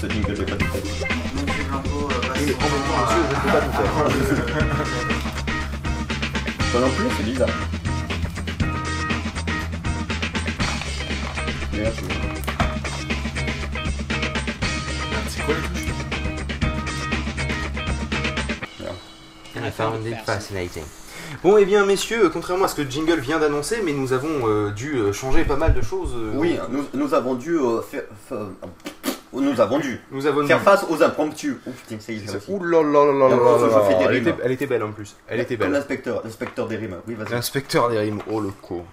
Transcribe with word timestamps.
Ce 0.00 0.08
jingle, 0.08 0.34
je 0.36 0.42
vais 0.42 0.46
pas 0.46 0.56
tout 0.56 0.66
faire. 0.66 0.82
Monsieur 1.46 1.64
Blanco, 1.64 2.08
Et 2.10 2.36
en 2.36 2.42
même 2.42 2.50
temps, 2.50 2.58
temps 2.94 3.04
à- 3.04 3.08
monsieur, 3.14 3.22
je 3.24 3.40
peux 3.40 3.50
pas 3.52 3.60
tout 3.60 3.72
faire. 3.72 3.90
Toi 6.72 6.80
non 6.80 6.90
plus, 6.90 7.06
c'est 7.16 7.22
bizarre. 7.24 7.48
Merci. 11.72 12.00
C'est 15.28 15.42
quoi 15.44 15.54
les 15.54 15.62
touches 15.62 15.94
I 19.56 19.70
found 19.70 20.06
it 20.06 20.18
fascinating. 20.26 20.84
Bon, 21.44 21.58
et 21.58 21.66
bien, 21.66 21.84
messieurs, 21.84 22.30
contrairement 22.30 22.64
à 22.64 22.68
ce 22.68 22.74
que 22.74 22.90
Jingle 22.90 23.20
vient 23.20 23.38
d'annoncer, 23.38 23.82
mais 23.84 23.92
nous 23.92 24.14
avons 24.14 24.48
euh, 24.48 24.70
dû 24.70 24.94
euh, 24.96 25.12
changer 25.12 25.44
pas 25.44 25.56
mal 25.56 25.74
de 25.74 25.82
choses. 25.82 26.14
euh, 26.16 26.32
Oui, 26.34 26.58
nous, 26.70 26.84
nous 26.94 27.12
avons 27.14 27.34
dû 27.34 27.58
euh, 27.58 27.82
faire. 27.82 28.04
fa- 28.28 28.48
Nous 29.34 29.60
avons 29.60 29.78
dû 29.78 30.00
nous 30.10 30.26
avons 30.26 30.46
faire 30.46 30.62
face 30.62 30.86
aux 30.88 31.02
impromptus. 31.02 31.56
Oh 31.66 31.70
putain, 31.70 32.00
ça 32.00 32.12
y 32.12 32.16
est. 32.16 32.48
Ouh 32.48 32.64
là 32.64 32.82
là 32.82 33.04
là 33.04 33.12
là 33.12 33.28
là 33.28 33.36
Faut- 33.36 33.44
là 33.44 33.68
faut 33.68 33.78
là. 33.78 33.84
faire 33.84 33.98
des 33.98 34.04
Elle 34.06 34.16
était, 34.16 34.34
elle 34.42 34.52
était 34.52 34.66
belle 34.66 34.82
en 34.84 34.92
plus. 34.92 35.16
Elle 35.28 35.40
était 35.40 35.56
belle. 35.58 35.70
l'inspecteur, 35.70 36.22
l'inspecteur 36.24 36.66
des 36.66 36.76
rimes. 36.76 36.96
Oui, 37.06 37.14
vas-y. 37.14 37.30
L'inspecteur 37.30 37.90
des 37.90 37.98
rimes, 37.98 38.20
oh 38.30 38.40
le 38.40 38.48
con. 38.62 38.84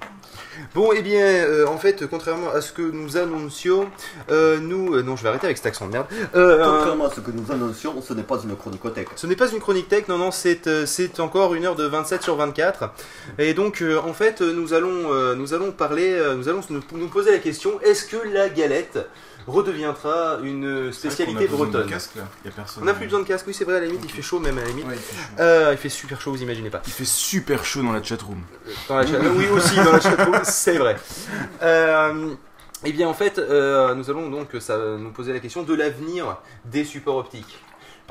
Bon, 0.76 0.91
et 0.91 1.02
bien, 1.02 1.26
euh, 1.26 1.66
en 1.67 1.77
fait, 1.77 2.05
contrairement 2.08 2.49
à 2.53 2.62
ce 2.62 2.71
que 2.71 2.81
nous 2.81 3.17
annoncions, 3.17 3.90
euh, 4.30 4.59
nous. 4.59 4.95
euh, 4.95 5.02
non, 5.02 5.16
je 5.16 5.23
vais 5.23 5.30
arrêter 5.30 5.45
avec 5.48 5.57
cet 5.57 5.66
accent 5.67 5.88
de 5.88 5.91
merde. 5.91 6.07
Contrairement 6.34 7.05
à 7.05 7.09
ce 7.09 7.20
que 7.20 7.31
nous 7.31 7.52
annoncions, 7.52 8.02
ce 8.02 8.13
n'est 8.13 8.23
pas 8.23 8.40
une 8.44 8.55
chronicothèque. 8.55 9.09
Ce 9.16 9.27
n'est 9.27 9.35
pas 9.35 9.49
une 9.49 9.59
chronique 9.59 9.90
tech, 9.90 10.07
non, 10.07 10.17
non, 10.17 10.31
c'est 10.31 10.85
c'est 10.85 11.20
encore 11.20 11.54
une 11.55 11.66
heure 11.66 11.76
de 11.76 11.85
27 11.85 12.23
sur 12.23 12.35
24. 12.35 12.91
Et 13.40 13.54
donc, 13.54 13.84
en 14.04 14.13
fait, 14.13 14.41
nous 14.41 14.73
allons, 14.73 15.35
nous 15.35 15.54
allons 15.54 15.71
parler, 15.71 16.20
nous 16.38 16.48
allons 16.49 16.62
nous, 16.70 16.82
nous 16.93 17.07
poser 17.07 17.32
la 17.32 17.40
question 17.40 17.79
est-ce 17.82 18.05
que 18.05 18.18
la 18.34 18.49
galette 18.49 18.99
redeviendra 19.47 20.37
une 20.43 20.91
spécialité 20.91 21.35
On 21.35 21.37
a 21.37 21.47
besoin 21.47 21.65
de 21.67 21.71
bretonne 21.71 21.89
casque 21.89 22.15
là, 22.15 22.23
y 22.45 22.47
a 22.47 22.51
personne. 22.51 22.84
On 22.84 22.85
n'a 22.85 22.93
plus 22.93 23.05
besoin 23.05 23.20
de 23.21 23.25
casque, 23.27 23.45
oui, 23.48 23.53
c'est 23.53 23.63
vrai, 23.65 23.77
à 23.77 23.79
la 23.79 23.85
limite, 23.87 24.01
il 24.03 24.11
fait 24.11 24.21
chaud, 24.21 24.39
même 24.39 24.57
à 24.57 24.61
la 24.61 24.67
limite. 24.67 24.85
Ouais, 24.87 24.95
il 24.95 24.99
fait 24.99 25.15
chaud. 25.15 25.27
Euh, 25.39 25.70
il 25.73 25.77
fait 25.77 25.89
super 25.89 26.21
chaud, 26.21 26.31
vous 26.31 26.41
imaginez 26.41 26.70
pas. 26.70 26.81
Il 26.87 26.93
fait 26.93 27.05
super 27.05 27.63
chaud 27.65 27.81
dans 27.83 27.91
la 27.91 28.03
chatroom. 28.03 28.41
Dans 28.87 28.98
la 28.98 29.05
chat- 29.07 29.20
oui, 29.35 29.48
aussi 29.49 29.75
dans 29.77 29.91
la 29.91 29.99
chatroom, 30.01 30.39
c'est 30.43 30.77
vrai. 30.77 30.95
Euh, 31.61 32.33
eh 32.83 32.91
bien, 32.91 33.07
en 33.07 33.13
fait, 33.13 33.37
euh, 33.37 33.93
nous 33.95 34.09
allons 34.09 34.29
donc 34.29 34.49
ça, 34.59 34.77
nous 34.98 35.11
poser 35.11 35.33
la 35.33 35.39
question 35.39 35.63
de 35.63 35.73
l'avenir 35.73 36.37
des 36.65 36.83
supports 36.83 37.17
optiques. 37.17 37.59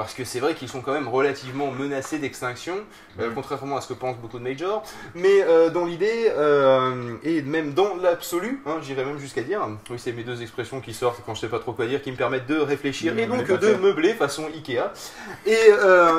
Parce 0.01 0.15
que 0.15 0.25
c'est 0.25 0.41
vrai 0.41 0.55
qu'ils 0.55 0.71
sont 0.71 0.81
quand 0.81 0.95
même 0.95 1.09
relativement 1.09 1.71
menacés 1.71 2.17
d'extinction, 2.17 2.73
euh, 3.21 3.29
contrairement 3.35 3.77
à 3.77 3.83
ce 3.83 3.89
que 3.89 3.93
pensent 3.93 4.17
beaucoup 4.17 4.39
de 4.39 4.43
majors. 4.43 4.83
Mais 5.15 5.43
euh, 5.43 5.69
dans 5.69 5.85
l'idée, 5.85 6.33
euh, 6.35 7.17
et 7.23 7.43
même 7.43 7.75
dans 7.75 7.97
l'absolu, 7.97 8.63
hein, 8.65 8.79
j'irais 8.81 9.05
même 9.05 9.19
jusqu'à 9.19 9.43
dire, 9.43 9.61
oui, 9.91 9.99
c'est 9.99 10.13
mes 10.13 10.23
deux 10.23 10.41
expressions 10.41 10.81
qui 10.81 10.95
sortent 10.95 11.21
quand 11.27 11.35
je 11.35 11.43
sais 11.43 11.49
pas 11.49 11.59
trop 11.59 11.75
quoi 11.75 11.85
dire, 11.85 12.01
qui 12.01 12.11
me 12.11 12.17
permettent 12.17 12.47
de 12.47 12.57
réfléchir 12.57 13.13
et 13.19 13.27
donc 13.27 13.47
de 13.47 13.75
meubler 13.75 14.15
façon 14.15 14.47
Ikea. 14.47 14.91
Et 15.45 15.71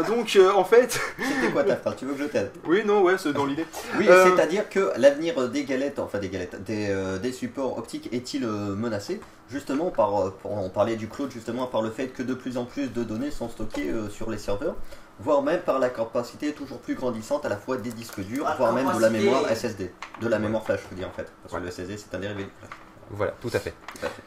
donc, 0.07 0.37
en 0.55 0.63
fait, 0.63 1.01
C'était 1.17 1.51
quoi 1.51 1.63
ta 1.63 1.75
phrase? 1.75 1.95
Tu 1.97 2.05
veux 2.05 2.13
que 2.13 2.21
je 2.21 2.27
t'aide? 2.27 2.51
Oui, 2.67 2.83
non, 2.85 3.01
ouais, 3.01 3.15
c'est 3.17 3.33
dans 3.33 3.47
l'idée. 3.47 3.65
Oui, 3.97 4.05
c'est-à-dire 4.05 4.69
que 4.69 4.91
l'avenir 4.97 5.49
des 5.49 5.63
galettes, 5.63 5.97
enfin 5.97 6.19
des 6.19 6.29
galettes, 6.29 6.63
des, 6.63 6.95
des 7.19 7.31
supports 7.31 7.79
optiques 7.79 8.09
est-il 8.13 8.45
menacé? 8.45 9.19
Justement, 9.51 9.89
par, 9.91 10.15
euh, 10.21 10.29
pour 10.41 10.57
en 10.57 10.69
parler 10.69 10.95
du 10.95 11.09
cloud, 11.09 11.29
justement, 11.29 11.67
par 11.67 11.81
le 11.81 11.89
fait 11.91 12.07
que 12.07 12.23
de 12.23 12.33
plus 12.33 12.57
en 12.57 12.63
plus 12.63 12.87
de 12.87 13.03
données 13.03 13.31
sont 13.31 13.49
stockées 13.49 13.89
euh, 13.89 14.09
sur 14.09 14.29
les 14.31 14.37
serveurs, 14.37 14.75
voire 15.19 15.41
même 15.41 15.59
par 15.61 15.77
la 15.77 15.89
capacité 15.89 16.53
toujours 16.53 16.79
plus 16.79 16.95
grandissante 16.95 17.45
à 17.45 17.49
la 17.49 17.57
fois 17.57 17.75
des 17.77 17.91
disques 17.91 18.21
durs, 18.21 18.45
Ah, 18.47 18.55
voire 18.57 18.71
même 18.71 18.89
de 18.93 18.99
la 18.99 19.09
mémoire 19.09 19.43
SSD, 19.49 19.91
de 20.21 20.27
la 20.29 20.39
mémoire 20.39 20.63
flash, 20.63 20.79
je 20.85 20.89
veux 20.89 20.95
dire 20.95 21.09
en 21.09 21.11
fait, 21.11 21.29
parce 21.43 21.53
que 21.53 21.59
le 21.65 21.69
SSD 21.69 21.97
c'est 21.97 22.15
un 22.15 22.19
dérivé. 22.19 22.45
du 22.45 22.49
flash. 22.59 22.69
Voilà, 23.11 23.33
tout 23.41 23.49
à 23.53 23.59
fait. 23.59 23.73
Tout 23.99 24.05
à 24.05 24.09
fait. 24.09 24.21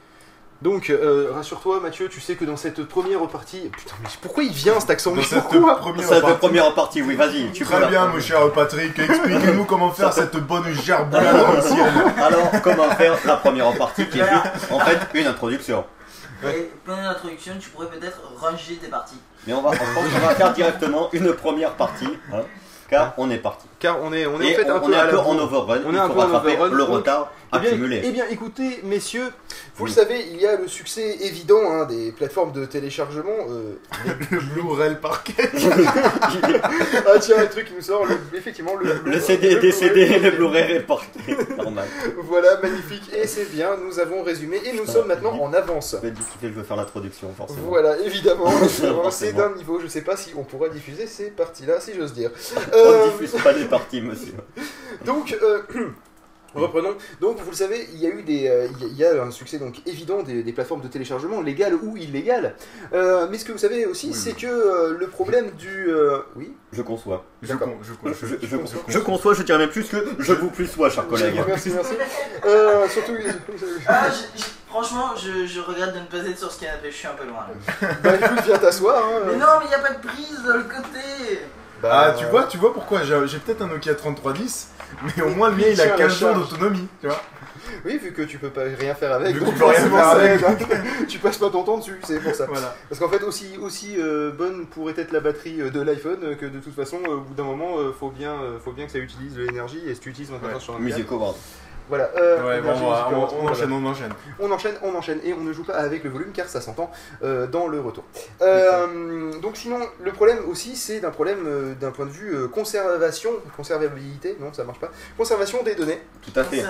Donc, 0.64 0.88
euh, 0.88 1.28
rassure-toi, 1.34 1.78
Mathieu, 1.80 2.08
tu 2.08 2.22
sais 2.22 2.36
que 2.36 2.46
dans 2.46 2.56
cette 2.56 2.82
première 2.88 3.20
partie. 3.28 3.68
Putain, 3.68 3.96
mais 4.02 4.08
pourquoi 4.22 4.44
il 4.44 4.50
vient 4.50 4.80
cet 4.80 4.88
accent? 4.88 5.14
Dans 5.14 5.20
cette 5.22 5.42
pourquoi? 5.42 5.76
première 5.76 6.08
Ça 6.08 6.14
fait 6.14 6.20
partie- 6.22 6.38
première 6.38 6.74
partie, 6.74 7.02
oui, 7.02 7.16
vas-y. 7.16 7.52
Tu 7.52 7.66
peux 7.66 7.70
Très 7.72 7.80
la 7.80 7.86
bien, 7.88 8.06
mon 8.06 8.18
cher 8.18 8.50
Patrick, 8.50 8.98
expliquez-nous 8.98 9.66
comment 9.66 9.90
faire 9.90 10.10
cette 10.14 10.34
bonne 10.38 10.64
gerboulade 10.72 11.36
ancienne. 11.58 12.14
Alors, 12.16 12.50
comment 12.62 12.88
faire 12.92 13.14
la 13.26 13.36
première 13.36 13.76
partie 13.76 14.08
qui 14.08 14.18
est 14.20 14.26
juste, 14.26 14.72
en 14.72 14.80
fait, 14.80 14.98
une 15.12 15.26
introduction 15.26 15.84
Et 16.46 16.70
pendant 16.82 17.02
l'introduction, 17.02 17.52
tu 17.60 17.68
pourrais 17.68 17.88
peut-être 17.88 18.22
ranger 18.40 18.76
tes 18.76 18.88
parties. 18.88 19.20
Mais 19.46 19.52
on 19.52 19.60
va, 19.60 19.70
je 19.72 19.78
pense 19.78 19.88
qu'on 20.14 20.26
va 20.26 20.34
faire 20.34 20.54
directement 20.54 21.10
une 21.12 21.34
première 21.34 21.72
partie, 21.74 22.08
hein, 22.32 22.40
car 22.88 23.12
on 23.18 23.28
est 23.30 23.36
parti. 23.36 23.66
Car 23.84 23.98
on 24.02 24.14
est, 24.14 24.24
on 24.24 24.40
est 24.40 24.46
Et 24.48 24.52
en 24.54 24.56
fait 24.56 24.70
on, 24.70 24.76
un 24.76 24.80
peu 24.80 24.92
est 24.92 24.96
à 24.96 25.02
un 25.02 25.04
la 25.04 25.10
peu 25.10 25.16
bourre. 25.16 25.28
en 25.28 25.38
overrun, 25.40 25.80
On 25.86 25.94
est 25.94 25.98
un 25.98 26.06
faut 26.08 26.14
peu 26.14 26.20
en 26.20 26.34
overrun, 26.34 26.70
le 26.70 26.82
retard 26.84 27.32
Eh 27.54 27.58
bien, 27.58 27.70
accumulé. 27.72 28.00
eh 28.02 28.10
bien, 28.12 28.24
écoutez, 28.30 28.80
messieurs, 28.82 29.30
vous 29.76 29.84
Oui. 29.84 29.90
le 29.90 29.94
savez, 29.94 30.24
il 30.32 30.40
y 30.40 30.46
a 30.46 30.56
le 30.56 30.68
succès 30.68 31.18
évident 31.20 31.60
hein, 31.70 31.84
des 31.84 32.10
plateformes 32.12 32.52
de 32.52 32.64
téléchargement. 32.64 33.36
euh, 33.50 33.74
Le 34.30 34.38
Blu-ray 34.40 34.94
parquet. 35.02 35.34
ah 37.06 37.18
tiens, 37.20 37.36
un 37.40 37.46
truc 37.46 37.66
qui 37.66 37.74
nous 37.74 37.82
sort, 37.82 38.06
le- 38.06 38.16
effectivement, 38.38 38.74
le, 38.76 39.00
le 39.04 39.20
CD, 39.20 39.50
le 39.54 39.60
des 39.60 39.70
Blu-ray. 39.70 39.72
CD, 39.72 40.18
le 40.18 40.30
Blu-ray 40.30 40.62
réparti. 40.64 41.18
Normal. 41.58 41.84
Voilà, 42.26 42.58
magnifique, 42.62 43.02
et 43.14 43.26
c'est 43.26 43.50
bien, 43.52 43.76
nous 43.76 43.98
avons 44.00 44.22
résumé, 44.22 44.60
et 44.64 44.72
nous 44.72 44.86
sommes 44.86 45.06
maintenant 45.08 45.38
en 45.40 45.52
avance. 45.52 45.94
Difficile, 46.02 46.38
je 46.42 46.48
veux 46.48 46.62
faire 46.62 46.76
l'introduction, 46.76 47.32
forcément. 47.36 47.60
Voilà, 47.68 47.98
évidemment, 48.00 48.50
c'est 49.10 49.32
d'un 49.34 49.50
niveau, 49.54 49.78
je 49.80 49.86
sais 49.88 50.00
pas 50.00 50.16
si 50.16 50.32
on 50.36 50.42
pourra 50.42 50.68
diffuser 50.68 51.06
ces 51.06 51.30
parties-là, 51.30 51.80
si 51.80 51.92
j'ose 51.96 52.14
dire. 52.14 52.30
On 52.72 52.76
Euh, 52.76 53.06
ne 53.06 53.10
diffuse 53.10 53.40
pas 53.42 53.52
les 53.52 53.64
monsieur. 54.02 54.34
Donc, 55.04 55.36
euh, 55.42 55.62
reprenons. 56.54 56.94
Donc, 57.20 57.38
vous 57.40 57.50
le 57.50 57.56
savez, 57.56 57.88
il 57.92 57.98
y 57.98 58.06
a 58.06 58.10
eu 58.10 58.22
des, 58.22 58.46
euh, 58.48 58.68
il 58.70 58.80
y 58.80 58.84
a- 59.04 59.12
il 59.12 59.16
y 59.16 59.18
a 59.18 59.22
un 59.24 59.30
succès 59.32 59.58
donc 59.58 59.82
évident 59.86 60.22
des, 60.22 60.42
des 60.44 60.52
plateformes 60.52 60.82
de 60.82 60.88
téléchargement 60.88 61.40
légales 61.40 61.74
ou 61.74 61.96
illégales. 61.96 62.54
Euh, 62.92 63.26
mais 63.30 63.38
ce 63.38 63.44
que 63.44 63.50
vous 63.52 63.58
savez 63.58 63.86
aussi, 63.86 64.08
Oui, 64.08 64.14
c'est 64.14 64.34
que 64.36 64.46
euh, 64.46 64.96
le 64.96 65.06
problème 65.08 65.50
du, 65.52 65.88
euh, 65.88 66.18
oui? 66.36 66.52
Je 66.72 66.82
conçois. 66.82 67.24
Je, 67.42 67.48
D'accord. 67.48 67.68
con, 67.68 67.74
je, 67.82 67.88
Je, 67.92 67.94
con, 67.94 68.08
je, 68.20 68.26
je, 68.40 68.46
je, 68.46 68.56
conçois. 68.56 68.80
je 68.86 68.98
conçois, 69.00 69.34
je 69.34 69.42
dirais 69.42 69.58
même 69.58 69.70
plus 69.70 69.88
que 69.88 69.96
je 70.20 70.32
vous 70.32 70.50
plus 70.50 70.66
sois, 70.68 70.90
cher 70.90 71.06
collègue. 71.08 71.34
Merci, 71.46 71.70
merci. 71.70 71.94
Euh, 72.46 72.88
surtout, 72.88 73.14
Ah, 73.88 74.06
franchement, 74.68 75.10
je, 75.16 75.46
je 75.46 75.60
regrette 75.60 75.92
de 75.94 76.00
ne 76.00 76.04
pas 76.06 76.28
être 76.28 76.38
sur 76.38 76.52
ce 76.52 76.60
canapé, 76.60 76.90
je 76.92 76.96
suis 76.96 77.06
un 77.08 77.14
peu 77.14 77.26
loin. 77.26 77.46
là. 77.82 77.88
bah 78.02 78.14
écoute, 78.14 78.44
viens 78.44 78.58
t'asseoir. 78.58 79.04
Hein. 79.04 79.20
Mais 79.26 79.36
non, 79.36 79.46
mais 79.58 79.64
il 79.66 79.68
n'y 79.68 79.74
a 79.74 79.78
pas 79.80 79.92
de 79.94 80.06
prise 80.06 80.42
de 80.46 80.52
le 80.52 80.62
côté 80.64 81.40
Bah, 81.88 82.04
Ah, 82.08 82.12
tu 82.18 82.24
vois, 82.26 82.44
tu 82.44 82.56
vois 82.58 82.72
pourquoi 82.72 83.02
j'ai 83.04 83.38
peut-être 83.38 83.62
un 83.62 83.66
Nokia 83.68 83.94
3310, 83.94 84.68
mais 85.16 85.22
au 85.22 85.30
moins 85.30 85.50
le 85.50 85.56
mien 85.56 85.64
il 85.70 85.80
a 85.80 85.84
Tiens, 85.86 85.96
4 85.96 86.00
la 86.00 86.08
jours 86.08 86.34
d'autonomie, 86.34 86.88
tu 87.00 87.06
vois. 87.06 87.20
Oui, 87.86 87.98
vu 87.98 88.12
que 88.12 88.22
tu 88.22 88.38
peux 88.38 88.50
pas 88.50 88.62
rien 88.78 88.94
faire 88.94 89.12
avec, 89.12 89.34
Vu 89.34 89.40
que 89.40 89.44
donc 89.44 89.54
tu 89.54 89.58
peux 89.60 89.66
rien 89.66 89.80
faire 89.80 90.08
avec. 90.08 90.42
hein. 90.42 90.56
tu 91.08 91.18
passes 91.18 91.38
pas 91.38 91.50
ton 91.50 91.62
temps 91.62 91.78
dessus, 91.78 91.98
c'est 92.04 92.20
pour 92.20 92.34
ça. 92.34 92.46
Voilà. 92.46 92.74
Parce 92.88 93.00
qu'en 93.00 93.08
fait, 93.08 93.22
aussi, 93.22 93.56
aussi 93.60 93.94
euh, 93.98 94.30
bonne 94.32 94.66
pourrait 94.66 94.94
être 94.96 95.12
la 95.12 95.20
batterie 95.20 95.60
euh, 95.62 95.70
de 95.70 95.80
l'iPhone 95.80 96.18
euh, 96.24 96.34
que 96.34 96.46
de 96.46 96.58
toute 96.60 96.74
façon, 96.74 96.98
euh, 97.08 97.14
au 97.16 97.20
bout 97.20 97.34
d'un 97.34 97.42
moment, 97.44 97.78
euh, 97.78 97.92
faut, 97.98 98.10
bien, 98.10 98.32
euh, 98.32 98.58
faut 98.62 98.72
bien 98.72 98.86
que 98.86 98.92
ça 98.92 98.98
utilise 98.98 99.34
de 99.34 99.42
l'énergie 99.42 99.80
et 99.86 99.94
si 99.94 100.00
tu 100.00 100.10
utilises 100.10 100.30
24 100.30 100.54
Ouais. 100.54 100.60
sur 100.60 100.72
24. 100.74 100.82
Music. 100.84 101.06
Voilà. 101.88 102.10
euh, 102.16 102.46
Ouais, 102.46 102.60
bon, 102.60 102.68
énergie, 102.70 102.82
on, 102.84 103.46
enchaîne, 103.46 103.72
on 103.72 103.86
enchaîne. 103.86 104.12
On 104.38 104.50
enchaîne, 104.50 104.74
on 104.82 104.94
enchaîne 104.94 105.20
et 105.24 105.32
on 105.34 105.40
ne 105.40 105.52
joue 105.52 105.64
pas 105.64 105.74
avec 105.74 106.04
le 106.04 106.10
volume 106.10 106.32
car 106.32 106.48
ça 106.48 106.60
s'entend 106.60 106.90
euh, 107.22 107.46
dans 107.46 107.66
le 107.68 107.80
retour. 107.80 108.04
Euh, 108.42 109.32
donc 109.40 109.56
sinon, 109.56 109.78
le 110.02 110.12
problème 110.12 110.38
aussi, 110.48 110.76
c'est 110.76 111.00
d'un 111.00 111.10
problème 111.10 111.44
euh, 111.46 111.74
d'un 111.74 111.90
point 111.90 112.06
de 112.06 112.10
vue 112.10 112.34
euh, 112.34 112.48
conservation, 112.48 113.30
conservabilité, 113.56 114.36
non 114.40 114.52
ça 114.52 114.64
marche 114.64 114.80
pas, 114.80 114.90
conservation 115.16 115.62
des 115.62 115.74
données. 115.74 116.00
Tout 116.22 116.38
à 116.38 116.44
fait. 116.44 116.62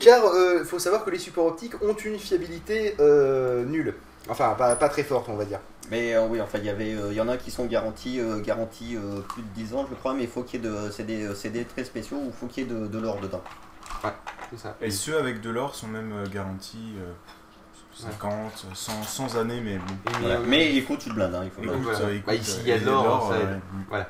Car 0.00 0.22
il 0.58 0.64
faut 0.64 0.78
savoir 0.78 1.04
que 1.04 1.10
les 1.10 1.18
supports 1.18 1.46
optiques 1.46 1.80
ont 1.82 1.94
une 1.94 2.18
fiabilité 2.18 2.96
euh, 3.00 3.64
nulle. 3.64 3.94
Enfin, 4.28 4.54
pas, 4.56 4.74
pas 4.76 4.88
très 4.88 5.02
forte, 5.02 5.28
on 5.28 5.36
va 5.36 5.44
dire. 5.44 5.60
Mais 5.90 6.14
euh, 6.14 6.26
oui, 6.26 6.40
enfin, 6.40 6.58
il 6.58 6.64
y 6.64 6.70
avait, 6.70 6.94
euh, 6.94 7.08
il 7.10 7.14
y 7.14 7.20
en 7.20 7.28
a 7.28 7.36
qui 7.36 7.50
sont 7.50 7.66
garantis, 7.66 8.18
euh, 8.18 8.40
garantis 8.40 8.96
euh, 8.96 9.20
plus 9.20 9.42
de 9.42 9.48
10 9.54 9.74
ans, 9.74 9.86
je 9.90 9.94
crois, 9.94 10.14
mais 10.14 10.22
il 10.22 10.28
faut 10.28 10.42
qu'il 10.42 10.64
y 10.64 10.66
ait 10.66 10.70
de, 10.70 10.90
c'est 10.90 11.02
des, 11.04 11.28
c'est 11.34 11.50
des 11.50 11.64
très 11.64 11.84
spéciaux 11.84 12.16
où 12.16 12.26
il 12.28 12.32
faut 12.32 12.46
qu'il 12.46 12.64
y 12.64 12.66
ait 12.66 12.74
de, 12.74 12.86
de 12.86 12.98
l'or 12.98 13.18
dedans. 13.20 13.42
C'est 14.50 14.58
ça. 14.58 14.76
Et 14.80 14.90
ceux 14.90 15.18
avec 15.18 15.40
de 15.40 15.50
l'or 15.50 15.74
sont 15.74 15.86
même 15.88 16.12
euh, 16.12 16.26
garantis 16.32 16.94
euh, 16.98 17.12
50, 17.94 18.66
100, 18.74 19.02
100 19.02 19.36
années, 19.38 19.60
mais 19.64 19.78
bon. 19.78 19.94
Voilà. 20.20 20.36
euh, 20.36 20.44
Mais 20.46 20.74
il 20.74 20.82
faut 20.82 20.96
tu 20.96 21.08
te 21.10 21.14
blindes, 21.14 21.34
hein, 21.34 21.42
il 21.44 21.50
faut. 21.50 21.62
Écoute, 21.62 21.82
voilà. 21.82 21.98
euh, 22.00 22.10
écoute, 22.14 22.26
Bah, 22.26 22.34
ici, 22.34 22.56
euh, 22.58 22.62
il 22.64 22.68
y 22.68 22.72
a 22.72 22.78
de 22.78 22.84
l'or, 22.86 23.32
ça 23.32 23.38
ouais. 23.98 24.04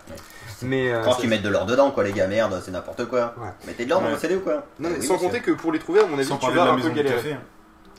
mais 0.63 0.91
euh, 0.93 1.03
Quand 1.05 1.15
tu 1.17 1.29
mets 1.29 1.39
de 1.39 1.49
l'or 1.49 1.67
dedans, 1.67 1.91
quoi, 1.91 2.05
les 2.05 2.13
gars, 2.13 2.27
merde, 2.27 2.61
c'est 2.65 2.71
n'importe 2.71 3.05
quoi. 3.07 3.35
Ouais. 3.39 3.49
Mettez 3.67 3.85
de 3.85 3.91
l'or 3.91 4.01
dans 4.01 4.07
Ouais. 4.07 4.13
le 4.13 4.19
CD 4.19 4.37
ou 4.37 4.41
quoi 4.41 4.67
non, 4.81 4.89
mais 4.91 4.97
oui, 4.99 5.07
sans 5.07 5.15
monsieur. 5.15 5.29
compter 5.29 5.41
que 5.41 5.51
pour 5.53 5.73
les 5.73 5.79
trouver, 5.79 6.01
à 6.01 6.07
mon 6.07 6.15
avis, 6.19 6.27
Sans 6.27 6.39
tu 6.39 6.51
vas 6.51 6.73
un 6.73 6.77
peu 6.81 6.89
galérer. 6.91 7.15
café. 7.17 7.33
hein. 7.35 7.41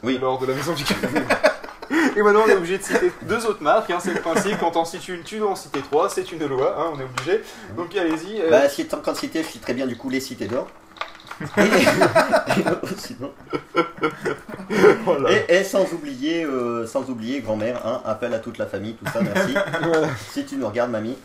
Oui. 0.03 0.17
Lors 0.19 0.39
de 0.39 0.45
la 0.47 0.53
maison 0.53 0.73
du 0.73 0.83
café. 0.83 1.07
Et 2.17 2.21
maintenant, 2.21 2.41
on 2.45 2.49
est 2.49 2.55
obligé 2.55 2.77
de 2.79 2.83
citer 2.83 3.11
deux 3.23 3.45
autres 3.45 3.61
marques. 3.61 3.89
hein, 3.91 3.97
c'est 3.99 4.13
le 4.13 4.21
principe. 4.21 4.57
Quand 4.59 4.75
on 4.75 4.85
cite 4.85 5.07
une, 5.07 5.21
tu 5.23 5.37
dois 5.37 5.51
en 5.51 5.55
citer 5.55 5.81
trois. 5.81 6.09
C'est 6.09 6.31
une 6.31 6.45
loi. 6.47 6.75
hein, 6.79 6.91
on 6.95 6.99
est 6.99 7.03
obligé. 7.03 7.41
Donc 7.77 7.95
allez-y. 7.95 8.41
euh, 8.41 8.49
Bah, 8.49 8.67
si 8.69 8.85
tant 8.87 8.99
qu'en 9.01 9.13
cité, 9.15 9.43
je 9.43 9.47
citerai 9.49 9.73
bien 9.73 9.85
du 9.87 9.95
coup 9.97 10.09
les 10.09 10.19
cités 10.19 10.47
d'or. 10.47 10.67
Et, 11.57 12.95
sinon- 12.97 13.33
voilà. 15.03 15.29
et, 15.31 15.55
et 15.59 15.63
sans 15.63 15.91
oublier, 15.93 16.43
euh, 16.45 16.85
sans 16.87 17.09
oublier 17.09 17.41
grand-mère, 17.41 17.85
hein, 17.85 18.01
appel 18.05 18.33
à 18.33 18.39
toute 18.39 18.57
la 18.57 18.65
famille, 18.67 18.93
tout 18.95 19.05
ça, 19.11 19.21
merci. 19.21 19.53
Voilà. 19.81 20.07
si 20.31 20.45
tu 20.45 20.55
nous 20.57 20.67
regardes, 20.67 20.91
mamie. 20.91 21.17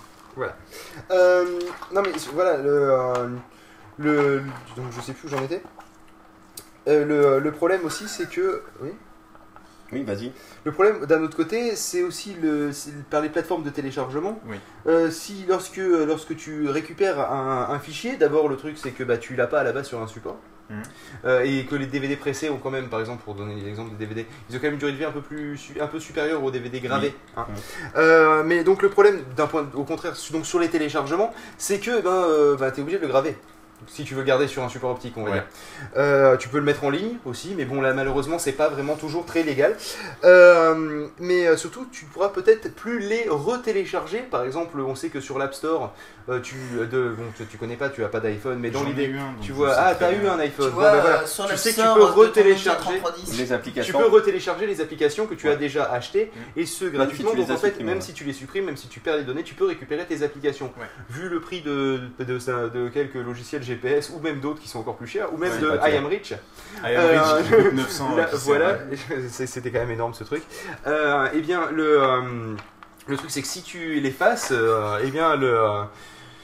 Euh, 1.11 1.59
non 1.93 2.01
mais 2.03 2.13
voilà 2.33 2.57
le, 2.57 2.69
euh, 2.71 3.29
le 3.99 4.43
donc 4.77 4.87
je 4.97 5.01
sais 5.03 5.13
plus 5.13 5.27
où 5.29 5.31
j'en 5.31 5.43
étais. 5.43 5.63
euh, 6.89 7.05
le, 7.05 7.39
le 7.41 7.53
problème 7.53 7.85
aussi, 7.85 8.09
c'est 8.09 8.29
que. 8.29 8.63
Oui. 8.81 8.91
Oui, 9.93 10.03
vas-y. 10.05 10.33
Le 10.65 10.73
problème, 10.73 11.05
d'un 11.07 11.23
autre 11.23 11.37
côté, 11.37 11.75
c'est 11.77 12.03
aussi 12.03 12.37
le, 12.41 12.71
par 13.11 13.21
les 13.23 13.29
plateformes 13.29 13.63
de 13.65 13.71
téléchargement. 13.71 14.41
Oui. 14.47 14.57
Euh, 14.87 15.11
si 15.11 15.45
lorsque, 15.49 15.79
lorsque 15.79 16.37
tu 16.37 16.69
récupères 16.69 17.19
un, 17.21 17.69
un 17.71 17.79
fichier, 17.79 18.17
d'abord 18.17 18.49
le 18.49 18.57
truc 18.57 18.77
c'est 18.79 18.91
que 18.93 19.03
bah, 19.05 19.19
tu 19.19 19.35
l'as 19.37 19.47
pas 19.47 19.61
à 19.61 19.65
la 19.65 19.73
base 19.73 19.89
sur 19.89 20.01
un 20.01 20.07
support. 20.07 20.37
Mhm. 20.71 20.83
Euh, 21.25 21.43
et 21.45 21.65
que 21.65 21.75
les 21.75 21.87
DVD 21.87 22.15
pressés 22.15 22.49
ont 22.49 22.59
quand 22.59 22.71
même, 22.71 22.89
par 22.89 23.01
exemple, 23.01 23.25
pour 23.25 23.35
donner 23.35 23.57
l'exemple 23.57 23.91
des 23.91 23.97
DVD, 24.07 24.25
ils 24.49 24.55
ont 24.55 24.59
quand 24.61 24.67
même 24.67 24.75
une 24.75 24.79
durée 24.79 24.93
de 24.93 24.97
vie 24.99 25.05
un 25.05 25.11
peu 25.11 25.21
plus, 25.21 25.73
un 25.81 25.89
peu 25.89 25.99
supérieure 25.99 26.45
aux 26.45 26.53
DVD 26.53 26.79
gravés. 26.79 27.13
hein. 27.37 27.47
Euh, 27.97 28.45
mais 28.45 28.63
donc 28.63 28.83
le 28.83 28.89
problème, 28.89 29.21
d'un 29.37 29.49
point, 29.49 29.69
au 29.75 29.83
contraire, 29.83 30.15
donc 30.33 30.47
sur 30.47 30.61
les 30.61 30.69
téléchargements, 30.69 31.35
c'est 31.59 31.81
que 31.81 32.01
ben, 32.01 32.11
euh, 32.11 32.57
ben, 32.57 32.71
t'es 32.71 32.83
obligé 32.83 32.99
de 32.99 33.03
le 33.03 33.09
graver. 33.09 33.37
Si 33.87 34.05
tu 34.05 34.15
veux 34.15 34.21
le 34.21 34.27
garder 34.27 34.47
sur 34.47 34.63
un 34.63 34.69
support 34.69 34.91
optique, 34.91 35.15
on 35.17 35.25
va 35.25 35.31
Ouais. 35.31 35.37
dire. 35.37 35.45
Euh, 35.97 36.37
tu 36.37 36.49
peux 36.49 36.59
le 36.59 36.65
mettre 36.65 36.85
en 36.85 36.91
ligne 36.91 37.17
aussi, 37.25 37.55
mais 37.57 37.65
bon 37.65 37.81
là 37.81 37.93
malheureusement 37.95 38.39
c'est 38.39 38.53
pas 38.53 38.69
vraiment 38.69 38.97
toujours 38.97 39.25
très 39.27 39.43
légal. 39.43 39.77
Euh, 40.25 41.07
mais 41.19 41.47
euh, 41.47 41.57
surtout 41.57 41.87
tu 41.91 42.05
pourras 42.05 42.29
peut-être 42.29 42.75
plus 42.75 42.99
les 43.01 43.27
retélécharger. 43.29 44.19
Par 44.19 44.45
exemple, 44.45 44.79
on 44.81 44.95
sait 44.95 45.09
que 45.09 45.21
sur 45.21 45.39
l'App 45.39 45.55
Store, 45.55 45.93
euh, 46.29 46.41
tu, 46.41 46.55
de, 46.91 47.15
bon, 47.17 47.25
tu, 47.37 47.45
tu 47.47 47.57
connais 47.57 47.77
pas, 47.77 47.89
tu 47.89 48.05
as 48.05 48.09
pas 48.09 48.21
d'iPhone, 48.21 48.59
mais 48.59 48.71
dans 48.71 48.83
l'idée, 48.85 49.13
tu 49.43 49.53
vois, 49.53 49.75
ah 49.77 49.95
t'as 49.95 50.13
eu 50.13 50.27
un 50.29 50.39
iPhone. 50.39 50.67
Tu 50.67 50.73
Bon, 50.73 50.81
vois, 50.81 50.93
ben 50.93 51.01
voilà. 51.01 51.27
sur 51.27 51.45
Tu 51.45 51.51
l'App 51.51 51.59
sais 51.59 51.71
que 51.73 51.77
tu 51.81 51.83
peux 51.95 52.03
retélécharger. 52.05 52.99
3310. 53.01 53.39
Les 53.39 53.47
Tu 53.47 53.53
applications. 53.53 53.99
peux 53.99 54.07
retélécharger 54.09 54.67
les 54.67 54.81
applications 54.81 55.27
que 55.27 55.35
tu 55.35 55.49
as 55.49 55.57
déjà 55.57 55.91
achetées 55.91 56.31
et 56.57 56.67
ce 56.67 56.85
gratuitement. 56.85 57.31
tu 57.33 57.39
donc 57.39 57.51
en 57.51 57.57
fait, 57.57 57.81
même 57.81 57.97
ouais. 57.97 58.01
si 58.01 58.13
tu 58.13 58.25
les 58.25 58.33
supprimes, 58.33 58.67
même 58.67 58.77
si 58.77 58.89
tu 58.89 59.01
perds 59.01 59.17
les 59.17 59.25
données, 59.25 59.43
tu 59.43 59.55
peux 59.55 59.67
récupérer 59.67 60.05
tes 60.07 60.23
applications. 60.23 60.73
Ouais. 60.79 60.87
Vu 61.09 61.29
le 61.29 61.41
prix 61.41 61.63
de, 61.63 62.01
de, 62.19 62.25
de- 62.25 62.69
de 62.69 62.89
quelques 62.89 63.15
logiciels 63.15 63.63
GPS 63.75 64.11
ou 64.11 64.21
même 64.21 64.41
d'autres 64.41 64.61
qui 64.61 64.69
sont 64.69 64.79
encore 64.81 64.97
plus 64.97 65.07
chers, 65.07 65.33
ou 65.33 65.37
même 65.37 65.53
Ouais, 65.53 65.59
de 65.61 65.91
I. 65.93 65.97
Am 65.97 66.07
Rich, 66.07 66.31
I 66.33 66.37
Euh, 66.87 67.19
am 67.21 67.43
rich, 67.43 67.73
900. 67.75 68.17
Là, 68.17 68.25
qui 68.25 68.31
sert, 68.33 68.41
voilà, 68.45 68.79
c'était 69.47 69.71
quand 69.71 69.81
même 69.81 69.91
énorme 69.91 70.15
ce 70.15 70.25
truc. 70.25 70.43
Euh, 70.87 71.29
eh 71.35 71.41
bien, 71.41 71.71
le, 71.71 72.03
euh, 72.03 72.21
le 73.07 73.17
truc 73.17 73.31
c'est 73.31 73.43
que 73.43 73.49
si 73.49 73.63
tu 73.63 74.01
l'effaces, 74.01 74.51
euh, 74.53 74.99
eh 75.03 75.11
bien, 75.11 75.37
le. 75.37 75.59
euh, 75.59 75.83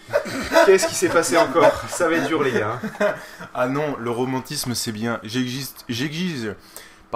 Qu'est-ce 0.66 0.86
qui 0.86 0.94
s'est 0.94 1.08
passé 1.08 1.36
encore? 1.36 1.72
Ça 1.88 2.08
va 2.08 2.14
être 2.16 2.28
dur, 2.28 2.42
les 2.42 2.52
gars. 2.52 2.78
hein. 3.00 3.14
Ah 3.54 3.66
non, 3.68 3.96
le 3.98 4.10
romantisme 4.10 4.74
c'est 4.74 4.92
bien. 4.92 5.18
J'exige, 5.24 5.66
j'exige, 5.88 6.54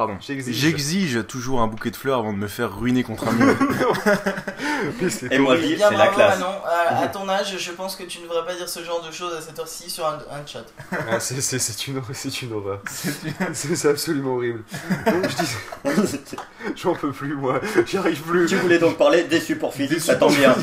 pardon, 0.07 0.17
J'exige. 0.21 1.27
toujours 1.27 1.61
un 1.61 1.67
bouquet 1.67 1.91
de 1.91 1.97
fleurs 1.97 2.21
avant 2.21 2.33
de 2.33 2.39
me 2.39 2.49
faire 2.49 2.75
ruiner 2.79 3.03
contre 3.03 3.29
un 3.29 3.33
mur. 3.33 3.55
Et 5.31 5.39
moi, 5.39 5.57
c'est 5.59 5.77
la 5.77 5.91
bravo, 5.91 6.13
classe. 6.15 6.39
Manon. 6.39 6.53
À, 6.65 7.03
à 7.03 7.09
ton 7.09 7.29
âge, 7.29 7.57
je 7.59 7.71
pense 7.73 7.97
que 7.97 8.05
tu 8.05 8.19
ne 8.19 8.23
devrais 8.25 8.45
pas 8.47 8.55
dire 8.55 8.69
ce 8.69 8.83
genre 8.83 9.05
de 9.07 9.13
choses 9.13 9.35
à 9.37 9.43
cette 9.43 9.59
heure-ci 9.59 9.91
sur 9.91 10.07
un, 10.07 10.15
un 10.15 10.47
chat. 10.47 10.65
Ah, 10.93 11.21
c'est- 11.21 11.87
une, 11.87 12.53
horreur. 12.53 12.81
C'est 13.53 13.89
absolument 13.89 14.37
horrible. 14.37 14.63
Donc 15.07 15.25
je 15.29 15.37
dis, 15.37 16.37
j'en 16.77 16.95
peux 16.95 17.13
plus, 17.13 17.35
moi. 17.35 17.61
J'y 17.87 17.97
arrive 17.99 18.21
plus. 18.23 18.47
tu 18.47 18.57
voulais 18.57 18.79
donc 18.79 18.97
parler 18.97 19.25
des 19.25 19.41
supports 19.41 19.75
physiques, 19.75 19.99
Des 19.99 20.01
ça 20.01 20.17
tombe 20.17 20.35
bien. 20.35 20.55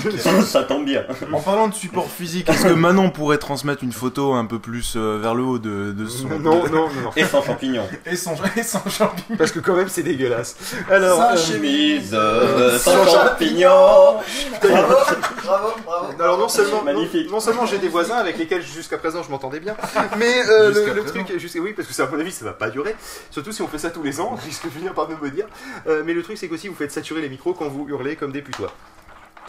ça 0.45 0.63
tombe 0.63 0.85
bien. 0.85 1.03
en 1.31 1.39
parlant 1.41 1.67
de 1.67 1.73
support 1.73 2.09
physique, 2.09 2.49
est-ce 2.49 2.63
que 2.67 2.73
Manon 2.73 3.09
pourrait 3.11 3.37
transmettre 3.37 3.83
une 3.83 3.91
photo 3.91 4.33
un 4.33 4.45
peu 4.45 4.59
plus 4.59 4.93
euh, 4.95 5.19
vers 5.21 5.35
le 5.35 5.43
haut 5.43 5.59
de, 5.59 5.91
de 5.91 6.05
son 6.07 6.27
Non, 6.29 6.39
non, 6.39 6.63
non, 6.69 6.89
non. 7.03 7.11
Et 7.15 7.25
sans 7.25 7.43
champignons. 7.43 7.87
et 8.05 8.15
son 8.15 8.35
et 8.55 8.63
son 8.63 8.79
champignon 8.89 9.26
Parce 9.37 9.51
que 9.51 9.59
quand 9.59 9.75
même, 9.75 9.89
c'est 9.89 10.03
dégueulasse. 10.03 10.55
Alors, 10.89 11.17
Sans 11.17 11.33
euh, 11.33 11.37
Chemise 11.37 12.11
euh, 12.13 12.77
Sans 12.77 13.05
sans 13.05 13.11
champignons. 13.27 14.17
Bravo, 14.61 14.95
bravo, 15.43 15.73
bravo. 15.85 16.21
alors 16.21 16.37
non 16.37 16.47
seulement, 16.47 16.77
non, 16.79 16.83
Magnifique. 16.83 17.29
non 17.31 17.39
seulement 17.39 17.65
j'ai 17.65 17.77
des 17.77 17.89
voisins 17.89 18.15
avec 18.17 18.37
lesquels 18.37 18.61
jusqu'à 18.61 18.97
présent 18.97 19.23
je 19.23 19.29
m'entendais 19.29 19.59
bien, 19.59 19.75
mais 20.17 20.47
euh, 20.49 20.71
le, 20.93 21.03
truc, 21.03 21.37
jusqu'à- 21.39 21.59
oui, 21.59 21.73
parce 21.73 21.87
que 21.87 21.93
ça, 21.93 22.03
à 22.03 22.07
mon 22.07 22.19
avis 22.19 22.31
ça 22.31 22.45
va 22.45 22.53
pas 22.53 22.69
durer, 22.69 22.95
surtout 23.31 23.51
si 23.51 23.61
on 23.61 23.67
fait 23.67 23.77
ça 23.77 23.89
tous 23.89 24.03
les 24.03 24.19
ans, 24.19 24.37
puisque 24.43 24.65
je 24.73 24.79
viens 24.79 24.93
par 24.93 25.07
de 25.07 25.15
me 25.15 25.29
dire. 25.29 25.47
Euh, 25.87 26.03
mais 26.05 26.13
le 26.13 26.23
truc 26.23 26.37
c'est 26.37 26.47
qu'aussi 26.47 26.67
vous 26.67 26.75
faites 26.75 26.91
saturer 26.91 27.21
les 27.21 27.29
micros 27.29 27.53
quand 27.53 27.67
vous 27.67 27.85
hurlez 27.89 28.15
comme 28.15 28.31
des 28.31 28.41
putois. 28.41 28.71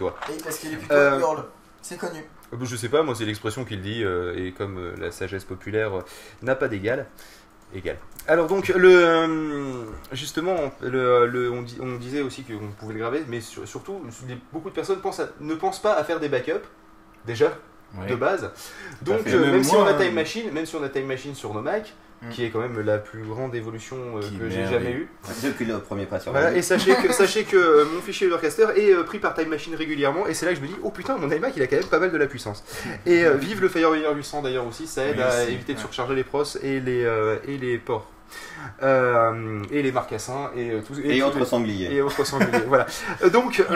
Oui, 0.01 0.09
parce 0.45 0.59
qu'il 0.59 0.73
est 0.73 0.77
plutôt 0.77 0.95
Euh, 0.95 1.19
hurle. 1.19 1.45
C'est 1.83 1.97
connu. 1.99 2.25
Euh, 2.53 2.57
Je 2.63 2.77
sais 2.77 2.89
pas, 2.89 3.03
moi 3.03 3.15
c'est 3.17 3.25
l'expression 3.25 3.65
qu'il 3.65 3.81
dit, 3.81 4.03
euh, 4.05 4.35
et 4.37 4.53
comme 4.53 4.79
euh, 4.79 4.93
la 4.99 5.11
sagesse 5.11 5.45
populaire 5.45 5.99
euh, 5.99 6.03
n'a 6.43 6.55
pas 6.55 6.69
d'égal, 6.69 7.07
égal. 7.75 7.97
Alors 8.27 8.47
donc, 8.47 8.69
le, 8.69 8.91
euh, 8.95 9.85
justement, 10.13 10.57
le, 10.83 11.27
le- 11.27 11.51
on, 11.51 11.97
disait 11.97 12.21
aussi 12.21 12.45
qu'on 12.45 12.69
pouvait 12.79 12.95
le 12.95 13.01
graver, 13.01 13.23
mais 13.29 13.41
sur- 13.41 13.67
surtout, 13.67 14.03
beaucoup 14.53 14.69
de 14.71 14.75
personnes 14.75 15.01
pensent 15.01 15.21
à- 15.21 15.31
ne 15.41 15.55
pensent 15.55 15.81
pas 15.81 15.95
à 15.95 16.05
faire 16.05 16.21
des 16.21 16.29
backups, 16.29 16.67
déjà, 17.27 17.57
de 18.09 18.15
base. 18.15 18.51
Donc, 19.01 19.27
euh, 19.27 19.41
Même 19.41 19.51
même, 19.53 19.65
si 19.65 19.75
on 19.75 19.87
a 19.87 19.93
hein. 19.93 19.99
Time 19.99 20.15
Machine, 20.15 20.51
même 20.53 20.67
si 20.67 20.77
on 20.77 20.83
a 20.83 20.89
Time 20.91 21.07
Machine 21.07 21.35
sur 21.35 21.55
nos 21.55 21.63
Mac, 21.63 21.95
Mm. 22.21 22.31
qui 22.31 22.45
est 22.45 22.51
quand 22.51 22.59
même 22.59 22.81
la 22.81 22.99
plus 22.99 23.23
grande 23.23 23.55
évolution 23.55 23.97
euh, 24.17 24.21
que 24.21 24.51
j'ai 24.51 24.67
jamais 24.67 24.91
eue. 24.91 25.09
Depuis 25.45 25.65
le 25.65 25.79
premier 25.79 26.05
pas 26.05 26.19
sur 26.19 26.33
Voilà, 26.33 26.53
et 26.53 26.63
sachez 26.63 26.95
que, 26.97 27.13
sachez 27.23 27.45
que 27.45 27.57
euh, 27.57 27.85
mon 27.95 28.01
fichier 28.01 28.27
Udorcaster 28.27 28.67
est 28.77 28.93
euh, 28.93 29.05
pris 29.05 29.21
par 29.21 29.35
Time 29.35 29.49
Machine 29.49 29.75
régulièrement, 29.77 30.27
et 30.27 30.35
c'est 30.35 30.45
là 30.45 30.51
que 30.53 30.57
je 30.59 30.63
me 30.63 30.67
dis, 30.67 30.75
oh 30.83 30.91
putain, 30.91 31.17
mon 31.17 31.31
iMac 31.31 31.53
il 31.57 31.63
a 31.63 31.69
quand 31.69 31.77
même 31.77 31.85
pas 31.87 32.01
mal 32.01 32.11
de 32.11 32.17
la 32.19 32.27
puissance. 32.27 32.65
Et 33.07 33.25
euh, 33.25 33.35
vive 33.35 33.61
le 33.61 33.69
Firewire 33.69 34.13
800 34.17 34.43
d'ailleurs 34.43 34.67
aussi, 34.67 34.89
ça 34.89 35.05
aide 35.05 35.17
Oui, 35.19 35.23
à 35.23 35.29
aussi, 35.45 35.53
éviter 35.53 35.75
de 35.75 35.79
surcharger 35.79 36.17
les 36.17 36.25
pros 36.25 36.43
et 36.61 36.81
les, 36.81 37.05
euh, 37.05 37.37
et 37.47 37.57
les 37.57 37.79
ports. 37.79 38.11
Euh, 38.83 39.63
et 39.71 39.83
les 39.83 39.93
marcassins 39.93 40.51
et 40.57 40.71
euh, 40.73 40.81
tout 40.87 40.95
Et 41.03 41.19
tous 41.21 41.25
autres 41.27 41.39
les- 41.39 41.45
sangliers. 41.47 41.95
et 41.95 42.03
autres 42.03 42.25
sangliers. 42.27 42.65
voilà. 42.67 42.87
Donc. 43.33 43.63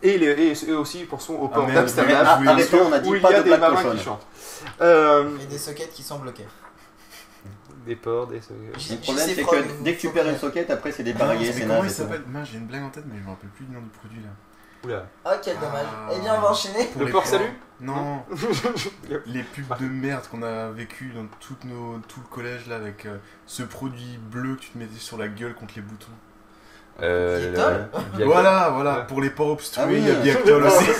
Et, 0.00 0.16
les, 0.16 0.26
et, 0.28 0.52
et 0.68 0.72
aussi 0.74 0.98
pour 1.06 1.20
son 1.20 1.34
au 1.34 1.48
port 1.48 1.66
merde, 1.66 1.80
d'Amsterdam, 1.80 2.24
Ah, 2.24 2.38
oui, 2.40 2.46
arrêtons, 2.46 2.86
on 2.88 2.92
a 2.92 3.00
dit 3.00 3.08
où 3.08 3.16
il 3.16 3.20
pas 3.20 3.32
y 3.32 3.34
a 3.34 3.42
de 3.42 3.50
des 3.50 3.56
marins 3.58 3.96
qui 3.96 4.04
chantent. 4.04 4.24
Euh, 4.80 5.28
Et 5.42 5.46
des 5.46 5.58
sockets 5.58 5.90
qui 5.92 6.04
sont 6.04 6.20
bloqués. 6.20 6.44
Des 7.88 7.96
ports, 7.96 8.26
des. 8.28 8.40
J- 8.76 8.92
Le 8.94 9.00
problème, 9.00 9.26
c'est 9.26 9.42
que 9.42 9.82
dès 9.82 9.94
que 9.96 10.00
tu 10.00 10.10
perds 10.10 10.28
une 10.28 10.36
socket, 10.38 10.70
après 10.70 10.92
c'est 10.92 11.02
Ah, 11.02 11.04
dépareillé, 11.04 11.46
mais 11.46 11.52
c'est 11.52 11.60
comment 11.66 11.82
il 11.84 11.90
s'appelle 11.90 12.22
j'ai 12.44 12.58
une 12.58 12.66
blague 12.66 12.82
en 12.84 12.90
tête, 12.90 13.04
mais 13.10 13.18
je 13.18 13.24
me 13.24 13.30
rappelle 13.30 13.50
plus 13.50 13.64
du 13.64 13.72
nom 13.72 13.80
du 13.80 13.88
produit 13.88 14.20
là. 14.20 14.28
Oula. 14.84 15.06
Ah, 15.24 15.36
quel 15.42 15.56
dommage. 15.58 15.86
Ah. 15.92 16.08
Eh 16.14 16.20
bien, 16.20 16.34
on 16.36 16.40
va 16.40 16.50
enchaîner. 16.52 16.84
Pour 16.86 17.02
Le 17.04 17.10
port 17.10 17.26
salut 17.26 17.50
Non, 17.80 18.22
les 19.26 19.42
pubs 19.42 19.78
de 19.80 19.88
merde 19.88 20.24
qu'on 20.30 20.42
a 20.42 20.68
vécu 20.70 21.10
dans 21.14 21.26
toutes 21.40 21.64
nos, 21.64 21.98
tout 22.06 22.20
le 22.20 22.28
collège 22.32 22.66
là 22.68 22.76
avec 22.76 23.06
euh, 23.06 23.16
ce 23.46 23.64
produit 23.64 24.18
bleu 24.30 24.54
que 24.54 24.60
tu 24.60 24.70
te 24.70 24.78
mettais 24.78 24.98
sur 24.98 25.18
la 25.18 25.26
gueule 25.28 25.54
contre 25.54 25.74
les 25.76 25.82
boutons. 25.82 26.12
Euh, 27.00 27.52
le- 28.18 28.24
Voilà, 28.24 28.70
voilà, 28.74 28.98
Ouais. 28.98 29.06
pour 29.06 29.20
les 29.20 29.30
ports 29.30 29.50
obstrués, 29.50 29.84
Ah 29.86 29.88
oui. 29.88 29.98
il 30.00 30.08
y 30.08 30.10
a 30.10 30.14
Biactol 30.14 30.62
aussi. 30.66 30.90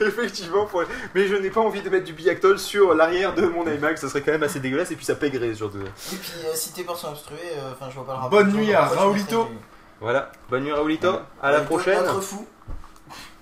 Effectivement, 0.00 0.64
pour- 0.64 0.84
mais 1.14 1.26
je 1.28 1.34
n'ai 1.36 1.50
pas 1.50 1.60
envie 1.60 1.82
de 1.82 1.90
mettre 1.90 2.06
du 2.06 2.14
Biactol 2.14 2.58
sur 2.58 2.94
l'arrière 2.94 3.34
de 3.34 3.42
mon 3.46 3.66
iMac, 3.70 3.98
ça 3.98 4.08
serait 4.08 4.22
quand 4.22 4.32
même 4.32 4.42
assez 4.42 4.58
dégueulasse 4.60 4.90
et 4.90 4.96
puis 4.96 5.04
ça 5.04 5.14
pèguerait 5.16 5.54
surtout. 5.54 5.78
Et 5.80 6.16
puis, 6.16 6.32
euh, 6.46 6.50
si 6.54 6.72
tes 6.72 6.82
ports 6.82 6.96
sont 6.96 7.08
obstrués, 7.08 7.38
euh, 7.58 7.72
enfin, 7.72 7.90
je 7.90 7.94
vois 7.96 8.06
pas 8.06 8.12
le 8.12 8.18
rapport. 8.20 8.30
Bonne 8.30 8.52
nuit 8.54 8.72
à 8.72 8.86
Raoulito. 8.86 9.44
du- 9.44 9.58
Voilà, 10.00 10.32
bonne 10.48 10.62
nuit 10.64 10.72
Raoulito, 10.72 11.08
à 11.42 11.50
la 11.50 11.58
Raoulito, 11.58 11.64
prochaine. 11.76 12.04
Fou. 12.22 12.46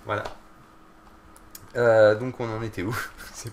Voilà. 0.06 0.24
Euh, 1.76 2.14
donc 2.14 2.40
on 2.40 2.48
en 2.56 2.62
était 2.62 2.82
où? 2.82 2.96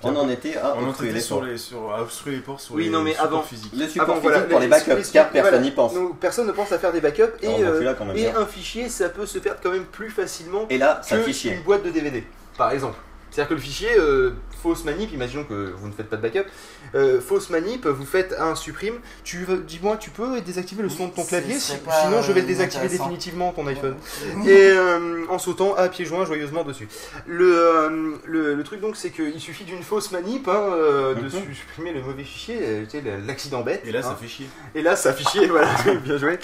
On 0.03 0.15
en 0.15 0.29
était 0.29 0.55
à 0.57 0.75
On 0.77 0.87
obstruer 0.87 1.09
était 1.09 1.15
les 1.17 1.21
sur 1.21 1.35
ports. 1.37 1.45
les, 1.45 1.57
sur, 1.57 1.93
à 1.93 2.01
obstruer 2.01 2.35
les 2.35 2.41
ports 2.41 2.59
sur 2.61 2.75
Oui, 2.75 2.85
les 2.85 2.89
non, 2.89 3.01
mais 3.01 3.11
supports 3.11 3.25
avant- 3.27 3.41
physiques. 3.41 3.73
Le 3.75 3.87
support 3.87 4.03
Avant, 4.03 4.13
physique 4.21 4.29
voilà, 4.31 4.45
pour 4.45 4.59
les 4.59 4.65
les- 4.65 4.69
backups, 4.69 4.95
les- 4.95 5.11
car 5.11 5.29
personne 5.29 5.61
n'y 5.61 5.71
pense. 5.71 5.93
Donc, 5.93 6.19
personne 6.19 6.47
ne 6.47 6.51
pense 6.53 6.71
à 6.71 6.79
faire 6.79 6.93
des 6.93 7.01
backups 7.01 7.23
et, 7.41 7.63
euh, 7.63 7.83
là 7.83 7.95
et 8.15 8.29
un 8.29 8.45
fichier 8.45 8.87
ça 8.89 9.09
peut 9.09 9.25
se 9.25 9.39
perdre 9.39 9.59
quand 9.61 9.71
même 9.71 9.85
plus 9.85 10.09
facilement 10.09 10.65
Et 10.69 10.77
là, 10.77 11.01
que 11.07 11.17
fait 11.17 11.33
chier. 11.33 11.53
une 11.55 11.63
boîte 11.63 11.83
de 11.83 11.89
DVD, 11.89 12.23
par 12.57 12.71
exemple. 12.71 12.97
C'est-à-dire 13.33 13.49
que 13.49 13.53
le 13.55 13.59
fichier, 13.59 13.89
euh, 13.97 14.31
fausse 14.61 14.85
manip, 14.85 15.11
imaginons 15.11 15.43
que 15.43 15.73
vous 15.75 15.87
ne 15.87 15.91
faites 15.91 16.07
pas 16.07 16.17
de 16.17 16.21
backup, 16.21 16.45
euh, 16.93 17.19
fausse 17.19 17.49
manip, 17.49 17.87
vous 17.87 18.05
faites 18.05 18.33
un 18.39 18.53
supprime, 18.55 18.93
tu 19.23 19.39
veux, 19.43 19.57
dis-moi, 19.57 19.97
tu 19.97 20.11
peux 20.11 20.39
désactiver 20.41 20.83
le 20.83 20.89
son 20.89 21.07
de 21.07 21.13
ton 21.13 21.25
clavier, 21.25 21.55
si- 21.55 21.73
sinon 22.03 22.21
je 22.21 22.31
vais 22.31 22.41
le 22.41 22.47
désactiver 22.47 22.87
définitivement 22.87 23.51
ton 23.51 23.65
iPhone. 23.67 23.95
Et 24.45 24.69
euh, 24.69 25.25
en 25.29 25.39
sautant 25.39 25.73
à 25.75 25.89
pieds 25.89 26.05
joints 26.05 26.25
joyeusement 26.25 26.63
dessus. 26.63 26.87
Le, 27.25 27.57
euh, 27.57 28.11
le, 28.25 28.53
le 28.53 28.63
truc 28.63 28.79
donc 28.81 28.95
c'est 28.95 29.09
qu'il 29.09 29.39
suffit 29.39 29.63
d'une 29.63 29.81
fausse 29.83 30.11
manip 30.11 30.47
hein, 30.47 30.69
de 31.17 31.23
Mhm. 31.23 31.53
supprimer 31.55 31.91
le 31.93 32.01
mauvais 32.03 32.23
fichier, 32.23 32.57
euh, 32.61 32.83
tu 32.83 32.99
sais, 32.99 33.03
l'accident 33.25 33.61
bête. 33.61 33.81
Et 33.85 33.91
là, 33.91 33.99
hein. 33.99 34.03
ça 34.03 34.15
fait 34.15 34.27
chier. 34.27 34.47
Et 34.75 34.83
là 34.83 34.95
ça 34.95 35.11
fichier, 35.11 35.47
voilà, 35.47 35.69
bien 36.05 36.17
joué. 36.17 36.37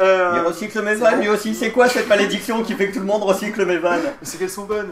Euh, 0.00 0.32
Il 0.36 0.40
recycle 0.46 0.80
mes 0.82 0.94
vannes, 0.94 1.20
lui 1.20 1.28
aussi. 1.28 1.54
C'est 1.54 1.70
quoi 1.70 1.88
cette 1.88 2.08
malédiction 2.08 2.62
qui 2.62 2.72
fait 2.74 2.88
que 2.88 2.94
tout 2.94 3.00
le 3.00 3.06
monde 3.06 3.22
recycle 3.24 3.64
mes 3.66 3.76
vannes? 3.78 4.00
C'est 4.22 4.38
qu'elles 4.38 4.48
sont 4.50 4.64
bonnes. 4.64 4.90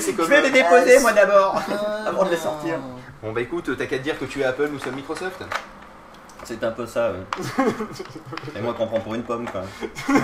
Je 0.00 0.22
vais 0.22 0.42
les 0.42 0.50
déposer, 0.50 0.98
moi 1.00 1.12
d'abord. 1.12 1.60
Ah, 1.70 2.04
Avant 2.08 2.24
de 2.24 2.30
les 2.30 2.36
sortir. 2.36 2.74
Bon 3.22 3.32
bah 3.32 3.40
écoute, 3.40 3.70
t'as 3.78 3.86
qu'à 3.86 3.98
te 3.98 4.02
dire 4.02 4.18
que 4.18 4.24
tu 4.26 4.40
es 4.40 4.44
Apple, 4.44 4.68
nous 4.72 4.78
sommes 4.78 4.94
Microsoft. 4.96 5.42
C'est 6.42 6.62
un 6.62 6.72
peu 6.72 6.84
ça, 6.86 7.12
oui. 7.12 7.44
Et 8.56 8.60
moi 8.60 8.74
qu'on 8.74 8.86
prend 8.86 9.00
pour 9.00 9.14
une 9.14 9.22
pomme, 9.22 9.46
quoi. 9.48 9.62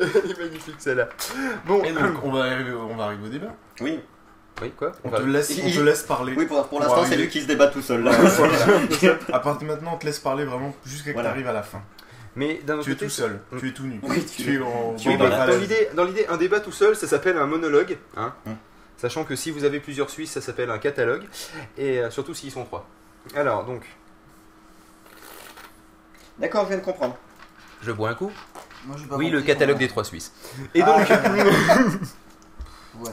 Elle 0.00 0.30
est 0.30 0.38
magnifique 0.38 0.76
celle-là. 0.78 1.08
Bon, 1.66 1.82
Et 1.84 1.92
donc, 1.92 2.14
on 2.24 2.32
va 2.32 2.44
arriver, 2.44 2.72
au- 2.72 2.88
on 2.90 2.96
va 2.96 3.04
arriver 3.04 3.26
au 3.26 3.28
débat. 3.30 3.52
Oui, 3.80 4.00
oui 4.62 4.72
quoi? 4.76 4.92
On 5.04 5.10
va- 5.10 5.18
te 5.18 5.24
laisse, 5.24 5.52
on 5.62 5.70
te 5.70 5.80
laisse 5.80 6.02
parler. 6.04 6.32
oui 6.36 6.46
pour, 6.46 6.56
l'instant, 6.80 7.04
c'est 7.04 7.16
lui 7.16 7.28
qui 7.28 7.42
se 7.42 7.46
débat 7.46 7.66
tout 7.66 7.82
seul, 7.82 8.04
là. 8.04 8.12
À 9.32 9.38
partir 9.40 9.68
de 9.68 9.72
maintenant, 9.72 9.92
on 9.94 9.98
te 9.98 10.06
laisse 10.06 10.18
parler 10.20 10.44
vraiment 10.44 10.74
jusqu'à 10.86 11.12
Voilà. 11.12 11.28
que 11.30 11.34
tu 11.34 11.38
arrives 11.40 11.48
à 11.50 11.52
la 11.52 11.62
fin. 11.62 11.82
Mais 12.34 12.60
d'un 12.64 12.74
autre 12.76 12.84
Tu 12.84 12.92
es 12.92 12.96
tout 12.96 13.08
seul, 13.10 13.40
tu 13.58 13.68
es 13.68 13.72
tout 13.72 13.82
nu. 13.84 14.00
Oui, 14.02 14.24
tu- 14.24 14.42
tu 14.44 14.54
es 14.54 14.58
en 14.58 14.94
tu 14.96 15.08
Oui, 15.08 15.14
es 15.14 15.18
dans 15.18 15.46
l'idée, 15.58 15.88
dans 15.94 16.04
l'idée, 16.04 16.26
un 16.28 16.36
débat 16.38 16.60
tout 16.60 16.72
seul, 16.72 16.96
ça 16.96 17.06
s'appelle 17.06 17.36
un 17.36 17.46
monologue, 17.46 17.98
hein. 18.16 18.32
Mm. 18.46 18.52
Sachant 18.96 19.24
que 19.24 19.36
si 19.36 19.50
vous 19.50 19.64
avez 19.64 19.80
plusieurs 19.80 20.08
Suisses, 20.10 20.30
ça 20.30 20.40
s'appelle 20.40 20.70
un 20.70 20.78
catalogue, 20.78 21.24
et 21.76 21.98
euh, 22.00 22.10
surtout 22.10 22.34
s'ils 22.34 22.50
sont 22.52 22.64
trois. 22.64 22.86
Alors 23.34 23.64
donc, 23.64 23.82
D'accord, 26.38 26.64
je 26.64 26.68
viens 26.68 26.78
de 26.78 26.82
comprendre. 26.84 27.16
Je 27.82 27.92
bois 27.92 28.10
un 28.10 28.14
coup. 28.14 28.32
Moi, 28.86 28.96
pas 29.08 29.16
Oui, 29.16 29.28
le 29.30 29.42
catalogue 29.42 29.78
des 29.78 29.88
trois 29.88 30.04
Suisses. 30.04 30.32
Et 30.74 30.82
Ah. 30.82 30.86
donc. 30.98 31.08
Ouais. 33.00 33.10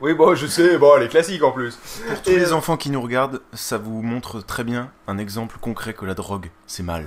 oui, 0.00 0.14
bon, 0.14 0.34
je 0.34 0.46
sais, 0.46 0.78
bon, 0.78 0.96
les 0.98 1.06
classiques 1.08 1.42
en 1.42 1.52
plus. 1.52 1.76
Pour 2.08 2.22
tous 2.22 2.30
les 2.30 2.52
enfants 2.54 2.78
qui 2.78 2.88
nous 2.88 3.02
regardent, 3.02 3.42
ça 3.52 3.76
vous 3.76 4.00
montre 4.00 4.40
très 4.40 4.64
bien 4.64 4.90
un 5.08 5.16
exemple 5.16 5.56
concret 5.58 5.94
que 5.94 6.04
la 6.04 6.12
drogue, 6.12 6.50
c'est 6.66 6.82
mal. 6.82 7.06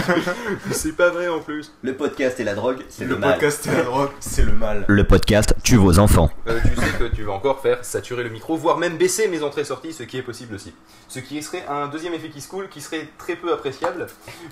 C'est 0.72 0.96
pas 0.96 1.10
vrai 1.10 1.28
en 1.28 1.40
plus. 1.40 1.70
Le 1.82 1.94
podcast 1.94 2.40
et 2.40 2.44
la 2.44 2.54
drogue, 2.54 2.78
c'est 2.88 3.04
le, 3.04 3.16
mal. 3.16 3.32
podcast 3.34 3.66
et 3.66 3.76
la 3.76 3.82
drogue, 3.82 4.08
c'est 4.20 4.42
le 4.42 4.52
mal. 4.52 4.84
Le 4.88 5.04
podcast 5.04 5.54
tue 5.62 5.76
vos 5.76 5.98
enfants. 5.98 6.30
Euh, 6.48 6.58
tu 6.62 6.80
sais 6.80 6.98
que 6.98 7.04
tu 7.14 7.24
vas 7.24 7.32
encore 7.32 7.60
faire 7.60 7.84
saturer 7.84 8.24
le 8.24 8.30
micro, 8.30 8.56
voire 8.56 8.78
même 8.78 8.96
baisser 8.96 9.28
mes 9.28 9.42
entrées-sorties, 9.42 9.92
ce 9.92 10.02
qui 10.04 10.16
est 10.16 10.22
possible 10.22 10.54
aussi. 10.54 10.72
Ce 11.08 11.18
qui 11.20 11.42
serait 11.42 11.64
un 11.68 11.88
deuxième 11.88 12.14
effet 12.14 12.30
qui 12.30 12.40
se 12.40 12.48
coule, 12.48 12.68
qui 12.70 12.80
serait 12.80 13.06
très 13.18 13.36
peu 13.36 13.52
appréciable, 13.52 14.06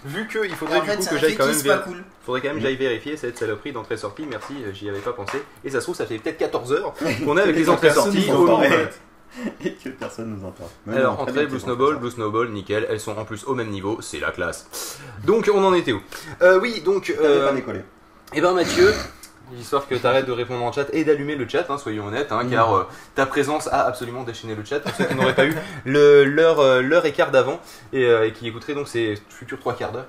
vu 0.04 0.28
qu'il 0.28 0.54
faudrait 0.54 0.80
en 0.80 0.82
du 0.82 0.90
fait, 0.90 0.96
coup 0.98 1.06
que 1.06 1.18
j'aille 1.18 1.36
quand 1.36 1.46
vér- 1.46 1.84
cool. 1.84 2.04
faudrait 2.24 2.42
quand 2.42 2.48
même 2.48 2.58
que 2.58 2.62
j'aille 2.62 2.76
vérifier 2.76 3.16
cette 3.16 3.38
saloperie 3.38 3.72
d'entrée-sortie. 3.72 4.26
Merci, 4.28 4.54
euh, 4.62 4.72
j'y 4.74 4.90
avais 4.90 4.98
pas 5.00 5.14
pensé. 5.14 5.38
Et 5.64 5.70
ça 5.70 5.78
se 5.80 5.84
trouve, 5.86 5.96
ça 5.96 6.04
fait 6.04 6.18
peut-être 6.18 6.38
14 6.38 6.72
heures 6.74 6.92
qu'on 7.24 7.38
est 7.38 7.42
avec 7.42 7.56
les 7.56 7.68
entrées-sorties 7.70 8.28
Et 9.64 9.72
que 9.72 9.88
personne 9.90 10.36
nous 10.36 10.46
entend. 10.46 10.68
Alors, 10.92 11.20
entrée, 11.20 11.46
Blue 11.46 11.58
Snowball, 11.60 11.96
Blue 11.96 12.10
Snowball, 12.10 12.50
nickel, 12.50 12.86
elles 12.88 13.00
sont 13.00 13.16
en 13.16 13.24
plus 13.24 13.44
au 13.44 13.54
même 13.54 13.70
niveau, 13.70 13.98
c'est 14.00 14.20
la 14.20 14.30
classe. 14.30 14.98
Donc, 15.24 15.50
on 15.52 15.64
en 15.64 15.74
était 15.74 15.92
où? 15.92 16.00
Euh, 16.42 16.60
Oui, 16.60 16.80
donc, 16.84 17.12
euh, 17.20 17.48
pas 17.48 17.52
décollé. 17.52 17.80
eh 18.32 18.40
ben 18.40 18.52
Mathieu, 18.52 18.92
histoire 19.58 19.86
que 19.86 19.94
tu 19.94 20.06
arrêtes 20.06 20.26
de 20.26 20.32
répondre 20.32 20.64
en 20.64 20.72
chat 20.72 20.86
et 20.92 21.04
d'allumer 21.04 21.36
le 21.36 21.48
chat, 21.48 21.66
hein, 21.68 21.78
soyons 21.78 22.06
honnêtes, 22.06 22.32
hein, 22.32 22.46
car 22.50 22.74
euh, 22.74 22.88
ta 23.14 23.26
présence 23.26 23.68
a 23.68 23.86
absolument 23.86 24.22
déchaîné 24.22 24.54
le 24.54 24.64
chat 24.64 24.80
pour 24.80 24.92
ceux 24.94 25.04
qui 25.04 25.14
n'auraient 25.14 25.34
pas 25.34 25.46
eu 25.46 25.54
l'heure 25.84 26.60
euh, 26.60 27.10
quart 27.14 27.30
d'avant 27.30 27.60
et, 27.92 28.04
euh, 28.06 28.26
et 28.26 28.32
qui 28.32 28.48
écouteraient 28.48 28.74
donc 28.74 28.88
ces 28.88 29.18
futurs 29.28 29.58
trois 29.58 29.74
quarts 29.74 29.92
d'heure. 29.92 30.06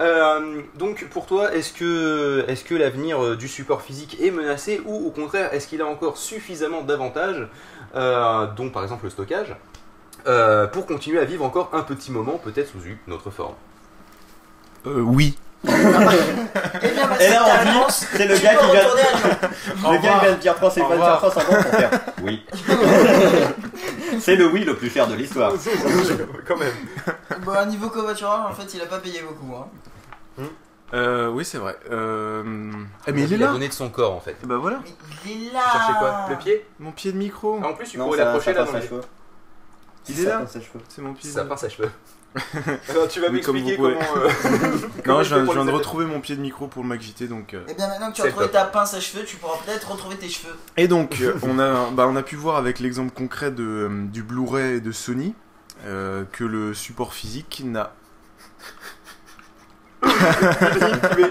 Euh, 0.00 0.62
donc 0.74 1.06
pour 1.10 1.26
toi, 1.26 1.54
est-ce 1.54 1.72
que, 1.72 2.74
l'avenir 2.74 3.22
euh, 3.22 3.36
du 3.36 3.48
support 3.48 3.82
physique 3.82 4.18
est 4.20 4.30
menacé 4.30 4.80
ou 4.86 5.06
au 5.06 5.10
contraire, 5.10 5.52
est-ce 5.52 5.68
qu'il 5.68 5.82
a 5.82 5.86
encore 5.86 6.16
suffisamment 6.16 6.82
d'avantages, 6.82 7.48
euh, 7.94 8.46
dont 8.56 8.70
par 8.70 8.82
exemple 8.82 9.04
le 9.04 9.10
stockage, 9.10 9.54
euh, 10.26 10.66
pour 10.66 10.86
continuer 10.86 11.18
à 11.18 11.24
vivre 11.24 11.44
encore 11.44 11.70
un 11.72 11.82
petit 11.82 12.10
moment, 12.10 12.38
peut-être 12.38 12.68
sous 12.68 12.80
une 13.06 13.12
autre 13.12 13.30
forme? 13.30 13.54
Oui. 14.84 15.36
Et 15.64 16.94
là, 17.28 17.44
on 17.46 17.64
dit, 17.64 17.94
c'est 18.16 18.26
le 18.26 18.36
gars 18.36 18.56
qui 18.56 18.70
vient. 18.70 18.82
Le 19.92 20.02
gars 20.02 20.18
qui 20.18 20.24
vient 20.24 20.32
de 20.32 20.40
dire 20.40 20.54
3, 20.56 20.70
c'est 20.70 20.80
pas 20.80 20.96
de 20.96 21.02
dire 21.02 21.16
3, 21.16 21.30
c'est 21.30 21.46
bon 21.46 21.62
pour 21.62 21.72
faire. 21.72 21.90
Oui. 22.22 22.44
c'est 24.20 24.36
le 24.36 24.46
oui 24.46 24.64
le 24.64 24.74
plus 24.76 24.90
cher 24.90 25.06
de 25.06 25.14
l'histoire. 25.14 25.52
Quand 26.46 26.56
même. 26.56 26.74
Bon, 27.44 27.52
à 27.52 27.64
niveau 27.66 27.88
covoiturage, 27.90 28.50
en 28.50 28.54
fait, 28.54 28.74
il 28.74 28.82
a 28.82 28.86
pas 28.86 28.98
payé 28.98 29.22
beaucoup. 29.22 29.54
Hein. 29.56 29.68
Euh, 30.94 31.28
oui, 31.28 31.44
c'est 31.44 31.58
vrai. 31.58 31.78
Euh... 31.90 32.42
mais 32.44 33.22
il 33.22 33.32
est 33.32 33.36
a 33.36 33.46
là. 33.46 33.52
donné 33.52 33.68
de 33.68 33.72
son 33.72 33.88
corps 33.88 34.12
en 34.14 34.20
fait. 34.20 34.36
Bah 34.44 34.56
voilà, 34.58 34.80
Mais 34.84 35.32
il 35.32 35.48
est 35.48 35.52
là. 35.52 35.60
Tu 35.64 35.78
cherchais 35.78 35.98
quoi? 35.98 36.26
Le 36.28 36.36
pied? 36.36 36.66
Mon 36.80 36.92
pied 36.92 37.12
de 37.12 37.16
micro. 37.16 37.58
Ah, 37.62 37.68
En 37.68 37.72
plus, 37.72 37.88
tu 37.88 37.96
pourrais 37.98 38.18
l'approcher 38.18 38.52
là 38.52 38.64
dans 38.64 38.72
les... 38.72 38.90
Il 40.08 40.20
est 40.20 40.24
là. 40.24 40.42
C'est 40.88 41.00
mon 41.02 41.14
pied. 41.14 41.30
Ça 41.30 41.44
pince 41.44 41.64
à 41.64 41.70
cheveux. 41.70 41.90
Alors, 42.88 43.08
tu 43.08 43.20
vas 43.20 43.28
Oui, 43.28 43.40
comme 43.40 43.56
m'expliquer 43.56 43.76
comment. 43.76 44.00
euh, 44.16 44.28
comment 45.04 45.18
Non, 45.18 45.22
je 45.22 45.34
viens, 45.34 45.44
je 45.44 45.66
de 45.66 45.70
retrouver 45.70 46.06
mon 46.06 46.20
pied 46.20 46.34
de 46.34 46.40
micro 46.40 46.66
pour 46.66 46.82
le 46.82 46.88
Mac 46.88 47.00
JT, 47.02 47.28
donc. 47.28 47.52
euh. 47.54 47.62
Et 47.68 47.74
bien 47.74 47.88
maintenant 47.88 48.10
que 48.10 48.16
tu 48.16 48.22
as 48.22 48.24
retrouvé 48.24 48.46
top. 48.46 48.52
ta 48.52 48.64
pince 48.64 48.94
à 48.94 49.00
cheveux, 49.00 49.24
tu 49.24 49.36
pourras 49.36 49.58
peut-être 49.64 49.90
retrouver 49.90 50.16
tes 50.16 50.28
cheveux. 50.28 50.56
Et 50.76 50.88
donc, 50.88 51.18
euh, 51.20 51.34
on 51.42 51.58
a, 51.58 51.90
bah, 51.90 52.06
on 52.08 52.16
a 52.16 52.22
pu 52.22 52.36
voir 52.36 52.56
avec 52.56 52.80
l'exemple 52.80 53.12
concret 53.12 53.50
de, 53.50 53.62
euh, 53.62 54.04
du 54.06 54.22
Blu-ray 54.22 54.80
de 54.80 54.92
Sony 54.92 55.34
euh, 55.84 56.24
que 56.32 56.44
le 56.44 56.74
support 56.74 57.12
physique 57.12 57.62
n'a. 57.64 57.92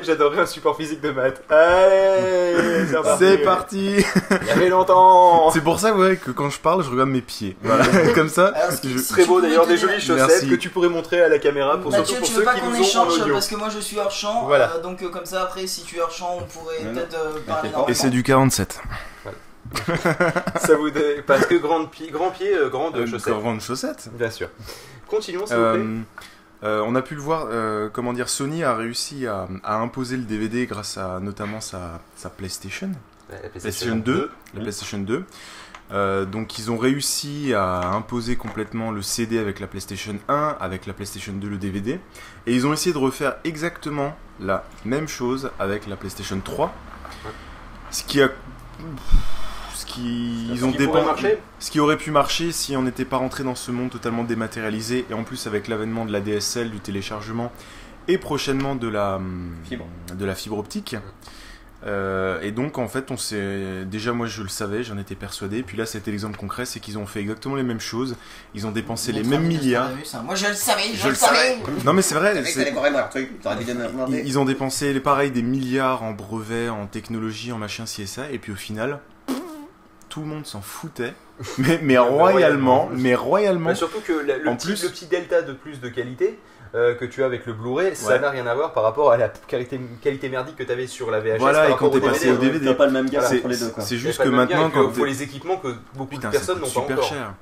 J'adorerais 0.03 0.41
un 0.41 0.45
support 0.45 0.75
physique 0.77 1.01
de 1.01 1.11
maths. 1.11 1.41
Allez, 1.49 2.85
c'est 3.19 3.37
parti 3.39 3.95
Il 4.41 4.47
y 4.47 4.51
avait 4.51 4.69
longtemps. 4.69 5.51
C'est 5.51 5.61
pour 5.61 5.79
ça, 5.79 5.93
ouais, 5.93 6.17
que 6.17 6.31
quand 6.31 6.49
je 6.49 6.59
parle, 6.59 6.83
je 6.83 6.89
regarde 6.89 7.09
mes 7.09 7.21
pieds. 7.21 7.55
Voilà, 7.63 7.85
comme 8.15 8.29
ça. 8.29 8.47
Alors, 8.55 8.71
ce 8.71 8.81
qui- 8.81 8.91
je- 8.93 8.97
Ce 8.99 9.03
serait 9.05 9.25
beau 9.25 9.41
d'ailleurs 9.41 9.67
des 9.67 9.77
jolies 9.77 9.99
chaussettes 10.01 10.27
Merci. 10.29 10.49
que 10.49 10.55
tu 10.55 10.69
pourrais 10.69 10.89
montrer 10.89 11.21
à 11.21 11.29
la 11.29 11.39
caméra 11.39 11.77
pour 11.77 11.91
Mathieu, 11.91 12.05
surtout 12.05 12.19
pour 12.21 12.27
tu 12.27 12.33
ceux 12.33 12.39
veux 12.39 12.45
pas 12.45 12.53
qui 12.55 12.61
qu'on 12.61 12.67
nous 12.69 12.75
ont 12.75 12.79
en 12.79 12.81
échange 12.81 13.19
audio. 13.21 13.33
parce 13.33 13.47
que 13.47 13.55
moi 13.55 13.69
je 13.69 13.79
suis 13.79 13.99
hors 13.99 14.11
champ. 14.11 14.45
Voilà. 14.45 14.71
euh, 14.75 14.81
donc 14.81 15.01
euh, 15.03 15.09
comme 15.09 15.25
ça 15.25 15.43
après 15.43 15.67
si 15.67 15.83
tu 15.83 15.97
es 15.97 16.01
hors 16.01 16.11
champ 16.11 16.37
on 16.39 16.43
pourrait 16.45 16.77
peut-être 16.93 17.15
euh, 17.15 17.39
parler. 17.47 17.69
Et 17.87 17.93
c'est 17.93 18.09
du 18.09 18.23
47. 18.23 18.79
Ça 20.59 20.75
vous 20.75 20.89
dé- 20.89 21.21
parce 21.25 21.45
que 21.45 21.55
grand 21.55 21.85
pied, 21.85 22.09
grand 22.11 22.29
pied, 22.31 22.53
euh, 22.53 22.69
grande 22.69 22.95
Euh, 22.97 23.07
chaussette. 23.07 23.33
grande 23.39 23.61
chaussette. 23.61 24.09
Bien 24.13 24.29
sûr. 24.29 24.49
Continuons 25.07 25.45
s'il 25.45 25.55
vous 25.55 25.73
plaît. 25.73 25.83
Euh, 26.63 26.84
on 26.86 26.96
a 26.96 27.01
pu 27.01 27.15
le 27.15 27.22
voir, 27.22 27.48
euh, 27.50 27.89
comment 27.91 28.13
dire, 28.13 28.30
Sony 28.30 28.63
a 28.63 28.75
réussi 28.75 29.25
à, 29.25 29.48
à 29.63 29.77
imposer 29.77 30.15
le 30.15 30.24
DVD 30.24 30.68
grâce 30.68 30.98
à 30.98 31.20
notamment 31.20 31.60
sa, 31.60 32.01
sa 32.15 32.30
PlayStation, 32.30 32.91
La 33.32 33.50
PlayStation 33.50 33.96
2, 33.96 34.32
la 34.53 34.62
PlayStation 34.62 35.00
2. 35.00 35.25
Euh, 35.91 36.24
donc 36.24 36.58
ils 36.58 36.72
ont 36.72 36.77
réussi 36.77 37.53
à 37.53 37.89
imposer 37.89 38.38
complètement 38.38 38.91
le 38.91 39.01
CD 39.01 39.39
avec 39.39 39.60
la 39.60 39.68
PlayStation 39.68 40.15
1, 40.30 40.58
avec 40.60 40.86
la 40.86 40.94
PlayStation 40.94 41.34
2 41.34 41.50
le 41.50 41.58
DVD, 41.58 42.00
et 42.46 42.56
ils 42.56 42.65
ont 42.65 42.74
essayé 42.74 42.94
de 42.94 42.98
refaire 42.98 43.36
exactement 43.44 44.15
la 44.39 44.63
même 44.86 45.08
chose 45.08 45.51
avec 45.60 45.88
la 45.88 45.98
PlayStation 45.98 46.39
3, 46.39 46.74
ce 47.89 48.03
qui 48.03 48.22
a, 48.22 48.30
ce 49.81 49.85
qui 49.88 50.47
ils 50.51 50.59
Ce 50.59 50.63
ont 50.63 50.71
qui 50.71 50.77
ce 51.59 51.71
qui 51.71 51.79
aurait 51.79 51.97
pu 51.97 52.11
marcher 52.11 52.51
si 52.51 52.75
on 52.77 52.83
n'était 52.83 53.05
pas 53.05 53.17
rentré 53.17 53.43
dans 53.43 53.55
ce 53.55 53.71
monde 53.71 53.89
totalement 53.89 54.23
dématérialisé 54.23 55.05
et 55.09 55.13
en 55.13 55.23
plus 55.23 55.47
avec 55.47 55.67
l'avènement 55.67 56.05
de 56.05 56.11
la 56.11 56.21
DSL, 56.21 56.69
du 56.69 56.79
téléchargement 56.79 57.51
et 58.07 58.17
prochainement 58.17 58.75
de 58.75 58.88
la 58.88 59.15
hum, 59.15 59.55
Fibre. 59.63 59.85
de 60.15 60.25
la 60.25 60.35
fibre 60.35 60.57
optique. 60.57 60.95
Euh, 61.83 62.39
et 62.41 62.51
donc 62.51 62.77
en 62.77 62.88
fait 62.88 63.09
on 63.09 63.17
s'est 63.17 63.85
déjà 63.85 64.13
moi 64.13 64.27
je 64.27 64.43
le 64.43 64.50
savais 64.50 64.83
j'en 64.83 65.00
étais 65.00 65.15
persuadé 65.15 65.63
puis 65.63 65.77
là 65.77 65.88
c'était 65.88 66.11
l'exemple 66.11 66.38
concret 66.38 66.65
c'est 66.65 66.79
qu'ils 66.79 67.00
ont 67.00 67.07
fait 67.07 67.21
exactement 67.21 67.55
les 67.55 67.63
mêmes 67.63 67.79
choses 67.79 68.17
ils 68.53 68.67
ont 68.67 68.71
dépensé 68.71 69.11
les 69.11 69.23
mêmes 69.23 69.47
milliards. 69.47 69.89
Moi 70.23 70.35
je 70.35 70.45
le 70.45 70.53
savais, 70.53 70.83
je, 70.93 71.01
Je 71.01 71.07
le 71.09 71.15
savais. 71.15 71.57
non 71.83 71.93
mais 71.93 72.03
c'est 72.03 72.13
vrai 72.13 72.39
ils 74.23 74.38
ont 74.38 74.45
dépensé 74.45 74.93
les 74.93 75.00
pareils 75.00 75.31
des 75.31 75.41
milliards 75.41 76.03
en 76.03 76.11
brevets 76.11 76.69
en 76.69 76.85
technologie 76.85 77.51
en 77.51 77.57
machin 77.57 77.88
ci 77.88 78.03
et 78.03 78.05
ça 78.05 78.29
et 78.29 78.38
puis 78.38 78.51
au 78.51 78.55
final 78.55 79.00
tout 80.12 80.20
le 80.20 80.27
monde 80.27 80.46
s'en 80.46 80.62
foutait 80.62 81.13
mais, 81.58 81.80
mais 81.82 81.98
royalement 81.98 82.89
mais 82.94 83.15
royalement 83.15 83.70
Bah, 83.70 83.75
surtout 83.75 84.01
que 84.01 84.13
la- 84.13 84.38
le, 84.38 84.48
En 84.50 84.56
petit, 84.56 84.68
plus- 84.68 84.84
le 84.84 84.89
petit 84.89 85.06
delta 85.08 85.41
de 85.41 85.53
plus 85.53 85.80
de 85.82 85.89
qualité 85.89 86.38
euh, 86.75 86.94
que 86.96 87.03
tu 87.06 87.22
as 87.24 87.25
avec 87.25 87.46
le 87.48 87.51
Blu-ray, 87.53 87.96
ça 87.96 88.13
Ouais. 88.13 88.20
n'a 88.20 88.30
rien 88.30 88.46
à 88.48 88.56
voir 88.56 88.72
par 88.74 88.84
rapport 88.84 89.12
à 89.12 89.18
la 89.18 89.27
qualité, 89.30 89.77
qualité 90.01 90.30
merdique 90.30 90.56
que 90.56 90.63
tu 90.63 90.72
avais 90.72 90.88
sur 90.88 91.12
la 91.12 91.20
VHS. 91.20 91.38
Voilà, 91.39 91.63
par 91.63 91.70
et 91.72 91.75
quand 91.75 91.89
t'es 91.89 92.00
passé 92.00 92.27
DVD. 92.27 92.32
au 92.38 92.38
DVD. 92.51 92.65
T'as 92.68 92.74
pas 92.75 92.86
le 92.86 92.91
même 92.94 93.08
c'est 93.10 93.18
entre 93.18 93.48
les 93.50 93.58
deux, 93.58 93.74
c'est 93.80 93.98
juste 93.98 94.22
que 94.24 94.30
maintenant 94.30 94.70
quand 94.70 94.89
faut 94.91 95.01
t'es- 95.01 95.08
les 95.08 95.22
équipements 95.24 95.58
que 95.58 95.68
beaucoup 95.96 96.12
Putain, 96.12 96.30
de 96.30 96.34
ça 96.36 96.39
personnes 96.39 96.60
n'ont 96.60 96.63
pas 96.68 96.70
super 96.70 96.96
encore. 96.98 97.03
cher 97.10 97.34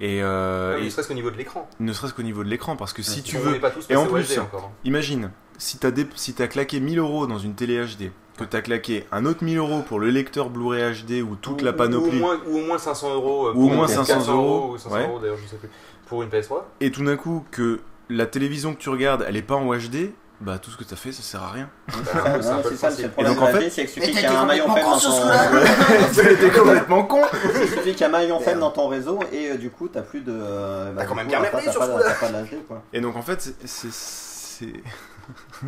et, 0.00 0.20
euh, 0.22 0.70
Non, 0.72 0.76
mais 0.78 0.82
et 0.82 0.84
ne 0.86 0.90
serait-ce 0.90 1.06
qu'au 1.08 1.14
niveau 1.14 1.30
de 1.30 1.36
l'écran. 1.36 1.68
ne 1.78 1.92
serait-ce 1.92 2.12
qu'au 2.14 2.22
niveau 2.24 2.42
de 2.42 2.48
l'écran 2.48 2.74
parce 2.74 2.92
que 2.92 3.02
si 3.04 3.20
Ils 3.20 3.22
tu 3.22 3.36
sont- 3.36 3.42
veux 3.42 3.54
et 3.88 3.94
en 3.96 4.06
plus, 4.06 4.36
hein. 4.38 4.48
Imagine, 4.84 5.30
si 5.62 5.78
t'as 5.78 5.90
dé- 5.92 6.06
si 6.16 6.34
t'as 6.34 6.48
claqué 6.48 6.80
1000 6.80 6.98
euros 6.98 7.26
dans 7.28 7.38
une 7.38 7.54
télé 7.54 7.78
HD, 7.84 8.10
que 8.36 8.44
t'as 8.44 8.62
claqué 8.62 9.06
un 9.12 9.24
autre 9.26 9.44
1000 9.44 9.58
euros 9.58 9.82
pour 9.86 10.00
le 10.00 10.10
lecteur 10.10 10.50
Blu-ray 10.50 10.92
HD 11.04 11.22
ou 11.22 11.36
toute 11.36 11.62
Ou- 11.62 11.64
la 11.64 11.70
Ou, 11.70 11.74
panoplie, 11.76 12.16
au 12.16 12.20
moins, 12.20 12.36
ou 12.48 12.58
au 12.58 12.62
moins 12.66 12.78
500 12.78 13.14
euros. 13.14 13.46
euh, 13.48 13.52
Ou 13.54 13.66
au 13.66 13.68
moins 13.68 13.86
une 13.86 13.94
PS4, 13.94 14.04
500 14.06 14.32
euros, 14.34 14.72
ou 14.74 14.78
500 14.78 14.94
ouais. 14.96 15.06
euros 15.06 15.18
d'ailleurs, 15.20 15.36
je 15.42 15.46
sais 15.48 15.56
plus. 15.56 15.68
Pour 16.06 16.22
une 16.22 16.28
PS3. 16.30 16.62
et 16.80 16.90
tout 16.90 17.04
d'un 17.04 17.16
coup 17.16 17.44
que 17.52 17.80
la 18.10 18.26
télévision 18.26 18.74
que 18.74 18.78
tu 18.80 18.88
regardes, 18.90 19.24
elle 19.28 19.36
est 19.36 19.42
pas 19.42 19.54
en 19.54 19.66
HD, 19.72 20.12
bah 20.40 20.58
tout 20.58 20.70
ce 20.72 20.76
que 20.76 20.82
t'as 20.82 20.96
fait, 20.96 21.12
ça 21.12 21.22
sert 21.22 21.42
à 21.42 21.50
rien. 21.52 21.70
Bah, 21.86 22.42
Ça, 22.42 22.60
c'est 22.68 22.76
ça, 22.76 22.90
c'est 22.90 23.04
le 23.04 23.08
problème 23.10 23.32
Et 23.32 23.34
donc, 23.36 23.44
en 23.44 23.46
fait- 23.52 23.70
c'est 23.70 23.86
qu'il 23.86 24.02
Mais 24.02 24.08
suffit 24.08 24.20
t'as 24.22 24.28
qu'il 24.28 24.28
y 24.28 24.32
ait 24.32 24.34
été 24.34 24.36
un 24.36 24.44
maillon 24.44 24.64
complètement 24.66 24.98
faible 24.98 25.12
con 25.14 25.28
dans 25.28 25.60
ton... 25.60 26.40
T'es 26.40 26.50
complètement 26.58 27.02
con. 27.04 27.20
Il 27.62 27.68
suffit 27.68 27.80
qu'il 27.92 28.00
y 28.00 28.00
ait 28.00 28.04
un 28.04 28.08
maillon 28.08 28.40
faible 28.40 28.58
dans 28.60 28.70
ton 28.72 28.88
réseau 28.88 29.20
et 29.32 29.50
euh, 29.52 29.56
du 29.56 29.70
coup 29.70 29.86
t'as 29.88 30.02
plus 30.02 30.20
de... 30.22 30.32
euh, 30.34 30.90
bah, 30.92 31.02
T'as 31.02 31.06
quand 31.08 31.14
même 31.14 31.28
bien 31.28 31.40
merdé 31.40 31.58
t'as 31.64 31.70
sur 31.70 31.84
ce 31.84 31.90
coup-là. 31.90 32.04
T'as 32.06 32.26
pas 32.26 32.32
de 32.32 32.44
l'HD, 32.44 32.66
quoi. 32.66 32.82
Et 32.92 33.00
donc 33.00 33.14
en 33.16 33.22
fait, 33.22 33.54
c'est- 33.64 34.72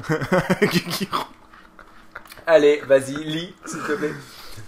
Allez, 2.46 2.82
vas-y, 2.86 3.24
lis, 3.24 3.54
s'il 3.64 3.80
te 3.80 3.92
plaît. 3.92 4.12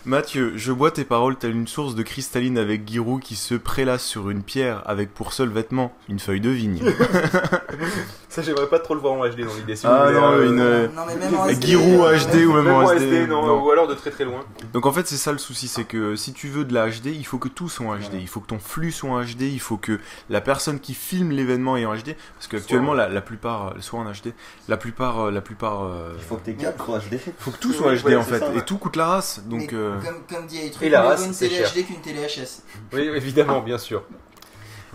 Mathieu, 0.07 0.53
je 0.55 0.71
bois 0.71 0.93
tes 0.93 1.05
paroles 1.05 1.35
telle 1.35 1.51
une 1.51 1.67
source 1.67 1.97
de 1.97 2.05
cristalline 2.05 2.59
avec 2.59 2.89
Giroud 2.89 3.21
qui 3.21 3.35
se 3.35 3.57
prélasse 3.57 4.05
sur 4.05 4.31
une 4.31 4.45
pierre 4.45 4.83
avec 4.87 5.13
pour 5.13 5.33
seul 5.33 5.49
vêtement 5.49 5.93
une 6.09 6.21
feuille 6.21 6.41
de 6.41 6.51
vigne. 6.51 6.81
Ça, 8.29 8.43
j'aimerais 8.43 8.69
pas 8.69 8.79
trop 8.79 8.95
le 8.95 9.01
voir 9.01 9.15
en 9.15 9.27
HD 9.27 9.41
dans 9.41 9.55
l'idée. 9.55 9.75
Si 9.75 9.85
Ah 9.87 10.05
voulez, 10.07 10.21
non, 10.21 10.31
euh, 10.33 10.47
une, 10.53 10.61
euh, 10.61 10.89
Non 10.95 11.03
mais 11.09 11.17
même 11.17 11.35
en 11.35 11.47
SD, 11.49 11.67
Giroud 11.67 12.01
euh, 12.05 12.19
HD 12.19 12.35
ou 12.47 12.53
même, 12.53 12.65
Même 12.67 12.75
en 12.75 12.93
SD. 12.93 13.05
SD, 13.05 13.27
non, 13.27 13.47
non. 13.47 13.65
ou 13.65 13.71
alors 13.73 13.89
de 13.89 13.95
très 13.95 14.11
très 14.13 14.25
loin. 14.25 14.45
Donc 14.73 14.87
en 14.87 14.93
fait 14.93 15.09
c'est 15.09 15.17
ça 15.17 15.33
le 15.33 15.39
souci, 15.39 15.67
c'est 15.67 15.85
que 15.85 16.15
si 16.15 16.33
tu 16.33 16.47
veux 16.49 16.65
de 16.65 16.73
la 16.73 16.89
HD, 16.89 17.07
il 17.07 17.27
faut 17.27 17.39
que 17.39 17.49
tout 17.49 17.69
soit 17.69 17.87
en 17.87 17.97
HD, 17.97 18.15
il 18.21 18.29
faut 18.29 18.39
que 18.41 18.47
ton 18.47 18.61
flux 18.61 18.93
soit 18.93 19.11
en 19.11 19.21
HD, 19.25 19.43
il 19.43 19.59
faut 19.61 19.77
que 19.79 19.99
la 20.31 20.41
personne 20.41 20.79
qui 20.79 20.95
filme 20.95 21.31
l'événement 21.33 21.77
est 21.77 21.85
en 21.87 21.95
HD, 21.97 22.15
parce 22.35 22.47
que 22.47 22.59
Soit 22.59 22.65
actuellement 22.67 22.91
en- 22.93 22.95
la, 22.95 23.09
la 23.09 23.21
plupart 23.23 23.69
euh, 23.69 23.81
soit 23.81 23.99
en 23.99 24.05
HD, 24.05 24.35
la 24.69 24.77
plupart, 24.77 25.19
euh, 25.19 25.31
la 25.33 25.41
plupart, 25.41 25.83
euh, 25.85 26.13
Il 26.17 26.23
faut 26.23 26.37
que 26.37 26.45
tes 26.45 26.55
câbles 26.55 26.77
soient 26.85 26.99
HD. 27.01 27.19
faut 27.39 27.51
que 27.51 27.59
tout 27.59 27.73
soit 27.73 27.95
HD 27.97 28.15
en 28.17 28.23
fait, 28.23 28.39
ça, 28.39 28.51
ouais. 28.51 28.59
et 28.59 28.63
tout 28.63 28.77
coûte 28.79 28.95
la 28.97 29.07
race, 29.07 29.41
donc 29.47 29.73
mais 29.73 29.79
euh, 29.97 30.01
comme, 30.05 30.37
comme 30.39 30.47
dit 30.47 30.71
Truc, 30.71 30.91
mieux 30.91 30.97
vaut 30.97 31.25
une 31.25 31.35
télé. 31.35 31.63
HD 31.63 31.87
qu'une 31.87 32.01
télé 32.01 32.27
HS. 32.27 32.63
Oui, 32.93 33.01
évidemment, 33.03 33.61
bien 33.61 33.79
sûr. 33.79 34.03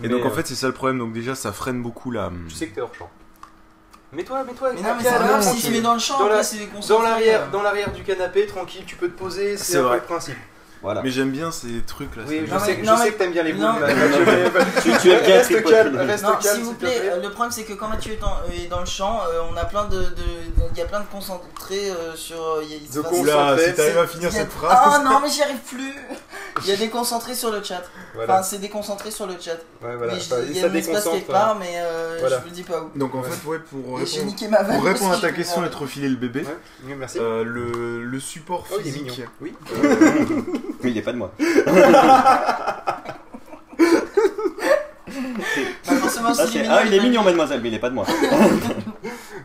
et 0.02 0.08
donc 0.08 0.24
en 0.24 0.30
fait 0.30 0.46
c'est 0.46 0.54
ça 0.54 0.66
le 0.66 0.72
problème, 0.74 0.98
donc 0.98 1.12
déjà 1.12 1.34
ça 1.34 1.52
freine 1.52 1.82
beaucoup 1.82 2.10
la. 2.10 2.30
je 2.48 2.54
sais 2.54 2.68
que 2.68 2.74
t'es 2.74 2.80
hors 2.80 2.94
champ. 2.94 3.10
Mets-toi, 4.12 4.44
mets-toi. 4.44 4.72
Mais 4.74 4.82
non, 4.82 4.94
mais 4.98 5.04
c'est 5.04 5.10
grave, 5.10 5.42
si 5.42 5.62
tu 5.66 5.72
mets 5.72 5.80
dans 5.80 5.94
le 5.94 5.98
champ, 5.98 6.18
Dans 6.18 6.26
après 6.26 7.02
l'arrière, 7.02 7.50
dans 7.50 7.62
l'arrière 7.62 7.92
du 7.92 8.02
canapé, 8.02 8.46
tranquille, 8.46 8.84
tu 8.86 8.96
peux 8.96 9.08
te 9.08 9.18
poser, 9.18 9.56
c'est 9.56 9.72
C'est 9.72 9.78
un 9.78 9.82
peu 9.82 9.86
vrai. 9.88 9.96
le 9.96 10.02
principe. 10.02 10.36
Voilà. 10.82 11.00
Mais 11.02 11.10
j'aime 11.10 11.30
bien 11.30 11.52
ces 11.52 11.80
trucs 11.86 12.16
là. 12.16 12.24
Oui, 12.26 12.42
je 12.46 12.52
Non, 12.52 12.58
sais, 12.58 12.76
mais- 12.76 12.84
je 12.84 12.90
non, 12.90 12.96
sais 12.96 13.04
mais- 13.04 13.10
que 13.12 13.18
t'aimes 13.18 13.32
bien 13.32 13.42
les 13.44 13.52
boules. 13.52 13.62
non, 13.62 13.74
Tu, 14.82 14.90
tu 15.00 15.10
aimes 15.10 15.22
bien 15.24 15.36
Reste 15.36 15.62
calme, 15.64 15.96
reste 15.96 16.24
Non, 16.24 16.30
calme, 16.30 16.42
s'il 16.42 16.50
s'il 16.52 16.62
vous 16.64 16.72
te 16.74 16.78
plaît, 16.80 16.98
plaît. 17.00 17.10
euh, 17.12 17.22
le 17.22 17.30
problème 17.30 17.52
c'est 17.52 17.62
que 17.64 17.72
quand 17.74 17.88
Mathieu 17.88 18.12
est 18.14 18.16
dans, 18.20 18.32
euh, 18.32 18.64
est 18.64 18.66
dans 18.66 18.80
le 18.80 18.86
champ, 18.86 19.20
euh, 19.28 19.42
on 19.52 19.56
a 19.56 19.64
plein 19.64 19.84
de. 19.84 20.04
Il 20.74 20.78
y 20.78 20.82
a 20.82 20.86
plein 20.86 21.00
de 21.00 21.06
concentrés 21.06 21.90
euh, 21.90 22.16
sur. 22.16 22.36
euh, 22.42 22.64
y 22.64 22.74
a- 22.74 22.78
De 22.96 23.00
concentré, 23.00 23.68
si 23.68 23.74
t'arrives 23.74 23.98
à 23.98 24.06
finir 24.06 24.28
a- 24.28 24.32
cette 24.32 24.50
phrase. 24.50 24.78
Ah 24.82 25.02
non, 25.04 25.20
mais 25.22 25.28
j'y 25.30 25.42
arrive 25.42 25.60
plus 25.60 25.94
Il 26.64 26.68
y 26.68 26.72
a 26.72 26.76
des 26.76 26.88
concentrés 26.88 27.34
sur 27.34 27.50
le 27.50 27.62
chat. 27.62 27.82
Voilà. 28.14 28.34
Enfin, 28.34 28.42
c'est 28.42 28.58
déconcentré 28.58 29.10
sur 29.10 29.26
le 29.26 29.34
chat. 29.40 29.52
Ouais, 29.82 29.96
voilà. 29.96 30.14
mais 30.14 30.20
je- 30.20 30.32
Enfin, 30.34 30.42
il 30.48 30.56
y 30.56 30.62
a 30.64 30.66
un 30.68 30.74
espace 30.74 31.04
quelque 31.04 31.30
part, 31.30 31.56
mais 31.58 31.74
euh, 31.76 32.16
Voilà. 32.20 32.36
je 32.38 32.42
vous 32.42 32.48
le 32.48 32.54
dis 32.54 32.62
pas 32.62 32.80
où. 32.82 32.98
Donc 32.98 33.14
en 33.14 33.20
Ouais. 33.20 33.28
fait, 33.30 33.48
ouais, 33.48 33.58
pour 33.58 33.98
répondre, 33.98 34.24
niqué 34.24 34.48
ma 34.48 34.62
vanne. 34.62 34.76
pour 34.76 34.84
répondre 34.84 35.12
à 35.14 35.18
ta 35.18 35.30
que 35.30 35.36
question 35.36 35.64
et 35.64 35.70
te 35.70 35.76
refiler 35.76 36.08
le 36.08 36.16
bébé, 36.16 36.44
merci. 36.84 37.18
euh, 37.20 37.44
le, 37.44 38.02
le 38.04 38.20
support 38.20 38.66
oh, 38.72 38.78
physique. 38.80 39.22
Oui. 39.40 39.54
Mais 40.82 40.90
il 40.90 40.98
est 40.98 41.02
pas 41.02 41.12
de 41.12 41.18
moi. 41.18 41.32
Pas 45.84 45.96
forcément 45.96 46.28
Ah, 46.30 46.34
si 46.46 46.52
c'est- 46.52 46.62
mignon, 46.62 46.74
ah, 46.74 46.84
il 46.84 46.94
est 46.94 47.00
mignon, 47.00 47.22
mademoiselle, 47.24 47.60
mais 47.62 47.68
il 47.68 47.74
est 47.74 47.78
pas 47.78 47.90
de 47.90 47.94
moi. 47.94 48.06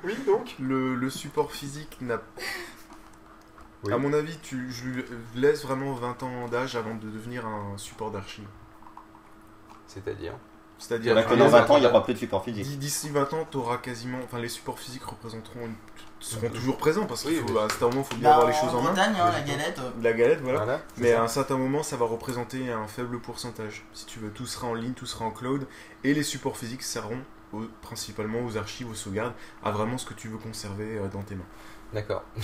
Oui, 0.04 0.14
donc. 0.26 0.56
Le, 0.60 0.96
le 0.96 1.10
support 1.10 1.52
physique 1.52 1.98
n'a. 2.02 2.22
Oui. 3.84 3.92
À 3.92 3.98
mon 3.98 4.14
avis, 4.14 4.38
tu, 4.42 4.72
je 4.72 4.86
lui 4.86 5.04
laisse 5.36 5.64
vraiment 5.66 5.94
20 5.94 6.24
ans 6.24 6.48
d'âge 6.50 6.76
avant 6.78 6.96
de 6.96 7.10
devenir 7.10 7.46
un 7.46 7.78
support 7.78 8.12
d'archive. 8.12 8.48
C'est-à-dire 9.88 10.34
C'est-à-dire 10.78 11.16
que 11.26 11.30
que 11.32 11.36
dans 11.36 11.46
les 11.46 11.52
20 11.52 11.70
ans, 11.70 11.78
il 11.78 11.82
n'y 11.82 11.88
aura 11.88 12.04
plus 12.06 12.14
de 12.14 12.20
support 12.20 12.44
physique. 12.44 12.64
d'i- 12.64 12.78
d'ici 12.78 13.10
20 13.10 13.34
ans, 13.34 13.46
tu 13.52 13.58
auras 13.58 13.78
quasiment. 13.78 14.20
Enfin, 14.24 14.40
les 14.40 14.48
supports 14.50 14.80
physiques 14.80 15.04
représenteront. 15.04 15.66
une- 15.66 15.76
seront 16.20 16.50
toujours 16.50 16.78
présents 16.78 17.06
parce 17.06 17.22
qu'il 17.24 17.32
Oui, 17.32 17.44
faut, 17.48 17.54
oui. 17.54 17.60
à 17.60 17.64
un 17.64 17.70
certain 17.70 17.88
moment, 17.90 18.02
il 18.10 18.14
faut 18.14 18.20
bien 18.20 18.30
Bah, 18.30 18.36
avoir 18.36 18.50
les 18.50 18.56
choses 18.56 18.74
en 18.76 18.82
main. 18.82 18.90
Hein, 18.98 19.14
la 19.18 19.26
Logiquement. 19.32 19.58
galette. 19.58 19.80
euh, 19.80 19.90
La 20.02 20.14
galette, 20.14 20.42
voilà. 20.42 20.82
Mais 20.98 21.12
ça. 21.12 21.20
à 21.22 21.24
un 21.24 21.28
certain 21.28 21.58
moment, 21.58 21.84
ça 21.84 21.96
va 21.98 22.06
représenter 22.06 22.72
un 22.72 22.88
faible 22.88 23.20
pourcentage. 23.20 23.86
Si 23.94 24.06
tu 24.06 24.20
veux, 24.20 24.30
tout 24.30 24.46
sera 24.46 24.68
en 24.68 24.74
ligne, 24.74 24.94
tout 24.94 25.06
sera 25.06 25.26
en 25.26 25.32
cloud. 25.32 25.68
Et 26.04 26.14
les 26.14 26.24
supports 26.24 26.58
physiques 26.58 26.84
serviront 26.84 27.20
au- 27.54 27.66
principalement 27.82 28.40
aux 28.46 28.58
archives, 28.58 28.90
aux 28.90 28.96
sauvegardes, 28.96 29.34
à 29.64 29.72
vraiment 29.72 29.98
ce 29.98 30.06
que 30.06 30.14
tu 30.14 30.28
veux 30.28 30.38
conserver 30.38 30.98
euh, 30.98 31.08
dans 31.08 31.22
tes 31.22 31.36
mains. 31.36 31.46
D'accord. 31.94 32.24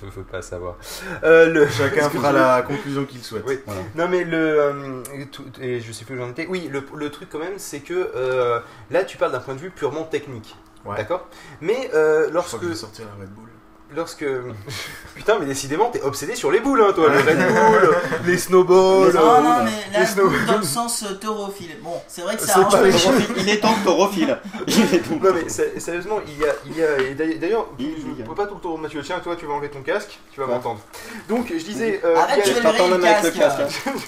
Je 0.00 0.06
veux 0.10 0.22
pas 0.22 0.42
savoir. 0.42 0.76
Euh, 1.24 1.48
le... 1.50 1.66
Chacun 1.70 2.08
fera 2.08 2.30
la 2.30 2.62
conclusion 2.62 3.04
qu'il 3.04 3.20
souhaite. 3.20 3.42
Oui. 3.48 3.58
Voilà. 3.66 3.80
Non 3.96 4.06
mais 4.08 4.22
le 4.22 4.36
euh, 4.36 5.02
tout- 5.32 5.44
et 5.60 5.80
je 5.80 5.90
sais 5.90 6.04
plus 6.04 6.14
où 6.14 6.18
j'en 6.18 6.30
étais. 6.30 6.46
Oui, 6.46 6.68
le, 6.70 6.84
le 6.94 7.10
truc 7.10 7.28
quand 7.30 7.40
même, 7.40 7.58
c'est 7.58 7.80
que 7.80 8.12
euh, 8.14 8.60
là 8.92 9.02
tu 9.02 9.16
parles 9.16 9.32
d'un 9.32 9.40
point 9.40 9.54
de 9.54 9.58
vue 9.58 9.70
purement 9.70 10.04
technique, 10.04 10.54
Ouais. 10.84 10.96
d'accord 10.96 11.26
Mais 11.60 11.90
euh, 11.94 12.28
lorsque 12.32 12.58
que 12.60 12.68
je 12.68 12.74
sortir 12.74 13.04
la 13.06 13.22
Red 13.24 13.32
Bull. 13.34 13.48
lorsque 13.94 14.24
putain 15.14 15.38
mais 15.38 15.46
décidément 15.46 15.90
t'es 15.90 16.00
obsédé 16.02 16.34
sur 16.36 16.50
les 16.50 16.60
boules 16.60 16.80
hein 16.82 16.92
toi, 16.94 17.08
les 17.10 17.18
Red 17.22 17.38
Bull, 17.38 17.96
les 18.26 18.38
snowballs. 18.38 19.12
Les 19.12 19.18
Non, 19.18 19.34
euh, 19.34 19.40
non, 19.40 19.64
mais 19.64 19.70
les 19.92 19.98
là, 19.98 20.04
snow- 20.06 20.46
dans 20.46 20.56
le 20.58 20.62
sens 20.78 21.02
euh, 21.04 21.14
taurophile. 21.14 21.76
Bon, 21.82 22.00
c'est 22.06 22.22
vrai 22.22 22.36
que 22.36 22.42
ça 22.42 22.46
C'est 22.54 22.60
arrange 22.60 22.72
pas 22.72 22.82
les 22.82 22.92
les 22.92 22.98
choses. 22.98 23.22
Il 23.36 23.48
est 23.48 23.58
temps 23.60 23.74
que 23.74 23.84
t'aurophiles. 23.84 24.38
Il 24.66 24.94
est 24.94 24.98
temps 25.00 25.18
que 25.18 25.26
Non 25.28 25.34
mais 25.34 25.48
sé- 25.48 25.80
sérieusement, 25.80 26.20
il 26.26 26.38
y 26.38 26.44
a, 26.46 26.52
il 26.66 26.76
y 26.76 26.82
a 26.84 26.98
et 26.98 27.14
d'ailleurs- 27.14 27.38
d'ailleurs, 27.40 27.66
Il 27.78 27.94
je 28.18 28.22
a- 28.22 28.26
peux 28.26 28.34
pas 28.34 28.46
tout 28.46 28.54
le 28.56 28.60
tour 28.60 28.78
Mathieu. 28.78 29.00
Tiens, 29.02 29.20
toi, 29.20 29.36
tu 29.36 29.46
vas 29.46 29.54
enlever 29.54 29.70
ton 29.70 29.82
casque, 29.82 30.18
tu 30.32 30.40
vas 30.40 30.46
Ouais. 30.46 30.52
m'entendre. 30.52 30.80
Donc, 31.28 31.48
je 31.50 31.62
disais, 31.64 32.00
euh, 32.04 32.16
Arrête, 32.16 32.44
tu 32.44 32.52
vas 32.52 32.72
le 32.72 32.94
avec 33.04 33.22
le 33.24 33.30
casque. 33.30 33.60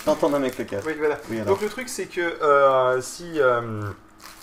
T'entends 0.05 0.29
même 0.29 0.43
avec 0.43 0.59
le 0.59 0.65
casque. 0.65 0.85
Oui, 0.87 0.95
voilà. 0.99 1.17
Oui. 1.31 1.41
Donc 1.41 1.61
le 1.63 1.69
truc 1.69 1.89
c'est 1.89 2.07
que 2.07 2.21
euh, 2.21 3.01
si 3.01 3.41
euh, 3.41 3.61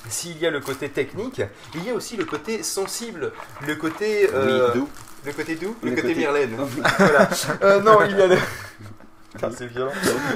s'il 0.10 0.38
y 0.38 0.46
a 0.46 0.52
le 0.52 0.60
côté 0.60 0.90
technique, 0.90 1.42
il 1.76 1.84
y 1.86 1.90
a 1.90 1.94
aussi 1.94 2.18
le 2.18 2.26
côté 2.26 2.64
sensible, 2.64 3.32
le 3.66 3.76
côté 3.76 4.30
euh, 4.34 4.68
Oui, 4.74 4.80
d'où 4.80 4.90
le 5.26 5.34
côté 5.34 5.56
doux, 5.56 5.76
le, 5.84 5.90
Le 5.90 5.96
côté, 5.96 6.08
côté- 6.10 6.16
Myrlène. 6.20 6.56
voilà. 7.00 7.30
Euh, 7.64 7.82
non, 7.82 8.00
il 8.06 8.18
y 8.18 8.22
a 8.22 8.28
le 8.28 8.38
c'est 9.56 9.68
violent. 9.68 9.92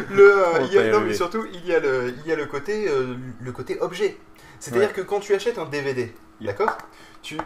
Le, 0.09 0.37
euh, 0.37 0.45
il 0.65 0.73
y 0.73 0.77
a- 0.77 0.91
non, 0.91 1.01
mais 1.01 1.13
surtout 1.13 1.45
il 1.53 1.65
y 1.65 1.73
a 1.73 1.79
le 1.79 2.13
il 2.23 2.29
y 2.29 2.33
a 2.33 2.35
le 2.35 2.45
côté 2.45 2.87
euh, 2.89 3.15
le 3.41 3.51
côté 3.51 3.79
objet. 3.79 4.17
C'est-à-dire 4.59 4.89
Ouais. 4.89 4.93
que 4.93 5.01
quand 5.01 5.19
tu 5.19 5.33
achètes 5.33 5.57
un 5.57 5.65
DVD, 5.65 6.13
d'accord 6.41 6.77
Tu 7.23 7.37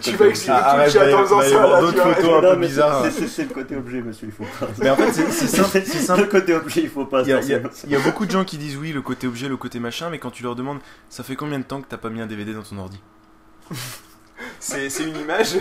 tu 0.00 0.12
vas 0.16 0.26
expliquer 0.26 0.56
Ah, 0.62 0.84
tout 0.86 0.90
ça, 0.90 1.10
d'autres 1.10 1.92
tu 1.92 1.98
vois. 1.98 2.14
photos 2.14 2.44
un 2.44 2.54
peu 2.54 2.60
bizarres. 2.60 3.06
c'est- 3.10 3.42
le 3.44 3.54
côté 3.54 3.76
objet, 3.76 4.00
monsieur, 4.00 4.26
il 4.28 4.32
faut 4.32 4.44
pas. 4.58 4.72
Mais 4.80 4.90
en 4.90 4.96
fait, 4.96 5.12
c'est 5.12 5.46
simple. 5.46 6.20
Le 6.22 6.26
côté 6.26 6.54
objet, 6.54 6.80
il 6.82 6.88
faut 6.88 7.04
pas. 7.04 7.22
Il 7.22 7.28
y 7.90 7.96
a 7.96 8.00
beaucoup 8.00 8.26
de 8.26 8.30
gens 8.30 8.44
qui 8.44 8.56
disent 8.58 8.76
oui, 8.76 8.92
le 8.92 9.02
côté 9.02 9.26
objet, 9.26 9.48
le 9.48 9.56
côté 9.56 9.78
machin, 9.80 10.08
mais 10.10 10.18
quand 10.18 10.30
tu 10.30 10.42
leur 10.42 10.56
demandes, 10.56 10.78
ça 11.08 11.22
fait 11.22 11.36
combien 11.36 11.58
de 11.58 11.64
temps 11.64 11.80
que 11.82 11.86
t'as 11.88 11.98
pas 11.98 12.10
mis 12.10 12.20
un 12.20 12.26
DVD 12.26 12.54
dans 12.54 12.62
ton 12.62 12.78
ordi? 12.78 13.00
C'est 14.58 14.90
c'est 14.90 15.04
une 15.04 15.16
image. 15.16 15.48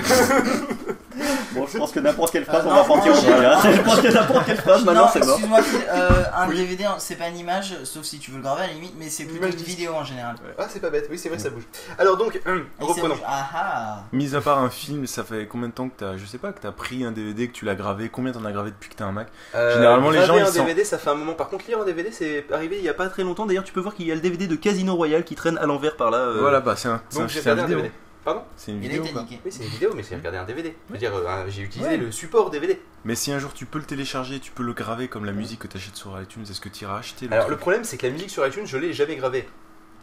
Bon, 1.54 1.65
je 1.68 1.78
pense 1.78 1.92
que 1.92 2.00
n'importe 2.00 2.32
quelle 2.32 2.46
phrase, 2.46 2.65
Euh, 2.65 2.70
on 2.70 2.76
va 2.76 2.84
partir 2.84 3.13
non, 3.13 3.20
au 3.20 3.46
hein. 3.46 3.60
Je 3.76 3.82
pense 3.82 4.00
que 4.00 4.08
n'importe 4.08 4.46
quelle 4.46 4.58
phrase, 4.58 4.80
Non, 4.86 4.94
maintenant, 4.94 5.10
c'est 5.12 5.20
mort. 5.20 5.30
excuse-moi, 5.38 5.60
euh, 5.92 6.10
un 6.34 6.48
Oui. 6.48 6.56
DVD, 6.56 6.86
c'est 7.00 7.15
pas 7.15 7.28
une 7.28 7.38
image, 7.38 7.76
sauf 7.84 8.04
si 8.04 8.20
tu 8.20 8.32
veux 8.32 8.38
le 8.38 8.44
graver 8.44 8.63
à 8.63 8.68
la 8.68 8.74
limite, 8.74 8.94
mais 8.98 9.10
c'est 9.10 9.24
Une 9.24 9.30
plutôt 9.30 9.44
image 9.44 9.54
une 9.56 9.65
disque. 9.65 9.78
vidéo 9.78 9.94
en 9.96 10.04
général. 10.06 10.36
Ah, 10.58 10.68
c'est 10.70 10.80
pas 10.80 10.89
bête. 10.89 11.08
Oui, 11.12 11.18
c'est 11.18 11.28
vrai, 11.28 11.38
ça 11.39 11.50
bouge. 11.50 11.63
Alors 11.98 12.15
donc, 12.15 12.39
hum, 12.46 12.63
reprenons. 12.80 13.18
Ah 13.28 13.50
ah 13.54 14.04
Mis 14.13 14.34
à 14.34 14.39
part 14.39 14.60
un 14.60 14.70
film, 14.70 15.08
ça 15.08 15.24
fait 15.26 15.46
combien 15.48 15.68
de 15.68 15.74
temps 15.74 15.89
que 15.89 15.96
t'as, 15.98 16.15
je 16.15 16.26
sais 16.26 16.38
pas, 16.38 16.54
que 16.54 16.62
t'as 16.62 16.72
pris 16.72 17.04
un 17.04 17.12
DVD, 17.12 17.48
que 17.50 17.54
tu 17.54 17.65
l'as 17.65 17.76
gravé, 17.76 18.08
combien 18.10 18.32
t'en 18.32 18.46
as 18.46 18.52
gravé 18.54 18.70
depuis 18.72 18.89
que 18.89 18.96
t'as 18.96 19.06
un 19.06 19.12
Mac? 19.12 19.28
Euh, 19.56 19.74
Généralement, 19.76 20.12
les 20.12 20.24
gens, 20.26 20.38
ils 20.38 20.44
un 20.44 20.52
DVD, 20.52 20.86
ça 20.86 20.98
fait 21.00 21.10
un 21.10 21.15
moment. 21.15 21.34
Par 21.34 21.50
contre, 21.50 21.65
lire 21.68 21.82
un 21.82 21.86
DVD, 21.86 22.12
c'est 22.13 22.46
arrivé 22.54 22.78
il 22.78 22.84
y 22.86 22.89
a 22.89 22.94
pas 22.94 23.10
très 23.10 23.24
longtemps. 23.24 23.46
D'ailleurs, 23.46 23.65
tu 23.65 23.74
peux 23.74 23.82
voir 23.82 23.94
qu'il 23.94 24.08
y 24.08 24.12
a 24.12 24.15
le 24.15 24.22
DVD 24.22 24.48
de 24.48 24.56
Casino 24.56 24.96
Royale 24.96 25.26
qui 25.26 25.36
traîne 25.36 25.58
à 25.58 25.65
l'envers 25.65 25.98
par 25.98 26.12
là. 26.12 26.20
euh. 26.20 26.38
Voilà, 26.39 26.62
bah 26.62 26.76
c'est 26.78 26.88
un, 26.88 27.02
c'est 27.10 27.20
Donc 27.20 27.30
un-. 27.60 27.65
DVD. 27.68 27.92
Pardon 28.25 28.41
C'est 28.58 28.71
une 28.71 28.79
Il 28.84 28.86
a 28.86 28.89
vidéo. 28.89 29.03
été 29.03 29.13
quoi. 29.13 29.21
niqué. 29.23 29.39
Oui, 29.45 29.51
c'est 29.51 29.63
une 29.63 29.69
vidéo, 29.69 29.91
mais 29.95 30.03
c'est 30.03 30.15
regarder 30.15 30.38
un 30.38 30.43
DVD. 30.43 30.75
Je 30.88 30.93
veux 30.93 30.99
dire, 30.99 31.12
euh, 31.15 31.45
j'ai 31.47 31.62
utilisé 31.63 31.91
Ouais. 31.91 31.97
le 31.97 32.12
support 32.12 32.49
DVD. 32.49 32.79
Mais 33.05 33.15
si 33.15 33.32
un 33.32 33.39
jour 33.39 33.53
tu 33.53 33.65
peux 33.65 33.79
le 33.79 33.86
télécharger, 33.86 34.39
tu 34.39 34.51
peux 34.51 34.63
le 34.63 34.73
graver 34.73 35.08
comme 35.08 35.25
la 35.25 35.32
musique 35.32 35.60
que 35.60 35.67
t'achètes 35.67 35.95
sur 35.95 36.19
iTunes, 36.21 36.43
est-ce 36.49 36.60
que 36.62 36.69
tu 36.69 36.84
iras 36.84 36.99
acheter 36.99 37.27
le 37.27 37.34
Alors, 37.34 37.45
le 37.45 37.51
truc 37.51 37.62
problème, 37.62 37.84
c'est 37.86 37.97
que 37.97 38.05
la 38.05 38.12
musique 38.12 38.29
sur 38.29 38.45
iTunes, 38.45 38.65
je 38.65 38.77
l'ai 38.77 38.91
jamais 38.93 39.15
gravée. 39.15 39.47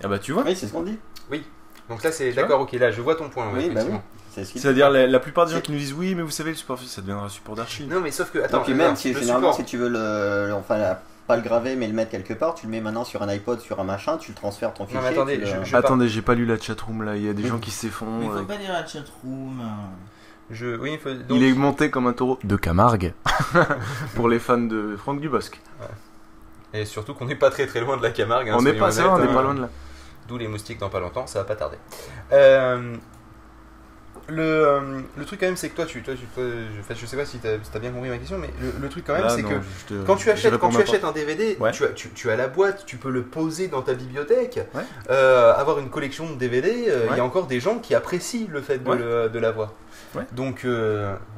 Ah 0.02 0.09
bah 0.09 0.18
tu 0.18 0.33
vois 0.33 0.44
Oui, 0.44 0.57
c'est 0.57 0.66
ce 0.66 0.72
qu'on 0.72 0.83
dit. 0.83 0.98
Donc 1.88 2.02
là, 2.02 2.11
c'est 2.11 2.31
Tu 2.31 2.35
d'accord, 2.35 2.61
ok, 2.62 2.72
là, 2.72 2.90
je 2.90 3.00
vois 3.00 3.14
ton 3.14 3.29
point. 3.29 3.46
ouais, 3.52 3.52
Oui, 3.52 3.61
bah 3.66 3.66
oui. 3.66 3.72
effectivement. 3.74 4.02
C'est 4.35 4.44
ce 4.44 4.52
qu'il 4.52 4.61
C'est-à-dire 4.61 4.90
la, 4.90 5.07
la 5.07 5.20
plupart 5.20 5.46
des 5.46 5.52
gens 5.52 5.61
qui 5.61 5.70
nous 5.72 5.79
disent 5.79 5.92
oui, 5.92 6.14
mais 6.16 6.22
vous 6.22 6.31
savez, 6.33 6.50
le 6.50 6.57
support 6.57 6.79
physique, 6.79 6.94
ça 6.94 7.00
deviendra 7.00 7.26
un 7.26 7.29
support 7.29 7.55
d'archive. 7.55 7.88
Non, 7.88 8.00
mais 8.00 8.11
sauf 8.11 8.31
que, 8.33 8.38
Attends, 8.40 8.64
le- 8.66 8.74
même 8.74 8.96
si 8.96 9.12
le 9.12 9.20
généralement 9.20 9.52
support. 9.52 9.66
si 9.66 9.70
tu 9.70 9.76
veux 9.79 9.88
le, 9.88 10.48
le- 10.48 10.55
enfin 10.55 10.76
la- 10.79 11.00
pas 11.27 11.37
le 11.37 11.43
graver 11.43 11.77
mais 11.77 11.87
le 11.87 11.93
mettre 11.93 12.11
quelque 12.11 12.35
part, 12.35 12.55
tu 12.55 12.67
le 12.67 12.73
mets 12.73 12.81
maintenant 12.81 13.05
sur 13.05 13.23
un 13.23 13.29
iPod, 13.29 13.61
sur 13.61 13.81
un 13.81 13.85
machin, 13.85 14.17
tu 14.19 14.31
le 14.33 14.37
transfères 14.37 14.73
ton 14.75 14.87
fichier. 14.87 15.01
mais 15.03 15.09
attendez, 15.09 15.37
le- 15.37 15.47
je- 15.47 15.65
je- 15.65 15.77
Attendez, 15.77 16.09
j'ai 16.09 16.23
pas 16.23 16.35
lu 16.35 16.47
la 16.47 16.59
chatroom 16.59 17.03
là, 17.03 17.17
il 17.17 17.25
y 17.25 17.29
a 17.29 17.33
des 17.33 17.47
gens 17.47 17.59
qui 17.59 17.71
se 17.71 17.87
Mais 17.87 17.93
faut 17.93 18.07
euh, 18.07 18.43
pas 18.45 18.57
dire 18.57 18.73
la 18.73 18.87
chatroom. 18.87 19.62
Je... 20.51 20.77
Oui, 20.77 20.93
il 20.93 20.99
faut... 20.99 21.11
donc- 21.12 21.25
Il 21.31 21.43
est 21.43 21.53
monté 21.55 21.91
comme 21.91 22.07
un 22.07 22.12
taureau 22.12 22.39
de 22.45 22.55
Camargue 22.57 23.12
pour 24.15 24.29
les 24.29 24.39
fans 24.39 24.59
de 24.59 24.97
Franck 24.97 25.21
Dubosc. 25.21 25.61
Et 26.73 26.85
surtout 26.85 27.15
qu'on 27.15 27.25
n'est 27.27 27.35
pas 27.37 27.51
très 27.51 27.67
très 27.67 27.81
loin 27.81 27.97
de 27.97 28.03
la 28.03 28.11
Camargue. 28.11 28.51
hein, 28.51 28.57
on 28.59 28.62
n'est 28.62 28.73
pas, 28.75 29.01
on 29.01 29.19
n'est 29.19 29.25
hein. 29.29 29.35
pas 29.35 29.43
loin 29.43 29.55
de 29.55 29.62
là. 29.62 29.69
D'où 30.29 30.39
les 30.39 30.49
moustiques 30.49 30.79
dans 30.79 30.89
pas 30.89 31.01
longtemps, 31.01 31.27
ça 31.27 31.39
va 31.41 31.45
pas 31.45 31.57
tarder. 31.57 31.79
Euh, 32.33 32.97
le, 34.29 34.43
euh, 34.43 35.01
le 35.17 35.25
truc 35.25 35.41
quand 35.41 35.47
même, 35.47 35.57
c'est 35.57 35.69
que 35.69 35.77
toi, 35.77 35.87
tu, 35.87 36.03
toi, 36.03 36.15
tu, 36.15 36.27
toi, 36.27 36.43
je, 36.45 36.95
je 36.95 37.07
sais 37.07 37.17
pas 37.17 37.25
si 37.25 37.39
t'as 37.39 37.79
bien 37.79 37.91
compris 37.93 38.09
ma 38.09 38.19
question, 38.19 38.39
mais 38.39 38.51
le, 38.61 38.73
le 38.81 38.89
truc 38.89 39.05
quand 39.07 39.15
même, 39.15 39.29
c'est 39.29 39.43
que 39.43 39.55
te- 39.89 40.03
quand 40.05 40.17
tu 40.17 40.31
achètes, 40.31 40.57
quand 40.59 40.71
tu 40.71 40.81
achètes 40.81 41.05
un 41.05 41.12
DVD, 41.12 41.57
Ouais. 41.61 41.71
tu, 41.73 41.85
as, 41.85 41.89
tu, 41.89 42.11
tu 42.11 42.31
as 42.31 42.37
la 42.37 42.49
boîte, 42.49 42.85
tu 42.87 42.97
peux 42.97 43.11
le 43.11 43.23
poser 43.23 43.69
dans 43.69 43.83
ta 43.83 43.95
bibliothèque, 43.95 44.61
Ouais. 44.75 44.83
euh, 45.11 45.55
avoir 45.55 45.79
une 45.79 45.91
collection 45.91 46.29
de 46.31 46.37
DVD. 46.37 46.87
euh, 46.89 47.03
Il 47.07 47.11
Ouais. 47.11 47.17
y 47.19 47.21
a 47.21 47.25
encore 47.25 47.47
des 47.47 47.61
gens 47.61 47.79
qui 47.79 47.95
apprécient 47.95 48.49
le 48.51 48.61
fait 48.62 48.79
de 48.79 49.29
de 49.29 49.39
l'avoir. 49.39 49.73
Donc. 50.33 50.67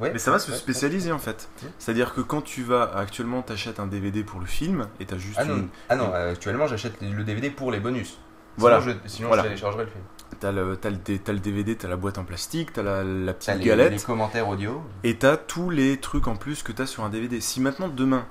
Mais 0.01 0.17
ça 0.19 0.31
va 0.31 0.39
se 0.39 0.51
spécialiser 0.51 1.11
en 1.11 1.19
fait. 1.19 1.49
C'est-à-dire 1.77 2.13
que 2.13 2.21
quand 2.21 2.41
tu 2.41 2.63
vas 2.63 2.91
actuellement 2.95 3.41
t'achètes 3.41 3.79
un 3.79 3.87
DVD 3.87 4.23
pour 4.23 4.39
le 4.39 4.45
film 4.45 4.87
et 4.99 5.05
t'as 5.05 5.17
juste 5.17 5.37
Ah 5.39 5.45
non, 5.45 5.55
une, 5.57 5.67
ah 5.89 5.95
non 5.95 6.13
actuellement 6.13 6.67
j'achète 6.67 6.93
le 7.01 7.23
DVD 7.23 7.49
pour 7.49 7.71
les 7.71 7.79
bonus. 7.79 8.17
Voilà. 8.57 8.81
Sinon, 8.81 8.95
je, 9.05 9.09
sinon 9.09 9.27
Voilà. 9.29 9.43
je 9.43 9.47
téléchargerai 9.49 9.83
le 9.85 9.89
film. 9.89 10.03
T'as 10.39 10.51
le, 10.51 11.39
DVD, 11.39 11.75
t'as 11.75 11.87
la 11.87 11.95
boîte 11.97 12.17
en 12.17 12.23
plastique, 12.23 12.73
t'as 12.73 12.83
la, 12.83 13.33
petite 13.33 13.55
les, 13.55 13.63
galette 13.65 13.91
les 13.93 13.99
commentaires 13.99 14.47
audio. 14.47 14.81
et 15.03 15.15
t'as 15.17 15.37
tous 15.37 15.69
les 15.69 15.97
trucs 15.97 16.27
en 16.27 16.35
plus 16.35 16.63
que 16.63 16.71
t'as 16.71 16.85
sur 16.85 17.03
un 17.03 17.09
DVD. 17.09 17.41
Si 17.41 17.61
maintenant 17.61 17.87
demain 17.87 18.25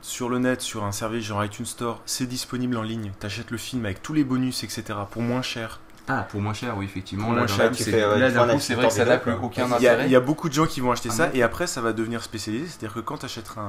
sur 0.00 0.28
le 0.28 0.38
net, 0.38 0.60
sur 0.60 0.84
un 0.84 0.92
service 0.92 1.24
genre 1.24 1.44
iTunes 1.44 1.64
Store, 1.66 2.02
c'est 2.06 2.26
disponible 2.26 2.76
en 2.76 2.82
ligne, 2.82 3.12
t'achètes 3.20 3.50
le 3.50 3.56
film 3.58 3.84
avec 3.84 4.02
tous 4.02 4.12
les 4.14 4.24
bonus, 4.24 4.64
etc. 4.64 4.84
pour 5.10 5.22
moins 5.22 5.42
cher. 5.42 5.80
Ah, 6.08 6.26
pour 6.28 6.40
moins 6.40 6.52
cher, 6.52 6.76
oui, 6.76 6.84
effectivement. 6.84 7.26
Pour 7.26 7.34
là, 7.34 7.38
moins 7.42 7.46
cher, 7.46 7.70
c'est- 7.72 7.94
euh, 8.02 8.16
vrai 8.16 8.88
que 8.88 8.92
ça 8.92 9.04
n'a 9.04 9.18
plus 9.18 9.32
aucun 9.40 9.66
Il 9.78 9.82
y, 9.82 9.86
a, 9.86 9.92
intérêt. 9.92 10.06
il 10.06 10.10
y 10.10 10.16
a 10.16 10.20
beaucoup 10.20 10.48
de 10.48 10.54
gens 10.54 10.66
qui 10.66 10.80
vont 10.80 10.90
acheter 10.90 11.10
Ah 11.12 11.16
ça 11.16 11.30
et 11.32 11.44
après 11.44 11.68
ça 11.68 11.80
va 11.80 11.92
devenir 11.92 12.24
spécialisé. 12.24 12.66
C'est-à-dire 12.66 12.94
que 12.94 12.98
quand 13.00 13.18
t'achèteras 13.18 13.60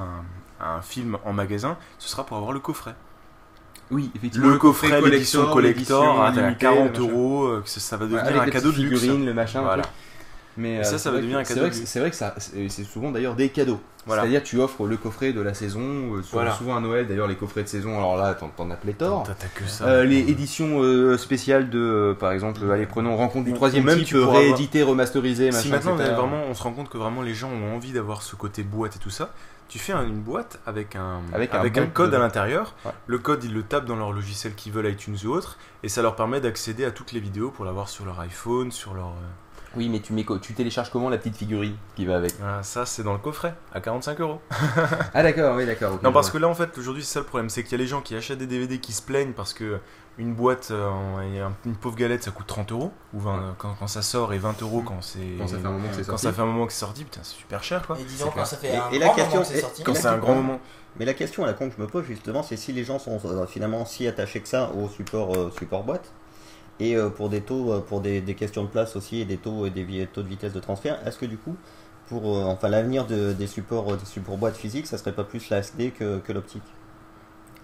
un, 0.59 0.65
un 0.77 0.81
film 0.81 1.19
en 1.25 1.33
magasin, 1.33 1.77
ce 1.99 2.09
sera 2.09 2.25
pour 2.25 2.37
avoir 2.37 2.51
le 2.51 2.59
coffret. 2.59 2.95
Oui, 3.93 4.12
effectivement. 4.15 4.49
Le 4.49 4.58
coffret, 4.58 5.01
l'édition 5.01 5.45
collector, 5.51 6.21
à 6.23 6.32
limitée, 6.32 6.56
40 6.60 6.89
machin. 6.91 7.01
euros, 7.01 7.45
euh, 7.45 7.62
que 7.62 7.69
ça, 7.69 7.79
ça 7.79 7.97
va 7.97 8.06
Ouais, 8.06 8.12
devenir 8.12 8.27
avec 8.27 8.41
un 8.41 8.45
les 8.45 8.51
cadeau 8.51 8.71
de 8.71 8.82
luxe. 8.82 8.99
figurines, 9.01 9.25
le 9.25 9.34
machin. 9.34 9.62
Voilà. 9.62 9.84
Mais 10.56 10.75
Et 10.75 10.79
euh, 10.79 10.84
ça, 10.84 10.91
ça 10.91 10.97
c'est 10.99 11.10
va 11.10 11.17
devenir 11.17 11.39
un 11.39 11.43
cadeau 11.43 11.65
C'est 11.71 11.99
vrai 11.99 12.12
que 12.12 12.15
ça, 12.15 12.36
c'est 12.38 12.84
souvent 12.84 13.12
d'ailleurs 13.12 13.34
des 13.36 13.49
cadeaux. 13.49 13.79
Voilà. 14.06 14.21
C'est-à-dire 14.21 14.43
tu 14.43 14.60
offres 14.60 14.86
le 14.86 14.97
coffret 14.97 15.34
de 15.34 15.41
la 15.41 15.53
saison, 15.56 15.79
euh, 15.79 16.21
souvent, 16.21 16.23
Voilà. 16.34 16.51
souvent 16.53 16.75
à 16.75 16.79
Noël. 16.82 17.08
D'ailleurs 17.08 17.25
les 17.27 17.36
coffrets 17.36 17.63
de 17.63 17.67
saison, 17.69 17.97
alors 17.97 18.17
là 18.17 18.36
t'en 18.36 18.69
as 18.69 18.75
pléthore. 18.75 19.23
T'as 19.23 19.34
que 19.47 19.67
ça. 19.67 19.86
Euh, 19.86 20.03
les 20.03 20.19
éditions 20.19 20.84
euh, 20.84 21.17
spéciales 21.17 21.69
de, 21.71 21.79
euh, 21.79 22.13
par 22.13 22.34
exemple, 22.34 22.60
allez 22.71 22.86
prenons 22.86 23.15
Rencontre 23.17 23.45
du 23.45 23.53
troisième 23.53 23.86
même 23.86 23.97
type, 23.99 24.08
tu 24.10 24.15
pourras 24.19 24.39
réédité, 24.39 24.84
remasterisé, 24.84 25.45
machin. 25.47 25.60
si 25.60 25.69
maintenant 25.69 25.95
etc. 25.97 26.13
vraiment 26.17 26.43
on 26.49 26.53
se 26.53 26.62
rend 26.62 26.73
compte 26.73 26.89
que 26.89 26.97
vraiment 26.99 27.21
les 27.23 27.34
gens 27.34 27.49
ont 27.49 27.75
envie 27.75 27.93
d'avoir 27.93 28.21
ce 28.21 28.36
côté 28.36 28.62
boîte 28.62 28.97
et 28.97 28.99
tout 28.99 29.10
ça, 29.10 29.32
tu 29.73 29.79
fais 29.79 29.91
un- 29.93 30.05
une 30.05 30.21
boîte 30.21 30.59
avec 30.67 30.95
un 30.95 31.21
Avec 31.33 31.51
avec, 31.55 31.75
un 31.79 31.81
un, 31.81 31.86
bon 31.86 31.91
code 31.91 32.13
à 32.13 32.19
l'intérieur. 32.19 32.75
Ouais. 32.86 32.91
Le 33.07 33.17
code 33.17 33.43
ils 33.43 33.51
le 33.51 33.63
tapent 33.63 33.86
dans 33.86 33.95
leur 33.95 34.12
logiciel 34.12 34.53
qu'ils 34.53 34.71
veulent 34.71 34.88
iTunes 34.91 35.17
ou 35.25 35.29
autre 35.29 35.57
et 35.81 35.89
ça 35.89 36.03
leur 36.03 36.15
permet 36.15 36.39
d'accéder 36.39 36.86
à 36.86 36.91
toutes 36.91 37.12
les 37.12 37.19
vidéos 37.19 37.49
pour 37.49 37.65
l'avoir 37.65 37.89
sur 37.89 38.05
leur 38.05 38.19
iPhone, 38.19 38.71
sur 38.71 38.93
leur 38.93 39.07
euh, 39.07 39.75
Oui, 39.75 39.89
mais 39.89 39.99
tu, 39.99 40.13
mets, 40.13 40.25
tu 40.43 40.53
télécharges 40.53 40.91
comment 40.91 41.09
la 41.09 41.17
petite 41.17 41.38
figurine 41.38 41.75
qui 41.95 42.05
va 42.05 42.17
avec? 42.17 42.33
Ah, 42.45 42.62
ça 42.62 42.86
c'est 42.86 43.01
dans 43.01 43.13
le 43.13 43.17
coffret 43.19 43.55
à 43.73 43.81
45 43.81 44.19
euros. 44.21 44.41
Ah 45.15 45.23
d'accord, 45.23 45.55
oui 45.55 45.65
d'accord. 45.65 45.97
Non 46.03 46.12
parce 46.12 46.29
que 46.29 46.38
là 46.38 46.47
en 46.47 46.53
fait 46.53 46.77
aujourd'hui 46.77 47.01
c'est 47.03 47.13
ça 47.15 47.19
le 47.21 47.25
problème, 47.25 47.49
c'est 47.49 47.63
qu'il 47.63 47.71
y 47.71 47.75
a 47.75 47.79
les 47.79 47.88
gens 47.88 48.01
qui 48.01 48.15
achètent 48.15 48.38
des 48.38 48.45
DVD 48.45 48.77
qui 48.77 48.93
se 48.93 49.01
plaignent 49.01 49.33
parce 49.33 49.55
que 49.55 49.79
une 50.19 50.34
boîte, 50.36 50.69
euh, 50.71 50.89
une 51.65 51.76
pauvre 51.76 51.95
galette 51.95 52.23
ça 52.23 52.32
coûte 52.32 52.45
30 52.47 52.71
euros 52.71 52.91
ou 53.13 53.19
20 53.19 53.56
quand, 53.58 53.73
quand 53.80 53.88
ça 53.88 54.02
sort 54.04 54.32
et 54.34 54.38
20 54.38 54.62
euros 54.62 54.82
quand 54.86 55.02
c'est. 55.02 55.19
Quand 55.39 55.47
ça 55.47 55.58
fait 55.58 55.65
un 55.67 55.71
moment 55.71 55.88
que 55.89 55.95
c'est 55.95 56.02
quand 56.02 56.12
sorti. 56.17 56.23
ça 56.26 56.34
fait 56.34 56.41
un 56.41 56.45
moment 56.45 56.65
que 56.67 56.73
c'est 56.73 56.80
sorti, 56.80 57.04
putain 57.04 57.21
c'est 57.23 57.36
super 57.36 57.63
cher 57.63 57.86
quoi. 57.88 57.97
Et 57.99 58.04
disons 58.04 58.30
quand 58.34 58.45
ça 58.45 58.58
fait 58.58 58.73
Et- 58.73 58.78
un 58.78 58.89
et 58.91 58.99
la 58.99 59.06
grand 59.08 59.15
question- 59.15 59.32
moment 59.39 59.41
que 59.43 59.47
c'est 59.52 59.58
et- 59.58 59.62
sorti. 59.62 59.84
Quand 59.84 59.95
c'est 59.95 60.08
un 60.08 60.17
grand 60.17 60.36
moment. 60.36 60.60
Mais 60.99 61.06
la 61.06 61.15
question 61.15 61.43
à 61.43 61.47
la 61.47 61.54
con 61.54 61.69
que 61.69 61.76
je 61.76 61.82
me 61.82 61.88
pose 61.88 62.06
justement, 62.06 62.43
c'est 62.43 62.58
si 62.58 62.71
les 62.73 62.84
gens 62.84 62.99
sont 62.99 63.19
euh, 63.26 63.47
finalement 63.47 63.86
si 63.86 64.06
attachés 64.08 64.41
que 64.41 64.47
ça 64.47 64.69
au 64.73 64.88
support, 64.88 65.34
euh, 65.36 65.52
support 65.58 65.84
boîte, 65.84 66.12
et 66.80 66.95
euh, 66.95 67.10
pour 67.10 67.30
des 67.30 67.41
taux, 67.41 67.82
pour 67.82 67.99
des, 68.02 68.21
des 68.21 68.36
questions 68.36 68.62
de 68.63 68.67
place 68.69 68.95
aussi, 68.95 69.19
et 69.21 69.26
des 69.26 69.38
taux 69.38 69.65
et 69.65 69.71
des 69.71 70.06
taux 70.13 70.21
de 70.21 70.28
vitesse 70.28 70.54
de 70.54 70.60
transfert, 70.60 70.99
est-ce 71.08 71.17
que 71.17 71.26
du 71.26 71.38
coup, 71.38 71.56
pour 72.08 72.38
euh, 72.38 72.43
enfin 72.43 72.69
l'avenir 72.69 73.08
de- 73.08 73.34
des 73.34 73.47
supports, 73.47 73.97
des 73.97 74.06
supports 74.06 74.38
boîtes 74.38 74.58
physiques, 74.58 74.86
ça 74.86 74.99
serait 74.99 75.13
pas 75.13 75.23
plus 75.23 75.49
la 75.49 75.58
SD 75.60 75.89
que, 75.89 76.19
que 76.19 76.32
l'optique? 76.32 76.62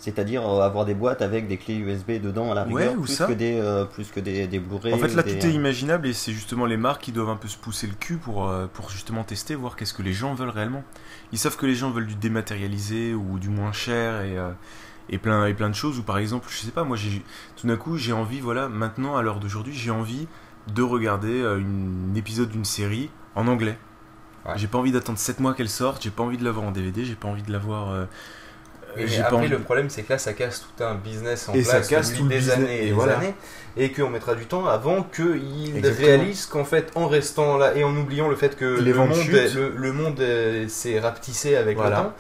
C'est-à-dire 0.02 0.48
euh, 0.48 0.62
avoir 0.62 0.86
des 0.86 0.94
boîtes 0.94 1.22
avec 1.22 1.48
des 1.48 1.58
clés 1.58 1.76
USB 1.76 2.22
dedans 2.22 2.52
à 2.52 2.56
la 2.56 2.66
Ouais, 2.68 2.84
rigueur, 2.84 2.98
ou 2.98 3.02
plus, 3.04 3.14
ça. 3.14 3.28
que 3.28 3.34
des, 3.34 3.60
euh, 3.60 3.84
plus 3.86 4.10
que 4.12 4.20
des, 4.22 4.48
des 4.48 4.58
Blu-ray. 4.60 4.94
En 4.94 4.98
fait, 4.98 5.14
là, 5.14 5.24
des- 5.24 5.38
tout 5.38 5.46
est 5.46 5.52
imaginable 5.52 6.08
et 6.08 6.14
c'est 6.14 6.32
justement 6.32 6.66
les 6.66 6.78
marques 6.78 7.02
qui 7.02 7.12
doivent 7.12 7.30
un 7.30 7.36
peu 7.36 7.50
se 7.50 7.58
pousser 7.58 7.86
le 7.86 7.94
cul 7.94 8.16
pour, 8.18 8.48
euh, 8.50 8.68
pour 8.74 8.90
justement 8.90 9.24
tester, 9.26 9.56
voir 9.56 9.76
qu'est-ce 9.76 9.94
que 9.94 10.02
les 10.02 10.14
gens 10.14 10.34
veulent 10.34 10.50
réellement. 10.50 10.84
Ils 11.34 11.38
savent 11.38 11.58
que 11.58 11.66
les 11.66 11.76
gens 11.76 11.92
veulent 11.92 12.08
du 12.08 12.16
dématérialisé 12.16 13.14
ou 13.14 13.40
du 13.40 13.50
moins 13.50 13.74
cher 13.74 14.22
et, 14.22 14.38
euh, 14.38 14.52
et, 15.10 15.18
plein, 15.18 15.46
et 15.48 15.54
plein 15.54 15.70
de 15.70 15.76
choses. 15.76 16.00
Ou 16.00 16.04
par 16.04 16.18
exemple, 16.18 16.48
je 16.50 16.58
sais 16.58 16.72
pas, 16.72 16.86
moi, 16.86 16.96
tout 17.58 17.68
d'un 17.68 17.76
coup, 17.76 17.98
j'ai 17.98 18.14
envie, 18.14 18.40
voilà, 18.40 18.70
maintenant, 18.70 19.18
à 19.18 19.22
l'heure 19.22 19.40
d'aujourd'hui, 19.42 19.74
j'ai 19.74 19.92
envie 19.92 20.28
de 20.74 20.82
regarder 20.82 21.42
euh, 21.42 21.60
un 21.60 22.16
épisode 22.16 22.50
d'une 22.52 22.64
série 22.66 23.10
en 23.36 23.48
anglais. 23.48 23.78
Ouais. 24.46 24.54
J'ai 24.56 24.68
pas 24.68 24.78
envie 24.78 24.94
d'attendre 24.94 25.20
7 25.20 25.42
mois 25.42 25.54
qu'elle 25.54 25.68
sorte, 25.70 26.02
j'ai 26.04 26.10
pas 26.10 26.24
envie 26.24 26.38
de 26.38 26.46
l'avoir 26.46 26.66
en 26.66 26.72
DVD, 26.72 27.04
j'ai 27.04 27.16
pas 27.16 27.28
envie 27.28 27.44
de 27.44 27.52
l'avoir. 27.52 27.90
euh, 27.92 28.06
Mais 28.98 29.18
après, 29.20 29.48
le 29.48 29.60
problème, 29.60 29.90
c'est 29.90 30.04
que 30.04 30.14
là, 30.14 30.20
ça 30.20 30.34
casse 30.34 30.62
tout 30.78 30.84
un 30.84 30.96
business 30.96 31.48
en 31.50 31.54
Et 31.54 31.64
ça 31.64 31.74
place 31.76 31.88
casse 31.88 32.14
tout 32.14 32.24
le 32.24 32.30
des 32.30 32.50
années 32.50 32.84
et, 32.84 32.86
des 32.88 32.92
voilà. 32.92 33.18
années, 33.18 33.34
et 33.78 33.92
qu'on 33.92 34.10
mettra 34.10 34.36
du 34.36 34.46
temps 34.46 34.66
avant 34.68 35.04
qu'ils 35.04 35.86
réalisent 35.88 36.46
qu'en 36.46 36.66
fait, 36.66 36.92
en 36.96 37.08
restant 37.08 37.58
là 37.58 37.76
et 37.76 37.84
en 37.84 37.96
oubliant 37.96 38.28
le 38.28 38.36
fait 38.36 38.56
que 38.56 38.66
le, 38.66 38.94
monde, 38.94 39.16
le, 39.56 39.74
le 39.76 39.94
monde 39.94 40.22
s'est 40.68 41.00
rapetissé 41.00 41.56
avec 41.56 41.78
Voilà. 41.78 41.98
le 41.98 42.04
temps, 42.04 42.14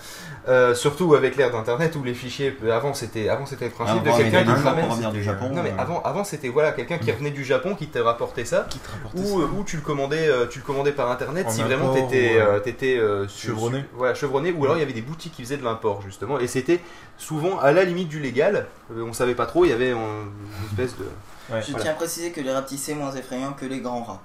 euh, 0.47 0.73
surtout 0.73 1.15
avec 1.15 1.35
l'ère 1.35 1.51
d'Internet 1.51 1.95
où 1.95 2.03
les 2.03 2.13
fichiers, 2.13 2.55
avant 2.71 2.93
c'était, 2.93 3.29
avant 3.29 3.45
c'était 3.45 3.65
le 3.65 3.71
principe 3.71 4.03
de 4.03 4.09
quelqu'un 4.09 4.43
qui 4.43 4.51
revenir 4.51 5.11
du 5.11 5.21
Japon. 5.23 5.49
Non 5.53 5.61
mais 5.63 5.69
euh, 5.71 5.77
avant, 5.77 6.01
avant 6.03 6.23
c'était 6.23 6.47
voilà 6.47 6.71
quelqu'un 6.71 6.97
qui 6.97 7.11
revenait 7.11 7.29
du 7.31 7.43
Japon 7.43 7.75
qui 7.75 7.87
te 7.87 7.99
rapportait 7.99 8.45
ça 8.45 8.65
qui 8.69 8.79
te 8.79 8.89
rapportait 8.89 9.19
ou, 9.19 9.41
ça. 9.41 9.45
euh, 9.45 9.59
ou 9.59 9.63
tu 9.63 9.75
le 9.75 9.81
commandais 9.81 10.29
tu 10.49 10.59
le 10.59 10.65
commandais 10.65 10.91
par 10.93 11.11
internet 11.11 11.45
En 11.47 11.51
si 11.51 11.61
vraiment 11.61 11.93
t'étais 11.93 12.35
ou, 12.35 12.39
euh, 12.39 12.59
euh, 12.65 13.23
euh, 13.23 13.27
chevronné. 13.27 13.79
su- 13.79 13.85
voilà 13.93 14.13
chevronné 14.15 14.51
ou 14.51 14.63
alors 14.63 14.77
il 14.77 14.79
y 14.79 14.83
avait 14.83 14.93
des 14.93 15.01
boutiques 15.01 15.33
qui 15.33 15.43
faisaient 15.43 15.57
de 15.57 15.63
l'import 15.63 16.01
justement 16.01 16.39
et 16.39 16.47
c'était 16.59 16.81
souvent 17.17 17.59
à 17.59 17.71
la 17.71 17.83
limite 17.83 18.07
du 18.09 18.19
légal 18.19 18.67
Euh, 18.91 19.03
on 19.03 19.13
savait 19.13 19.35
pas 19.35 19.45
trop 19.45 19.65
il 19.65 19.69
y 19.69 19.73
avait 19.73 19.91
une 19.91 20.31
espèce 20.71 20.97
de 20.97 21.05
Ouais. 21.51 21.61
Je 21.63 21.71
Voilà. 21.71 21.83
tiens 21.83 21.91
à 21.93 21.95
préciser 21.95 22.31
que 22.31 22.41
les 22.41 22.51
rats 22.53 22.61
petits 22.61 22.77
c'est 22.77 22.93
moins 22.93 23.11
effrayant 23.11 23.53
que 23.53 23.65
les 23.65 23.79
grands 23.81 24.03
rats. 24.03 24.21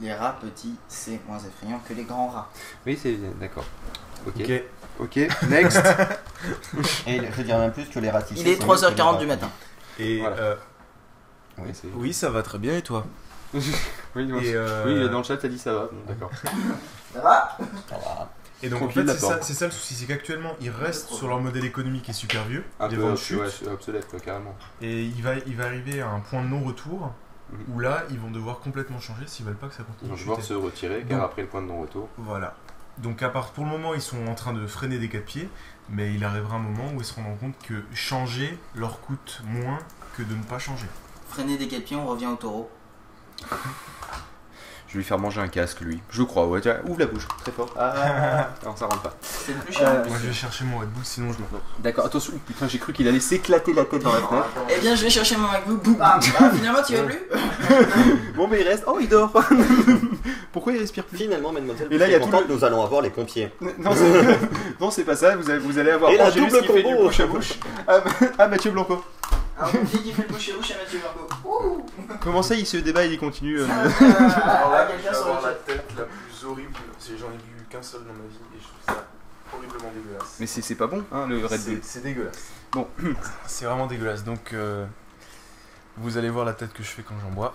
Les 0.00 0.12
rats 0.14 0.36
petits 0.40 0.76
c'est 0.88 1.18
moins 1.26 1.38
effrayant 1.38 1.80
que 1.88 1.94
les 1.94 2.04
grands 2.04 2.28
rats. 2.28 2.48
oui 2.86 2.98
c'est 3.02 3.16
d'accord 3.40 3.64
ok 4.26 4.34
Ok. 4.40 4.62
ok 5.00 5.16
next 5.48 5.82
Et 7.08 7.20
je 7.36 7.42
dirais 7.42 7.58
même 7.58 7.72
plus 7.72 7.86
que 7.88 7.98
les 7.98 8.10
ratissés. 8.10 8.40
Il 8.40 8.48
est 8.48 8.54
c'est 8.56 8.60
mieux 8.66 8.68
que 8.68 8.80
les 8.80 8.86
3h40 8.96 9.02
rats. 9.02 9.16
du 9.18 9.26
matin. 9.26 9.50
Et 9.98 10.20
Voilà. 10.20 10.36
euh, 10.36 10.54
oui, 11.96 12.12
ça 12.12 12.30
va 12.30 12.42
très 12.42 12.58
bien 12.58 12.76
et 12.76 12.82
toi? 12.82 13.04
Oui, 14.14 14.30
Et, 14.42 14.54
euh, 14.54 14.84
oui, 14.86 15.10
dans 15.10 15.18
le 15.18 15.24
chat 15.24 15.36
t'as 15.38 15.48
dit 15.48 15.58
ça 15.58 15.72
va 15.72 15.88
d'accord 16.06 16.30
Ça 17.14 17.20
va? 17.20 17.56
Ça 17.88 17.96
va. 17.96 18.30
Et 18.62 18.68
donc 18.68 18.78
Tranquille, 18.80 19.02
en 19.02 19.06
fait, 19.06 19.12
c'est 19.18 19.26
ça, 19.26 19.42
c'est 19.42 19.54
ça 19.54 19.64
le 19.66 19.72
souci, 19.72 19.94
c'est 19.94 20.06
qu'actuellement 20.06 20.54
ils 20.60 20.70
restent 20.70 21.08
sur 21.10 21.26
leur 21.28 21.40
modèle 21.40 21.64
économique 21.64 22.04
qui 22.04 22.10
est 22.12 22.14
super 22.14 22.44
vieux, 22.44 22.64
un 22.80 22.88
les 22.88 22.96
peu 22.96 23.02
ouais, 23.02 23.10
obsolète 23.68 24.08
quoi, 24.08 24.20
carrément 24.20 24.54
et 24.80 25.02
il 25.02 25.22
va, 25.22 25.34
il 25.46 25.56
va 25.56 25.64
arriver 25.66 26.00
à 26.00 26.08
un 26.10 26.20
point 26.20 26.42
de 26.42 26.48
non-retour 26.48 27.12
Mhm. 27.52 27.74
où 27.74 27.80
là 27.80 28.04
ils 28.10 28.18
vont 28.18 28.30
devoir 28.30 28.60
complètement 28.60 28.98
changer 28.98 29.24
s'ils 29.26 29.44
veulent 29.44 29.56
pas 29.56 29.66
que 29.66 29.74
ça 29.74 29.82
ils 29.82 29.92
continue 29.92 30.10
vont 30.10 30.14
de 30.16 30.20
devoir 30.20 30.42
se 30.42 30.54
retirer 30.54 31.04
car 31.06 31.18
Donc- 31.18 31.24
après 31.30 31.42
le 31.42 31.48
point 31.48 31.60
de 31.60 31.66
non 31.66 31.82
retour 31.82 32.08
Voilà. 32.16 32.54
Donc 32.98 33.22
à 33.22 33.28
part 33.28 33.50
pour 33.50 33.64
le 33.64 33.70
moment 33.70 33.92
ils 33.94 34.00
sont 34.00 34.26
en 34.26 34.34
train 34.34 34.52
de 34.54 34.66
freiner 34.66 34.98
des 34.98 35.08
quatre 35.10 35.24
pieds, 35.26 35.48
mais 35.90 36.14
il 36.14 36.24
arrivera 36.24 36.56
un 36.56 36.60
moment 36.60 36.92
où 36.94 37.00
ils 37.00 37.04
se 37.04 37.14
rendront 37.14 37.36
compte 37.36 37.54
que 37.66 37.82
changer 37.92 38.58
leur 38.74 39.00
coûte 39.00 39.42
moins 39.44 39.80
que 40.16 40.22
de 40.22 40.34
ne 40.34 40.42
pas 40.42 40.58
changer. 40.58 40.86
Freiner 41.28 41.58
des 41.58 41.68
quatre 41.68 41.84
pieds, 41.84 41.96
on 41.96 42.06
revient 42.06 42.26
au 42.28 42.36
taureau. 42.36 42.70
Je 44.92 44.98
vais 44.98 45.04
lui 45.04 45.08
faire 45.08 45.18
manger 45.18 45.40
un 45.40 45.48
casque 45.48 45.80
lui. 45.80 46.02
Je 46.10 46.22
crois, 46.22 46.46
ouais. 46.46 46.60
Tiens, 46.60 46.76
ouvre 46.86 47.00
la 47.00 47.06
bouche, 47.06 47.26
très 47.40 47.50
fort. 47.50 47.72
Ah, 47.78 48.50
non, 48.66 48.76
ça 48.76 48.84
rentre 48.84 49.00
pas. 49.00 49.14
C'est 49.22 49.52
le 49.52 49.58
plus 49.60 49.72
cher. 49.72 49.88
Euh, 49.88 50.04
Moi 50.06 50.18
je 50.22 50.26
vais 50.26 50.34
chercher 50.34 50.64
mon 50.64 50.80
Red 50.80 50.90
Bull 50.90 51.02
sinon 51.02 51.32
je 51.32 51.38
me 51.38 51.44
D'accord, 51.78 52.04
attention, 52.04 52.34
putain, 52.46 52.68
j'ai 52.68 52.78
cru 52.78 52.92
qu'il 52.92 53.08
allait 53.08 53.18
s'éclater 53.18 53.72
la 53.72 53.86
tête 53.86 54.02
dans 54.02 54.12
la 54.12 54.18
fenêtre. 54.18 54.44
Eh 54.68 54.80
bien, 54.82 54.94
je 54.94 55.02
vais 55.04 55.08
chercher 55.08 55.38
mon 55.38 55.48
MacBook. 55.48 55.82
Boum. 55.82 55.96
Ah, 55.98 56.20
finalement, 56.20 56.82
tu 56.86 56.94
vas 56.94 57.04
plus 57.04 57.20
Bon, 58.36 58.46
mais 58.48 58.60
il 58.60 58.68
reste. 58.68 58.84
Oh, 58.86 58.98
il 59.00 59.08
dort 59.08 59.32
Pourquoi 60.52 60.74
il 60.74 60.78
respire 60.80 61.04
plus? 61.04 61.16
Finalement, 61.16 61.52
mademoiselle, 61.52 61.88
Et 61.90 61.96
là, 61.96 62.06
il 62.06 62.12
y 62.12 62.14
a 62.14 62.20
tout 62.20 62.28
le- 62.30 62.54
nous 62.54 62.62
allons 62.62 62.82
avoir 62.84 63.00
les 63.00 63.08
pompiers. 63.08 63.50
Non, 63.78 63.92
c'est- 63.94 64.38
non, 64.78 64.90
c'est 64.90 65.04
pas 65.04 65.16
ça, 65.16 65.34
vous 65.36 65.48
allez, 65.48 65.58
vous 65.60 65.78
allez 65.78 65.90
avoir. 65.92 66.10
Et 66.12 66.18
la 66.18 66.28
Oh, 66.28 66.38
double 66.38 66.66
combo. 66.66 67.04
bouche 67.04 67.20
à 67.20 67.26
bouche. 67.26 67.52
Ah, 67.88 68.00
ah, 68.38 68.48
Mathieu 68.48 68.70
Blanco. 68.70 69.02
Un 69.58 69.68
pompier 69.68 70.00
qui 70.00 70.12
fait 70.12 70.22
le 70.22 70.28
boucher 70.28 70.52
rouge 70.52 70.72
à 70.72 70.82
Mathieu 70.82 71.00
Margot. 71.00 71.28
Ouh 71.44 71.86
Comment 72.20 72.42
ça, 72.42 72.54
il 72.54 72.66
se 72.66 72.78
débat, 72.78 73.04
il 73.04 73.18
continue 73.18 73.60
euh, 73.60 73.66
Ah, 73.68 74.86
quelqu'un 74.90 75.12
sur 75.14 75.34
le 75.34 75.40
chat. 75.40 75.54
tête 75.66 75.84
la 75.96 76.04
plus 76.04 76.44
horrible, 76.46 76.72
j'en 77.18 77.26
ai 77.28 77.36
bu 77.36 77.64
qu'un 77.68 77.82
seul 77.82 78.00
dans 78.00 78.12
ma 78.12 78.28
vie 78.28 78.40
et 78.56 78.58
je 78.60 78.64
trouve 78.64 78.96
ça 78.96 79.06
horriblement 79.54 79.92
dégueulasse. 79.94 80.36
Mais 80.40 80.46
c'est 80.46 80.62
c'est 80.62 80.74
pas 80.74 80.86
bon, 80.86 81.04
hein, 81.12 81.26
le 81.28 81.44
Red 81.44 81.60
Bull. 81.64 81.80
C'est 81.82 82.02
dégueulasse. 82.02 82.38
Bon. 82.72 82.88
c'est 83.46 83.66
vraiment 83.66 83.86
dégueulasse. 83.86 84.24
Donc, 84.24 84.52
euh, 84.54 84.86
vous 85.98 86.16
allez 86.16 86.30
voir 86.30 86.44
la 86.46 86.54
tête 86.54 86.72
que 86.72 86.82
je 86.82 86.88
fais 86.88 87.02
quand 87.02 87.14
j'en 87.22 87.30
bois. 87.30 87.54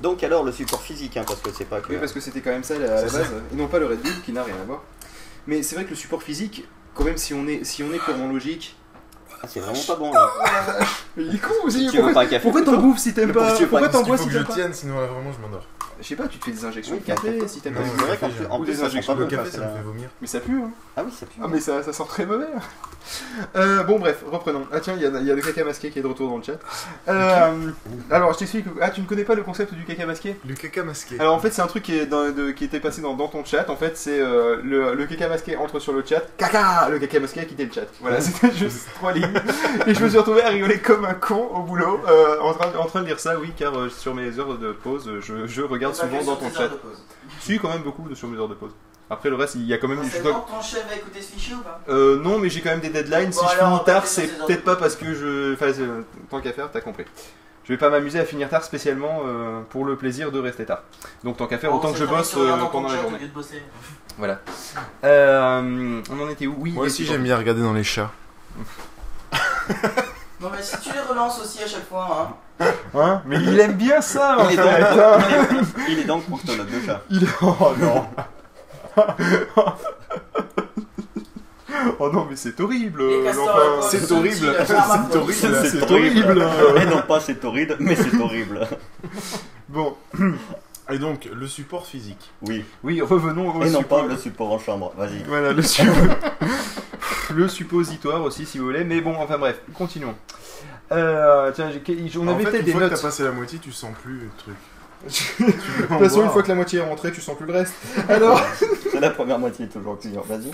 Donc 0.00 0.22
alors 0.24 0.44
le 0.44 0.52
support 0.52 0.80
physique, 0.80 1.18
hein, 1.18 1.24
parce 1.26 1.40
que 1.40 1.50
c'est 1.52 1.66
pas 1.66 1.82
que... 1.82 1.92
Oui, 1.92 1.98
parce 1.98 2.12
que 2.12 2.20
c'était 2.20 2.40
quand 2.40 2.50
même 2.50 2.64
ça 2.64 2.76
à 2.76 2.78
la 2.78 3.06
C'est 3.06 3.18
base, 3.18 3.32
et 3.52 3.54
non 3.54 3.68
pas 3.68 3.78
le 3.78 3.84
Red 3.86 4.00
Bull 4.00 4.22
qui 4.24 4.32
n'a 4.32 4.42
rien 4.42 4.54
à 4.54 4.64
voir. 4.64 4.82
Mais 5.46 5.62
c'est 5.62 5.74
vrai 5.74 5.84
que 5.84 5.90
le 5.90 5.96
support 5.96 6.22
physique, 6.22 6.66
quand 6.94 7.04
même, 7.04 7.18
si 7.18 7.34
on 7.34 7.46
est, 7.46 7.64
si 7.64 7.82
on 7.82 7.92
est 7.92 7.98
purement 7.98 8.28
logique. 8.28 8.76
Ah, 9.42 9.46
c'est 9.48 9.60
vraiment 9.60 9.80
pas 9.86 9.96
bon 9.96 10.12
là. 10.12 10.28
Mais 11.16 11.24
il 11.24 11.34
est 11.34 11.38
con 11.38 11.54
aussi, 11.64 11.86
Tu 11.86 11.96
veux 11.96 12.02
pourquoi, 12.02 12.12
pas 12.12 12.20
un 12.20 12.26
café 12.26 12.42
pourquoi 12.42 12.62
t'en 12.62 12.76
bouffes 12.76 12.98
si 12.98 13.14
t'aimes 13.14 13.32
pas 13.32 13.56
Pourquoi 13.56 13.88
t'en 13.88 14.02
bois 14.02 14.16
faut 14.18 14.24
si 14.24 14.28
que 14.28 14.34
je 14.34 14.38
t'aimes 14.38 14.46
pas 14.46 14.54
tienne, 14.54 14.74
sinon 14.74 15.00
là 15.00 15.06
vraiment 15.06 15.32
je 15.32 15.40
m'endors. 15.40 15.64
Je 16.00 16.06
sais 16.06 16.16
pas, 16.16 16.26
tu 16.28 16.38
te 16.38 16.44
fais 16.44 16.50
des 16.52 16.64
injections 16.64 16.94
Oui, 16.94 17.00
de 17.00 17.06
café 17.06 17.48
si 17.48 17.60
t'aimes 17.60 17.74
pas. 17.74 17.80
le 17.80 17.86
C'est 17.86 18.04
vrai 18.04 18.16
café, 18.16 18.20
qu'en 18.20 18.28
plus, 18.28 18.38
j'aime. 18.42 18.52
en 18.52 18.58
plus, 18.60 18.66
des 18.72 18.82
injections 18.84 19.14
bon, 19.16 19.26
café 19.26 19.50
ça, 19.50 19.58
me 19.58 19.76
fait 19.76 19.82
vomir. 19.82 20.08
Mais 20.20 20.26
ça 20.26 20.40
pue, 20.40 20.60
hein 20.62 20.70
Ah 20.96 21.02
oui, 21.04 21.12
ça 21.12 21.26
pue. 21.26 21.40
Ah 21.42 21.46
mais 21.48 21.60
ça, 21.60 21.82
ça 21.82 21.92
sent 21.92 22.04
très 22.08 22.26
mauvais. 22.26 22.46
Euh, 23.56 23.82
bon 23.84 23.98
bref, 23.98 24.22
reprenons. 24.30 24.66
Ah 24.72 24.80
tiens, 24.80 24.94
il 24.96 25.02
y, 25.02 25.06
a- 25.06 25.20
il 25.20 25.26
y 25.26 25.30
a 25.30 25.34
le 25.34 25.40
caca 25.42 25.64
masqué 25.64 25.90
qui 25.90 25.98
est 25.98 26.02
de 26.02 26.06
retour 26.06 26.28
dans 26.30 26.36
le 26.36 26.42
chat. 26.42 26.58
Euh, 27.08 27.70
alors 28.10 28.32
je 28.34 28.38
t'explique. 28.38 28.66
Ah 28.80 28.90
tu 28.90 29.00
ne 29.00 29.06
connais 29.06 29.24
pas 29.24 29.34
le 29.34 29.42
concept 29.42 29.74
du 29.74 29.84
caca 29.84 30.06
masqué? 30.06 30.36
Le 30.46 30.54
caca 30.54 30.82
masqué. 30.84 31.18
Alors 31.18 31.34
en 31.34 31.38
fait 31.38 31.50
c'est 31.52 31.62
un 31.62 31.66
truc 31.66 31.82
qui, 31.82 31.96
est 31.98 32.06
dans- 32.06 32.30
de- 32.30 32.50
qui 32.50 32.64
était 32.64 32.78
passé 32.80 33.00
dans, 33.00 33.14
dans 33.14 33.28
ton 33.28 33.44
chat. 33.44 33.68
En 33.70 33.76
fait 33.76 33.96
c'est 33.96 34.20
euh, 34.20 34.56
le, 34.62 34.94
le 34.94 35.06
caca 35.06 35.28
masqué 35.28 35.56
entre 35.56 35.80
sur 35.80 35.92
le 35.92 36.04
chat. 36.06 36.22
Caca 36.36 36.88
Le 36.90 36.98
caca 36.98 37.20
masqué 37.20 37.40
a 37.40 37.44
quitté 37.44 37.64
le 37.64 37.72
chat. 37.72 37.86
Voilà, 38.00 38.20
c'était 38.20 38.52
juste 38.52 38.88
trois 38.94 39.12
lignes. 39.12 39.32
Et 39.86 39.94
je 39.94 40.02
me 40.04 40.08
suis 40.08 40.18
retrouvé 40.18 40.42
à 40.42 40.48
rigoler 40.48 40.78
comme 40.78 41.04
un 41.04 41.14
con 41.14 41.48
au 41.54 41.62
boulot 41.62 42.00
euh, 42.06 42.38
en, 42.40 42.52
train, 42.54 42.70
en 42.78 42.84
train 42.86 43.00
de 43.00 43.06
lire 43.06 43.18
ça, 43.18 43.38
oui, 43.38 43.52
car 43.56 43.76
euh, 43.76 43.88
sur 43.88 44.14
mes 44.14 44.38
heures 44.38 44.58
de 44.58 44.72
pause, 44.72 45.10
je, 45.20 45.46
je 45.46 45.62
regarde 45.62 45.89
Que 45.90 45.96
souvent 45.96 46.22
dans 46.24 46.36
ton 46.36 46.50
chat. 46.50 46.68
Si, 47.40 47.58
quand 47.58 47.68
même 47.68 47.82
beaucoup 47.82 48.08
de 48.08 48.14
sur 48.14 48.28
mes 48.28 48.38
heures 48.38 48.48
de 48.48 48.54
pause. 48.54 48.72
Après 49.12 49.28
le 49.28 49.34
reste, 49.34 49.56
il 49.56 49.66
y 49.66 49.74
a 49.74 49.78
quand 49.78 49.88
même 49.88 50.08
choses. 50.08 50.20
vente, 50.20 50.46
ton 50.48 50.62
chef 50.62 50.88
va 50.88 50.94
écouter 50.94 51.20
ce 51.20 51.32
fichier 51.32 51.54
ou 51.56 51.62
pas? 51.62 51.80
Euh, 51.88 52.20
non, 52.22 52.38
mais 52.38 52.48
j'ai 52.48 52.60
quand 52.60 52.70
même 52.70 52.80
des 52.80 52.90
deadlines. 52.90 53.32
si 53.32 53.44
je 53.44 53.58
finis 53.64 53.84
tard, 53.84 54.06
c'est 54.06 54.28
peut-être 54.46 54.62
pas 54.64 54.76
parce 54.76 54.94
que 54.94 55.12
je. 55.14 55.54
Enfin, 55.54 55.72
c'est- 55.72 56.28
tant 56.30 56.40
qu'à 56.40 56.52
faire, 56.52 56.70
t'as 56.70 56.80
compris. 56.80 57.04
Je 57.64 57.72
vais 57.74 57.78
pas 57.78 57.90
m'amuser 57.90 58.18
à 58.18 58.24
finir 58.24 58.48
tard 58.48 58.64
spécialement 58.64 59.20
euh, 59.26 59.60
pour 59.68 59.84
le 59.84 59.96
plaisir 59.96 60.32
de 60.32 60.38
rester 60.40 60.64
tard. 60.64 60.82
Donc 61.24 61.36
tant 61.36 61.46
qu'à 61.46 61.58
faire, 61.58 61.74
autant 61.74 61.92
que 61.92 61.98
je 61.98 62.04
bosse 62.04 62.34
regardes 62.34 62.60
euh, 62.62 62.66
pendant 62.66 62.88
la 62.88 63.00
journée. 63.00 63.18
lieu 63.18 63.28
de 63.28 63.32
bosser. 63.32 63.62
Voilà. 64.18 64.40
Euh, 65.04 66.00
on 66.10 66.20
en 66.20 66.28
était 66.28 66.46
où? 66.46 66.54
Oui. 66.58 66.72
Moi 66.72 66.86
aussi 66.86 67.04
j'aime 67.04 67.22
bien 67.22 67.36
regarder 67.36 67.62
dans 67.62 67.72
les 67.72 67.84
chats. 67.84 68.10
Non 70.40 70.48
mais 70.50 70.62
si 70.62 70.78
tu 70.80 70.90
les 70.92 71.00
relances 71.00 71.40
aussi 71.42 71.62
à 71.62 71.66
chaque 71.66 71.86
fois, 71.88 72.30
hein. 72.60 72.66
Hein 72.94 73.22
Mais 73.26 73.36
il 73.36 73.58
aime 73.60 73.74
bien 73.74 74.00
ça, 74.00 74.38
en 74.38 74.48
Il 74.48 74.58
est 74.58 74.62
fait. 74.62 74.80
donc, 74.80 74.98
hein. 74.98 75.18
il 75.88 75.98
est- 75.98 76.02
est 76.02 76.04
donc 76.04 76.24
proctologue 76.24 76.66
de 76.70 76.86
chat. 76.86 77.00
Il 77.10 77.24
est... 77.24 77.28
Oh 77.42 77.72
non 77.78 78.06
Oh 81.98 82.10
non, 82.12 82.26
mais 82.28 82.36
c'est 82.36 82.58
horrible 82.60 83.06
Les 83.08 83.22
castors 83.24 83.82
C'est 83.88 84.10
horrible 84.12 84.36
C'est 84.66 85.16
horrible 85.16 85.32
C'est 85.34 85.70
C'est 85.70 85.90
horrible 85.90 86.48
Et 86.80 86.86
non 86.86 87.02
pas 87.06 87.20
c'est 87.20 87.44
horrible, 87.44 87.76
mais 87.80 87.94
c'est 87.96 88.18
horrible. 88.20 88.66
Bon, 89.68 89.94
Et 90.90 90.98
donc, 90.98 91.28
le 91.32 91.46
support 91.46 91.86
physique. 91.86 92.32
Oui. 92.42 92.64
oui, 92.82 93.00
revenons 93.00 93.54
au 93.56 93.62
Et 93.62 93.70
non 93.70 93.78
support. 93.80 94.02
pas 94.02 94.06
le 94.08 94.16
support 94.16 94.52
en 94.52 94.58
chambre. 94.58 94.92
Vas-y. 94.96 95.22
Voilà, 95.28 95.52
le, 95.52 95.62
suppo- 95.62 95.86
le 97.30 97.48
suppositoire 97.48 98.22
aussi, 98.22 98.46
si 98.46 98.58
vous 98.58 98.64
voulez. 98.64 98.84
Mais 98.84 99.00
bon, 99.00 99.14
enfin 99.18 99.38
bref, 99.38 99.60
continuons. 99.74 100.14
Euh, 100.92 101.50
tiens, 101.54 101.70
j'ai- 101.70 102.18
on 102.18 102.26
En 102.28 102.32
avait 102.34 102.44
fait, 102.44 102.50
peut-être 102.50 102.60
une 102.60 102.66
des 102.66 102.72
fois 102.72 102.80
que 102.82 102.86
notes. 102.86 102.96
t'as 102.96 103.02
passé 103.08 103.22
la 103.22 103.32
moitié, 103.32 103.58
tu 103.60 103.72
sens 103.72 103.90
plus 104.02 104.14
le 104.20 104.28
truc. 104.38 104.56
De 105.40 105.52
toute 105.52 105.98
façon, 105.98 106.22
une 106.24 106.30
fois 106.30 106.42
que 106.42 106.48
la 106.48 106.54
moitié 106.56 106.80
est 106.80 106.82
rentrée, 106.82 107.10
tu 107.12 107.20
sens 107.20 107.36
plus 107.36 107.46
le 107.46 107.52
reste. 107.52 107.74
Alors, 108.08 108.40
C'est 108.92 109.00
la 109.00 109.10
première 109.10 109.38
moitié 109.38 109.66
toujours. 109.68 109.96
Vas-y. 110.28 110.50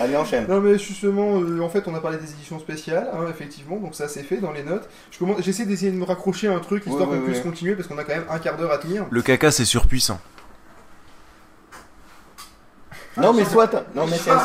Allez 0.00 0.16
enchaîne. 0.16 0.48
non 0.48 0.60
mais 0.60 0.78
justement, 0.80 1.40
euh, 1.40 1.60
en 1.60 1.68
fait, 1.68 1.84
on 1.86 1.94
a 1.94 2.00
parlé 2.00 2.18
des 2.18 2.28
éditions 2.32 2.58
spéciales, 2.58 3.08
hein, 3.14 3.26
effectivement, 3.30 3.76
donc 3.76 3.94
ça 3.94 4.08
c'est 4.08 4.24
fait 4.24 4.38
dans 4.38 4.50
les 4.50 4.64
notes. 4.64 4.88
Je 5.12 5.18
commence, 5.20 5.40
j'essaie 5.42 5.64
d'essayer 5.64 5.92
de 5.92 5.96
me 5.96 6.04
raccrocher 6.04 6.48
à 6.48 6.54
un 6.56 6.58
truc 6.58 6.84
histoire 6.86 7.08
Ouais, 7.08 7.18
qu'on 7.18 7.22
ouais, 7.22 7.30
puisse 7.30 7.40
continuer 7.40 7.76
parce 7.76 7.86
qu'on 7.86 7.96
a 7.96 8.02
quand 8.02 8.14
même 8.16 8.24
un 8.28 8.40
quart 8.40 8.56
d'heure 8.56 8.72
à 8.72 8.78
tenir. 8.78 9.06
Le 9.10 9.22
caca, 9.22 9.52
c'est 9.52 9.64
surpuissant. 9.64 10.18
Non 13.16 13.32
mais 13.32 13.44
soit. 13.44 13.72
Non 13.94 14.06
mais 14.06 14.16
c'est. 14.18 14.30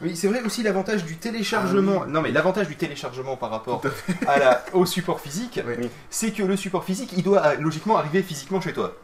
Oui, 0.00 0.16
c'est 0.16 0.26
vrai 0.26 0.42
aussi 0.42 0.64
l'avantage 0.64 1.04
du 1.04 1.16
téléchargement. 1.16 2.06
Non, 2.06 2.22
mais 2.22 2.32
l'avantage 2.32 2.66
du 2.66 2.74
téléchargement 2.74 3.36
par 3.36 3.50
rapport 3.50 3.80
à 4.26 4.38
la, 4.38 4.64
au 4.72 4.84
support 4.84 5.20
physique, 5.20 5.60
Oui. 5.64 5.88
c'est 6.10 6.32
que 6.32 6.42
le 6.42 6.56
support 6.56 6.82
physique, 6.82 7.12
il 7.16 7.22
doit 7.22 7.46
euh, 7.46 7.54
logiquement 7.60 7.96
arriver 7.98 8.22
physiquement 8.22 8.60
chez 8.60 8.72
toi. 8.72 8.94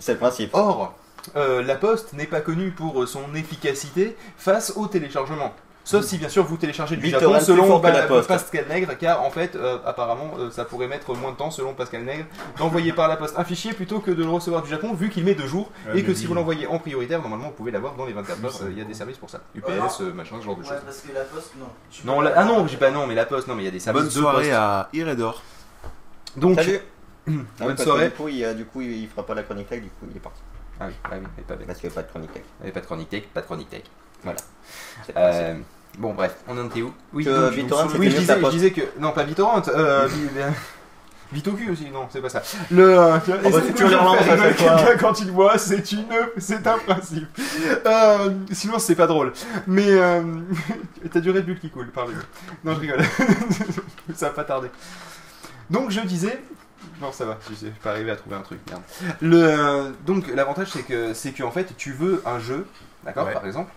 C'est 0.00 0.14
le 0.14 0.18
principe. 0.18 0.50
Or, 0.54 0.94
euh, 1.36 1.62
la 1.62 1.76
Poste 1.76 2.12
n'est 2.14 2.26
pas 2.26 2.40
connue 2.40 2.72
pour 2.72 3.06
son 3.06 3.34
efficacité 3.36 4.16
face 4.36 4.72
au 4.74 4.88
téléchargement. 4.88 5.54
Sauf 5.82 6.04
si 6.04 6.18
bien 6.18 6.28
sûr 6.28 6.44
vous 6.44 6.56
téléchargez 6.56 6.96
du 6.96 7.08
Japon 7.08 7.40
selon 7.40 7.64
fort 7.66 7.80
que 7.80 7.86
Ba- 7.86 7.92
la 7.92 8.02
Poste. 8.06 8.28
Pascal 8.28 8.66
Nègre, 8.68 8.96
car 8.98 9.22
en 9.22 9.30
fait, 9.30 9.56
euh, 9.56 9.78
apparemment, 9.84 10.30
euh, 10.38 10.50
ça 10.50 10.64
pourrait 10.64 10.86
mettre 10.86 11.14
moins 11.16 11.32
de 11.32 11.36
temps 11.36 11.50
selon 11.50 11.74
Pascal 11.74 12.04
Nègre 12.04 12.26
d'envoyer 12.58 12.92
par 12.92 13.08
la 13.08 13.16
Poste 13.16 13.36
un 13.38 13.44
fichier 13.44 13.72
plutôt 13.72 13.98
que 13.98 14.10
de 14.10 14.22
le 14.22 14.28
recevoir 14.30 14.62
du 14.62 14.68
Japon, 14.70 14.92
vu 14.94 15.08
qu'il 15.10 15.24
met 15.24 15.34
deux 15.34 15.46
jours, 15.48 15.70
Ouais, 15.88 15.98
et 15.98 16.04
que 16.04 16.14
si 16.14 16.22
oui. 16.22 16.26
vous 16.28 16.34
l'envoyez 16.34 16.66
en 16.66 16.78
prioritaire, 16.78 17.20
normalement 17.20 17.46
vous 17.46 17.54
pouvez 17.54 17.70
l'avoir 17.70 17.94
dans 17.94 18.04
les 18.06 18.12
24 18.12 18.44
heures. 18.44 18.58
euh, 18.62 18.68
Il 18.70 18.78
y 18.78 18.82
a 18.82 18.84
des 18.84 18.94
services 18.94 19.16
pour 19.18 19.30
ça. 19.30 19.40
Ouais, 19.54 19.60
UPS, 19.60 20.00
euh, 20.02 20.12
machin, 20.12 20.36
ce 20.38 20.44
genre 20.44 20.54
de 20.56 20.62
Ouais, 20.62 20.68
choses. 20.68 20.78
parce 20.84 21.00
que 21.00 21.12
la 21.14 21.22
poste, 21.24 21.52
non. 21.58 21.66
Tu 21.90 22.06
Non, 22.06 22.20
la- 22.20 22.30
pas- 22.30 22.40
ah 22.40 22.44
non, 22.44 22.66
j'ai 22.66 22.76
pas 22.76 22.90
non, 22.90 23.06
mais 23.06 23.14
la 23.14 23.24
Poste, 23.24 23.48
non, 23.48 23.54
mais 23.54 23.62
il 23.62 23.66
y 23.66 23.68
a 23.68 23.72
des 23.72 23.80
services 23.80 24.02
Bonne 24.02 24.08
de 24.08 24.14
soirée 24.14 24.42
Poste. 24.44 24.52
à 24.54 24.88
Iredor. 24.92 25.42
Donc, 26.36 26.56
Salut. 26.56 26.80
bonne 27.26 27.46
Ah 27.58 27.82
soirée. 27.82 28.08
Du 28.10 28.14
coup, 28.14 28.28
il, 28.28 28.54
du 28.56 28.64
coup, 28.66 28.80
il 28.82 29.08
fera 29.08 29.24
pas 29.26 29.34
la 29.34 29.42
chronique 29.42 29.68
tech, 29.68 29.80
du 29.82 29.88
coup, 29.88 30.06
il 30.10 30.16
est 30.16 30.20
parti. 30.20 30.40
Ah 30.78 30.86
oui, 30.88 30.94
ah 31.04 31.08
oui, 31.14 31.18
mais 31.36 31.42
pas, 31.42 31.54
Parce 31.66 31.78
qu'il 31.78 31.88
n'y 31.88 31.94
a 31.94 31.96
pas 31.96 32.02
de 32.02 32.08
chronique 32.08 32.32
tech. 32.32 32.42
avait 32.62 32.70
pas 32.72 32.80
de 32.80 32.86
chronique 32.86 33.08
tech, 33.08 33.22
pas 33.34 33.40
de 33.40 33.46
chronique 33.46 33.68
tech. 33.70 33.82
Principe. 34.22 35.16
Euh, 35.16 35.54
bon, 35.98 36.14
bref, 36.14 36.36
on 36.48 36.58
en 36.58 36.66
était 36.66 36.82
où? 36.82 36.92
Oui, 37.12 37.24
Que 37.24 37.30
donc, 37.30 37.54
BitTorrent, 37.54 37.86
c'était 37.88 37.98
oui 37.98 38.06
je, 38.06 38.10
mieux 38.10 38.14
que 38.16 38.20
disais, 38.20 38.32
la 38.32 38.36
je 38.38 38.42
Poste. 38.42 38.54
disais 38.56 38.70
que. 38.72 38.80
Non, 39.00 39.12
pas 39.12 39.24
BitTorrent, 39.24 39.62
euh. 39.74 40.08
Vitocu 41.32 41.70
aussi, 41.70 41.88
non, 41.90 42.08
c'est 42.10 42.20
pas 42.20 42.28
ça. 42.28 42.42
Le. 42.72 42.98
euh, 42.98 43.18
tu 43.24 43.30
Oh, 43.32 43.50
bah, 43.50 43.60
relances 43.86 44.20
à 44.28 44.36
chaque 44.36 44.58
fois. 44.58 44.76
quelqu'un 44.76 44.96
quand 44.98 45.20
il 45.20 45.30
voit, 45.30 45.58
c'est 45.58 45.92
une. 45.92 46.06
C'est 46.38 46.66
un 46.66 46.78
principe. 46.78 47.28
Euh, 47.86 48.30
sinon, 48.50 48.80
c'est 48.80 48.96
pas 48.96 49.06
drôle. 49.06 49.32
Mais. 49.68 49.86
Euh, 49.88 50.22
T'as 51.12 51.20
du 51.20 51.30
Red 51.30 51.46
Bull 51.46 51.60
qui 51.60 51.70
coule, 51.70 51.88
parlez 51.92 52.14
Non, 52.64 52.74
je 52.74 52.80
rigole. 52.80 53.00
ça 54.14 54.26
va 54.26 54.32
pas 54.34 54.44
tarder. 54.44 54.70
Donc, 55.70 55.92
je 55.92 56.00
disais. 56.00 56.42
Non, 57.00 57.12
ça 57.12 57.24
va, 57.24 57.38
je 57.48 57.54
sais, 57.54 57.66
je 57.66 57.70
suis 57.70 57.80
pas 57.80 57.92
arrivé 57.92 58.10
à 58.10 58.16
trouver 58.16 58.34
un 58.36 58.40
truc, 58.42 58.58
merde. 58.68 58.82
Le, 59.20 59.36
euh, 59.42 59.90
donc, 60.04 60.26
l'avantage, 60.34 60.68
c'est 60.72 60.82
que, 60.82 61.14
c'est 61.14 61.30
que, 61.30 61.42
en 61.44 61.50
fait, 61.52 61.74
tu 61.76 61.92
veux 61.92 62.22
un 62.26 62.38
jeu, 62.40 62.66
d'accord, 63.04 63.26
Ouais. 63.26 63.32
par 63.32 63.46
exemple, 63.46 63.70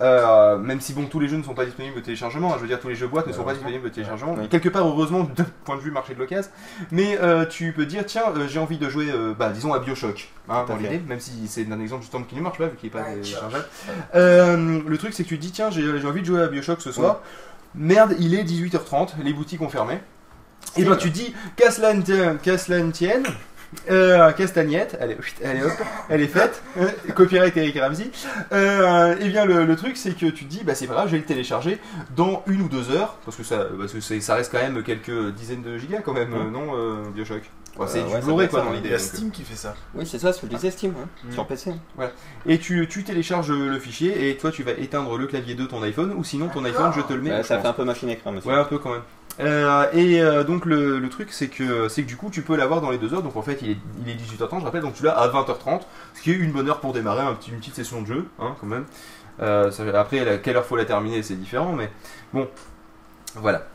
euh, 0.00 0.56
même 0.58 0.80
si, 0.80 0.92
bon, 0.92 1.06
tous 1.06 1.20
les 1.20 1.28
jeux 1.28 1.36
ne 1.36 1.42
sont 1.42 1.54
pas 1.54 1.64
disponibles 1.64 1.98
au 1.98 2.00
téléchargement, 2.00 2.50
hein, 2.52 2.56
je 2.56 2.62
veux 2.62 2.68
dire, 2.68 2.80
tous 2.80 2.88
les 2.88 2.94
jeux 2.94 3.06
boîtes 3.06 3.26
ne 3.26 3.32
sont 3.32 3.44
pas 3.44 3.52
disponibles 3.54 3.86
au 3.86 3.90
téléchargement, 3.90 4.36
quelque 4.50 4.68
part, 4.68 4.86
heureusement, 4.86 5.24
d'un 5.24 5.46
point 5.64 5.76
de 5.76 5.80
vue 5.80 5.90
marché 5.90 6.14
de 6.14 6.18
l'occasion, 6.18 6.50
mais 6.90 7.18
euh, 7.20 7.44
tu 7.46 7.72
peux 7.72 7.86
dire, 7.86 8.04
tiens, 8.06 8.24
euh, 8.36 8.48
j'ai 8.48 8.58
envie 8.58 8.78
de 8.78 8.88
jouer, 8.88 9.10
euh, 9.10 9.34
bah, 9.38 9.50
disons, 9.50 9.72
à 9.72 9.78
Bioshock, 9.78 10.30
hein, 10.48 10.64
dans 10.66 10.76
l'idée, 10.76 11.00
même 11.06 11.20
si 11.20 11.46
c'est 11.48 11.66
un 11.70 11.80
exemple 11.80 12.02
justement 12.02 12.24
qui 12.24 12.34
ne 12.36 12.40
marche 12.40 12.58
pas, 12.58 12.66
vu 12.66 12.76
qu'il 12.76 12.88
n'est 12.88 12.98
pas 13.00 13.08
Ouais, 13.08 13.14
téléchargeable. 13.14 13.64
Euh, 14.14 14.80
le 14.86 14.98
truc, 14.98 15.12
c'est 15.14 15.24
que 15.24 15.28
tu 15.28 15.36
te 15.36 15.42
dis, 15.42 15.52
tiens, 15.52 15.70
j'ai 15.70 16.06
envie 16.06 16.20
de 16.20 16.26
jouer 16.26 16.42
à 16.42 16.46
Bioshock 16.48 16.80
ce 16.80 16.92
soir, 16.92 17.20
merde, 17.74 18.14
il 18.18 18.34
est 18.34 18.44
18h30, 18.44 19.10
les 19.22 19.32
boutiques 19.32 19.62
ont 19.62 19.68
fermé. 19.68 20.00
Et 20.76 20.84
ben 20.84 20.94
tu 20.96 21.10
dis, 21.10 21.34
qu'à 21.56 21.70
cela 21.70 21.94
ne 21.94 22.90
tienne, 22.90 23.24
euh, 23.90 24.32
Castagnette, 24.32 24.96
allez, 25.00 25.16
allez 25.44 25.62
hop, 25.62 25.72
elle 26.08 26.22
est 26.22 26.26
faite, 26.28 26.62
copyright 27.14 27.56
Eric 27.56 27.78
Ramsey. 27.78 28.10
Euh, 28.52 29.16
et 29.20 29.28
bien 29.28 29.44
le, 29.44 29.64
le 29.64 29.76
truc 29.76 29.96
c'est 29.96 30.10
que 30.16 30.26
tu 30.26 30.44
te 30.44 30.50
dis, 30.50 30.62
bah 30.64 30.74
c'est 30.74 30.86
pas 30.86 30.94
grave, 30.94 31.06
je 31.06 31.12
vais 31.12 31.18
le 31.18 31.24
télécharger 31.24 31.78
dans 32.16 32.42
une 32.46 32.62
ou 32.62 32.68
deux 32.68 32.90
heures, 32.90 33.16
parce 33.24 33.36
que 33.36 33.42
ça, 33.44 33.66
parce 33.78 33.92
que 33.92 34.00
ça 34.00 34.34
reste 34.34 34.50
quand 34.52 34.58
même 34.60 34.82
quelques 34.82 35.32
dizaines 35.34 35.62
de 35.62 35.78
gigas 35.78 36.00
quand 36.04 36.12
même, 36.14 36.30
non, 36.50 36.74
euh, 36.76 37.02
Bioshock? 37.14 37.42
Ouais, 37.78 37.86
c'est 37.88 38.00
Euh, 38.00 38.02
du 38.06 38.12
ouais, 38.14 38.20
Blu-ray 38.20 38.48
quoi 38.48 38.60
dans 38.62 38.66
ça, 38.66 38.70
Il 38.72 38.76
l'idée. 38.78 38.88
y 38.88 38.92
a 38.92 38.96
euh. 38.96 38.98
Steam 38.98 39.30
qui 39.30 39.44
fait 39.44 39.54
ça. 39.54 39.74
Oui, 39.94 40.04
c'est 40.04 40.18
ça, 40.18 40.32
ce 40.32 40.40
que 40.40 40.48
je 40.48 40.52
disais 40.56 40.72
Steam, 40.72 40.92
hein, 41.00 41.06
Mm. 41.24 41.32
sur 41.32 41.46
PC. 41.46 41.72
Et 42.46 42.58
tu, 42.58 42.88
tu 42.88 43.04
télécharges 43.04 43.52
le 43.52 43.78
fichier 43.78 44.28
et 44.28 44.36
toi 44.36 44.50
tu 44.50 44.64
vas 44.64 44.72
éteindre 44.72 45.16
le 45.16 45.26
clavier 45.28 45.54
de 45.54 45.64
ton 45.66 45.80
iPhone 45.84 46.12
ou 46.16 46.24
sinon 46.24 46.48
ton 46.48 46.64
iPhone 46.64 46.90
je 46.96 47.00
te 47.02 47.12
le 47.12 47.20
mets. 47.22 47.38
Je 47.38 47.42
ça 47.46 47.60
fait 47.60 47.68
un 47.68 47.72
peu 47.72 47.84
machine 47.84 48.08
écran, 48.08 48.32
monsieur. 48.32 48.50
Ouais, 48.50 48.56
un 48.56 48.64
peu 48.64 48.78
quand 48.78 48.90
même. 48.90 49.02
Euh, 49.40 49.86
et 49.92 50.20
euh, 50.20 50.44
donc 50.44 50.66
le, 50.66 50.98
le 50.98 51.08
truc 51.08 51.28
c'est 51.32 51.48
que 51.48 51.88
c'est 51.88 52.02
que 52.02 52.06
du 52.08 52.16
coup 52.16 52.28
tu 52.30 52.42
peux 52.42 52.56
l'avoir 52.56 52.80
dans 52.80 52.90
les 52.90 52.98
deux 52.98 53.14
heures. 53.14 53.22
Donc 53.22 53.36
en 53.36 53.42
fait 53.42 53.58
il 53.62 53.70
est, 53.70 53.76
il 54.04 54.10
est 54.10 54.14
18h30 54.14 54.60
je 54.60 54.64
rappelle. 54.64 54.82
Donc 54.82 54.94
tu 54.94 55.02
l'as 55.04 55.12
à 55.18 55.28
20h30 55.28 55.80
ce 56.14 56.22
qui 56.22 56.30
est 56.30 56.34
une 56.34 56.52
bonne 56.52 56.68
heure 56.68 56.80
pour 56.80 56.92
démarrer 56.92 57.22
un 57.22 57.34
petit, 57.34 57.50
une 57.50 57.58
petite 57.58 57.74
session 57.76 58.02
de 58.02 58.06
jeu 58.06 58.26
hein, 58.38 58.54
quand 58.60 58.66
même. 58.66 58.84
Euh, 59.40 59.70
ça- 59.70 59.84
après 59.98 60.28
à 60.28 60.38
quelle 60.38 60.56
heure 60.56 60.64
faut 60.66 60.76
la 60.76 60.84
terminer 60.84 61.22
c'est 61.22 61.34
différent 61.36 61.72
mais 61.72 61.90
bon 62.34 62.48
voilà. 63.36 63.66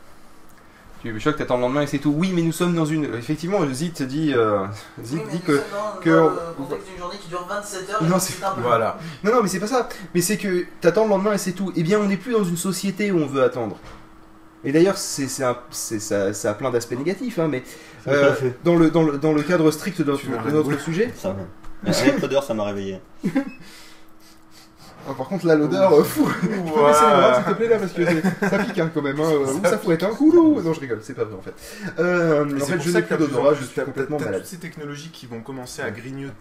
Tu 1.02 1.14
es 1.14 1.20
choc 1.20 1.36
t'attends 1.36 1.56
le 1.56 1.62
lendemain 1.62 1.82
et 1.82 1.86
c'est 1.86 1.98
tout. 1.98 2.14
Oui 2.16 2.32
mais 2.34 2.42
nous 2.42 2.52
sommes 2.52 2.74
dans 2.74 2.86
une 2.86 3.04
effectivement 3.14 3.58
Zit 3.72 3.90
dit 4.06 4.32
euh, 4.34 4.64
Zit 5.02 5.16
Oui, 5.16 5.22
dit 5.32 5.40
que 5.40 5.60
que- 6.00 6.10
dans 6.10 6.24
le 6.30 6.54
contexte 6.56 6.88
d'une 6.88 6.98
journée 6.98 7.18
qui 7.18 7.28
dure 7.28 7.44
27 7.48 7.90
heures, 7.90 8.02
Non, 8.04 8.18
c'est-. 8.18 8.34
Voilà. 8.58 8.98
non 9.22 9.32
non 9.34 9.42
mais 9.42 9.48
c'est 9.48 9.60
pas 9.60 9.66
ça. 9.66 9.88
Mais 10.14 10.20
c'est 10.20 10.36
que 10.38 10.64
t'attends 10.80 11.04
le 11.04 11.10
lendemain 11.10 11.32
et 11.34 11.38
c'est 11.38 11.52
tout. 11.52 11.72
Eh 11.76 11.82
bien 11.82 11.98
on 11.98 12.06
n'est 12.06 12.16
plus 12.16 12.32
dans 12.32 12.44
une 12.44 12.56
société 12.56 13.10
où 13.12 13.18
on 13.18 13.26
veut 13.26 13.42
attendre 13.42 13.76
et 14.64 14.72
d'ailleurs 14.72 14.96
c'est 14.98 15.28
c'est 15.28 15.44
un- 15.44 15.58
c'est- 15.70 16.00
ça, 16.00 16.32
ça 16.32 16.50
a 16.50 16.54
plein 16.54 16.70
d'aspects 16.70 16.96
négatifs 16.98 17.38
hein, 17.38 17.48
mais 17.48 17.62
euh, 18.08 18.32
dans, 18.64 18.76
le, 18.76 18.90
dans, 18.90 19.02
le, 19.02 19.18
dans 19.18 19.32
le 19.32 19.42
cadre 19.42 19.70
strict 19.70 20.00
de, 20.02 20.12
de 20.12 20.50
notre 20.50 20.80
sujet. 20.80 21.12
Ça, 21.16 21.34
électro 22.04 22.26
d'heure, 22.28 22.42
ça 22.44 22.54
m'a 22.54 22.64
réveillé. 22.64 23.00
Ah, 25.08 25.14
par 25.16 25.28
contre 25.28 25.46
là 25.46 25.54
l'odeur 25.54 25.92
euh, 25.92 26.02
fou. 26.02 26.28
Tu 26.40 26.48
peux 26.48 26.56
baisser 26.56 27.02
la 27.04 27.20
voix, 27.20 27.34
s'il 27.36 27.44
te 27.44 27.52
plaît 27.56 27.68
là 27.68 27.78
parce 27.78 27.92
que 27.92 28.04
c'est- 28.04 28.48
ça 28.48 28.58
pique 28.58 28.78
hein, 28.80 28.90
quand 28.92 29.02
même 29.02 29.20
hein, 29.20 29.30
ou 29.40 29.64
ça 29.64 29.78
fouette 29.78 30.02
un 30.02 30.08
coup 30.08 30.32
non 30.60 30.72
je 30.72 30.80
rigole 30.80 30.98
c'est 31.00 31.14
pas 31.14 31.22
vrai 31.24 31.36
en 31.38 31.42
fait. 31.42 31.54
Euh, 32.00 32.44
en 32.44 32.48
c'est 32.58 32.66
fait 32.72 32.76
pour 32.78 32.84
je 32.86 32.90
ça 32.90 32.98
n'ai 33.00 33.04
que 33.06 33.14
plus 33.14 33.26
d'odorat 33.28 33.54
je 33.54 33.64
suis 33.64 33.80
complètement 33.82 34.18
malade. 34.18 34.40
toutes 34.40 34.46
ces 34.50 34.56
technologies 34.58 35.10
qui 35.10 35.26
vont 35.26 35.42
commencer 35.42 35.82
à 35.82 35.90
grignoter. 35.92 36.32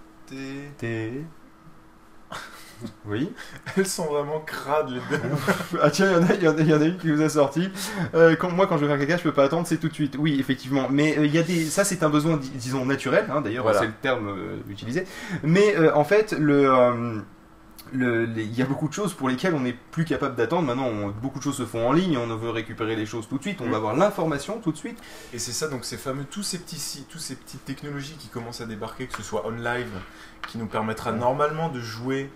Oui 3.06 3.32
Elles 3.78 3.86
sont 3.88 4.06
vraiment 4.06 4.40
crades 4.42 4.90
les 4.90 5.00
deux. 5.10 5.24
Ah 5.82 5.90
tiens, 5.90 6.08
il 6.12 6.14
y 6.14 6.18
en 6.18 6.24
a- 6.30 6.34
il 6.34 6.44
y, 6.44 6.48
en 6.48 6.58
a- 6.58 6.62
il 6.62 6.68
y 6.68 6.74
en 6.74 6.82
a 6.82 6.86
une 6.86 6.98
qui 6.98 7.12
vous 7.12 7.22
a 7.22 7.30
sorti. 7.30 7.70
Euh, 8.14 8.36
quand, 8.36 8.52
moi, 8.52 8.68
quand 8.68 8.78
je 8.78 8.86
vais 8.86 8.98
faire 8.98 9.00
caca, 9.08 9.18
je 9.18 9.24
peux 9.24 9.34
pas 9.34 9.44
attendre, 9.46 9.68
c'est 9.68 9.78
tout 9.78 9.90
de 9.90 9.94
suite. 9.94 10.16
Oui, 10.20 10.38
effectivement. 10.40 10.88
Mais 10.90 11.18
euh, 11.18 11.26
il 11.26 11.34
y 11.34 11.38
a 11.38 11.44
des, 11.44 11.66
ça, 11.66 11.84
c'est 11.84 12.04
un 12.04 12.10
besoin, 12.10 12.38
dis- 12.38 12.50
disons, 12.50 12.86
naturel. 12.86 13.26
hein, 13.32 13.42
D'ailleurs, 13.42 13.64
Voilà. 13.64 13.80
c'est 13.80 13.88
le 13.88 13.94
terme 14.02 14.28
euh, 14.30 14.58
utilisé. 14.70 15.06
Mais 15.44 15.76
euh, 15.76 15.96
en 15.96 16.04
fait, 16.04 16.34
le, 16.38 17.22
il 17.94 18.54
y 18.58 18.62
a 18.62 18.66
beaucoup 18.66 18.88
de 18.88 18.94
choses 18.94 19.14
pour 19.14 19.30
lesquelles 19.30 19.54
on 19.54 19.60
n'est 19.60 19.78
plus 19.92 20.06
capable 20.06 20.36
d'attendre. 20.36 20.64
Maintenant, 20.64 20.88
on- 20.88 21.10
beaucoup 21.10 21.38
de 21.40 21.44
choses 21.44 21.58
se 21.58 21.66
font 21.66 21.88
en 21.88 21.94
ligne. 21.94 22.18
On 22.18 22.36
veut 22.36 22.50
récupérer 22.50 22.96
les 22.96 23.06
choses 23.06 23.28
tout 23.30 23.38
de 23.38 23.42
suite. 23.44 23.60
On 23.62 23.68
Mm. 23.68 23.72
va 23.72 23.78
avoir 23.78 23.96
l'information 23.96 24.60
tout 24.60 24.72
de 24.72 24.78
suite. 24.78 24.98
Et 25.34 25.40
c'est 25.40 25.52
ça, 25.54 25.68
donc 25.68 25.86
ces 25.86 25.98
fameux, 25.98 26.26
tous 26.26 26.44
ces 26.44 26.58
petits 26.58 26.80
sites, 26.80 27.08
tous 27.08 27.20
ces 27.20 27.36
petites 27.36 27.64
technologies 27.64 28.16
qui 28.20 28.28
commencent 28.28 28.62
à 28.62 28.66
débarquer, 28.66 29.06
que 29.08 29.16
ce 29.16 29.24
soit 29.24 29.44
on 29.46 29.52
live, 29.52 29.92
qui 30.48 30.58
nous 30.58 30.66
permettra 30.68 31.12
normalement 31.12 31.70
de 31.70 31.80
jouer, 31.80 32.32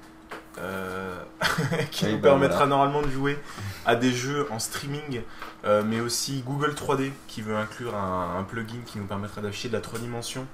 qui 1.92 2.06
Oui, 2.06 2.12
nous 2.14 2.18
bah, 2.20 2.30
permettra 2.30 2.66
normalement 2.66 3.02
de 3.02 3.10
jouer 3.10 3.40
à 3.86 3.96
des 3.96 4.12
jeux 4.12 4.48
en 4.52 4.60
streaming, 4.60 5.22
euh, 5.66 5.84
mais 5.86 6.00
aussi 6.00 6.44
Google 6.46 6.72
3D 6.74 7.12
qui 7.28 7.42
veut 7.42 7.56
inclure 7.56 7.96
un, 7.96 8.38
un 8.40 8.44
plugin 8.44 8.82
qui 8.86 8.98
nous 8.98 9.06
permettra 9.06 9.42
d'afficher 9.42 9.70
de 9.70 9.74
la 9.74 9.82
3 9.82 10.00
dimensions. 10.00 10.46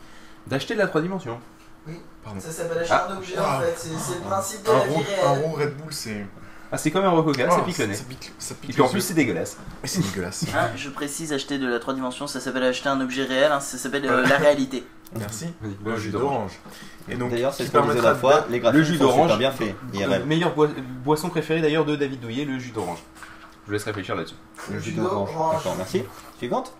D'acheter 0.47 0.75
de 0.75 0.79
la 0.79 0.87
3 0.87 1.01
dimensions. 1.01 1.39
Pardon. 2.23 2.39
Ça 2.39 2.51
s'appelle 2.51 2.79
acheter 2.79 2.93
Ah. 2.95 3.07
un 3.11 3.17
objet 3.17 3.35
Ah. 3.37 3.57
en 3.57 3.61
fait, 3.61 3.75
c'est 3.77 4.15
le 4.15 4.21
principe 4.21 4.63
de 4.63 4.69
Un 4.69 4.73
la 4.73 4.79
roux, 4.79 4.99
vie 4.99 5.05
un 5.23 5.29
roux 5.29 5.53
Red 5.53 5.77
Bull, 5.77 5.93
c'est. 5.93 6.25
Ah, 6.71 6.77
c'est 6.77 6.91
comme 6.91 7.05
un 7.05 7.09
Rococa, 7.11 7.47
Ah, 7.49 7.55
ça 7.55 7.61
pique 7.61 7.77
le 7.77 7.85
nez. 7.87 7.93
Ça 7.95 8.03
pique, 8.03 8.31
ça 8.39 8.55
pique 8.55 8.69
Et 8.71 8.73
puis 8.73 8.81
en 8.81 8.85
les 8.85 8.91
plus, 8.91 8.99
yeux. 8.99 9.05
c'est 9.07 9.13
dégueulasse. 9.13 9.57
Et 9.83 9.87
c'est 9.87 10.01
dégueulasse. 10.01 10.45
Hein, 10.55 10.69
je 10.75 10.89
précise 10.89 11.31
acheter 11.31 11.57
de 11.59 11.67
la 11.67 11.79
3 11.79 11.93
dimensions, 11.93 12.27
ça 12.27 12.39
s'appelle 12.39 12.63
acheter 12.63 12.89
un 12.89 12.99
objet 13.01 13.23
réel, 13.23 13.51
hein, 13.51 13.59
ça 13.59 13.77
s'appelle 13.77 14.05
euh, 14.05 14.25
la 14.27 14.37
réalité. 14.37 14.85
Merci. 15.17 15.47
Le 15.85 15.95
jus 15.97 16.09
d'orange. 16.09 16.51
Et 17.07 17.15
donc, 17.15 17.31
D'ailleurs, 17.31 17.53
c'est 17.53 17.63
qui 17.63 17.69
ce 17.69 17.71
qu'on 17.77 17.83
disait 17.83 17.93
permettra 18.01 18.13
la 18.13 18.39
fois, 18.39 18.47
les 18.49 18.59
graphismes 18.59 18.79
Le 18.79 18.83
jus 18.85 18.97
sont 18.97 19.03
d'orange. 19.05 19.21
super 19.31 19.37
bien 19.37 19.51
faits, 19.51 19.75
Le 19.93 19.99
IRL. 19.99 20.25
meilleur 20.25 20.53
boi- 20.55 20.69
boisson 21.03 21.29
préférée 21.29 21.61
d'ailleurs 21.61 21.85
de 21.85 21.95
David 21.95 22.19
Douillet, 22.19 22.45
le 22.45 22.57
jus 22.57 22.71
d'orange. 22.71 22.99
Je 23.63 23.67
vous 23.67 23.73
laisse 23.73 23.83
réfléchir 23.83 24.15
là-dessus. 24.15 24.35
Le 24.71 24.79
judo 24.79 25.01
judo 25.03 25.05
orange. 25.15 25.29
orange. 25.35 25.55
D'accord, 25.57 25.75
merci. 25.77 26.03
Suivante 26.37 26.73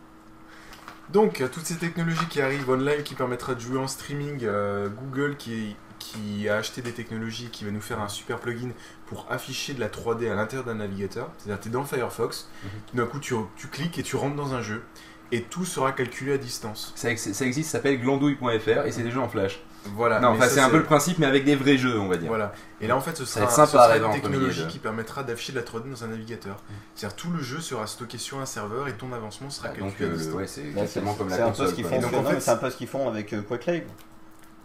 Donc, 1.13 1.39
euh, 1.41 1.48
toutes 1.48 1.65
ces 1.65 1.76
technologies 1.76 2.26
qui 2.30 2.41
arrivent 2.41 2.69
online, 2.69 3.04
qui 3.04 3.13
permettra 3.13 3.54
de 3.54 3.60
jouer 3.60 3.78
en 3.80 3.88
streaming, 3.88 4.39
euh, 4.43 4.89
Google 4.89 5.36
qui, 5.38 5.76
qui 6.13 6.48
a 6.50 6.58
acheté 6.58 6.82
des 6.82 6.91
technologies 6.91 7.50
qui 7.52 7.65
va 7.65 7.72
nous 7.72 7.82
faire 7.82 8.00
un 8.02 8.08
super 8.08 8.39
plugin 8.39 8.70
pour 9.08 9.26
afficher 9.30 9.74
de 9.74 9.80
la 9.80 9.88
3D 9.89 10.30
à 10.32 10.36
l'intérieur 10.36 10.65
d'un 10.65 10.76
navigateur. 10.76 11.30
C'est-à-dire, 11.38 11.62
tu 11.62 11.70
es 11.70 11.72
dans 11.72 11.84
Firefox, 11.86 12.50
Mhm. 12.63 12.70
d'un 13.00 13.06
coup, 13.06 13.20
tu, 13.20 13.34
tu 13.58 13.68
cliques 13.68 13.98
et 14.00 14.04
tu 14.04 14.15
rentres 14.15 14.36
dans 14.36 14.54
un 14.54 14.62
jeu, 14.62 14.84
et 15.32 15.41
tout 15.41 15.65
sera 15.65 15.91
calculé 15.91 16.34
à 16.34 16.38
distance. 16.38 16.94
Ça, 16.96 17.10
ex- 17.12 17.32
ça 17.32 17.46
existe, 17.46 17.70
ça 17.72 17.80
s'appelle 17.80 18.00
glandouille.fr 18.02 18.86
et 18.86 18.91
c'est 18.91 19.04
des 19.04 19.12
jeux 19.12 19.20
en 19.20 19.30
flash. 19.30 19.62
Voilà. 19.94 20.20
non, 20.20 20.30
enfin 20.30 20.48
c'est 20.50 20.62
un 20.62 20.70
peu 20.72 20.78
le 20.80 20.84
principe, 20.84 21.20
mais 21.20 21.28
avec 21.28 21.46
des 21.46 21.56
vrais 21.56 21.78
jeux, 21.78 22.00
on 22.00 22.08
va 22.08 22.18
dire. 22.18 22.28
Voilà. 22.28 22.54
Et 22.82 22.88
là, 22.88 22.98
en 22.98 23.02
fait, 23.02 23.15
ce 23.15 23.24
sera, 23.24 23.48
sympa 23.48 23.68
ce 23.68 23.72
sera 23.74 23.98
une 23.98 24.13
technologie 24.20 24.65
qui 24.68 24.80
permettra 24.80 25.22
d'afficher 25.24 25.52
de 25.54 25.60
la 25.60 25.63
3D 25.63 25.91
dans 25.91 26.04
un 26.04 26.08
navigateur. 26.08 26.58
C'est-à-dire, 26.96 27.15
tout 27.15 27.30
le 27.30 27.39
jeu 27.44 27.62
sera 27.62 27.86
stocké 27.86 28.18
sur 28.18 28.39
un 28.39 28.48
serveur 28.48 28.88
et 28.88 28.94
ton 28.94 29.13
avancement 29.13 29.52
sera 29.52 29.68
calculé 29.70 29.91
Donc, 29.91 30.02
à 30.02 30.04
euh, 30.06 30.18
distance. 30.18 30.34
ouais, 30.36 30.48
c'est 30.48 30.63
exactement 30.65 31.13
comme 31.13 31.30
la 31.30 31.36
c'est 31.36 31.41
un 31.44 31.52
peu 31.52 31.65
console. 31.68 32.41
c'est 32.41 32.50
un 32.52 32.56
peu 32.58 32.70
ce 32.72 32.78
qu'ils 32.78 32.88
font 32.88 33.08
avec 33.08 33.32
euh, 33.34 33.44
Quake 33.44 33.65
Live. 33.68 33.84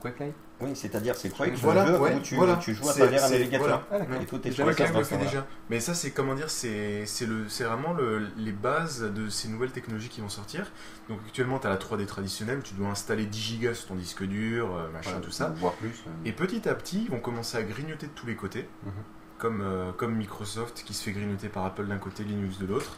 Quake 0.00 0.20
Live 0.20 0.32
Oui, 0.60 0.70
c'est-à-dire 0.74 1.14
c'est 1.16 1.30
Quake, 1.30 1.54
Voilà, 1.56 1.86
le 1.86 1.92
jeu 1.94 1.98
ouais, 2.00 2.14
où 2.16 2.20
tu, 2.20 2.34
voilà. 2.36 2.56
tu 2.56 2.74
joues 2.74 2.88
à 2.88 2.92
travers 2.92 3.24
un 3.24 3.30
navigateur. 3.30 3.82
voilà. 3.88 4.06
Ah. 4.10 4.22
Et 4.22 4.26
tout 4.26 4.36
est 4.46 4.50
fait 4.50 4.62
voilà. 4.62 5.24
déjà. 5.24 5.46
Mais 5.70 5.80
ça, 5.80 5.94
c'est 5.94 6.10
comment 6.10 6.34
dire, 6.34 6.50
c'est 6.50 7.06
c'est 7.06 7.26
le- 7.26 7.48
c'est 7.48 7.64
vraiment 7.64 7.92
le- 7.94 8.28
les 8.36 8.52
bases 8.52 9.02
de 9.02 9.28
ces 9.28 9.48
nouvelles 9.48 9.70
technologies 9.72 10.08
qui 10.08 10.20
vont 10.20 10.28
sortir. 10.28 10.70
Donc 11.08 11.18
actuellement, 11.26 11.58
tu 11.58 11.66
as 11.66 11.70
la 11.70 11.76
3D 11.78 12.04
traditionnelle, 12.06 12.60
tu 12.62 12.74
dois 12.74 12.88
installer 12.88 13.24
10 13.26 13.40
gigas 13.40 13.74
sur 13.74 13.88
ton 13.88 13.94
disque 13.94 14.22
dur, 14.24 14.74
euh, 14.74 14.88
machin, 14.92 15.10
Voilà, 15.12 15.24
tout 15.24 15.30
ça. 15.32 15.52
Voire 15.56 15.72
plus. 15.74 15.88
euh. 16.06 16.10
Et 16.26 16.32
petit 16.32 16.68
à 16.68 16.74
petit, 16.74 17.04
ils 17.04 17.10
vont 17.10 17.20
commencer 17.20 17.56
à 17.56 17.62
grignoter 17.62 18.06
de 18.06 18.12
tous 18.12 18.26
les 18.26 18.36
côtés, 18.36 18.68
Mhm. 18.84 18.92
comme, 19.38 19.60
euh, 19.62 19.92
comme 19.92 20.14
Microsoft 20.14 20.82
qui 20.84 20.92
se 20.92 21.04
fait 21.04 21.12
grignoter 21.12 21.48
par 21.48 21.64
Apple 21.64 21.86
d'un 21.86 21.98
côté, 21.98 22.22
Linux 22.24 22.58
de 22.58 22.66
l'autre. 22.66 22.96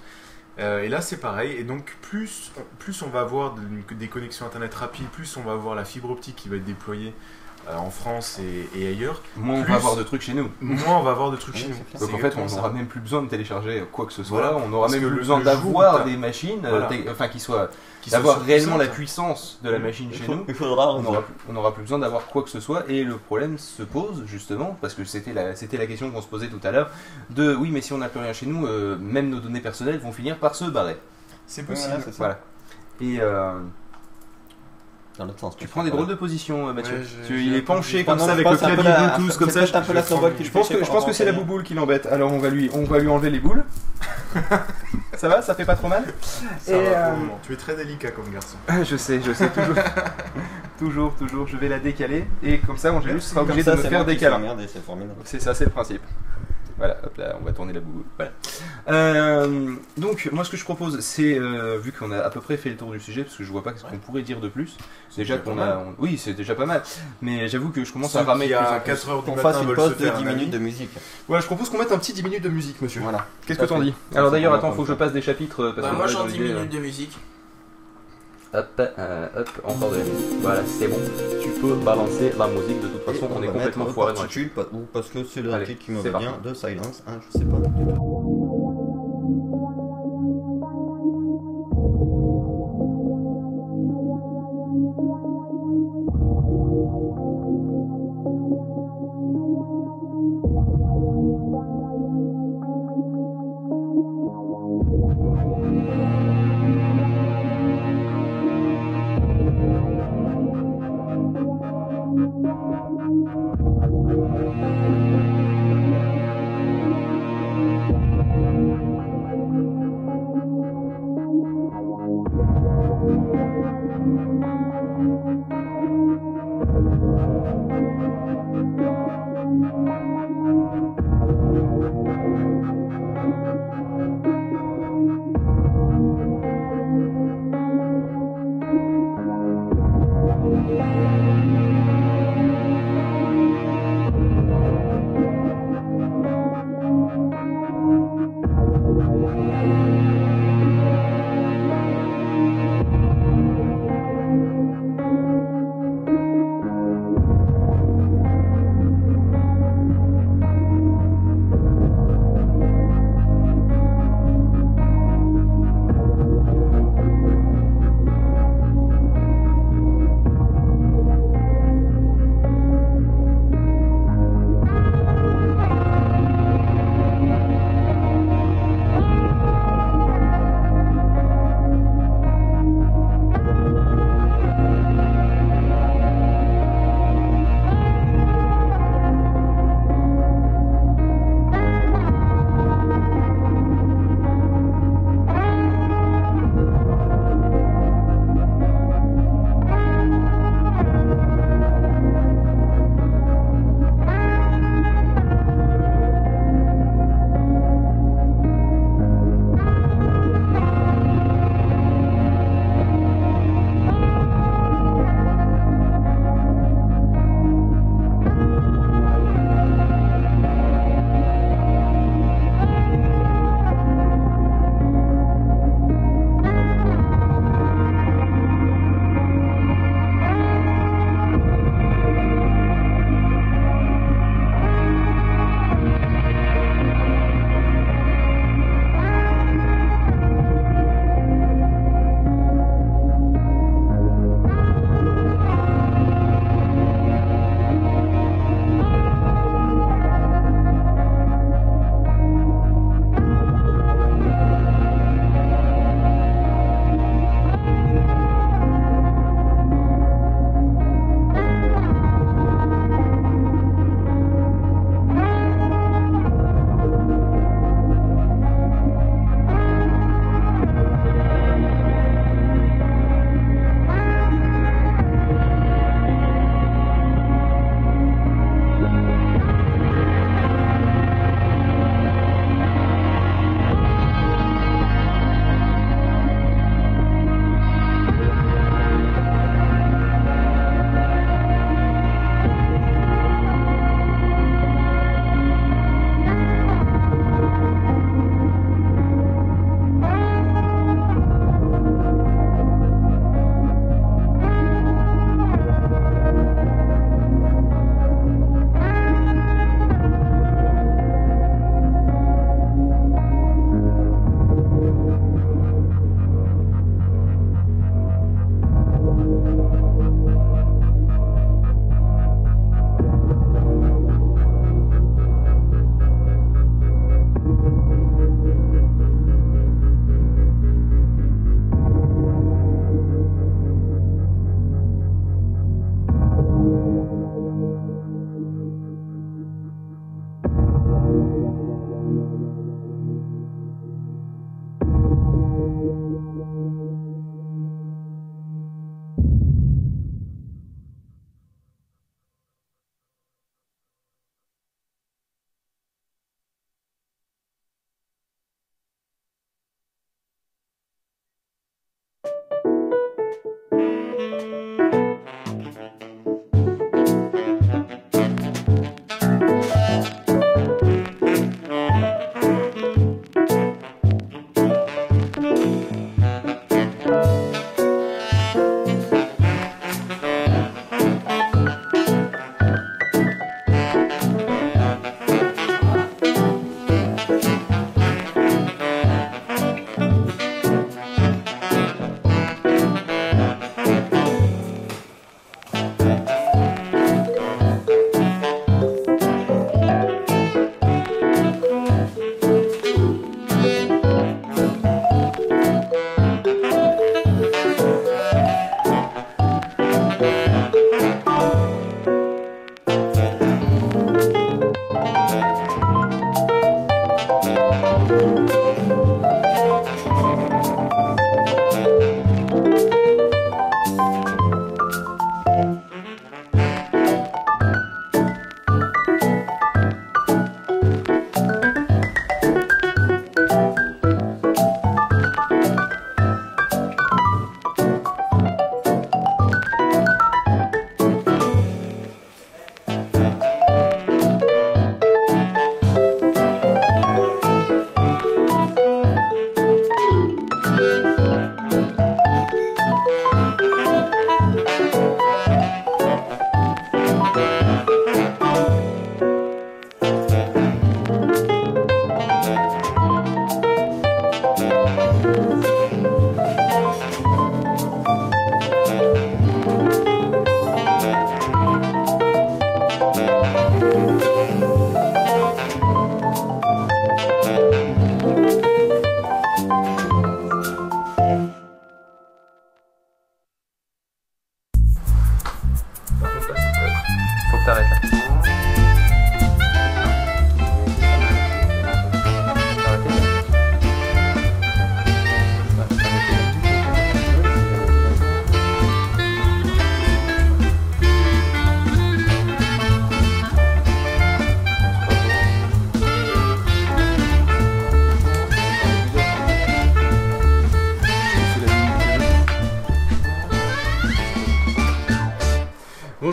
Euh, 0.58 0.82
et 0.82 0.88
là, 0.90 1.00
c'est 1.00 1.16
pareil. 1.16 1.52
Et 1.52 1.64
donc, 1.64 1.96
plus, 2.02 2.52
plus 2.78 3.00
on 3.00 3.08
va 3.08 3.20
avoir 3.20 3.54
de- 3.54 3.94
des 3.94 4.08
connexions 4.08 4.44
Internet 4.44 4.74
rapides, 4.74 5.06
plus 5.08 5.36
on 5.38 5.42
va 5.42 5.52
avoir 5.52 5.74
la 5.74 5.84
fibre 5.86 6.10
optique 6.10 6.36
qui 6.36 6.50
va 6.50 6.56
être 6.56 6.64
déployée 6.64 7.14
euh, 7.68 7.76
en 7.76 7.90
France 7.90 8.38
et, 8.40 8.68
et 8.80 8.88
ailleurs, 8.88 9.22
Moins 9.36 9.60
on 9.60 9.62
Plus- 9.62 9.70
va 9.72 9.76
avoir 9.78 9.96
de 9.96 10.02
trucs 10.02 10.22
chez 10.22 10.34
nous. 10.34 10.50
moins 10.60 10.98
on 10.98 11.02
va 11.02 11.10
avoir 11.12 11.30
de 11.30 11.36
trucs 11.36 11.54
Oui, 11.54 11.60
chez 11.62 11.68
nous. 11.68 11.98
Donc 12.06 12.14
en 12.14 12.18
fait, 12.18 12.34
on 12.36 12.46
n'aura 12.46 12.70
même 12.70 12.86
plus 12.86 13.00
besoin 13.00 13.22
de 13.22 13.28
télécharger 13.28 13.84
quoi 13.92 14.06
que 14.06 14.12
ce 14.12 14.24
soit. 14.24 14.40
Voilà. 14.40 14.56
On 14.56 14.72
aura 14.72 14.82
Parce 14.88 14.92
même 14.94 15.02
plus 15.02 15.10
le- 15.10 15.16
besoin 15.16 15.40
d'avoir 15.40 16.04
des 16.04 16.16
machines, 16.16 16.64
euh, 16.64 16.70
Voilà. 16.86 16.88
enfin 17.10 17.28
qui 17.28 17.38
soient, 17.40 17.68
Qui 18.00 18.10
d'avoir 18.10 18.40
réellement 18.42 18.76
la 18.78 18.88
puissance 18.88 19.60
de 19.62 19.70
la 19.70 19.78
machine 19.78 20.08
Il 20.10 20.18
chez 20.18 20.24
faut- 20.24 20.34
nous. 20.34 20.44
Il 20.48 20.54
faudra. 20.54 20.94
On 20.96 21.02
n'aura 21.02 21.22
plus, 21.22 21.34
on 21.48 21.52
n'aura 21.52 21.72
plus 21.72 21.82
besoin 21.82 21.98
d'avoir 22.00 22.26
quoi 22.26 22.42
que 22.42 22.50
ce 22.50 22.58
soit 22.60 22.82
et 22.88 23.04
le 23.04 23.16
problème 23.16 23.58
se 23.58 23.82
pose 23.84 24.24
justement 24.26 24.76
parce 24.80 24.94
que 24.94 25.04
c'était 25.04 25.32
la, 25.32 25.54
c'était 25.54 25.76
la 25.76 25.86
question 25.86 26.10
qu'on 26.10 26.20
se 26.22 26.26
posait 26.26 26.48
tout 26.48 26.60
à 26.64 26.72
l'heure 26.72 26.90
de 27.30 27.54
oui 27.54 27.70
mais 27.70 27.80
si 27.80 27.92
on 27.92 27.98
n'a 27.98 28.08
plus 28.08 28.18
rien 28.20 28.32
chez 28.32 28.46
nous 28.46 28.66
euh, 28.66 28.96
même 28.98 29.30
nos 29.30 29.38
données 29.38 29.60
personnelles 29.60 30.00
vont 30.00 30.10
finir 30.12 30.38
par 30.38 30.56
se 30.56 30.64
barrer 30.64 30.96
C'est 31.46 31.62
possible. 31.64 32.02
voilà 32.18 32.40
et 33.00 33.18
euh, 33.20 33.52
Dans 35.18 35.26
l'autre 35.26 35.38
sens. 35.40 35.56
tu 35.56 35.68
prends 35.68 35.84
des 35.84 35.90
drôles 35.90 36.06
de 36.06 36.14
positions 36.14 36.68
euh, 36.68 36.72
Mathieu 36.72 36.94
Ouais, 36.94 37.04
Tu- 37.26 37.42
il 37.44 37.54
est 37.54 37.60
penché 37.62 38.04
comme 38.04 38.18
ça 38.18 38.32
avec 38.32 38.48
le 38.48 38.56
clavier 38.56 38.82
la- 38.82 39.18
Bluetooth 39.18 39.36
comme 39.38 39.50
ça 39.50 39.60
un 39.60 39.82
peu 39.82 39.92
la 39.92 40.00
je- 40.00 40.06
snowball 40.06 40.34
qui 40.34 40.44
je 40.44 40.50
pense 40.50 40.68
que, 40.68 40.82
je 40.82 40.90
pense 40.90 41.04
que 41.04 41.12
c'est 41.12 41.24
la 41.26 41.32
bouboule 41.32 41.62
qui 41.64 41.74
l'embête 41.74 42.06
alors 42.06 42.32
on 42.32 42.38
va 42.38 42.48
lui 42.48 42.70
on 42.72 42.84
va 42.84 42.98
lui 42.98 43.08
enlever 43.08 43.28
les 43.30 43.38
boules 43.40 43.64
ça 45.16 45.28
va 45.28 45.42
ça 45.42 45.54
fait 45.54 45.64
pas 45.66 45.76
trop 45.76 45.88
mal 45.88 46.04
Ça 46.60 46.72
Et, 46.72 46.82
va 46.90 47.10
pour 47.10 47.18
euh. 47.24 47.26
Tu 47.42 47.52
es 47.52 47.56
très 47.56 47.76
délicat 47.76 48.10
comme 48.12 48.30
garçon. 48.32 48.56
Je 48.84 48.96
sais 48.96 49.20
je 49.20 49.32
sais 49.32 49.48
toujours 49.50 49.76
toujours 50.78 51.14
toujours 51.14 51.46
je 51.46 51.56
vais 51.58 51.68
la 51.68 51.78
décaler 51.78 52.26
et 52.42 52.58
comme 52.58 52.78
ça 52.78 52.92
Angélus 52.92 53.20
sera 53.20 53.42
obligé 53.42 53.62
ça, 53.62 53.72
de 53.72 53.76
me 53.76 53.82
faire 53.82 54.04
des 54.04 54.16
câlins 54.16 54.36
emmerdé, 54.36 54.66
c'est 54.72 54.82
formidable. 54.84 55.20
C'est 55.24 55.40
ça, 55.40 55.54
c'est 55.54 55.64
le 55.64 55.70
principe. 55.70 56.02
Voilà, 56.78 56.96
hop 57.04 57.16
là, 57.16 57.36
on 57.40 57.44
va 57.44 57.52
tourner 57.52 57.72
la 57.72 57.80
boue. 57.80 58.04
Voilà. 58.16 58.32
Euh, 58.88 59.74
donc, 59.96 60.28
moi, 60.32 60.44
ce 60.44 60.50
que 60.50 60.56
je 60.56 60.64
propose, 60.64 61.00
c'est, 61.00 61.38
euh, 61.38 61.78
vu 61.78 61.92
qu'on 61.92 62.10
a 62.12 62.18
à 62.18 62.30
peu 62.30 62.40
près 62.40 62.56
fait 62.56 62.70
le 62.70 62.76
tour 62.76 62.90
du 62.92 63.00
sujet, 63.00 63.22
parce 63.24 63.36
que 63.36 63.44
je 63.44 63.50
vois 63.52 63.62
pas 63.62 63.72
ce 63.76 63.84
qu'on 63.84 63.98
pourrait 63.98 64.22
dire 64.22 64.40
de 64.40 64.48
plus, 64.48 64.76
déjà 65.16 65.38
qu'on 65.38 65.58
a. 65.58 65.76
on- 65.78 65.94
oui, 65.98 66.18
c'est 66.18 66.32
déjà 66.34 66.54
pas 66.54 66.66
mal, 66.66 66.82
mais 67.20 67.48
j'avoue 67.48 67.70
que 67.70 67.84
je 67.84 67.92
commence 67.92 68.12
Ceux 68.12 68.18
à 68.20 68.22
ramer 68.24 68.48
de 68.48 68.54
plus 68.54 68.58
en 68.58 68.68
à 68.68 68.80
plus. 68.80 68.86
4 68.92 69.08
heures 69.10 69.22
du 69.22 69.30
Qu'on 69.30 69.36
matin 69.36 69.52
fasse 69.52 69.62
une 69.62 69.68
veulent 69.68 69.76
pause 69.76 69.92
se 69.94 69.98
de 69.98 70.04
faire 70.04 70.16
10 70.16 70.24
un 70.24 70.26
ami. 70.26 70.34
minutes 70.36 70.50
de 70.52 70.58
musique. 70.58 70.90
Voilà, 71.28 71.40
je 71.40 71.46
propose 71.46 71.68
qu'on 71.70 71.78
mette 71.78 71.92
un 71.92 71.98
petit 71.98 72.12
10 72.12 72.22
minutes 72.22 72.42
de 72.42 72.48
musique, 72.48 72.80
monsieur. 72.82 73.00
Voilà. 73.02 73.26
Qu'est-ce 73.46 73.58
que 73.58 73.64
t'en 73.64 73.80
dis? 73.80 73.94
Alors 74.14 74.30
d'ailleurs, 74.30 74.54
attends, 74.54 74.72
faut 74.72 74.82
que 74.82 74.88
je 74.88 74.94
passe 74.94 75.12
des 75.12 75.22
chapitres, 75.22 75.62
euh, 75.62 75.72
parce 75.72 75.86
Bah, 75.86 75.90
que 75.92 75.96
moi 75.96 76.06
j'ai 76.06 76.12
j'en 76.14 76.20
dans 76.20 76.26
10 76.26 76.38
l'idée, 76.38 76.54
minutes 76.54 76.72
de 76.72 76.78
musique. 76.78 77.18
Hop, 78.54 78.68
euh, 78.80 79.28
hop, 79.34 79.48
encore 79.64 79.90
de 79.92 79.96
la 79.96 80.04
musique. 80.04 80.40
Voilà, 80.42 80.60
c'est 80.66 80.86
bon. 80.86 80.98
Tu 81.42 81.48
peux 81.60 81.74
balancer 81.76 82.32
la 82.38 82.48
musique, 82.48 82.82
de 82.82 82.88
toute 82.88 83.02
façon, 83.02 83.28
on, 83.34 83.42
est 83.42 83.46
complètement 83.46 83.86
foiré 83.86 84.12
dans 84.12 84.22
la 84.24 84.28
parce 84.92 85.08
que 85.08 85.24
c'est 85.24 85.40
le 85.40 85.64
titre 85.64 85.82
qui 85.82 85.92
me 85.92 86.00
va 86.02 86.18
bien 86.18 86.38
de 86.44 86.52
Silence. 86.52 87.02
hein, 87.06 87.18
je 87.32 87.38
sais 87.38 87.44
pas. 87.44 87.56
du 87.56 87.94
tout. 87.94 88.21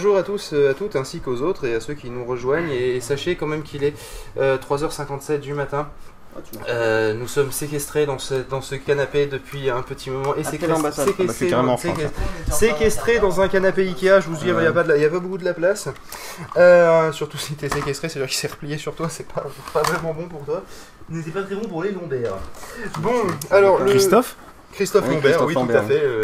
Bonjour 0.02 0.16
à 0.16 0.24
tous, 0.24 0.52
euh, 0.54 0.72
à 0.72 0.74
toutes, 0.74 0.96
ainsi 0.96 1.20
qu'aux 1.20 1.42
autres 1.42 1.66
et 1.66 1.76
à 1.76 1.82
ceux 1.82 1.94
qui 1.94 2.10
nous 2.10 2.24
rejoignent. 2.24 2.72
Et, 2.72 3.02
sachez 3.02 3.36
quand 3.36 3.48
même 3.48 3.64
qu'il 3.64 3.84
est 3.84 3.94
euh, 4.38 4.58
3h57 4.58 5.42
du 5.42 5.54
matin. 5.54 5.90
Ah, 6.34 6.40
tu 6.42 6.58
Euh, 6.70 7.14
nous 7.14 7.28
sommes 7.28 7.52
séquestrés 7.52 8.06
dans 8.06 8.18
ce, 8.18 8.36
dans 8.36 8.62
ce 8.62 8.76
canapé 8.76 9.26
depuis 9.26 9.70
un 9.70 9.82
petit 9.82 10.10
moment. 10.10 10.38
Et 10.38 10.44
séquestrés- 10.44 10.70
bah, 13.16 13.20
dans 13.20 13.42
un 13.42 13.50
canapé 13.50 13.82
Ikea, 13.90 14.22
je 14.22 14.30
vous 14.30 14.38
dis, 14.38 14.48
il 14.48 14.56
n'y 14.56 14.66
a, 14.66 14.72
pas 14.72 15.20
beaucoup 15.20 15.38
de 15.38 15.44
la 15.44 15.54
place. 15.54 15.90
Euh, 16.56 17.12
surtout 17.12 17.38
si 17.38 17.56
t'es 17.56 17.68
séquestré, 17.68 18.08
c'est-à-dire 18.08 18.30
qu'il 18.30 18.38
s'est 18.38 18.48
replié 18.48 18.78
sur 18.78 18.96
toi, 18.96 19.10
c'est 19.10 19.28
pas, 19.28 19.48
pas 19.74 19.82
vraiment 19.82 20.14
bon 20.14 20.30
pour 20.30 20.46
toi. 20.46 20.64
N'était 21.10 21.32
pas 21.32 21.44
très 21.44 21.56
bon 21.56 21.68
pour 21.68 21.84
les 21.84 21.92
lombaires. 21.92 22.38
Bon, 23.00 23.12
alors 23.52 23.80
le... 23.80 23.90
Christophe? 23.92 24.38
Christophe 24.72 25.04
Oui, 25.10 25.16
Lambert, 25.16 25.32
Christophe 25.32 25.48
oui, 25.48 25.54
Lambert, 25.56 25.82
tout 25.82 25.86
à 25.88 25.90
fait. 25.90 26.06
euh. 26.06 26.22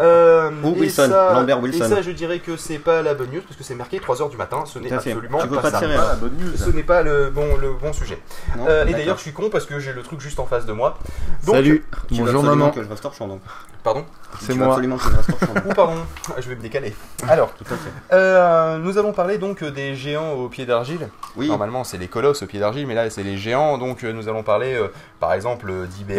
Euh, 0.00 0.50
Ou 0.64 0.68
et 0.76 0.80
Wilson, 0.80 1.08
ça- 1.10 1.32
Lambert 1.34 1.60
Wilson. 1.60 1.84
Et 1.84 1.88
ça, 1.88 2.00
je 2.02 2.10
dirais 2.12 2.38
que 2.38 2.56
c'est 2.56 2.78
pas 2.78 3.02
la 3.02 3.12
bonne 3.14 3.30
news 3.30 3.42
parce 3.42 3.56
que 3.56 3.62
c'est 3.64 3.74
marqué 3.74 3.98
3h 4.00 4.30
du 4.30 4.36
matin. 4.38 4.64
Ce 4.66 4.78
n'est 4.78 4.90
absolument 4.92 5.38
Tu 5.40 5.48
peux 5.48 5.56
pas, 5.56 5.62
pas 5.62 5.70
ça. 5.72 5.78
tirer, 5.78 5.94
la 5.96 6.14
bonne 6.14 6.36
news. 6.38 6.56
Ce 6.56 6.70
n'est 6.70 6.82
pas 6.82 7.02
le 7.02 7.28
bon, 7.30 7.56
le 7.58 7.74
bon 7.74 7.92
sujet. 7.92 8.18
Non 8.56 8.66
Euh, 8.68 8.86
et 8.86 8.92
d'ailleurs, 8.92 9.16
je 9.18 9.22
suis 9.22 9.32
con 9.32 9.50
parce 9.50 9.66
que 9.66 9.78
j'ai 9.78 9.92
le 9.92 10.02
truc 10.02 10.20
juste 10.20 10.40
en 10.40 10.46
face 10.46 10.64
de 10.64 10.72
moi. 10.72 10.96
Donc, 11.44 11.56
Salut 11.56 11.84
Tu 12.08 12.14
Bonjour 12.22 12.42
maman 12.42 12.70
que 12.70 12.82
je 12.82 12.88
reste 12.88 13.02
torchant 13.02 13.28
donc. 13.28 13.40
Pardon 13.82 14.04
C'est 14.40 14.54
moi. 14.54 14.68
absolument 14.68 14.96
que 14.96 15.04
je 15.04 15.16
reste. 15.16 15.30
Ou 15.66 15.74
pardon, 15.74 15.94
je 16.38 16.48
vais 16.48 16.54
me 16.56 16.60
décaler. 16.62 16.94
Alors, 17.28 17.52
Tout 17.54 17.64
à 17.64 17.76
fait. 17.76 17.90
euh, 18.12 18.78
nous 18.78 18.96
allons 18.98 19.12
parler 19.12 19.38
donc 19.38 19.62
des 19.64 19.94
géants 19.96 20.32
au 20.32 20.48
pied 20.48 20.66
d'argile. 20.66 21.08
Oui, 21.36 21.48
Normalement, 21.48 21.84
c'est 21.84 21.96
les 21.98 22.08
colosses 22.08 22.42
au 22.42 22.46
pied 22.46 22.60
d'argile, 22.60 22.86
mais 22.86 22.94
là, 22.94 23.08
c'est 23.10 23.22
les 23.22 23.36
géants. 23.38 23.78
Donc, 23.78 24.02
nous 24.02 24.28
allons 24.28 24.42
parler, 24.42 24.74
euh, 24.74 24.88
par 25.18 25.32
exemple, 25.34 25.70
a 25.70 25.72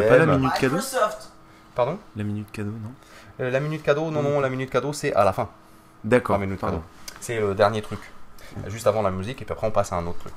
pas 0.07 0.17
la 0.17 0.25
d'IBM. 0.25 0.37
minute 0.37 0.53
cadeau. 0.59 0.77
Pardon? 1.75 1.97
La 2.15 2.23
minute 2.23 2.47
cadeau, 2.51 2.71
non? 2.71 2.91
La 3.49 3.59
minute 3.59 3.83
cadeau 3.83 4.11
Non, 4.11 4.21
non, 4.21 4.39
la 4.39 4.49
minute 4.49 4.69
cadeau, 4.69 4.93
c'est 4.93 5.13
à 5.13 5.23
la 5.23 5.33
fin. 5.33 5.49
D'accord. 6.03 6.37
La 6.39 6.45
minute 6.45 6.59
pardon. 6.59 6.77
cadeau. 6.77 6.87
C'est 7.19 7.39
le 7.39 7.53
dernier 7.55 7.81
truc. 7.81 7.99
Juste 8.67 8.85
avant 8.85 9.01
la 9.01 9.11
musique, 9.11 9.41
et 9.41 9.45
puis 9.45 9.53
après 9.53 9.65
on 9.65 9.71
passe 9.71 9.93
à 9.93 9.95
un 9.95 10.05
autre 10.05 10.19
truc. 10.19 10.33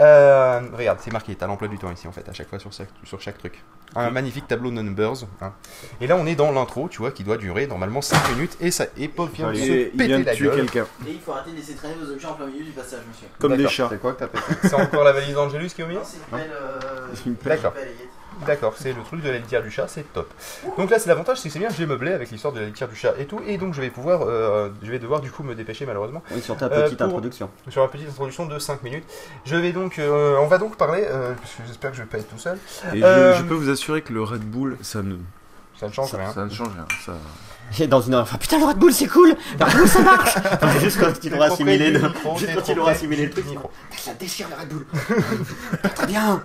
Euh, 0.00 0.60
regarde, 0.76 0.98
c'est 1.00 1.12
marqué, 1.12 1.36
t'as 1.36 1.46
l'emploi 1.46 1.68
du 1.68 1.78
temps 1.78 1.92
ici 1.92 2.08
en 2.08 2.12
fait, 2.12 2.28
à 2.28 2.32
chaque 2.32 2.48
fois 2.48 2.58
sur 2.58 2.72
chaque, 2.72 2.88
sur 3.04 3.20
chaque 3.20 3.38
truc. 3.38 3.62
Un 3.94 4.10
magnifique 4.10 4.48
tableau 4.48 4.70
de 4.70 4.74
numbers. 4.82 5.12
hein. 5.40 5.52
Et 6.00 6.08
là 6.08 6.16
on 6.16 6.26
est 6.26 6.34
dans 6.34 6.50
l'intro, 6.50 6.88
tu 6.88 6.98
vois, 6.98 7.12
qui 7.12 7.22
doit 7.22 7.36
durer 7.36 7.68
normalement 7.68 8.02
5 8.02 8.30
minutes, 8.30 8.56
et 8.60 8.72
ça 8.72 8.86
et 8.96 9.06
Paul 9.06 9.28
vient 9.28 9.52
de 9.52 9.56
se 9.56 9.62
il 9.62 9.90
péter 9.90 10.06
vient 10.06 10.18
de 10.18 10.24
la 10.24 10.34
tuer 10.34 10.46
gueule. 10.48 10.56
quelqu'un. 10.68 10.86
Et 11.06 11.12
il 11.12 11.20
faut 11.20 11.30
arrêter 11.30 11.52
de 11.52 11.56
laisser 11.56 11.74
traîner 11.76 11.94
vos 11.94 12.10
objets 12.12 12.26
en 12.26 12.32
plein 12.34 12.46
milieu 12.46 12.64
du 12.64 12.72
passage, 12.72 13.02
monsieur. 13.08 13.28
Comme 13.38 13.52
des 13.52 13.58
D'accord. 13.58 13.70
chats. 13.70 13.88
c'est 13.88 14.00
quoi 14.00 14.14
que 14.14 14.18
t'as 14.24 14.28
fait? 14.28 14.68
C'est 14.68 14.74
encore 14.74 15.04
la 15.04 15.12
valise 15.12 15.34
d'Angelus 15.34 15.68
qui 15.68 15.82
est 15.82 15.84
au 15.84 15.86
milieu? 15.86 16.00
Non, 16.00 16.06
c'est 16.06 16.36
une 16.36 17.34
euh, 17.34 17.36
pelle. 17.40 17.52
D'accord. 17.56 17.72
belle 17.72 17.88
Yeti. 17.88 18.08
D'accord, 18.46 18.74
c'est 18.76 18.92
le 18.92 19.02
truc 19.02 19.22
de 19.22 19.30
la 19.30 19.38
litière 19.38 19.62
du 19.62 19.70
chat, 19.70 19.86
c'est 19.88 20.12
top. 20.12 20.32
Donc 20.76 20.90
là 20.90 20.98
c'est 20.98 21.08
l'avantage, 21.08 21.38
c'est 21.38 21.48
que 21.48 21.52
c'est 21.52 21.58
bien, 21.58 21.68
j'ai 21.70 21.86
meublé 21.86 22.12
avec 22.12 22.30
l'histoire 22.30 22.52
de 22.52 22.60
la 22.60 22.66
litière 22.66 22.88
du 22.88 22.96
chat 22.96 23.14
et 23.18 23.26
tout, 23.26 23.40
et 23.46 23.56
donc 23.58 23.74
je 23.74 23.80
vais 23.80 23.90
pouvoir, 23.90 24.22
euh, 24.22 24.68
je 24.82 24.90
vais 24.90 24.98
devoir 24.98 25.20
du 25.20 25.30
coup 25.30 25.42
me 25.42 25.54
dépêcher 25.54 25.86
malheureusement. 25.86 26.22
Oui, 26.30 26.40
sur 26.42 26.56
ta 26.56 26.66
Euh, 26.66 26.84
petite 26.84 26.98
pour- 26.98 27.06
introduction. 27.06 27.50
sur 27.68 27.82
la 27.82 27.88
petite 27.88 28.08
introduction 28.08 28.46
de 28.46 28.58
5 28.58 28.82
minutes. 28.82 29.04
Je 29.44 29.56
vais 29.56 29.72
donc, 29.72 29.98
euh, 29.98 30.36
on 30.38 30.46
va 30.46 30.58
donc 30.58 30.76
parler, 30.76 31.04
euh, 31.08 31.32
parce 31.34 31.52
que 31.54 31.62
j'espère 31.66 31.90
que 31.90 31.96
je 31.96 32.02
vais 32.02 32.08
pas 32.08 32.18
être 32.18 32.28
tout 32.28 32.38
seul. 32.38 32.58
Et 32.92 33.00
je- 33.00 33.34
je, 33.38 33.42
peux 33.44 33.54
vous 33.54 33.70
assurer 33.70 34.02
que 34.02 34.12
le 34.12 34.22
Red 34.22 34.42
Bull, 34.42 34.76
ça 34.82 35.02
ne, 35.02 35.16
Ça 35.78 35.86
ne 35.88 35.92
change 35.92 36.10
ça, 36.10 36.18
rien. 36.18 36.32
ça 36.32 36.44
ne 36.44 36.50
change 36.50 36.68
rien. 36.74 36.86
Ça... 37.04 37.12
Et 37.80 37.86
dans 37.88 38.00
une 38.00 38.14
heure, 38.14 38.22
enfin, 38.22 38.38
putain, 38.38 38.58
le 38.60 38.66
Red 38.66 38.78
Bull 38.78 38.92
c'est 38.92 39.08
cool 39.08 39.34
Le 39.58 39.64
Red 39.64 39.74
Bull 39.76 39.88
ça 39.88 40.00
marche 40.00 40.36
Enfin, 40.62 40.78
Juste 40.80 41.00
quand 41.00 41.12
il 41.24 41.34
aura 41.34 41.46
assimilé 41.46 41.90
le. 41.90 41.98
Micro, 42.00 42.38
Juste 42.38 42.54
quand 42.54 42.68
il 42.68 42.78
aura 42.78 42.90
assimilé 42.92 43.24
le 43.26 43.30
truc. 43.30 43.46
micro. 43.46 43.70
Ça 43.96 44.12
déchire 44.14 44.46
le 44.48 44.60
Red 44.60 44.68
Bull 44.68 44.86
Très 45.94 46.06
bien 46.06 46.42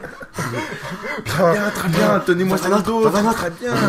Bien, 1.26 1.70
très 1.76 1.90
bien, 1.90 2.20
tenez-moi 2.26 2.58
ça 2.58 2.70
dans 2.70 2.80
dos. 2.80 3.10
Très 3.10 3.50
bien. 3.52 3.74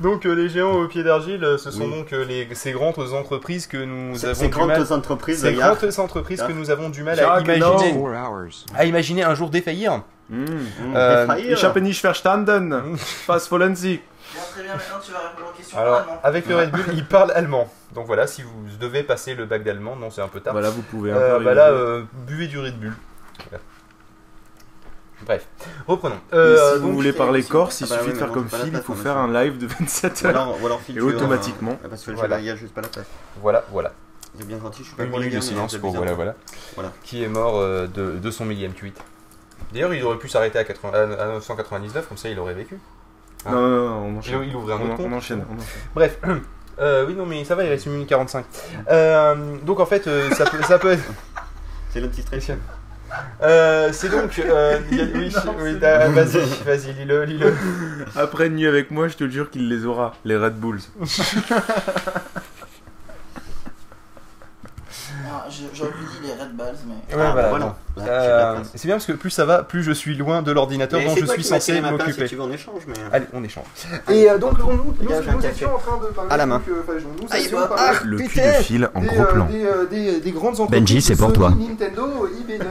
Donc 0.00 0.26
euh, 0.26 0.34
les 0.34 0.48
géants 0.48 0.72
au 0.74 0.86
pied 0.86 1.02
d'argile, 1.02 1.42
euh, 1.44 1.58
ce 1.58 1.70
sont 1.70 1.84
Oui. 1.84 1.90
donc 1.90 2.12
euh, 2.12 2.24
les, 2.24 2.48
ces 2.54 2.72
grandes 2.72 2.98
entreprises 3.14 3.66
que 3.66 3.78
nous 3.78 4.16
Ces 4.16 4.26
avons 4.26 4.34
ces 4.34 4.48
du 4.48 4.56
mal, 4.58 4.66
grandes 4.76 4.92
entreprises, 4.92 5.40
ces 5.40 5.54
grandes 5.54 5.98
entreprises 5.98 6.42
que 6.42 6.52
nous 6.52 6.70
avons 6.70 6.90
du 6.90 7.02
mal 7.02 7.18
à 7.18 7.40
imaginer, 7.40 7.94
à 8.76 8.84
imaginer 8.84 9.22
un 9.22 9.34
jour 9.34 9.50
défaillir. 9.50 10.02
Mmh. 10.30 10.44
Mmh, 10.44 10.96
Euh. 10.96 11.26
Ich 11.38 11.64
habe 11.64 11.80
nicht 11.80 12.00
verstanden. 12.00 12.96
Was 13.26 13.50
wollen 13.50 13.74
Sie 13.74 14.00
Bien, 14.32 14.42
très 14.52 14.62
bien, 14.62 14.74
maintenant 14.74 14.98
tu 15.04 15.10
vas 15.10 15.18
répondre 15.30 15.48
aux 15.52 15.56
questions 15.56 15.76
Alors 15.78 16.06
en 16.08 16.20
avec 16.26 16.46
le 16.46 16.54
Red 16.56 16.70
Bull, 16.70 16.84
il 16.94 17.04
parle 17.04 17.32
allemand. 17.32 17.68
Donc 17.94 18.06
voilà, 18.06 18.28
si 18.28 18.42
vous 18.42 18.52
devez 18.78 19.02
passer 19.02 19.34
le 19.34 19.44
bac 19.44 19.64
d'allemand, 19.64 19.96
non 19.96 20.10
c'est 20.10 20.20
un 20.22 20.28
peu 20.28 20.38
tard. 20.38 20.52
Voilà, 20.52 20.70
vous 20.70 20.82
pouvez 20.82 21.10
un 21.10 21.16
Euh, 21.16 21.38
peu 21.38 21.44
bah 21.44 21.54
là, 21.54 21.66
rigoler. 21.66 21.82
euh, 21.82 22.02
buvez 22.28 22.46
du 22.46 22.58
Red 22.60 22.78
Bull. 22.78 22.92
Voilà. 23.50 23.64
Bref, 25.26 25.46
reprenons. 25.88 26.14
Et 26.32 26.34
Euh, 26.36 26.74
si 26.74 26.78
vous 26.78 26.86
donc, 26.86 26.94
voulez 26.94 27.10
c'est 27.12 27.18
parler 27.18 27.42
Corse, 27.42 27.80
il 27.80 27.84
Ah 27.84 27.86
bah 27.90 27.94
suffit 27.96 28.06
oui, 28.06 28.12
de 28.14 28.18
faire 28.18 28.30
comme 28.32 28.48
c'est 28.48 28.56
Phil, 28.58 28.72
il 28.72 28.80
faut 28.80 28.94
faire 28.94 29.16
un 29.18 29.32
live 29.32 29.58
de 29.58 29.66
27 29.66 30.22
Ou 30.22 30.26
heures. 30.26 30.30
alors, 30.36 30.62
ou 30.62 30.66
alors 30.66 30.80
Phil, 30.80 30.96
Et 30.96 31.00
euh, 31.00 31.04
automatiquement. 31.04 31.76
Parce 31.90 32.04
que 32.04 32.12
Voilà. 32.12 32.38
il 32.38 32.46
y 32.46 32.50
a 32.50 32.56
juste 32.56 32.72
pas 32.72 32.80
la 32.82 32.88
place. 32.88 33.06
voilà, 33.42 33.64
voilà. 33.72 33.92
Il 34.36 34.42
est 34.42 34.44
bien 34.44 34.60
gentil, 34.60 34.82
je 34.84 34.88
suis 34.88 34.96
pas 34.96 35.02
Une 35.02 35.10
minute 35.10 35.34
de 35.34 35.40
silence 35.40 35.72
c'est 35.72 35.80
pour 35.80 35.92
voilà, 35.92 36.12
voilà. 36.14 36.36
Voilà. 36.76 36.92
Qui 37.02 37.24
est 37.24 37.28
mort 37.28 37.56
euh, 37.58 37.88
de, 37.88 38.12
de 38.12 38.30
son 38.30 38.44
millième 38.44 38.72
tweet. 38.72 38.96
D'ailleurs, 39.72 39.94
il 39.94 40.02
aurait 40.04 40.18
pu 40.18 40.28
s'arrêter 40.28 40.58
à, 40.58 40.64
80 40.64 41.12
à 41.18 41.26
999, 41.26 42.08
comme 42.08 42.16
ça 42.16 42.28
il 42.28 42.38
aurait 42.38 42.54
vécu. 42.54 42.78
Non, 43.46 43.52
non, 43.52 43.68
non, 43.68 43.96
on 43.96 44.10
Il, 44.12 44.18
enchaîne. 44.18 44.42
il 44.48 44.56
ouvrait 44.56 44.74
un 44.74 44.76
On, 44.78 44.82
autre 44.84 44.92
en- 44.92 44.96
compte. 44.96 45.06
on 45.10 45.16
enchaîne, 45.16 45.44
on 45.50 45.54
enchaîne. 45.54 45.66
Bref. 45.94 46.18
Euh, 46.78 47.04
oui, 47.06 47.12
non, 47.14 47.26
mais 47.26 47.44
ça 47.44 47.54
va, 47.54 47.64
il 47.64 47.68
reste 47.68 47.84
une 47.84 47.92
minute 47.92 48.08
45. 48.08 48.42
Euh, 48.90 49.56
donc 49.66 49.80
en 49.80 49.84
fait, 49.86 50.06
euh, 50.06 50.30
ça, 50.30 50.46
peut, 50.46 50.62
ça 50.62 50.78
peut 50.78 50.92
être. 50.92 51.02
C'est 51.90 52.00
le 52.00 52.08
petit 52.08 52.22
stress. 52.22 52.52
Euh, 53.42 53.90
c'est 53.92 54.08
donc. 54.08 54.38
euh, 54.38 54.78
il 54.90 54.96
y 54.96 55.00
a- 55.02 55.04
oui, 55.04 55.34
oui, 55.62 55.78
vas-y, 55.78 56.38
vas-y, 56.64 56.92
lis-le, 56.94 57.24
lis-le. 57.24 57.52
Après 58.16 58.46
une 58.46 58.54
nuit 58.54 58.66
avec 58.66 58.90
moi, 58.90 59.08
je 59.08 59.16
te 59.16 59.28
jure 59.28 59.50
qu'il 59.50 59.68
les 59.68 59.84
aura, 59.84 60.14
les 60.24 60.38
Red 60.38 60.54
Bulls. 60.58 60.80
J'aurais 65.74 65.90
pu 65.90 66.04
dire 66.22 66.36
les 66.36 66.42
Red 66.42 66.56
Balls, 66.56 66.76
mais. 66.86 67.16
Ouais, 67.16 67.22
Ah, 67.26 67.32
voilà, 67.32 67.48
voilà. 67.48 67.76
Euh, 67.98 68.58
c'est 68.74 68.86
bien 68.86 68.94
parce 68.94 69.06
que 69.06 69.12
plus 69.12 69.30
ça 69.30 69.44
va, 69.44 69.62
plus 69.62 69.82
je 69.82 69.92
suis 69.92 70.14
loin 70.16 70.42
de 70.42 70.52
l'ordinateur 70.52 71.00
dont 71.02 71.14
je 71.16 71.26
suis 71.26 71.44
censé 71.44 71.80
m'occuper. 71.80 72.22
Si 72.22 72.28
tu 72.30 72.36
veux 72.36 72.42
en 72.42 72.50
échange, 72.50 72.82
mais. 72.86 72.94
Allez, 73.12 73.26
on 73.32 73.42
échange. 73.44 73.64
Et 74.08 74.30
euh, 74.30 74.38
donc, 74.38 74.58
nous, 74.58 74.66
nous, 74.66 74.94
nous 75.00 75.46
étions 75.46 75.74
en 75.74 75.78
train 75.78 75.98
de 75.98 76.06
parler. 76.12 76.30
À 76.30 76.36
la 76.36 76.46
main. 76.46 76.58
donc, 76.58 76.68
euh, 76.88 77.00
nous 77.20 77.26
Aïe, 77.30 77.44
étions 77.44 77.58
ah, 77.76 77.92
Le 78.04 78.18
cul 78.18 78.40
de 78.40 78.62
fil 78.62 78.90
en 78.94 79.00
des, 79.00 79.06
gros 79.08 79.22
euh, 79.22 79.32
plan. 79.32 79.44
Des, 79.46 79.64
euh, 79.64 79.86
des, 79.86 80.20
des 80.20 80.32
grandes 80.32 80.60
entreprises. 80.60 80.80
Benji, 80.80 81.02
c'est 81.02 81.16
pour 81.16 81.32
toi. 81.32 81.50
Nintendo, 81.50 82.28
IBM, 82.40 82.64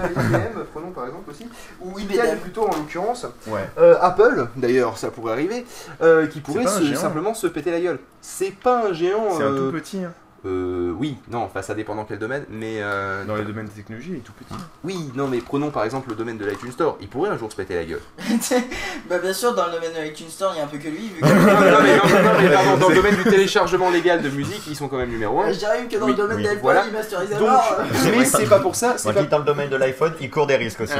prenons 0.73 0.91
par 0.91 1.05
exemple 1.07 1.29
aussi, 1.29 1.47
ou 1.81 1.99
IBM. 1.99 2.37
Plutôt 2.41 2.63
en 2.63 2.75
l'occurrence. 2.75 3.25
Ouais. 3.47 3.67
Euh, 3.77 3.95
Apple, 4.01 4.47
d'ailleurs, 4.55 4.97
ça 4.97 5.09
pourrait 5.11 5.33
arriver, 5.33 5.65
euh, 6.01 6.27
qui 6.27 6.39
pourrait 6.41 6.65
simplement 6.95 7.33
se 7.33 7.47
péter 7.47 7.71
la 7.71 7.79
gueule. 7.79 7.99
C'est 8.21 8.53
pas 8.55 8.87
un 8.87 8.93
géant. 8.93 9.37
C'est 9.37 9.43
un 9.43 9.47
euh, 9.53 9.67
tout 9.67 9.77
petit. 9.77 9.99
Hein. 10.45 10.47
euh, 10.49 10.91
oui, 10.97 11.17
non, 11.31 11.39
enfin 11.43 11.61
ça 11.61 11.73
dépend 11.75 11.95
dans 11.95 12.05
quel 12.05 12.19
domaine, 12.19 12.45
mais 12.49 12.77
euh, 12.79 13.25
Dans 13.25 13.35
les 13.35 13.43
domaines 13.43 13.65
de 13.67 13.71
technologie, 13.71 14.09
il 14.11 14.15
est 14.17 14.19
tout 14.19 14.31
petit. 14.33 14.53
oui, 14.83 15.11
non, 15.15 15.27
mais 15.27 15.39
prenons 15.39 15.69
par 15.69 15.83
exemple 15.83 16.09
le 16.09 16.15
domaine 16.15 16.37
de 16.37 16.45
l'iTunes 16.45 16.71
Store. 16.71 16.97
Il 17.01 17.07
pourrait 17.07 17.29
un 17.29 17.37
jour 17.37 17.51
se 17.51 17.55
péter 17.57 17.75
la 17.75 17.83
gueule. 17.85 18.01
bah, 19.09 19.17
bien 19.19 19.33
sûr, 19.33 19.53
dans 19.55 19.65
le 19.67 19.73
domaine 19.73 19.93
de 19.93 20.01
l'iTunes 20.01 20.29
Store, 20.29 20.53
il 20.55 20.59
y 20.59 20.61
a 20.61 20.65
un 20.65 20.67
peu 20.67 20.77
que 20.77 20.87
lui, 20.87 21.09
vu 21.15 21.21
que. 21.21 21.25
non, 21.25 21.33
mais, 21.35 21.71
non, 21.71 21.77
mais, 21.83 21.97
non, 21.97 22.23
non, 22.23 22.39
mais 22.41 22.49
pardon, 22.49 22.77
dans 22.77 22.89
le 22.89 22.95
domaine 23.01 23.15
du 23.15 23.23
téléchargement 23.23 23.89
légal 23.89 24.21
de 24.21 24.29
musique, 24.29 24.61
ils 24.67 24.75
sont 24.75 24.87
quand 24.87 24.97
même 24.97 25.09
numéro 25.09 25.41
1. 25.41 25.51
Je 25.53 25.59
dirais 25.59 25.79
même 25.79 25.87
que 25.89 25.97
dans 25.97 26.05
Oui, 26.05 26.11
le 26.11 26.17
domaine 26.17 26.37
oui, 26.37 26.43
d'Apple, 26.43 26.59
voilà. 26.61 26.83
il 26.87 26.93
masterise 26.93 27.29
Donc, 27.31 27.41
alors, 27.41 27.75
euh, 27.79 27.83
mais 28.17 28.25
c'est 28.25 28.47
pas 28.49 28.59
pour 28.59 28.75
ça, 28.75 28.95
c'est 28.97 29.05
Moi, 29.11 29.13
pas 29.13 29.23
dans 29.23 29.39
le 29.39 29.45
domaine 29.45 29.69
de 29.69 29.75
l'iPhone, 29.75 30.13
il 30.21 30.29
court 30.29 30.47
des 30.47 30.55
risques 30.55 30.81
aussi. 30.81 30.93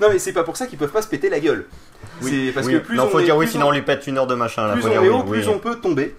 Non 0.00 0.08
mais 0.10 0.18
c'est 0.18 0.32
pas 0.32 0.44
pour 0.44 0.56
ça 0.56 0.66
qu'ils 0.66 0.78
peuvent 0.78 0.90
pas 0.92 1.02
se 1.02 1.08
péter 1.08 1.30
la 1.30 1.40
gueule. 1.40 1.66
C'est 2.20 2.52
parce 2.54 2.66
Oui. 2.66 2.74
que 2.74 2.78
plus 2.78 2.96
non, 2.96 3.04
on 3.04 3.08
faut 3.08 3.20
est, 3.20 3.24
dire 3.24 3.36
oui, 3.36 3.48
sinon 3.48 3.66
on, 3.66 3.68
on 3.68 3.72
lui 3.72 3.82
pète 3.82 4.06
une 4.06 4.18
heure 4.18 4.26
de 4.26 4.34
machin. 4.34 4.66
Là, 4.66 4.74
plus 4.74 4.84
on 4.86 4.90
est 4.90 4.98
oui, 4.98 5.08
haut, 5.08 5.24
oui. 5.26 5.38
plus 5.40 5.48
on 5.48 5.58
peut 5.58 5.76
tomber. 5.76 6.14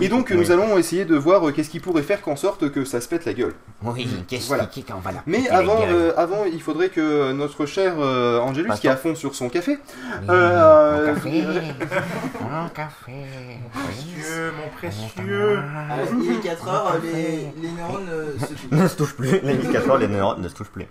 Et 0.00 0.08
donc 0.08 0.28
Oui. 0.30 0.36
nous 0.36 0.50
allons 0.52 0.76
essayer 0.78 1.04
de 1.04 1.16
voir 1.16 1.46
euh, 1.48 1.52
qu'est-ce 1.52 1.70
qui 1.70 1.80
pourrait 1.80 2.02
faire 2.02 2.22
qu'en 2.22 2.36
sorte 2.36 2.70
que 2.70 2.84
ça 2.84 3.00
se 3.00 3.08
pète 3.08 3.24
la 3.24 3.32
gueule. 3.34 3.54
Oui, 3.82 4.08
qu'est-ce 4.28 4.46
Voilà. 4.48 4.66
qui 4.66 4.82
qu'on 4.84 4.98
va 5.00 5.12
la 5.12 5.22
Mais 5.26 5.42
la 5.48 5.58
avant, 5.58 5.80
euh, 5.88 6.12
avant, 6.16 6.44
il 6.50 6.60
faudrait 6.62 6.88
que 6.88 7.32
notre 7.32 7.66
cher 7.66 7.94
euh, 7.98 8.38
Angelus, 8.40 8.70
qui 8.80 8.86
est 8.86 8.90
à 8.90 8.96
fond 8.96 9.14
sur 9.14 9.34
son 9.34 9.48
café, 9.48 9.72
Oui, 10.20 10.26
euh, 10.30 11.06
Mon 11.08 11.14
café 11.14 11.30
Mon 12.50 12.68
café 12.68 13.12
Oui. 13.12 14.14
mon 14.56 14.68
précieux. 14.76 15.58
Ah, 15.58 15.96
euh, 15.98 16.04
il 16.22 16.32
est 16.32 16.40
4 16.40 16.68
heures, 16.68 16.96
les, 17.02 17.52
les 17.60 17.72
neurones 17.72 18.08
euh, 18.10 18.32
se 18.38 18.46
touchent. 18.46 18.70
ne 18.70 18.88
se 18.88 18.96
touche 18.96 19.14
plus. 19.14 19.40
Les 19.42 19.54
indicateurs, 19.54 19.98
les 19.98 20.08
neurones 20.08 20.40
ne 20.42 20.48
se 20.48 20.54
touchent 20.54 20.70
plus. 20.70 20.86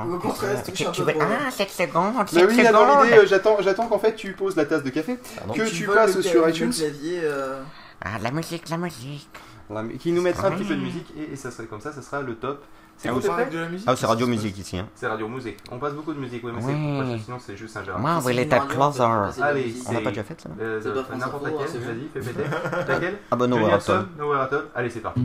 Au 0.00 0.18
contraire, 0.18 0.58
se 0.64 0.70
touche 0.70 0.74
Tu, 0.78 0.86
un 0.86 0.90
tu 0.92 1.02
peu 1.02 1.12
veux... 1.12 1.18
Ah, 1.20 1.50
7 1.50 1.68
secondes, 1.70 2.14
7 2.28 2.34
bah 2.46 2.46
oui, 2.48 2.62
dans 2.62 2.68
secondes 2.68 3.04
l'idée, 3.06 3.26
j'attends, 3.26 3.56
j'attends 3.60 3.86
qu'en 3.88 3.98
fait 3.98 4.14
tu 4.14 4.32
poses 4.32 4.56
la 4.56 4.64
tasse 4.66 4.82
de 4.82 4.90
café, 4.90 5.18
Pardon. 5.38 5.54
que 5.54 5.62
Tu 5.68 5.74
tu 5.74 5.86
passes 5.86 6.20
sur 6.20 6.48
iTunes, 6.48 6.70
clavier, 6.72 7.20
euh, 7.24 7.60
Ah, 8.04 8.18
la 8.22 8.30
musique, 8.30 8.68
la 8.68 8.78
musique 8.78 9.28
qui 9.98 10.12
nous 10.12 10.22
mettra 10.22 10.48
un 10.48 10.52
petit 10.52 10.62
Oui. 10.62 10.68
peu 10.68 10.76
de 10.76 10.80
musique 10.80 11.12
et, 11.16 11.32
et 11.32 11.36
ça 11.36 11.50
serait 11.50 11.66
comme 11.66 11.80
ça, 11.80 11.92
ça 11.92 12.00
sera 12.02 12.22
le 12.22 12.34
top. 12.36 12.64
C'est 12.96 13.10
de 13.50 13.58
la 13.58 13.68
musique 13.68 13.86
Ah, 13.88 13.94
c'est 13.94 14.06
radio 14.06 14.26
musique 14.26 14.58
ici. 14.58 14.76
Hein. 14.78 14.88
C'est 14.94 15.06
radio 15.06 15.28
musique. 15.28 15.58
On 15.70 15.78
passe 15.78 15.92
beaucoup 15.92 16.12
de 16.12 16.18
musique, 16.18 16.42
oui, 16.42 16.50
mais 16.54 16.62
Oui. 16.64 16.72
c'est 17.18 17.24
sinon 17.24 17.38
c'est 17.38 17.56
juste 17.56 17.76
un 17.76 17.84
genre. 17.84 17.98
Moi, 17.98 18.18
it 18.40 18.52
at 18.52 18.58
radio, 18.60 18.74
closer 18.74 19.02
Allez. 19.40 19.74
On 19.88 19.92
l'a 19.92 20.00
pas 20.00 20.08
déjà 20.10 20.24
fait 20.24 20.40
ça 20.40 20.48
Euh, 20.60 20.80
C'est 20.82 20.92
pas 20.94 21.04
France 21.04 21.18
N'importe 21.20 21.44
laquelle, 21.44 21.68
c'est 21.68 21.78
bien. 21.78 21.88
vas-y, 21.88 22.08
fais 22.24 22.32
péter. 22.32 22.48
Laquelle 22.88 23.18
Ah 23.30 23.36
bah 23.36 23.46
voilà, 23.46 23.78
Tom, 23.78 24.08
Nowhere 24.18 24.48
All. 24.52 24.64
Allez, 24.74 24.90
c'est 24.90 25.00
parti. 25.00 25.20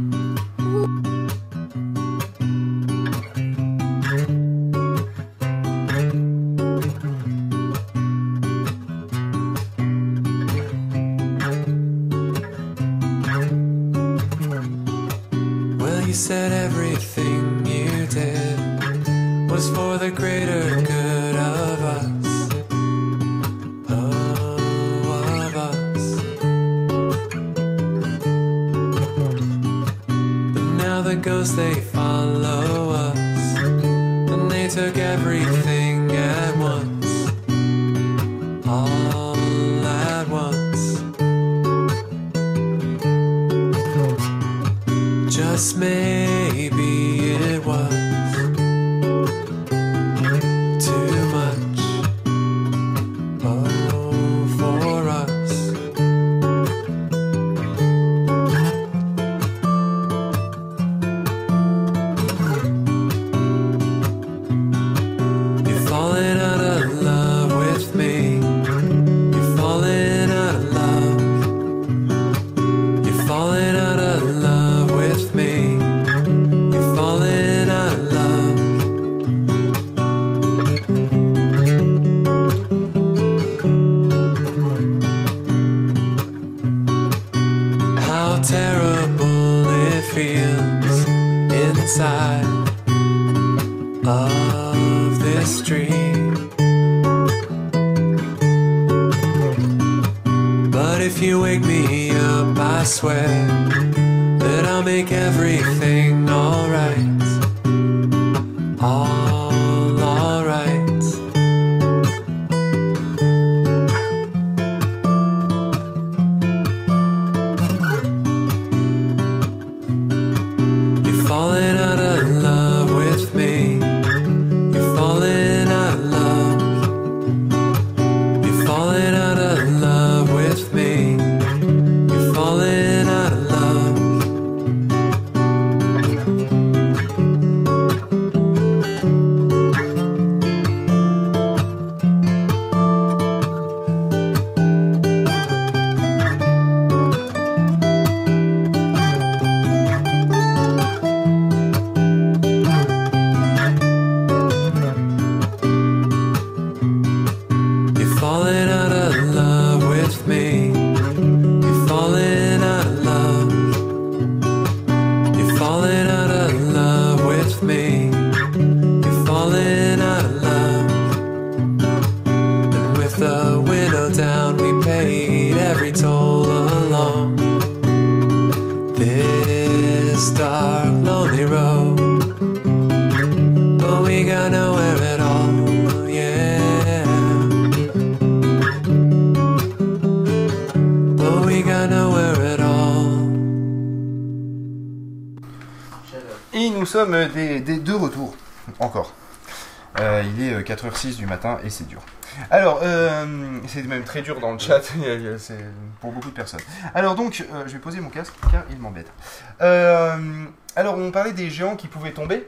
6 201.04 201.18
du 201.18 201.26
matin 201.26 201.58
et 201.66 201.70
c'est 201.70 201.86
dur. 201.86 202.02
Alors, 202.50 202.80
euh, 202.82 203.60
c'est 203.68 203.84
même 203.84 204.06
très 204.06 204.22
dur 204.22 204.40
dans 204.40 204.54
le 204.54 204.58
chat, 204.58 204.80
pour 206.00 206.14
beaucoup 206.14 206.30
de 206.30 206.34
personnes. 206.34 206.62
Alors 206.96 207.16
donc, 207.16 207.44
euh, 207.52 207.64
je 207.68 207.74
vais 207.74 207.80
poser 207.80 208.00
mon 208.00 208.10
casque 208.10 208.34
car 208.50 208.64
il 208.72 208.80
m'embête. 208.80 209.12
Euh, 209.60 210.46
alors, 210.78 210.98
on 210.98 211.12
parlait 211.12 211.34
des 211.34 211.50
géants 211.50 211.76
qui 211.76 211.90
pouvaient 211.90 212.14
tomber. 212.14 212.48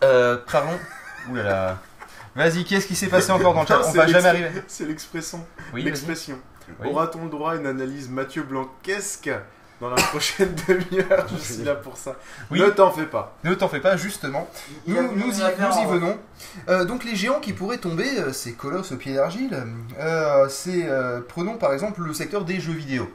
parlons. 0.00 0.78
Ouh 1.30 1.36
là 1.36 1.42
là. 1.42 1.78
Vas-y, 2.34 2.64
qu'est-ce 2.64 2.86
qui 2.86 2.94
s'est 2.94 3.08
passé 3.08 3.30
encore 3.30 3.54
dans 3.54 3.62
le 3.62 3.66
chat 3.66 3.80
On 3.86 3.92
va 3.92 4.06
jamais 4.06 4.28
arriver. 4.28 4.50
C'est 4.66 4.84
l'expression. 4.84 5.42
Oui, 5.72 5.82
L'expression. 5.82 6.38
Oui. 6.80 6.88
Aura-t-on 6.90 7.24
le 7.24 7.30
droit 7.30 7.52
à 7.52 7.56
une 7.56 7.66
analyse 7.66 8.10
Mathieu 8.10 8.42
Blanquesque 8.42 9.30
dans 9.82 9.90
la 9.90 10.02
prochaine 10.02 10.54
demi-heure 10.68 11.26
Je 11.30 11.36
suis 11.54 11.62
là 11.64 11.74
pour 11.74 11.96
ça. 11.96 12.14
Oui. 12.50 12.60
Ne 12.60 12.68
t'en 12.70 12.90
fais 12.90 13.04
pas. 13.06 13.36
Ne 13.44 13.54
t'en 13.54 13.68
fais 13.68 13.80
pas, 13.80 13.96
justement. 13.96 14.48
Nous, 14.86 14.96
nous 15.16 15.30
y, 15.40 15.42
nous 15.42 15.78
y 15.82 15.86
venons. 15.86 16.18
Euh, 16.68 16.84
donc 16.84 17.04
les 17.04 17.16
géants 17.16 17.40
qui 17.40 17.52
pourraient 17.52 17.78
tomber, 17.78 18.08
euh, 18.18 18.32
ces 18.32 18.52
colosses 18.54 18.92
au 18.92 18.96
pied 18.96 19.14
d'argile, 19.14 19.64
euh, 19.98 20.48
c'est, 20.48 20.88
euh, 20.88 21.20
prenons 21.26 21.56
par 21.56 21.72
exemple 21.72 22.00
le 22.02 22.14
secteur 22.14 22.44
des 22.44 22.60
jeux 22.60 22.72
vidéo. 22.72 23.12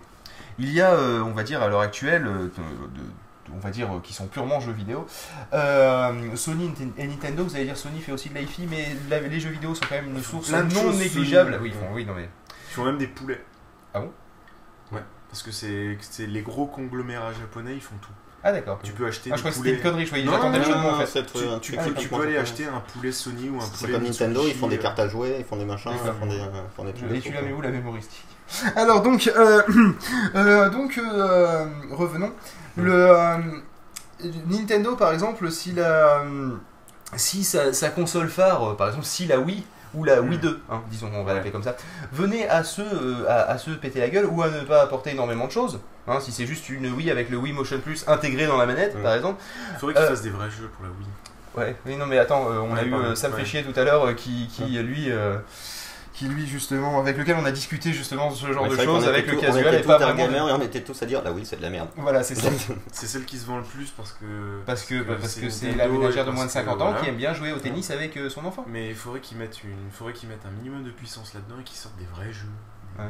Il 0.60 0.72
y 0.72 0.82
a, 0.82 0.92
euh, 0.92 1.22
on 1.22 1.32
va 1.32 1.44
dire 1.44 1.62
à 1.64 1.68
l'heure 1.70 1.82
actuelle, 1.82 2.24
de- 2.26 2.48
de- 2.48 3.54
on 3.56 3.60
va 3.60 3.70
dire 3.70 3.88
euh, 3.96 4.00
qui 4.04 4.12
sont 4.14 4.28
purement 4.28 4.60
jeux 4.60 4.74
vidéo. 4.74 5.06
Euh, 5.54 6.36
Sony 6.36 6.74
et 6.98 7.08
Nintendo, 7.08 7.44
vous 7.46 7.56
allez 7.56 7.66
dire 7.66 7.78
Sony 7.78 8.02
fait 8.02 8.12
aussi 8.12 8.30
de 8.30 8.38
l'IFI, 8.38 8.68
mais 8.70 8.88
la- 9.10 9.22
les 9.22 9.40
jeux 9.40 9.52
vidéo 9.52 9.74
sont 9.74 9.86
quand 9.88 9.96
même 9.96 10.10
une 10.16 10.22
source 10.22 10.52
non 10.52 10.92
négligeable. 10.92 11.58
Oui, 11.62 11.72
ils 11.74 11.80
font- 11.80 11.94
oui, 11.94 12.06
non 12.06 12.14
mais. 12.14 12.28
Ils 12.70 12.74
font 12.74 12.84
même 12.84 12.98
des 12.98 13.08
poulets. 13.08 13.42
Ah 13.94 14.02
bon? 14.02 14.12
Parce 15.30 15.44
que 15.44 15.52
c'est 15.52 15.98
c'est 16.02 16.26
les 16.28 16.42
gros 16.42 16.66
conglomérats 16.66 17.34
japonais, 17.34 17.74
ils 17.76 17.82
font 17.82 17.96
tout. 18.02 18.12
Ah 18.44 18.52
d'accord. 18.52 18.80
Tu 18.84 18.94
peux 18.94 19.08
acheter 19.08 19.30
Ah, 19.34 19.36
je 19.36 19.42
crois 19.42 19.52
que 19.52 19.58
c'était 19.58 19.74
une 19.74 19.82
connerie, 19.82 20.06
je 20.06 20.10
voyais, 20.10 20.24
Non, 20.26 20.34
j'attendais 20.34 20.60
le 20.60 20.64
jeu 20.64 20.72
de 20.74 20.78
mots 20.78 20.88
en 20.88 20.92
non, 20.92 21.00
fait. 21.00 21.06
c'est 21.08 21.26
Tu, 21.26 21.34
peux, 21.34 21.60
tu 21.60 21.76
complètement 21.76 22.18
peux 22.18 22.24
aller 22.24 22.38
acheter 22.38 22.66
un 22.66 22.80
poulet 22.80 23.12
Sony 23.12 23.50
ou 23.50 23.58
un 23.58 23.62
C'est 23.62 23.78
poulet 23.80 23.94
comme 23.94 24.04
Nintendo, 24.04 24.44
ils 24.48 24.54
font 24.54 24.68
des 24.68 24.78
euh, 24.78 24.82
cartes 24.82 25.00
à 25.00 25.08
jouer, 25.08 25.36
ils 25.40 25.44
font 25.46 25.58
des 25.58 25.66
machins, 25.66 25.92
ils 25.92 26.20
font 26.20 26.28
des, 26.28 26.42
font 26.76 26.84
des 26.86 26.94
trucs. 26.94 27.12
Et 27.12 27.20
tu 27.20 27.34
l'as 27.34 27.42
mis 27.42 27.52
où 27.52 27.62
la 27.62 27.70
mémoristique 27.70 28.26
Alors 28.76 29.02
donc, 29.02 29.28
euh, 29.36 29.62
euh, 30.36 30.70
donc 30.70 31.00
revenons. 31.92 32.32
Le 32.78 32.94
euh, 32.94 33.38
Nintendo 34.48 34.96
par 34.96 35.12
exemple, 35.12 35.52
si 35.52 35.74
la 35.74 36.24
si 37.16 37.44
sa, 37.44 37.74
sa 37.74 37.90
console 37.90 38.30
phare, 38.30 38.78
par 38.78 38.88
exemple 38.88 39.06
si 39.06 39.26
la 39.26 39.40
Wii 39.40 39.66
ou 39.98 40.04
la 40.04 40.22
Wii 40.22 40.38
2, 40.38 40.62
hein, 40.70 40.82
disons 40.90 41.10
on 41.14 41.24
va 41.24 41.34
l'appeler 41.34 41.52
comme 41.52 41.64
ça, 41.64 41.76
à 42.48 42.64
se 42.64 42.82
euh, 42.82 43.26
à, 43.28 43.50
à 43.52 43.58
se 43.58 43.72
péter 43.72 44.00
la 44.00 44.10
gueule 44.10 44.26
ou 44.28 44.42
à 44.44 44.50
ne 44.50 44.62
pas 44.62 44.82
apporter 44.84 45.10
énormément 45.12 45.48
de 45.48 45.52
choses, 45.52 45.80
hein, 46.08 46.20
si 46.22 46.32
c'est 46.32 46.46
juste 46.46 46.70
une 46.70 46.88
Wii 46.94 47.10
avec 47.12 47.30
le 47.30 47.38
Wii 47.38 47.54
Motion 47.54 47.80
Plus 47.80 48.06
intégré 48.08 48.46
dans 48.48 48.58
la 48.58 48.66
manette 48.66 48.96
Mm. 48.96 49.04
par 49.04 49.14
exemple, 49.16 49.42
Il 49.74 49.80
faudrait 49.80 49.96
qu'ils 49.96 50.04
Euh, 50.04 50.10
fassent 50.10 50.22
des 50.22 50.30
vrais 50.30 50.50
jeux 50.52 50.70
pour 50.76 50.86
la 50.86 50.92
Wii. 50.92 51.08
Ouais, 51.58 51.76
oui, 51.88 51.96
non, 51.98 52.06
mais 52.06 52.20
attends, 52.20 52.52
euh, 52.52 52.60
on 52.60 52.76
a 52.76 52.84
eu 52.84 52.94
euh, 52.94 53.16
Sam 53.16 53.32
ouais. 53.34 53.38
tout 53.64 53.78
à 53.80 53.84
l'heure 53.84 54.06
euh, 54.06 54.14
qui, 54.14 54.48
qui 54.48 54.78
lui. 54.78 55.10
Qui 56.18 56.28
lui 56.28 56.48
justement 56.48 57.00
avec 57.00 57.16
lequel 57.16 57.36
on 57.40 57.46
a 57.46 57.52
discuté 57.52 57.94
justement 57.94 58.32
ce 58.32 58.52
genre 58.52 58.64
Ouais, 58.64 58.76
de 58.76 58.76
choses 58.84 59.08
avec 59.08 59.28
le 59.28 59.38
casual 59.38 59.66
on 59.68 59.72
et 59.72 59.76
était 59.76 59.84
pas 59.88 60.00
tous 60.00 60.04
vraiment 60.06 60.50
et 60.50 60.52
on 60.52 60.62
était 60.62 60.82
tous 60.82 61.04
à 61.04 61.06
dire, 61.06 61.24
là 61.24 61.32
oui, 61.32 61.46
c'est 61.46 61.58
de 61.58 61.62
la 61.62 61.70
merde. 61.70 61.90
voilà 61.96 62.24
c'est 62.24 62.34
ça 62.34 62.50
C'est 62.92 63.06
celle 63.06 63.26
qui 63.26 63.38
se 63.38 63.46
vend 63.46 63.58
le 63.58 63.64
plus 63.64 63.92
parce 63.92 64.14
que. 64.14 64.60
parce 64.66 64.84
que 64.84 65.04
parce 65.04 65.36
que 65.36 65.50
c'est 65.50 65.76
la 65.76 65.88
ménagère 65.88 66.24
et 66.24 66.26
de 66.26 66.32
moins 66.32 66.46
de 66.46 66.52
parce 66.52 66.66
que, 66.66 66.70
50 66.72 66.82
ans 66.82 66.86
voilà. 66.86 67.02
qui 67.02 67.10
aime 67.10 67.18
bien 67.18 67.34
jouer 67.34 67.52
au 67.52 67.60
tennis 67.60 67.92
avec 67.92 68.18
euh, 68.18 68.30
son 68.30 68.46
enfant 68.46 68.66
Mais 68.68 68.90
il 68.90 68.96
faudrait 68.96 69.20
qu'ils 69.20 69.38
mettent 69.38 69.64
une, 69.64 69.70
il 69.86 69.92
faudrait 69.92 70.14
qu'ils 70.14 70.30
mettent 70.30 70.46
un 70.48 70.52
minimum 70.52 70.84
de 70.84 70.90
puissance 70.92 71.36
là-dedans 71.36 71.56
et 71.62 71.64
qu'ils 71.64 71.78
sortent 71.78 71.98
des 71.98 72.06
vrais 72.06 72.34
jeux. 72.34 72.50
Ouais. 72.98 73.06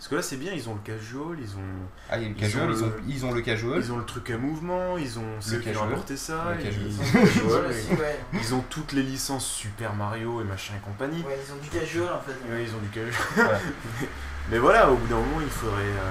Parce 0.00 0.08
que 0.08 0.14
là, 0.14 0.22
c'est 0.22 0.38
bien, 0.38 0.52
ils 0.54 0.66
ont 0.66 0.72
le 0.72 0.80
casual, 0.80 1.36
ils 1.38 1.50
ont, 1.56 1.68
Ah, 2.08 2.16
il 2.16 2.22
y 2.22 2.24
a 2.24 2.28
le 2.30 2.34
Ils 2.34 2.40
casual, 2.40 2.70
ont 2.70 2.72
ils 2.72 2.82
ont, 2.82 2.86
le- 2.86 3.02
ils 3.06 3.26
ont 3.26 3.32
le 3.32 3.42
casual. 3.42 3.78
ils 3.84 3.92
ont 3.92 3.98
le 3.98 4.04
truc 4.06 4.30
à 4.30 4.38
mouvement, 4.38 4.96
ils 4.96 5.18
ont 5.18 5.24
c'est 5.40 5.56
eux 5.56 5.58
qui 5.58 5.76
ont 5.76 5.82
apporté 5.84 6.16
ça, 6.16 6.54
Le 6.54 6.60
ils, 6.60 6.64
casual. 6.64 6.86
ils 6.88 6.98
ont 6.98 7.02
le 7.20 7.26
casual, 7.28 7.66
aussi, 7.68 8.00
ouais. 8.00 8.18
ils- 8.32 8.38
ils 8.40 8.54
ont 8.54 8.64
toutes 8.70 8.92
les 8.94 9.02
licences 9.02 9.46
Super 9.46 9.94
Mario 9.94 10.40
et 10.40 10.44
machin 10.44 10.72
et 10.78 10.80
compagnie. 10.82 11.22
Ouais, 11.22 11.38
ils 11.46 11.52
ont 11.52 11.56
du 11.62 11.68
casual 11.68 12.08
en 12.14 12.20
fait. 12.22 12.32
Ouais, 12.50 12.64
ils 12.64 12.74
ont 12.74 12.78
du 12.78 12.88
casual. 12.88 13.12
Voilà. 13.36 13.58
Mais 14.50 14.58
voilà, 14.58 14.90
au 14.90 14.96
bout 14.96 15.06
d'un 15.06 15.16
moment, 15.16 15.40
il 15.40 15.48
faudrait. 15.50 15.82
euh, 15.82 16.10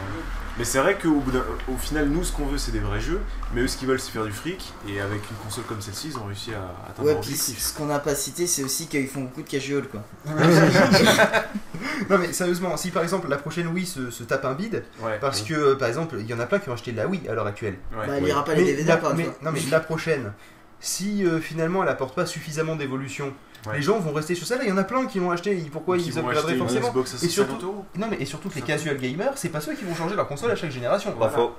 Mais 0.57 0.65
c'est 0.65 0.79
vrai 0.79 0.97
qu'au 1.01 1.21
bout 1.21 1.31
d'un- 1.31 1.45
au 1.73 1.77
final, 1.77 2.09
nous, 2.09 2.21
ce 2.25 2.33
qu'on 2.33 2.45
veut, 2.45 2.57
c'est 2.57 2.71
des 2.73 2.79
vrais 2.79 2.99
jeux. 2.99 3.21
Mais 3.53 3.61
eux, 3.61 3.67
ce 3.67 3.77
qu'ils 3.77 3.87
veulent, 3.87 3.99
c'est 3.99 4.11
faire 4.11 4.25
du 4.25 4.31
fric. 4.33 4.73
Et 4.89 4.99
avec 4.99 5.21
une 5.31 5.37
console 5.37 5.63
comme 5.63 5.79
celle-ci, 5.79 6.09
ils 6.09 6.17
ont 6.17 6.25
réussi 6.25 6.51
à 6.53 6.57
atteindre 6.89 7.07
Ouais, 7.07 7.13
leur 7.13 7.21
puis 7.21 7.29
objectif. 7.31 7.59
ce 7.59 7.73
qu'on 7.77 7.85
n'a 7.85 7.99
pas 7.99 8.13
cité, 8.13 8.45
c'est 8.45 8.63
aussi 8.63 8.87
qu'ils 8.87 9.07
font 9.07 9.21
beaucoup 9.21 9.41
de 9.41 9.47
casual 9.49 9.83
quoi. 9.87 10.01
non 12.09 12.17
mais 12.17 12.33
sérieusement, 12.33 12.75
si 12.77 12.91
par 12.91 13.03
exemple 13.03 13.29
la 13.29 13.37
prochaine 13.37 13.67
Wii 13.67 13.85
se, 13.85 14.11
se 14.11 14.23
tape 14.23 14.45
un 14.45 14.53
bide, 14.53 14.83
Ouais. 15.01 15.17
parce 15.21 15.41
que 15.41 15.53
euh, 15.53 15.75
par 15.75 15.87
exemple 15.87 16.15
il 16.19 16.25
y 16.27 16.33
en 16.33 16.39
a 16.39 16.45
plein 16.45 16.59
qui 16.59 16.69
ont 16.69 16.73
acheté 16.73 16.91
de 16.91 16.97
la 16.97 17.07
Wii 17.07 17.27
à 17.29 17.33
l'heure 17.33 17.47
actuelle. 17.47 17.77
Ouais. 17.97 18.07
bah, 18.07 18.17
il 18.19 18.27
ira 18.27 18.43
pas 18.43 18.53
les 18.53 18.63
Mais 18.63 18.71
DVD 18.73 18.89
la- 18.89 18.99
une 19.11 19.15
mais- 19.17 19.29
non 19.41 19.51
mais 19.51 19.59
la 19.71 19.79
prochaine, 19.79 20.33
si 20.79 21.25
euh, 21.25 21.39
finalement 21.39 21.83
elle 21.83 21.89
apporte 21.89 22.15
pas 22.15 22.25
suffisamment 22.25 22.75
d'évolution, 22.75 23.33
Ouais. 23.67 23.75
les 23.77 23.81
gens 23.81 23.99
vont 23.99 24.13
rester 24.13 24.35
sur 24.35 24.47
celle-là. 24.47 24.63
Il 24.65 24.69
y 24.69 24.71
en 24.71 24.77
a 24.77 24.83
plein 24.83 25.05
qui 25.05 25.19
l'ont 25.19 25.31
acheté. 25.31 25.51
et 25.51 25.69
Pourquoi 25.71 25.97
Qui 25.97 26.05
ils 26.05 26.13
vont 26.13 26.21
upgraderaient 26.21 26.55
forcément 26.55 26.93
Et 26.93 27.05
650 27.05 27.29
surtout-. 27.29 27.83
Non 27.97 28.07
mais 28.09 28.17
et 28.19 28.25
surtout 28.25 28.49
que 28.49 28.55
les 28.55 28.61
casual 28.61 28.97
gamers, 28.97 29.33
c'est 29.35 29.49
pas 29.49 29.59
ceux 29.61 29.73
qui 29.73 29.83
vont 29.83 29.95
changer 29.95 30.15
leur 30.15 30.27
console 30.27 30.51
à 30.51 30.55
chaque 30.55 30.71
génération. 30.71 31.11
Pas 31.13 31.29
faux. 31.29 31.51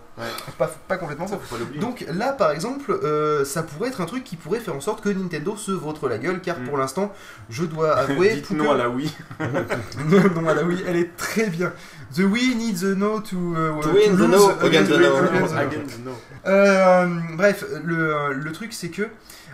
Pas, 0.58 0.70
pas 0.88 0.96
complètement 0.96 1.26
Ça, 1.26 1.38
faux. 1.38 1.56
Donc 1.80 2.04
là, 2.12 2.32
par 2.32 2.50
exemple, 2.52 2.90
euh, 2.90 3.44
ça 3.44 3.62
pourrait 3.62 3.88
être 3.88 4.00
un 4.00 4.06
truc 4.06 4.24
qui 4.24 4.36
pourrait 4.36 4.60
faire 4.60 4.74
en 4.74 4.80
sorte 4.80 5.02
que 5.02 5.08
Nintendo 5.10 5.56
se 5.56 5.72
vautre 5.72 6.08
la 6.08 6.18
gueule, 6.18 6.40
car 6.40 6.58
Mm. 6.58 6.64
pour 6.68 6.78
l'instant, 6.78 7.12
je 7.48 7.64
dois 7.64 7.92
avouer 7.98 8.34
Dites 8.36 8.48
que- 8.48 8.54
non 8.54 8.70
à 8.72 8.76
la 8.76 8.88
Wii. 8.88 9.10
non, 10.34 10.48
à 10.48 10.54
la 10.54 10.62
Wii, 10.64 10.82
elle 10.86 10.96
est 10.96 11.16
très 11.16 11.46
bien. 11.48 11.72
The 12.14 12.20
Wii 12.20 12.54
needs 12.56 12.84
a 12.84 12.94
no 12.94 13.20
to, 13.20 13.36
uh, 13.36 13.80
To 13.82 13.88
win 13.90 14.16
the 14.16 14.20
no 14.28 14.50
against 14.62 14.90
the 14.90 14.98
no. 14.98 15.16
against 15.16 15.52
the 15.52 15.54
no. 15.54 15.60
Against 15.60 15.98
no. 16.04 16.10
Euh, 16.46 17.06
bref, 17.34 17.64
le, 17.84 18.32
le 18.32 18.52
truc 18.52 18.72
c'est 18.72 18.88
que 18.88 19.02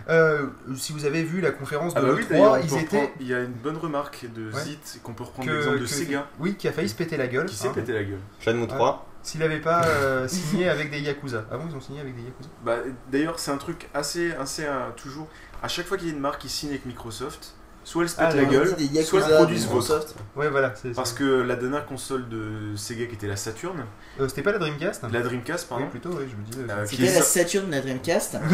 euh, 0.09 0.47
si 0.75 0.93
vous 0.93 1.05
avez 1.05 1.23
vu 1.23 1.41
la 1.41 1.51
conférence 1.51 1.93
de 1.93 1.99
Ah 1.99 2.03
bah 2.03 2.09
oui, 2.15 2.21
l'E3, 2.23 2.29
d'ailleurs, 2.29 2.51
on 2.53 2.57
ils 2.57 2.69
peut 2.69 2.79
étaient 2.79 3.13
il 3.19 3.27
y 3.27 3.33
a 3.33 3.39
une 3.41 3.51
bonne 3.53 3.77
remarque 3.77 4.25
de 4.33 4.51
Ouais. 4.51 4.61
Zit 4.63 4.79
qu'on 5.03 5.13
peut 5.13 5.23
reprendre 5.23 5.49
l'exemple 5.51 5.79
de 5.79 5.83
que- 5.83 5.89
Sega 5.89 6.27
oui, 6.39 6.55
qui 6.55 6.67
a 6.67 6.71
failli 6.71 6.89
se 6.89 6.95
péter 6.95 7.17
la 7.17 7.27
gueule. 7.27 7.45
qui 7.45 7.55
s'est 7.55 7.67
hein, 7.67 7.71
pété 7.75 7.91
la 7.93 8.03
gueule. 8.03 8.19
Shenmue 8.39 8.67
3. 8.67 9.05
S'il 9.23 9.43
avait 9.43 9.59
pas 9.59 9.85
euh, 9.85 10.27
signé 10.29 10.69
avec 10.69 10.89
des 10.91 10.99
Yakuza. 11.01 11.45
Ah 11.51 11.57
bon, 11.57 11.65
ils 11.69 11.75
ont 11.75 11.81
signé 11.81 11.99
avec 11.99 12.15
des 12.15 12.21
Yakuza? 12.21 12.49
Bah, 12.63 12.77
D'ailleurs, 13.11 13.39
c'est 13.39 13.51
un 13.51 13.57
truc 13.57 13.89
assez, 13.93 14.31
assez 14.33 14.63
euh, 14.65 14.89
toujours. 14.95 15.27
À 15.61 15.67
chaque 15.67 15.85
fois 15.87 15.97
qu'il 15.97 16.07
y 16.07 16.11
a 16.11 16.13
une 16.13 16.21
marque 16.21 16.39
qui 16.41 16.49
signe 16.49 16.69
avec 16.69 16.85
Microsoft, 16.85 17.53
soit 17.83 18.03
elle 18.03 18.09
se 18.09 18.15
pète 18.15 18.27
Ah, 18.31 18.35
la 18.35 18.45
gueule, 18.45 18.75
Des 18.75 18.85
Yakuza, 18.85 19.03
soit 19.03 19.21
elle 19.27 19.35
produit. 19.35 19.57
Microsoft. 19.59 20.15
Ouais, 20.37 20.49
voilà. 20.49 20.73
c'est- 20.75 20.93
Parce 20.95 21.11
que 21.11 21.23
la 21.41 21.55
dernière 21.57 21.85
console 21.85 22.29
de 22.29 22.75
Sega 22.77 23.05
qui 23.07 23.15
était 23.15 23.27
la 23.27 23.35
Saturn, 23.35 23.83
Euh, 24.21 24.27
C'était 24.29 24.43
pas 24.43 24.51
la 24.53 24.59
Dreamcast? 24.59 25.03
La 25.11 25.21
Dreamcast, 25.21 25.67
pardon, 25.67 25.83
Oui, 25.85 25.89
plutôt, 25.91 26.09
oui, 26.11 26.25
je 26.31 26.35
me 26.37 26.43
disais. 26.45 26.73
Euh, 26.73 26.85
C'était 26.85 27.13
la 27.13 27.21
Saturn 27.21 27.65
de 27.67 27.71
la 27.71 27.81
Dreamcast. 27.81 28.37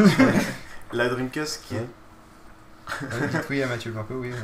la 0.94 1.10
Dreamcast 1.10 1.64
qui 1.66 1.76
est. 1.76 1.88
Dites 3.32 3.46
oui 3.50 3.64
à 3.64 3.68
Mathieu 3.68 3.92
Blanco, 3.92 4.16
oui. 4.16 4.32
euh, 4.32 4.36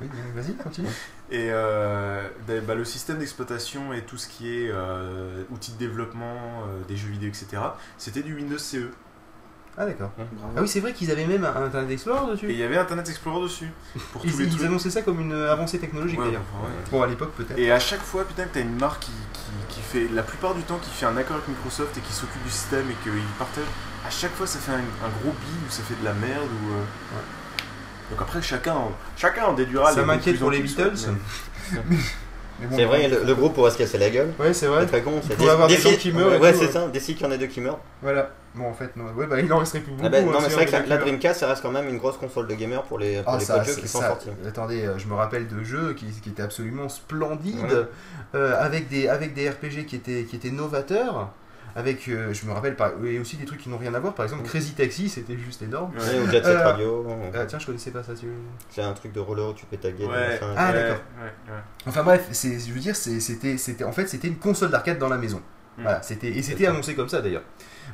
oui, 0.00 0.08
euh, 0.14 0.40
vas-y, 0.40 0.54
continue. 0.54 0.88
Et 1.30 1.48
euh, 1.50 2.26
bah, 2.48 2.54
bah, 2.66 2.74
le 2.74 2.84
système 2.86 3.18
d'exploitation 3.18 3.92
et 3.92 4.02
tout 4.02 4.16
ce 4.16 4.28
qui 4.28 4.48
est 4.48 4.70
euh, 4.70 5.44
outils 5.50 5.72
de 5.72 5.78
développement 5.78 6.64
des 6.88 6.96
jeux 6.96 7.10
vidéo, 7.10 7.28
etc., 7.28 7.62
c'était 7.98 8.22
du 8.22 8.34
Windows 8.34 8.58
CE. 8.58 8.88
Ah, 9.78 9.86
d'accord. 9.86 10.10
Ah 10.18 10.60
oui, 10.60 10.68
c'est 10.68 10.80
vrai 10.80 10.92
qu'ils 10.92 11.10
avaient 11.10 11.24
même 11.26 11.44
un 11.44 11.64
Internet 11.64 11.90
Explorer 11.90 12.28
Et 12.28 12.34
dessus. 12.34 12.46
il 12.50 12.56
y 12.58 12.62
avait 12.62 12.76
Internet 12.76 13.08
Explorer 13.08 13.42
dessus. 13.44 13.70
Pour 14.12 14.20
tous 14.20 14.28
Ils, 14.28 14.36
les 14.38 14.44
ils 14.44 14.50
trucs. 14.50 14.66
annonçaient 14.66 14.90
ça 14.90 15.00
comme 15.02 15.20
une 15.20 15.32
avancée 15.32 15.78
technologique 15.78 16.18
Ouais, 16.18 16.26
d'ailleurs. 16.26 16.42
ouais. 16.62 16.68
Bon, 16.90 17.02
à 17.02 17.06
l'époque 17.06 17.32
peut-être. 17.36 17.58
Et 17.58 17.72
à 17.72 17.78
chaque 17.80 18.02
fois, 18.02 18.24
putain, 18.24 18.44
que 18.44 18.54
t'as 18.54 18.60
une 18.60 18.78
marque 18.78 19.00
qui, 19.04 19.12
qui, 19.32 19.74
qui 19.76 19.80
fait, 19.80 20.08
la 20.12 20.22
plupart 20.22 20.54
du 20.54 20.62
temps, 20.62 20.78
qui 20.82 20.90
fait 20.90 21.06
un 21.06 21.16
accord 21.16 21.36
avec 21.36 21.48
Microsoft 21.48 21.96
et 21.96 22.00
qui 22.00 22.12
s'occupe 22.12 22.42
du 22.44 22.50
système 22.50 22.84
et 22.90 22.94
qu'ils 23.02 23.12
partagent, 23.38 23.64
à 24.06 24.10
chaque 24.10 24.32
fois, 24.34 24.46
ça 24.46 24.58
fait 24.58 24.72
un, 24.72 24.76
un 24.76 25.10
gros 25.22 25.32
bid 25.32 25.66
ou 25.66 25.70
ça 25.70 25.82
fait 25.84 25.98
de 25.98 26.04
la 26.04 26.12
merde 26.12 26.42
ou. 26.64 26.72
euh, 26.74 26.82
Donc 28.10 28.20
après, 28.20 28.42
chacun, 28.42 28.74
en- 28.74 28.92
chacun 29.16 29.46
en 29.46 29.54
déduira 29.54 29.90
Ça 29.92 30.04
m'inquiète 30.04 30.38
pour 30.38 30.50
les 30.50 30.60
Beatles. 30.60 30.92
Mais 31.88 31.96
bon, 32.66 32.76
C'est 32.76 32.84
vrai, 32.84 33.08
le, 33.08 33.24
le 33.24 33.34
groupe 33.34 33.54
pourrait 33.54 33.70
se 33.70 33.78
casser 33.78 33.98
la 33.98 34.10
gueule. 34.10 34.32
Ouais, 34.38 34.52
c'est 34.52 34.66
vrai. 34.66 34.82
C'est 34.82 34.86
très 34.88 35.02
con. 35.02 35.12
C'est 35.26 35.36
pourrait 35.36 35.50
avoir 35.50 35.68
des 35.68 35.76
gens 35.76 35.94
qui 35.94 36.12
meurent 36.12 36.40
Ouais, 36.40 36.52
c'est 36.54 36.68
ça. 36.70 36.88
D'ici 36.88 37.14
qu'il 37.14 37.26
y 37.26 37.28
en 37.28 37.32
ait 37.32 37.38
deux 37.38 37.46
qui 37.46 37.60
meurent. 37.60 37.80
Voilà. 38.02 38.30
Bon, 38.54 38.66
en 38.68 38.74
fait, 38.74 38.94
non. 38.96 39.04
Ouais, 39.16 39.26
bah, 39.26 39.40
il 39.40 39.50
en 39.52 39.58
resterait 39.58 39.80
plus 39.80 39.92
beaucoup. 39.92 40.04
Ah 40.06 40.10
ben, 40.10 40.28
hein, 40.28 40.30
non, 40.30 40.38
mais 40.40 40.44
si 40.44 40.50
c'est 40.50 40.66
vrai 40.66 40.82
que 40.82 40.88
la, 40.88 40.98
Dreamcast, 40.98 41.40
ça 41.40 41.46
reste 41.48 41.62
quand 41.62 41.70
même 41.70 41.88
une 41.88 41.96
grosse 41.96 42.18
console 42.18 42.46
de 42.48 42.54
gamer 42.54 42.82
pour 42.82 42.98
les, 42.98 43.22
pour 43.22 43.32
Ah, 43.32 43.38
les 43.38 43.44
ça, 43.44 43.54
peu 43.54 43.60
de 43.60 43.66
jeux 43.74 43.80
qui 43.80 43.88
sont 43.88 44.00
sortis. 44.00 44.28
Attendez, 44.46 44.84
euh, 44.84 44.98
je 44.98 45.06
me 45.06 45.14
rappelle 45.14 45.48
de 45.48 45.64
jeux 45.64 45.94
qui, 45.94 46.04
qui 46.06 46.28
étaient 46.28 46.42
absolument 46.42 46.88
splendides, 46.90 47.56
Ouais. 47.62 47.86
euh, 48.34 48.54
avec, 48.62 48.88
des, 48.90 49.08
avec 49.08 49.32
des 49.32 49.48
RPG 49.48 49.86
qui 49.86 49.96
étaient, 49.96 50.24
qui 50.24 50.36
étaient 50.36 50.50
novateurs, 50.50 51.30
avec, 51.74 52.06
euh, 52.08 52.32
je 52.34 52.44
me 52.46 52.52
rappelle, 52.52 52.76
par, 52.76 52.92
et 53.04 53.18
aussi 53.18 53.36
des 53.36 53.44
trucs 53.44 53.60
qui 53.60 53.68
n'ont 53.68 53.78
rien 53.78 53.94
à 53.94 54.00
voir, 54.00 54.14
par 54.14 54.24
exemple 54.24 54.42
Crazy 54.44 54.72
Taxi, 54.72 55.08
c'était 55.08 55.36
juste 55.36 55.62
énorme. 55.62 55.92
Ouais. 55.94 56.20
Ou 56.20 56.26
Jet 56.30 56.44
Set 56.44 56.46
Euh, 56.56 56.64
Radio. 56.64 57.06
Ah 57.34 57.44
tiens, 57.46 57.58
je 57.58 57.66
connaissais 57.66 57.90
pas 57.90 58.02
ça. 58.02 58.12
tu- 58.14 58.26
C'est 58.70 58.82
un 58.82 58.92
truc 58.92 59.12
de 59.12 59.20
roller 59.20 59.48
où 59.48 59.54
tu 59.54 59.64
peux 59.66 59.76
taguer. 59.76 60.04
Ouais. 60.06 60.38
Ah, 60.56 60.70
ouais, 60.70 60.72
d'accord. 60.74 61.02
ouais, 61.20 61.52
ouais. 61.52 61.58
Enfin 61.86 62.02
bref, 62.02 62.28
je 62.32 62.72
veux 62.72 62.80
dire, 62.80 62.94
c'était, 62.96 63.56
c'était, 63.56 63.84
en 63.84 63.92
fait, 63.92 64.06
c'était 64.08 64.28
une 64.28 64.36
console 64.38 64.70
d'arcade 64.70 64.98
dans 64.98 65.08
la 65.08 65.18
maison. 65.18 65.40
Mm. 65.78 65.82
Voilà, 65.82 66.02
c'était, 66.02 66.28
et 66.28 66.42
c'était 66.42 66.66
annoncé 66.66 66.94
comme 66.94 67.08
ça 67.08 67.22
d'ailleurs. 67.22 67.42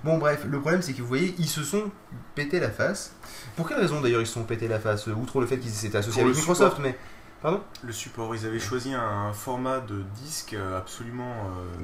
Bon 0.04 0.18
bref, 0.18 0.44
le 0.48 0.60
problème 0.60 0.82
c'est 0.82 0.92
que 0.92 1.00
vous 1.00 1.06
voyez, 1.08 1.34
ils 1.38 1.46
se 1.48 1.62
sont 1.62 1.90
pété 2.34 2.58
la 2.60 2.70
face. 2.70 3.14
Pour 3.56 3.68
quelle 3.68 3.78
raison 3.78 4.00
d'ailleurs 4.00 4.20
ils 4.20 4.26
se 4.26 4.32
sont 4.34 4.42
pété 4.44 4.66
la 4.68 4.78
face 4.80 5.06
Outre 5.06 5.40
le 5.40 5.46
fait 5.46 5.58
qu'ils 5.58 5.70
s'étaient 5.70 5.98
associés 5.98 6.22
Pour 6.22 6.28
avec 6.30 6.36
Microsoft, 6.38 6.76
support. 6.76 6.80
mais... 6.88 6.96
Pardon 7.40 7.62
Le 7.84 7.92
support, 7.92 8.34
ils 8.34 8.46
avaient 8.46 8.58
choisi 8.58 8.92
un 8.92 9.32
format 9.32 9.78
de 9.80 10.02
disque 10.22 10.54
euh, 10.54 10.78
absolument 10.78 11.34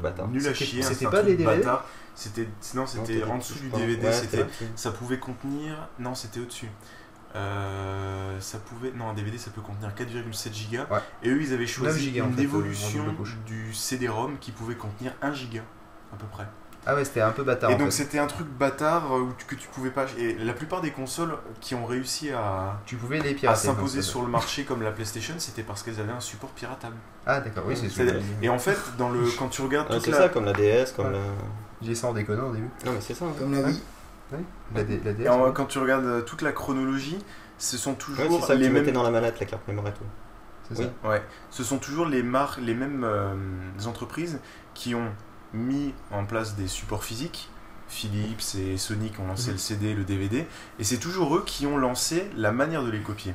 euh, 0.02 0.26
nul 0.26 0.46
à 0.48 0.54
chier. 0.54 0.82
hein, 0.82 0.86
c'était 0.88 1.06
pas 1.06 1.22
des 1.22 1.36
DVD? 1.36 1.58
bâtard. 1.58 1.84
C'était, 2.16 2.48
non, 2.74 2.86
c'était 2.86 3.22
en 3.24 3.38
dessous 3.38 3.58
du. 3.58 3.68
DVD. 3.68 4.06
Ouais, 4.06 4.12
c'était, 4.12 4.46
ça 4.76 4.90
pouvait 4.92 5.18
contenir, 5.18 5.88
non, 5.98 6.14
c'était 6.14 6.40
au-dessus. 6.40 6.68
Euh, 7.36 8.38
ça 8.40 8.58
pouvait, 8.58 8.92
non, 8.92 9.08
un 9.08 9.14
DVD 9.14 9.36
ça 9.38 9.50
peut 9.50 9.60
contenir 9.60 9.90
4,7 9.90 10.52
gigas. 10.52 10.86
Ouais. 10.90 11.00
Et 11.22 11.30
eux, 11.30 11.40
ils 11.40 11.52
avaient 11.52 11.64
9 11.64 11.68
choisi 11.70 12.00
gigas, 12.00 12.24
en 12.24 12.28
une 12.28 12.34
fait, 12.34 12.42
évolution 12.42 13.04
du 13.46 13.74
CD-ROM 13.74 14.38
qui 14.38 14.52
pouvait 14.52 14.76
contenir 14.76 15.12
1 15.22 15.32
giga 15.32 15.62
à 16.12 16.16
peu 16.16 16.26
près. 16.26 16.46
Ah 16.86 16.94
ouais, 16.94 17.04
c'était 17.04 17.22
un 17.22 17.30
peu 17.30 17.44
bâtard. 17.44 17.70
et 17.70 17.74
en 17.74 17.78
donc 17.78 17.86
fait. 17.86 17.92
c'était 18.04 18.18
un 18.18 18.26
truc 18.26 18.46
bâtard 18.46 19.10
euh, 19.14 19.20
où 19.20 19.32
tu- 19.38 19.46
que 19.46 19.54
tu 19.54 19.68
pouvais 19.68 19.90
pas. 19.90 20.04
Et 20.18 20.34
la 20.34 20.52
plupart 20.52 20.80
des 20.82 20.90
consoles 20.90 21.34
qui 21.60 21.74
ont 21.74 21.86
réussi 21.86 22.30
à, 22.30 22.78
tu 22.84 22.96
pouvais 22.96 23.20
les 23.20 23.30
à 23.30 23.34
pirater. 23.34 23.66
s'imposer 23.68 23.98
donc, 24.00 24.04
sur 24.04 24.20
le 24.22 24.28
marché 24.28 24.64
comme 24.64 24.82
la 24.82 24.90
PlayStation, 24.90 25.34
c'était 25.38 25.62
parce 25.62 25.82
qu'elles 25.82 25.98
avaient 26.00 26.12
un 26.12 26.20
support 26.20 26.50
piratable. 26.50 26.96
Ah 27.26 27.40
d'accord, 27.40 27.64
oui, 27.66 27.74
c'est 27.76 27.88
sûr. 27.88 28.04
C'est- 28.06 28.20
Et 28.44 28.48
en 28.50 28.58
fait, 28.58 28.76
dans 28.98 29.08
le 29.08 29.20
quand 29.38 29.48
tu 29.48 29.62
regardes 29.62 29.88
Ouais, 29.88 29.96
toute 29.96 30.04
c'est 30.04 30.10
la, 30.10 30.18
ça, 30.18 30.28
comme 30.28 30.44
la 30.44 30.52
DS, 30.52 30.92
comme 30.94 31.06
Ouais. 31.06 31.12
la. 31.12 31.18
J'ai 31.80 31.94
ça 31.94 32.06
en 32.08 32.12
déconnant 32.12 32.48
au 32.48 32.52
début. 32.52 32.68
Non, 32.84 32.92
mais 32.92 33.00
c'est 33.00 33.14
ça. 33.14 33.24
hein. 33.24 33.32
Comme 33.38 33.52
la 33.52 33.60
Wii. 33.60 33.80
La, 34.74 34.82
D- 34.84 35.00
la 35.04 35.12
DS. 35.12 35.24
Et 35.24 35.28
en- 35.28 35.44
oui. 35.46 35.50
quand 35.54 35.66
tu 35.66 35.78
regardes 35.78 36.04
euh, 36.06 36.20
toute 36.22 36.42
la 36.42 36.52
chronologie, 36.52 37.18
ce 37.58 37.76
sont 37.76 37.90
Ouais, 37.92 37.96
toujours 37.96 38.40
c'est 38.42 38.46
ça 38.48 38.54
les 38.54 38.68
mêmes. 38.68 38.90
dans 38.90 39.02
la 39.02 39.10
manette, 39.10 39.38
la 39.40 39.46
carte 39.46 39.66
mémoire 39.68 39.88
et 39.88 39.92
tout. 39.92 40.04
C'est 40.70 40.78
oui. 40.80 40.90
ça. 41.02 41.08
Ouais, 41.08 41.22
ce 41.50 41.62
sont 41.62 41.78
toujours 41.78 42.06
les 42.06 42.22
marques, 42.22 42.58
les 42.60 42.74
mêmes 42.74 43.04
euh, 43.04 43.34
entreprises 43.86 44.40
qui 44.72 44.94
ont 44.94 45.08
mis 45.54 45.94
en 46.10 46.24
place 46.26 46.56
des 46.56 46.68
supports 46.68 47.04
physiques. 47.04 47.48
Philips 47.88 48.42
et 48.58 48.76
Sony 48.78 49.10
qui 49.10 49.20
ont 49.20 49.26
lancé 49.26 49.48
Mhm. 49.48 49.52
le 49.54 49.58
CD, 49.58 49.94
le 49.94 50.04
DVD, 50.04 50.46
et 50.78 50.84
c'est 50.84 50.96
toujours 50.96 51.36
eux 51.36 51.44
qui 51.46 51.66
ont 51.66 51.76
lancé 51.76 52.28
la 52.34 52.50
manière 52.50 52.82
de 52.82 52.90
les 52.90 53.00
copier. 53.00 53.34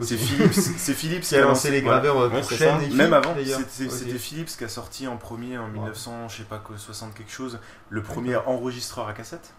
C'est 0.00 0.16
Philips, 0.16 0.52
c'est 0.78 0.94
Philips 0.94 1.20
Qui 1.22 1.36
a 1.36 1.42
lancé 1.42 1.70
les 1.70 1.80
voilà. 1.82 2.00
graveurs 2.00 2.22
euh, 2.22 2.28
Ouais, 2.30 2.42
chaîne 2.42 2.80
et 2.82 2.88
Même 2.88 3.12
avant, 3.12 3.34
c'était 3.78 4.18
Philips 4.18 4.46
qui 4.56 4.64
a 4.64 4.68
sorti 4.68 5.06
en 5.06 5.16
premier 5.16 5.58
en 5.58 5.68
1900, 5.68 6.28
je 6.28 6.38
sais 6.38 6.42
pas 6.44 6.58
quoi, 6.58 6.78
60 6.78 7.14
quelque 7.14 7.30
chose, 7.30 7.58
le 7.90 8.02
premier 8.02 8.36
enregistreur 8.36 9.06
à 9.08 9.12
cassette. 9.12 9.52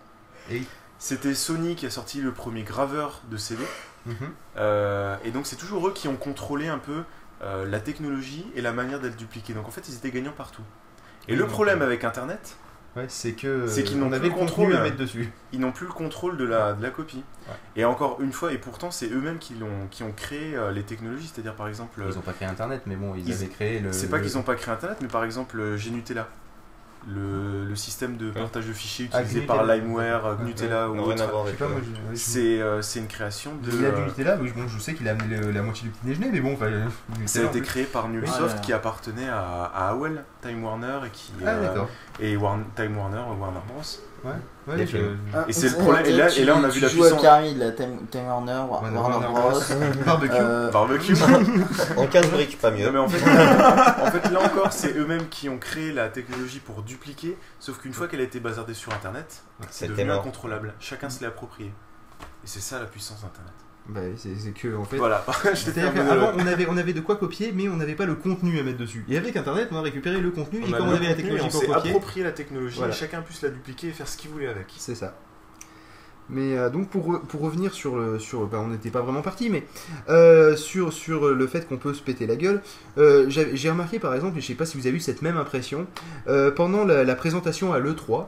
Et. 0.49 0.61
C'était 0.97 1.33
Sony 1.35 1.75
qui 1.75 1.85
a 1.85 1.89
sorti 1.89 2.21
le 2.21 2.31
premier 2.31 2.63
graveur 2.63 3.21
de 3.29 3.37
CD. 3.37 3.63
Mhm. 4.05 4.15
Euh, 4.57 5.17
et 5.23 5.31
donc 5.31 5.45
c'est 5.47 5.55
toujours 5.55 5.87
eux 5.87 5.93
qui 5.93 6.07
ont 6.07 6.15
contrôlé 6.15 6.67
un 6.67 6.77
peu 6.79 7.03
euh, 7.43 7.65
la 7.67 7.79
technologie 7.79 8.45
et 8.55 8.61
la 8.61 8.71
manière 8.71 8.99
d'être 8.99 9.17
dupliqué. 9.17 9.53
Donc 9.53 9.67
en 9.67 9.71
fait 9.71 9.87
ils 9.89 9.95
étaient 9.95 10.11
gagnants 10.11 10.33
partout. 10.35 10.61
Et 11.31 11.35
le 11.35 11.47
problème 11.47 11.81
euh, 11.81 11.85
avec 11.85 12.03
Internet, 12.03 12.57
Ouais, 12.97 13.05
c'est 13.07 13.31
que 13.31 13.67
C'est 13.67 13.83
qu'ils 13.85 13.95
euh, 13.95 14.01
n'ont 14.01 14.07
on 14.07 14.09
plus 14.09 14.15
avait 14.17 14.27
le 14.27 14.33
le 14.33 14.39
contenu 14.39 14.47
contrôle. 14.65 14.75
à 14.75 14.81
mettre 14.83 14.97
dessus. 14.97 15.31
ils 15.53 15.61
n'ont 15.61 15.71
plus 15.71 15.85
le 15.87 15.93
contrôle 15.93 16.35
de 16.35 16.43
la, 16.43 16.73
de 16.73 16.83
la 16.83 16.89
copie. 16.89 17.23
Ouais. 17.47 17.53
Et 17.77 17.85
encore 17.85 18.19
une 18.19 18.33
fois, 18.33 18.51
et 18.51 18.57
pourtant 18.57 18.91
c'est 18.91 19.07
eux-mêmes 19.09 19.37
qui, 19.37 19.53
l'ont- 19.55 19.87
qui 19.89 20.03
ont 20.03 20.11
créé 20.11 20.57
euh, 20.57 20.71
les 20.73 20.83
technologies. 20.83 21.31
C'est-à-dire 21.33 21.55
par 21.55 21.69
exemple, 21.69 22.03
Ils 22.05 22.17
ont 22.17 22.21
pas 22.21 22.33
créé 22.33 22.49
Internet, 22.49 22.81
mais 22.87 22.95
bon, 22.97 23.15
ils, 23.15 23.29
Ils- 23.29 23.33
avaient 23.33 23.47
créé 23.47 23.79
le. 23.79 23.93
c'est 23.93 24.09
pas 24.09 24.17
le- 24.17 24.23
qu'ils 24.25 24.35
n'ont 24.35 24.43
pas 24.43 24.55
créé 24.55 24.73
Internet, 24.73 24.97
mais 25.01 25.07
par 25.07 25.23
exemple 25.23 25.57
euh, 25.61 25.77
Gnutella. 25.77 26.27
Le, 27.09 27.65
le 27.65 27.75
système 27.75 28.15
de 28.17 28.29
partage 28.29 28.67
de 28.67 28.73
fichiers 28.73 29.09
Ah, 29.11 29.21
utilisé 29.23 29.41
par 29.47 29.65
LimeWare, 29.65 30.23
euh, 30.25 30.35
Ouais, 30.35 30.43
Gnutella 30.43 30.87
ou 30.89 30.95
Non, 30.95 31.03
rien 31.05 31.19
à 31.19 31.33
autre. 31.33 31.51
C'est 32.13 32.61
euh, 32.61 32.81
c'est 32.83 32.99
une 32.99 33.07
création 33.07 33.55
de. 33.55 33.71
Il 33.71 33.85
a 33.85 33.91
du 33.91 34.01
Nutella, 34.03 34.35
bon, 34.35 34.45
je 34.67 34.77
sais 34.79 34.93
qu'il 34.93 35.07
a 35.07 35.11
amené 35.13 35.35
le- 35.37 35.51
la 35.51 35.63
moitié 35.63 35.85
du 35.85 35.89
petit 35.89 36.05
déjeuner, 36.05 36.29
mais 36.31 36.41
bon, 36.41 36.53
enfin. 36.53 36.65
euh, 36.67 36.85
Ça 37.25 37.39
a 37.39 37.41
Nutella, 37.43 37.57
été 37.57 37.61
créé 37.61 37.83
par 37.85 38.07
Nullsoft 38.07 38.55
Ah, 38.57 38.61
qui 38.61 38.71
appartenait 38.71 39.29
à, 39.29 39.63
à 39.73 39.89
AOL, 39.89 40.23
Time 40.43 40.63
Warner 40.63 40.99
et 41.07 41.09
qui 41.09 41.31
Ah, 41.43 41.49
euh, 41.49 41.61
d'accord. 41.67 41.89
et 42.19 42.37
Warn- 42.37 42.65
Time 42.75 42.95
Warner, 42.95 43.23
Warner 43.39 43.59
Bros. 43.67 43.81
Ouais, 44.23 44.85
je-. 44.85 44.97
Ah, 45.33 45.45
Et 45.47 45.53
c'est 45.53 45.69
le 45.69 45.77
problème- 45.77 46.05
et 46.05 46.11
là- 46.11 46.27
que 46.27 46.37
et 46.39 46.45
là, 46.45 46.53
on 46.55 46.63
a 46.63 46.67
vu 46.67 46.79
la 46.79 46.89
puissance. 46.89 47.21
Carrie 47.21 47.55
de 47.55 47.59
la 47.59 47.71
Tim 47.71 47.89
Tim 48.11 48.23
Warner, 48.25 48.51
Wa- 48.69 48.81
Warner 48.81 48.97
Warner 48.97 49.27
Bros. 49.27 49.49
Bros. 49.49 49.59
Barbecue. 50.05 50.33
Euh, 50.39 50.69
Barbecue. 50.71 51.15
En 51.97 52.05
15 52.05 52.29
briques, 52.29 52.59
pas 52.59 52.69
mieux. 52.69 52.85
Non, 52.85 52.91
mais 52.91 52.99
en 52.99 53.07
fait, 53.09 53.23
en 53.27 54.11
fait, 54.11 54.29
là 54.29 54.39
encore, 54.45 54.71
c'est 54.71 54.95
eux-mêmes 54.95 55.27
qui 55.29 55.49
ont 55.49 55.57
créé 55.57 55.91
la 55.91 56.09
technologie 56.09 56.59
pour 56.59 56.83
dupliquer, 56.83 57.35
sauf 57.59 57.79
qu'une 57.79 57.93
fois 57.93 58.07
qu'elle 58.07 58.21
a 58.21 58.23
été 58.23 58.39
bazardée 58.39 58.75
sur 58.75 58.93
Internet, 58.93 59.41
c'est 59.71 59.85
C'était 59.85 59.91
devenu 59.93 60.09
mort. 60.11 60.19
incontrôlable. 60.19 60.73
Chacun 60.79 61.09
se 61.09 61.21
l'est 61.21 61.27
approprié. 61.27 61.73
Et 62.43 62.47
c'est 62.47 62.59
ça 62.61 62.77
la 62.79 62.85
puissance 62.85 63.21
d'Internet. 63.23 63.53
Bah, 63.89 64.01
c'est 64.15 64.53
que 64.53 64.75
en 64.75 64.85
fait. 64.85 64.97
Voilà. 64.97 65.25
C'est-à-dire 65.55 65.93
qu'avant, 65.93 66.31
on 66.37 66.45
avait, 66.47 66.67
on 66.69 66.77
avait 66.77 66.93
de 66.93 67.01
quoi 67.01 67.15
copier, 67.17 67.51
mais 67.53 67.67
on 67.67 67.75
n'avait 67.77 67.95
pas 67.95 68.05
le 68.05 68.15
contenu 68.15 68.59
à 68.59 68.63
mettre 68.63 68.77
dessus. 68.77 69.03
Et 69.09 69.17
avec 69.17 69.35
Internet, 69.35 69.69
on 69.71 69.75
a 69.77 69.81
récupéré 69.81 70.21
le 70.21 70.29
contenu, 70.31 70.59
et 70.59 70.63
On 70.65 70.71
le 70.71 70.81
on 70.81 70.89
avait 70.91 71.07
la 71.09 71.15
technologie 71.15 71.43
on 71.45 71.49
pour 71.49 71.59
s'est 71.61 71.67
copier, 71.67 71.89
approprié 71.91 72.23
la 72.23 72.31
technologie 72.31 72.77
Voilà. 72.77 72.93
et 72.93 72.97
chacun 72.97 73.21
puisse 73.21 73.41
la 73.41 73.49
dupliquer 73.49 73.87
et 73.87 73.91
faire 73.91 74.07
ce 74.07 74.17
qu'il 74.17 74.29
voulait 74.31 74.47
avec. 74.47 74.67
c'est 74.77 74.95
ça. 74.95 75.17
Mais 76.29 76.57
euh, 76.57 76.69
donc 76.69 76.87
pour, 76.89 77.19
pour 77.21 77.41
revenir 77.41 77.73
sur 77.73 77.97
le 77.97 78.17
sur 78.19 78.45
bah, 78.45 78.59
on 78.63 78.67
n'était 78.69 78.91
pas 78.91 79.01
vraiment 79.01 79.21
parti 79.23 79.49
mais 79.49 79.65
euh, 80.07 80.55
sur 80.55 80.93
sur 80.93 81.27
le 81.27 81.47
fait 81.47 81.67
qu'on 81.67 81.75
peut 81.77 81.93
se 81.93 82.01
péter 82.01 82.25
la 82.25 82.37
gueule 82.37 82.61
euh, 82.97 83.25
j'ai 83.27 83.69
remarqué 83.69 83.99
par 83.99 84.13
exemple 84.13 84.37
et 84.37 84.41
je 84.41 84.45
sais 84.47 84.53
pas 84.53 84.65
si 84.65 84.77
vous 84.77 84.87
avez 84.87 84.95
eu 84.95 84.99
cette 85.01 85.23
même 85.23 85.35
impression 85.35 85.87
pendant 86.55 86.85
la, 86.85 87.03
la 87.03 87.15
présentation 87.15 87.73
à 87.73 87.79
l'E3 87.79 88.27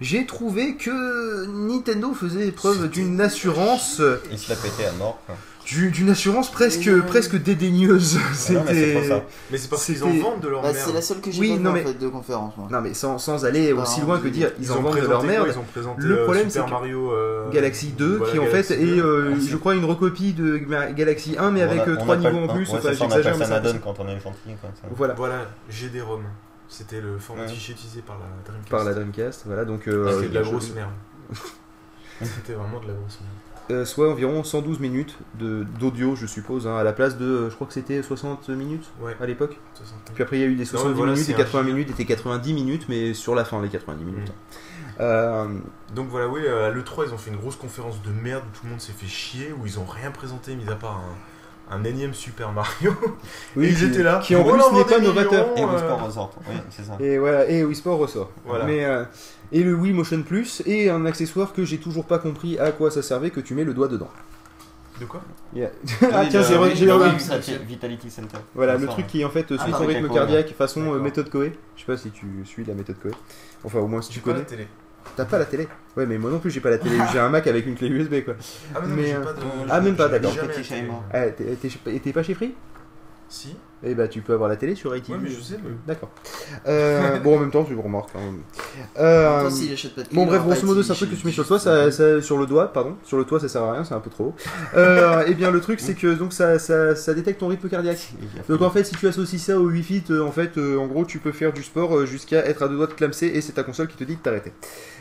j'ai 0.00 0.26
trouvé 0.26 0.74
que 0.76 1.46
Nintendo 1.46 2.12
faisait 2.14 2.50
preuve 2.52 2.88
d'une 2.90 3.20
assurance 3.20 4.00
Il 4.30 4.38
se 4.38 4.50
l'a 4.50 4.56
pété 4.56 4.84
à 4.86 4.92
mort. 4.92 5.18
quoi. 5.26 5.34
du- 5.66 5.90
d'une 5.90 6.10
assurance 6.10 6.52
presque 6.52 6.86
Euh. 6.86 7.02
presque 7.02 7.34
dédaigneuse 7.42 8.18
Ah 8.20 8.62
mais 8.68 8.74
c'était 8.94 9.08
ça. 9.08 9.24
Mais 9.50 9.58
c'est 9.58 9.68
parce 9.68 9.84
qu'ils 9.84 10.04
en 10.04 10.10
vendent 10.10 10.40
de 10.40 10.46
leur 10.48 10.62
bah, 10.62 10.72
merde. 10.72 10.84
c'est 10.86 10.92
la 10.94 11.02
seule 11.02 11.20
que 11.20 11.32
j'ai 11.32 11.40
Oui, 11.40 11.58
non, 11.58 11.70
en 11.70 11.72
mais- 11.72 11.82
fait 11.82 11.94
de 11.98 12.06
conférence 12.08 12.56
moi. 12.56 12.68
non 12.70 12.80
mais 12.82 12.94
sans, 12.94 13.18
sans 13.18 13.44
aller 13.44 13.72
Bah, 13.72 13.82
aussi 13.82 14.00
loin 14.02 14.20
que 14.20 14.28
dire 14.28 14.52
ils, 14.60 14.70
en 14.70 14.76
ont 14.76 14.82
vendent 14.82 14.94
de 14.94 15.00
leur 15.00 15.18
quoi 15.18 15.26
merde 15.28 15.48
Ils 15.52 15.58
ont 15.58 15.64
présenté 15.64 16.02
Le 16.02 16.20
euh, 16.20 16.22
problème, 16.24 16.50
c'est 16.50 16.64
que 16.64 16.70
Mario 16.70 17.10
euh, 17.10 17.50
Galaxy 17.50 17.88
2 17.98 18.16
voilà, 18.18 18.32
qui 18.32 18.38
en 18.38 18.44
Galaxy 18.44 18.74
fait 18.74 18.76
2. 18.84 18.96
est 18.96 19.00
euh, 19.00 19.32
Ah, 19.34 19.38
je 19.50 19.56
crois 19.56 19.74
une 19.74 19.84
recopie 19.84 20.34
de 20.34 20.56
Ga- 20.58 20.92
Galaxy 20.92 21.34
1 21.36 21.50
mais 21.50 21.64
On 21.64 21.68
avec 21.68 21.88
euh, 21.88 21.96
trois 21.96 22.16
niveaux 22.16 22.38
en 22.38 22.46
plus 22.46 22.68
ouais, 22.70 22.78
enfin 22.78 22.88
c'est 22.92 22.94
ça, 22.94 23.04
on 23.06 23.08
mais 23.38 23.44
ça 23.44 23.54
add-on 23.56 23.78
quand 23.78 23.96
on 23.98 24.06
est 24.08 24.20
gentil. 24.20 24.38
Quoi, 24.60 24.70
ça. 24.72 24.88
Voilà, 24.96 25.14
Voilà, 25.14 25.46
GD-ROM. 25.68 26.22
C'était 26.68 27.00
le 27.00 27.18
format 27.18 27.42
Ouais. 27.42 27.48
fichier 27.48 27.74
utilisé 27.74 28.02
par 28.02 28.18
la 28.18 28.26
Dreamcast. 28.44 28.70
par 28.70 28.84
la 28.84 28.94
Dreamcast, 28.94 29.42
voilà, 29.46 29.64
donc 29.64 29.82
Ah, 29.86 29.90
euh, 29.90 30.16
C'était 30.16 30.28
de 30.30 30.34
la 30.34 30.42
grosse 30.42 30.74
merde. 30.74 30.90
C'était 32.22 32.54
vraiment 32.54 32.80
de 32.80 32.88
la 32.88 32.94
grosse 32.94 33.20
merde. 33.20 33.32
euh, 33.70 33.84
soit 33.84 34.10
environ 34.10 34.42
112 34.42 34.80
minutes 34.80 35.16
d'audio, 35.34 36.14
je 36.16 36.26
suppose, 36.26 36.66
hein, 36.66 36.76
à 36.76 36.82
la 36.84 36.92
place 36.92 37.18
de, 37.18 37.48
je 37.50 37.54
crois 37.54 37.66
que 37.66 37.72
c'était 37.72 38.02
60 38.02 38.48
minutes 38.50 38.86
Ouais, 39.00 39.16
à 39.20 39.26
l'époque. 39.26 39.58
60 39.74 39.98
Puis 40.14 40.22
après 40.22 40.38
il 40.38 40.40
y 40.40 40.44
a 40.44 40.46
eu 40.46 40.54
des 40.56 40.64
70 40.64 40.94
voilà, 40.96 41.12
minutes, 41.12 41.26
des 41.26 41.34
un 41.34 41.36
80 41.36 41.62
giga. 41.62 41.74
minutes, 41.74 41.96
des 41.96 42.04
90 42.04 42.52
minutes, 42.54 42.86
mais 42.88 43.12
sur 43.14 43.34
la 43.34 43.44
fin 43.44 43.60
les 43.60 43.68
90 43.68 44.04
minutes. 44.04 44.28
Mm. 44.28 44.32
Euh, 45.00 45.58
Donc 45.94 46.08
voilà, 46.08 46.26
oui, 46.28 46.46
à 46.48 46.70
l'E3, 46.70 47.04
ils 47.08 47.12
ont 47.14 47.18
fait 47.18 47.30
une 47.30 47.36
grosse 47.36 47.56
conférence 47.56 48.00
de 48.02 48.10
merde 48.10 48.42
où 48.46 48.56
tout 48.58 48.64
le 48.64 48.70
monde 48.70 48.80
s'est 48.80 48.92
fait 48.92 49.06
chier, 49.06 49.52
où 49.52 49.66
ils 49.66 49.78
ont 49.78 49.84
rien 49.84 50.10
présenté, 50.10 50.56
mis 50.56 50.66
à 50.68 50.74
part 50.76 50.96
un, 50.96 51.14
un 51.70 51.84
énième 51.84 52.14
Super 52.14 52.52
Mario. 52.52 52.94
oui, 53.56 53.66
Et 53.66 53.68
ils 53.70 53.76
qui- 53.76 53.84
étaient 53.86 54.02
là. 54.02 54.20
qui 54.22 54.36
en 54.36 54.44
plus 54.44 54.52
n'est 54.52 54.84
pas 54.84 54.98
des 55.00 55.06
novateur. 55.06 55.48
Et 55.56 55.64
Wii 55.64 55.74
euh, 55.74 55.78
Sport 55.78 56.04
ressort. 56.06 56.32
Oui, 56.48 56.56
c'est 56.70 56.84
ça. 56.84 56.96
Et 57.00 57.18
voilà, 57.18 57.48
et 57.48 57.64
Wii 57.64 57.74
Sport 57.76 57.98
ressort. 57.98 58.30
Voilà. 58.44 58.64
Mais, 58.64 58.84
euh, 58.84 59.04
et 59.52 59.62
le 59.62 59.74
Wii 59.74 59.92
Motion 59.92 60.22
Plus, 60.22 60.62
et 60.66 60.90
un 60.90 61.04
accessoire 61.06 61.52
que 61.52 61.64
j'ai 61.64 61.78
toujours 61.78 62.04
pas 62.04 62.18
compris 62.18 62.58
à 62.58 62.72
quoi 62.72 62.90
ça 62.90 63.02
servait, 63.02 63.30
que 63.30 63.40
tu 63.40 63.54
mets 63.54 63.64
le 63.64 63.74
doigt 63.74 63.88
dedans. 63.88 64.10
De 65.00 65.04
quoi? 65.04 65.20
Yeah. 65.54 65.70
Oui, 66.00 66.08
ah 66.12 66.24
tiens, 66.30 66.40
oui, 66.40 66.70
re- 66.70 66.74
j'ai 66.74 66.86
Vitality- 66.86 68.10
Center. 68.10 68.38
Voilà, 68.54 68.74
C'est 68.76 68.80
le 68.80 68.86
truc 68.86 69.04
ouais. 69.04 69.10
qui 69.10 69.24
en 69.26 69.28
fait 69.30 69.42
suit 69.46 69.58
Ah, 69.60 69.70
ton 69.70 69.84
avec 69.84 69.98
rythme 69.98 70.08
cardiaque 70.14 70.54
façon 70.56 70.94
euh, 70.94 70.98
méthode 71.00 71.28
Coé. 71.28 71.52
Je 71.76 71.80
sais 71.82 71.86
pas 71.86 71.98
si 71.98 72.10
tu 72.10 72.26
suis 72.46 72.64
la 72.64 72.72
méthode 72.74 72.96
Coé. 73.02 73.10
Enfin, 73.64 73.80
au 73.80 73.88
moins 73.88 74.00
si 74.00 74.08
tu 74.08 74.14
J'ai 74.14 74.20
pas 74.22 74.38
la 74.38 74.44
connais. 74.44 74.68
T'as 75.14 75.24
pas 75.24 75.38
la 75.38 75.44
télé 75.44 75.68
Ouais, 75.96 76.04
mais 76.06 76.18
moi 76.18 76.30
non 76.30 76.38
plus 76.38 76.50
j'ai 76.50 76.60
pas 76.60 76.70
la 76.70 76.78
télé. 76.78 76.96
j'ai 77.12 77.18
un 77.18 77.28
Mac 77.28 77.46
avec 77.46 77.64
une 77.66 77.74
clé 77.74 77.88
USB 77.88 78.24
quoi. 78.24 78.34
Ah, 78.74 78.78
mais 78.82 78.88
non, 78.88 78.94
Mais, 78.96 79.06
j'ai 79.06 79.14
euh, 79.14 79.20
pas 79.20 79.32
de. 79.32 79.40
ah, 79.70 79.80
même 79.80 79.96
pas, 79.96 80.06
j'ai 80.06 80.12
d'accord. 80.12 80.32
jamais 80.34 80.48
Petit 80.48 80.58
la 80.58 80.64
télé. 80.64 80.80
schéma. 80.80 80.94
Ah, 81.12 81.26
t'es- 81.30 82.00
t'es 82.00 82.12
pas 82.12 82.22
chez 82.22 82.34
Free? 82.34 82.54
Si 83.28 83.56
Eh 83.86 83.94
bah 83.94 84.08
tu 84.08 84.20
peux 84.20 84.32
avoir 84.34 84.48
la 84.48 84.56
télé 84.56 84.74
sur 84.74 84.94
ITV. 84.96 85.14
Ouais, 85.14 85.20
mais 85.22 85.30
je 85.30 85.40
sais, 85.40 85.54
mais- 85.62 85.70
D'accord. 85.86 86.10
Euh, 86.66 87.18
bon, 87.20 87.36
en 87.36 87.40
même 87.40 87.50
temps, 87.50 87.64
tu 87.64 87.74
remarques. 87.76 88.10
hein. 88.16 88.34
Euh, 88.98 89.48
s'il 89.50 89.72
achète 89.72 89.94
pas 89.94 90.02
de 90.02 90.08
Bon 90.12 90.26
bref, 90.26 90.42
grosso 90.42 90.66
modo, 90.66 90.82
c'est 90.82 90.92
un 90.92 90.94
truc 90.94 91.10
que 91.10 91.14
tu 91.16 91.26
mets 91.26 91.32
sur 91.32 91.42
le 91.42 91.48
toit, 91.48 91.58
ça, 91.58 91.90
ça- 91.90 92.20
sur 92.20 92.38
le 92.38 92.46
doigt, 92.46 92.72
pardon, 92.72 92.96
sur 93.04 93.16
le 93.18 93.24
toit, 93.24 93.40
ça 93.40 93.48
sert 93.48 93.62
à 93.62 93.72
rien, 93.72 93.84
c'est 93.84 93.94
un 93.94 94.00
peu 94.00 94.10
trop. 94.10 94.24
haut. 94.26 94.34
Euh, 94.76 95.24
et 95.26 95.34
bien 95.34 95.50
le 95.50 95.60
truc, 95.60 95.80
c'est 95.80 95.94
que 95.94 96.14
donc 96.14 96.32
ça, 96.32 96.58
ça, 96.58 96.94
ça 96.96 97.14
détecte 97.14 97.40
ton 97.40 97.48
rythme 97.48 97.68
cardiaque. 97.68 98.12
Donc 98.48 98.62
en 98.62 98.70
fait, 98.70 98.84
si 98.84 98.94
tu 98.94 99.06
associes 99.06 99.38
ça 99.38 99.58
au 99.58 99.68
8 99.68 99.82
fit, 99.82 100.04
euh, 100.10 100.22
en 100.24 100.32
fait, 100.32 100.56
euh, 100.58 100.78
en 100.78 100.86
gros, 100.86 101.04
tu 101.04 101.18
peux 101.18 101.32
faire 101.32 101.52
du 101.52 101.62
sport 101.62 101.96
euh, 101.96 102.06
jusqu'à 102.06 102.44
être 102.46 102.62
à 102.62 102.68
deux 102.68 102.76
doigts 102.76 102.86
de 102.86 102.92
clamser 102.94 103.26
et 103.26 103.40
c'est 103.40 103.52
ta 103.52 103.62
console 103.62 103.88
qui 103.88 103.96
te 103.96 104.04
dit 104.04 104.16
de 104.16 104.20
t'arrêter. 104.20 104.52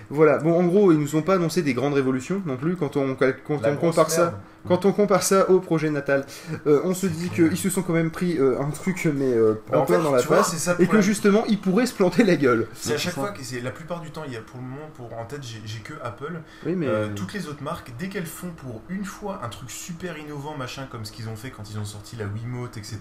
Voilà. 0.09 0.37
Bon, 0.37 0.53
en 0.59 0.63
gros, 0.65 0.91
ils 0.91 0.99
nous 0.99 1.15
ont 1.15 1.21
pas 1.23 1.35
annoncé 1.35 1.61
des 1.61 1.73
grandes 1.73 1.93
révolutions 1.95 2.41
non 2.45 2.57
plus 2.57 2.75
quand 2.75 2.95
on, 2.97 3.15
quand 3.15 3.61
La 3.61 3.71
on 3.71 3.75
compare 3.77 4.09
ça. 4.11 4.39
Quand 4.67 4.85
on 4.85 4.91
compare 4.93 5.23
ça 5.23 5.49
au 5.49 5.59
projet 5.59 5.89
natal, 5.89 6.25
euh, 6.67 6.81
on 6.83 6.93
se 6.93 7.07
dit 7.07 7.29
qu'ils 7.29 7.57
se 7.57 7.69
sont 7.69 7.81
quand 7.83 7.93
même 7.93 8.11
pris 8.11 8.37
euh, 8.37 8.59
un 8.61 8.69
truc 8.71 9.05
mais 9.13 9.31
euh, 9.33 9.61
en 9.73 9.85
plein 9.85 9.97
fait, 9.97 10.03
dans 10.03 10.11
la 10.11 10.21
tu 10.21 10.27
vois, 10.27 10.37
face 10.37 10.51
c'est 10.51 10.57
ça 10.57 10.71
le 10.71 10.81
et 10.81 10.83
que 10.83 10.85
problème. 10.85 11.01
justement 11.03 11.43
ils 11.47 11.59
pourraient 11.59 11.85
se 11.85 11.93
planter 11.93 12.23
la 12.23 12.35
gueule. 12.35 12.67
C'est 12.73 12.93
à 12.93 12.97
chaque 12.97 13.13
fois 13.13 13.31
que 13.31 13.43
c'est 13.43 13.61
la 13.61 13.71
plupart 13.71 14.01
du 14.01 14.11
temps, 14.11 14.23
il 14.25 14.33
y 14.33 14.37
a 14.37 14.41
pour 14.41 14.59
le 14.59 14.65
moment 14.65 14.89
pour 14.95 15.13
en 15.17 15.25
tête, 15.25 15.43
j'ai 15.43 15.61
j'ai 15.65 15.79
que 15.79 15.93
Apple. 16.03 16.41
Oui, 16.65 16.75
mais 16.75 16.87
Euh, 16.87 17.09
toutes 17.15 17.33
les 17.33 17.47
autres 17.47 17.63
marques, 17.63 17.91
dès 17.99 18.07
qu'elles 18.09 18.25
font 18.25 18.49
pour 18.55 18.81
une 18.89 19.05
fois 19.05 19.41
un 19.43 19.49
truc 19.49 19.69
super 19.69 20.17
innovant, 20.17 20.55
machin, 20.57 20.87
comme 20.89 21.05
ce 21.05 21.11
qu'ils 21.11 21.27
ont 21.29 21.35
fait 21.35 21.49
quand 21.51 21.69
ils 21.69 21.77
ont 21.77 21.85
sorti 21.85 22.15
la 22.15 22.25
Wiimote, 22.25 22.77
etc., 22.77 22.99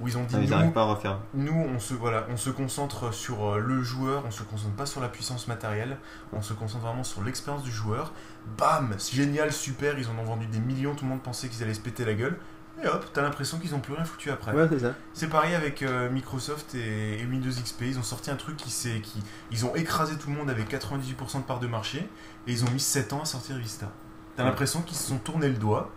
où 0.00 0.08
ils 0.08 0.16
ont 0.16 0.24
dit 0.24 0.34
Ah, 0.36 0.40
Ils 0.40 0.44
nous, 0.44 0.50
n'arrivent 0.50 0.72
pas 0.72 0.82
à 0.82 0.84
refaire. 0.84 1.18
nous, 1.34 1.66
on 1.74 1.78
se 1.78 1.94
voilà, 1.94 2.26
on 2.30 2.36
se 2.36 2.50
concentre 2.50 3.12
sur 3.12 3.44
euh, 3.54 3.58
le 3.58 3.82
joueur, 3.82 4.24
on 4.26 4.30
se 4.30 4.42
concentre 4.42 4.74
pas 4.74 4.86
sur 4.86 5.00
la 5.00 5.08
puissance 5.08 5.48
matérielle, 5.48 5.96
on 6.32 6.42
se 6.42 6.52
concentre 6.54 6.84
vraiment 6.84 7.04
sur 7.04 7.22
l'expérience 7.22 7.62
du 7.62 7.70
joueur. 7.72 8.12
Bam, 8.58 8.94
c'est 8.98 9.16
génial, 9.16 9.52
super, 9.52 9.98
ils 9.98 10.08
en 10.08 10.18
ont 10.18 10.24
vendu 10.24 10.46
des 10.46 10.58
millions, 10.60 10.94
tout 10.94 11.04
le 11.04 11.10
monde 11.10 11.22
pensait 11.22 11.48
qu'ils 11.48 11.62
allaient 11.62 11.74
se 11.74 11.80
péter 11.80 12.04
la 12.04 12.14
gueule. 12.14 12.38
Et 12.82 12.88
hop, 12.88 13.06
t'as 13.12 13.22
l'impression 13.22 13.58
qu'ils 13.58 13.74
ont 13.74 13.80
plus 13.80 13.94
rien 13.94 14.04
foutu 14.04 14.30
après. 14.30 14.52
ouais, 14.52 14.66
c'est 14.68 14.80
ça. 14.80 14.94
C'est 15.12 15.28
pareil 15.28 15.54
avec 15.54 15.82
euh, 15.82 16.10
Microsoft 16.10 16.74
et, 16.74 17.20
et 17.20 17.24
Windows 17.24 17.50
XP. 17.50 17.82
Ils 17.82 17.98
ont 17.98 18.02
sorti 18.02 18.30
un 18.30 18.36
truc 18.36 18.56
qui 18.56 18.70
s'est, 18.70 19.00
qui, 19.00 19.22
ils 19.52 19.64
ont 19.64 19.74
écrasé 19.76 20.16
tout 20.16 20.28
le 20.28 20.36
monde 20.36 20.50
avec 20.50 20.70
98% 20.70 21.38
de 21.38 21.42
part 21.42 21.60
de 21.60 21.68
marché 21.68 22.08
et 22.46 22.52
ils 22.52 22.64
ont 22.64 22.70
mis 22.70 22.80
7 22.80 23.12
ans 23.12 23.22
à 23.22 23.24
sortir 23.24 23.56
Vista. 23.56 23.92
T'as 24.36 24.42
l'impression 24.44 24.82
qu'ils 24.82 24.96
se 24.96 25.08
sont 25.08 25.18
tourné 25.18 25.48
le 25.48 25.54
doigt, 25.54 25.92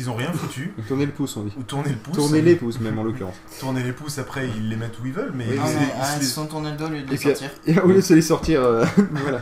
qu'ils 0.00 0.10
ont 0.10 0.14
rien 0.16 0.32
foutu 0.32 0.72
Tourner 0.88 1.04
le 1.06 1.12
pouce, 1.12 1.36
on 1.36 1.42
dit. 1.42 1.52
ou 1.58 1.62
tourné 1.62 1.90
le 1.90 1.96
pouce. 1.96 2.14
Tourner 2.16 2.40
les 2.40 2.56
pouces, 2.56 2.80
même 2.80 2.98
en 2.98 3.02
l'occurrence. 3.04 3.34
Tourner 3.58 3.82
les 3.82 3.92
pouces. 3.92 4.18
Après, 4.18 4.48
ils 4.48 4.68
les 4.68 4.76
mettent 4.76 4.98
où 5.02 5.06
ils 5.06 5.12
veulent, 5.12 5.32
mais 5.34 5.44
Oui, 5.46 5.54
ils 5.56 5.56
les- 5.56 5.84
ils 5.84 5.90
ah, 6.00 6.14
ils 6.16 6.20
les- 6.20 6.24
se 6.24 6.32
sont 6.34 6.46
tournés 6.46 6.70
le 6.70 6.76
dos 6.78 6.86
au 6.86 6.88
lieu 6.88 7.02
de 7.02 7.06
Et 7.08 7.10
les 7.10 7.16
puis- 7.16 7.28
sortir. 7.28 7.50
Et 7.66 7.78
au 7.80 7.86
lieu 7.88 7.94
de 7.96 8.00
se 8.00 8.14
les 8.14 8.22
sortir, 8.22 8.62
euh, 8.62 8.84
voilà. 9.12 9.40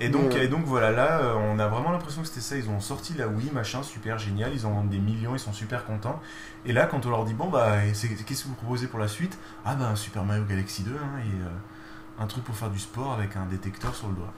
Et 0.00 0.08
donc, 0.08 0.30
Mais, 0.30 0.36
euh, 0.40 0.42
et 0.44 0.48
donc 0.48 0.64
voilà, 0.64 0.90
là, 0.90 1.20
euh, 1.20 1.34
on 1.36 1.58
a 1.58 1.68
vraiment 1.68 1.92
l'impression 1.92 2.22
que 2.22 2.28
c'était 2.28 2.40
ça. 2.40 2.56
Ils 2.56 2.68
ont 2.68 2.80
sorti 2.80 3.14
la 3.14 3.28
Wii, 3.28 3.50
machin, 3.52 3.82
super 3.84 4.18
génial. 4.18 4.50
Ils 4.54 4.66
en 4.66 4.72
vendent 4.72 4.90
des 4.90 4.98
millions, 4.98 5.34
ils 5.34 5.38
sont 5.40 5.52
super 5.52 5.84
contents. 5.84 6.20
Et 6.66 6.72
là, 6.72 6.86
quand 6.86 7.06
on 7.06 7.10
leur 7.10 7.24
dit, 7.24 7.34
bon, 7.34 7.48
bah, 7.48 7.74
c'est- 7.94 8.08
qu'est-ce 8.08 8.42
que 8.42 8.48
vous 8.48 8.54
proposez 8.54 8.88
pour 8.88 8.98
la 8.98 9.08
suite? 9.08 9.38
Ah, 9.64 9.74
bah, 9.76 9.88
un 9.88 9.96
Super 9.96 10.24
Mario 10.24 10.44
Galaxy 10.44 10.82
2 10.82 10.90
hein, 10.92 11.18
et 11.20 11.28
euh, 11.44 12.22
un 12.22 12.26
truc 12.26 12.42
pour 12.44 12.56
faire 12.56 12.70
du 12.70 12.78
sport 12.78 13.12
avec 13.12 13.36
un 13.36 13.46
détecteur 13.46 13.94
sur 13.94 14.08
le 14.08 14.14
doigt. 14.14 14.32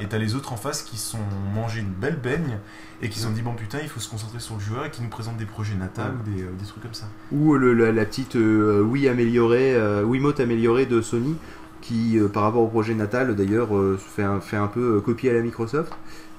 Et 0.00 0.06
t'as 0.06 0.18
les 0.18 0.34
autres 0.34 0.52
en 0.52 0.56
face 0.56 0.82
qui 0.82 0.96
sont 0.96 1.18
mangé 1.54 1.80
une 1.80 1.90
belle 1.92 2.16
baigne 2.16 2.58
et 3.02 3.08
qui 3.08 3.18
se 3.18 3.24
sont 3.26 3.32
dit, 3.32 3.42
bon, 3.42 3.54
putain, 3.54 3.78
il 3.82 3.88
faut 3.88 4.00
se 4.00 4.08
concentrer 4.08 4.40
sur 4.40 4.54
le 4.56 4.60
joueur 4.60 4.84
et 4.86 4.90
qui 4.90 5.02
nous 5.02 5.08
présentent 5.08 5.36
des 5.36 5.44
projets 5.46 5.74
natals 5.76 6.12
ou 6.20 6.30
des, 6.30 6.42
euh, 6.42 6.50
des 6.58 6.66
trucs 6.66 6.82
comme 6.82 6.94
ça. 6.94 7.06
Ou 7.32 7.54
le- 7.54 7.72
la, 7.92 8.04
petite 8.04 8.36
euh, 8.36 8.82
Wii 8.82 9.08
améliorée, 9.08 9.74
euh, 9.76 10.02
Wiimote 10.02 10.40
améliorée 10.40 10.86
de 10.86 11.00
Sony, 11.00 11.36
qui 11.82 12.18
euh, 12.18 12.26
par 12.28 12.42
rapport 12.42 12.62
au 12.62 12.68
projet 12.68 12.94
natal 12.94 13.36
d'ailleurs 13.36 13.76
euh, 13.76 13.96
fait, 13.96 14.24
un, 14.24 14.40
fait 14.40 14.56
un 14.56 14.66
peu 14.66 14.96
euh, 14.96 15.00
copier 15.00 15.30
à 15.30 15.34
la 15.34 15.40
Microsoft. 15.42 15.92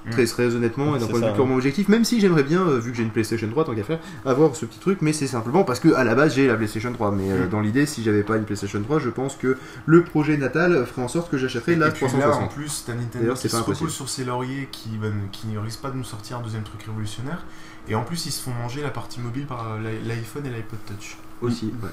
Mm. 0.08 0.10
Très, 0.10 0.26
très 0.26 0.54
honnêtement, 0.54 0.96
et 0.96 0.98
d'un 0.98 1.06
point 1.06 1.20
de 1.20 1.26
vue 1.26 1.32
purement 1.34 1.54
objectif, 1.56 1.88
même 1.88 2.04
si 2.04 2.20
j'aimerais 2.20 2.42
bien, 2.42 2.62
euh, 2.66 2.78
vu 2.78 2.90
que 2.90 2.96
j'ai 2.96 3.02
une 3.02 3.10
PlayStation 3.10 3.48
3, 3.48 3.64
tant 3.64 3.74
qu'à 3.74 3.84
faire, 3.84 3.98
avoir 4.24 4.54
ce 4.56 4.66
petit 4.66 4.78
truc, 4.78 4.98
mais 5.02 5.12
c'est 5.12 5.26
simplement 5.26 5.64
parce 5.64 5.80
que 5.80 5.92
à 5.94 6.04
la 6.04 6.14
base 6.14 6.34
j'ai 6.34 6.46
la 6.46 6.54
PlayStation 6.56 6.92
3. 6.92 7.12
Mais 7.12 7.30
euh, 7.30 7.46
Mm. 7.46 7.48
dans 7.50 7.60
l'idée, 7.60 7.86
si 7.86 8.02
j'avais 8.02 8.22
pas 8.22 8.36
une 8.36 8.44
PlayStation 8.44 8.82
3, 8.82 8.98
je 8.98 9.10
pense 9.10 9.36
que 9.36 9.56
le 9.86 10.02
projet 10.04 10.36
natal 10.36 10.86
ferait 10.86 11.02
en 11.02 11.08
sorte 11.08 11.30
que 11.30 11.38
j'achèterais 11.38 11.76
la 11.76 11.88
et 11.88 11.90
puis 11.92 12.06
là, 12.06 12.12
en 12.12 12.18
360. 12.48 12.54
plus, 12.54 12.84
t'as 12.86 12.92
Nintendo 12.94 13.18
D'ailleurs, 13.20 13.36
qui 13.36 13.42
c'est 13.42 13.48
se 13.48 13.56
pas 13.56 13.62
repose 13.62 13.92
sur 13.92 14.08
ses 14.08 14.24
lauriers, 14.24 14.68
qui, 14.72 14.90
ben, 15.00 15.12
qui 15.32 15.46
ne 15.48 15.58
risque 15.58 15.80
pas 15.80 15.90
de 15.90 15.96
nous 15.96 16.04
sortir 16.04 16.38
un 16.38 16.42
deuxième 16.42 16.62
truc 16.64 16.82
révolutionnaire. 16.82 17.44
Et 17.88 17.94
en 17.94 18.02
plus, 18.02 18.26
ils 18.26 18.30
se 18.32 18.42
font 18.42 18.50
manger 18.52 18.82
la 18.82 18.90
partie 18.90 19.18
mobile 19.20 19.46
par 19.46 19.72
euh, 19.72 19.78
l'i- 19.78 20.06
l'iPhone 20.08 20.44
et 20.46 20.50
l'iPod 20.50 20.78
Touch. 20.86 21.16
Aussi, 21.40 21.66
ouais. 21.82 21.88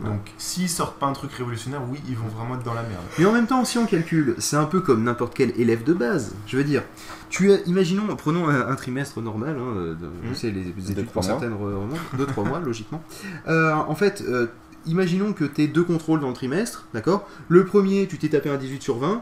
Ouais. 0.00 0.06
Donc, 0.10 0.20
s'ils 0.38 0.68
sortent 0.68 0.98
pas 0.98 1.06
un 1.06 1.12
truc 1.12 1.32
révolutionnaire, 1.32 1.80
oui, 1.90 1.98
ils 2.08 2.16
vont 2.16 2.28
vraiment 2.28 2.54
être 2.54 2.62
dans 2.64 2.74
la 2.74 2.82
merde. 2.82 3.02
Mais 3.18 3.24
en 3.26 3.32
même 3.32 3.46
temps, 3.46 3.64
si 3.64 3.78
on 3.78 3.86
calcule, 3.86 4.36
c'est 4.38 4.56
un 4.56 4.64
peu 4.66 4.80
comme 4.80 5.02
n'importe 5.02 5.34
quel 5.34 5.50
élève 5.60 5.82
de 5.82 5.92
base. 5.92 6.34
Je 6.46 6.56
veux 6.56 6.62
dire, 6.64 6.82
tu 7.30 7.50
as, 7.52 7.56
imaginons, 7.66 8.04
prenons 8.14 8.48
un, 8.48 8.68
un 8.68 8.74
trimestre 8.76 9.20
normal, 9.20 9.56
hein, 9.58 9.96
de, 10.00 10.34
sais, 10.34 10.50
les, 10.52 10.62
les 10.76 10.92
études 10.92 11.06
trois 11.08 11.22
pour 11.22 11.22
mois. 11.22 11.40
certaines 11.40 11.52
remontent, 11.52 11.96
2-3 12.16 12.48
mois, 12.48 12.60
logiquement. 12.64 13.02
Euh, 13.48 13.72
en 13.74 13.94
fait, 13.96 14.22
euh, 14.28 14.46
imaginons 14.86 15.32
que 15.32 15.44
tu 15.44 15.66
deux 15.66 15.82
contrôles 15.84 16.20
dans 16.20 16.28
le 16.28 16.34
trimestre, 16.34 16.86
d'accord? 16.94 17.28
Le 17.48 17.64
premier, 17.64 18.06
tu 18.06 18.18
t'es 18.18 18.28
tapé 18.28 18.50
un 18.50 18.56
18 18.56 18.80
sur 18.82 18.98
20. 18.98 19.20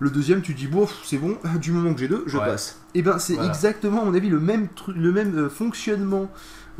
Le 0.00 0.10
deuxième, 0.10 0.40
tu 0.42 0.54
dis, 0.54 0.66
bon, 0.66 0.88
c'est 1.04 1.18
bon, 1.18 1.36
du 1.60 1.70
moment 1.70 1.92
que 1.94 2.00
j'ai 2.00 2.08
deux, 2.08 2.24
je 2.26 2.38
Ouais. 2.38 2.46
passe. 2.46 2.80
Et 2.94 3.02
ben, 3.02 3.18
c'est 3.18 3.34
Voilà. 3.34 3.48
exactement, 3.50 4.02
à 4.02 4.04
mon 4.06 4.14
avis, 4.14 4.30
le 4.30 4.40
même, 4.40 4.68
truc, 4.68 4.96
le 4.96 5.12
même 5.12 5.36
euh, 5.36 5.48
fonctionnement 5.50 6.30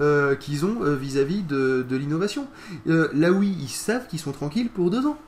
euh, 0.00 0.34
qu'ils 0.34 0.64
ont 0.66 0.82
euh, 0.82 0.94
vis-à-vis 0.96 1.42
de, 1.42 1.84
de 1.88 1.96
l'innovation. 1.96 2.46
Euh, 2.88 3.08
là, 3.14 3.30
oui, 3.32 3.56
ils 3.60 3.68
savent 3.68 4.06
qu'ils 4.08 4.18
sont 4.20 4.32
tranquilles 4.32 4.68
pour 4.68 4.90
deux 4.90 5.06
ans. 5.06 5.18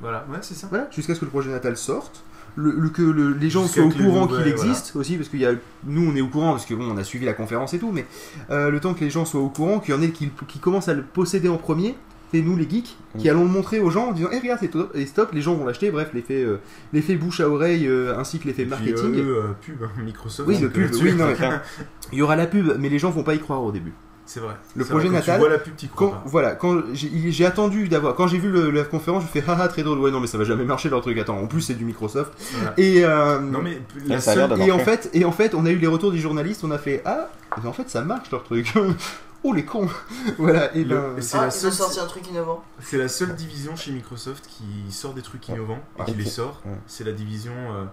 Voilà, 0.00 0.24
ouais, 0.30 0.38
c'est 0.42 0.54
ça. 0.54 0.66
Voilà, 0.68 0.88
jusqu'à 0.94 1.14
ce 1.14 1.20
que 1.20 1.24
le 1.24 1.30
projet 1.30 1.50
natal 1.50 1.76
sorte. 1.76 2.22
le, 2.56 2.70
le- 2.72 2.88
que 2.88 3.02
le- 3.02 3.32
les 3.34 3.50
gens 3.50 3.66
soient 3.66 3.84
au 3.84 3.88
que 3.90 4.02
courant 4.02 4.26
qu'il 4.26 4.36
existe 4.48 4.96
aussi, 4.96 5.16
parce 5.16 5.28
qu'il 5.28 5.40
y 5.40 5.46
a, 5.46 5.52
nous 5.84 6.10
on 6.10 6.16
est 6.16 6.20
au 6.20 6.28
courant 6.28 6.52
parce 6.52 6.66
que 6.66 6.74
bon, 6.74 6.90
on 6.90 6.96
a 6.96 7.04
suivi 7.04 7.24
la 7.24 7.32
conférence 7.34 7.72
et 7.74 7.78
tout, 7.78 7.92
mais 7.92 8.04
euh, 8.50 8.70
le 8.70 8.80
temps 8.80 8.94
que 8.94 9.00
les 9.00 9.10
gens 9.10 9.24
soient 9.24 9.40
au 9.40 9.48
courant, 9.48 9.78
qu'il 9.80 9.94
y 9.94 9.96
en 9.96 10.02
ait 10.02 10.10
qui, 10.10 10.30
qui 10.48 10.58
commencent 10.58 10.88
à 10.88 10.94
le 10.94 11.02
posséder 11.02 11.48
en 11.48 11.56
premier, 11.56 11.94
c'est 12.32 12.40
nous 12.42 12.56
les 12.56 12.68
geeks 12.68 12.96
qui 13.18 13.26
Mm. 13.26 13.30
allons 13.30 13.42
le 13.44 13.50
montrer 13.50 13.80
aux 13.80 13.90
gens 13.90 14.08
en 14.08 14.12
disant, 14.12 14.28
eh 14.32 14.38
regarde, 14.38 14.58
c'est 14.60 14.68
top, 14.68 14.90
et 14.94 15.06
stop, 15.06 15.30
les 15.32 15.40
gens 15.42 15.54
vont 15.54 15.64
l'acheter, 15.64 15.90
bref, 15.90 16.10
l'effet, 16.14 16.42
euh, 16.42 16.58
l'effet 16.92 17.16
bouche 17.16 17.40
à 17.40 17.48
oreille 17.48 17.86
euh, 17.86 18.18
ainsi 18.18 18.38
que 18.38 18.46
l'effet 18.48 18.62
Et 18.62 18.66
puis, 18.66 18.70
marketing. 18.92 19.14
euh, 19.16 19.20
euh, 19.42 19.42
pub, 19.60 19.82
hein, 19.82 19.90
Microsoft. 20.04 20.48
oui, 20.48 20.56
le 20.56 20.68
donc, 20.68 20.72
pub, 20.72 20.90
oui, 21.02 21.14
non, 21.14 21.26
il 22.12 22.18
y 22.18 22.22
aura 22.22 22.36
la 22.36 22.46
pub, 22.46 22.72
mais 22.78 22.88
les 22.88 22.98
gens 22.98 23.10
vont 23.10 23.22
pas 23.22 23.34
y 23.34 23.38
croire 23.40 23.62
au 23.62 23.72
début. 23.72 23.92
C'est 24.26 24.40
vrai. 24.40 24.56
Le 24.76 24.84
projet 24.84 25.08
vrai, 25.08 25.20
quand 25.20 25.20
natal, 25.20 25.34
Tu 25.36 25.40
vois 25.40 25.48
la 25.48 25.58
pub, 25.58 25.74
t'y 25.74 25.88
crois 25.88 26.08
Quand, 26.08 26.12
pas. 26.16 26.22
voilà, 26.26 26.54
quand 26.54 26.82
j'ai 26.92 27.46
attendu 27.46 27.88
d'avoir, 27.88 28.14
quand 28.14 28.26
j'ai 28.26 28.36
vu 28.36 28.50
le- 28.50 28.70
la 28.70 28.84
conférence, 28.84 29.22
je 29.22 29.28
fais 29.28 29.42
haha 29.48 29.68
très 29.68 29.82
drôle, 29.82 29.98
ouais 30.00 30.10
non 30.10 30.20
mais 30.20 30.26
ça 30.26 30.36
va 30.36 30.44
jamais 30.44 30.64
marcher 30.64 30.90
leur 30.90 31.00
truc, 31.00 31.16
attends, 31.16 31.38
en 31.38 31.46
plus 31.46 31.62
c'est 31.62 31.72
du 31.72 31.86
Microsoft. 31.86 32.32
Voilà. 32.56 32.74
Et, 32.76 33.06
euh, 33.06 33.38
Non 33.40 33.62
mais 33.62 33.80
la 34.06 34.20
seule... 34.20 34.52
et 34.60 34.70
en 34.70 34.78
fait, 34.80 35.08
et 35.14 35.24
en 35.24 35.32
fait, 35.32 35.54
on 35.54 35.64
a 35.64 35.70
eu 35.70 35.78
les 35.78 35.86
retours 35.86 36.12
des 36.12 36.18
journalistes, 36.18 36.62
on 36.62 36.70
a 36.70 36.76
fait 36.76 37.00
ah, 37.06 37.30
mais 37.62 37.66
en 37.70 37.72
fait 37.72 37.88
ça 37.88 38.02
marche 38.02 38.30
leur 38.30 38.44
truc. 38.44 38.70
oh 39.48 39.52
les 39.54 39.64
cons, 39.64 39.88
voilà. 40.38 40.74
Et 40.74 40.84
Le- 40.84 41.14
ben, 41.14 41.22
c'est 41.22 41.36
Ah, 41.36 41.40
la 41.42 41.46
ils 41.46 41.48
ont 41.48 41.50
seule- 41.60 41.72
sorti 41.72 42.00
un 42.00 42.06
truc 42.06 42.28
innovant. 42.28 42.62
C'est 42.80 42.98
la 42.98 43.08
seule 43.08 43.34
division 43.34 43.74
chez 43.76 43.92
Microsoft 43.92 44.46
qui 44.46 44.92
sort 44.92 45.14
des 45.14 45.22
trucs 45.22 45.48
innovants 45.48 45.80
et 45.98 46.04
qui 46.04 46.10
Ouais. 46.12 46.16
les 46.18 46.24
sort. 46.26 46.60
Ouais. 46.64 46.72
C'est 46.86 47.04
la 47.04 47.12
division. 47.12 47.52
euh, 47.54 47.84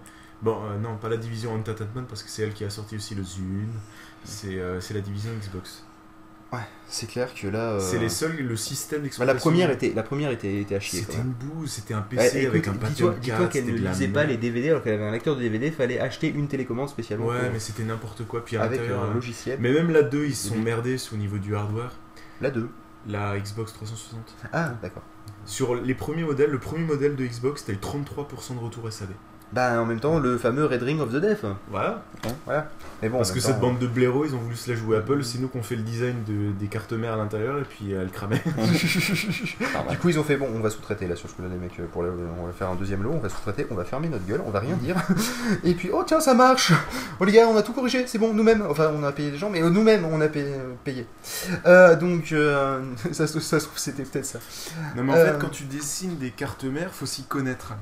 Bon, 0.42 0.58
euh, 0.64 0.76
non, 0.78 0.96
pas 0.98 1.08
la 1.08 1.16
division 1.16 1.54
Entertainment 1.54 2.04
parce 2.06 2.22
que 2.22 2.28
c'est 2.28 2.42
elle 2.42 2.52
qui 2.52 2.62
a 2.62 2.68
sorti 2.68 2.96
aussi 2.96 3.14
le 3.14 3.24
Zune. 3.24 3.72
C'est 4.22 4.58
euh, 4.58 4.82
c'est 4.82 4.92
la 4.92 5.00
division 5.00 5.30
Xbox. 5.40 5.82
C'est 6.88 7.08
clair 7.08 7.34
que 7.34 7.48
là, 7.48 7.72
euh, 7.72 7.80
C'est 7.80 7.98
les 7.98 8.08
seuls, 8.08 8.36
le 8.36 8.56
système 8.56 9.00
bah, 9.00 9.04
d'exploitation. 9.04 9.34
la 9.34 9.40
première 9.40 9.70
était, 9.70 9.92
la 9.94 10.02
première 10.04 10.30
était, 10.30 10.60
était 10.60 10.76
à 10.76 10.80
chier. 10.80 11.00
C'était 11.00 11.16
une 11.18 11.32
bouse, 11.32 11.68
c'était 11.70 11.94
un 11.94 11.98
Ouais, 11.98 12.04
PC 12.16 12.38
écoute, 12.38 12.48
avec 12.50 12.68
un 12.68 12.72
Pentium 12.74 13.14
dis-toi 13.20 13.38
4. 13.38 13.52
qu'elle 13.52 13.66
ne 13.66 13.72
lisait 13.72 14.08
pas 14.08 14.24
les 14.24 14.36
DVD 14.36 14.70
alors 14.70 14.82
qu'elle 14.84 14.94
avait 14.94 15.04
un 15.04 15.10
lecteur 15.10 15.34
de 15.36 15.40
DVD, 15.40 15.70
fallait 15.72 15.98
acheter 15.98 16.28
une 16.28 16.46
télécommande 16.46 16.88
spécialement 16.88 17.26
Ouais, 17.26 17.40
pour- 17.40 17.52
mais 17.52 17.58
c'était 17.58 17.82
n'importe 17.82 18.24
quoi. 18.26 18.44
Puis 18.44 18.56
à 18.56 18.62
avec 18.62 18.80
un 18.80 18.84
euh, 19.10 19.14
logiciel. 19.14 19.58
Mais 19.60 19.72
même 19.72 19.90
la 19.90 20.02
2, 20.02 20.26
ils 20.26 20.36
se 20.36 20.48
sont 20.50 20.58
merdés 20.58 20.96
au 21.12 21.16
niveau 21.16 21.38
du 21.38 21.56
hardware. 21.56 21.92
La 22.40 22.50
2. 22.50 22.68
La 23.08 23.38
Xbox 23.38 23.72
360. 23.72 24.34
Ah 24.52 24.72
d'accord. 24.80 25.02
Sur 25.44 25.74
les 25.74 25.94
premiers 25.94 26.24
modèles, 26.24 26.50
le 26.50 26.58
premier 26.58 26.84
modèle 26.84 27.16
de 27.16 27.24
Xbox, 27.26 27.64
t'as 27.64 27.72
eu 27.72 27.76
33% 27.76 28.54
de 28.54 28.60
retour 28.60 28.90
SAV. 28.92 29.08
Bah 29.52 29.80
en 29.80 29.86
même 29.86 30.00
temps 30.00 30.18
le 30.18 30.38
fameux 30.38 30.66
Red 30.66 30.82
Ring 30.82 31.00
of 31.00 31.12
the 31.12 31.16
Death. 31.16 31.44
Voilà. 31.70 32.02
Mais 33.02 33.08
bon. 33.08 33.18
Parce 33.18 33.30
que 33.32 33.40
cette 33.40 33.60
bande 33.60 33.78
de 33.78 33.86
blaireaux, 33.86 34.24
ils 34.24 34.34
ont 34.34 34.38
voulu 34.38 34.56
se 34.56 34.70
la 34.70 34.76
jouer 34.76 34.96
Apple. 34.96 35.22
C'est 35.22 35.38
nous 35.38 35.48
qu'on 35.48 35.62
fait 35.62 35.76
le 35.76 35.82
design 35.82 36.16
de- 36.26 36.50
des 36.58 36.66
cartes 36.66 36.92
mères 36.92 37.12
à 37.14 37.16
l'intérieur 37.16 37.58
et 37.58 37.62
puis 37.62 37.94
euh, 37.94 38.02
elle 38.02 38.10
cramait. 38.10 38.42
Du 39.90 39.98
coup, 39.98 40.08
ils 40.08 40.18
ont 40.18 40.24
fait 40.24 40.36
bon, 40.36 40.48
on 40.54 40.60
va 40.60 40.70
sous-traiter 40.70 41.06
là 41.06 41.16
sur 41.16 41.28
ce 41.28 41.34
coup-là, 41.34 41.48
les 41.50 41.56
mecs. 41.56 41.76
Pour 41.92 42.02
le- 42.02 42.12
on 42.42 42.46
va 42.46 42.52
faire 42.52 42.68
un 42.70 42.74
deuxième 42.74 43.02
lot, 43.02 43.12
on 43.14 43.18
va 43.18 43.28
sous-traiter, 43.28 43.66
on 43.70 43.74
va 43.74 43.84
fermer 43.84 44.08
notre 44.08 44.26
gueule, 44.26 44.40
on 44.46 44.50
va 44.50 44.60
rien 44.60 44.76
dire. 44.76 44.96
Et 45.64 45.74
puis, 45.74 45.90
oh 45.92 46.02
tiens, 46.06 46.20
ça 46.20 46.34
marche 46.34 46.72
Oh 47.20 47.24
les 47.24 47.32
gars, 47.32 47.46
on 47.48 47.56
a 47.56 47.62
tout 47.62 47.72
corrigé, 47.72 48.06
c'est 48.06 48.18
bon, 48.18 48.32
nous-mêmes. 48.34 48.64
Enfin, 48.68 48.90
on 48.94 49.02
a 49.04 49.12
payé 49.12 49.30
les 49.30 49.38
gens, 49.38 49.50
mais 49.50 49.62
euh, 49.62 49.70
nous-mêmes, 49.70 50.04
on 50.06 50.20
a 50.20 50.28
payé. 50.28 50.46
euh, 50.54 50.72
payé. 50.84 51.06
Euh, 51.66 51.94
donc, 51.96 52.32
euh, 52.32 52.80
ça, 53.12 53.26
se- 53.26 53.40
ça 53.40 53.60
se 53.60 53.66
trouve, 53.66 53.78
c'était 53.78 54.02
peut-être 54.04 54.26
ça. 54.26 54.38
Non 54.96 55.04
mais 55.04 55.12
en 55.12 55.16
Euh. 55.16 55.32
fait 55.32 55.38
quand 55.40 55.50
tu 55.50 55.64
dessines 55.64 56.16
des 56.16 56.30
cartes 56.30 56.64
mères, 56.64 56.90
faut 56.92 57.06
s'y 57.06 57.24
connaître. 57.24 57.74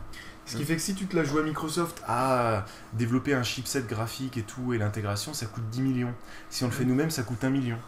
Ce 0.47 0.57
qui 0.57 0.65
fait 0.65 0.77
que 0.77 0.83
si 0.83 0.95
tu 0.95 1.07
te 1.07 1.17
la 1.17 1.25
joues 1.25 1.39
à 1.39 1.43
Microsoft 1.43 2.03
à 2.07 2.67
développer 2.93 3.35
un 3.35 3.43
chipset 3.43 3.83
graphique 3.83 4.37
et 4.37 4.43
tout 4.43 4.75
et 4.75 4.79
l'intégration, 4.79 5.33
ça 5.33 5.47
coûte 5.47 5.65
10 5.71 5.81
millions. 5.81 6.15
Si 6.51 6.65
on 6.65 6.67
le 6.67 6.73
fait 6.73 6.85
nous-mêmes, 6.85 7.11
ça 7.11 7.23
coûte 7.23 7.43
1 7.43 7.51
million. 7.51 7.79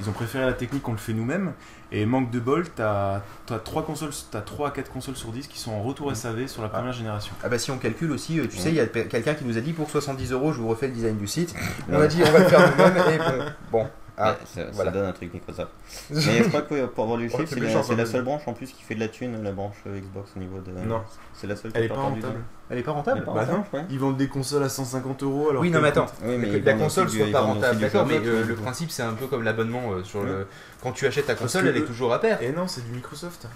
Ils 0.00 0.08
ont 0.08 0.12
préféré 0.12 0.44
la 0.44 0.54
technique, 0.54 0.86
on 0.88 0.92
le 0.92 0.98
fait 0.98 1.12
nous-mêmes. 1.12 1.52
Et 1.92 2.04
manque 2.04 2.30
de 2.32 2.40
bol, 2.40 2.66
t'as 2.74 3.22
as 3.48 3.58
3 3.58 3.84
consoles, 3.84 4.10
t'as 4.30 4.40
3 4.40 4.68
à 4.68 4.70
4 4.72 4.90
consoles 4.90 5.16
sur 5.16 5.30
10 5.30 5.46
qui 5.46 5.58
sont 5.58 5.70
en 5.70 5.82
retour 5.82 6.14
SAV 6.14 6.48
sur 6.48 6.62
la 6.62 6.68
première 6.68 6.92
génération. 6.92 7.32
Ah 7.44 7.48
bah 7.48 7.58
si 7.58 7.70
on 7.70 7.78
calcule 7.78 8.10
aussi, 8.10 8.40
euh, 8.40 8.48
tu 8.48 8.56
sais, 8.58 8.70
il 8.70 8.74
y 8.74 8.80
a 8.80 8.86
quelqu'un 8.86 9.34
qui 9.34 9.44
nous 9.44 9.56
a 9.56 9.60
dit 9.60 9.72
pour 9.72 9.88
70 9.88 10.32
euros, 10.32 10.52
je 10.52 10.58
vous 10.58 10.66
refais 10.68 10.88
le 10.88 10.94
design 10.94 11.16
du 11.16 11.28
site. 11.28 11.54
On 11.88 12.00
a 12.00 12.08
dit, 12.08 12.22
on 12.26 12.30
va 12.32 12.40
le 12.40 12.46
faire 12.46 12.70
nous-mêmes, 12.76 12.96
et 12.96 13.18
bon. 13.70 13.84
bon. 13.84 13.86
Ah, 14.16 14.36
Ouais, 14.56 14.66
ça, 14.72 14.90
donne 14.90 15.06
un 15.06 15.12
truc 15.12 15.34
Microsoft. 15.34 15.70
Mais 16.10 16.20
je 16.44 16.48
crois 16.48 16.62
que 16.62 16.86
pour 16.86 17.04
avoir 17.04 17.18
le 17.18 17.24
Ouais, 17.24 17.30
chiffre, 17.30 17.46
c'est 17.82 17.96
la, 17.96 18.06
seule 18.06 18.22
branche 18.22 18.42
en 18.46 18.52
plus 18.52 18.72
qui 18.72 18.82
fait 18.82 18.94
de 18.94 19.00
la 19.00 19.08
thune, 19.08 19.42
la 19.42 19.50
branche 19.50 19.76
euh, 19.88 19.98
Xbox 19.98 20.30
au 20.36 20.38
niveau 20.38 20.60
de. 20.60 20.70
Non. 20.70 21.02
C'est 21.32 21.48
la 21.48 21.56
seule 21.56 21.72
qui 21.72 21.78
Elle 21.78 21.84
est 21.84 21.88
pas 21.88 21.94
rentable. 21.96 22.38
Elle 22.70 22.78
est 22.78 22.82
pas 22.82 22.90
Elle 22.92 22.92
est 22.92 22.92
rentable 22.92 23.22
Bah 23.26 23.32
rentable, 23.32 23.52
non. 23.58 23.62
crois. 23.64 23.80
Ils 23.90 23.98
vendent 23.98 24.16
des 24.16 24.28
consoles 24.28 24.62
à 24.62 24.68
150 24.68 25.22
euros 25.24 25.50
alors 25.50 25.62
Oui, 25.62 25.70
non, 25.70 25.80
mais 25.80 25.88
attends. 25.88 26.06
Oui, 26.24 26.36
mais 26.38 26.60
la 26.60 26.74
console 26.74 27.08
soit 27.08 27.26
du- 27.26 27.32
pas 27.32 27.40
rentable, 27.40 27.80
d'accord, 27.80 28.08
jeu. 28.08 28.20
mais 28.20 28.26
euh, 28.26 28.44
le 28.44 28.54
principe 28.54 28.90
c'est 28.90 29.02
un 29.02 29.14
peu 29.14 29.26
comme 29.26 29.42
l'abonnement 29.42 29.92
euh, 29.92 30.04
sur 30.04 30.22
le. 30.22 30.46
Quand 30.82 30.92
tu 30.92 31.06
achètes 31.06 31.26
ta 31.26 31.34
console, 31.34 31.66
elle 31.66 31.76
est 31.76 31.84
toujours 31.84 32.12
à 32.12 32.20
pair. 32.20 32.40
Et 32.40 32.52
non, 32.52 32.68
c'est 32.68 32.84
du 32.84 32.92
Microsoft. 32.92 33.48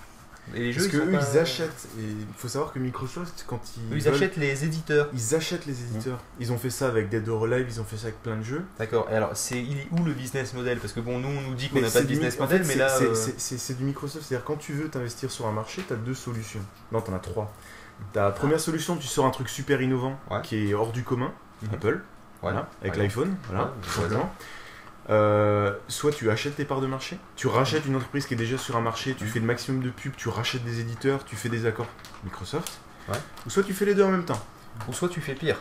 Et 0.54 0.60
les 0.60 0.72
jeux, 0.72 0.80
Parce 0.82 0.86
ils 0.86 0.90
que 0.92 1.04
sont 1.04 1.10
eux, 1.10 1.12
pas- 1.18 1.30
ils 1.32 1.38
achètent. 1.38 1.88
Et 1.98 2.02
il 2.02 2.26
faut 2.36 2.48
savoir 2.48 2.72
que 2.72 2.78
Microsoft, 2.78 3.44
quand 3.46 3.60
ils. 3.76 3.92
Eux, 3.94 3.96
ils 3.98 4.02
veulent- 4.02 4.14
achètent 4.14 4.36
les 4.36 4.64
éditeurs. 4.64 5.08
Ils 5.12 5.34
achètent 5.34 5.66
les 5.66 5.80
éditeurs. 5.82 6.18
Ils 6.40 6.52
ont 6.52 6.58
fait 6.58 6.70
ça 6.70 6.86
avec 6.88 7.08
Dead 7.08 7.28
or 7.28 7.44
Alive, 7.44 7.66
ils 7.68 7.80
ont 7.80 7.84
fait 7.84 7.96
ça 7.96 8.04
avec 8.08 8.22
plein 8.22 8.36
de 8.36 8.42
jeux. 8.42 8.64
D'accord. 8.78 9.08
Et 9.10 9.14
alors, 9.14 9.30
c'est 9.34 9.62
il 9.62 9.78
est 9.78 9.88
où 9.92 10.02
le 10.04 10.12
business 10.12 10.54
model? 10.54 10.78
Parce 10.78 10.92
que 10.92 11.00
bon, 11.00 11.18
nous 11.18 11.28
on 11.28 11.40
nous 11.42 11.54
dit 11.54 11.68
qu'on 11.68 11.80
n'a 11.80 11.90
pas 11.90 12.00
de 12.00 12.06
business 12.06 12.36
en 12.38 12.44
model, 12.44 12.64
fait, 12.64 12.68
mais 12.74 12.78
là. 12.78 12.88
c'est- 12.88 13.72
euh, 13.72 13.74
du 13.76 13.84
Microsoft. 13.84 14.24
C'est-à-dire 14.26 14.44
quand 14.44 14.56
tu 14.56 14.72
veux 14.72 14.88
t'investir 14.88 15.30
sur 15.30 15.46
un 15.46 15.52
marché, 15.52 15.82
tu 15.86 15.92
as 15.92 15.96
deux 15.96 16.14
solutions. 16.14 16.60
Non, 16.92 17.00
tu 17.02 17.10
en 17.10 17.14
as 17.14 17.18
trois. 17.20 17.52
Ta 18.12 18.30
première 18.30 18.60
solution, 18.60 18.96
tu 18.96 19.06
sors 19.08 19.26
un 19.26 19.30
truc 19.30 19.48
super 19.48 19.82
innovant 19.82 20.18
Ouais. 20.30 20.40
qui 20.42 20.70
est 20.70 20.74
hors 20.74 20.92
du 20.92 21.02
commun, 21.02 21.32
Mhm. 21.62 21.74
Apple, 21.74 22.00
voilà, 22.42 22.68
avec 22.80 22.96
l'iPhone, 22.96 23.34
voilà, 23.48 23.72
simplement. 23.82 24.32
Euh, 25.10 25.72
soit 25.88 26.12
tu 26.12 26.30
achètes 26.30 26.56
tes 26.56 26.64
parts 26.66 26.80
de 26.82 26.86
marché, 26.86 27.18
tu 27.34 27.46
rachètes 27.46 27.86
une 27.86 27.96
entreprise 27.96 28.26
qui 28.26 28.34
est 28.34 28.36
déjà 28.36 28.58
sur 28.58 28.76
un 28.76 28.80
marché, 28.82 29.14
tu 29.14 29.24
Mhm. 29.24 29.30
fais 29.30 29.38
le 29.40 29.46
maximum 29.46 29.82
de 29.82 29.88
pubs, 29.90 30.14
tu 30.16 30.28
rachètes 30.28 30.64
des 30.64 30.80
éditeurs, 30.80 31.24
tu 31.24 31.34
fais 31.34 31.48
des 31.48 31.64
accords 31.66 31.86
Microsoft. 32.24 32.78
Ouais. 33.08 33.16
Ou 33.46 33.50
soit 33.50 33.62
tu 33.62 33.72
fais 33.72 33.86
les 33.86 33.94
deux 33.94 34.04
en 34.04 34.10
même 34.10 34.26
temps. 34.26 34.40
Ou 34.86 34.92
soit 34.92 35.08
tu 35.08 35.20
fais 35.22 35.34
pire. 35.34 35.56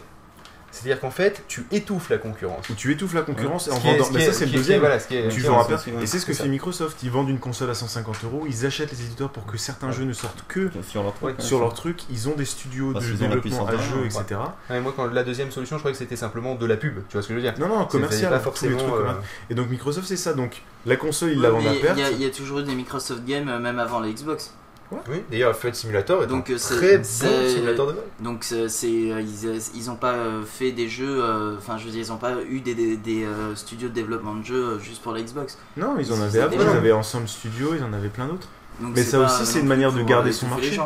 C'est-à-dire 0.77 0.99
qu'en 1.01 1.11
fait, 1.11 1.43
tu 1.47 1.65
étouffes 1.71 2.09
la 2.09 2.17
concurrence. 2.17 2.69
Ou 2.69 2.73
tu 2.75 2.91
étouffes 2.91 3.13
la 3.13 3.21
concurrence 3.23 3.65
Ce 3.65 3.71
en 3.71 3.79
vendant. 3.79 4.03
ce 4.03 4.09
qui 4.11 4.15
Mais 4.17 4.23
est- 4.23 4.27
ça, 4.27 4.33
c'est 4.33 4.45
le 4.45 4.51
deuxième. 4.51 4.79
voilà, 4.79 4.99
ce 4.99 5.07
qui 5.07 5.15
est- 5.15 5.29
Tu 5.29 5.41
vends 5.41 5.59
à 5.61 5.67
Et 6.01 6.05
c'est 6.05 6.19
ce 6.19 6.25
que 6.25 6.33
fait 6.33 6.43
ça. 6.43 6.47
Microsoft. 6.49 7.01
Ils 7.03 7.09
vendent 7.11 7.29
une 7.29 7.39
console 7.39 7.69
à 7.69 7.73
150 7.73 8.23
euros, 8.23 8.45
ils 8.47 8.65
achètent 8.65 8.91
les 8.91 9.01
éditeurs 9.01 9.29
pour 9.31 9.45
que 9.45 9.57
certains 9.57 9.91
jeux 9.91 10.03
ne 10.05 10.13
sortent 10.13 10.45
que 10.47 10.69
Sur 10.87 11.03
leur 11.03 11.13
truc. 11.13 11.35
sur 11.39 11.59
leur 11.59 11.73
truc. 11.73 12.01
Ils 12.11 12.29
ont 12.29 12.35
des 12.35 12.45
studios 12.45 12.91
Parce 12.93 13.05
de 13.07 13.13
développement 13.13 13.65
à 13.67 13.71
jeux, 13.77 14.05
etc. 14.05 14.39
Ouais, 14.69 14.79
moi, 14.79 14.93
quand 14.95 15.05
la 15.07 15.23
deuxième 15.23 15.51
solution, 15.51 15.77
je 15.77 15.81
croyais 15.81 15.93
que 15.93 15.99
c'était 15.99 16.15
simplement 16.15 16.55
de 16.55 16.65
la 16.65 16.77
pub. 16.77 16.99
Tu 17.09 17.13
vois 17.13 17.21
ce 17.23 17.27
que 17.27 17.33
je 17.33 17.39
veux 17.39 17.43
dire 17.43 17.53
Non, 17.59 17.67
non, 17.67 17.85
commercial. 17.85 18.31
pas 18.31 18.39
forcément. 18.39 18.77
trucs 18.77 18.93
euh. 18.93 19.11
Et 19.49 19.55
donc 19.55 19.69
Microsoft, 19.69 20.07
c'est 20.07 20.15
ça. 20.17 20.33
Donc 20.33 20.61
la 20.85 20.95
console, 20.95 21.31
ils 21.31 21.41
la 21.41 21.49
vendent 21.49 21.67
à 21.67 21.73
Il 21.73 21.81
perte. 21.81 21.97
y, 21.97 22.03
a- 22.03 22.11
il 22.11 22.21
y 22.21 22.25
a 22.25 22.29
toujours 22.29 22.59
eu 22.59 22.63
des 22.63 22.75
Microsoft 22.75 23.25
Games 23.25 23.47
euh, 23.49 23.59
même 23.59 23.79
avant 23.79 23.99
la 23.99 24.09
Xbox. 24.09 24.53
Oui, 24.91 25.21
d'ailleurs, 25.29 25.53
Flight 25.55 25.75
Simulator 25.75 26.23
est 26.23 26.27
Donc, 26.27 26.49
un 26.49 26.53
euh, 26.53 26.57
c'est- 26.57 26.75
très 26.77 26.97
bon 26.97 27.03
simulateur 27.03 27.87
de 27.87 27.91
vol. 27.91 28.03
Donc 28.21 28.43
c'est, 28.45 28.69
c'est- 28.69 29.11
euh, 29.11 29.19
ils, 29.21 29.61
ils 29.75 29.89
ont 29.89 29.97
pas 29.97 30.13
euh, 30.13 30.43
fait 30.45 30.71
des 30.71 30.87
jeux, 30.87 31.21
euh, 31.21 31.57
enfin 31.57 31.77
je 31.77 31.83
veux 31.85 31.91
dire 31.91 31.99
ils 32.01 32.11
ont 32.13 32.17
pas 32.17 32.35
eu 32.49 32.61
des, 32.61 32.73
des, 32.73 32.95
des, 32.95 33.25
euh, 33.25 33.53
studios 33.55 33.89
de 33.89 33.93
développement 33.93 34.35
de 34.35 34.45
jeux 34.45 34.63
euh, 34.65 34.79
juste 34.79 35.01
pour 35.01 35.11
la 35.11 35.21
Xbox. 35.21 35.57
Non, 35.75 35.95
ils 35.99 36.13
en 36.13 36.21
avaient 36.21 36.39
avant. 36.39 36.53
Ils 36.55 36.61
avaient 36.61 36.91
Ensemble 36.93 37.27
Studio, 37.27 37.73
ils 37.75 37.83
en 37.83 37.91
avaient 37.91 38.07
plein 38.07 38.27
d'autres. 38.27 38.47
Donc 38.79 38.93
Mais 38.95 39.03
ça 39.03 39.19
pas 39.19 39.25
aussi, 39.25 39.45
c'est 39.45 39.59
une 39.59 39.67
manière 39.67 39.91
de 39.91 40.01
garder 40.03 40.29
euh, 40.29 40.33
son 40.33 40.47
marché. 40.47 40.79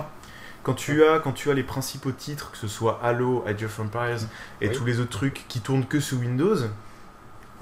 Quand 0.63 0.73
tu 0.73 1.03
as, 1.03 1.19
quand 1.19 1.31
tu 1.33 1.51
as 1.51 1.53
les 1.53 1.63
principaux 1.63 2.11
titres, 2.11 2.51
que 2.51 2.57
ce 2.57 2.67
soit 2.67 2.99
Halo, 3.03 3.43
Age 3.47 3.63
of 3.63 3.79
Empires 3.79 4.17
et 4.61 4.69
Oui. 4.69 4.75
tous 4.75 4.85
les 4.85 4.99
autres 4.99 5.09
trucs 5.11 5.45
qui 5.47 5.59
tournent 5.59 5.85
que 5.85 5.99
sous 5.99 6.17
Windows, 6.17 6.55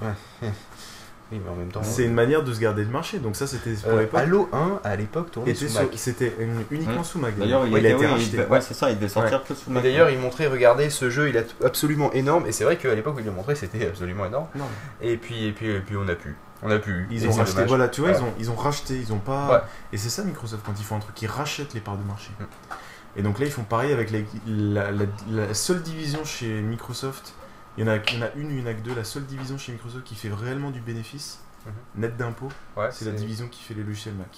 Oui, 1.32 1.40
mais 1.44 1.50
en 1.50 1.54
même 1.54 1.70
temps. 1.70 1.82
c'est 1.84 2.04
une 2.04 2.14
manière 2.14 2.42
de 2.42 2.52
se 2.52 2.58
garder 2.60 2.82
le 2.84 2.90
marché. 2.90 3.18
Donc 3.18 3.36
ça, 3.36 3.46
c'était 3.46 3.72
pour 3.74 3.90
Euh, 3.92 4.00
l'époque. 4.00 4.20
Halo 4.20 4.48
1 4.52 4.80
à 4.82 4.96
l'époque 4.96 5.30
tournait 5.30 5.54
sous 5.54 5.72
Mac. 5.74 5.88
C'était 5.94 6.34
uniquement 6.70 7.00
Mmh. 7.00 7.04
sous 7.04 7.18
Mac. 7.18 7.38
D'ailleurs, 7.38 7.66
il, 7.66 7.70
il 7.72 7.76
a 7.76 7.78
était- 7.78 7.90
été 7.92 7.96
oui, 8.06 8.06
racheté. 8.06 8.36
devait- 8.38 8.48
ouais, 8.48 8.60
c'est 8.60 8.74
ça, 8.74 8.90
il 8.90 8.96
devait 8.96 9.08
sortir 9.08 9.44
que 9.44 9.54
sous 9.54 9.68
Mais 9.68 9.74
Mac. 9.74 9.82
d'ailleurs, 9.84 10.10
il 10.10 10.18
montrait, 10.18 10.48
regardez, 10.48 10.90
ce 10.90 11.08
jeu, 11.08 11.28
il 11.28 11.36
est 11.36 11.54
absolument 11.64 12.12
énorme. 12.12 12.46
Et 12.46 12.52
c'est 12.52 12.64
vrai 12.64 12.76
qu'à 12.76 12.94
l'époque 12.94 13.16
où 13.16 13.20
il 13.20 13.24
le 13.26 13.30
montrait, 13.32 13.54
c'était 13.54 13.86
absolument 13.86 14.26
énorme. 14.26 14.46
Non. 14.56 14.64
Et 15.00 15.16
puis, 15.16 15.46
et 15.46 15.52
puis, 15.52 15.68
et 15.70 15.80
puis 15.80 15.96
on 15.96 16.08
a 16.08 16.14
pu. 16.14 16.34
On 16.62 16.70
a 16.70 16.78
pu. 16.78 17.06
Ils 17.10 17.26
ont 17.26 17.32
racheté, 17.32 17.64
voilà, 17.64 17.88
tu 17.88 18.00
vois, 18.02 18.10
ils, 18.10 18.20
ont, 18.22 18.34
ils 18.38 18.50
ont 18.50 18.54
racheté, 18.56 18.94
ils 18.96 19.12
ont 19.12 19.18
pas. 19.18 19.50
Ouais. 19.50 19.58
Et 19.92 19.96
c'est 19.96 20.10
ça 20.10 20.22
Microsoft 20.24 20.62
quand 20.66 20.74
ils 20.78 20.84
font 20.84 20.96
un 20.96 21.00
truc, 21.00 21.20
ils 21.22 21.26
rachètent 21.26 21.72
les 21.74 21.80
parts 21.80 21.96
de 21.96 22.04
marché. 22.06 22.30
Mm. 22.38 22.44
Et 23.16 23.22
donc 23.22 23.38
là, 23.38 23.46
ils 23.46 23.50
font 23.52 23.62
pareil 23.62 23.92
avec 23.92 24.10
la, 24.10 24.18
la- 24.46 24.90
la- 24.90 25.06
la 25.46 25.54
seule 25.54 25.80
division 25.82 26.24
chez 26.24 26.60
Microsoft. 26.60 27.34
Il 27.76 27.84
y, 27.84 27.88
en 27.88 27.92
a, 27.92 27.96
il 27.96 28.14
y 28.18 28.22
en 28.22 28.26
a 28.26 28.30
une, 28.36 28.50
il 28.50 28.60
y 28.60 28.62
en 28.62 28.66
a 28.66 28.74
que 28.74 28.80
deux. 28.80 28.94
La 28.94 29.04
seule 29.04 29.24
division 29.24 29.56
chez 29.56 29.72
Microsoft 29.72 30.04
qui 30.04 30.14
fait 30.14 30.30
réellement 30.32 30.70
du 30.70 30.80
bénéfice, 30.80 31.40
Mhm. 31.66 31.72
net 32.02 32.16
d'impôts, 32.16 32.48
Ouais, 32.76 32.88
c'est 32.90 33.04
la 33.04 33.12
division 33.12 33.48
qui 33.48 33.62
fait 33.62 33.74
les 33.74 33.82
logiciels 33.84 34.14
Mac. 34.14 34.28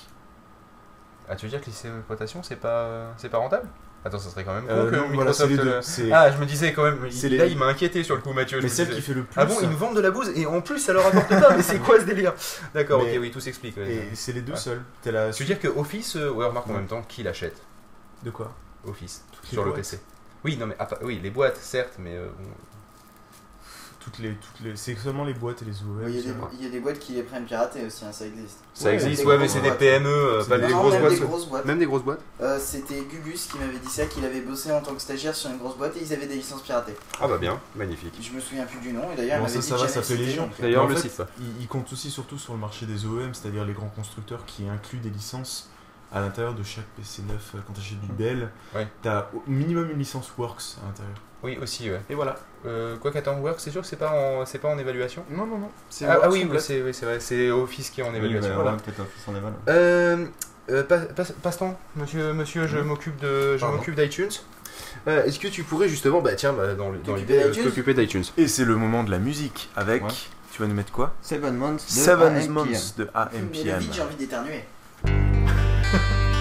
Ah, 1.29 1.37
tu 1.37 1.47
veux 1.47 1.51
dire 1.51 1.61
que 1.61 1.67
les 1.67 1.73
systèmes 1.73 1.95
d'exploitation, 1.95 2.43
c'est 2.43 2.57
pas, 2.57 3.15
c'est 3.17 3.29
pas 3.29 3.39
rentable? 3.39 3.69
Attends, 4.05 4.19
ça 4.19 4.31
serait 4.31 4.43
quand 4.43 4.55
même 4.55 4.67
Euh, 4.69 4.91
que 4.91 4.97
non, 4.97 5.07
voilà, 5.15 5.33
c'est 5.33 5.47
Microsoft. 5.47 5.51
les 5.51 5.57
deux. 5.57 5.77
le- 5.77 5.83
C'est- 5.83 6.13
Ah, 6.13 6.31
je 6.33 6.37
me 6.39 6.45
disais 6.45 6.73
quand 6.73 6.83
même. 6.83 6.99
C'est 7.11 7.29
il- 7.29 7.37
Là, 7.37 7.47
il 7.47 7.57
m'a 7.57 7.67
inquiété 7.67 8.03
sur 8.03 8.17
le 8.17 8.21
coup, 8.21 8.33
Mathieu. 8.33 8.59
je 8.59 8.65
mais 8.65 8.69
me 8.69 8.75
celle 8.75 8.87
disais- 8.89 8.99
qui 8.99 9.07
fait 9.07 9.15
le 9.15 9.23
plus. 9.23 9.41
Ah 9.41 9.45
bon, 9.45 9.55
ils 9.63 9.69
nous 9.69 9.77
vendent 9.77 9.95
de 9.95 10.01
la 10.01 10.11
bouse 10.11 10.31
et 10.35 10.45
en 10.45 10.61
plus 10.61 10.81
ça 10.81 10.93
leur 10.93 11.07
apporte 11.07 11.29
pas, 11.29 11.57
mais 11.57 11.63
c'est 11.63 11.79
quoi 11.79 12.01
ce 12.01 12.05
délire? 12.05 12.35
D'accord, 12.75 13.03
Mais- 13.05 13.15
ok, 13.17 13.21
oui, 13.23 13.31
tout 13.31 13.39
s'explique. 13.39 13.77
ouais. 13.77 13.89
Et 14.11 14.15
c'est 14.17 14.33
les 14.33 14.43
deux 14.43 14.53
Ouais. 14.55 14.59
seuls. 14.59 14.83
T'as 15.03 15.13
la... 15.13 15.31
Tu 15.31 15.45
veux 15.45 15.47
dire 15.47 15.61
que 15.61 15.69
Office, 15.69 16.17
euh, 16.17 16.31
ouais, 16.33 16.45
remarque 16.47 16.67
en 16.67 16.71
Ouais. 16.71 16.79
même 16.79 16.89
temps, 16.89 17.03
qui 17.07 17.23
l'achète? 17.23 17.63
De 18.25 18.31
quoi? 18.31 18.53
Office 18.85 19.25
les 19.45 19.49
sur 19.51 19.63
le 19.63 19.71
boîtes. 19.71 19.77
PC. 19.77 20.01
Oui, 20.45 20.57
non, 20.57 20.67
mais 20.67 20.75
ah, 20.81 20.87
pas- 20.87 20.99
oui, 21.03 21.21
les 21.23 21.31
boîtes, 21.31 21.57
certes, 21.59 21.95
mais 22.01 22.17
euh, 22.17 22.27
bon, 22.37 22.51
toutes 24.05 24.19
les, 24.19 24.31
toutes 24.35 24.61
les, 24.65 24.77
c'est 24.77 24.95
seulement 24.97 25.25
les 25.25 25.35
boîtes 25.35 25.63
et 25.63 25.65
les 25.65 25.73
OEM. 25.83 26.09
Il 26.09 26.15
y, 26.17 26.19
a 26.19 26.23
des, 26.23 26.35
il 26.59 26.65
y 26.65 26.67
a 26.67 26.71
des 26.71 26.81
boîtes 26.81 26.99
qui 26.99 27.13
les 27.13 27.23
prennent 27.23 27.45
piratés 27.45 27.85
aussi, 27.87 28.05
hein, 28.05 28.13
ça 28.13 28.27
existe. 28.27 28.59
Ça 28.75 28.89
Ouais, 28.89 28.95
existe, 28.95 29.25
ouais, 29.25 29.39
mais 29.39 29.49
c'est 29.49 29.61
des. 29.61 29.71
PME, 29.71 30.09
euh, 30.09 30.45
pas 30.45 30.59
des- 30.59 30.67
des 30.67 30.73
grosses 30.73 30.93
même 30.93 31.01
boîtes. 31.03 31.13
des 31.15 31.21
grosses 31.21 31.47
boîtes. 31.49 31.65
Même 31.65 31.79
des 31.79 31.87
grosses 31.87 32.03
boîtes? 32.03 32.21
Euh, 32.41 32.59
C'était 32.61 33.03
Gugus 33.03 33.47
qui 33.47 33.59
m'avait 33.59 33.79
dit 33.79 33.89
ça, 33.89 34.07
qu'il 34.07 34.25
avait 34.25 34.41
bossé 34.41 34.73
en 34.73 34.81
tant 34.81 34.95
que 34.95 35.01
stagiaire 35.01 35.35
sur 35.35 35.51
une 35.51 35.59
grosse 35.59 35.77
boîte 35.77 35.97
et 35.97 36.01
ils 36.03 36.13
avaient 36.13 36.27
des 36.27 36.37
licences 36.37 36.63
piratées. 36.63 36.95
Ah 37.21 37.29
bah 37.29 37.39
bien, 37.39 37.61
magnifique. 37.77 38.15
Je 38.21 38.35
me 38.35 38.41
souviens 38.41 38.65
plus 38.65 38.81
du 38.81 38.93
nom 38.93 39.11
et 39.13 39.17
d'ailleurs 39.17 39.41
Bon, 39.41 39.49
ça, 39.49 39.59
dit 39.59 39.67
ça 39.67 39.77
va, 39.77 39.89
ça 39.89 40.03
fait 40.03 40.17
légion. 40.17 40.49
D'ailleurs, 40.61 40.87
le 40.87 40.97
site. 40.97 41.23
Ils, 41.61 41.67
comptent 41.69 41.93
aussi 41.93 42.11
surtout 42.11 42.39
sur 42.39 42.53
le 42.55 42.59
marché 42.59 42.87
des 42.87 43.07
OEM, 43.07 43.35
c'est-à-dire 43.35 43.65
les 43.65 43.73
grands 43.73 43.89
constructeurs 43.95 44.45
qui 44.47 44.69
incluent 44.69 44.99
des 45.01 45.11
licences 45.11 45.71
à 46.13 46.21
l'intérieur 46.21 46.55
de 46.55 46.63
chaque 46.63 46.85
PC 46.97 47.23
neuf. 47.23 47.53
Euh, 47.55 47.59
Quand 47.67 47.73
tu 47.73 47.81
achètes 47.81 48.01
du 48.01 48.13
Dell, 48.19 48.51
Ouais. 48.75 48.87
tu 49.03 49.09
as 49.09 49.31
au 49.35 49.43
minimum 49.47 49.91
une 49.91 49.99
licence 49.99 50.31
Works 50.37 50.77
à 50.83 50.87
l'intérieur. 50.87 51.17
Oui, 51.43 51.59
aussi, 51.61 51.91
ouais. 51.91 52.01
Et 52.09 52.15
voilà. 52.15 52.37
Euh, 52.67 52.97
quoi 52.97 53.11
qu'attends, 53.11 53.39
Work, 53.41 53.59
c'est 53.59 53.71
sûr 53.71 53.81
que 53.83 53.87
c'est 53.87 53.97
pas, 53.97 54.11
en... 54.13 54.47
c'est 54.47 54.59
pas 54.59 54.69
en 54.69 54.79
évaluation? 54.79 55.25
Non, 55.31 55.45
non, 55.47 55.59
non. 55.59 55.71
C'est 55.91 56.07
ah, 56.07 56.21
ah 56.23 56.29
oui, 56.31 56.49
c'est 56.59 56.81
oui, 56.83 56.95
c'est 56.95 57.05
vrai, 57.07 57.19
c'est 57.21 57.51
Office 57.51 57.91
qui 57.91 58.01
est 58.01 58.05
en 58.05 58.15
évaluation. 58.15 58.51
Oui, 58.51 58.55
voilà. 58.55 58.73
ouais, 58.73 58.77
peut-être 58.85 59.01
Office 59.01 59.27
en 59.27 59.35
éval. 59.37 59.53
Euh, 59.69 60.27
euh, 60.71 60.85
pas- 60.85 60.99
pas- 60.99 61.25
Passe-temps, 61.43 61.77
monsieur, 61.97 62.33
monsieur, 62.33 62.67
je 62.69 62.79
m'occupe 62.79 63.19
de, 63.21 63.55
je 63.57 63.61
Pardon. 63.61 63.77
m'occupe 63.79 63.97
d'iTunes. 63.97 64.31
Euh, 65.09 65.25
Est-ce 65.25 65.41
que 65.41 65.49
tu 65.49 65.65
pourrais 65.65 65.89
justement, 65.89 66.21
bah 66.21 66.35
tiens, 66.37 66.53
bah, 66.53 66.75
dans, 66.75 66.91
le- 66.91 66.99
dans 66.99 67.17
l'idée, 67.17 67.43
d'iTunes 67.49 67.65
t'occuper 67.65 67.95
d'iTunes 67.95 68.25
Et 68.37 68.47
c'est 68.47 68.65
le 68.65 68.77
moment 68.77 69.03
de 69.03 69.11
la 69.11 69.19
musique 69.19 69.69
avec. 69.75 70.05
Ouais. 70.05 70.11
Tu 70.53 70.61
vas 70.63 70.69
nous 70.69 70.75
mettre 70.75 70.93
quoi? 70.93 71.15
Seven 71.23 71.57
Months 71.57 71.87
de 71.87 71.91
Seven. 71.91 72.49
Months 72.51 72.95
de 72.99 73.09
AMPM. 73.15 73.81
j'ai 73.91 74.03
envie 74.03 74.17
d'éternuer. 74.17 74.65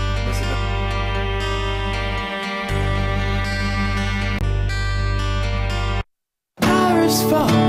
Just 7.11 7.29
far. 7.29 7.60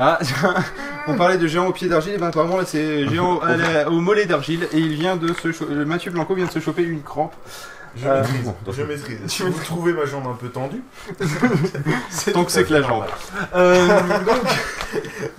Ah, 0.00 0.18
on 1.08 1.14
parlait 1.16 1.38
de 1.38 1.46
géant 1.46 1.66
au 1.66 1.72
pied 1.72 1.88
d'argile, 1.88 2.14
et 2.14 2.18
ben 2.18 2.28
apparemment 2.28 2.56
là 2.56 2.64
c'est 2.66 3.08
géant 3.08 3.38
à 3.42 3.56
la- 3.56 3.88
au 3.90 4.00
mollet 4.00 4.26
d'argile 4.26 4.68
et 4.72 4.78
il 4.78 4.94
vient 4.94 5.16
de 5.16 5.32
se 5.34 5.50
cho- 5.52 5.66
euh, 5.70 5.84
Mathieu 5.84 6.10
Blanco 6.10 6.34
vient 6.34 6.46
de 6.46 6.50
se 6.50 6.60
choper 6.60 6.82
une 6.82 7.02
crampe. 7.02 7.34
Je 7.96 8.06
Euh, 8.06 8.20
maîtrise. 8.20 8.52
Je 8.76 8.82
maîtrise. 8.90 9.18
Si 9.26 9.42
vous 9.42 9.50
trouvez 9.64 9.92
ma 9.92 10.04
jambe 10.04 10.26
un 10.28 10.34
peu 10.34 10.48
tendue, 10.50 10.82
Tant 12.32 12.44
que 12.44 12.52
c'est 12.52 12.64
que 12.64 12.72
la 12.74 12.82
jambe. 12.82 12.90
normal. 12.90 13.08
Euh, 13.54 13.86
donc, 14.24 14.40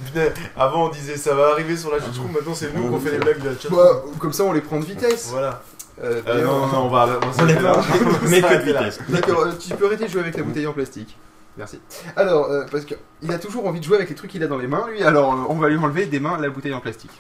Putain, 0.06 0.41
avant 0.57 0.86
on 0.88 0.90
disait 0.90 1.15
ça 1.18 1.34
va 1.36 1.49
arriver 1.52 1.77
sur 1.77 1.91
la 1.91 1.99
chatroom, 1.99 2.31
maintenant 2.34 2.53
c'est 2.53 2.73
nous 2.76 2.90
qu'on 2.90 2.99
fait 2.99 3.11
les 3.11 3.18
blagues 3.19 3.40
de 3.41 3.49
la 3.49 3.53
chatroom. 3.56 3.77
bah, 3.80 4.02
comme 4.19 4.34
ça 4.34 4.44
on 4.44 4.52
les 4.52 4.61
prend 4.61 4.80
de 4.80 4.86
vitesse. 4.86 5.27
Voilà. 5.31 5.61
Euh, 6.03 6.22
Euh, 6.27 6.44
non, 6.45 6.68
non, 6.68 6.86
on 6.86 6.90
va. 6.90 7.07
On, 7.23 7.27
On 7.27 7.34
s'arrête 7.34 7.57
les 7.57 7.61
là. 7.61 7.81
mais 8.27 8.41
que 8.41 8.53
de 8.56 8.61
vitesse. 8.64 8.99
D'accord, 9.10 9.41
euh, 9.41 9.52
tu 9.60 9.73
peux 9.76 9.86
arrêter 9.86 10.06
de 10.06 10.10
jouer 10.10 10.22
avec 10.22 10.38
la 10.38 10.44
bouteille 10.44 10.68
en 10.68 10.73
plastique. 10.73 11.18
Merci. 11.60 11.81
Alors, 12.15 12.49
euh, 12.49 12.64
parce 12.72 12.86
qu'il 12.86 13.31
a 13.34 13.38
toujours 13.38 13.68
envie 13.68 13.81
de 13.81 13.84
jouer 13.86 13.98
avec 13.98 14.07
les 14.10 14.15
trucs 14.15 14.31
qu'il 14.31 14.41
a 14.44 14.48
dans 14.48 14.57
les 14.57 14.68
mains, 14.68 14.88
lui, 14.90 15.03
alors 15.03 15.34
euh, 15.34 15.44
on 15.49 15.56
va 15.56 15.68
lui 15.68 15.76
enlever 15.77 16.06
des 16.06 16.22
mains 16.22 16.40
la 16.40 16.49
bouteille 16.49 16.73
en 16.73 16.80
plastique. 16.80 17.11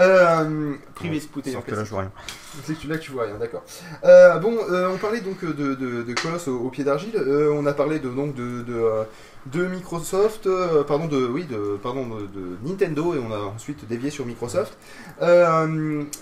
Euh, 0.00 0.74
privé 0.96 1.20
de 1.20 1.26
bouteille 1.32 1.54
en 1.54 1.60
là, 1.60 1.64
plastique. 1.64 1.86
je 1.86 1.90
vois 1.92 2.00
rien. 2.00 2.10
C'est 2.64 2.74
que 2.74 2.80
tu- 2.80 2.88
là 2.88 2.96
que 2.98 3.02
tu 3.02 3.12
vois 3.12 3.26
rien, 3.26 3.36
d'accord. 3.38 3.62
Euh, 4.02 4.36
bon, 4.38 4.58
on 4.68 4.96
parlait 4.98 5.20
donc 5.20 5.44
de, 5.44 5.74
de, 5.76 6.02
de 6.02 6.12
Colosse 6.20 6.48
au, 6.48 6.58
au 6.58 6.70
pied 6.70 6.82
d'argile. 6.82 7.16
On 7.52 7.64
a 7.66 7.72
parlé 7.72 8.00
de 8.00 8.08
donc 8.08 8.34
de, 8.34 8.64
de, 9.46 9.66
Microsoft, 9.66 10.48
pardon 10.88 11.06
de 11.06 11.24
oui 11.24 11.44
de 11.44 11.78
pardon 11.80 12.04
de, 12.06 12.68
Nintendo 12.68 13.14
et 13.14 13.18
on 13.18 13.32
a 13.32 13.38
ensuite 13.38 13.86
dévié 13.86 14.10
sur 14.10 14.26
Microsoft. 14.26 14.76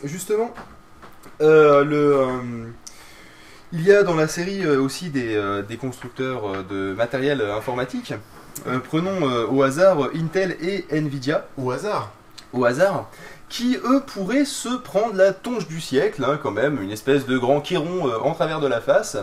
Justement, 0.04 0.52
le 1.40 2.66
il 3.72 3.82
y 3.82 3.93
a 3.93 4.02
dans 4.02 4.14
la 4.14 4.28
série 4.28 4.64
euh, 4.64 4.80
aussi 4.80 5.10
des, 5.10 5.34
euh, 5.34 5.62
des 5.62 5.76
constructeurs 5.76 6.48
euh, 6.48 6.62
de 6.62 6.94
matériel 6.94 7.40
informatique. 7.43 8.14
Prenons 8.88 9.22
au 9.51 9.62
hasard 9.62 10.09
Intel 10.14 10.56
et 10.62 10.86
Nvidia 10.90 11.47
Au 11.59 11.70
hasard. 11.72 12.10
au 12.55 12.64
hasard, 12.64 13.10
qui 13.51 13.76
eux 13.84 14.01
pourraient 14.06 14.47
se 14.47 14.70
prendre 14.78 15.14
la 15.14 15.32
tonche 15.34 15.68
du 15.68 15.78
siècle, 15.80 16.24
hein, 16.24 16.38
quand 16.43 16.52
même, 16.52 16.82
une 16.82 16.90
espèce 16.90 17.26
de 17.26 17.36
grand 17.36 17.60
chiron 17.60 18.09
euh, 18.09 18.18
en 18.22 18.32
travers 18.32 18.60
de 18.60 18.66
la 18.66 18.80
face, 18.80 19.18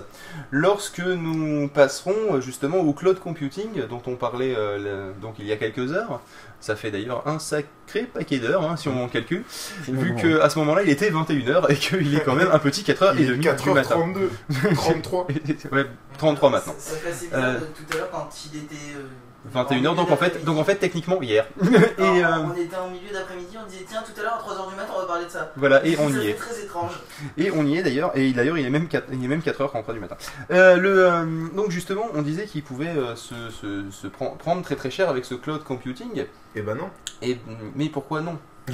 lorsque 0.52 1.00
nous 1.00 1.68
passerons 1.68 2.36
euh, 2.36 2.42
justement 2.42 2.78
au 2.78 2.94
cloud 2.94 3.20
computing 3.20 3.88
dont 3.90 4.04
on 4.06 4.16
parlait 4.16 4.54
euh, 4.56 4.78
le- 4.78 5.22
donc 5.22 5.36
il 5.40 5.48
y 5.48 5.52
a 5.52 5.58
quelques 5.58 5.92
heures. 5.94 6.22
Ça 6.64 6.78
fait 6.78 6.92
d'ailleurs 6.92 7.28
un 7.28 7.40
sacré 7.40 8.04
paquet 8.14 8.40
d'heures 8.40 8.64
hein, 8.64 8.78
si 8.78 8.88
on 8.88 9.10
calcule, 9.10 9.44
vu 9.90 10.16
que 10.16 10.40
à 10.40 10.50
ce 10.50 10.58
moment-là 10.60 10.84
il 10.84 10.90
était 10.90 11.12
21h 11.12 11.70
et 11.70 11.76
qu'il 11.76 12.16
est 12.16 12.24
quand 12.24 12.36
même 12.36 12.48
un 12.54 12.60
petit 12.60 12.84
4h 12.84 13.18
et 13.18 13.22
Il 13.22 13.24
est 13.24 13.28
demi 13.36 13.40
du 13.42 13.70
matin. 13.72 13.98
4h32. 13.98 14.74
33. 14.76 15.28
ouais, 15.74 15.86
33 16.18 16.50
maintenant. 16.52 16.74
Ça, 16.80 16.92
ça 16.92 16.98
fait 17.00 17.10
assez 17.10 17.26
Euh, 17.34 17.38
bizarre 17.38 17.60
de 17.60 17.66
tout 17.66 17.84
à 17.92 17.98
l'heure 17.98 18.12
quand 18.12 18.30
il 18.54 18.60
était. 18.60 18.76
euh, 18.96 19.04
21h 19.54 19.96
donc 19.96 20.10
en 20.12 20.16
fait 20.18 20.44
donc 20.46 20.58
en 20.58 20.64
fait 20.64 20.76
techniquement 20.76 21.22
hier. 21.22 21.46
et 21.62 21.66
euh, 22.02 22.28
On 22.46 22.56
était 22.56 22.76
en 22.76 22.90
milieu 22.90 23.12
d'après-midi, 23.12 23.58
on 23.62 23.68
disait 23.70 23.86
tiens 23.90 24.02
tout 24.06 24.18
à 24.20 24.24
l'heure 24.24 24.34
à 24.36 24.40
3h 24.40 24.70
du 24.70 24.76
matin 24.76 24.94
on 24.96 25.00
va 25.02 25.06
parler 25.06 25.26
de 25.26 25.30
ça. 25.30 25.52
voilà 25.58 25.86
et 25.86 25.98
on 26.00 26.10
y 26.10 26.28
est. 26.30 26.34
très 26.36 26.62
étrange. 26.64 26.94
Et 27.38 27.52
on 27.52 27.66
y 27.66 27.78
est 27.78 27.84
d'ailleurs, 27.84 28.12
et 28.16 28.32
d'ailleurs 28.32 28.58
il 28.58 28.66
est 28.66 28.70
même 28.70 28.88
4, 28.88 29.08
il 29.12 29.24
est 29.24 29.28
même 29.28 29.42
4 29.42 29.62
heures 29.62 29.72
rentré 29.72 29.94
du 29.94 30.00
matin. 30.00 30.16
Euh, 30.52 30.78
le, 30.78 31.06
euh, 31.06 31.26
donc 31.56 31.72
justement, 31.72 32.06
on 32.14 32.22
disait 32.22 32.46
qu'il 32.46 32.64
pouvait 32.64 32.88
euh, 32.88 33.16
se, 33.16 33.36
se- 33.50 33.90
se 33.92 34.08
pren- 34.08 34.38
prendre 34.38 34.62
très 34.64 34.76
très 34.76 34.92
cher 34.92 35.10
avec 35.10 35.26
ce 35.26 35.36
cloud 35.36 35.64
computing. 35.64 36.26
Et 36.56 36.62
ben 36.62 36.76
non. 36.76 36.90
Et, 37.22 37.38
mais 37.76 37.90
pourquoi 37.90 38.22
non? 38.22 38.38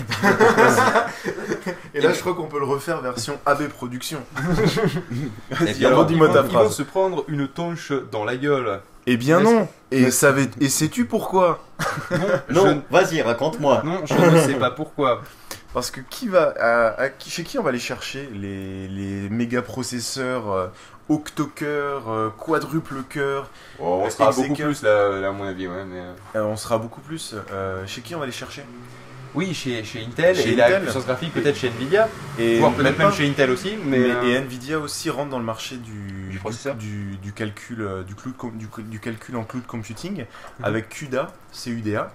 Et 1.94 2.02
là, 2.02 2.14
je 2.14 2.20
crois 2.20 2.34
qu'on 2.36 2.46
peut 2.48 2.60
le 2.60 2.66
refaire 2.66 3.02
version 3.02 3.40
AB 3.46 3.68
Production. 3.70 4.20
Et 4.38 5.54
Vas-y, 5.56 5.74
puis 5.74 5.86
alors 5.86 6.04
ils 6.04 6.08
dis-moi 6.08 6.28
vont, 6.28 6.34
ta 6.34 6.40
ils 6.42 6.46
vont 6.46 6.50
phrase. 6.52 6.76
se 6.76 6.84
prendre 6.84 7.24
une 7.28 7.48
tonche 7.48 7.92
dans 8.12 8.24
la 8.24 8.38
gueule. 8.38 8.82
Eh 9.12 9.18
bien 9.18 9.40
non. 9.42 9.68
Et, 9.92 10.12
savais- 10.12 10.50
et 10.62 10.70
sais-tu 10.70 11.06
pourquoi? 11.06 11.64
Non, 12.12 12.18
Non, 12.66 12.84
vas-y, 12.92 13.22
raconte-moi. 13.24 13.82
je, 13.84 13.90
non, 13.90 14.06
je 14.06 14.14
ne 14.16 14.40
sais 14.40 14.54
pas 14.56 14.70
pourquoi. 14.80 15.22
Parce 15.74 15.90
que 15.92 16.00
qui 16.02 16.28
va, 16.28 16.54
à- 16.60 17.10
chez 17.28 17.44
qui 17.44 17.58
on 17.58 17.64
va 17.64 17.70
aller 17.70 17.80
chercher 17.80 18.30
les, 18.34 18.88
les 18.88 19.30
méga 19.30 19.62
processeurs 19.64 20.52
euh, 20.52 20.68
octo-cœur, 21.10 22.10
euh, 22.10 22.30
quadruple 22.30 23.02
cœur 23.10 23.50
on 23.80 24.06
Euh, 24.06 24.10
sera 24.10 24.32
beaucoup 24.32 24.54
plus 24.54 24.84
là, 24.84 25.10
là, 25.20 25.30
à 25.30 25.32
mon 25.32 25.46
avis, 25.46 25.68
ouais, 25.68 25.86
mais... 25.86 26.00
euh, 26.02 26.14
Euh, 26.36 26.44
On 26.44 26.56
sera 26.56 26.78
beaucoup 26.78 27.02
plus. 27.02 27.36
euh, 27.52 27.86
chez 27.88 28.02
qui 28.02 28.14
on 28.16 28.20
va 28.20 28.26
les 28.28 28.32
chercher? 28.32 28.64
Oui, 29.36 29.54
chez, 29.54 29.84
chez 29.84 30.04
Intel, 30.04 30.36
Chez 30.36 30.54
et 30.54 30.56
la 30.56 30.66
Intel. 30.68 30.84
puissance 30.84 31.06
graphique 31.06 31.34
peut-être 31.34 31.56
chez 31.56 31.68
Nvidia, 31.70 32.08
Et 32.40 32.60
voire 32.60 32.74
peut-être 32.74 32.98
même 32.98 33.10
pas. 33.10 33.12
chez 33.16 33.28
Intel 33.30 33.52
aussi, 33.52 33.76
mais... 33.86 34.00
Mais- 34.00 34.10
euh, 34.12 34.24
et 34.24 34.36
Nvidia 34.38 34.80
aussi 34.80 35.10
rentre 35.10 35.30
dans 35.30 35.40
le 35.40 35.46
marché 35.46 35.78
du, 35.78 36.30
Du 36.32 36.40
processeur. 36.40 36.76
du, 36.76 37.18
du 37.18 37.32
calcul, 37.34 37.82
euh, 37.82 38.04
du, 38.04 38.16
cloud 38.16 38.34
du, 38.58 38.68
du 38.84 39.00
calcul 39.00 39.36
en 39.36 39.44
cloud 39.44 39.66
computing 39.68 40.26
Mhm. 40.60 40.66
avec 40.66 40.90
CUDA, 40.90 41.32
CUDA, 41.54 42.12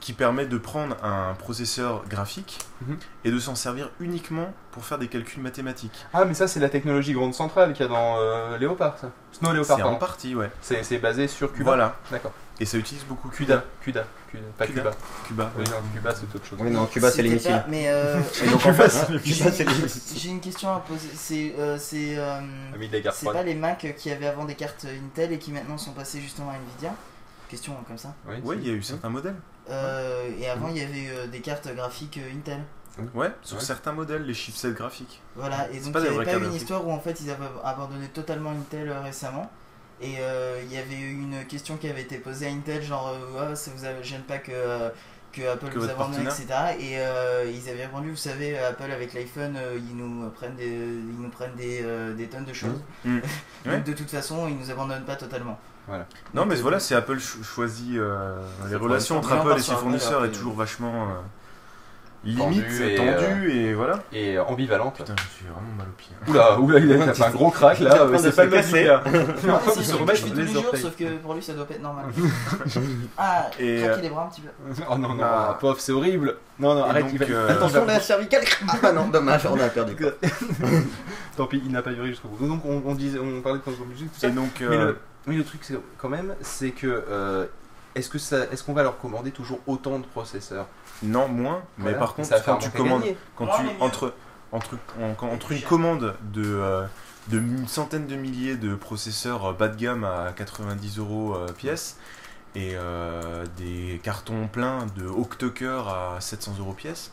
qui 0.00 0.12
permet 0.12 0.46
de 0.46 0.58
prendre 0.58 0.96
un 1.04 1.34
processeur 1.34 2.04
graphique 2.08 2.58
Mhm. 2.82 2.96
et 3.24 3.30
de 3.30 3.38
s'en 3.38 3.54
servir 3.54 3.90
uniquement 4.00 4.52
pour 4.72 4.84
faire 4.84 4.98
des 4.98 5.08
calculs 5.08 5.42
mathématiques. 5.42 6.04
Ah, 6.12 6.24
mais 6.24 6.34
ça, 6.34 6.46
c'est 6.48 6.60
la 6.60 6.68
technologie 6.68 7.12
grande 7.12 7.34
centrale 7.34 7.72
qu'il 7.72 7.82
y 7.82 7.88
a 7.88 7.92
dans 7.92 8.16
euh, 8.18 8.58
Léopard, 8.58 8.98
ça. 8.98 9.10
Snow 9.32 9.52
Léopard, 9.52 9.76
C'est 9.78 9.82
en 9.82 9.94
partie, 9.96 10.34
ouais. 10.34 10.50
C'est 10.60 10.82
c'est 10.84 10.98
basé 10.98 11.28
sur 11.28 11.52
Cuba. 11.52 11.64
Voilà. 11.64 11.96
D'accord. 12.10 12.32
Et 12.58 12.64
ça 12.64 12.78
utilise 12.78 13.04
beaucoup 13.04 13.28
CUDA, 13.28 13.64
CUDA, 13.82 14.04
CUDA, 14.30 14.42
pas 14.56 14.66
CUDA. 14.66 14.80
Cuba. 14.82 14.96
Cuba. 15.26 15.52
Oui, 15.58 15.64
non, 15.64 15.76
Cuba, 15.94 16.14
c'est 16.14 16.34
autre 16.34 16.46
chose. 16.46 16.58
Oui, 16.60 16.70
non, 16.70 16.86
Cuba, 16.86 17.10
c'est 17.10 17.22
les 17.22 17.28
missiles. 17.30 17.50
pas- 17.50 17.66
Mais 17.68 17.88
euh, 17.88 18.18
Et 18.44 18.46
donc, 18.50 18.64
en 18.64 18.72
fait, 18.72 18.90
j'ai- 19.24 19.34
Cuba, 19.34 19.50
c'est 19.52 19.64
les 19.64 19.74
missiles. 19.82 20.16
j'ai 20.18 20.28
une 20.30 20.40
question 20.40 20.74
à 20.74 20.80
poser. 20.80 21.08
C'est 21.14 21.54
euh, 21.58 21.76
c'est 21.78 22.16
euh, 22.18 22.40
c'est 22.80 23.12
froide. 23.12 23.36
pas 23.36 23.42
les 23.42 23.54
Mac 23.54 23.94
qui 23.98 24.10
avaient 24.10 24.26
avant 24.28 24.46
des 24.46 24.54
cartes 24.54 24.86
Intel 24.86 25.32
et 25.32 25.38
qui 25.38 25.52
maintenant 25.52 25.76
sont 25.76 25.92
passés 25.92 26.20
justement 26.20 26.50
à 26.50 26.54
Nvidia? 26.54 26.94
Question 27.50 27.74
comme 27.86 27.98
ça. 27.98 28.14
Oui, 28.42 28.56
il 28.62 28.66
y 28.68 28.70
a 28.70 28.74
eu 28.74 28.82
certains 28.82 29.10
modèles. 29.10 29.36
Euh, 29.68 30.30
et 30.40 30.48
avant 30.48 30.68
il 30.68 30.78
y 30.78 30.80
avait 30.82 31.08
euh, 31.10 31.26
des 31.26 31.40
cartes 31.40 31.68
graphiques 31.74 32.18
euh, 32.18 32.34
Intel. 32.36 32.60
Ouais, 33.14 33.30
sur 33.42 33.58
Ouais. 33.58 33.62
certains 33.62 33.92
modèles, 33.92 34.22
les 34.24 34.32
chipsets 34.32 34.72
graphiques. 34.72 35.20
Voilà, 35.34 35.68
et 35.70 35.78
donc 35.80 35.94
il 35.94 36.00
n'y 36.00 36.06
avait 36.16 36.24
pas 36.24 36.38
eu 36.38 36.44
une 36.46 36.54
histoire 36.54 36.86
où 36.86 36.90
en 36.90 36.98
fait 37.00 37.20
ils 37.20 37.28
avaient 37.30 37.44
abandonné 37.62 38.08
totalement 38.08 38.50
Intel 38.52 38.90
récemment. 39.04 39.50
Et 40.00 40.16
euh, 40.20 40.60
il 40.64 40.72
y 40.72 40.78
avait 40.78 41.00
une 41.00 41.44
question 41.46 41.76
qui 41.76 41.88
avait 41.88 42.02
été 42.02 42.18
posée 42.18 42.46
à 42.46 42.50
Intel, 42.50 42.82
genre 42.82 43.08
euh, 43.34 43.48
Ouais, 43.50 43.56
ça 43.56 43.70
vous 43.76 43.84
gêne 44.04 44.22
pas 44.22 44.38
que, 44.38 44.52
euh, 44.52 44.90
que 45.32 45.42
Apple 45.48 45.68
Que 45.70 45.78
vous 45.78 45.88
abandonne, 45.88 46.22
etc. 46.22 46.46
Et 46.78 46.98
euh, 46.98 47.50
ils 47.50 47.68
avaient 47.70 47.84
répondu, 47.86 48.10
vous 48.10 48.16
savez, 48.16 48.58
Apple 48.58 48.90
avec 48.92 49.14
l'iPhone, 49.14 49.56
euh, 49.56 49.78
ils 49.78 49.96
nous 49.96 50.28
prennent 50.30 50.56
des, 50.56 50.66
ils 50.66 51.20
nous 51.20 51.30
prennent 51.30 51.54
des, 51.56 51.80
euh, 51.82 52.12
des 52.14 52.26
tonnes 52.26 52.44
de 52.44 52.52
choses. 52.52 52.80
Mmh. 53.04 53.18
donc 53.64 53.72
Ouais. 53.72 53.80
de 53.80 53.92
toute 53.94 54.10
façon, 54.10 54.48
ils 54.48 54.56
nous 54.56 54.70
abandonnent 54.70 55.04
pas 55.06 55.16
totalement. 55.16 55.58
Non, 55.88 55.98
Donc, 56.34 56.46
mais 56.48 56.58
euh, 56.58 56.62
voilà, 56.62 56.80
c'est 56.80 56.96
Apple 56.96 57.18
cho- 57.20 57.42
choisit. 57.44 57.96
euh, 57.96 58.34
les 58.68 58.74
relations 58.76 59.18
entre 59.18 59.32
Apple 59.32 59.54
et 59.56 59.62
ses 59.62 59.74
fournisseurs 59.76 60.24
est 60.24 60.32
toujours 60.32 60.54
vachement 60.54 61.04
euh, 61.04 61.14
Limite, 62.26 62.64
et, 62.80 62.94
tendu 62.96 63.50
et 63.52 63.74
voilà. 63.74 64.02
Et 64.12 64.36
euh, 64.36 64.44
ambivalente. 64.44 64.96
Putain, 64.96 65.14
je 65.16 65.36
suis 65.36 65.46
vraiment 65.46 65.74
mal 65.78 65.86
au 65.86 65.92
pied. 65.92 66.10
Oula, 66.28 66.58
oula, 66.60 66.78
il 66.80 66.92
a 66.92 67.14
fait 67.14 67.24
un 67.24 67.30
gros 67.30 67.50
crack 67.50 67.78
là, 67.80 68.02
euh, 68.02 68.18
c'est 68.18 68.34
pas 68.34 68.44
le. 68.44 68.50
Lucas. 68.56 69.00
Non, 69.46 69.58
Il 69.76 69.84
se 69.84 69.92
fais 69.92 70.28
tous 70.30 70.34
les 70.36 70.46
jours, 70.48 70.64
sauf 70.74 70.96
que 70.96 71.04
pour 71.18 71.34
lui 71.34 71.42
ça 71.42 71.52
doit 71.54 71.66
pas 71.66 71.74
être 71.74 71.82
normal. 71.82 72.06
ah, 73.18 73.46
Et, 73.58 73.78
craquer 73.82 73.98
euh, 73.98 74.02
les 74.02 74.08
bras 74.08 74.24
un 74.24 74.28
petit 74.28 74.40
peu. 74.42 74.48
Oh 74.90 74.96
non, 74.98 75.14
non, 75.14 75.22
Ah. 75.22 75.48
ah, 75.50 75.58
pauvre, 75.60 75.78
c'est 75.80 75.92
horrible. 75.92 76.36
Non, 76.58 76.74
non, 76.74 76.84
arrête, 76.84 77.04
donc, 77.04 77.12
il 77.14 77.18
va. 77.18 77.26
euh, 77.26 77.48
Attention, 77.50 77.84
la 77.84 78.00
cervicale. 78.00 78.44
Ah 78.82 78.92
non, 78.92 79.08
dommage, 79.08 79.46
on 79.46 79.60
a 79.60 79.68
perdu. 79.68 79.94
quoi. 79.96 80.10
Tant 81.36 81.46
pis, 81.46 81.62
il 81.64 81.70
n'a 81.70 81.82
pas 81.82 81.92
duré 81.92 82.08
jusqu'au 82.08 82.28
bout. 82.28 82.46
Donc 82.46 82.64
on, 82.64 82.82
on 82.84 82.94
disait, 82.94 83.18
on 83.18 83.40
parlait 83.42 83.60
de 83.64 83.84
musique, 83.84 84.12
tout 84.12 84.20
ça. 84.20 84.28
Et 84.28 84.30
donc, 84.30 84.50
Mais 84.60 84.66
euh, 84.76 84.86
le, 84.86 84.98
mais 85.26 85.36
le 85.36 85.44
truc, 85.44 85.60
c'est 85.62 85.78
quand 85.98 86.08
même, 86.08 86.34
c'est 86.40 86.70
que 86.70 86.86
euh, 86.86 87.46
est-ce 87.94 88.08
que 88.08 88.18
ça, 88.18 88.44
est-ce 88.52 88.62
qu'on 88.64 88.72
va 88.74 88.82
leur 88.82 88.98
commander 88.98 89.30
toujours 89.30 89.60
autant 89.66 89.98
de 89.98 90.06
processeurs? 90.06 90.66
Non, 91.02 91.28
moins. 91.28 91.62
Mais 91.78 91.84
Voilà. 91.84 91.98
par 91.98 92.14
contre, 92.14 92.28
Ça 92.28 92.40
quand 92.40 92.56
tu 92.58 92.70
commandes, 92.70 93.02
gagner. 93.02 93.16
quand 93.36 93.46
tu 93.46 93.62
entre 93.80 94.14
entre 94.52 94.76
en- 95.02 95.14
quand- 95.14 95.28
entre 95.30 95.52
une 95.52 95.60
commande 95.62 96.14
de 96.32 96.42
euh, 96.44 96.86
de 97.28 97.38
une 97.40 97.66
centaine 97.68 98.06
de 98.06 98.14
milliers 98.16 98.56
de 98.56 98.74
processeurs 98.76 99.44
euh, 99.46 99.52
bas 99.52 99.68
de 99.68 99.76
gamme 99.76 100.04
à 100.04 100.32
90 100.36 100.98
euros 100.98 101.34
euh, 101.36 101.52
pièce 101.52 101.98
et 102.54 102.72
euh, 102.76 103.44
des 103.58 104.00
cartons 104.02 104.46
pleins 104.48 104.86
de 104.96 105.06
octocœurs 105.06 105.88
à 105.88 106.20
700 106.20 106.54
euros 106.60 106.72
pièce. 106.72 107.10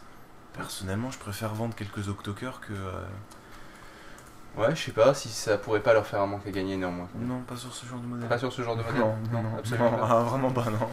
Personnellement, 0.53 1.10
je 1.11 1.18
préfère 1.18 1.53
vendre 1.55 1.73
quelques 1.76 2.07
octocœurs 2.10 2.61
que 2.61 2.73
euh, 2.73 2.91
Ouais, 4.56 4.76
je 4.76 4.84
sais 4.84 4.92
pas 4.92 5.14
si 5.16 5.30
ça 5.30 5.58
pourrait 5.58 5.80
pas 5.80 5.94
leur 5.94 6.06
faire 6.06 6.22
un 6.22 6.28
manque 6.28 6.46
à 6.48 6.52
gagner 6.52 6.78
néanmoins. 6.78 7.08
non, 7.20 7.40
pas 7.42 7.56
sur 7.56 7.74
ce 7.74 7.86
genre 7.88 8.00
de 8.00 8.06
modèle. 8.06 8.30
Pas 8.30 8.38
sur 8.38 8.54
ce 8.54 8.62
genre 8.62 8.76
de 8.76 8.84
modèle 8.84 9.00
Non, 9.02 9.16
non, 9.32 9.42
non, 9.42 9.58
absolument 9.58 9.92
non, 9.92 9.98
pas. 9.98 10.08
ah, 10.12 10.20
vraiment 10.20 10.52
pas, 10.52 10.66
non. 10.66 10.88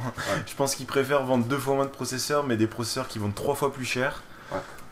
Je 0.46 0.54
pense 0.54 0.74
qu'ils 0.74 0.86
préfèrent 0.86 1.24
vendre 1.24 1.44
deux 1.44 1.58
fois 1.58 1.74
moins 1.74 1.84
de 1.84 1.90
processeurs, 1.90 2.44
mais 2.46 2.56
des 2.56 2.66
processeurs 2.66 3.06
qui 3.06 3.18
vendent 3.18 3.34
trois 3.34 3.54
fois 3.54 3.70
plus 3.70 3.84
cher, 3.84 4.22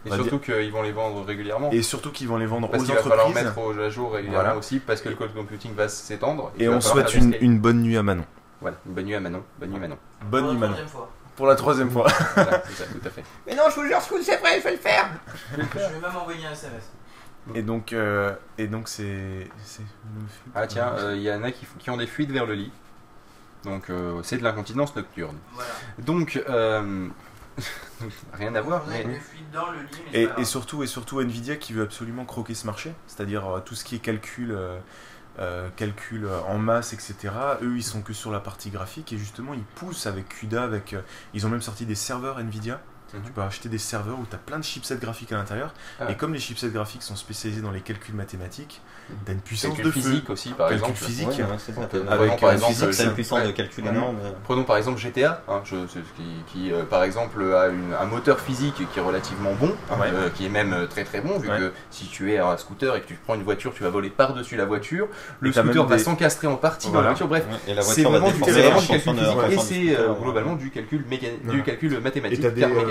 Et 0.05 0.11
va 0.11 0.17
surtout 0.17 0.39
qu'ils 0.39 0.71
vont 0.71 0.83
les 0.83 0.93
vendre 0.93 1.25
régulièrement. 1.25 1.71
et 1.73 1.81
surtout 1.83 2.13
qu'ils 2.13 2.29
vont 2.29 2.37
les 2.37 2.45
vendre 2.47 2.69
Parce 2.71 2.83
aux 2.83 2.87
qu'il 2.87 2.95
va 2.95 3.01
falloir 3.03 3.27
entreprises. 3.29 3.45
mettre 3.47 3.59
au 3.59 3.71
à 3.81 3.89
jour 3.89 4.13
régulièrement 4.13 4.43
Voilà. 4.45 4.59
aussi, 4.59 4.81
parce 4.81 5.01
que 5.01 5.09
le 5.09 5.15
cloud 5.15 5.33
computing 5.35 5.75
va 5.75 5.89
s'étendre. 5.89 6.53
Et 6.59 6.69
on 6.69 6.81
souhaite 6.83 7.15
une, 7.15 7.35
une 7.41 7.59
bonne 7.59 7.81
nuit 7.81 7.97
à 7.97 8.03
Manon. 8.03 8.25
Voilà, 8.61 8.77
une 8.87 8.93
bonne 8.93 9.05
nuit 9.07 9.15
à 9.15 9.21
Manon. 9.21 9.43
Bonne 9.59 9.71
nuit 9.71 9.81
Manon. 9.81 9.97
Bonne 10.27 10.43
Pour 10.45 10.53
nuit 10.53 10.61
la 10.61 10.67
Manon. 10.69 10.75
troisième 10.75 10.89
fois. 10.89 11.11
Pour 11.37 11.47
la 11.47 11.55
troisième 11.55 11.91
fois. 11.91 12.07
Voilà, 12.35 12.63
c'est 12.67 12.83
ça, 12.83 12.85
tout 12.91 13.07
à 13.07 13.11
fait. 13.11 13.23
Mais 13.47 13.55
non, 13.55 13.63
je 13.71 13.77
vous 13.77 13.87
jure, 13.87 14.03
Scoot, 14.03 14.21
c'est 14.23 14.37
vrai, 14.39 14.59
je 14.59 14.65
vais 14.65 14.73
le 14.73 14.77
faire. 14.77 15.09
Je 15.57 15.63
vais 15.63 16.01
même 16.01 16.17
envoyer 16.21 16.45
un 16.47 16.53
SMS. 16.53 16.91
Et 17.55 17.63
donc, 17.63 17.93
euh, 17.93 18.35
et 18.59 18.67
donc 18.67 18.89
c'est, 18.89 19.49
c'est. 19.65 19.83
Ah 20.55 20.67
tiens, 20.67 20.93
euh, 20.99 21.17
il 21.17 21.23
y 21.23 21.33
en 21.33 21.43
a 21.43 21.51
qui, 21.51 21.67
qui 21.79 21.91
ont 21.91 21.97
des 21.97 22.07
fuites 22.07 22.31
vers 22.31 22.47
le 22.47 22.55
lit. 22.55 22.73
Donc 23.65 23.91
euh, 23.91 24.21
c'est 24.23 24.39
de 24.39 24.45
l'incontinence 24.45 24.95
nocturne. 24.95 25.37
Voilà. 25.53 25.71
Donc 25.99 26.41
euh, 26.49 27.09
rien 28.33 28.55
à 28.55 28.61
voir. 28.61 28.85
Mais- 28.89 29.03
une 29.03 29.21
fuite 29.21 29.51
dans 29.53 29.71
le 29.71 29.81
lit. 29.81 29.87
mais 30.13 30.29
c'est 30.37 30.41
Et, 30.41 30.45
surtout, 30.45 30.83
et 30.83 30.87
surtout 30.87 31.21
Nvidia 31.21 31.57
qui 31.57 31.73
veut 31.73 31.83
absolument 31.83 32.25
croquer 32.25 32.55
ce 32.55 32.67
marché, 32.67 32.93
c'est-à-dire 33.07 33.47
euh, 33.47 33.61
tout 33.61 33.75
ce 33.75 33.85
qui 33.85 33.97
est 33.97 34.01
calcul, 34.01 34.53
euh, 34.53 34.79
euh, 35.39 35.69
calcul 35.77 36.29
en 36.49 36.59
masse, 36.59 36.93
etc. 36.93 37.17
Eux, 37.63 37.77
ils 37.77 37.83
sont 37.85 38.03
que 38.03 38.13
sur 38.13 38.31
la 38.31 38.41
partie 38.41 38.71
graphique 38.71 39.13
et 39.13 39.19
justement, 39.19 39.55
ils 39.55 39.63
poussent 39.63 40.07
avec 40.07 40.29
CUDA, 40.29 40.63
avec, 40.63 40.93
euh, 40.95 41.01
ils 41.35 41.47
ont 41.47 41.51
même 41.51 41.63
sorti 41.63 41.87
des 41.87 41.95
serveurs 41.95 42.39
Nvidia. 42.39 42.81
Mhm. 43.15 43.23
Tu 43.25 43.33
peux 43.33 43.41
acheter 43.43 43.69
des 43.69 43.79
serveurs 43.79 44.19
où 44.19 44.27
tu 44.29 44.35
as 44.35 44.39
plein 44.39 44.59
de 44.59 44.65
chipsets 44.65 44.97
graphiques 44.99 45.33
à 45.33 45.37
l'intérieur. 45.37 45.73
Ah. 46.01 46.11
Et 46.11 46.15
comme 46.17 46.35
les 46.35 46.41
chipsets 46.41 46.69
graphiques 46.69 47.03
sont 47.03 47.17
spécialisés 47.17 47.63
dans 47.63 47.71
les 47.71 47.81
calculs 47.81 48.15
mathématiques, 48.15 48.81
tu 49.25 49.31
as 49.31 49.35
une 49.35 49.41
puissance 49.41 49.71
Calcul 49.77 49.85
de 49.87 49.91
feu. 49.91 50.01
physique 50.11 50.31
aussi, 50.31 50.51
par 50.51 50.69
Calcul 50.69 50.89
exemple. 50.91 51.05
physique. 51.05 51.29
Ouais, 51.29 51.43
ouais, 51.45 51.57
c'est 51.59 51.73
ça. 51.75 51.81
Avec, 51.83 51.95
Avec, 52.11 52.41
par 52.41 52.51
euh, 52.51 52.53
exemple, 52.53 52.73
physique, 52.75 52.93
c'est 52.95 53.03
je- 53.05 53.09
une 53.09 53.15
puissance 53.15 53.39
ouais. 53.41 53.47
de 53.47 53.53
calcul 53.53 53.85
Mhm. 53.85 53.91
énorme. 53.97 54.17
Prenons 54.45 54.65
par 54.65 54.77
exemple 54.77 54.99
GTA, 54.99 55.43
hein, 55.49 55.63
je- 55.65 55.77
qui, 56.17 56.23
qui, 56.53 56.73
euh, 56.73 56.83
par 56.85 57.03
exemple 57.05 57.43
a 57.55 57.69
une- 57.69 57.95
un 57.99 58.05
moteur 58.05 58.41
physique 58.41 58.75
qui 58.93 58.99
est 58.99 59.03
relativement 59.03 59.55
bon, 59.55 59.73
hein, 59.91 59.95
euh, 60.05 60.29
qui 60.29 60.45
est 60.45 60.51
même 60.51 60.73
euh, 60.75 60.87
très 60.87 61.05
très 61.05 61.23
bon, 61.23 61.39
vu 61.39 61.49
Ouais. 61.51 61.59
que 61.59 61.73
si 61.91 62.07
tu 62.09 62.33
es 62.33 62.39
un 62.39 62.57
scooter 62.59 62.95
et 62.97 63.01
que 63.01 63.07
tu 63.07 63.15
prends 63.15 63.35
une 63.37 63.43
voiture, 63.45 63.73
tu 63.73 63.83
vas 63.83 63.89
voler 63.91 64.11
par-dessus 64.11 64.57
la 64.57 64.67
voiture, 64.67 65.09
le 65.41 65.51
scooter 65.53 65.87
va 65.87 65.97
des- 65.97 66.03
s'encastrer 66.03 66.47
en 66.47 66.57
partie 66.57 66.91
dans 66.91 67.01
la 67.01 67.09
voiture, 67.09 67.29
bref. 67.29 67.45
C'est 67.83 68.03
vraiment, 68.03 68.27
du, 68.27 68.33
déformer 68.35 68.53
c'est 68.53 68.61
vraiment 68.61 68.77
en 68.77 68.81
du 68.83 68.87
calcul 68.89 69.15
physique 69.15 69.39
et 69.51 69.59
c'est 69.59 69.99
euh, 69.99 70.13
globalement 70.13 70.57
du 70.57 70.71
calcul, 70.71 71.05
mécanique, 71.09 71.41
du 71.43 71.47
Voilà. 71.49 71.63
calcul 71.63 72.01
mathématique, 72.01 72.41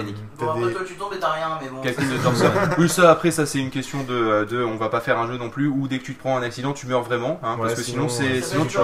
T'as 0.08 0.14
euh, 0.14 0.16
mécanique. 0.16 0.30
t'as 0.38 0.46
Bon, 0.46 0.52
après, 0.52 0.66
des- 0.68 0.74
toi, 0.74 0.82
tu 0.88 0.94
tombes 0.96 1.14
et 1.14 1.20
t'as 1.20 1.32
rien, 1.32 1.60
mais 1.62 1.70
bon. 1.70 1.82
Calcul 1.82 2.10
de 2.10 2.18
Thomson. 2.18 2.52
oui, 2.78 2.90
ça 2.90 3.12
après, 3.12 3.32
ça 3.32 3.46
c'est 3.46 3.60
une 3.60 3.70
question 3.72 4.04
de, 4.04 4.46
de 4.46 4.64
on 4.64 4.78
va 4.78 4.90
pas 4.90 5.02
faire 5.02 5.20
un 5.20 5.28
jeu 5.28 5.38
non 5.38 5.50
plus 5.50 5.68
où 5.68 5.88
dès 5.88 6.00
que 6.00 6.04
tu 6.04 6.16
te 6.16 6.20
prends 6.20 6.38
un 6.38 6.42
accident, 6.44 6.74
tu 6.74 6.88
meurs 6.88 7.04
vraiment, 7.04 7.40
hein, 7.44 7.54
Ouais, 7.56 7.62
parce 7.68 7.76
que 7.76 7.82
sinon, 7.84 8.10
c'est. 8.10 8.42
Ça 8.42 8.50
Sinon, 8.52 8.66
tu. 8.66 8.78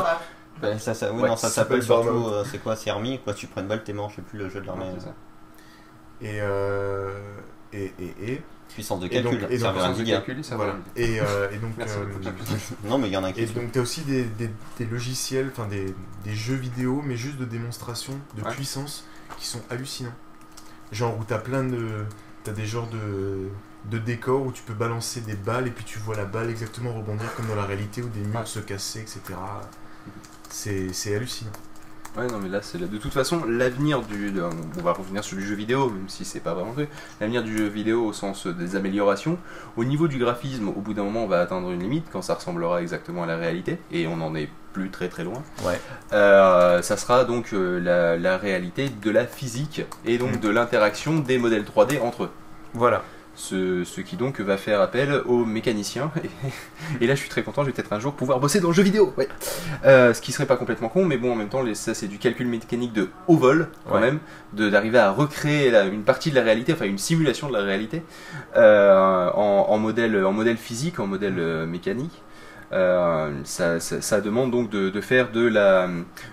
Ben, 0.61 0.77
ça, 0.79 0.93
ça, 0.93 1.11
oui, 1.11 1.21
Ouais, 1.23 1.29
non, 1.29 1.35
ça 1.35 1.49
s'appelle 1.49 1.81
surtout, 1.83 2.27
euh, 2.27 2.43
c'est 2.49 2.59
quoi, 2.59 2.75
c'est 2.75 2.89
Army, 2.89 3.19
quoi, 3.23 3.33
tu 3.33 3.47
prends 3.47 3.61
une 3.61 3.67
balle, 3.67 3.83
t'es 3.83 3.91
mort, 3.91 4.09
je 4.11 4.17
sais 4.17 4.21
plus 4.21 4.37
le 4.39 4.49
jeu 4.49 4.61
de 4.61 4.67
l'armée. 4.67 4.85
Ça. 4.99 5.13
Et, 6.21 6.39
euh, 6.41 7.11
et, 7.73 7.91
et, 7.99 8.15
et, 8.33 8.41
Puissance 8.69 9.01
de 9.01 9.07
Et 9.07 9.21
donc- 9.21 9.33
calcul, 9.33 9.47
et 9.51 9.57
donc, 9.57 9.59
serveur 9.59 9.73
Puissance 9.73 9.97
de 9.97 10.01
Nvidia. 10.01 10.15
calcul, 10.21 10.43
ça 10.43 10.55
voilà. 10.55 10.71
va. 10.73 10.77
Et, 10.95 11.19
euh, 11.19 11.49
et 11.51 11.57
donc, 11.57 11.71
Merci, 11.77 11.95
euh, 11.97 12.11
faut 12.11 12.17
que 12.19 12.23
j'appuie. 12.23 12.45
Non, 12.85 12.97
mais 12.97 13.07
il 13.07 13.13
y 13.13 13.17
en 13.17 13.23
a 13.23 13.27
un 13.27 13.31
qui 13.31 13.41
Et 13.41 13.43
est 13.43 13.53
donc 13.53 13.71
tu 13.71 13.77
as 13.79 13.81
aussi 13.81 14.01
des, 14.01 14.23
des- 14.23 14.49
des 14.79 14.85
logiciels, 14.85 15.51
enfin 15.51 15.67
des, 15.67 15.93
des 16.23 16.33
jeux 16.33 16.55
vidéo, 16.55 17.01
mais 17.05 17.15
juste 17.17 17.37
de 17.37 17.45
démonstration 17.45 18.13
de 18.35 18.41
Ouais. 18.41 18.51
puissance 18.51 19.05
qui 19.37 19.45
sont 19.45 19.61
hallucinants. 19.69 20.13
Genre 20.93 21.17
où 21.19 21.23
tu 21.25 21.33
as 21.33 21.39
plein 21.39 21.63
de... 21.63 22.05
T'as 22.43 22.51
des 22.53 22.65
genres 22.65 22.87
de, 22.87 23.47
de 23.89 23.97
décors 23.97 24.45
où 24.45 24.51
tu 24.51 24.63
peux 24.63 24.73
balancer 24.73 25.21
des 25.21 25.35
balles 25.35 25.67
et 25.67 25.71
puis 25.71 25.85
tu 25.85 25.97
vois 25.99 26.15
la 26.15 26.25
balle 26.25 26.49
exactement 26.49 26.93
rebondir 26.93 27.33
comme 27.35 27.47
dans 27.47 27.55
la 27.55 27.65
réalité 27.65 28.01
où 28.01 28.07
des 28.09 28.19
murs 28.21 28.41
Ouais. 28.41 28.45
se 28.45 28.59
casser, 28.59 28.99
etc. 28.99 29.21
C'est 30.49 30.93
c'est 30.93 31.15
hallucinant. 31.15 31.51
Ouais, 32.17 32.27
non, 32.27 32.37
mais 32.39 32.49
là, 32.49 32.61
c'est 32.61 32.77
de 32.77 32.97
toute 32.97 33.11
façon 33.13 33.43
l'avenir 33.45 34.01
du. 34.03 34.31
de- 34.31 34.43
on 34.43 34.81
va 34.81 34.93
revenir 34.93 35.23
sur 35.23 35.35
du 35.37 35.43
jeu 35.43 35.55
vidéo, 35.55 35.89
même 35.89 36.07
si 36.09 36.25
c'est 36.25 36.41
pas 36.41 36.53
vraiment 36.53 36.73
fait. 36.73 36.87
L'avenir 37.19 37.43
du 37.43 37.57
jeu 37.57 37.65
vidéo 37.67 38.05
au 38.05 38.13
sens 38.13 38.45
des 38.45 38.75
améliorations. 38.75 39.39
Au 39.77 39.83
niveau 39.83 40.07
du 40.07 40.19
graphisme, 40.19 40.67
au 40.67 40.73
bout 40.81 40.93
d'un 40.93 41.03
moment, 41.05 41.23
on 41.23 41.27
va 41.27 41.41
atteindre 41.41 41.71
une 41.71 41.81
limite 41.81 42.05
quand 42.11 42.21
ça 42.21 42.35
ressemblera 42.35 42.81
exactement 42.83 43.23
à 43.23 43.25
la 43.25 43.37
réalité, 43.37 43.79
et 43.91 44.05
on 44.05 44.21
en 44.21 44.35
est 44.35 44.49
plus 44.73 44.89
très 44.89 45.07
très 45.07 45.23
loin. 45.23 45.41
Ouais. 45.63 45.79
Euh, 46.11 46.81
ça 46.81 46.97
sera 46.97 47.23
donc 47.25 47.53
euh, 47.53 47.79
la, 47.79 48.17
la 48.17 48.37
réalité 48.37 48.89
de 48.89 49.09
la 49.11 49.25
physique 49.25 49.83
et 50.05 50.17
donc 50.17 50.33
Mm. 50.37 50.39
de 50.39 50.49
l'interaction 50.49 51.19
des 51.19 51.37
modèles 51.37 51.63
3D 51.63 52.01
entre 52.01 52.23
eux. 52.23 52.29
Voilà. 52.73 53.03
Ce, 53.35 53.83
ce 53.83 53.99
qui 54.01 54.15
donc 54.15 54.39
va 54.41 54.57
faire 54.57 54.79
appel 54.79 55.21
aux 55.25 55.43
mécaniciens. 55.43 56.11
Et, 56.23 56.29
et 57.03 57.07
là, 57.07 57.15
je 57.15 57.19
suis 57.21 57.29
très 57.29 57.41
content, 57.41 57.61
je 57.63 57.67
vais 57.67 57.73
peut-être 57.73 57.91
un 57.93 57.99
jour 57.99 58.13
pouvoir 58.13 58.39
bosser 58.39 58.59
dans 58.59 58.67
le 58.67 58.73
jeu 58.75 58.83
vidéo. 58.83 59.11
Ouais. 59.17 59.27
Euh, 59.85 60.13
ce 60.13 60.21
qui 60.21 60.31
serait 60.31 60.45
pas 60.45 60.55
complètement 60.55 60.87
con, 60.89 61.03
mais 61.05 61.17
bon, 61.17 61.31
en 61.33 61.35
même 61.35 61.49
temps, 61.49 61.63
les- 61.63 61.73
ça 61.75 61.93
c'est 61.95 62.07
du 62.07 62.19
calcul 62.19 62.47
mécanique 62.47 62.93
de 62.93 63.09
haut 63.27 63.37
vol, 63.37 63.69
quand 63.87 63.95
Ouais. 63.95 64.01
même, 64.01 64.19
de- 64.53 64.69
d'arriver 64.69 64.99
à 64.99 65.09
recréer 65.11 65.71
la- 65.71 65.85
une 65.85 66.03
partie 66.03 66.29
de 66.29 66.35
la 66.35 66.43
réalité, 66.43 66.73
enfin 66.73 66.85
une 66.85 66.99
simulation 66.99 67.47
de 67.49 67.53
la 67.53 67.63
réalité, 67.63 68.03
euh, 68.55 69.29
en, 69.33 69.65
en 69.69 69.77
modèle, 69.79 70.23
en 70.25 70.31
modèle 70.31 70.57
physique, 70.57 70.99
en 70.99 71.07
modèle 71.07 71.39
euh, 71.39 71.65
mécanique. 71.65 72.21
Euh, 72.73 73.29
ça, 73.43 73.79
ça- 73.79 74.01
ça 74.01 74.19
demande 74.19 74.49
donc 74.49 74.69
de, 74.71 74.89
de 74.89 75.01
faire 75.01 75.31
de 75.31 75.45
la, 75.47 75.87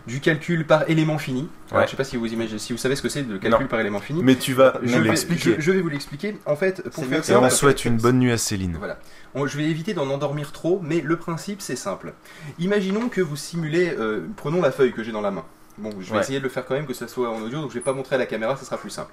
du 0.07 0.21
calcul 0.21 0.67
par 0.67 0.89
élément 0.89 1.19
fini. 1.19 1.49
Alors, 1.71 1.83
Ouais. 1.83 1.87
je 1.87 1.91
sais 1.91 1.97
pas 1.99 2.05
si 2.05 2.17
vous 2.17 2.33
imaginez, 2.33 2.59
si 2.59 2.73
vous 2.73 2.79
savez 2.79 2.97
ce 2.97 3.03
que 3.03 3.09
c'est 3.11 3.23
le 3.23 3.39
calcul 3.39 3.63
Non. 3.65 3.69
par 3.69 3.79
élément 3.79 4.01
fini. 4.01 4.23
Mais 4.25 4.37
tu 4.37 4.55
vas 4.55 4.79
je, 4.83 4.97
nous 4.97 5.03
l'expliquer. 5.05 5.57
je- 5.59 5.61
je 5.61 5.71
vais 5.73 5.81
vous 5.83 5.91
l'expliquer. 5.91 6.39
En 6.47 6.57
fait, 6.57 6.83
pour 6.83 6.95
C'est 6.95 7.11
faire 7.11 7.19
mieux 7.19 7.31
Et 7.31 7.37
on 7.37 7.41
simple, 7.43 7.53
souhaite 7.53 7.85
une 7.85 7.99
bonne 7.99 8.19
nuit 8.19 8.33
à 8.33 8.39
Céline. 8.39 8.77
voilà. 8.79 8.99
On- 9.35 9.47
je 9.47 9.57
vais 9.59 9.65
éviter 9.65 9.93
d'en 9.93 10.09
endormir 10.09 10.51
trop, 10.53 10.81
mais 10.83 11.03
le 11.03 11.17
principe 11.17 11.61
c'est 11.61 11.77
simple. 11.77 12.15
Imaginons 12.59 13.09
que 13.11 13.21
vous 13.21 13.37
simulez, 13.37 13.95
euh, 13.99 14.21
prenons 14.37 14.63
la 14.63 14.71
feuille 14.73 14.93
que 14.93 15.03
j'ai 15.03 15.13
dans 15.13 15.21
la 15.21 15.31
main. 15.31 15.45
Bon, 15.79 15.91
je 16.01 16.07
vais 16.11 16.15
Ouais. 16.17 16.21
essayer 16.21 16.39
de 16.39 16.45
le 16.45 16.51
faire 16.51 16.65
quand 16.67 16.75
même 16.75 16.87
que 16.87 16.95
ça 16.95 17.07
soit 17.09 17.29
en 17.31 17.41
audio, 17.43 17.61
donc 17.61 17.71
je 17.71 17.75
vais 17.75 17.81
pas 17.81 17.93
montrer 17.93 18.17
à 18.17 18.19
la 18.19 18.27
caméra, 18.27 18.57
ça 18.57 18.65
sera 18.65 18.77
plus 18.79 18.91
simple. 18.91 19.13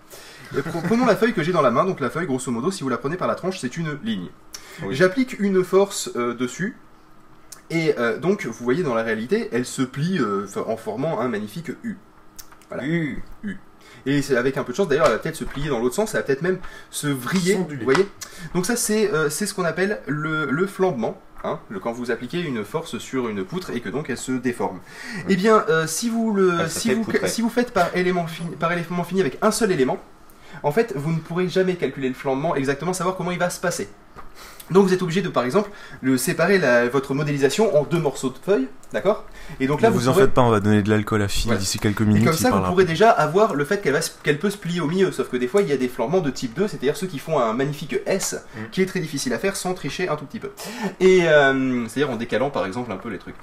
Et 0.56 0.60
pre- 0.62 0.82
prenons 0.84 1.06
la 1.06 1.16
feuille 1.16 1.34
que 1.34 1.44
j'ai 1.44 1.52
dans 1.52 1.62
la 1.62 1.72
main, 1.72 1.86
donc 1.86 2.00
la 2.00 2.10
feuille, 2.10 2.26
grosso 2.26 2.52
modo, 2.52 2.72
si 2.72 2.84
vous 2.84 2.90
la 2.90 2.98
prenez 2.98 3.16
par 3.18 3.28
la 3.28 3.36
tranche, 3.36 3.60
c'est 3.60 3.78
une 3.78 3.98
ligne. 4.04 4.30
Oui. 4.84 4.94
J'applique 4.96 5.40
une 5.40 5.64
force 5.64 6.10
euh, 6.16 6.34
dessus, 6.34 6.76
et 7.70 7.94
euh, 7.98 8.18
donc 8.18 8.46
vous 8.46 8.64
voyez 8.64 8.84
dans 8.84 8.94
la 8.96 9.04
réalité, 9.04 9.50
elle 9.52 9.66
se 9.66 9.82
plie 9.82 10.20
euh, 10.20 10.46
en 10.68 10.78
formant 10.78 11.20
un 11.20 11.28
magnifique 11.28 11.70
U. 11.84 11.98
Voilà. 12.70 12.86
U. 12.86 13.24
U. 13.44 13.58
Et 14.06 14.22
c'est 14.22 14.38
avec 14.38 14.58
un 14.58 14.64
peu 14.64 14.72
de 14.72 14.78
chance, 14.78 14.88
d'ailleurs, 14.88 15.08
elle 15.08 15.14
va 15.14 15.20
peut-être 15.20 15.36
se 15.36 15.44
plier 15.44 15.70
dans 15.70 15.80
l'autre 15.80 15.96
sens, 15.96 16.14
elle 16.14 16.22
va 16.22 16.26
peut-être 16.26 16.42
même 16.42 16.60
se 16.92 17.08
vriller. 17.08 17.56
Vous 17.56 17.84
voyez 17.84 18.08
Donc 18.54 18.66
ça, 18.66 18.76
c'est 18.76 19.12
euh, 19.14 19.30
c'est 19.30 19.46
ce 19.46 19.54
qu'on 19.54 19.66
appelle 19.66 20.00
le, 20.08 20.46
le 20.50 20.68
flambement. 20.68 21.20
Hein, 21.44 21.60
le- 21.70 21.80
quand 21.80 21.92
vous 21.92 22.10
appliquez 22.10 22.42
une 22.42 22.64
force 22.66 22.98
sur 22.98 23.30
une 23.30 23.44
poutre 23.46 23.70
et 23.70 23.80
que 23.80 23.90
donc 23.90 24.10
elle 24.10 24.18
se 24.18 24.32
déforme. 24.32 24.80
Eh 25.30 25.36
bien, 25.36 25.64
euh, 25.70 25.86
si 25.86 26.10
vous 26.10 26.34
le, 26.34 26.68
se 26.68 26.80
si 26.80 26.94
vous, 26.94 27.06
si 27.26 27.42
vous 27.42 27.50
faites 27.50 27.72
par 27.72 27.96
élément 27.96 28.26
fini, 28.28 28.56
par 28.56 28.72
élément 28.72 29.04
fini 29.04 29.22
avec 29.22 29.38
un 29.44 29.52
seul 29.52 29.72
élément, 29.72 30.00
en 30.64 30.72
fait, 30.72 30.94
vous 30.96 31.12
ne 31.12 31.20
pourrez 31.20 31.48
jamais 31.48 31.76
calculer 31.76 32.08
le 32.10 32.16
flambement 32.16 32.56
exactement, 32.56 32.92
savoir 32.92 33.16
comment 33.18 33.32
il 33.32 33.38
va 33.40 33.50
se 33.52 33.60
passer. 33.62 33.88
Donc 34.72 34.86
vous 34.88 34.94
êtes 34.94 35.02
obligé 35.02 35.22
de, 35.22 35.30
par 35.30 35.44
exemple, 35.46 35.70
le 36.02 36.18
séparer 36.18 36.58
la- 36.58 36.88
votre 36.90 37.14
modélisation 37.14 37.76
en 37.78 37.84
deux 37.84 38.00
morceaux 38.00 38.30
de 38.30 38.36
feuilles, 38.44 38.68
d'accord? 38.94 39.26
Et 39.62 39.68
donc 39.68 39.82
là, 39.82 39.90
vous, 39.90 40.00
vous 40.00 40.08
en 40.10 40.12
pourrez- 40.12 40.26
faites 40.26 40.34
pas, 40.34 40.42
on 40.42 40.50
va 40.50 40.60
donner 40.60 40.82
de 40.82 40.90
l'alcool 40.90 41.22
à 41.22 41.28
Phil 41.30 41.52
Ouais. 41.52 41.58
d'ici 41.58 41.80
quelques 41.80 42.02
et 42.02 42.06
minutes. 42.06 42.26
comme 42.26 42.34
il 42.34 42.38
ça, 42.38 42.52
vous 42.52 42.62
pourrez 42.64 42.84
déjà 42.86 43.10
avoir 43.10 43.56
le 43.56 43.64
fait 43.64 43.82
qu'elle 43.82 43.98
qu'elle 44.24 44.40
peut 44.40 44.50
se 44.50 44.58
plier 44.58 44.82
au 44.82 44.88
milieu. 44.88 45.12
Sauf 45.12 45.30
que 45.30 45.38
des 45.38 45.48
fois, 45.48 45.62
il 45.62 45.70
y 45.70 45.72
a 45.72 45.78
des 45.78 45.88
flambements 45.88 46.20
de 46.20 46.30
type 46.30 46.54
2, 46.56 46.68
c'est-à-dire 46.68 46.98
ceux 46.98 47.08
qui 47.08 47.20
font 47.20 47.40
un 47.40 47.54
magnifique 47.54 47.96
S, 48.06 48.36
Mm. 48.56 48.60
qui 48.72 48.82
est 48.82 48.86
très 48.86 49.00
difficile 49.00 49.34
à 49.34 49.40
faire 49.40 49.56
sans 49.56 49.74
tricher 49.74 50.10
un 50.10 50.16
tout 50.18 50.26
petit 50.26 50.40
peu. 50.40 50.52
Et 51.00 51.22
euh, 51.28 51.88
c'est-à-dire 51.88 52.12
en 52.14 52.18
décalant, 52.18 52.50
par 52.50 52.66
exemple, 52.66 52.92
un 52.92 52.98
peu 52.98 53.10
les 53.10 53.20
trucs. 53.20 53.36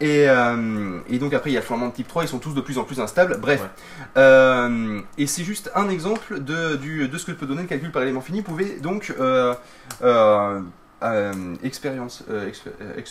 Et, 0.00 0.28
euh, 0.28 0.98
et 1.08 1.18
donc 1.18 1.32
après, 1.34 1.50
il 1.50 1.52
y 1.54 1.56
a 1.56 1.60
le 1.60 1.66
flambement 1.66 1.88
de 1.88 1.92
type 1.94 2.08
3, 2.08 2.24
ils 2.24 2.28
sont 2.28 2.38
tous 2.40 2.52
de 2.54 2.60
plus 2.60 2.78
en 2.78 2.84
plus 2.84 3.00
instables. 3.00 3.38
Bref. 3.40 3.60
Ouais. 3.62 3.68
Euh, 4.16 5.00
et 5.18 5.26
c'est 5.26 5.44
juste 5.44 5.70
un 5.74 5.88
exemple 5.88 6.40
de, 6.40 6.76
du, 6.76 7.08
de 7.08 7.18
ce 7.18 7.26
que 7.26 7.32
peut 7.32 7.46
donner 7.46 7.62
le 7.62 7.68
calcul 7.68 7.90
par 7.92 8.02
élément 8.02 8.20
fini. 8.20 8.38
Vous 8.38 8.44
pouvez 8.44 8.80
donc... 8.80 9.14
Euh, 9.18 9.54
euh, 10.02 10.60
euh, 11.02 11.32
euh, 11.32 11.54
exp- 11.62 11.86
euh, 12.30 12.50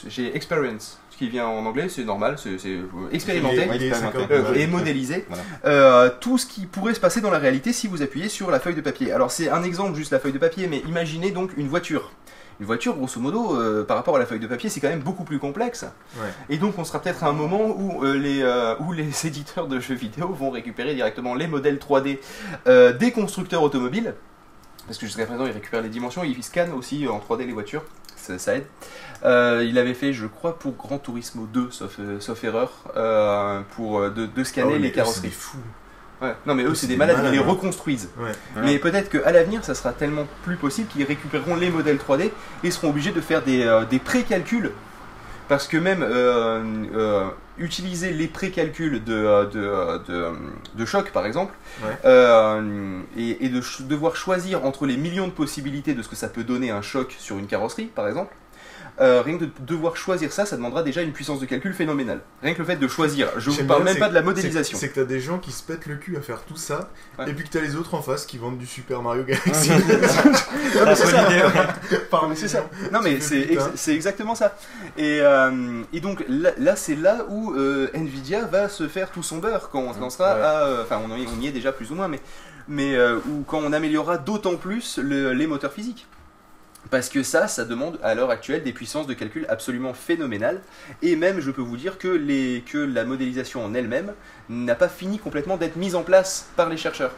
j'ai 0.08 0.36
experience, 0.36 1.00
ce 1.12 1.18
qui 1.18 1.30
vient 1.30 1.46
en 1.46 1.64
anglais, 1.66 1.90
c'est 1.90 2.04
normal, 2.04 2.38
c'est 2.42 2.58
c'est, 2.58 2.70
euh, 2.70 2.82
expérimenté 3.12 3.56
Il 3.58 3.62
est- 3.72 3.76
il 3.76 3.84
est 3.84 3.88
expérimenté. 3.90 4.20
50. 4.20 4.32
euh, 4.32 4.52
Ouais. 4.52 4.62
et 4.62 4.68
modéliser 4.68 5.26
Voilà. 5.28 5.44
euh, 5.66 6.10
tout 6.20 6.38
ce 6.40 6.48
qui 6.48 6.66
pourrait 6.66 6.96
se 6.96 7.00
passer 7.00 7.22
dans 7.22 7.30
la 7.30 7.38
réalité 7.38 7.72
si 7.72 7.88
vous 7.88 8.02
appuyez 8.02 8.30
sur 8.30 8.50
la 8.50 8.60
feuille 8.60 8.74
de 8.74 8.82
papier. 8.82 9.12
Alors 9.12 9.30
c'est 9.32 9.50
un 9.50 9.62
exemple 9.64 9.96
juste 9.96 10.12
la 10.12 10.20
feuille 10.20 10.32
de 10.34 10.40
papier, 10.40 10.68
mais 10.68 10.80
imaginez 10.88 11.30
donc 11.32 11.52
une 11.56 11.68
voiture. 11.68 12.12
Une 12.60 12.66
voiture, 12.66 12.96
grosso 12.96 13.20
modo, 13.20 13.56
euh, 13.60 13.84
par 13.84 13.98
rapport 13.98 14.16
à 14.16 14.20
la 14.20 14.26
feuille 14.26 14.40
de 14.40 14.48
papier, 14.48 14.70
c'est 14.70 14.80
quand 14.80 14.90
même 14.90 15.02
beaucoup 15.02 15.24
plus 15.24 15.40
complexe. 15.40 15.86
Ouais. 16.18 16.28
Et 16.50 16.58
donc 16.58 16.78
on 16.78 16.84
sera 16.84 17.00
peut-être 17.02 17.24
à 17.24 17.28
un 17.28 17.34
moment 17.34 17.66
où, 17.66 18.04
euh, 18.04 18.14
les, 18.14 18.42
euh, 18.42 18.76
où 18.80 18.92
les 18.94 19.10
éditeurs 19.28 19.68
de 19.68 19.80
jeux 19.80 19.96
vidéo 19.96 20.28
vont 20.30 20.50
récupérer 20.52 20.94
directement 20.96 21.36
les 21.36 21.48
modèles 21.48 21.78
3D 21.78 22.20
euh, 22.68 22.94
des 22.94 23.12
constructeurs 23.12 23.64
automobiles. 23.64 24.14
Parce 24.86 24.98
que 24.98 25.06
jusqu'à 25.06 25.26
présent, 25.26 25.46
ils 25.46 25.52
récupèrent 25.54 25.82
les 25.82 25.90
dimensions, 25.90 26.24
ils 26.24 26.44
scannent 26.44 26.74
aussi 26.74 27.08
en 27.08 27.20
3D 27.20 27.46
les 27.46 27.54
voitures. 27.54 27.84
Ça, 28.16 28.38
ça 28.38 28.56
aide. 28.56 28.66
Euh, 29.26 29.66
il 29.68 29.78
avait 29.78 29.94
fait, 29.94 30.14
je 30.14 30.28
crois, 30.28 30.60
pour 30.60 30.74
Gran 30.74 30.98
Turismo 30.98 31.46
2, 31.46 31.72
sauf, 31.72 32.00
sauf 32.20 32.44
erreur, 32.44 32.72
euh, 32.96 33.62
pour 33.76 34.02
de, 34.12 34.26
de 34.26 34.44
scanner 34.44 34.74
Oh, 34.76 34.80
mais 34.80 34.80
les 34.88 34.92
carrosseries. 34.92 35.30
fous. 35.32 35.58
Ouais. 36.24 36.34
Non, 36.46 36.56
mais 36.56 36.64
eux, 36.64 36.74
c'est 36.74 36.88
des 36.88 36.94
des 36.94 36.98
malades, 36.98 37.18
ils 37.26 37.32
les 37.32 37.40
reconstruisent. 37.40 38.10
Ouais. 38.18 38.32
Mais 38.64 38.80
peut-être 38.80 39.10
qu'à 39.10 39.32
l'avenir, 39.32 39.64
ça 39.64 39.76
sera 39.76 39.92
tellement 39.92 40.26
plus 40.44 40.56
possible 40.56 40.88
qu'ils 40.88 41.04
récupéreront 41.04 41.56
les 41.56 41.70
modèles 41.70 41.98
3D 41.98 42.32
et 42.64 42.72
seront 42.72 42.90
obligés 42.90 43.12
de 43.12 43.22
faire 43.22 43.42
des, 43.44 43.64
euh, 43.66 43.84
des 43.86 44.00
pré-calculs. 44.00 44.72
Parce 45.50 45.68
que 45.68 45.76
même 45.76 46.02
euh, 46.02 46.64
euh, 46.96 47.28
utiliser 47.58 48.12
les 48.12 48.28
pré-calculs 48.28 49.04
de, 49.04 49.46
de, 49.52 49.98
de, 50.08 50.26
de 50.74 50.86
choc, 50.86 51.12
par 51.12 51.26
exemple, 51.26 51.54
Ouais. 51.84 51.98
et, 53.18 53.46
et 53.46 53.50
de 53.50 53.62
ch- 53.62 53.82
devoir 53.82 54.16
choisir 54.16 54.64
entre 54.66 54.86
les 54.86 54.96
millions 54.98 55.28
de 55.28 55.34
possibilités 55.34 55.94
de 55.94 56.02
ce 56.02 56.08
que 56.08 56.16
ça 56.16 56.30
peut 56.30 56.44
donner 56.46 56.72
un 56.72 56.82
choc 56.82 57.14
sur 57.20 57.38
une 57.38 57.48
carrosserie, 57.48 57.86
par 57.94 58.08
exemple, 58.08 58.34
euh, 59.02 59.22
rien 59.24 59.38
que 59.38 59.46
de 59.46 59.52
devoir 59.62 59.98
choisir 59.98 60.32
ça, 60.32 60.46
ça 60.46 60.56
demandera 60.56 60.84
déjà 60.84 61.02
une 61.02 61.12
puissance 61.14 61.40
de 61.40 61.46
calcul 61.46 61.74
phénoménale. 61.74 62.20
Rien 62.44 62.54
que 62.54 62.60
le 62.60 62.66
fait 62.66 62.76
de 62.76 62.88
choisir. 62.88 63.28
Je 63.38 63.50
vous 63.50 63.56
J'aime 63.56 63.68
parle 63.68 63.84
même 63.84 63.98
pas 63.98 64.08
de 64.10 64.14
la 64.14 64.22
modélisation. 64.22 64.78
C'est 64.78 64.90
que 64.90 64.96
t'as 64.96 65.04
des 65.06 65.20
gens 65.20 65.40
qui 65.40 65.52
se 65.52 65.64
pètent 65.64 65.86
le 65.88 65.96
cul 65.96 66.16
à 66.18 66.22
faire 66.22 66.44
tout 66.44 66.56
ça, 66.58 66.90
Ouais. 67.18 67.30
et 67.30 67.34
puis 67.34 67.44
que 67.48 67.50
t'as 67.52 67.62
les 67.62 67.76
autres 67.76 67.94
en 67.96 68.02
face 68.02 68.26
qui 68.26 68.38
vendent 68.38 68.58
du 68.58 68.66
Super 68.68 69.02
Mario 69.02 69.24
Galaxy. 69.28 69.72
Non, 70.76 70.86
mais 70.86 70.96
c'est 70.96 71.08
ça. 71.08 71.28
Pardon, 72.10 72.28
Mais 72.30 72.36
c'est 72.36 72.48
ça. 72.48 72.70
Non 72.92 73.02
mais 73.04 73.20
c'est 73.20 73.42
ex- 73.42 73.70
c'est 73.76 73.94
exactement 73.96 74.36
ça. 74.36 74.56
Et, 74.98 75.20
euh, 75.22 75.82
et 75.92 76.00
donc 76.00 76.24
là, 76.28 76.52
là, 76.58 76.76
c'est 76.76 76.96
là 76.96 77.26
où 77.30 77.54
euh, 77.54 77.90
Nvidia 77.94 78.46
va 78.46 78.70
se 78.70 78.88
faire 78.88 79.10
tout 79.12 79.24
son 79.24 79.38
beurre 79.38 79.70
quand 79.72 79.80
on 79.82 79.94
se 79.94 80.00
lancera 80.00 80.36
Ouais. 80.36 80.42
à, 80.42 80.66
euh, 80.68 80.84
enfin 80.84 81.00
on, 81.04 81.16
y- 81.16 81.28
on 81.38 81.42
y 81.42 81.48
est 81.48 81.52
déjà 81.52 81.72
plus 81.72 81.92
ou 81.92 81.96
moins, 81.96 82.08
mais 82.08 82.20
mais 82.68 82.96
euh, 82.96 83.18
où 83.30 83.44
quand 83.46 83.60
on 83.60 83.74
améliorera 83.74 84.18
d'autant 84.18 84.56
plus 84.56 84.98
le- 85.02 85.34
les 85.34 85.48
moteurs 85.48 85.74
physiques. 85.74 86.08
Parce 86.90 87.10
que 87.10 87.24
ça, 87.24 87.48
ça 87.48 87.66
demande 87.66 88.00
à 88.04 88.14
l'heure 88.14 88.30
actuelle 88.30 88.62
des 88.64 88.74
puissances 88.74 89.08
de 89.08 89.14
calcul 89.14 89.46
absolument 89.50 89.94
phénoménales. 89.94 90.62
Et 91.02 91.16
même, 91.16 91.40
je 91.40 91.50
peux 91.50 91.62
vous 91.62 91.78
dire 91.78 91.98
que, 91.98 92.08
les, 92.08 92.64
que 92.70 92.78
la 92.78 93.04
modélisation 93.04 93.66
en 93.66 93.74
elle-même 93.74 94.14
n'a 94.50 94.76
pas 94.76 94.90
fini 94.90 95.18
complètement 95.18 95.58
d'être 95.58 95.76
mise 95.76 95.96
en 95.96 96.04
place 96.04 96.50
par 96.56 96.70
les 96.70 96.78
chercheurs. 96.78 97.12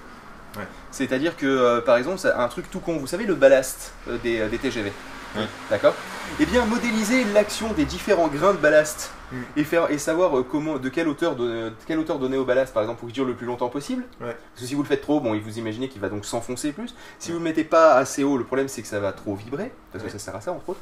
Ouais. 0.55 0.63
C'est-à-dire 0.91 1.35
que, 1.35 1.45
euh, 1.45 1.81
par 1.81 1.97
exemple, 1.97 2.19
ça- 2.19 2.39
un 2.41 2.47
truc 2.47 2.69
tout 2.71 2.79
con, 2.79 2.97
vous 2.97 3.07
savez 3.07 3.25
le 3.25 3.35
ballast 3.35 3.91
euh, 4.07 4.17
des, 4.23 4.39
euh, 4.39 4.47
des 4.47 4.57
TGV 4.57 4.93
Oui. 5.37 5.43
D'accord 5.69 5.93
Eh 6.39 6.45
bien, 6.45 6.65
modéliser 6.65 7.23
l'action 7.33 7.71
des 7.73 7.85
différents 7.85 8.27
grains 8.27 8.53
de 8.53 8.57
ballast 8.59 9.11
Mm. 9.31 9.37
et, 9.57 9.63
faire, 9.63 9.89
et 9.89 9.97
savoir 9.97 10.37
euh, 10.37 10.43
comment, 10.43 10.77
de, 10.77 10.87
quelle 10.87 11.07
hauteur 11.07 11.35
don- 11.35 11.45
de 11.47 11.73
quelle 11.87 11.97
hauteur 11.97 12.19
donner 12.19 12.37
au 12.37 12.45
ballast, 12.45 12.71
par 12.75 12.83
exemple, 12.83 12.99
pour 12.99 13.07
qu'il 13.07 13.15
dure 13.15 13.25
le 13.25 13.33
plus 13.33 13.47
longtemps 13.47 13.69
possible. 13.69 14.03
Ouais. 14.21 14.27
Parce 14.27 14.61
que 14.61 14.65
si 14.67 14.75
vous 14.75 14.83
le 14.83 14.87
faites 14.87 15.01
trop, 15.01 15.19
bon, 15.19 15.35
vous 15.35 15.57
imaginez 15.57 15.89
qu'il 15.89 15.99
va 15.99 16.09
donc 16.09 16.25
s'enfoncer 16.25 16.71
plus. 16.73 16.93
Si 17.17 17.31
vous 17.31 17.39
le 17.39 17.43
mettez 17.43 17.63
pas 17.63 17.95
assez 17.95 18.23
haut, 18.23 18.37
le 18.37 18.43
problème 18.43 18.67
c'est 18.67 18.83
que 18.83 18.87
ça 18.87 18.99
va 18.99 19.13
trop 19.13 19.33
vibrer, 19.33 19.71
parce 19.91 20.03
que 20.03 20.11
ça 20.11 20.19
sert 20.19 20.35
à 20.35 20.41
ça 20.41 20.51
entre 20.51 20.69
autres. 20.69 20.79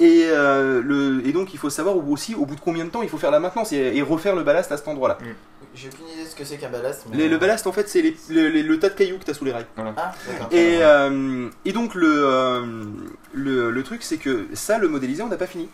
Et, 0.00 0.22
euh, 0.24 0.80
le, 0.82 1.20
et 1.28 1.32
donc 1.32 1.52
il 1.52 1.58
faut 1.58 1.68
savoir 1.68 1.94
aussi 2.08 2.34
au 2.34 2.46
bout 2.46 2.54
de 2.54 2.62
combien 2.62 2.86
de 2.86 2.90
temps 2.90 3.02
il 3.02 3.10
faut 3.10 3.18
faire 3.18 3.30
la 3.30 3.40
maintenance 3.40 3.74
et, 3.74 3.76
et 3.94 4.00
refaire 4.00 4.34
le 4.36 4.42
ballast 4.42 4.72
à 4.72 4.78
cet 4.78 4.88
endroit-là. 4.88 5.18
J'ai 5.74 5.88
aucune 5.88 6.08
idée 6.08 6.24
de 6.24 6.28
ce 6.28 6.34
que 6.34 6.44
c'est 6.44 6.56
qu'un 6.56 6.70
ballast. 6.70 7.04
mais- 7.10 7.18
Les- 7.18 7.28
le 7.28 7.36
ballast 7.36 7.66
en 7.66 7.72
fait 7.72 7.90
c'est 7.90 8.00
les- 8.00 8.16
le, 8.30 8.48
les- 8.48 8.62
le 8.62 8.78
tas 8.78 8.88
de 8.88 8.94
cailloux 8.94 9.18
que 9.18 9.24
tu 9.24 9.30
as 9.32 9.34
sous 9.34 9.44
les 9.44 9.52
rails. 9.52 9.66
Ah. 9.98 10.12
Et, 10.50 10.78
euh, 10.80 11.50
et 11.66 11.72
donc 11.72 11.94
le, 11.94 12.10
euh, 12.10 12.66
le, 13.32 13.70
le 13.70 13.82
truc 13.82 14.02
c'est 14.02 14.18
que 14.18 14.46
ça 14.54 14.78
le 14.78 14.88
modéliser 14.88 15.22
on 15.22 15.28
n'a 15.28 15.36
pas 15.36 15.46
fini. 15.46 15.68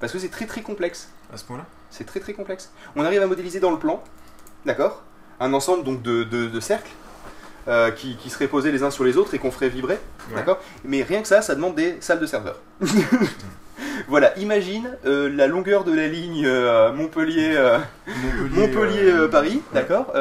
Parce 0.00 0.12
que 0.12 0.18
c'est 0.18 0.28
très 0.28 0.46
très 0.46 0.60
complexe. 0.62 1.10
À 1.32 1.36
ce 1.36 1.44
point-là 1.44 1.64
C'est 1.90 2.04
très 2.04 2.20
très 2.20 2.32
complexe. 2.34 2.72
On 2.96 3.04
arrive 3.04 3.22
à 3.22 3.26
modéliser 3.26 3.60
dans 3.60 3.70
le 3.70 3.78
plan, 3.78 4.02
d'accord? 4.66 5.02
Un 5.40 5.52
ensemble 5.54 5.84
donc 5.84 6.02
de, 6.02 6.24
de- 6.24 6.46
de 6.46 6.60
cercles 6.60 6.90
euh, 7.68 7.90
qui, 7.90 8.16
qui 8.16 8.28
seraient 8.28 8.48
posés 8.48 8.70
les 8.72 8.82
uns 8.82 8.90
sur 8.90 9.04
les 9.04 9.16
autres 9.16 9.32
et 9.34 9.38
qu'on 9.38 9.50
ferait 9.50 9.68
vibrer, 9.70 9.98
Ouais. 10.30 10.36
d'accord? 10.36 10.58
Mais 10.84 11.02
rien 11.02 11.22
que 11.22 11.28
ça, 11.28 11.40
ça 11.42 11.54
demande 11.54 11.74
des 11.74 11.96
salles 12.00 12.20
de 12.20 12.26
serveurs. 12.26 12.60
voilà, 14.08 14.36
imagine 14.38 14.90
euh, 15.06 15.28
la 15.34 15.46
longueur 15.46 15.84
de 15.84 15.92
la 15.92 16.08
ligne 16.08 16.44
euh, 16.46 16.92
Montpellier, 16.92 17.54
euh, 17.56 17.78
Montpellier 18.50 19.28
Paris, 19.30 19.56
ouais. 19.56 19.62
d'accord? 19.72 20.12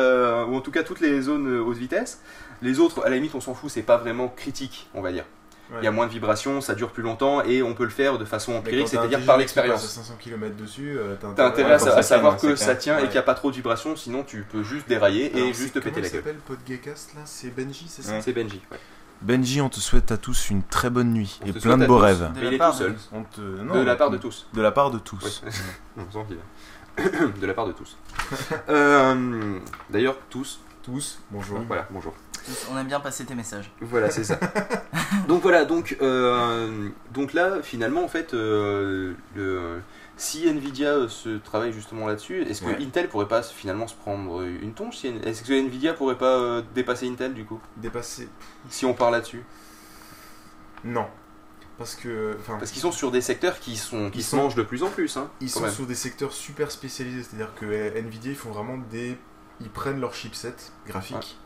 Ou 0.50 0.56
en 0.56 0.62
tout 0.62 0.72
cas 0.72 0.84
toutes 0.84 1.00
les 1.02 1.22
zones 1.22 1.60
haute 1.60 1.78
vitesse. 1.78 2.22
Les 2.62 2.80
autres, 2.80 3.04
à 3.06 3.10
la 3.10 3.16
limite, 3.18 3.36
on 3.36 3.42
s'en 3.42 3.54
fout, 3.54 3.70
c'est 3.70 3.82
pas 3.82 3.98
vraiment 3.98 4.30
critique, 4.30 4.88
on 4.94 5.02
va 5.02 5.12
dire. 5.12 5.26
Ouais. 5.74 5.80
Il 5.82 5.86
y 5.86 5.88
a 5.88 5.92
moins 5.92 6.06
de 6.06 6.12
vibrations, 6.12 6.62
ça 6.62 6.76
dure 6.76 6.92
plus 6.92 7.02
longtemps 7.04 7.42
et 7.44 7.64
on 7.64 7.74
peut 7.74 7.84
le 7.84 7.90
faire 7.90 8.18
de 8.20 8.26
façon 8.26 8.54
empirique, 8.54 8.88
c'est-à-dire 8.88 9.26
par 9.26 9.38
l'expérience. 9.38 9.82
passe 9.82 9.98
à 9.98 10.02
500 10.04 10.14
km 10.20 10.56
dessus, 10.56 10.96
euh, 10.98 11.16
t'as 11.20 11.48
intérêt 11.48 11.72
à, 11.72 11.74
Ouais, 11.78 11.80
ça 11.80 12.02
savoir 12.04 12.38
que 12.38 12.56
ça 12.56 12.76
tient. 12.76 13.00
et 13.00 13.04
qu'il 13.04 13.12
n'y 13.14 13.18
a 13.18 13.24
pas 13.24 13.34
trop 13.34 13.50
de 13.50 13.56
vibrations, 13.56 13.96
sinon 13.96 14.24
tu 14.24 14.46
peux 14.50 14.62
juste 14.64 14.88
dérailler 14.88 15.36
et 15.38 15.52
juste 15.54 15.74
te 15.74 15.80
péter 15.80 15.92
comment 16.02 16.04
la 16.04 16.10
gueule. 16.10 16.22
s'appelle 16.22 16.36
Podgecast 16.46 17.16
là? 17.16 17.22
C'est 17.26 17.50
Benji, 17.56 17.86
c'est 17.90 18.04
ça? 18.04 18.12
Ouais. 18.14 18.22
C'est 18.22 18.34
Benji. 18.34 18.62
ouais. 18.72 18.78
Benji, 19.22 19.62
on 19.62 19.70
te 19.70 19.80
souhaite 19.80 20.12
à 20.12 20.18
tous 20.18 20.50
une 20.52 20.62
très 20.64 20.90
bonne 20.90 21.12
nuit 21.14 21.40
On 21.44 21.48
et 21.48 21.54
plein 21.54 21.78
de 21.78 21.86
beaux 21.88 21.98
tous. 21.98 22.04
rêves. 22.04 22.32
De 22.36 22.46
il 22.46 22.54
est 22.54 22.58
part 22.58 22.74
tout 22.78 22.84
de- 22.84 22.84
seul. 22.90 22.96
On 23.14 23.24
te... 23.24 23.40
De 23.42 23.80
la 23.84 23.96
part 23.96 24.10
de 24.12 24.18
tous. 24.18 24.48
De 24.54 24.62
la 24.62 24.72
part 24.72 24.92
de 24.92 25.00
tous. 25.00 25.44
De 27.42 27.48
la 27.48 27.54
part 27.56 27.66
de 27.66 27.72
tous. 27.72 27.98
Euh, 28.70 29.60
D'ailleurs, 29.90 30.18
tous. 30.30 30.60
Tous, 30.84 31.20
bonjour. 31.32 31.60
Voilà, 31.68 31.88
bonjour. 31.90 32.14
On 32.72 32.78
aime 32.78 32.88
bien 32.88 33.00
passer 33.00 33.26
tes 33.26 33.36
messages. 33.36 33.72
Voilà, 33.82 34.10
c'est 34.12 34.24
ça. 34.24 34.40
donc 35.28 35.42
voilà, 35.42 35.66
donc, 35.66 35.98
euh, 36.02 36.90
donc 37.14 37.34
là, 37.34 37.62
finalement, 37.62 38.04
en 38.04 38.08
fait, 38.08 38.34
euh, 38.34 39.14
le, 39.36 39.82
si 40.18 40.48
Nvidia 40.48 40.90
euh, 40.90 41.08
se 41.08 41.38
travaille 41.38 41.72
justement 41.72 42.06
là-dessus, 42.08 42.42
est-ce 42.44 42.62
que 42.62 42.68
Ouais. 42.68 42.78
Intel 42.84 43.08
pourrait 43.10 43.28
pas 43.30 43.42
finalement 43.44 43.88
se 43.88 43.96
prendre 43.96 44.42
une 44.44 44.74
tonche 44.74 44.98
si- 44.98 45.08
Est-ce 45.08 45.44
que 45.44 45.54
Nvidia 45.54 45.94
pourrait 45.94 46.18
pas 46.18 46.38
euh, 46.38 46.62
dépasser 46.76 47.08
Intel 47.08 47.34
du 47.34 47.46
coup? 47.46 47.60
Dépasser. 47.78 48.28
Si 48.70 48.86
on 48.86 48.94
part 48.94 49.12
là-dessus? 49.12 49.44
Non. 50.84 51.08
Parce 51.78 51.96
que. 51.96 52.38
Parce 52.48 52.72
qu'ils 52.72 52.82
sont 52.82 52.92
sur 52.92 53.10
des 53.12 53.22
secteurs 53.22 53.60
qui, 53.60 53.78
sont, 53.78 54.12
qui 54.12 54.20
Ils 54.20 54.24
se 54.24 54.32
sont- 54.32 54.38
mangent 54.38 54.56
de 54.56 54.64
plus 54.64 54.84
en 54.84 54.90
plus. 54.90 55.18
Hein, 55.18 55.30
Ils 55.42 55.50
sont 55.50 55.62
même. 55.62 55.72
sur 55.72 55.86
des 55.88 55.96
secteurs 55.96 56.32
super 56.34 56.70
spécialisés, 56.72 57.24
c'est-à-dire 57.24 57.54
que 57.56 57.66
euh, 57.66 57.98
Nvidia 57.98 58.32
ils 58.32 58.38
font 58.38 58.52
vraiment 58.52 58.78
des. 58.92 59.18
Ils 59.62 59.70
prennent 59.70 60.00
leur 60.00 60.14
chipset 60.14 60.54
graphique 60.88 61.38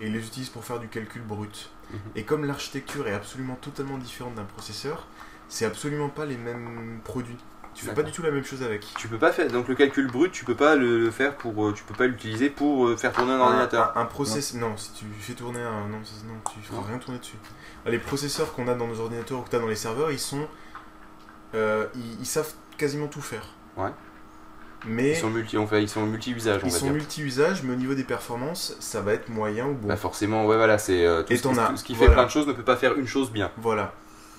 et 0.00 0.06
ils 0.06 0.12
les 0.12 0.26
utilisent 0.26 0.48
pour 0.50 0.64
faire 0.64 0.78
du 0.78 0.88
calcul 0.88 1.22
brut. 1.22 1.70
Mhm. 1.92 1.98
Et 2.16 2.24
comme 2.24 2.44
l'architecture 2.44 3.06
est 3.08 3.12
absolument 3.14 3.56
totalement 3.56 3.98
différente 3.98 4.34
d'un 4.34 4.44
processeur, 4.44 5.06
c'est 5.48 5.64
absolument 5.64 6.08
pas 6.08 6.26
les 6.26 6.36
mêmes 6.36 7.00
produits. 7.04 7.36
Tu 7.72 7.84
fais 7.84 7.94
pas 7.94 8.02
du 8.02 8.10
tout 8.10 8.22
la 8.22 8.32
même 8.32 8.44
chose 8.44 8.62
avec. 8.64 8.84
Tu 8.98 9.06
peux 9.06 9.16
pas 9.18 9.30
faire 9.30 9.48
donc 9.50 9.68
le 9.68 9.76
calcul 9.76 10.08
brut, 10.08 10.32
tu 10.32 10.44
peux 10.44 10.56
pas 10.56 10.74
le, 10.74 11.08
faire 11.10 11.36
pour, 11.36 11.68
euh, 11.68 11.72
tu 11.72 11.84
peux 11.84 11.94
pas 11.94 12.08
l'utiliser 12.08 12.50
pour 12.50 12.88
euh, 12.88 12.96
faire 12.96 13.12
tourner 13.12 13.32
un 13.32 13.38
ordinateur. 13.38 13.96
Un, 13.96 14.02
un 14.02 14.04
process... 14.06 14.54
non. 14.54 14.76
si 14.76 14.92
tu 14.92 15.04
fais 15.20 15.34
tourner 15.34 15.60
un. 15.60 15.86
Non, 15.88 15.98
tu 16.02 16.60
feras 16.62 16.78
Non. 16.80 16.86
rien 16.88 16.98
tourner 16.98 17.20
dessus. 17.20 17.36
Les 17.86 17.98
processeurs 17.98 18.52
qu'on 18.54 18.66
a 18.66 18.74
dans 18.74 18.88
nos 18.88 18.98
ordinateurs 18.98 19.38
ou 19.38 19.42
que 19.42 19.50
tu 19.50 19.56
as 19.56 19.60
dans 19.60 19.68
les 19.68 19.76
serveurs, 19.76 20.10
ils 20.10 20.18
sont. 20.18 20.48
euh, 21.54 21.86
ils, 21.94 22.20
ils 22.20 22.26
savent 22.26 22.52
quasiment 22.76 23.06
tout 23.06 23.20
faire. 23.22 23.46
Ouais. 23.76 23.90
Mais 24.86 25.10
Ils 25.10 25.16
sont 25.16 25.30
multi, 25.30 25.58
on 25.58 25.66
fait, 25.66 25.82
ils 25.82 25.88
sont 25.88 26.06
multi-usages, 26.06 26.60
ils 26.64 26.70
va 26.70 26.78
sont 26.78 26.86
dire. 26.86 26.94
multi-usages, 26.94 27.62
mais 27.62 27.72
au 27.74 27.76
niveau 27.76 27.94
des 27.94 28.04
performances, 28.04 28.74
ça 28.80 29.00
va 29.02 29.12
être 29.12 29.28
moyen 29.28 29.66
ou 29.66 29.74
bon. 29.74 29.88
Bah 29.88 29.96
forcément, 29.96 30.46
ouais 30.46 30.56
voilà, 30.56 30.78
c'est 30.78 31.04
euh, 31.06 31.22
tout, 31.22 31.32
Et 31.32 31.36
ce 31.36 31.42
qui, 31.42 31.48
as, 31.58 31.66
tout 31.68 31.76
ce 31.76 31.84
qui 31.84 31.94
fait 31.94 32.08
plein 32.08 32.24
de 32.24 32.30
choses 32.30 32.46
ne 32.46 32.52
peut 32.52 32.62
pas 32.62 32.76
faire 32.76 32.96
une 32.96 33.06
chose 33.06 33.30
bien. 33.30 33.50
Voilà. 33.58 33.92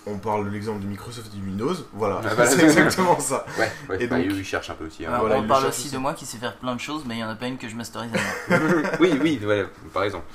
On 0.08 0.18
parle 0.18 0.46
de 0.46 0.50
l'exemple 0.50 0.82
de 0.82 0.88
Microsoft 0.88 1.32
et 1.34 1.38
de 1.38 1.44
Windows. 1.46 1.76
Voilà. 1.94 2.22
Ah, 2.26 2.34
voilà, 2.34 2.50
c'est 2.50 2.64
exactement 2.64 3.20
ça. 3.20 3.46
Ouais, 3.60 3.72
ouais 3.90 4.04
Et 4.04 4.08
bah, 4.08 4.18
donc- 4.18 4.28
eux, 4.32 4.36
ils 4.38 4.44
cherchent 4.46 4.72
un 4.72 4.74
peu 4.74 4.86
aussi. 4.88 5.06
hein. 5.06 5.16
Voilà, 5.20 5.36
il 5.36 5.40
on 5.40 5.42
le 5.44 5.48
parle 5.48 5.62
cherche 5.64 5.76
aussi 5.76 5.88
aussi. 5.88 5.94
de 5.96 6.00
moi 6.00 6.14
qui 6.16 6.26
sais 6.26 6.38
faire 6.40 6.56
plein 6.58 6.74
de 6.76 6.80
choses, 6.80 7.04
mais 7.06 7.14
il 7.14 7.18
n'y 7.18 7.24
en 7.24 7.30
a 7.30 7.36
pas 7.36 7.48
une 7.48 7.58
que 7.60 7.70
je 7.70 7.76
masterise 7.76 8.10
à 8.50 8.58
moi. 8.60 8.90
oui, 9.00 9.14
oui, 9.22 9.40
voilà, 9.44 9.66
par 9.94 10.04
exemple. 10.04 10.26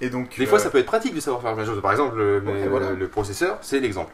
Et 0.00 0.08
donc, 0.08 0.36
Des 0.38 0.44
euh, 0.44 0.48
fois, 0.48 0.58
ça 0.60 0.70
peut 0.70 0.78
être 0.78 0.86
pratique 0.86 1.14
de 1.14 1.20
savoir 1.20 1.42
faire 1.42 1.54
plein 1.54 1.64
de 1.64 1.68
choses. 1.68 1.82
Par 1.82 1.90
exemple, 1.90 2.16
le, 2.16 2.40
mais, 2.40 2.52
Ouais, 2.52 2.68
voilà. 2.68 2.86
euh, 2.88 2.96
le 2.96 3.08
processeur, 3.08 3.58
c'est 3.60 3.80
l'exemple. 3.80 4.12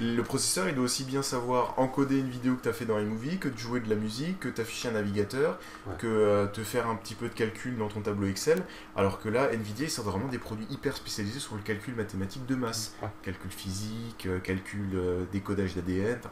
le 0.00 0.22
processeur, 0.22 0.68
il 0.68 0.76
doit 0.76 0.84
aussi 0.84 1.02
bien 1.04 1.22
savoir 1.22 1.74
encoder 1.78 2.18
une 2.20 2.28
vidéo 2.30 2.54
que 2.54 2.62
tu 2.62 2.68
as 2.68 2.72
fait 2.72 2.84
dans 2.84 2.98
iMovie, 3.00 3.38
que 3.38 3.48
de 3.48 3.58
jouer 3.58 3.80
de 3.80 3.90
la 3.90 3.96
musique, 3.96 4.38
que 4.38 4.48
t'afficher 4.48 4.88
un 4.88 4.92
navigateur, 4.92 5.58
Ouais. 5.86 5.94
que 5.98 6.06
euh, 6.06 6.46
te 6.46 6.62
faire 6.62 6.88
un 6.88 6.94
petit 6.94 7.14
peu 7.14 7.28
de 7.28 7.34
calcul 7.34 7.76
dans 7.76 7.88
ton 7.88 8.00
tableau 8.00 8.26
Excel. 8.28 8.62
Alors 8.96 9.20
que 9.20 9.28
là, 9.28 9.48
Nvidia, 9.52 9.86
ils 9.86 9.90
sortent 9.90 10.08
vraiment 10.08 10.28
des 10.28 10.38
produits 10.38 10.66
hyper 10.70 10.96
spécialisés 10.96 11.40
sur 11.40 11.56
le 11.56 11.60
calcul 11.62 11.94
mathématique 11.96 12.46
de 12.46 12.54
masse. 12.54 12.94
Ouais. 13.02 13.08
Calcul 13.22 13.50
physique, 13.50 14.26
euh, 14.26 14.38
calcul 14.44 14.90
euh, 14.94 15.24
décodage 15.32 15.74
d'ADN, 15.74 16.18
enfin, 16.20 16.30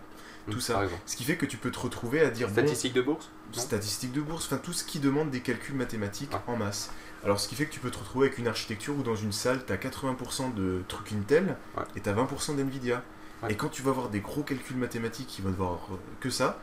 tout 0.50 0.58
Mmh, 0.58 0.60
ça. 0.60 0.82
Ce 1.06 1.16
qui 1.16 1.24
fait 1.24 1.36
que 1.36 1.46
tu 1.46 1.56
peux 1.56 1.70
te 1.70 1.78
retrouver 1.78 2.20
à 2.20 2.30
dire 2.30 2.48
bon, 2.48 2.54
Statistiques 2.54 2.92
de 2.94 3.02
bourse 3.02 3.30
statistiques 3.52 4.12
de 4.12 4.20
bourse, 4.20 4.46
enfin 4.46 4.56
tout 4.62 4.72
ce 4.72 4.82
qui 4.84 4.98
demande 4.98 5.30
des 5.30 5.40
calculs 5.40 5.74
mathématiques 5.76 6.32
Ouais. 6.32 6.40
en 6.46 6.56
masse. 6.56 6.90
Alors 7.24 7.38
ce 7.38 7.48
qui 7.48 7.54
fait 7.54 7.66
que 7.66 7.72
tu 7.72 7.80
peux 7.80 7.90
te 7.90 7.98
retrouver 7.98 8.26
avec 8.28 8.38
une 8.38 8.48
architecture 8.48 8.96
où 8.96 9.02
dans 9.02 9.14
une 9.16 9.30
salle, 9.32 9.64
tu 9.66 9.72
as 9.72 9.76
80% 9.76 10.54
de 10.54 10.82
trucs 10.88 11.12
Intel 11.12 11.56
Ouais. 11.76 11.84
et 11.96 12.00
tu 12.00 12.08
as 12.08 12.12
20% 12.14 12.56
d'NVIDIA. 12.56 13.02
Ouais. 13.42 13.52
Et 13.52 13.56
quand 13.56 13.68
tu 13.68 13.82
vas 13.82 13.90
avoir 13.90 14.08
des 14.08 14.20
gros 14.20 14.42
calculs 14.42 14.76
mathématiques 14.76 15.26
qui 15.26 15.42
vont 15.42 15.50
devoir 15.50 15.78
que 16.20 16.30
ça, 16.30 16.58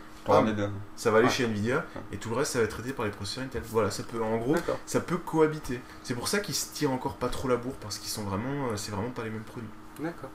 ça 0.96 1.12
va 1.12 1.18
aller 1.20 1.28
Ouais. 1.28 1.34
chez 1.34 1.46
Nvidia 1.46 1.86
et 2.12 2.18
tout 2.18 2.30
le 2.30 2.36
reste 2.36 2.54
ça 2.54 2.60
va 2.60 2.66
être 2.66 2.72
traité 2.72 2.92
par 2.94 3.06
les 3.06 3.12
processeurs 3.12 3.44
Intel. 3.46 3.62
Voilà, 3.66 3.90
ça 3.92 4.04
peut 4.04 4.22
en 4.22 4.38
gros, 4.38 4.56
ça 4.86 5.00
peut 5.00 5.18
cohabiter. 5.18 5.80
C'est 6.04 6.14
pour 6.16 6.28
ça 6.28 6.40
qu'ils 6.40 6.56
se 6.56 6.74
tirent 6.74 6.92
encore 6.92 7.16
pas 7.16 7.30
trop 7.30 7.48
la 7.48 7.56
bourre 7.56 7.76
parce 7.76 7.98
qu'ils 7.98 8.10
sont 8.10 8.24
vraiment 8.24 8.68
euh, 8.72 8.76
c'est 8.78 8.92
vraiment 8.92 9.10
pas 9.12 9.24
les 9.24 9.30
mêmes 9.30 9.44
produits. 9.44 9.70
D'accord. 10.00 10.30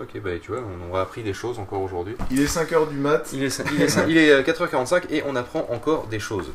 Ok, 0.00 0.18
bah 0.22 0.30
tu 0.40 0.50
vois, 0.52 0.62
on 0.62 0.88
aura 0.90 1.02
appris 1.02 1.22
des 1.22 1.34
choses 1.34 1.58
encore 1.58 1.82
aujourd'hui. 1.82 2.14
Il 2.30 2.40
est 2.40 2.46
5h 2.46 2.88
du 2.88 2.96
mat. 2.96 3.28
Il 3.34 3.42
est, 3.42 3.62
il 3.74 3.82
est, 3.82 3.96
il 4.08 4.16
est, 4.16 4.30
euh, 4.30 4.42
4h45 4.42 5.02
et 5.10 5.22
on 5.26 5.36
apprend 5.36 5.66
encore 5.70 6.06
des 6.06 6.18
choses. 6.18 6.50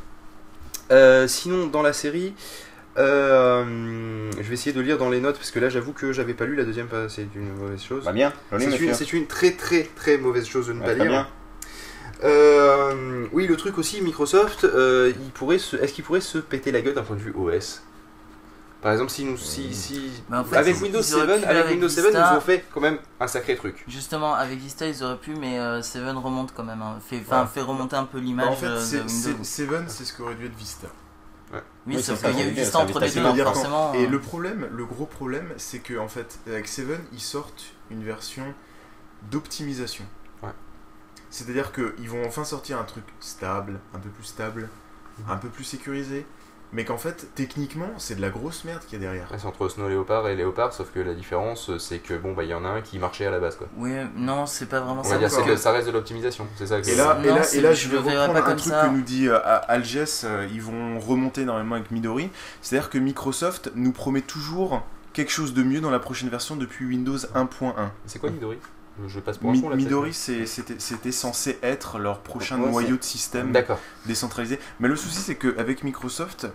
Euh, 0.91 1.27
sinon, 1.27 1.67
dans 1.67 1.81
la 1.83 1.93
série, 1.93 2.33
euh, 2.97 4.31
je 4.37 4.41
vais 4.43 4.53
essayer 4.53 4.73
de 4.73 4.81
lire 4.81 4.97
dans 4.97 5.09
les 5.09 5.19
notes 5.19 5.35
parce 5.37 5.51
que 5.51 5.59
là, 5.59 5.69
j'avoue 5.69 5.93
que 5.93 6.11
j'avais 6.11 6.33
pas 6.33 6.45
lu 6.45 6.55
la 6.55 6.63
deuxième 6.63 6.87
page. 6.87 7.11
C'est 7.11 7.27
une 7.35 7.53
mauvaise 7.55 7.81
chose. 7.83 8.03
Bah 8.05 8.13
bien, 8.13 8.33
C'est 8.57 9.13
une, 9.13 9.27
très 9.27 9.51
très 9.51 9.83
très 9.95 10.17
mauvaise 10.17 10.45
chose 10.47 10.67
de 10.67 10.73
ne 10.73 10.81
pas 10.81 10.93
lire. 10.93 11.05
bien. 11.05 11.27
Euh, 12.23 13.25
oui, 13.33 13.45
le 13.45 13.57
truc 13.57 13.77
aussi, 13.77 14.01
Microsoft, 14.01 14.63
euh, 14.63 15.11
il 15.21 15.31
pourrait 15.31 15.57
se- 15.59 15.75
est-ce 15.75 15.93
qu'il 15.93 16.03
pourrait 16.03 16.21
se 16.21 16.37
péter 16.37 16.71
la 16.71 16.81
gueule 16.81 16.93
d'un 16.93 17.03
point 17.03 17.15
de 17.17 17.21
vue 17.21 17.33
OS 17.35 17.83
Par 18.85 18.91
exemple, 18.93 19.09
si 19.09 19.25
nous, 19.25 19.35
si, 19.35 19.73
si 19.73 20.11
Mais 20.29 20.37
en 20.37 20.43
fait, 20.45 20.57
avec 20.57 20.79
Windows 20.79 20.99
ils 20.99 21.03
7, 21.03 21.15
auraient 21.15 21.25
pu 21.39 21.43
avec 21.45 21.57
avec 21.57 21.71
Windows 21.71 21.89
7, 21.89 22.03
Vista. 22.05 22.29
ils 22.33 22.37
ont 22.37 22.41
fait 22.41 22.63
quand 22.71 22.81
même 22.81 22.99
un 23.19 23.25
sacré 23.27 23.55
truc. 23.55 23.83
Justement, 23.87 24.35
avec 24.35 24.59
Vista, 24.59 24.85
ils 24.85 25.03
auraient 25.03 25.17
pu, 25.17 25.33
mais 25.33 25.57
euh, 25.57 25.81
Seven 25.81 26.15
remonte 26.15 26.53
quand 26.53 26.63
même. 26.63 26.83
hein. 26.83 26.99
Fait, 27.03 27.19
enfin, 27.25 27.41
Ouais. 27.41 27.47
fait 27.51 27.61
remonter 27.61 27.95
un 27.95 28.03
peu 28.05 28.19
Bah, 28.19 28.23
l'image 28.23 28.47
en 28.47 28.55
fait, 28.55 28.65
euh, 28.67 28.75
de 28.75 28.79
c'est- 28.85 28.97
Windows. 28.97 29.09
c'est- 29.41 29.43
Seven, 29.43 29.85
c'est 29.87 30.05
ce 30.05 30.13
qu'aurait 30.15 30.35
dû 30.35 30.45
être 30.45 30.55
Vista. 30.55 30.85
Oui, 31.51 31.59
Oui, 31.87 32.03
sauf 32.03 32.21
qu'il 32.21 32.37
y 32.37 32.43
a 32.43 32.45
eu 32.45 32.51
Vista 32.51 32.77
entre 32.77 32.99
les 32.99 33.09
deux, 33.09 33.23
donc 33.23 33.37
forcément. 33.41 33.91
Et 33.95 34.05
euh, 34.05 34.07
le 34.07 34.19
problème, 34.21 34.67
le 34.71 34.85
gros 34.85 35.07
problème, 35.07 35.51
c'est 35.57 35.79
que 35.79 35.97
en 35.97 36.07
fait, 36.07 36.37
avec 36.45 36.67
Seven, 36.67 36.99
ils 37.11 37.19
sortent 37.19 37.63
une 37.89 38.03
version 38.03 38.53
d'optimisation. 39.31 40.05
Ouais. 40.43 40.49
C'est-à-dire 41.31 41.71
qu'ils 41.71 42.07
vont 42.07 42.23
enfin 42.27 42.43
sortir 42.43 42.79
un 42.79 42.83
truc 42.83 43.05
stable, 43.19 43.79
un 43.95 43.99
peu 43.99 44.09
plus 44.09 44.25
stable, 44.25 44.69
Mhm. 45.17 45.31
un 45.31 45.37
peu 45.37 45.47
plus 45.49 45.63
sécurisé, 45.63 46.27
mais 46.75 46.83
qu'en 46.85 46.97
fait, 46.97 47.27
techniquement, 47.35 47.87
c'est 47.97 48.15
de 48.15 48.21
la 48.21 48.29
grosse 48.29 48.65
merde 48.65 48.81
qu'il 48.85 48.93
y 48.93 49.01
a 49.01 49.05
derrière. 49.05 49.31
Ouais, 49.31 49.37
C'est 49.39 49.47
entre 49.47 49.69
Snow 49.69 49.87
Leopard 49.87 50.27
et 50.27 50.35
Léopard, 50.35 50.73
sauf 50.73 50.91
que 50.93 50.99
la 50.99 51.13
différence, 51.13 51.75
c'est 51.77 51.99
que 51.99 52.13
bon, 52.15 52.33
bah, 52.33 52.43
il 52.43 52.49
y 52.49 52.53
en 52.53 52.65
a 52.65 52.67
un 52.67 52.81
qui 52.81 52.99
marchait 52.99 53.25
à 53.25 53.31
la 53.31 53.39
base, 53.39 53.55
quoi. 53.55 53.67
Oui, 53.77 53.91
non, 54.17 54.45
c'est 54.45 54.67
pas 54.67 54.81
vraiment 54.81 54.99
On 55.01 55.03
ça. 55.03 55.11
va 55.11 55.17
dire 55.19 55.27
encore. 55.29 55.39
c'est 55.45 55.49
que 55.51 55.55
ça 55.55 55.71
reste 55.71 55.87
de 55.87 55.93
l'optimisation, 55.93 56.45
c'est 56.57 56.67
ça 56.67 56.81
que 56.81 56.87
Et 56.89 56.95
là, 56.95 57.17
et 57.23 57.27
là, 57.27 57.41
et 57.53 57.61
là 57.61 57.73
je 57.73 57.85
je 57.85 57.89
vais 57.89 57.97
reprendre 57.97 58.33
pas 58.33 58.39
un 58.39 58.41
comme 58.43 58.57
truc 58.57 58.73
ça. 58.73 58.85
que 58.87 58.91
nous 58.93 59.01
dit 59.01 59.27
euh, 59.29 59.39
à- 59.43 59.73
euh, 59.77 60.47
ils 60.51 60.61
vont 60.61 60.99
remonter 60.99 61.41
énormément 61.41 61.75
avec 61.75 61.91
Midori. 61.91 62.29
C'est-à-dire 62.61 62.89
que 62.89 62.97
Microsoft 62.97 63.71
nous 63.75 63.93
promet 63.93 64.21
toujours 64.21 64.83
quelque 65.13 65.31
chose 65.31 65.53
de 65.53 65.63
mieux 65.63 65.79
dans 65.79 65.91
la 65.91 65.99
prochaine 65.99 66.27
version 66.29 66.57
depuis 66.57 66.85
Windows 66.85 67.17
1.1. 67.35 67.73
C'est 68.05 68.19
quoi 68.19 68.29
Midori? 68.31 68.57
Je- 69.07 69.19
passe 69.19 69.37
pour 69.37 69.49
un 69.49 69.53
Mi- 69.53 69.61
con 69.61 69.69
là. 69.69 69.75
Midori, 69.75 70.13
c'était 70.13 71.11
censé 71.11 71.59
être 71.63 71.99
leur 71.99 72.19
prochain 72.21 72.59
Ouais, 72.59 72.71
noyau 72.71 72.97
de 72.97 73.03
système 73.03 73.51
décentralisé. 74.05 74.59
Mais 74.79 74.87
le 74.87 74.95
souci, 74.95 75.17
c'est 75.17 75.35
qu'avec 75.35 75.83
Microsoft, 75.83 76.47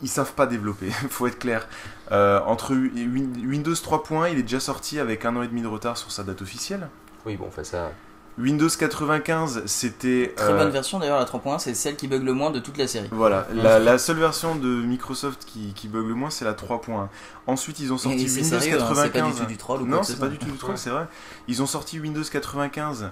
ils 0.00 0.08
savent 0.08 0.32
pas 0.32 0.46
développer, 0.46 0.90
faut 1.10 1.26
être 1.26 1.38
clair. 1.38 1.68
Euh, 2.10 2.40
entre 2.46 2.74
Win- 2.74 3.46
Windows 3.46 3.74
3.1, 3.74 4.30
il 4.32 4.38
est 4.38 4.42
déjà 4.42 4.60
sorti 4.60 4.98
avec 4.98 5.24
un 5.24 5.36
an 5.36 5.42
et 5.42 5.48
demi 5.48 5.62
de 5.62 5.66
retard 5.68 5.96
sur 5.98 6.10
sa 6.10 6.22
date 6.24 6.42
officielle. 6.42 6.88
Oui, 7.26 7.36
bon, 7.36 7.46
enfin 7.48 7.64
ça. 7.64 7.92
Windows 8.38 8.68
95, 8.68 9.62
c'était. 9.66 10.32
Très 10.36 10.52
euh, 10.52 10.56
bonne 10.56 10.70
version 10.70 10.98
d'ailleurs, 10.98 11.18
la 11.18 11.26
3.1, 11.26 11.58
c'est 11.58 11.74
celle 11.74 11.96
qui 11.96 12.08
bug 12.08 12.22
le 12.22 12.32
moins 12.32 12.50
de 12.50 12.60
toute 12.60 12.78
la 12.78 12.86
série. 12.86 13.08
Voilà, 13.12 13.46
la, 13.52 13.78
la 13.78 13.98
seule 13.98 14.18
version 14.18 14.54
de 14.56 14.68
Microsoft 14.68 15.44
qui, 15.44 15.72
qui 15.74 15.86
bug 15.88 16.06
le 16.06 16.14
moins, 16.14 16.30
c'est 16.30 16.44
la 16.44 16.54
3.1. 16.54 17.08
Ensuite, 17.46 17.78
ils 17.80 17.92
ont 17.92 17.98
sorti 17.98 18.24
Windows 18.24 18.42
sérieux, 18.58 18.80
hein, 18.80 18.86
c'est 18.88 18.94
pas 18.94 19.08
95. 19.08 19.34
du 19.34 19.40
tout 19.42 19.46
du 19.46 19.56
troll 19.58 19.82
ou 19.82 19.84
quoi 19.86 19.94
non, 19.96 20.00
que 20.00 20.06
ce 20.06 20.12
c'est 20.12 20.18
pas 20.18 20.28
du 20.28 20.38
tout 20.38 20.46
du 20.50 20.56
troll, 20.56 20.78
c'est 20.78 20.90
vrai. 20.90 21.06
Ils 21.48 21.62
ont 21.62 21.66
sorti 21.66 22.00
Windows 22.00 22.22
95. 22.22 23.10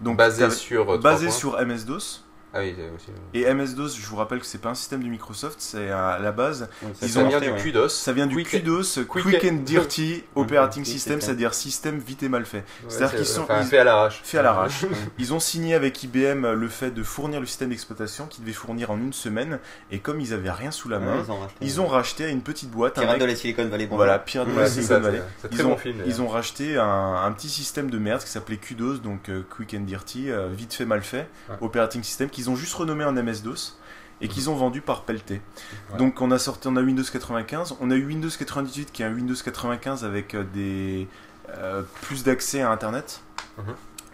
Donc, 0.00 0.16
basé 0.16 0.48
sur. 0.50 0.92
euh, 0.92 0.98
basé 0.98 1.26
3 1.26 1.30
points. 1.30 1.30
sur 1.30 1.66
MS-DOS. 1.66 2.22
Ah 2.54 2.58
oui, 2.60 2.74
aussi. 2.94 3.06
Et 3.32 3.46
MS-DOS, 3.52 3.96
je 3.98 4.06
vous 4.06 4.16
rappelle 4.16 4.38
que 4.40 4.44
c'est 4.46 4.60
pas 4.60 4.68
un 4.68 4.74
système 4.74 5.02
de 5.02 5.08
Microsoft, 5.08 5.56
c'est 5.60 5.90
à 5.90 6.18
la 6.18 6.32
base. 6.32 6.68
Ouais, 6.82 6.88
Ils 7.00 7.08
ça 7.08 7.20
ont 7.20 7.30
Ça 7.30 7.40
fait 7.40 7.46
vient 7.46 7.56
du. 7.56 7.62
QDOS. 7.62 7.88
Ça 7.88 8.12
vient 8.12 8.26
du 8.26 8.42
QDOS, 8.44 9.04
Quick, 9.08 9.24
Quick- 9.24 9.44
and 9.50 9.62
Dirty 9.64 10.22
Operating 10.34 10.84
System, 10.84 11.20
c'est 11.20 11.26
c'est-à-dire 11.26 11.54
système 11.54 11.98
vite 11.98 12.22
et 12.22 12.28
mal 12.28 12.44
fait. 12.44 12.58
Ouais, 12.58 12.64
C'est-à-dire 12.88 13.10
c'est- 13.10 13.16
qu'ils 13.16 13.26
sont- 13.26 13.42
enfin, 13.44 13.60
ils- 13.62 13.66
fait 13.66 13.78
à 13.78 13.84
l'arrache. 13.84 14.20
Fait 14.22 14.36
à 14.38 14.42
l'arrache. 14.42 14.84
Ils 15.18 15.32
ont 15.32 15.40
signé 15.40 15.74
avec 15.74 16.02
IBM 16.02 16.52
le 16.52 16.68
fait 16.68 16.90
de 16.90 17.02
fournir 17.02 17.40
le 17.40 17.46
système 17.46 17.70
d'exploitation 17.70 18.26
qu'ils 18.26 18.42
devaient 18.44 18.52
fournir 18.52 18.90
en 18.90 18.98
une 18.98 19.14
semaine. 19.14 19.58
Et 19.90 20.00
comme 20.00 20.20
ils 20.20 20.34
avaient 20.34 20.50
rien 20.50 20.70
sous 20.70 20.90
la 20.90 20.98
Ouais, 20.98 21.06
main, 21.06 21.22
ils 21.24 21.30
ont 21.32 21.38
racheté. 21.40 21.56
ils 21.62 21.80
ont 21.80 21.86
racheté 21.86 22.24
à 22.24 22.28
une 22.28 22.42
petite 22.42 22.70
boîte. 22.70 22.98
un 22.98 23.02
Pirate 23.02 23.16
mec- 23.16 23.22
de 23.22 23.30
la 23.32 23.36
Silicon 23.36 23.64
Valley. 23.66 23.84
bonjour. 23.86 23.96
Voilà, 23.96 24.18
Pirate 24.18 24.48
de 24.54 24.58
la 24.60 24.66
Silicon 24.68 24.88
ça, 24.88 24.98
Valley. 24.98 25.22
Ils 25.52 25.62
ont, 26.20 26.24
bon 26.24 26.28
racheté 26.28 26.76
un, 26.76 27.32
petit 27.32 27.48
système 27.48 27.88
de 27.90 27.96
merde 27.98 28.22
qui 28.22 28.28
s'appelait 28.28 28.58
QDOS, 28.58 28.98
donc 28.98 29.30
euh, 29.30 29.42
Quick 29.56 29.72
and 29.74 29.84
Dirty, 29.84 30.30
euh, 30.30 30.48
vite 30.52 30.74
fait, 30.74 30.84
mal 30.84 31.00
fait. 31.02 31.26
Operating 31.62 32.02
System, 32.02 32.28
qu'ils 32.42 32.50
ont 32.50 32.56
juste 32.56 32.74
renommé 32.74 33.04
en 33.04 33.12
MS-DOS 33.12 33.78
et 34.20 34.28
qu'ils 34.28 34.50
ont 34.50 34.54
vendu 34.56 34.80
par 34.80 35.02
pelleté. 35.02 35.40
Ouais. 35.92 35.98
Donc 35.98 36.20
on 36.20 36.30
a 36.32 36.38
sorti, 36.38 36.66
on 36.68 36.76
a 36.76 36.80
Windows 36.82 37.02
95, 37.10 37.76
on 37.80 37.90
a 37.90 37.94
eu 37.94 38.04
Windows 38.06 38.28
98 38.36 38.90
qui 38.92 39.02
est 39.02 39.06
un 39.06 39.12
Windows 39.14 39.34
95 39.34 40.04
avec 40.04 40.34
euh, 40.34 40.44
des 40.52 41.06
euh, 41.50 41.82
plus 42.02 42.24
d'accès 42.24 42.62
à 42.62 42.70
Internet. 42.70 43.20
Mhm. 43.58 43.64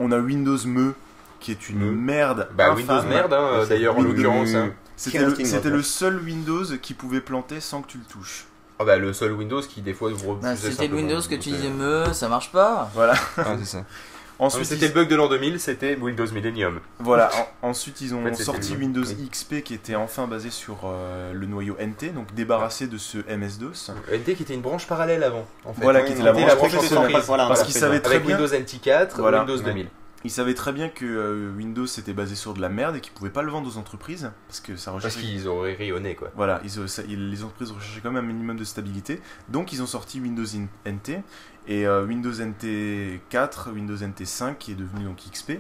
On 0.01 0.13
a 0.13 0.19
Windows 0.19 0.59
ME 0.67 0.95
qui 1.41 1.53
est 1.53 1.69
une 1.71 1.79
ME. 1.79 1.91
merde. 1.93 2.49
Bah, 2.55 2.71
infâme. 2.73 2.77
Windows 2.99 3.09
merde, 3.09 3.33
hein, 3.33 3.65
d'ailleurs, 3.69 3.95
en 3.97 4.01
Windows- 4.01 4.15
l'occurrence. 4.15 4.55
hein. 4.55 4.73
C'était 4.97 5.71
le, 5.71 5.83
seul 5.83 6.19
Windows 6.21 6.65
qui 6.83 6.93
pouvait 6.93 7.21
planter 7.21 7.61
sans 7.61 7.83
que 7.83 7.87
tu 7.89 7.99
le 7.99 8.05
touches. 8.05 8.47
Ah 8.81 8.85
bah, 8.85 8.97
le 8.97 9.13
seul 9.13 9.33
Windows 9.33 9.61
qui, 9.63 9.81
des 9.81 9.95
fois, 9.95 10.11
vous 10.13 10.35
Bah, 10.35 10.57
c'était 10.57 10.89
le 10.89 10.97
Windows 10.97 11.21
que 11.21 11.37
tu 11.37 11.51
disais, 11.51 11.71
me, 11.71 12.13
ça 12.13 12.29
marche 12.29 12.51
pas. 12.51 12.91
Voilà. 12.95 13.15
C'est 13.59 13.65
ça. 13.65 13.85
Ensuite, 14.41 14.67
C'était 14.67 14.87
ils- 14.87 14.89
le 14.89 14.95
bug 14.95 15.09
de 15.09 15.17
l'an 15.17 15.29
2000, 15.29 15.59
c'était 15.59 15.97
Windows 15.97 16.27
Millennium. 16.33 16.79
Voilà, 17.01 17.31
en- 17.63 17.69
ensuite 17.71 18.01
ils 18.01 18.15
ont 18.15 18.21
En 18.21 18.25
fait, 18.25 18.33
c'était 18.35 18.45
sorti 18.45 18.77
Windows 18.77 19.03
oui. 19.05 19.29
XP 19.31 19.63
qui 19.63 19.75
était 19.75 19.97
enfin 19.97 20.27
basé 20.29 20.51
sur 20.51 20.83
euh, 20.85 21.33
le 21.33 21.47
noyau 21.47 21.77
NT, 21.81 22.13
donc 22.15 22.33
débarrassé 22.35 22.87
de 22.87 22.99
ce 22.99 23.19
MS-DOS. 23.29 23.91
NT 24.13 24.35
qui 24.37 24.43
était 24.45 24.55
une 24.55 24.61
branche 24.63 24.87
parallèle 24.87 25.25
avant. 25.25 25.47
En 25.65 25.73
fait. 25.73 25.83
Voilà, 25.83 26.01
Ouais, 26.01 26.07
qui 26.07 26.13
était 26.13 26.23
la 26.23 26.33
branche 26.33 26.47
la 26.47 26.55
branche 26.55 26.75
entreprise, 26.75 27.25
voilà, 27.27 27.49
Parce 27.49 27.65
qu'ils 27.65 27.75
savaient 27.75 28.01
très 28.01 28.17
Avec 28.17 28.27
bien, 28.27 28.39
Windows 28.39 28.55
NT4, 28.57 29.17
Voilà. 29.19 29.39
Windows 29.41 29.57
Ouais. 29.59 29.65
2000. 29.65 29.89
ils 30.25 30.31
savaient 30.31 30.55
très 30.55 30.73
bien 30.73 30.89
que 30.89 31.05
euh, 31.05 31.53
Windows 31.57 31.87
était 31.87 32.13
basé 32.13 32.35
sur 32.35 32.53
de 32.55 32.61
la 32.61 32.69
merde 32.69 32.97
et 32.97 33.01
qu'ils 33.01 33.13
pouvaient 33.13 33.31
pas 33.31 33.43
le 33.43 33.51
vendre 33.53 33.69
aux 33.69 33.77
entreprises 33.79 34.31
parce 34.49 34.61
que 34.61 34.77
ça 34.77 34.93
Parce 35.01 35.15
qu'ils 35.17 35.47
auraient 35.49 35.75
rayonné, 35.75 36.15
quoi. 36.17 36.31
Voilà, 36.37 36.61
ils, 36.65 36.71
ça- 36.89 37.03
ils- 37.09 37.31
les 37.31 37.43
entreprises 37.45 37.71
recherchaient 37.73 38.01
quand 38.03 38.11
même 38.13 38.25
un 38.25 38.27
minimum 38.27 38.57
de 38.57 38.65
stabilité, 38.65 39.21
donc 39.49 39.73
ils 39.73 39.81
ont 39.83 39.87
sorti 39.87 40.21
Windows 40.21 40.45
in- 40.57 40.67
NT 40.91 41.23
et 41.69 41.87
euh, 41.87 42.05
Windows 42.05 42.33
NT 42.33 43.21
4, 43.29 43.71
Windows 43.73 43.97
NT 43.97 44.25
5 44.25 44.59
qui 44.59 44.73
est 44.73 44.75
devenu 44.75 45.05
donc 45.05 45.19
XP, 45.31 45.53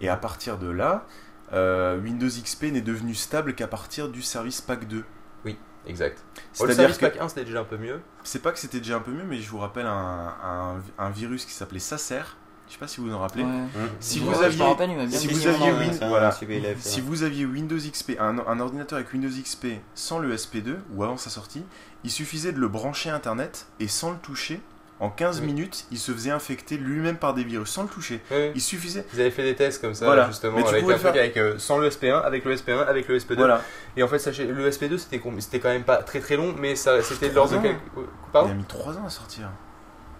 et 0.00 0.08
à 0.08 0.16
partir 0.16 0.56
de 0.58 0.68
là, 0.70 1.04
euh, 1.52 1.98
Windows 2.00 2.26
XP 2.28 2.64
n'est 2.72 2.80
devenu 2.80 3.14
stable 3.14 3.54
qu'à 3.54 3.66
partir 3.68 4.08
du 4.08 4.22
service 4.22 4.60
Pack 4.60 4.86
2. 4.88 5.04
Exact. 5.88 6.18
Oh, 6.18 6.40
le 6.40 6.72
C'est-à-dire 6.72 6.74
Service 6.76 6.96
que 6.98 7.06
Pack 7.06 7.20
1, 7.20 7.28
c'était 7.28 7.44
déjà 7.44 7.60
un 7.60 7.64
peu 7.64 7.76
mieux. 7.76 8.00
c'est 8.24 8.42
pas 8.42 8.50
que 8.50 8.58
c'était 8.58 8.78
déjà 8.78 8.96
un 8.96 9.00
peu 9.00 9.12
mieux, 9.12 9.22
mais 9.24 9.38
je 9.40 9.48
vous 9.48 9.58
rappelle 9.58 9.86
un, 9.86 10.34
un- 10.42 10.82
un 10.98 11.10
virus 11.10 11.44
qui 11.44 11.52
s'appelait 11.52 11.78
Sacer. 11.78 12.22
Je 12.66 12.72
sais 12.72 12.78
pas 12.80 12.88
si 12.88 13.00
vous 13.00 13.06
vous 13.06 13.14
en 13.14 13.20
rappelez. 13.20 13.44
Ouais. 13.44 13.50
Vous 14.18 14.30
aviez, 14.46 14.58
rappelle, 15.06 15.28
vous 15.28 15.46
aviez. 15.54 15.70
Win- 15.78 15.92
voilà. 16.08 16.30
Si 16.80 17.00
vous 17.00 17.22
aviez 17.22 17.44
Windows 17.46 17.76
XP, 17.76 18.16
un, 18.18 18.38
un 18.40 18.58
ordinateur 18.58 18.96
avec 18.98 19.12
Windows 19.12 19.28
XP 19.28 19.66
sans 19.94 20.18
le 20.18 20.34
SP2 20.34 20.74
ou 20.92 21.04
avant 21.04 21.16
sa 21.16 21.30
sortie, 21.30 21.62
il 22.02 22.10
suffisait 22.10 22.50
de 22.50 22.58
le 22.58 22.66
brancher 22.66 23.10
à 23.10 23.14
Internet 23.14 23.68
et 23.78 23.86
sans 23.86 24.10
le 24.10 24.16
toucher, 24.18 24.60
en 24.98 25.10
15 25.10 25.40
Oui. 25.40 25.46
minutes, 25.46 25.84
il 25.90 25.98
se 25.98 26.10
faisait 26.12 26.30
infecter 26.30 26.76
lui-même 26.78 27.16
par 27.16 27.34
des 27.34 27.44
virus 27.44 27.68
sans 27.68 27.82
le 27.82 27.88
toucher. 27.88 28.20
Il 28.54 28.60
suffisait. 28.60 29.04
Ils 29.14 29.20
avaient 29.20 29.30
fait 29.30 29.42
des 29.42 29.54
tests 29.54 29.80
comme 29.80 29.94
ça, 29.94 30.06
Voilà. 30.06 30.26
justement, 30.28 30.56
Mais 30.56 30.62
tu 30.62 30.68
avec 30.70 30.84
un 30.84 30.86
truc 30.86 30.98
faire- 30.98 31.10
avec, 31.12 31.36
euh, 31.36 31.54
sans 31.58 31.78
le 31.78 31.88
SP1, 31.90 32.18
avec 32.22 32.44
le 32.44 32.52
SP1, 32.56 32.80
avec 32.86 33.06
le 33.08 33.16
SP2. 33.16 33.36
Voilà. 33.42 33.60
Et 33.96 34.02
en 34.02 34.08
fait, 34.08 34.18
sachez, 34.18 34.46
le 34.46 34.66
SP2, 34.70 34.96
c'était 34.98 35.18
quand 35.18 35.68
même 35.68 35.82
pas 35.84 35.98
très 35.98 36.20
très 36.20 36.36
long, 36.36 36.54
mais 36.58 36.76
ça, 36.76 37.02
c'était 37.02 37.28
de 37.28 37.34
Trois 37.34 37.54
ans. 37.54 37.60
quelques... 37.60 37.76
euh, 37.98 38.02
Il 38.46 38.50
a 38.50 38.54
mis 38.54 38.64
3 38.64 38.94
ans 38.94 39.04
à 39.06 39.10
sortir. 39.10 39.48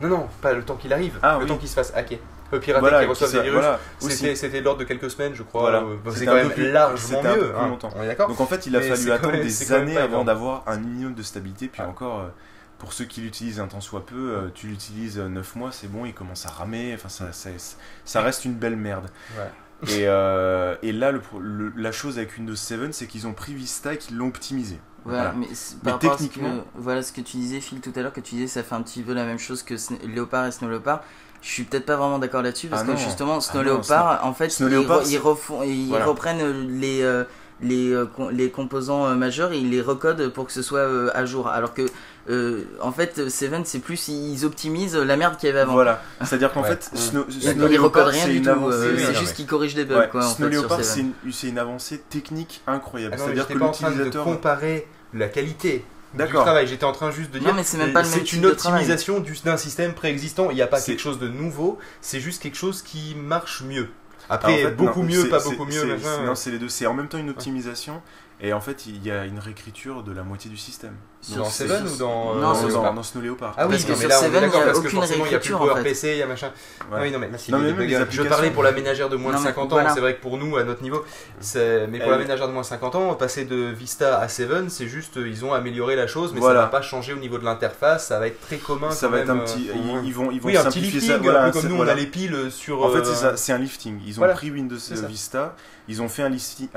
Non, 0.00 0.08
non, 0.08 0.28
pas 0.42 0.52
le 0.52 0.62
temps 0.62 0.76
qu'il 0.76 0.92
arrive, 0.92 1.18
Ah, 1.22 1.36
le 1.38 1.44
oui. 1.44 1.48
temps 1.48 1.56
qu'il 1.56 1.68
se 1.68 1.74
fasse 1.74 1.92
hacker. 1.94 2.18
Le 2.52 2.60
pirater 2.60 2.80
Voilà, 2.80 3.00
qui 3.02 3.06
reçoit 3.08 3.26
des 3.28 3.40
virus, 3.40 3.52
voilà, 3.60 3.80
c'était 4.36 4.60
l'ordre 4.60 4.78
de 4.80 4.84
quelques 4.84 5.10
semaines, 5.10 5.34
je 5.34 5.42
crois. 5.42 5.62
Voilà. 5.62 5.78
euh, 5.80 5.96
C'est 6.14 6.26
quand 6.26 6.34
même 6.34 6.50
plus- 6.50 6.70
largement 6.70 7.22
mieux. 7.22 7.32
plus 7.48 7.56
hein. 7.58 7.66
longtemps. 7.66 7.90
On 7.96 8.02
est 8.04 8.14
Donc 8.14 8.40
en 8.40 8.46
fait, 8.46 8.66
il 8.66 8.76
a 8.76 8.78
Mais 8.80 8.88
fallu 8.90 9.10
attendre 9.10 9.32
même- 9.32 9.42
des 9.42 9.72
années 9.72 9.96
avant 9.96 10.22
d'avoir 10.22 10.62
un 10.68 10.76
minimum 10.76 11.14
de 11.14 11.22
stabilité. 11.22 11.66
Puis 11.66 11.82
Ah. 11.84 11.88
encore, 11.88 12.20
euh, 12.20 12.28
pour 12.78 12.92
ceux 12.92 13.04
qui 13.06 13.20
l'utilisent 13.20 13.60
un 13.60 13.68
temps 13.68 13.80
soit 13.80 14.04
peu, 14.06 14.32
euh, 14.34 14.48
tu 14.54 14.66
l'utilises 14.66 15.18
9 15.18 15.56
mois, 15.56 15.72
c'est 15.72 15.88
bon, 15.90 16.04
il 16.04 16.14
commence 16.14 16.44
à 16.46 16.50
ramer. 16.50 16.92
Enfin, 16.94 17.08
ça, 17.08 17.32
ça, 17.32 17.50
ça 18.04 18.20
reste 18.22 18.44
une 18.44 18.54
belle 18.54 18.76
merde. 18.76 19.08
Ouais. 19.38 19.50
Et, 19.94 20.08
euh, 20.08 20.74
et 20.82 20.90
là, 20.90 21.12
le 21.12 21.20
pro- 21.20 21.38
le- 21.38 21.70
la 21.76 21.92
chose 21.92 22.16
avec 22.16 22.34
Windows 22.38 22.56
7, 22.56 22.94
c'est 22.94 23.06
qu'ils 23.06 23.26
ont 23.26 23.34
pris 23.34 23.52
Vista 23.52 23.92
et 23.92 23.98
qu'ils 23.98 24.16
l'ont 24.16 24.28
optimisé. 24.28 24.76
Ouais, 25.04 25.12
Voilà. 25.12 25.32
mais, 25.36 25.46
Mais 25.50 25.54
ce 25.54 25.74
que, 25.74 25.96
techniquement- 25.98 26.64
voilà 26.74 27.02
ce 27.02 27.12
que 27.12 27.20
tu 27.20 27.36
disais 27.36 27.60
Phil 27.60 27.82
tout 27.82 27.92
à 27.94 28.00
l'heure 28.00 28.14
que 28.14 28.22
tu 28.22 28.36
disais 28.36 28.46
ça 28.46 28.62
fait 28.62 28.74
un 28.74 28.80
petit 28.80 29.02
peu 29.02 29.12
la 29.12 29.26
même 29.26 29.38
chose 29.38 29.62
que 29.62 29.74
Sn- 29.74 30.00
Léopard 30.06 30.46
et 30.46 30.50
Snow 30.50 30.68
Leopard. 30.70 31.02
Je 31.42 31.50
suis 31.50 31.64
peut-être 31.64 31.84
pas 31.84 31.96
vraiment 31.96 32.18
d'accord 32.18 32.40
là-dessus 32.40 32.68
parce 32.68 32.82
Ah 32.82 32.86
que 32.86 32.92
non. 32.92 32.96
justement 32.96 33.40
Snow 33.42 33.60
Ah 33.60 33.64
non, 33.64 33.70
Leopard 33.76 34.24
en 34.26 34.32
fait 34.32 34.48
Snow 34.48 34.66
ils, 34.68 34.72
Leopard, 34.72 35.00
re- 35.02 35.04
ils 35.04 35.10
c'est- 35.12 35.18
refont 35.18 35.62
ils 35.62 35.88
Voilà. 35.88 36.06
reprennent 36.06 36.40
euh, 36.40 36.64
les 36.70 37.02
euh, 37.02 37.24
les, 37.62 37.90
euh, 37.90 38.06
les 38.32 38.50
composants 38.50 39.06
euh, 39.06 39.14
majeurs 39.14 39.52
et 39.52 39.58
ils 39.58 39.70
les 39.70 39.80
recodent 39.80 40.28
pour 40.28 40.46
que 40.46 40.52
ce 40.52 40.62
soit 40.62 40.80
euh, 40.80 41.10
à 41.14 41.24
jour 41.24 41.48
alors 41.48 41.72
que 41.72 41.82
euh, 42.28 42.64
en 42.82 42.92
fait 42.92 43.28
Seven 43.30 43.64
c'est 43.64 43.78
plus 43.78 44.08
ils 44.08 44.44
optimisent 44.44 44.96
la 44.96 45.16
merde 45.16 45.36
qu'il 45.38 45.46
y 45.48 45.50
avait 45.50 45.60
avant. 45.60 45.72
Voilà. 45.74 46.02
C'est-à-dire 46.22 46.52
qu'en 46.52 46.62
Ouais. 46.62 46.68
fait, 46.70 46.90
Snow, 46.94 47.24
Ils, 47.30 47.42
Snow 47.42 47.68
ils 47.68 47.78
recodent 47.78 47.94
Leopard, 48.02 48.06
rien 48.08 48.24
c'est 48.24 48.30
du 48.32 48.36
une 48.38 48.44
tout, 48.44 48.50
euh, 48.50 48.94
c'est 48.98 49.12
non, 49.12 49.18
juste 49.20 49.34
qu'ils 49.34 49.46
corrigent 49.46 49.74
des 49.74 49.84
bugs 49.84 49.98
Ouais, 49.98 50.08
quoi 50.10 50.26
en 50.26 50.30
Snow 50.30 50.48
fait 50.48 50.54
Leopard, 50.54 50.84
c'est 50.84 51.00
une, 51.00 51.12
c'est 51.32 51.48
une 51.48 51.58
avancée 51.58 51.98
technique 52.10 52.60
incroyable. 52.66 53.14
Ah 53.16 53.18
non, 53.20 53.24
C'est-à-dire 53.26 53.46
que 53.48 53.54
pas 53.58 53.64
en 53.66 53.70
train 53.70 53.86
de 53.88 53.92
l'utilisateur. 53.94 54.24
comparer 54.24 54.86
la 55.14 55.28
qualité 55.28 55.84
du 56.12 56.18
D'accord. 56.18 56.42
travail. 56.44 56.66
J'étais 56.66 56.84
en 56.84 56.92
train 56.92 57.10
juste 57.10 57.30
de 57.30 57.38
Non, 57.38 57.44
dire 57.46 57.54
mais 57.54 57.64
c'est 57.64 57.78
même 57.78 57.92
pas 57.92 58.02
le 58.02 58.08
même 58.08 58.18
c'est 58.18 58.24
type 58.24 58.38
une 58.38 58.46
optimisation 58.46 59.20
du- 59.20 59.38
d'un 59.44 59.56
système 59.56 59.94
préexistant. 59.94 60.50
Il 60.50 60.56
n'y 60.56 60.62
a 60.62 60.66
pas 60.66 60.80
quelque 60.80 61.00
chose 61.00 61.18
de 61.18 61.28
nouveau. 61.28 61.78
C'est 62.00 62.20
juste 62.20 62.42
quelque 62.42 62.56
chose 62.56 62.82
qui 62.82 63.14
marche 63.14 63.62
mieux. 63.62 63.88
Ah, 64.28 64.34
Après, 64.34 64.54
en 64.54 64.68
fait, 64.68 64.74
beaucoup 64.74 65.02
non, 65.02 65.08
mieux, 65.08 65.28
pas 65.28 65.40
beaucoup 65.40 65.64
mieux. 65.64 65.96
Non, 66.24 66.34
c'est 66.34 66.50
les 66.50 66.58
deux. 66.58 66.68
C'est 66.68 66.86
en 66.86 66.94
même 66.94 67.08
temps 67.08 67.18
une 67.18 67.30
optimisation 67.30 68.02
et 68.40 68.52
en 68.52 68.60
fait, 68.60 68.86
il 68.86 69.02
y 69.04 69.10
a 69.10 69.24
une 69.24 69.38
réécriture 69.38 70.02
de 70.02 70.12
la 70.12 70.22
moitié 70.22 70.50
du 70.50 70.56
système. 70.56 70.96
Dans 71.30 71.36
Donc, 71.42 71.46
c'est- 71.50 71.66
Seven 71.66 71.86
ou 71.88 71.96
dans 71.96 72.34
Non, 72.34 72.50
euh, 72.50 72.54
c'est 72.54 72.72
dans, 72.72 72.82
dans, 72.82 72.94
dans 72.94 73.02
Snow 73.02 73.20
Leopard. 73.20 73.54
Ah 73.56 73.66
oui, 73.66 73.72
Parce 73.72 73.84
que 73.84 73.88
non, 73.92 73.94
mais 73.96 74.00
sur 74.00 74.08
là 74.08 74.16
Seven, 74.16 74.30
il 74.30 74.32
y 74.32 74.46
a 74.46 74.64
parce 74.64 74.72
que 74.72 74.78
aucune 74.86 74.90
forcément 74.90 75.24
il 75.24 75.28
n'y 75.28 75.34
a 75.34 75.38
plus 75.38 75.54
réécriture, 75.54 75.62
en 75.72 75.76
fait. 75.76 75.82
PC, 75.82 76.10
il 76.12 76.18
y 76.18 76.22
a 76.22 76.26
machin. 76.26 76.46
Ouais. 76.46 76.52
Ah 76.92 76.98
oui, 77.02 77.10
non, 77.10 77.18
mais, 77.18 77.28
Non, 77.48 77.58
mais 77.58 77.72
les 77.86 77.98
les 77.98 78.04
je 78.10 78.22
parlais 78.22 78.50
pour 78.50 78.62
la 78.62 78.72
ménagère 78.72 79.08
de 79.08 79.16
moins 79.16 79.32
Non, 79.32 79.38
de 79.38 79.42
mais 79.44 79.48
50 79.50 79.70
voilà. 79.70 79.90
ans, 79.90 79.94
c'est 79.94 80.00
vrai 80.00 80.14
que 80.14 80.20
pour 80.22 80.38
nous, 80.38 80.56
à 80.56 80.64
notre 80.64 80.82
niveau, 80.82 81.04
c'est- 81.40 81.86
mais 81.88 81.98
pour 81.98 82.10
la 82.10 82.16
Elle- 82.16 82.22
ménagère 82.22 82.46
de 82.48 82.52
moins 82.52 82.62
de 82.62 82.66
50 82.66 82.94
ans, 82.94 83.14
passer 83.14 83.44
de 83.44 83.56
Vista 83.72 84.18
à 84.20 84.28
Seven, 84.28 84.70
c'est 84.70 84.86
juste, 84.88 85.16
euh, 85.16 85.28
ils 85.28 85.44
ont 85.44 85.52
amélioré 85.52 85.96
la 85.96 86.06
chose, 86.06 86.32
mais 86.34 86.40
Voilà. 86.40 86.60
ça 86.60 86.64
va 86.66 86.70
pas 86.70 86.82
changer 86.82 87.12
au 87.12 87.16
niveau 87.18 87.38
de 87.38 87.44
l'interface, 87.44 88.06
ça 88.06 88.18
va 88.18 88.26
être 88.28 88.40
très 88.40 88.56
commun. 88.58 88.90
Ça 88.90 89.06
quand 89.06 89.12
va 89.14 89.20
être 89.20 89.30
un 89.30 89.38
petit. 89.38 89.68
euh, 89.70 89.74
Ils, 90.02 90.08
ils 90.08 90.14
vont, 90.14 90.30
ils 90.30 90.40
vont 90.40 90.46
Oui, 90.48 90.56
un 90.56 90.64
petit 90.64 90.74
simplifier 90.74 91.00
lifting, 91.00 91.16
ça. 91.16 91.18
Voilà, 91.22 91.44
un 91.44 91.50
peu 91.50 91.60
comme 91.60 91.70
nous 91.70 91.76
on 91.82 91.88
a 91.88 91.94
les 91.94 92.06
piles 92.06 92.36
sur. 92.50 92.82
En 92.84 92.90
fait, 92.90 92.98
euh, 92.98 93.04
c'est 93.04 93.14
ça, 93.14 93.36
c'est 93.36 93.52
un 93.52 93.58
lifting. 93.58 94.00
Ils 94.06 94.20
ont 94.20 94.28
pris 94.34 94.50
Windows 94.50 94.76
euh. 94.76 95.06
Vista, 95.08 95.54
ils 95.88 96.02
ont 96.02 96.08
fait 96.08 96.22
un, 96.22 96.28
lifting, 96.28 96.68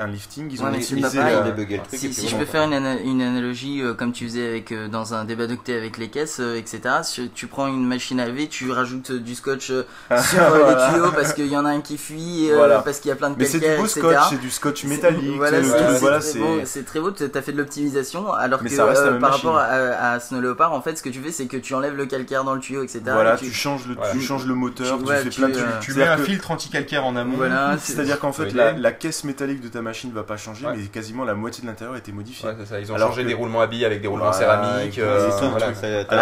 ils 0.50 0.62
ont 0.62 0.66
optimisé 0.72 1.18
la- 1.18 1.44
Si, 1.92 2.28
je 2.28 2.36
peux 2.36 2.44
faire 2.44 2.62
une, 2.64 2.74
ana- 2.74 3.00
une 3.00 3.22
analogie 3.22 3.82
euh, 3.82 3.94
comme 3.94 4.12
tu 4.12 4.24
faisais 4.26 4.39
avec 4.46 4.72
euh, 4.72 4.88
dans 4.88 5.14
un 5.14 5.24
débat 5.24 5.46
d'octet 5.46 5.76
avec 5.76 5.98
les 5.98 6.08
caisses, 6.08 6.38
euh, 6.40 6.56
etc. 6.56 6.80
tu 7.34 7.46
prends 7.46 7.66
une 7.66 7.86
machine 7.86 8.18
à 8.20 8.26
laver, 8.26 8.48
tu 8.48 8.70
rajoutes 8.70 9.10
euh, 9.12 9.18
du 9.20 9.34
scotch 9.34 9.70
euh, 9.70 9.82
sur 10.22 10.40
euh, 10.42 10.48
Voilà. 10.50 10.86
les 10.88 10.92
tuyaux 10.94 11.12
parce 11.12 11.32
qu'il 11.32 11.46
y 11.46 11.56
en 11.56 11.64
a 11.64 11.70
un 11.70 11.80
qui 11.80 11.98
fuit, 11.98 12.50
euh, 12.50 12.56
Voilà. 12.56 12.78
parce 12.80 12.98
qu'il 13.00 13.08
y 13.08 13.12
a 13.12 13.16
plein 13.16 13.30
de 13.30 13.36
Mais 13.38 13.44
c'est 13.44 13.58
du 13.60 13.76
beau 13.76 13.86
scotch, 13.86 14.16
c'est 14.30 14.40
du 14.40 14.50
scotch 14.50 14.84
métallique. 14.84 15.36
Voilà, 15.36 15.62
c'est 15.62 15.98
voilà, 15.98 16.18
très 16.20 16.38
beau, 16.38 16.60
c'est 16.64 16.84
très 16.84 17.00
beau, 17.00 17.10
tu 17.10 17.24
as 17.34 17.42
fait 17.42 17.52
de 17.52 17.58
l'optimisation, 17.58 18.32
alors 18.32 18.60
Mais 18.62 18.70
que 18.70 18.74
euh, 18.80 19.18
par 19.18 19.30
machine. 19.30 19.48
rapport 19.48 19.58
à, 19.58 19.64
à 20.12 20.20
Snow 20.20 20.40
Leopard, 20.40 20.72
en 20.72 20.80
fait, 20.82 20.96
ce 20.96 21.02
que 21.02 21.08
tu 21.08 21.20
fais, 21.20 21.32
c'est 21.32 21.46
que 21.46 21.56
tu 21.56 21.74
enlèves 21.74 21.96
le 21.96 22.06
calcaire 22.06 22.44
dans 22.44 22.54
le 22.54 22.60
tuyau, 22.60 22.82
etc. 22.82 23.00
Voilà, 23.06 23.34
et 23.34 23.38
tu 23.38 23.46
tu- 23.46 23.52
changes 23.52 23.86
le, 23.86 23.94
Voilà. 23.94 24.12
tu 24.12 24.20
changes 24.20 24.46
le 24.46 24.54
moteur, 24.54 24.98
Tu- 24.98 25.04
tu, 25.04 25.10
ouais, 25.10 25.16
fais 25.22 25.28
tu, 25.28 25.40
plein 25.40 25.48
de 25.48 25.58
euh. 25.58 25.64
Tu 25.80 25.94
mets 25.94 26.06
un 26.06 26.16
que- 26.16 26.22
filtre 26.24 26.50
anti-calcaire 26.50 27.04
en 27.04 27.16
amont. 27.16 27.38
C'est-à-dire 27.78 28.18
qu'en 28.18 28.32
fait, 28.32 28.52
la, 28.52 28.92
caisse 28.92 29.24
métallique 29.24 29.60
de 29.60 29.68
ta 29.68 29.82
machine 29.82 30.12
va 30.12 30.22
pas 30.22 30.36
changer, 30.36 30.66
mais 30.74 30.82
quasiment 30.84 31.24
la 31.24 31.34
moitié 31.34 31.62
de 31.62 31.68
l'intérieur 31.68 31.94
a 31.94 31.98
été 31.98 32.12
modifiée. 32.12 32.48
Ils 32.80 32.92
ont 32.92 32.98
changé 32.98 33.24
des 33.24 33.34
roulements 33.34 33.60
à 33.60 33.66
billes 33.66 33.84
avec 33.84 34.00
des 34.02 34.08
roulements 34.08 34.29
Céramiques. 34.32 34.98
exactement. 34.98 35.56
euh, 35.56 35.72
c'est- 35.80 36.04
t'as- 36.06 36.16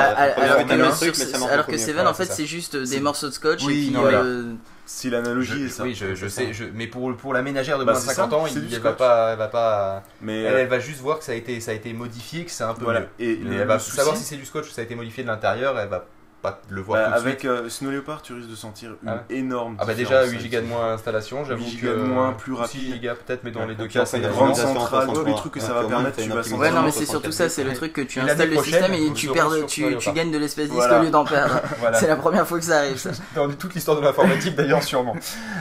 Alors, 1.50 1.66
que. 1.66 1.76
Seven, 1.76 2.06
en 2.06 2.14
fait, 2.14 2.26
c'est 2.26 2.46
juste 2.46 2.76
des 2.76 3.00
morceaux 3.00 3.28
de 3.28 3.32
scotch 3.34 3.64
Oui, 3.64 3.92
euh, 3.96 4.54
Si 4.86 5.10
l'analogie 5.10 5.64
est 5.64 5.68
ça. 5.68 5.82
oui, 5.82 5.94
je, 5.94 6.28
sais, 6.28 6.52
je- 6.52 6.64
mais 6.72 6.86
pour, 6.86 7.14
pour 7.16 7.34
la 7.34 7.42
ménagère 7.42 7.78
de 7.78 7.84
Bah, 7.84 7.92
moins 7.92 8.00
de 8.00 8.06
c'est 8.06 8.14
50 8.14 8.30
ça, 8.30 8.36
ans, 8.36 8.46
il, 8.46 8.74
elle 8.74 8.80
va 8.80 8.92
pas, 8.92 9.32
elle 9.32 9.38
va 9.38 9.48
pas, 9.48 10.02
Mais 10.22 10.42
elle, 10.42 10.54
euh, 10.54 10.58
elle 10.62 10.68
va 10.68 10.78
juste 10.80 11.00
voir 11.00 11.18
que 11.18 11.24
ça 11.24 11.32
a 11.32 11.34
été, 11.34 11.60
ça 11.60 11.72
a 11.72 11.74
été 11.74 11.92
modifié, 11.92 12.44
que 12.44 12.50
c'est 12.50 12.64
un 12.64 12.74
peu 12.74 12.84
voilà. 12.84 13.00
mieux. 13.00 13.06
Et 13.18 13.38
Mais 13.42 13.56
le, 13.56 13.60
elle 13.62 13.66
va 13.68 13.74
le 13.74 13.80
savoir 13.80 14.14
souci, 14.16 14.26
si 14.26 14.30
c'est 14.34 14.36
du 14.40 14.46
scotch 14.46 14.66
ou 14.66 14.70
ça 14.70 14.80
a 14.80 14.84
été 14.84 14.94
modifié 14.94 15.22
de 15.24 15.28
l'intérieur, 15.28 15.78
elle 15.78 15.88
va 15.88 16.06
pas 16.42 16.60
le 16.68 16.80
voir 16.80 16.98
bah, 17.00 17.04
tout 17.16 17.22
de 17.22 17.26
avec 17.28 17.40
suite. 17.40 17.50
euh, 17.50 17.68
Snow 17.68 17.90
Leopard, 17.90 18.22
tu 18.22 18.32
risques 18.32 18.48
de 18.48 18.54
sentir 18.54 18.90
une 19.02 19.08
Ah 19.08 19.24
énorme 19.28 19.76
Ah 19.78 19.84
bah 19.84 19.94
déjà 19.94 20.24
8 20.24 20.38
gigas 20.40 20.60
de 20.60 20.66
moins 20.66 20.90
d'installation, 20.92 21.44
j'avoue 21.44 21.64
8 21.64 21.70
que 21.72 21.76
gigas 21.80 21.92
de 21.94 21.96
moins, 22.02 22.32
plus 22.32 22.54
6 22.54 22.60
rapide. 22.60 22.92
gigas 22.94 23.14
peut-être, 23.16 23.44
mais 23.44 23.50
dans 23.50 23.60
Ouais, 23.60 23.66
les 23.68 23.74
deux 23.74 23.88
cas 23.88 24.04
c'est 24.06 24.20
la 24.20 24.28
grande 24.28 24.54
centrale, 24.54 25.08
les 25.26 25.34
trucs 25.34 25.52
que 25.52 25.60
ça 25.60 25.74
ouais, 25.74 25.82
va 25.82 25.88
permettre, 25.88 26.16
tu 26.22 26.28
vas 26.28 26.36
une 26.36 26.42
sentir. 26.42 26.58
Ouais, 26.58 26.70
non, 26.70 26.82
mais 26.82 26.90
c'est 26.92 27.06
surtout 27.06 27.32
ça, 27.32 27.48
c'est 27.48 27.64
le 27.64 27.72
truc 27.74 27.92
que 27.92 28.00
tu 28.02 28.20
installes 28.20 28.50
le 28.50 28.62
système 28.62 28.92
et 28.94 29.12
tu 29.12 29.28
perds, 29.28 29.50
tu, 29.66 30.12
gagnes 30.12 30.30
de 30.30 30.38
l'espace 30.38 30.68
disque 30.68 30.90
au 30.90 31.02
lieu 31.02 31.10
d'en 31.10 31.24
perdre. 31.24 31.60
C'est 31.94 32.06
la 32.08 32.16
première 32.16 32.46
fois 32.46 32.58
que 32.58 32.64
ça 32.64 32.78
arrive. 32.78 32.96
Ça. 32.96 33.10
Dans 33.34 33.48
toute 33.50 33.74
l'histoire 33.74 33.96
de 33.98 34.04
l'informatique 34.04 34.54
d'ailleurs 34.54 34.82
sûrement. 34.82 35.16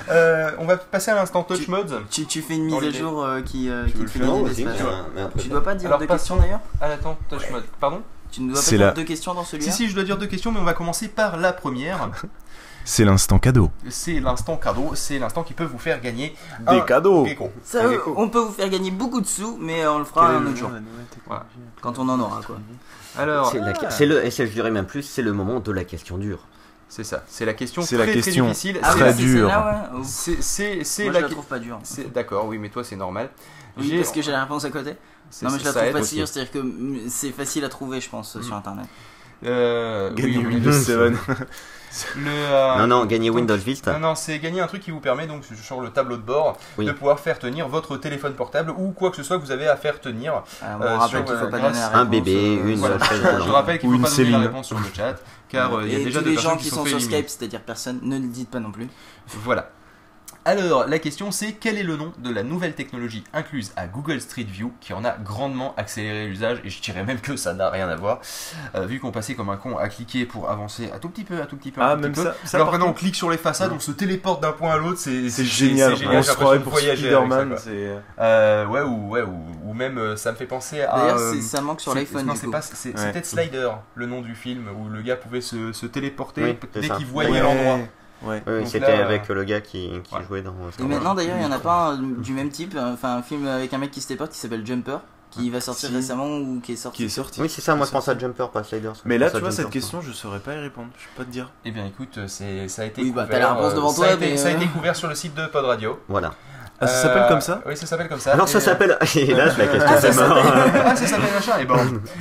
Euh, 0.09 0.51
on 0.59 0.65
va 0.65 0.77
passer 0.77 1.11
à 1.11 1.15
l'instant 1.15 1.43
touch 1.43 1.67
mode. 1.67 2.01
Tu, 2.09 2.41
fais 2.41 2.55
une 2.55 2.65
mise 2.65 2.83
à 2.83 2.91
jour 2.91 3.23
euh, 3.23 3.41
qui, 3.41 3.69
euh, 3.69 3.85
Tu 3.85 3.91
qui 3.93 3.97
veux 3.99 4.05
te 4.05 4.09
fait 4.11 4.19
le 4.19 4.25
faire 4.25 4.33
gagner 4.33 4.43
de 4.43 4.47
l'espace. 4.49 5.41
Tu 5.41 5.49
dois 5.49 5.63
pas 5.63 5.75
dire 5.75 5.89
passons- 5.89 6.07
questions 6.07 6.35
d'ailleurs 6.37 6.59
Ah 6.81 6.87
attends, 6.87 7.17
touch 7.29 7.49
mode. 7.51 7.63
Pardon? 7.79 8.01
Tu 8.31 8.41
ne 8.41 8.51
dois 8.53 8.61
pas 8.61 8.69
dire 8.69 8.79
la- 8.79 8.91
deux 8.91 9.03
questions 9.03 9.33
dans 9.33 9.43
celui-là 9.43 9.71
Si 9.71 9.77
si, 9.85 9.89
je 9.89 9.95
dois 9.95 10.03
dire 10.03 10.17
deux 10.17 10.27
questions, 10.27 10.51
mais 10.51 10.59
on 10.59 10.63
va 10.63 10.73
commencer 10.73 11.07
par 11.07 11.37
la 11.37 11.53
première. 11.53 12.09
C'est 12.85 13.03
l'instant 13.03 13.37
cadeau. 13.37 13.69
C'est 13.89 14.21
l'instant 14.21 14.55
cadeau, 14.55 14.91
c'est 14.95 15.19
l'instant 15.19 15.43
qui 15.43 15.53
peut 15.53 15.65
vous 15.65 15.77
faire 15.77 15.99
gagner 15.99 16.33
Des 16.69 16.77
un 16.77 16.79
cadeaux 16.79 17.25
gecko. 17.25 17.51
Ça, 17.61 17.81
on 18.15 18.29
peut 18.29 18.39
vous 18.39 18.53
faire 18.53 18.69
gagner 18.69 18.91
beaucoup 18.91 19.19
de 19.19 19.25
sous, 19.27 19.57
mais 19.59 19.85
on 19.87 19.99
le 19.99 20.05
fera 20.05 20.29
un 20.29 20.45
autre 20.45 20.55
jour. 20.55 20.71
Voilà. 21.25 21.45
Quand 21.81 21.99
on 21.99 22.07
en 22.07 22.17
aura 22.17 22.41
quoi. 22.43 22.55
Alors, 23.17 23.51
C'est 23.51 23.59
la- 23.59 23.89
c'est 23.91 24.05
le, 24.05 24.25
et 24.25 24.31
c'est- 24.31 24.47
je 24.47 24.53
dirais 24.53 24.71
même 24.71 24.85
plus, 24.85 25.01
c'est 25.03 25.21
le 25.21 25.33
moment 25.33 25.59
de 25.59 25.71
la 25.73 25.83
question 25.83 26.17
dure. 26.17 26.39
c'est 26.87 27.03
ça, 27.03 27.23
c'est 27.27 27.43
la 27.43 27.53
question 27.53 27.81
C'est 27.81 27.97
très, 27.97 28.05
la 28.05 28.11
très 28.13 28.21
question 28.21 28.45
difficile. 28.47 28.79
Ah 28.81 28.91
très 28.91 28.99
la- 29.07 29.13
c'est 29.13 29.21
dur. 29.21 29.49
celle-là, 29.49 29.89
ouais. 29.93 29.99
Ouf. 29.99 30.07
C'est 30.07 31.03
Moi 31.03 31.11
la 31.13 31.19
je 31.19 31.23
la 31.25 31.29
trouve 31.29 31.45
pas 31.45 31.59
dure. 31.59 31.79
D'accord, 32.13 32.45
oui, 32.45 32.57
mais 32.57 32.69
toi 32.69 32.85
c'est 32.85 32.95
normal. 32.95 33.29
Oui, 33.77 33.97
parce 33.97 34.11
que 34.13 34.21
j'ai 34.21 34.31
la 34.31 34.43
réponse 34.43 34.63
à 34.63 34.69
côté. 34.69 34.93
Non 35.43 35.49
mais 35.51 35.59
je 35.59 35.65
la 35.65 35.71
trouve 35.91 36.09
dure, 36.13 36.27
c'est-à-dire 36.27 36.51
que 36.51 36.59
mm, 36.59 36.99
c'est 37.09 37.31
facile 37.31 37.63
à 37.65 37.69
trouver 37.69 37.99
je 38.01 38.09
pense 38.09 38.35
Mm. 38.35 38.43
sur 38.43 38.55
internet. 38.55 38.85
Euh, 39.45 40.11
Gagner 40.13 40.37
oui, 40.39 40.45
Windows 40.47 40.71
deux. 40.71 41.15
7. 41.91 42.17
Le, 42.17 42.27
euh, 42.27 42.75
Non, 42.79 42.87
non, 42.87 43.05
gagner 43.05 43.27
donc- 43.27 43.37
Windows 43.37 43.55
Vista. 43.55 43.93
Non, 43.93 43.99
non, 44.09 44.15
c'est 44.15 44.39
gagner 44.39 44.61
un 44.61 44.67
truc 44.67 44.81
qui 44.81 44.91
vous 44.91 44.99
permet, 44.99 45.25
donc 45.27 45.43
sur 45.63 45.79
le 45.79 45.89
tableau 45.89 46.17
de 46.17 46.21
bord, 46.21 46.57
Oui. 46.77 46.85
de 46.85 46.91
pouvoir 46.91 47.19
faire 47.19 47.39
tenir 47.39 47.67
votre 47.67 47.97
téléphone 47.97 48.33
portable 48.33 48.71
ou 48.71 48.91
quoi 48.91 49.09
que 49.11 49.15
ce 49.15 49.23
soit 49.23 49.37
que 49.37 49.43
vous 49.43 49.51
avez 49.51 49.67
à 49.67 49.77
faire 49.77 50.01
tenir. 50.01 50.43
Alors, 50.61 50.81
Euh, 50.81 50.95
on 50.95 50.99
rappelle 50.99 51.09
sur, 51.09 51.25
qu'il 51.25 51.35
faut 51.45 51.47
pas 51.51 51.59
grâce- 51.59 51.71
donner 51.71 51.79
la 51.79 51.87
réponse. 51.87 52.01
Un 52.01 52.05
bébé, 52.05 52.35
euh, 52.35 52.67
une 52.67 52.75
Voilà. 52.77 52.97
Je 53.45 53.49
rappelle 53.51 53.79
qu'il 53.79 53.89
Ou 53.89 53.91
ne 53.93 53.97
une 53.97 54.05
faut 54.05 54.09
pas 54.11 54.17
donner 54.17 54.31
la 54.31 54.39
réponse 54.39 54.67
sur 54.67 54.79
le 54.79 54.85
chat, 54.95 55.15
car 55.49 55.73
euh, 55.75 55.83
il 55.85 55.93
y 55.93 55.95
a 56.01 56.03
déjà 56.03 56.21
des 56.21 56.35
gens 56.35 56.57
qui 56.57 56.63
qui 56.65 56.69
sont 56.71 56.85
sur. 56.85 56.99
Skype, 57.01 57.29
c'est-à-dire 57.29 57.61
personne, 57.61 57.99
ne 58.01 58.17
le 58.17 58.27
dites 58.27 58.49
pas 58.49 58.59
non 58.59 58.71
plus. 58.71 58.87
Voilà. 59.43 59.69
Alors, 60.49 60.87
la 60.87 60.97
question 60.97 61.29
c'est 61.31 61.51
quel 61.51 61.77
est 61.77 61.83
le 61.83 61.97
nom 61.97 62.13
de 62.19 62.29
la 62.33 62.41
nouvelle 62.41 62.73
technologie 62.73 63.21
incluse 63.33 63.73
à 63.75 63.85
Google 63.87 64.21
Street 64.21 64.45
View 64.49 64.71
qui 64.79 64.93
en 64.93 65.03
a 65.03 65.11
grandement 65.17 65.73
accéléré 65.75 66.25
l'usage 66.25 66.61
et 66.63 66.69
je 66.69 66.81
dirais 66.81 67.03
même 67.03 67.19
que 67.19 67.35
ça 67.35 67.53
n'a 67.53 67.69
rien 67.69 67.89
à 67.89 67.97
voir, 67.97 68.21
euh, 68.75 68.85
vu 68.85 69.01
qu'on 69.01 69.11
passait 69.11 69.35
comme 69.35 69.49
un 69.49 69.57
con 69.57 69.77
à 69.77 69.89
cliquer 69.89 70.25
pour 70.25 70.49
avancer 70.49 70.89
un 70.95 70.99
tout 70.99 71.09
petit 71.09 71.25
peu, 71.25 71.41
un 71.41 71.45
tout 71.47 71.57
petit 71.57 71.71
peu, 71.71 71.81
Ah, 71.83 71.95
tout 71.95 72.01
même 72.03 72.13
petit 72.13 72.23
peu. 72.23 72.31
ça. 72.45 72.55
Alors 72.57 72.71
maintenant 72.71 72.87
on 72.87 72.93
clique 72.93 73.17
sur 73.17 73.29
les 73.29 73.37
façades, 73.37 73.73
on 73.75 73.79
se 73.81 73.91
téléporte 73.91 74.41
d'un 74.41 74.53
point 74.53 74.71
à 74.71 74.77
l'autre, 74.77 74.99
c'est 74.99 75.29
c'est 75.29 75.43
génial. 75.43 75.97
c'est 75.97 76.07
On 76.07 76.23
se 76.23 76.31
croirait 76.31 76.61
pour 76.61 76.79
Spider-Man. 76.79 77.55
c'est- 77.57 77.97
Euh, 78.17 78.65
ouais, 78.67 78.81
ou, 78.83 79.09
ouais, 79.09 79.23
ou, 79.23 79.43
ou 79.65 79.73
même 79.73 79.97
euh, 79.97 80.15
ça 80.15 80.31
me 80.31 80.37
fait 80.37 80.45
penser 80.45 80.79
à. 80.81 80.95
D'ailleurs, 80.95 81.17
euh, 81.17 81.33
c'est- 81.33 81.41
ça 81.41 81.59
manque 81.59 81.81
sur 81.81 81.93
l'iPhone 81.93 82.25
Non, 82.25 82.35
c'est 82.35 82.47
Ouais. 82.47 82.93
C'était 82.95 83.23
Slider, 83.23 83.69
le 83.95 84.05
nom 84.05 84.21
du 84.21 84.33
film, 84.33 84.69
où 84.79 84.87
le 84.87 85.01
gars 85.01 85.17
pouvait 85.17 85.41
se, 85.41 85.73
se 85.73 85.85
téléporter 85.85 86.41
Oui, 86.43 86.57
dès 86.81 86.87
qu'il 86.87 87.05
voyait 87.05 87.41
l'endroit. 87.41 87.79
Ouais. 88.23 88.43
Oui, 88.47 88.65
c'était 88.65 88.97
là, 88.97 89.05
avec 89.05 89.27
le 89.27 89.43
gars 89.43 89.61
qui, 89.61 89.91
jouait 90.27 90.41
dans 90.41 90.53
Et 90.79 90.83
maintenant 90.83 91.13
d'ailleurs, 91.13 91.37
il 91.37 91.43
y 91.43 91.45
en 91.45 91.51
a 91.51 91.59
pas 91.59 91.89
un 91.89 91.97
du 91.97 92.33
même 92.33 92.49
type, 92.49 92.75
enfin 92.77 93.17
un 93.17 93.21
film 93.21 93.47
avec 93.47 93.73
un 93.73 93.77
mec 93.77 93.91
qui 93.91 94.01
se 94.01 94.07
téléporte 94.07 94.31
qui 94.31 94.39
s'appelle 94.39 94.65
Jumper, 94.65 94.97
qui 95.29 95.49
va 95.49 95.61
sortir 95.61 95.89
Si. 95.89 95.95
récemment 95.95 96.25
ou 96.37 96.59
qui 96.61 96.73
est 96.73 96.77
sorti. 96.77 96.97
Qui 96.97 97.05
est 97.05 97.09
sorti. 97.09 97.41
Oui, 97.41 97.49
c'est 97.49 97.61
ça, 97.61 97.75
moi 97.75 97.85
je 97.85 97.91
pense 97.91 98.07
à 98.07 98.17
Jumper, 98.17 98.49
pas 98.51 98.63
Sliders. 98.63 98.93
Mais 99.05 99.17
là, 99.17 99.29
tu 99.29 99.39
vois, 99.39 99.51
cette 99.51 99.69
question, 99.69 100.01
je 100.01 100.11
saurais 100.11 100.39
pas 100.39 100.55
y 100.55 100.59
répondre. 100.59 100.89
Je 100.97 101.05
peux 101.05 101.23
pas 101.23 101.25
te 101.25 101.31
dire. 101.31 101.51
Eh 101.65 101.71
bien, 101.71 101.85
écoute, 101.85 102.19
c'est, 102.27 102.67
ça 102.67 102.83
a 102.83 102.85
été 102.85 103.01
Oui, 103.01 103.11
bah, 103.11 103.23
couvert, 103.23 103.39
t'as 103.39 103.45
la 103.45 103.53
réponse 103.53 103.73
euh, 103.73 103.75
devant 103.75 103.89
ça 103.89 104.03
a 104.03 104.05
toi, 104.07 104.15
été- 104.15 104.31
mais, 104.31 104.37
Ça 104.37 104.47
a 104.47 104.51
euh, 104.51 104.55
été 104.55 104.65
couvert 104.67 104.95
sur 104.95 105.07
le 105.07 105.15
site 105.15 105.35
de 105.35 105.45
Pod 105.45 105.65
Radio. 105.65 105.99
Voilà. 106.07 106.33
Ah, 106.79 106.85
ça 106.87 107.01
s'appelle 107.01 107.23
Euh, 107.23 107.27
comme 107.29 107.41
ça 107.41 107.61
Oui, 107.65 107.75
ça 107.75 107.85
s'appelle 107.87 108.07
comme 108.07 108.19
ça. 108.19 108.33
Alors 108.33 108.47
ça 108.47 108.57
euh, 108.59 108.61
s'appelle. 108.61 108.97
Et 109.15 109.25
là, 109.33 109.45
la 109.45 109.67
question 109.67 109.79
Ah, 109.87 109.97
ça 109.99 110.11
c'est 110.11 110.19
mort. 110.27 110.37
s'appelle 110.45 110.81
ah, 110.85 110.95
ça 110.95 111.07
s'appelle 111.07 111.33
machin. 111.33 111.57
Et 111.59 111.65
bon. 111.65 111.75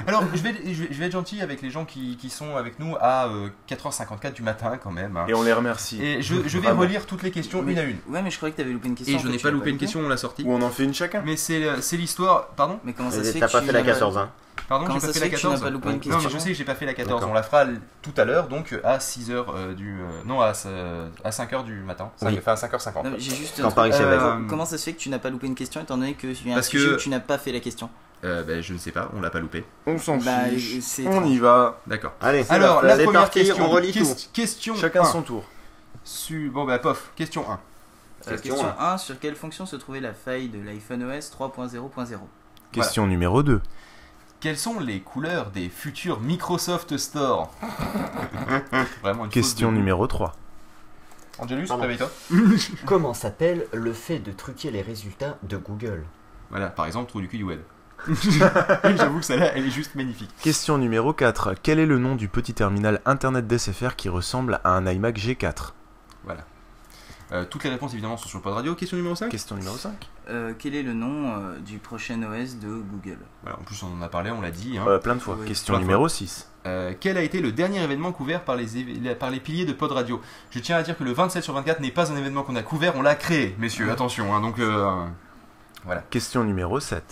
Alors, 0.06 0.24
je 0.34 0.42
vais, 0.42 0.54
je, 0.64 0.82
vais, 0.82 0.88
je 0.90 0.98
vais 0.98 1.06
être 1.06 1.12
gentil 1.12 1.42
avec 1.42 1.60
les 1.62 1.70
gens 1.70 1.84
qui, 1.84 2.16
qui 2.16 2.30
sont 2.30 2.56
avec 2.56 2.78
nous 2.78 2.96
à 3.00 3.26
euh, 3.26 3.48
4h54 3.68 4.32
du 4.32 4.42
matin 4.42 4.78
quand 4.82 4.90
même. 4.90 5.16
hein. 5.16 5.26
Et 5.28 5.34
on 5.34 5.42
les 5.42 5.52
remercie. 5.52 6.02
Et 6.02 6.22
je, 6.22 6.34
je 6.46 6.58
vais 6.58 6.64
Vraiment. 6.68 6.80
relire 6.80 7.04
toutes 7.06 7.22
les 7.22 7.30
questions 7.30 7.60
Mais- 7.62 7.72
une 7.72 7.78
à 7.78 7.82
une. 7.82 7.98
Ouais, 8.08 8.22
mais 8.22 8.30
je 8.30 8.36
croyais 8.36 8.52
que 8.52 8.58
t'avais 8.58 8.72
loupé 8.72 8.88
une 8.88 8.94
question. 8.94 9.16
Et 9.18 9.20
je 9.20 9.28
n'ai 9.28 9.36
tu 9.36 9.42
pas 9.42 9.50
loupé 9.50 9.70
une 9.70 9.78
question, 9.78 10.00
on 10.00 10.08
l'a 10.08 10.16
sorti. 10.16 10.42
Ou 10.44 10.52
on 10.54 10.62
en 10.62 10.70
fait 10.70 10.84
une 10.84 10.94
chacun. 10.94 11.22
Mais 11.24 11.36
c'est, 11.36 11.62
c'est 11.80 11.96
l'histoire. 11.96 12.46
Pardon 12.56 12.80
Mais 12.84 12.92
comment 12.94 13.10
ça 13.10 13.22
se 13.22 13.32
fait 13.32 13.40
T'as 13.40 13.48
que 13.48 13.52
pas 13.52 13.60
tu 13.60 13.66
fait 13.66 13.72
la 13.72 13.82
n'as 13.82 13.92
14, 13.92 14.16
hein 14.18 14.30
Pardon, 14.68 14.86
Comment 14.86 14.98
j'ai 14.98 15.00
ça 15.02 15.06
pas 15.08 15.12
se 15.12 15.18
fait 15.18 15.24
la 15.26 15.30
fait 15.30 15.36
que 15.36 15.40
tu 15.40 15.46
n'as 15.46 15.52
14. 15.52 15.64
pas 15.64 15.70
loupé 15.70 15.86
une 15.88 15.94
Non, 15.94 15.98
question 16.00 16.18
mais 16.18 16.30
je 16.34 16.38
sais 16.38 16.48
que 16.50 16.54
j'ai 16.54 16.64
pas 16.64 16.74
fait 16.74 16.86
la 16.86 16.94
14. 16.94 17.14
D'accord. 17.20 17.30
On 17.30 17.34
la 17.34 17.42
fera 17.42 17.64
tout 18.02 18.12
à 18.16 18.24
l'heure, 18.24 18.48
donc 18.48 18.74
à 18.82 18.98
6h 18.98 19.74
du. 19.74 20.00
euh, 20.00 20.04
non, 20.24 20.40
à, 20.40 20.48
à 21.24 21.30
5h 21.30 21.64
du 21.64 21.74
matin. 21.82 22.10
Ça 22.16 22.26
Oui. 22.26 22.36
Enfin, 22.38 22.52
à 22.52 22.54
5h50. 22.56 23.04
Non, 23.04 23.10
mais 23.10 23.18
J'ai 23.20 23.34
juste. 23.36 23.60
Un 23.60 23.70
truc. 23.70 23.92
Euh, 23.94 24.38
Comment 24.48 24.64
ça 24.64 24.76
se 24.78 24.84
fait 24.84 24.92
que 24.94 24.98
tu 24.98 25.08
n'as 25.08 25.18
pas 25.20 25.30
loupé 25.30 25.46
une 25.46 25.54
question 25.54 25.80
étant 25.80 25.96
donné 25.96 26.14
que 26.14 26.32
tu 26.32 26.48
Parce 26.52 26.68
que- 26.68 26.96
tu 26.96 27.08
n'as 27.10 27.20
pas 27.20 27.38
fait 27.38 27.52
la 27.52 27.60
question? 27.60 27.88
Euh, 28.24 28.42
ben, 28.42 28.62
je 28.62 28.72
ne 28.72 28.78
sais 28.78 28.92
pas, 28.92 29.10
on 29.14 29.20
l'a 29.20 29.30
pas 29.30 29.40
loupé. 29.40 29.64
On 29.86 29.98
s'en 29.98 30.16
Bah, 30.16 30.46
fiche. 30.48 31.00
On 31.06 31.24
y 31.24 31.38
va. 31.38 31.78
D'accord. 31.86 32.14
Allez, 32.20 32.42
c'est 32.44 32.54
Alors, 32.54 32.82
la- 32.82 32.96
la 32.96 33.04
première 33.04 33.30
question. 33.30 33.64
on 33.64 33.68
relit 33.68 33.92
Ques- 33.92 34.00
tout. 34.00 34.16
Question 34.32 34.74
Chacun 34.74 35.02
1. 35.02 35.04
son 35.04 35.22
tour. 35.22 35.44
Su- 36.02 36.50
Bon, 36.52 36.64
bah, 36.64 36.78
pof. 36.78 37.10
Question 37.14 37.44
1. 37.48 37.54
Euh, 38.28 38.30
Question 38.32 38.54
question 38.54 38.74
1 38.80 38.98
sur 38.98 39.20
quelle 39.20 39.36
fonction 39.36 39.66
se 39.66 39.76
trouvait 39.76 40.00
la 40.00 40.14
faille 40.14 40.48
de 40.48 40.58
l'iPhone 40.58 41.04
OS 41.04 41.30
3.0.0 41.30 42.26
Question 42.72 43.06
numéro 43.06 43.42
2. 43.42 43.60
Quelles 44.40 44.58
sont 44.58 44.78
les 44.80 45.00
couleurs 45.00 45.50
des 45.50 45.68
futurs 45.68 46.20
Microsoft 46.20 46.96
Store 46.98 47.50
Vraiment 49.02 49.24
une 49.24 49.30
Question 49.30 49.72
de- 49.72 49.76
numéro 49.76 50.06
3. 50.06 50.34
Angelus, 51.38 51.66
Pardon. 51.66 51.82
réveille-toi. 51.82 52.10
Comment 52.86 53.12
s'appelle 53.14 53.66
le 53.72 53.92
fait 53.92 54.18
de 54.18 54.32
truquer 54.32 54.70
les 54.70 54.82
résultats 54.82 55.36
de 55.42 55.56
Google? 55.56 56.04
Voilà, 56.50 56.68
par 56.68 56.86
exemple, 56.86 57.08
trou 57.10 57.20
du 57.20 57.28
cul 57.28 57.38
du 57.38 57.44
web. 57.44 57.60
J'avoue 58.96 59.18
que 59.20 59.24
celle-là, 59.24 59.52
elle 59.54 59.66
est 59.66 59.70
juste 59.70 59.94
magnifique. 59.94 60.30
Question 60.42 60.78
numéro 60.78 61.12
4. 61.12 61.54
Quel 61.62 61.78
est 61.78 61.86
le 61.86 61.98
nom 61.98 62.14
du 62.14 62.28
petit 62.28 62.54
terminal 62.54 63.00
internet 63.06 63.46
d'SFR 63.46 63.96
qui 63.96 64.08
ressemble 64.08 64.60
à 64.64 64.70
un 64.70 64.86
iMac 64.86 65.18
G4 65.18 65.72
Euh, 67.32 67.44
toutes 67.46 67.64
les 67.64 67.70
réponses 67.70 67.92
évidemment 67.92 68.16
sont 68.16 68.28
sur 68.28 68.38
le 68.38 68.42
pod 68.42 68.52
radio. 68.54 68.74
Question 68.74 68.96
numéro 68.96 69.14
5 69.16 69.28
Question 69.30 69.56
numéro 69.56 69.76
5. 69.76 69.92
Euh, 70.28 70.52
Quel 70.58 70.74
est 70.74 70.82
le 70.82 70.92
nom 70.92 71.28
euh, 71.30 71.58
du 71.60 71.78
prochain 71.78 72.20
OS 72.22 72.56
de 72.56 72.68
Google? 72.68 73.18
Voilà, 73.42 73.58
en 73.60 73.62
plus 73.62 73.80
on 73.82 73.96
en 73.96 74.02
a 74.02 74.08
parlé, 74.08 74.30
on 74.30 74.40
l'a 74.40 74.50
dit. 74.50 74.76
hein. 74.78 74.84
Euh, 74.88 74.98
plein 74.98 75.14
de 75.14 75.20
fois. 75.20 75.36
Oui. 75.40 75.46
Question 75.46 75.74
Plein 75.74 75.80
numéro 75.82 76.08
6. 76.08 76.48
Euh, 76.66 76.92
quel 76.98 77.16
a 77.16 77.22
été 77.22 77.40
le 77.40 77.52
dernier 77.52 77.80
événement 77.82 78.10
couvert 78.10 78.42
par 78.44 78.56
les, 78.56 78.66
par 79.14 79.30
les 79.30 79.38
piliers 79.38 79.64
de 79.66 79.72
Pod 79.72 79.92
Radio? 79.92 80.20
Je 80.50 80.58
tiens 80.58 80.76
à 80.76 80.82
dire 80.82 80.98
que 80.98 81.04
le 81.04 81.12
27 81.12 81.44
sur 81.44 81.54
24 81.54 81.80
n'est 81.80 81.92
pas 81.92 82.10
un 82.10 82.16
événement 82.16 82.42
qu'on 82.42 82.56
a 82.56 82.62
couvert, 82.62 82.96
on 82.96 83.02
l'a 83.02 83.14
créé, 83.14 83.54
messieurs, 83.58 83.88
attention. 83.90 84.34
hein, 84.34 84.40
donc, 84.40 84.58
euh, 84.58 85.04
Question 86.10 86.42
numéro 86.42 86.80
7. 86.80 87.04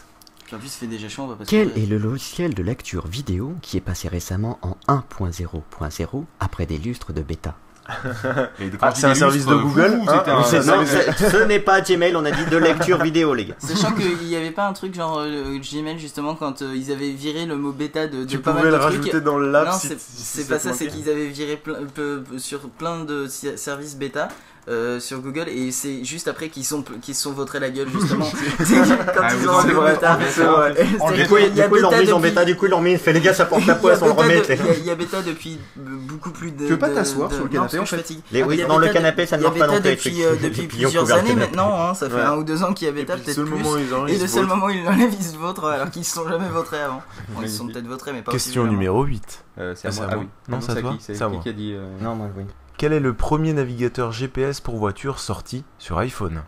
Puis 0.45 0.57
en 0.57 0.59
plus, 0.59 0.75
fait 0.75 0.87
déjà 0.89 1.09
chaud, 1.09 1.23
on 1.23 1.27
va 1.29 1.37
Quel 1.47 1.71
est 1.79 1.87
le 1.87 1.97
logiciel 1.97 2.53
de 2.53 2.63
lecture 2.63 3.07
vidéo 3.07 3.55
qui 3.63 3.77
est 3.77 3.81
passé 3.81 4.09
récemment 4.09 4.59
en 4.63 4.77
1.0.0 4.89 6.25
après 6.41 6.67
des 6.67 6.79
lustres 6.79 7.13
de 7.13 7.23
bêta? 7.23 7.55
Ah, 8.81 8.91
dis 8.93 9.01
c'est 9.01 9.07
un 9.07 9.15
service 9.15 9.45
de 9.47 9.55
Google, 9.55 10.01
vous 10.03 10.11
hein, 10.11 10.23
un-. 10.27 10.37
Non, 10.37 10.43
ce 10.45 11.45
n'est 11.45 11.61
pas 11.61 11.81
Gmail, 11.81 12.17
on 12.17 12.25
a 12.25 12.31
dit 12.31 12.45
de 12.51 12.57
lecture 12.57 13.03
vidéo, 13.03 13.35
les 13.35 13.45
gars. 13.47 13.55
Sachant 13.59 13.93
qu'il 13.93 14.17
n'y 14.27 14.37
avait 14.37 14.51
pas 14.51 14.67
un 14.67 14.73
truc 14.73 14.95
genre 14.95 15.19
euh, 15.19 15.59
Gmail 15.59 15.99
justement 15.99 16.35
quand 16.35 16.63
euh, 16.63 16.75
ils 16.75 16.91
avaient 16.93 17.11
viré 17.11 17.45
le 17.47 17.57
mot 17.57 17.73
bêta 17.73 18.07
de, 18.07 18.25
de 18.25 18.25
Tu 18.25 18.39
pas 18.39 18.53
pouvais 18.53 18.65
mal 18.65 18.73
le 18.73 18.79
de 18.79 18.83
trucs. 18.83 18.97
rajouter 18.99 19.21
dans 19.21 19.39
l'app 19.39 19.67
non, 19.67 19.73
si 19.73 19.89
c'est 19.89 19.99
si 19.99 20.45
pas 20.49 20.59
ça, 20.59 20.73
c'est 20.73 20.87
qu'ils 20.87 21.09
avaient 21.11 21.27
viré 21.27 21.57
plein- 21.57 21.75
peu- 21.95 22.23
peu- 22.29 22.39
sur 22.39 22.61
plein 22.61 23.05
de 23.05 23.27
services 23.27 23.97
bêta 23.97 24.29
euh, 24.69 24.99
sur 25.01 25.21
Google 25.21 25.49
et 25.49 25.71
c'est 25.73 26.05
juste 26.05 26.27
après 26.29 26.49
qu'ils 26.49 26.65
sont 26.65 26.83
qu'ils 27.03 27.15
se 27.15 27.23
sont 27.23 27.33
vautrés 27.33 27.61
la 27.61 27.71
gueule 27.71 27.89
justement. 27.91 28.25
C'est 28.25 28.75
quand 29.15 29.23
Ah, 29.23 29.29
ils 29.39 29.49
ont 29.49 29.61
c'est 29.61 29.73
enlevé 29.73 29.93
bêta. 29.93 30.17
Du 30.17 31.29
coup, 31.29 31.37
ils 31.39 31.81
l'ont 31.83 31.91
bêta 31.91 32.03
mis 32.03 32.13
en 32.13 32.21
bêta, 32.21 32.45
du 32.45 32.57
coup, 32.57 32.67
ils 32.67 32.71
l'ont 32.71 32.81
mis, 32.81 32.97
fait 32.97 33.13
les 33.13 33.21
gars, 33.21 33.35
ça 33.35 33.45
porte 33.47 33.67
la 33.67 33.75
poisse, 33.75 34.01
on 34.03 34.07
le 34.07 34.13
remet. 34.13 34.43
Il 34.79 34.85
y 34.85 34.91
a- 34.91 34.95
bêta 34.95 35.23
depuis 35.23 35.59
beaucoup 35.77 36.31
plus 36.31 36.51
de. 36.53 36.65
Tu 36.65 36.73
veux 36.73 36.79
pas 36.79 36.89
t'asseoir 36.89 37.31
sur 37.33 37.43
le 37.45 37.49
canapé, 37.51 37.79
en 37.79 37.87
fait. 37.87 38.09
Les- 38.33 38.43
oui, 38.43 38.63
dans 38.67 38.79
le 38.79 38.89
canapé, 38.89 39.27
ça 39.27 39.37
ne 39.37 39.43
marche 39.43 39.59
pas 39.59 39.67
non 39.67 39.81
plus, 39.81 39.91
depuis, 39.91 40.25
euh, 40.25 40.35
plusieurs 40.69 41.13
années 41.13 41.35
maintenant, 41.35 41.75
hein, 41.75 41.95
ça 41.95 42.09
fait 42.09 42.21
un 42.21 42.37
ou 42.37 42.45
deux 42.45 42.63
ans 42.63 42.73
qu'il 42.73 42.87
y 42.87 42.91
a 42.91 42.93
bêta, 42.93 43.15
Et 43.15 43.17
puis, 43.17 43.21
le 43.21 43.25
peut-être 43.25 43.37
seul 43.37 43.45
plus. 43.47 43.55
moment 43.63 43.71
où 43.73 43.79
ils 43.79 43.95
enlèvent, 43.95 44.15
Et 44.15 44.17
ils 44.17 44.21
le 44.23 44.27
se 44.29 44.35
seul 44.35 44.47
moment 44.47 44.67
où 44.67 44.71
ils 44.71 44.85
l'enlèvent, 44.85 45.15
ils 45.19 45.25
se 45.25 45.37
vautrent 45.37 45.65
alors 45.67 45.91
qu'ils 45.91 46.05
se 46.05 46.15
sont 46.15 46.29
jamais 46.29 46.49
vautrés 46.49 46.81
avant. 46.81 47.03
Ils 47.43 47.49
se 47.51 47.59
sont 47.59 47.67
peut-être 47.67 47.87
vautrés, 47.87 48.13
mais 48.13 48.23
pas 48.23 48.33
Question 48.33 48.65
numéro 48.65 49.03
8. 49.05 49.45
Euh, 49.59 49.75
c'est 49.77 49.89
Ah, 49.89 49.91
à 49.91 49.95
moi. 49.95 50.07
Ah 50.11 50.15
moi. 50.17 50.25
oui. 50.25 50.31
Non, 50.49 50.61
c'est 50.61 50.73
à 50.73 50.75
toi 50.81 50.93
qui 50.97 51.05
C'est 51.05 51.13
à 51.23 51.27
qui 51.27 51.33
moi. 51.33 51.43
qui 51.43 51.49
a 51.49 51.53
dit 51.53 51.73
euh, 51.75 51.85
Non, 52.01 52.15
moi, 52.15 52.29
oui. 52.37 52.45
Quel 52.77 52.93
est 52.93 53.01
le 53.01 53.15
premier 53.15 53.53
navigateur 53.53 54.13
GPS 54.13 54.61
pour 54.61 54.77
voiture 54.77 55.19
sorti 55.21 55.65
sur 55.79 55.99
iPhone? 55.99 56.43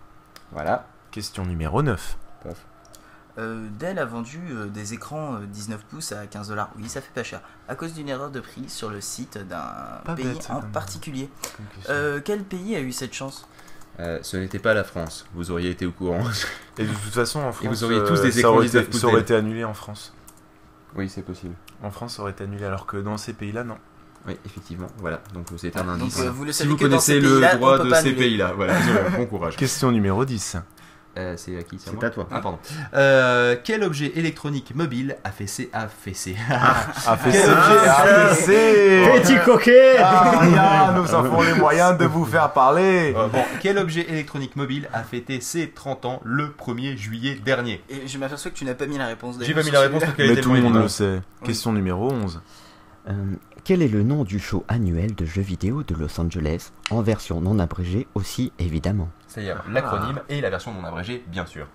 Voilà. 0.52 0.86
Question 1.10 1.44
numéro 1.46 1.82
9. 1.82 2.16
Euh, 3.38 3.68
Dell 3.78 3.98
a 3.98 4.06
vendu 4.06 4.40
euh, 4.50 4.66
des 4.66 4.94
écrans 4.94 5.34
euh, 5.34 5.40
19 5.46 5.84
pouces 5.84 6.12
à 6.12 6.26
15 6.26 6.48
dollars. 6.48 6.70
Oui, 6.78 6.88
ça 6.88 7.02
fait 7.02 7.12
pas 7.14 7.22
cher. 7.22 7.42
À 7.68 7.74
cause 7.74 7.92
d'une 7.92 8.08
erreur 8.08 8.30
de 8.30 8.40
prix 8.40 8.64
sur 8.68 8.88
le 8.88 9.02
site 9.02 9.36
d'un 9.36 10.00
Pas 10.06 10.14
pays 10.14 10.24
bête, 10.24 10.46
en 10.50 10.60
comme- 10.62 10.70
particulier. 10.72 11.28
Euh, 11.90 12.20
quel 12.24 12.44
pays 12.44 12.74
a 12.76 12.80
eu 12.80 12.92
cette 12.92 13.12
chance? 13.12 13.46
Euh, 14.00 14.18
ce 14.22 14.38
n'était 14.38 14.58
pas 14.58 14.72
la 14.72 14.84
France. 14.84 15.26
Vous 15.34 15.50
auriez 15.50 15.70
été 15.70 15.84
au 15.84 15.92
courant. 15.92 16.22
Et 16.78 16.84
de 16.84 16.92
toute 16.92 17.12
façon, 17.12 17.40
en 17.40 17.52
France, 17.52 17.68
vous 17.68 17.84
auriez 17.84 18.02
tous 18.04 18.20
euh, 18.20 18.22
des 18.22 18.32
ça 18.32 18.38
écrans 18.40 18.52
aurait 18.54 18.64
19 18.66 18.82
été- 18.84 18.90
pouces 18.90 19.00
Ça 19.02 19.06
aurait 19.06 19.16
d'elle. 19.16 19.22
été 19.24 19.34
annulé 19.36 19.64
en 19.64 19.74
France. 19.74 20.14
oui, 20.94 21.08
c'est 21.10 21.22
possible. 21.22 21.54
En 21.82 21.90
France, 21.90 22.16
ça 22.16 22.22
aurait 22.22 22.32
été 22.32 22.44
annulé, 22.44 22.64
alors 22.64 22.86
que 22.86 22.96
dans 22.96 23.18
ces 23.18 23.34
pays-là, 23.34 23.64
non. 23.64 23.76
Oui, 24.26 24.36
effectivement. 24.44 24.88
Voilà. 24.98 25.20
Donc 25.34 25.46
c'est 25.56 25.76
un 25.76 25.84
Donc 25.84 25.94
indice. 26.02 26.20
euh, 26.20 26.30
vous 26.30 26.44
le 26.44 26.52
si 26.52 26.58
savez 26.58 26.70
vous 26.70 26.76
que 26.76 26.82
dans 26.84 26.88
connaissez 26.90 27.12
ces 27.14 27.20
le 27.20 27.28
pays-là, 27.30 27.54
droit 27.56 27.74
on 27.74 27.78
peut 27.78 27.84
de 27.84 27.90
pas 27.90 28.00
ces 28.02 28.08
annuler. 28.08 28.22
pays-là, 28.24 28.52
voilà. 28.56 28.74
désolé, 28.80 28.98
bon 29.16 29.26
courage. 29.26 29.56
Question 29.56 29.92
numéro 29.92 30.24
10. 30.24 30.56
Euh, 31.18 31.34
c'est 31.38 31.56
à 31.56 31.62
qui 31.62 31.78
C'est 31.78 31.94
moi 31.94 32.04
à 32.04 32.10
toi. 32.10 32.28
Ah, 32.30 32.40
pardon. 32.42 32.58
Euh, 32.92 33.56
quel 33.64 33.82
objet 33.84 34.12
électronique 34.16 34.74
mobile 34.74 35.16
a 35.24 35.30
fessé 35.30 35.70
a 35.72 35.88
fessé 35.88 36.36
Ah, 36.50 37.16
fait 37.16 37.30
Quel 37.30 37.40
ça, 37.42 37.52
objet 37.52 37.88
ah, 37.88 38.34
fait 38.34 39.20
Petit 39.22 39.38
coquet 39.42 39.96
Ah, 39.98 40.40
rien, 40.40 40.92
nous 41.00 41.14
avons 41.14 41.40
les 41.40 41.54
moyens 41.54 41.96
de 41.96 42.04
vous 42.04 42.26
faire 42.26 42.52
parler 42.52 43.14
Euh, 43.16 43.28
bon, 43.28 43.42
quel 43.62 43.78
objet 43.78 44.02
électronique 44.10 44.56
mobile 44.56 44.90
a 44.92 45.04
fêté 45.04 45.40
ses 45.40 45.70
30 45.70 46.04
ans 46.04 46.20
le 46.22 46.48
1er 46.48 46.98
juillet 46.98 47.36
dernier 47.42 47.82
Et 47.88 48.06
je 48.06 48.18
m'aperçois 48.18 48.50
que 48.50 48.56
tu 48.56 48.66
n'as 48.66 48.74
pas 48.74 48.84
mis 48.86 48.98
la 48.98 49.06
réponse. 49.06 49.36
J'ai 49.40 49.54
pas 49.54 49.60
mis 49.60 49.66
sur 49.70 49.72
la 49.72 49.80
réponse 49.80 50.02
parce 50.02 50.14
qu'elle 50.16 50.32
est 50.32 50.34
Mais 50.34 50.40
tout 50.42 50.52
le 50.52 50.60
monde 50.60 50.76
le 50.82 50.88
sait. 50.88 51.22
Question 51.44 51.72
numéro 51.72 52.12
11. 52.12 52.42
Euh, 53.08 53.12
quel 53.66 53.82
est 53.82 53.88
le 53.88 54.04
nom 54.04 54.22
du 54.22 54.38
show 54.38 54.64
annuel 54.68 55.16
de 55.16 55.24
jeux 55.26 55.42
vidéo 55.42 55.82
de 55.82 55.96
Los 55.96 56.20
Angeles 56.20 56.70
En 56.90 57.02
version 57.02 57.40
non 57.40 57.58
abrégée 57.58 58.06
aussi, 58.14 58.52
évidemment? 58.60 59.08
C'est-à-dire 59.26 59.64
l'acronyme 59.68 60.20
et 60.28 60.40
la 60.40 60.50
version 60.50 60.72
non 60.72 60.84
abrégée, 60.84 61.24
bien 61.26 61.46
sûr. 61.46 61.66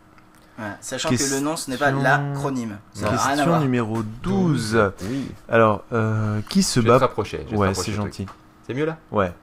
Voilà, 0.58 0.78
Sachant 0.80 1.10
Question- 1.10 1.36
que 1.36 1.42
le 1.42 1.46
nom, 1.46 1.58
ce 1.58 1.70
n'est 1.70 1.76
pas 1.76 1.92
l'acronyme. 1.92 2.78
Question 2.98 3.60
numéro 3.60 4.04
12. 4.24 4.94
Oui. 5.10 5.32
Alors, 5.50 5.84
euh, 5.92 6.40
qui 6.48 6.64
se 6.64 6.80
Je 6.80 6.86
vais 6.86 6.88
te 6.88 6.94
bat 6.94 7.00
rapprocher. 7.00 7.40
je 7.40 7.44
vais 7.52 7.56
te 7.58 7.60
Ouais, 7.60 7.74
c'est 7.74 7.92
gentil. 7.92 8.26
C'est 8.66 8.74
mieux 8.74 8.86
là? 8.86 8.98
Ouais. 9.12 9.34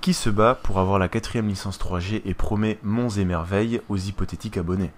Qui 0.00 0.14
se 0.14 0.30
bat 0.30 0.54
pour 0.62 0.78
avoir 0.78 0.98
la 0.98 1.08
quatrième 1.08 1.46
licence 1.46 1.78
3G 1.78 2.22
et 2.24 2.32
promet 2.32 2.78
monts 2.82 3.10
et 3.10 3.26
merveilles 3.26 3.82
aux 3.90 3.98
hypothétiques 3.98 4.56
abonnés? 4.56 4.92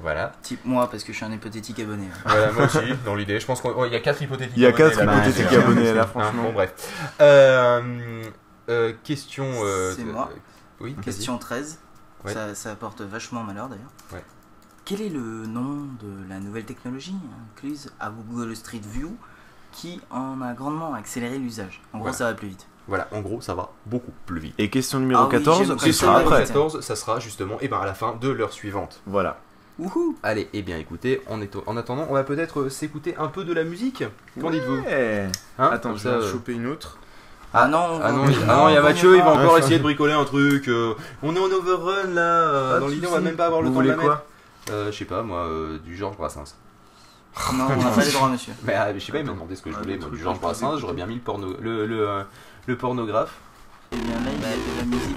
Voilà. 0.00 0.32
Type 0.42 0.60
moi, 0.64 0.90
parce 0.90 1.04
que 1.04 1.12
je 1.12 1.16
suis 1.16 1.24
un 1.26 1.32
hypothétique 1.32 1.78
abonné. 1.80 2.08
Voilà, 2.26 2.52
moi 2.52 2.64
aussi, 2.64 2.78
dans 3.04 3.14
l'idée. 3.14 3.38
Je 3.40 3.46
pense 3.46 3.60
qu'il 3.62 3.70
y 3.92 3.94
a 3.96 4.00
4 4.00 4.22
hypothétiques 4.22 4.52
Il 4.56 4.62
y 4.62 4.66
a 4.66 4.70
abonnés, 4.70 4.90
quatre 4.90 5.04
là, 5.04 5.14
hypothétiques 5.16 5.46
c'est- 5.50 5.56
abonnés, 5.56 5.94
là, 5.94 6.02
hein, 6.02 6.06
franchement. 6.06 6.42
Bon, 6.44 6.52
bref. 6.52 6.74
Euh, 7.20 8.22
euh, 8.68 8.92
question. 9.04 9.46
euh, 9.62 9.92
C'est 9.94 10.02
euh, 10.02 10.12
moi. 10.12 10.30
Oui. 10.80 10.94
Question 11.02 11.38
13. 11.38 11.78
Ouais. 12.24 12.32
Ça, 12.32 12.54
ça 12.54 12.72
apporte 12.72 13.00
vachement 13.02 13.42
malheur 13.42 13.68
d'ailleurs. 13.68 13.90
Ouais. 14.12 14.24
Quel 14.84 15.00
est 15.00 15.08
le 15.10 15.46
nom 15.46 15.86
de 16.00 16.28
la 16.28 16.40
nouvelle 16.40 16.64
technologie 16.64 17.14
incluse 17.56 17.90
à 18.00 18.10
Google 18.10 18.54
Street 18.56 18.80
View 18.82 19.16
qui 19.72 20.00
en 20.10 20.40
a 20.42 20.52
grandement 20.54 20.94
accéléré 20.94 21.38
l'usage? 21.38 21.80
En 21.92 21.98
gros, 21.98 22.04
Voilà. 22.04 22.16
ça 22.16 22.24
va 22.24 22.34
plus 22.34 22.48
vite. 22.48 22.66
Voilà, 22.86 23.08
en 23.12 23.20
gros, 23.22 23.40
ça 23.40 23.54
va 23.54 23.70
beaucoup 23.86 24.12
plus 24.26 24.40
vite. 24.40 24.54
Et 24.58 24.68
question 24.68 24.98
numéro 25.00 25.22
Ah 25.22 25.24
oui, 25.26 25.30
14, 25.38 25.56
j'aime 25.58 25.66
ce 25.66 25.70
comme 25.72 25.78
Question 25.80 26.06
ça, 26.06 26.12
sera 26.12 26.18
numéro 26.20 26.34
après. 26.34 26.46
14, 26.46 26.80
ça 26.82 26.96
sera 26.96 27.18
justement 27.20 27.56
et 27.60 27.68
ben, 27.68 27.78
à 27.80 27.86
la 27.86 27.94
fin 27.94 28.14
de 28.20 28.28
l'heure 28.28 28.52
suivante. 28.52 29.00
Voilà. 29.06 29.38
Wouhou 29.78 30.16
Allez, 30.22 30.48
et 30.52 30.62
bien 30.62 30.78
écoutez, 30.78 31.20
en, 31.28 31.40
est- 31.40 31.56
en 31.66 31.76
attendant, 31.76 32.06
on 32.08 32.14
va 32.14 32.22
peut-être 32.22 32.60
euh, 32.60 32.70
s'écouter 32.70 33.16
un 33.18 33.26
peu 33.28 33.44
de 33.44 33.52
la 33.52 33.64
musique. 33.64 34.04
Qu'en 34.40 34.50
dites-vous 34.50 34.76
Ouais. 34.82 35.28
Hein 35.58 35.70
Attends, 35.72 35.90
Comme 35.90 35.98
je 35.98 36.02
ça, 36.04 36.10
vais 36.10 36.16
en 36.16 36.20
euh, 36.28 36.32
choper 36.32 36.52
une 36.52 36.66
autre. 36.68 36.98
Ah 37.52 37.66
non, 37.68 38.00
Ah 38.02 38.12
non, 38.12 38.24
il 38.28 38.36
ah 38.48 38.56
non, 38.56 38.68
il 38.68 38.74
y 38.74 38.76
a 38.76 38.80
vaut 38.80 38.88
Mathieu, 38.88 39.10
mieux 39.10 39.16
il 39.16 39.22
va 39.22 39.32
pas. 39.32 39.38
encore 39.40 39.54
Ouais, 39.54 39.60
essayer 39.60 39.78
de 39.78 39.82
bricoler 39.82 40.12
un 40.12 40.24
truc. 40.24 40.68
euh, 40.68 40.94
on 41.22 41.34
est 41.34 41.38
en 41.38 41.44
overrun 41.44 42.04
là, 42.12 42.20
euh, 42.20 42.80
dans 42.80 42.88
l'idée 42.88 43.06
on 43.06 43.12
va 43.12 43.20
même 43.20 43.36
pas 43.36 43.46
avoir 43.46 43.62
le 43.62 43.68
Vous 43.68 43.74
temps 43.76 43.82
de 43.82 43.88
la 43.88 43.96
mettre. 43.96 44.08
quoi 44.08 44.26
Euh, 44.70 44.90
je 44.92 44.96
sais 44.96 45.04
pas 45.04 45.22
moi, 45.22 45.40
euh, 45.46 45.78
du 45.78 45.96
Georges 45.96 46.16
Brassens. 46.16 46.54
Non, 47.52 47.66
on 47.70 47.76
n'a 47.82 47.90
pas 47.90 48.04
les 48.04 48.12
droits, 48.12 48.28
monsieur. 48.28 48.52
Mais 48.64 48.74
ah, 48.74 48.92
je 48.94 48.98
sais 49.00 49.10
pas, 49.12 49.18
il 49.18 49.24
m'a 49.26 49.32
demandé 49.32 49.56
ce 49.56 49.62
que 49.62 49.70
je 49.70 49.76
Ah, 49.76 49.82
voulais, 49.82 49.98
moi, 49.98 50.08
du 50.10 50.18
Georges 50.18 50.40
Brassens, 50.40 50.78
j'aurais 50.78 50.94
bien 50.94 51.06
mis 51.06 51.16
le, 51.16 51.20
porno, 51.20 51.54
le, 51.60 51.86
le, 51.86 52.22
le 52.66 52.76
pornographe. 52.76 53.34
Eh 53.92 53.96
bien 53.96 54.14
là, 54.14 54.30
il 54.34 54.40
y 54.40 54.44
a 54.44 54.84
de 54.84 54.90
la 54.90 54.96
musique 54.96 55.16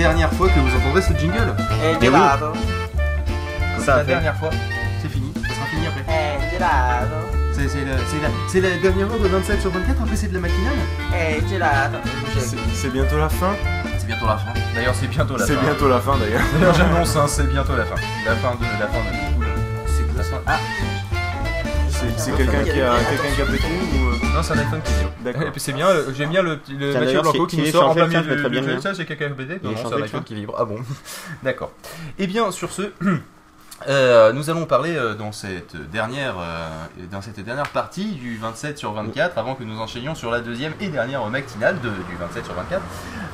Dernière 0.00 0.32
fois 0.32 0.48
que 0.48 0.58
vous 0.60 0.76
entendrez 0.76 1.02
ce 1.02 1.12
jingle. 1.14 1.54
Eh, 1.84 2.04
gelato. 2.04 2.52
C'est 3.78 3.84
Ça 3.84 3.92
la 3.92 3.96
a 3.96 4.00
fait. 4.00 4.06
dernière 4.06 4.36
fois. 4.36 4.50
C'est 5.02 5.08
fini. 5.08 5.32
Ça 5.48 5.54
sera 5.54 5.66
fini 5.66 5.86
après. 5.86 6.04
Eh, 6.08 6.54
gelato. 6.54 7.16
C'est 7.52 7.68
c'est 7.68 7.84
la, 7.84 7.96
c'est 8.08 8.20
la, 8.22 8.28
c'est 8.48 8.60
la 8.60 8.70
dernière 8.80 9.08
fois 9.08 9.18
de 9.18 9.28
27 9.28 9.60
sur 9.60 9.70
24. 9.70 10.02
Après 10.02 10.16
c'est 10.16 10.28
de 10.28 10.34
la 10.34 10.40
matinale. 10.40 10.74
Eh, 11.14 11.48
gelato. 11.48 11.98
C'est 12.38 12.56
c'est 12.74 12.90
bientôt 12.92 13.18
la 13.18 13.28
fin. 13.28 13.52
C'est 13.98 14.06
bientôt 14.06 14.26
la 14.26 14.38
fin. 14.38 14.52
D'ailleurs 14.74 14.94
c'est 14.94 15.06
bientôt 15.08 15.36
la 15.36 15.46
C'est 15.46 15.54
fin. 15.56 15.62
bientôt 15.62 15.88
la 15.88 16.00
fin 16.00 16.16
d'ailleurs. 16.18 16.42
D'ailleurs 16.58 16.74
j'annonce, 16.74 17.16
hein, 17.16 17.26
c'est 17.28 17.48
bientôt 17.48 17.76
la 17.76 17.84
fin. 17.84 17.96
La 18.26 18.36
fin 18.36 18.54
de 18.54 18.64
la 18.80 18.86
fin 18.88 18.98
de. 18.98 19.38
Oula. 19.38 19.48
C'est 19.86 20.16
la 20.16 20.24
fin. 20.24 20.42
Ah 20.46 20.58
C'est 21.88 22.18
c'est 22.18 22.32
quelqu'un 22.36 22.62
qui 22.64 22.70
a 22.80 22.92
quelqu'un 23.10 23.34
qui 23.36 23.42
a 23.42 23.44
pété 23.44 23.66
ou 23.68 24.08
euh, 24.08 24.34
non, 24.34 24.42
c'est 24.42 24.54
un 24.54 24.58
iPhone 24.58 24.80
qui 24.82 24.92
vibre. 24.94 25.09
D'accord. 25.24 25.42
Et 25.42 25.50
puis 25.50 25.60
c'est 25.60 25.72
bien, 25.72 25.88
j'aime 26.14 26.30
bien 26.30 26.42
le, 26.42 26.58
le 26.68 26.92
Mathieu 26.94 27.20
Blanco 27.20 27.46
qui- 27.46 27.58
nous 27.58 27.66
sort 27.66 27.90
en 27.90 27.94
plein 27.94 28.06
milieu 28.06 28.20
du, 28.22 28.48
bien. 28.48 28.80
Ça, 28.80 28.94
c'est 28.94 29.04
Il 29.62 29.70
Non, 29.70 29.76
iPhone 30.04 30.20
chat. 30.20 30.24
qui 30.26 30.34
vibre. 30.34 30.54
Ah 30.58 30.64
bon 30.64 30.78
D'accord. 31.42 31.72
Eh 32.18 32.26
bien, 32.26 32.50
sur 32.50 32.72
ce, 32.72 32.90
euh, 33.88 34.32
nous 34.32 34.50
allons 34.50 34.66
parler 34.66 34.94
euh, 34.96 35.14
dans 35.14 35.32
cette 35.32 35.74
dernière 35.90 36.34
euh, 36.38 36.68
dans 37.10 37.22
cette 37.22 37.40
dernière 37.40 37.68
partie 37.70 38.12
du 38.12 38.36
27 38.36 38.76
sur 38.78 38.92
24 38.92 39.38
avant 39.38 39.54
que 39.54 39.64
nous 39.64 39.78
enchaînions 39.78 40.14
sur 40.14 40.30
la 40.30 40.40
deuxième 40.40 40.74
et 40.80 40.88
dernière 40.88 41.24
matinale 41.28 41.80
de- 41.80 41.88
du 41.88 42.16
27 42.18 42.44
sur 42.44 42.54
24. 42.54 42.82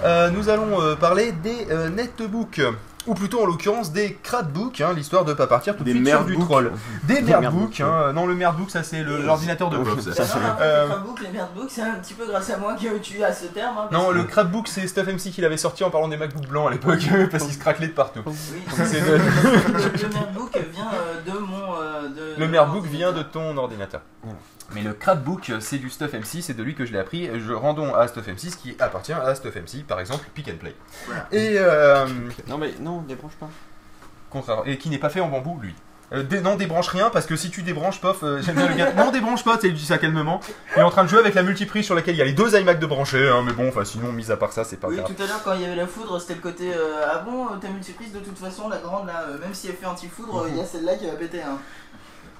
Euh, 0.04 0.30
nous 0.30 0.48
allons 0.48 0.80
euh, 0.80 0.94
parler 0.94 1.32
des 1.32 1.66
euh, 1.70 1.88
netbooks. 1.88 2.60
Ou 3.06 3.14
plutôt 3.14 3.40
en 3.40 3.46
l'occurrence 3.46 3.92
des 3.92 4.14
cratbooks, 4.20 4.80
hein, 4.80 4.92
l'histoire 4.92 5.24
de 5.24 5.32
pas 5.32 5.46
partir 5.46 5.74
tout 5.76 5.84
de 5.84 5.92
Des 5.92 5.92
suite 5.94 6.08
sur 6.08 6.24
du 6.24 6.36
troll. 6.40 6.72
Des 7.04 7.20
merdbooks, 7.22 7.80
hein, 7.80 8.12
non 8.12 8.26
le 8.26 8.34
merdbook 8.34 8.68
ça 8.68 8.82
c'est 8.82 9.04
le- 9.04 9.22
l'ordinateur 9.22 9.70
de 9.70 9.78
Bobs. 9.78 10.00
Ça, 10.10 10.24
ça, 10.24 10.38
Euh, 10.60 10.88
les 11.22 11.28
merdbooks, 11.30 11.70
c'est 11.70 11.82
un 11.82 11.94
petit 12.02 12.14
peu 12.14 12.26
grâce 12.26 12.50
à 12.50 12.56
moi 12.56 12.74
que 12.74 12.98
tu 12.98 13.22
as 13.22 13.32
ce 13.32 13.46
terme. 13.46 13.76
hein, 13.78 13.86
parce 13.88 13.92
Non, 14.02 14.08
que- 14.10 14.14
le 14.16 14.24
Crapbook, 14.24 14.66
c'est 14.66 14.88
Stuff 14.88 15.06
MC 15.06 15.30
qui 15.30 15.40
l'avait 15.40 15.56
sorti 15.56 15.84
en 15.84 15.90
parlant 15.90 16.08
des 16.08 16.16
MacBook 16.16 16.48
blancs 16.48 16.66
à 16.66 16.72
l'époque, 16.72 16.98
parce 17.30 17.44
qu'ils 17.44 17.54
se 17.54 17.60
craquelaient 17.60 17.86
de 17.86 17.92
partout. 17.92 18.22
Oui, 18.26 18.34
C'est 18.74 19.00
le, 19.00 19.06
de- 19.06 20.02
le 20.02 20.08
merdbook 20.08 20.58
vient 20.72 20.90
euh, 20.92 21.32
de 21.32 21.38
mon. 21.38 21.74
euh, 21.80 22.08
de- 22.08 22.40
Le 22.40 22.46
de 22.48 22.50
vient 22.88 23.12
de 23.12 23.22
ton 23.22 23.56
ordinateur. 23.56 24.00
Mais 24.74 24.82
le 24.82 24.92
Crapbook, 24.94 25.52
c'est 25.60 25.78
du 25.78 25.90
Stuff 25.90 26.12
MC, 26.12 26.42
c'est 26.42 26.54
de 26.54 26.62
lui 26.62 26.74
que 26.74 26.84
je 26.84 26.92
l'ai 26.92 26.98
appris. 26.98 27.30
Je 27.38 27.52
rendons 27.52 27.94
à 27.94 28.08
Stuff 28.08 28.26
MC 28.26 28.50
ce 28.50 28.56
qui 28.56 28.76
appartient 28.80 29.12
à 29.12 29.34
Stuff 29.34 29.54
MC, 29.54 29.84
par 29.86 30.00
exemple 30.00 30.24
Pick 30.34 30.48
and 30.48 30.56
Play. 30.58 30.74
Et, 31.32 31.56
euh, 31.58 32.06
Non, 32.48 32.58
mais 32.58 32.74
non, 32.80 33.02
débranche 33.02 33.34
pas. 33.38 33.48
contraire- 34.30 34.62
et 34.66 34.76
qui 34.76 34.90
n'est 34.90 34.98
pas 34.98 35.08
fait 35.08 35.20
en 35.20 35.28
bambou, 35.28 35.58
lui. 35.62 35.74
Euh, 36.12 36.22
dé- 36.22 36.40
non, 36.40 36.54
débranche 36.54 36.86
rien 36.86 37.10
parce 37.10 37.26
que 37.26 37.34
si 37.34 37.50
tu 37.50 37.62
débranches, 37.64 38.00
pof, 38.00 38.18
euh, 38.22 38.40
j'aime 38.40 38.54
bien 38.54 38.68
le 38.68 38.74
gars. 38.76 38.92
Non, 38.92 39.10
débranche 39.10 39.42
pas, 39.42 39.58
tu 39.58 39.72
dit 39.72 39.84
ça 39.84 39.98
calmement. 39.98 40.40
Il 40.76 40.78
est 40.78 40.82
en 40.84 40.90
train 40.90 41.02
de 41.02 41.08
jouer 41.08 41.18
avec 41.18 41.34
la 41.34 41.42
multiprise 41.42 41.84
sur 41.84 41.96
laquelle 41.96 42.14
il 42.14 42.18
y 42.18 42.22
a 42.22 42.24
les 42.24 42.32
deux 42.32 42.54
iMac 42.56 42.78
de 42.78 42.86
branchés, 42.86 43.28
hein, 43.28 43.42
mais 43.44 43.52
bon, 43.52 43.66
enfin, 43.68 43.84
sinon, 43.84 44.12
mis 44.12 44.30
à 44.30 44.36
part 44.36 44.52
ça, 44.52 44.62
c'est 44.62 44.76
pas 44.76 44.86
Oui, 44.86 44.96
grave. 44.98 45.12
tout 45.12 45.20
à 45.20 45.26
l'heure, 45.26 45.42
quand 45.42 45.54
il 45.54 45.62
y 45.62 45.64
avait 45.64 45.74
la 45.74 45.88
foudre, 45.88 46.20
c'était 46.20 46.34
le 46.34 46.40
côté. 46.42 46.72
euh, 46.72 47.04
ah 47.12 47.18
bon, 47.28 47.46
ta 47.60 47.68
multiprise, 47.68 48.12
de 48.12 48.20
toute 48.20 48.38
façon, 48.38 48.68
la 48.68 48.78
grande 48.78 49.08
là, 49.08 49.24
euh, 49.30 49.38
même 49.40 49.52
si 49.52 49.66
elle 49.66 49.74
fait 49.74 49.86
anti-foudre, 49.86 50.44
euh, 50.44 50.48
il 50.48 50.56
y 50.56 50.60
a 50.60 50.64
celle-là 50.64 50.94
qui 50.94 51.06
va 51.06 51.14
péter. 51.14 51.42
Hein. 51.42 51.58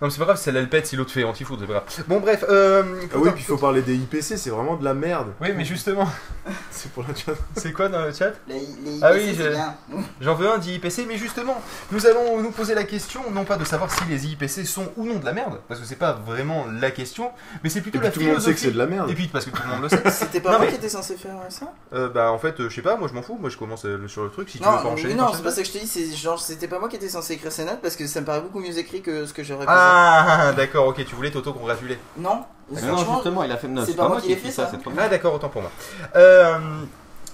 Non, 0.01 0.09
mais 0.09 0.11
c'est 0.11 0.19
pas 0.19 0.25
grave, 0.27 0.37
celle-là 0.37 0.61
elle 0.61 0.69
pète 0.69 0.87
si 0.87 0.95
l'autre 0.97 1.11
fait 1.11 1.25
anti-foudre, 1.25 1.61
c'est 1.63 1.67
pas 1.67 1.73
grave. 1.81 2.05
Bon, 2.07 2.21
bref, 2.21 2.45
euh. 2.49 2.83
Ah 3.13 3.17
oui, 3.19 3.31
puis 3.31 3.41
il 3.43 3.47
faut 3.47 3.57
parler 3.57 3.81
des 3.83 3.95
IPC, 3.95 4.37
c'est 4.37 4.51
vraiment 4.51 4.77
de 4.77 4.85
la 4.85 4.93
merde. 4.95 5.29
Oui, 5.41 5.49
mais 5.57 5.65
justement, 5.65 6.07
C'est 6.71 6.93
pour 6.93 7.03
la 7.09 7.15
chat. 7.15 7.33
c'est 7.57 7.73
quoi 7.73 7.89
dans 7.89 8.03
le 8.03 8.13
chat 8.13 8.33
Les, 8.47 8.61
les 8.61 9.01
Ah 9.03 9.17
IPC, 9.17 9.25
oui, 9.29 9.35
c'est 9.37 9.53
je-. 9.53 9.97
J'en 10.21 10.35
veux 10.35 10.49
un 10.51 10.59
d'IPC, 10.59 11.07
mais 11.09 11.17
justement, 11.17 11.61
nous 11.93 12.07
allons 12.07 12.41
nous 12.43 12.51
poser 12.51 12.75
la 12.75 12.85
question, 12.85 13.23
non 13.31 13.45
pas 13.45 13.57
de 13.57 13.65
savoir 13.65 13.91
si 13.91 14.05
les 14.09 14.27
IPC 14.27 14.67
sont 14.67 14.93
ou 14.97 15.07
non 15.07 15.19
de 15.19 15.25
la 15.25 15.33
merde, 15.33 15.61
parce 15.67 15.81
que 15.81 15.87
c'est 15.87 15.97
pas 15.97 16.13
vraiment 16.13 16.67
la 16.81 16.91
question, 16.91 17.31
mais 17.65 17.71
c'est 17.71 17.81
plutôt 17.81 17.97
Et 17.99 18.01
puis 18.03 18.09
la 18.09 18.13
tout 18.13 18.21
le 18.21 18.27
monde 18.27 18.41
sait 18.41 18.53
que 18.53 18.61
c'est 18.61 18.73
de 18.73 18.79
la 18.79 18.87
merde. 18.87 19.11
Et 19.11 19.15
puis 19.15 19.29
parce 19.29 19.47
que 19.47 19.51
tout 19.51 19.63
le 19.65 19.73
monde 19.73 19.83
le 19.83 19.89
sait. 19.89 20.03
C'était 20.11 20.41
pas 20.41 20.51
Non, 20.53 20.59
moi 20.59 20.67
mais- 20.67 20.73
qui 20.73 20.79
étais 20.79 20.89
censé 20.91 21.17
faire 21.17 21.33
ça 21.49 21.73
Euh, 21.95 22.09
bah 22.11 22.31
en 22.33 22.39
fait, 22.39 22.61
euh, 22.61 22.69
je 22.69 22.75
sais 22.75 22.83
pas, 22.83 22.97
moi 22.97 23.09
je 23.09 23.15
m'en 23.15 23.23
fous, 23.23 23.39
moi 23.41 23.49
je 23.51 23.57
commence 23.57 23.85
euh, 23.87 24.07
sur 24.09 24.23
le 24.25 24.31
truc, 24.31 24.51
si 24.51 24.59
tu 24.59 24.65
Non, 24.65 24.73
veux 24.73 24.77
pas 24.77 24.83
non, 24.85 24.91
enchaîner. 24.91 25.15
non, 25.15 25.33
c'est 25.35 25.43
pas 25.43 25.51
ça 25.53 25.63
que 25.63 25.69
je 25.69 25.73
te 25.73 25.79
dis, 25.79 25.87
c'est 25.87 26.15
genre, 26.15 26.39
c'était 26.41 26.69
pas 26.69 26.79
moi 26.79 26.89
qui 26.91 26.97
étais 26.97 27.09
censé 27.09 27.33
écrire 27.35 27.51
ces 27.51 27.65
notes 27.65 27.81
parce 27.81 27.97
que 27.97 28.07
ça 28.07 28.21
me 28.21 28.27
paraît 28.27 28.43
beaucoup 28.43 28.61
mieux 28.61 28.77
écrit 28.77 29.01
que 29.01 29.25
ce 29.25 29.33
que 29.33 29.43
j'aurais 29.43 29.65
fait. 29.65 29.73
Ah, 29.89 30.53
d'accord, 30.57 30.87
ok, 30.89 31.05
tu 31.05 31.15
voulais 31.15 31.31
t'auto-congratuler. 31.31 31.99
Non, 32.17 32.45
Mais 32.71 32.81
non, 32.83 32.97
justement, 32.97 33.43
il 33.45 33.53
a 33.53 33.57
fait. 33.57 33.69
c'est 33.87 33.97
pas 33.97 34.09
moi 34.09 34.21
qui 34.21 34.29
l'ai 34.29 34.35
ai 34.35 34.37
fait, 34.37 34.51
ça. 34.51 34.71
Ah, 34.99 35.09
d'accord, 35.09 35.35
autant 35.35 35.49
pour 35.49 35.63
moi. 35.63 35.71
Euh, 36.17 36.59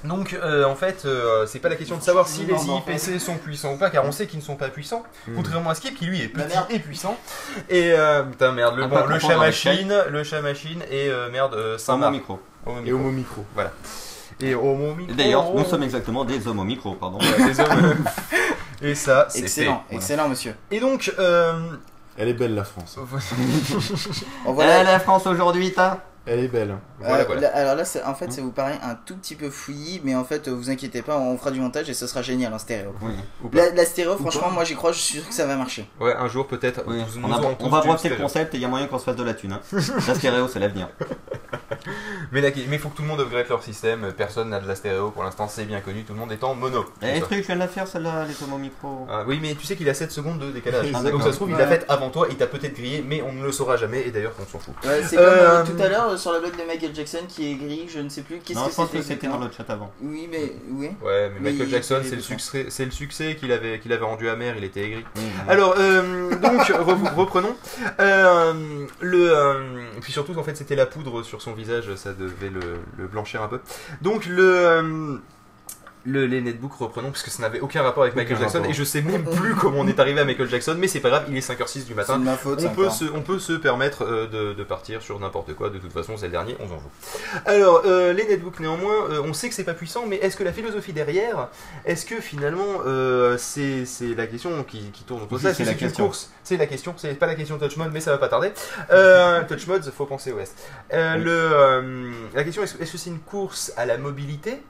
donc, 0.04 0.32
euh, 0.34 0.64
en 0.64 0.74
fait, 0.74 1.02
euh, 1.04 1.46
c'est 1.46 1.60
pas 1.60 1.68
la 1.68 1.76
question 1.76 1.96
de 1.96 2.02
savoir 2.02 2.26
si 2.26 2.44
les 2.44 2.52
Non, 2.54 2.64
non, 2.64 2.78
IPC 2.86 3.20
sont 3.20 3.36
puissants 3.36 3.74
ou 3.74 3.76
pas, 3.76 3.88
car 3.88 4.04
on 4.04 4.10
sait 4.10 4.26
qu'ils 4.26 4.40
ne 4.40 4.44
sont 4.44 4.56
pas 4.56 4.68
puissants, 4.68 5.04
Hmm. 5.28 5.36
contrairement 5.36 5.70
à 5.70 5.74
Skip 5.76 5.96
qui 5.96 6.06
lui 6.06 6.20
est 6.22 6.28
petit 6.28 6.56
et 6.70 6.80
puissant. 6.80 7.16
Et 7.68 7.92
euh, 7.92 8.24
putain, 8.24 8.50
merde, 8.52 8.76
le, 8.76 8.86
bon, 8.88 8.96
confondre 8.96 9.20
chat 9.20 9.36
machine, 9.36 9.94
le 10.10 10.24
chat 10.24 10.42
machine 10.42 10.82
et 10.90 11.08
euh, 11.08 11.30
merde, 11.30 11.54
euh, 11.54 11.72
mon 11.74 11.78
Saint-Marc. 11.78 12.12
micro. 12.12 12.40
Homo 12.66 12.78
Et 12.78 12.82
micro. 12.82 12.96
Homo 12.98 13.10
Micro. 13.12 13.44
Et 14.40 14.54
Homo 14.56 14.94
micro. 14.96 15.12
Et 15.12 15.16
D'ailleurs, 15.16 15.54
nous 15.54 15.64
sommes 15.64 15.84
exactement 15.84 16.24
des 16.24 16.48
hommes 16.48 16.58
au 16.58 16.64
micro, 16.64 16.94
pardon. 16.94 17.18
Ouais, 17.18 17.46
des 17.52 17.60
hommes. 17.60 18.04
Et 18.84 18.96
ça, 18.96 19.26
c'est 19.30 19.42
excellent, 19.42 19.84
fait. 19.88 19.94
excellent, 19.94 20.28
monsieur. 20.28 20.56
Et 20.72 20.80
donc, 20.80 21.12
euh, 21.20 21.52
Elle 22.16 22.28
est 22.28 22.34
belle 22.34 22.54
la 22.54 22.64
France. 22.64 22.98
Eh, 24.46 24.84
la 24.84 25.00
France 25.00 25.26
aujourd'hui, 25.26 25.72
t'as 25.72 25.98
Elle 26.24 26.38
est 26.40 26.48
belle. 26.48 26.70
hein. 26.70 26.80
voilà, 27.00 27.22
Euh, 27.22 27.24
voilà. 27.26 27.40
là- 27.40 27.56
alors 27.56 27.74
là, 27.74 27.84
c'est- 27.84 28.02
en 28.04 28.14
fait, 28.14 28.30
ça 28.32 28.40
vous 28.42 28.52
paraît 28.52 28.78
un 28.82 28.94
tout 28.94 29.16
petit 29.16 29.34
peu 29.34 29.50
fouillis, 29.50 30.00
mais 30.04 30.14
en 30.14 30.22
fait, 30.24 30.46
euh, 30.46 30.52
vous 30.52 30.70
inquiétez 30.70 31.02
pas, 31.02 31.18
on 31.18 31.36
fera 31.36 31.50
du 31.50 31.60
montage 31.60 31.90
et 31.90 31.94
ce 31.94 32.06
sera 32.06 32.22
génial 32.22 32.54
en 32.54 32.58
stéréo. 32.60 32.94
Oui. 33.02 33.12
La, 33.52 33.70
la 33.70 33.84
stéréo, 33.84 34.16
franchement, 34.16 34.50
moi 34.50 34.62
j'y 34.64 34.76
crois, 34.76 34.92
je 34.92 34.98
suis 34.98 35.14
sûr 35.18 35.26
que 35.28 35.34
ça 35.34 35.46
va 35.46 35.56
marcher. 35.56 35.88
Ouais, 36.00 36.14
un 36.14 36.28
jour 36.28 36.46
peut-être. 36.46 36.82
Oui. 36.86 37.02
nous- 37.16 37.24
On, 37.60 37.68
va 37.68 37.80
breveter 37.80 38.08
le 38.08 38.16
concept 38.16 38.54
et 38.54 38.58
il 38.58 38.62
y 38.62 38.64
a 38.64 38.68
moyen 38.68 38.86
qu'on 38.86 38.98
se 39.00 39.04
fasse 39.04 39.16
de 39.16 39.24
la 39.24 39.34
thune. 39.34 39.52
Hein. 39.52 39.60
La 40.06 40.14
stéréo, 40.14 40.46
c'est 40.48 40.58
l'avenir. 40.60 40.88
Mais 42.32 42.40
il 42.56 42.78
faut 42.78 42.88
que 42.88 42.96
tout 42.96 43.02
le 43.02 43.08
monde 43.08 43.20
upgrade 43.20 43.48
leur 43.48 43.62
système. 43.62 44.12
Personne 44.16 44.50
n'a 44.50 44.60
de 44.60 44.68
la 44.68 44.74
stéréo 44.74 45.10
pour 45.10 45.24
l'instant, 45.24 45.48
c'est 45.48 45.64
bien 45.64 45.80
connu. 45.80 46.04
Tout 46.04 46.12
le 46.12 46.18
monde 46.20 46.30
est 46.32 46.42
en 46.44 46.54
mono. 46.54 46.84
Eh, 47.02 47.20
truc, 47.20 47.38
je 47.42 47.46
viens 47.46 47.56
de 47.56 47.60
la 47.60 47.68
faire 47.68 47.86
celle-là, 47.88 48.24
les 48.26 48.42
hommes 48.44 48.52
au 48.54 48.58
micro? 48.58 49.06
Ah, 49.10 49.24
oui, 49.26 49.38
mais 49.42 49.54
tu 49.54 49.66
sais 49.66 49.74
qu'il 49.76 49.88
a 49.88 49.94
7 49.94 50.10
secondes 50.12 50.38
de 50.38 50.50
décalage. 50.50 50.86
Ah, 50.94 51.02
Donc 51.02 51.22
ça 51.22 51.30
se 51.32 51.36
trouve, 51.36 51.50
il 51.50 51.56
l'a 51.56 51.66
fait 51.66 51.84
avant 51.88 52.10
toi, 52.10 52.26
il 52.30 52.36
t'a 52.36 52.46
peut-être 52.46 52.74
grillé, 52.74 53.04
mais 53.06 53.22
on 53.22 53.32
ne 53.32 53.44
le 53.44 53.52
saura 53.52 53.76
jamais. 53.76 54.02
Et 54.06 54.10
d'ailleurs, 54.10 54.32
on 54.40 54.50
s'en 54.50 54.58
fout. 54.58 54.74
Ouais, 54.84 55.02
c'est 55.04 55.18
Euh, 55.18 55.64
comme 55.64 55.74
euh, 55.74 55.76
tout 55.76 55.82
à 55.82 55.88
l'heure 55.88 56.11
euh, 56.12 56.16
sur 56.16 56.32
la 56.32 56.40
blague 56.40 56.56
de 56.58 56.64
Michael 56.66 56.94
Jackson 56.94 57.18
qui 57.28 57.50
est 57.50 57.54
gris, 57.54 57.86
je 57.92 57.98
ne 58.00 58.08
sais 58.08 58.22
plus. 58.22 58.38
Qu'est-ce 58.38 58.58
Non, 58.58 58.66
que 58.66 58.70
je 58.70 58.76
pense 58.76 58.86
c'était 58.86 58.98
que 58.98 59.04
c'était 59.04 59.26
dans 59.28 59.38
le 59.38 59.50
chat 59.50 59.64
avant. 59.68 59.92
Oui, 60.02 60.28
mais 60.30 60.52
oui. 60.70 60.90
Ouais, 61.02 61.30
mais, 61.30 61.40
Mais 61.40 61.50
Michael 61.52 61.68
Jackson, 61.68 62.00
c'est 62.04 62.16
le 62.16 62.22
succès, 62.22 62.66
c'est 62.68 62.84
le 62.84 62.90
succès 62.90 63.36
qu'il 63.36 63.52
avait, 63.52 63.78
qu'il 63.80 63.92
avait 63.92 64.04
rendu 64.04 64.28
amer. 64.28 64.54
Il 64.56 64.64
était 64.64 64.82
aigri. 64.84 65.04
Alors, 65.48 65.74
euh, 65.78 66.30
donc, 66.36 66.60
re- 66.60 67.14
reprenons. 67.14 67.56
Euh, 68.00 68.86
le, 69.00 69.30
euh, 69.36 69.84
puis 70.00 70.12
surtout, 70.12 70.36
en 70.38 70.42
fait, 70.42 70.56
c'était 70.56 70.76
la 70.76 70.86
poudre 70.86 71.22
sur 71.22 71.42
son 71.42 71.52
visage, 71.52 71.94
ça 71.96 72.12
devait 72.12 72.50
le, 72.50 72.60
le 72.98 73.06
blanchir 73.06 73.42
un 73.42 73.48
peu. 73.48 73.60
Donc, 74.00 74.26
le, 74.26 74.42
euh, 74.42 75.16
le, 76.04 76.26
les 76.26 76.40
netbooks, 76.40 76.74
reprenons, 76.74 77.10
parce 77.10 77.22
que 77.22 77.30
ça 77.30 77.42
n'avait 77.42 77.60
aucun 77.60 77.82
rapport 77.82 78.02
avec 78.02 78.16
Michael 78.16 78.34
Aucun 78.36 78.42
Jackson, 78.44 78.58
rapport. 78.58 78.70
et 78.70 78.74
je 78.74 78.84
sais 78.84 79.02
même 79.02 79.24
plus 79.24 79.54
comment 79.54 79.78
on 79.80 79.86
est 79.86 80.00
arrivé 80.00 80.20
à 80.20 80.24
Michael 80.24 80.48
Jackson, 80.48 80.76
mais 80.78 80.88
c'est 80.88 81.00
pas 81.00 81.10
grave, 81.10 81.24
il 81.28 81.36
est 81.36 81.40
5h06 81.48 81.84
du 81.86 81.94
matin. 81.94 82.18
de 82.18 82.24
ma 82.24 82.36
faute. 82.36 82.60
On 82.64 82.68
peut, 82.70 82.90
se, 82.90 83.04
on 83.14 83.22
peut 83.22 83.38
se 83.38 83.52
permettre 83.52 84.04
euh, 84.04 84.26
de, 84.26 84.52
de 84.54 84.64
partir 84.64 85.00
sur 85.02 85.18
n'importe 85.20 85.54
quoi, 85.54 85.70
de 85.70 85.78
toute 85.78 85.92
façon 85.92 86.16
c'est 86.16 86.26
le 86.26 86.32
dernier, 86.32 86.56
on 86.60 86.68
s'en 86.68 86.78
fout. 86.78 86.90
Alors, 87.46 87.82
euh, 87.86 88.12
les 88.12 88.26
netbooks 88.26 88.60
néanmoins, 88.60 89.10
euh, 89.10 89.22
on 89.24 89.32
sait 89.32 89.48
que 89.48 89.54
c'est 89.54 89.64
pas 89.64 89.74
puissant, 89.74 90.04
mais 90.06 90.16
est-ce 90.16 90.36
que 90.36 90.44
la 90.44 90.52
philosophie 90.52 90.92
derrière, 90.92 91.48
est-ce 91.84 92.04
que 92.06 92.20
finalement 92.20 92.80
c'est 93.38 93.84
c'est 93.84 94.14
la 94.14 94.26
question 94.26 94.62
qui, 94.64 94.90
qui 94.92 95.04
tourne 95.04 95.22
autour 95.22 95.38
de 95.38 95.42
ça 95.42 95.54
c'est 95.54 95.64
la 95.64 95.74
question. 95.74 96.06
course 96.06 96.30
C'est 96.44 96.56
la 96.56 96.66
question, 96.66 96.94
c'est 96.96 97.14
pas 97.14 97.26
la 97.26 97.34
question 97.34 97.58
touch 97.58 97.76
mode, 97.76 97.90
mais 97.92 98.00
ça 98.00 98.10
va 98.12 98.18
pas 98.18 98.28
tarder. 98.28 98.50
Touch 99.48 99.66
mode, 99.66 99.84
faut 99.90 100.06
penser 100.06 100.32
OS. 100.32 100.50
Euh, 100.92 101.14
Oui. 101.16 101.24
le, 101.24 102.12
la 102.34 102.44
question 102.44 102.62
est-ce 102.62 102.76
est-ce 102.80 102.92
que 102.92 102.98
c'est 102.98 103.10
une 103.10 103.18
course 103.20 103.72
à 103.76 103.86
la 103.86 103.98
mobilité 103.98 104.62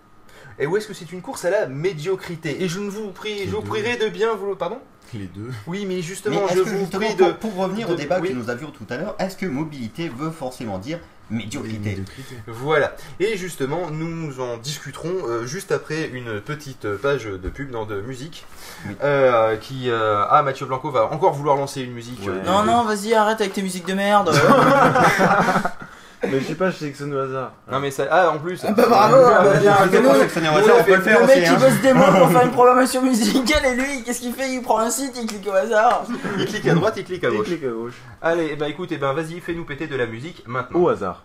et 0.58 0.66
où 0.66 0.76
est-ce 0.76 0.86
que 0.88 0.94
c'est 0.94 1.10
une 1.12 1.22
course 1.22 1.44
à 1.44 1.50
la 1.50 1.66
médiocrité? 1.66 2.62
Et 2.62 2.68
je 2.68 2.80
ne 2.80 2.88
vous 2.90 3.10
prie, 3.10 3.46
je 3.46 3.50
vous 3.54 3.62
prierai 3.62 3.96
de 3.96 4.08
bien 4.08 4.34
vous. 4.34 4.54
Pardon? 4.54 4.78
Les 5.14 5.26
deux. 5.26 5.50
Oui, 5.66 5.84
mais 5.86 6.00
justement, 6.00 6.46
est-ce 6.48 6.56
je 6.58 6.62
que 6.62 6.68
vous 6.70 6.78
justement, 6.78 7.06
prie 7.06 7.16
pour, 7.16 7.26
de. 7.26 7.32
pour 7.32 7.54
revenir 7.56 7.86
de- 7.88 7.92
au 7.92 7.96
débat 7.96 8.18
oui. 8.20 8.30
que 8.30 8.34
nous 8.34 8.48
avions 8.48 8.70
tout 8.70 8.86
à 8.88 8.96
l'heure, 8.96 9.14
est-ce 9.18 9.36
que 9.36 9.44
mobilité 9.44 10.08
veut 10.08 10.30
forcément 10.30 10.78
dire 10.78 11.00
médiocrité? 11.30 11.90
Médiocrité. 11.90 12.36
Voilà. 12.46 12.96
Et 13.20 13.36
justement, 13.36 13.90
nous 13.90 14.40
en 14.40 14.56
discuterons 14.56 15.12
euh, 15.28 15.44
juste 15.44 15.70
après 15.70 16.08
une 16.14 16.40
petite 16.40 16.88
page 16.96 17.24
de 17.24 17.48
pub 17.50 17.70
dans 17.70 17.84
de 17.84 18.00
musique. 18.00 18.46
Oui. 18.86 18.94
Euh, 19.02 19.56
qui. 19.56 19.90
euh, 19.90 20.24
ah, 20.30 20.42
Mathieu 20.42 20.64
Blanco 20.64 20.90
va 20.90 21.12
encore 21.12 21.34
vouloir 21.34 21.56
lancer 21.56 21.82
une 21.82 21.92
musique. 21.92 22.20
Ouais. 22.22 22.28
euh, 22.32 22.42
Non, 22.46 22.62
non, 22.64 22.84
vas-y, 22.84 23.12
arrête 23.12 23.40
avec 23.42 23.52
tes 23.52 23.62
musiques 23.62 23.86
de 23.86 23.94
merde. 23.94 24.32
Mais 26.24 26.38
je 26.40 26.44
sais 26.46 26.54
pas, 26.54 26.70
je 26.70 26.76
sélectionne 26.76 27.12
au 27.14 27.18
hasard. 27.18 27.52
Non, 27.70 27.80
mais 27.80 27.90
ça. 27.90 28.04
Ah, 28.10 28.30
en 28.30 28.38
plus. 28.38 28.64
Ah 28.66 28.72
bah 28.72 28.84
bravo, 28.88 29.16
ah 29.16 29.42
bah 29.44 29.58
bien, 29.60 29.74
que 29.88 29.96
nous, 29.98 30.12
sélectionner 30.14 30.48
au 30.50 30.52
hasard, 30.52 30.76
on 30.76 30.80
on 30.80 30.84
peut 30.84 30.94
le 30.96 31.02
faire 31.02 31.18
Le 31.18 31.24
aussi. 31.24 31.34
mec 31.34 31.44
il 31.48 31.54
hein. 31.54 31.58
bosse 31.58 31.80
des 31.82 31.92
mois 31.92 32.12
pour 32.12 32.30
faire 32.30 32.42
une 32.42 32.50
programmation 32.52 33.02
musicale 33.02 33.64
et 33.66 33.74
lui, 33.74 34.02
qu'est-ce 34.04 34.20
qu'il 34.20 34.32
fait? 34.32 34.52
Il 34.52 34.62
prend 34.62 34.78
un 34.78 34.90
site, 34.90 35.12
il 35.20 35.26
clique 35.26 35.48
au 35.48 35.52
hasard. 35.52 36.04
Il 36.38 36.46
clique 36.46 36.68
à 36.68 36.74
droite, 36.74 36.94
il 36.96 37.04
clique 37.04 37.24
à 37.24 37.28
Et 37.28 37.36
gauche. 37.36 37.46
clique 37.46 37.64
à 37.64 37.68
gauche. 37.70 37.94
Allez, 38.22 38.54
ben 38.56 38.66
écoute, 38.66 38.90
eh 38.92 38.98
ben 38.98 39.12
vas-y, 39.12 39.40
fais-nous 39.40 39.64
péter 39.64 39.86
de 39.88 39.96
la 39.96 40.06
musique 40.06 40.44
maintenant. 40.46 40.80
Au 40.80 40.88
hasard. 40.88 41.24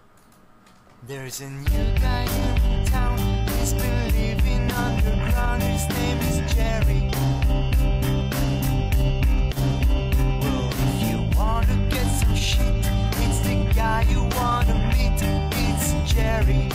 There's 1.08 1.42
a 1.42 1.46
new 1.46 1.96
guy 2.00 2.26
you 14.10 14.24
wanna 14.36 14.74
meet, 14.94 15.22
it's 15.64 15.94
Jerry. 16.12 16.70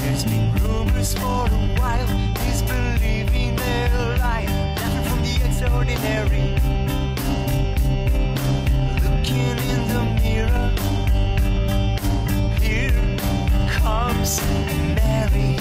There's 0.00 0.24
been 0.24 0.52
rumors 0.62 1.14
for 1.14 1.46
a 1.46 1.76
while, 1.78 2.06
he's 2.44 2.62
believing 2.62 3.56
their 3.56 4.16
life, 4.18 4.50
nothing 4.80 5.04
from 5.08 5.22
the 5.22 5.34
extraordinary. 5.46 6.46
Looking 9.02 9.56
in 9.72 9.80
the 9.92 10.02
mirror, 10.22 10.68
here 12.60 13.02
comes 13.68 14.40
Mary. 14.96 15.56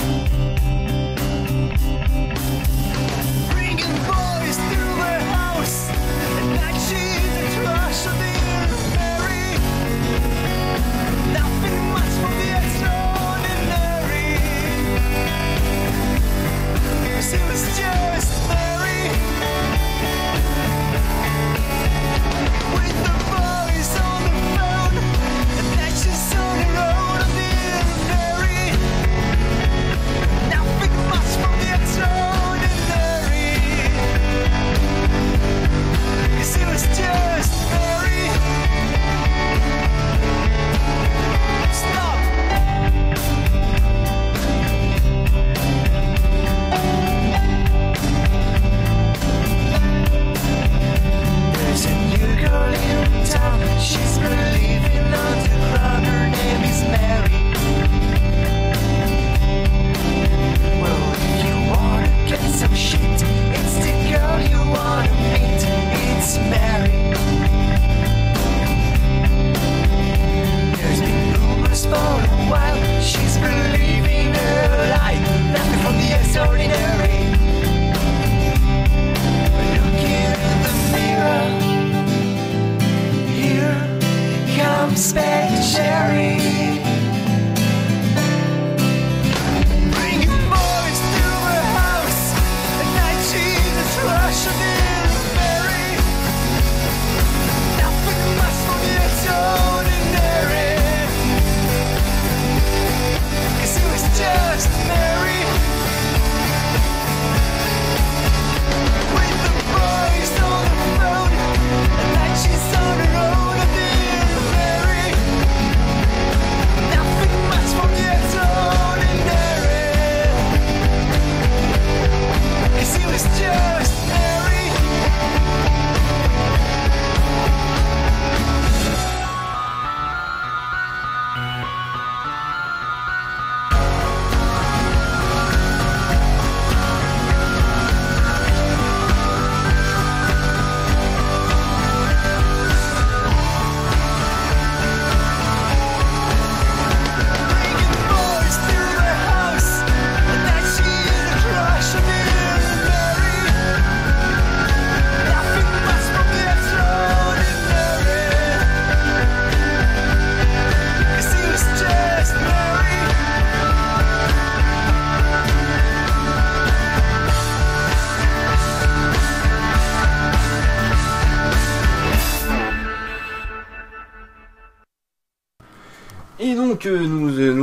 expect. 85.13 85.60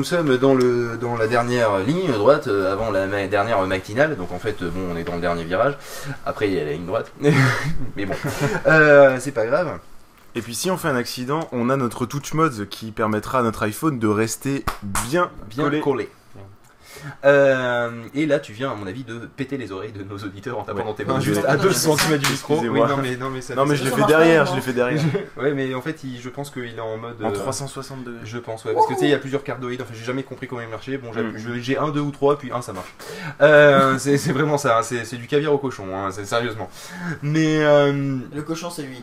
Sommes 0.08 0.36
dans, 0.38 0.54
le, 0.54 0.96
dans 1.00 1.16
la 1.16 1.26
dernière 1.26 1.78
ligne 1.78 2.10
droite 2.12 2.48
euh, 2.48 2.72
avant 2.72 2.90
la 2.90 3.06
ma- 3.06 3.26
dernière 3.26 3.60
matinale. 3.66 4.16
Donc 4.16 4.32
en 4.32 4.38
fait, 4.38 4.62
euh, 4.62 4.70
bon, 4.70 4.94
on 4.94 4.96
est 4.96 5.04
dans 5.04 5.14
le 5.16 5.20
dernier 5.20 5.44
virage. 5.44 5.76
Après, 6.24 6.48
il 6.48 6.54
y 6.54 6.60
a 6.60 6.64
la 6.64 6.72
ligne 6.72 6.86
droite. 6.86 7.12
Mais 7.96 8.06
bon, 8.06 8.14
Euh, 8.66 9.16
c'est 9.20 9.32
pas 9.32 9.46
grave. 9.46 9.78
Et 10.34 10.42
puis 10.42 10.54
si 10.54 10.70
on 10.70 10.76
fait 10.76 10.88
un 10.88 10.96
accident, 10.96 11.48
on 11.52 11.68
a 11.70 11.76
notre 11.76 12.06
touch 12.06 12.32
mods 12.34 12.66
qui 12.70 12.90
permettra 12.92 13.40
à 13.40 13.42
notre 13.42 13.62
iPhone 13.64 13.98
de 13.98 14.06
rester 14.06 14.64
bien, 14.82 15.30
Bien 15.50 15.64
collé. 15.64 15.80
collé. 15.80 16.08
Euh, 17.24 17.90
et 18.14 18.26
là, 18.26 18.38
tu 18.38 18.52
viens, 18.52 18.70
à 18.70 18.74
mon 18.74 18.86
avis, 18.86 19.04
de 19.04 19.18
péter 19.36 19.56
les 19.56 19.72
oreilles 19.72 19.92
de 19.92 20.02
nos 20.04 20.16
auditeurs 20.18 20.58
en 20.58 20.62
tapant 20.62 20.78
Ouais. 20.80 20.84
dans 20.84 20.92
tes 20.94 21.04
Non, 21.04 21.14
mains 21.14 21.20
juste 21.20 21.44
à 21.46 21.56
2 21.56 21.72
cm 21.72 22.18
du 22.18 22.30
micro. 22.30 22.58
Oui, 22.60 22.80
non, 22.80 22.96
mais, 22.96 23.16
non, 23.16 23.30
mais 23.30 23.40
ça 23.40 23.54
Non 23.54 23.64
mais 23.66 23.76
ça- 23.76 23.84
je 23.84 23.90
l'ai 23.90 23.96
fait 23.96 24.06
derrière, 24.06 24.46
je 24.46 24.54
l'ai 24.54 24.60
fait 24.60 24.72
derrière. 24.72 25.02
Ouais, 25.36 25.52
mais 25.54 25.74
en 25.74 25.80
fait, 25.82 26.02
il- 26.04 26.20
je 26.20 26.28
pense 26.28 26.50
qu'il 26.50 26.64
est 26.76 26.80
en 26.80 26.96
mode. 26.96 27.16
En 27.22 27.28
euh, 27.28 27.32
360 27.32 28.04
degrés. 28.04 28.20
Je 28.24 28.38
pense, 28.38 28.64
ouais, 28.64 28.72
parce 28.74 28.86
que 28.86 28.94
tu 28.94 29.00
sais, 29.00 29.04
il 29.06 29.10
y 29.10 29.14
a 29.14 29.18
plusieurs 29.18 29.42
cardoïdes. 29.44 29.80
Enfin, 29.82 29.94
j'ai 29.94 30.04
jamais 30.04 30.22
compris 30.22 30.46
comment 30.48 30.62
il 30.62 30.68
marchait. 30.68 30.98
Bon, 30.98 31.12
j'ai- 31.12 31.22
Mm. 31.22 31.58
j'ai 31.60 31.78
un, 31.78 31.88
deux 31.90 32.00
ou 32.00 32.10
trois, 32.10 32.38
puis 32.38 32.50
un, 32.52 32.62
ça 32.62 32.72
marche. 32.72 32.92
Euh, 33.40 33.96
c'est 33.98 34.16
vraiment 34.32 34.58
ça. 34.58 34.78
hein, 34.78 34.82
C'est 34.82 35.16
du 35.16 35.26
caviar 35.26 35.52
au 35.52 35.58
cochon, 35.58 35.84
hein, 35.94 36.08
c'est 36.10 36.24
sérieusement. 36.24 36.68
Mais 37.22 37.58
euh, 37.64 38.18
Le 38.34 38.42
cochon, 38.42 38.70
c'est 38.70 38.82
lui. 38.82 39.02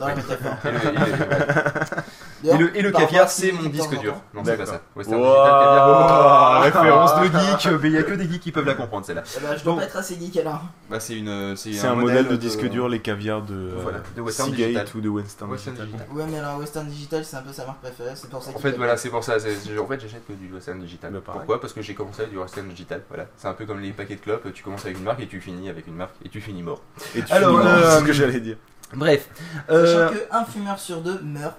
La 0.00 0.14
métaphore. 0.14 0.52
et 0.64 0.70
le, 0.70 0.78
et 0.78 0.92
le- 0.92 2.54
et 2.54 2.58
le- 2.58 2.76
et 2.78 2.82
le 2.82 2.92
par 2.92 3.00
caviar, 3.02 3.28
c'est 3.28 3.52
mon 3.52 3.68
disque 3.68 3.98
dur. 4.00 4.14
Non, 4.34 4.42
c'est 4.44 4.56
pas 4.56 4.66
ça. 4.66 4.80
Western 4.96 5.20
Wow. 5.20 5.26
Digital 5.26 5.50
Caviar. 5.50 6.56
Oh, 6.58 6.62
référence 6.62 7.20
de 7.20 7.27
geek. 7.62 7.68
Mais 7.82 7.88
il 7.88 7.94
y 7.94 7.98
a 7.98 8.02
que 8.02 8.14
des 8.14 8.28
geeks 8.28 8.40
qui 8.40 8.52
peuvent 8.52 8.64
la 8.66 8.74
comprendre, 8.74 9.04
celle-là. 9.06 9.22
Eh 9.36 9.40
ben, 9.40 9.56
je 9.56 9.64
dois 9.64 9.72
Donc- 9.72 9.80
pas 9.80 9.86
être 9.86 9.96
assez 9.96 10.18
geek 10.18 10.36
alors. 10.38 10.62
Bah, 10.90 11.00
c'est 11.00 11.16
une, 11.18 11.54
C'est 11.56 11.78
un, 11.86 11.94
modèle 11.94 12.28
de 12.28 12.36
disque 12.36 12.64
dur, 12.68 12.88
les 12.88 13.00
caviars 13.00 13.42
de, 13.42 13.54
euh, 13.54 13.78
Voilà, 13.82 13.98
de 14.16 14.20
Western 14.20 14.48
Seagate 14.50 14.66
Digital. 14.68 14.86
ou 14.96 15.00
de 15.00 15.08
Western, 15.08 15.50
Western 15.50 15.76
Digital. 15.76 15.92
Digital. 15.98 16.16
Ouais, 16.16 16.24
mais 16.30 16.38
alors 16.38 16.58
Western 16.58 16.86
Digital, 16.86 17.24
c'est 17.24 17.36
un 17.36 17.42
peu 17.42 17.52
sa 17.52 17.66
marque 17.66 17.80
préférée. 17.80 18.12
C'est 18.14 18.30
pour 18.30 18.42
ça 18.42 18.50
En 18.54 18.58
fait, 18.58 18.72
voilà, 18.72 18.96
c'est 18.96 19.10
pour 19.10 19.22
ça. 19.24 19.38
c'est- 19.38 19.54
c'est- 19.56 19.78
En 19.78 19.86
fait, 19.86 20.00
j'achète 20.00 20.26
que 20.26 20.32
du 20.32 20.52
Western 20.52 20.78
Digital. 20.80 21.12
Bah. 21.12 21.20
Pourquoi? 21.24 21.60
Parce 21.60 21.72
que 21.72 21.82
j'ai 21.82 21.94
commencé 21.94 22.20
avec 22.22 22.32
du 22.32 22.38
Western 22.38 22.66
Digital. 22.68 23.02
Voilà, 23.08 23.26
c'est 23.36 23.48
un 23.48 23.54
peu 23.54 23.66
comme 23.66 23.80
les 23.80 23.92
paquets 23.92 24.16
de 24.16 24.20
clopes. 24.20 24.52
Tu 24.52 24.62
commences 24.62 24.84
avec 24.84 24.98
une 24.98 25.04
marque 25.04 25.20
et 25.20 25.26
tu 25.26 25.40
finis 25.40 25.68
avec 25.68 25.86
une 25.86 25.94
marque 25.96 26.14
et 26.24 26.28
tu 26.28 26.40
finis 26.40 26.62
mort. 26.62 26.82
Et 27.14 27.22
tu 27.22 27.32
Alors, 27.32 27.58
finis, 27.60 27.70
euh, 27.72 27.90
c'est 27.94 28.00
ce 28.00 28.04
que 28.04 28.12
j'allais 28.12 28.40
dire. 28.40 28.56
Bref. 28.94 29.28
Euh, 29.70 30.08
Sachant 30.08 30.14
qu'un 30.30 30.44
fumeur 30.44 30.78
sur 30.78 31.00
deux 31.02 31.20
meurt. 31.22 31.56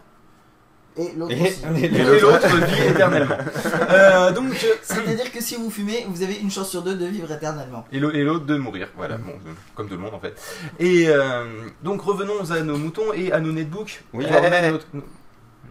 Et 1.00 1.14
l'autre 1.18 1.32
Et, 1.34 1.42
aussi. 1.42 1.62
et 1.86 2.20
l'autre 2.20 2.48
vit 2.66 2.88
éternellement. 2.90 3.38
Euh, 3.90 4.32
donc, 4.32 4.54
C'est-à-dire 4.84 5.32
que 5.32 5.42
si 5.42 5.56
vous 5.56 5.70
fumez, 5.72 6.06
vous 6.08 6.22
avez 6.22 6.36
une 6.36 6.52
chance 6.52 6.70
sur 6.70 6.82
deux 6.84 6.96
de 6.96 7.06
vivre 7.06 7.32
éternellement. 7.32 7.86
et 7.92 8.00
l'au- 8.00 8.12
et 8.12 8.24
l'autre 8.24 8.46
de 8.46 8.56
mourir. 8.58 8.88
Voilà, 8.96 9.18
bon, 9.18 9.32
euh, 9.32 9.52
comme 9.76 9.88
tout 9.88 9.96
le 9.96 10.02
monde 10.02 10.14
en 10.14 10.20
fait. 10.20 10.36
Et 10.80 11.06
euh, 11.08 11.46
donc 11.84 12.02
revenons 12.02 12.52
à 12.52 12.60
nos 12.62 12.78
moutons 12.78 13.12
et 13.14 13.32
à 13.32 13.40
nos 13.40 13.52
netbooks. 13.52 14.04
Oui. 14.14 14.26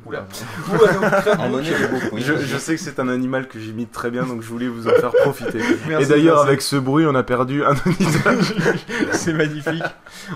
Oula. 0.06 0.27
Je, 2.16 2.36
je 2.39 2.56
sais 2.59 2.74
que 2.77 2.81
c'est 2.81 2.98
un 2.98 3.09
animal 3.09 3.47
que 3.48 3.59
j'imite 3.60 3.93
très 3.93 4.10
bien, 4.10 4.24
donc 4.24 4.43
je 4.43 4.48
voulais 4.48 4.69
vous 4.69 4.86
en 4.89 4.93
faire 4.93 5.10
profiter. 5.23 5.59
Merci, 5.86 6.05
Et 6.05 6.09
d'ailleurs, 6.09 6.40
avec 6.40 6.62
ce 6.62 6.77
bruit, 6.77 7.05
on 7.06 7.15
a 7.15 7.23
perdu 7.23 7.62
un 7.65 7.73
auditeur. 7.73 8.32
C'est 9.12 9.32
magnifique. 9.35 9.82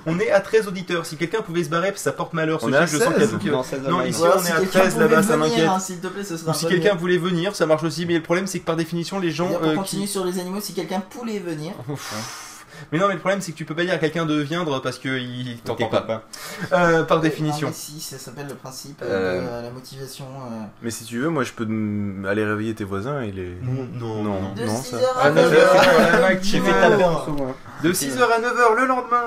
On 0.04 0.18
est 0.18 0.30
à 0.30 0.40
13 0.40 0.68
auditeurs. 0.68 1.06
Si 1.06 1.16
quelqu'un 1.16 1.40
pouvait 1.42 1.64
se 1.64 1.70
barrer, 1.70 1.92
ça 1.96 2.12
porte 2.12 2.34
malheur. 2.34 2.60
Ce 2.60 2.66
On 2.66 2.72
est 2.72 2.86
je 2.86 2.98
sens 2.98 3.14
16. 3.16 3.36
qu'il 3.38 3.46
y 3.48 3.50
a- 3.50 3.52
Non, 3.56 3.62
16 3.62 3.80
Non, 3.82 3.96
online. 3.96 4.08
ici, 4.10 4.18
Voilà, 4.18 4.34
on 4.38 4.44
est 4.44 4.50
à 4.50 4.56
quelqu'un 4.60 4.80
13 4.80 4.98
là-bas, 4.98 5.22
ça 5.22 5.36
m'inquiète. 5.36 5.66
hein, 5.68 5.78
S'il 5.78 6.00
te 6.00 6.06
plaît, 6.08 6.24
ce 6.24 6.36
serait 6.36 6.48
Ou 6.48 6.50
un 6.50 6.54
si 6.54 6.66
quelqu'un 6.66 6.94
voulait 6.94 7.18
venir, 7.18 7.54
ça 7.56 7.64
marche 7.66 7.84
aussi. 7.84 8.04
Mais 8.04 8.14
le 8.16 8.22
problème, 8.22 8.46
c'est 8.46 8.58
que 8.58 8.66
par 8.66 8.76
définition, 8.76 9.20
les 9.20 9.30
gens. 9.30 9.48
Euh, 9.48 9.58
pour 9.58 9.70
qui- 9.70 9.76
continuer 9.76 10.06
sur 10.06 10.24
les 10.24 10.38
animaux, 10.38 10.60
si 10.60 10.74
quelqu'un 10.74 11.00
pouvait 11.00 11.38
venir, 11.38 11.72
Mais 12.90 12.98
non, 12.98 13.06
mais 13.08 13.14
le 13.14 13.20
problème, 13.20 13.40
c'est 13.40 13.52
que 13.52 13.56
tu 13.56 13.64
peux 13.64 13.74
pas 13.74 13.84
dire 13.84 13.94
à 13.94 13.98
quelqu'un 13.98 14.26
de 14.26 14.34
viendre 14.40 14.80
parce 14.80 14.98
qu'il 14.98 15.58
t'entend 15.64 15.88
pas. 15.88 16.24
Euh, 16.72 17.02
par 17.04 17.18
Non, 17.18 17.22
définition. 17.22 17.68
mais 17.68 17.74
si, 17.74 18.00
ça 18.00 18.18
s'appelle 18.18 18.48
le 18.48 18.54
principe 18.54 19.00
euh, 19.02 19.40
Euh, 19.40 19.60
de 19.60 19.64
la 19.66 19.70
motivation. 19.70 20.24
euh, 20.24 20.64
Mais 20.82 20.90
si 20.90 21.04
tu 21.04 21.18
veux, 21.20 21.28
moi 21.28 21.44
je 21.44 21.52
peux 21.52 21.66
aller 22.28 22.44
réveiller 22.44 22.74
tes 22.74 22.84
voisins 22.84 23.20
et 23.22 23.30
les. 23.32 23.56
Non, 23.62 24.22
non, 24.22 24.52
De 24.54 24.64
non, 24.64 24.76
6 24.82 24.90
ça. 24.90 24.96
heures 24.96 25.16
Ah, 25.20 25.26
à 25.26 25.30
neuf 25.30 25.50
9 25.50 25.58
heures, 25.58 26.28
J'ai 26.42 26.58
tu 26.58 26.64
fait 26.64 26.80
taper 26.80 27.04
en 27.04 27.18
hein. 27.18 27.54
De 27.82 27.92
6h 27.92 28.20
à 28.22 28.40
9h 28.40 28.76
le 28.80 28.86
lendemain, 28.86 29.24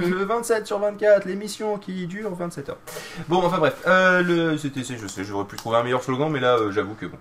le 0.08 0.24
27 0.24 0.66
sur 0.66 0.78
24, 0.78 1.24
l'émission 1.26 1.78
qui 1.78 2.06
dure 2.06 2.32
27 2.34 2.68
heures. 2.68 2.76
Bon, 3.28 3.42
enfin 3.44 3.58
bref, 3.58 3.74
euh, 3.88 4.22
le, 4.22 4.56
c'était, 4.58 4.84
c'est- 4.84 4.96
je 4.98 5.06
sais, 5.08 5.24
j'aurais 5.24 5.46
pu 5.46 5.56
trouver 5.56 5.78
un 5.78 5.82
meilleur 5.82 6.02
slogan, 6.04 6.30
mais 6.30 6.38
là, 6.40 6.56
euh, 6.56 6.70
j'avoue 6.70 6.94
que 6.94 7.06
bon. 7.06 7.18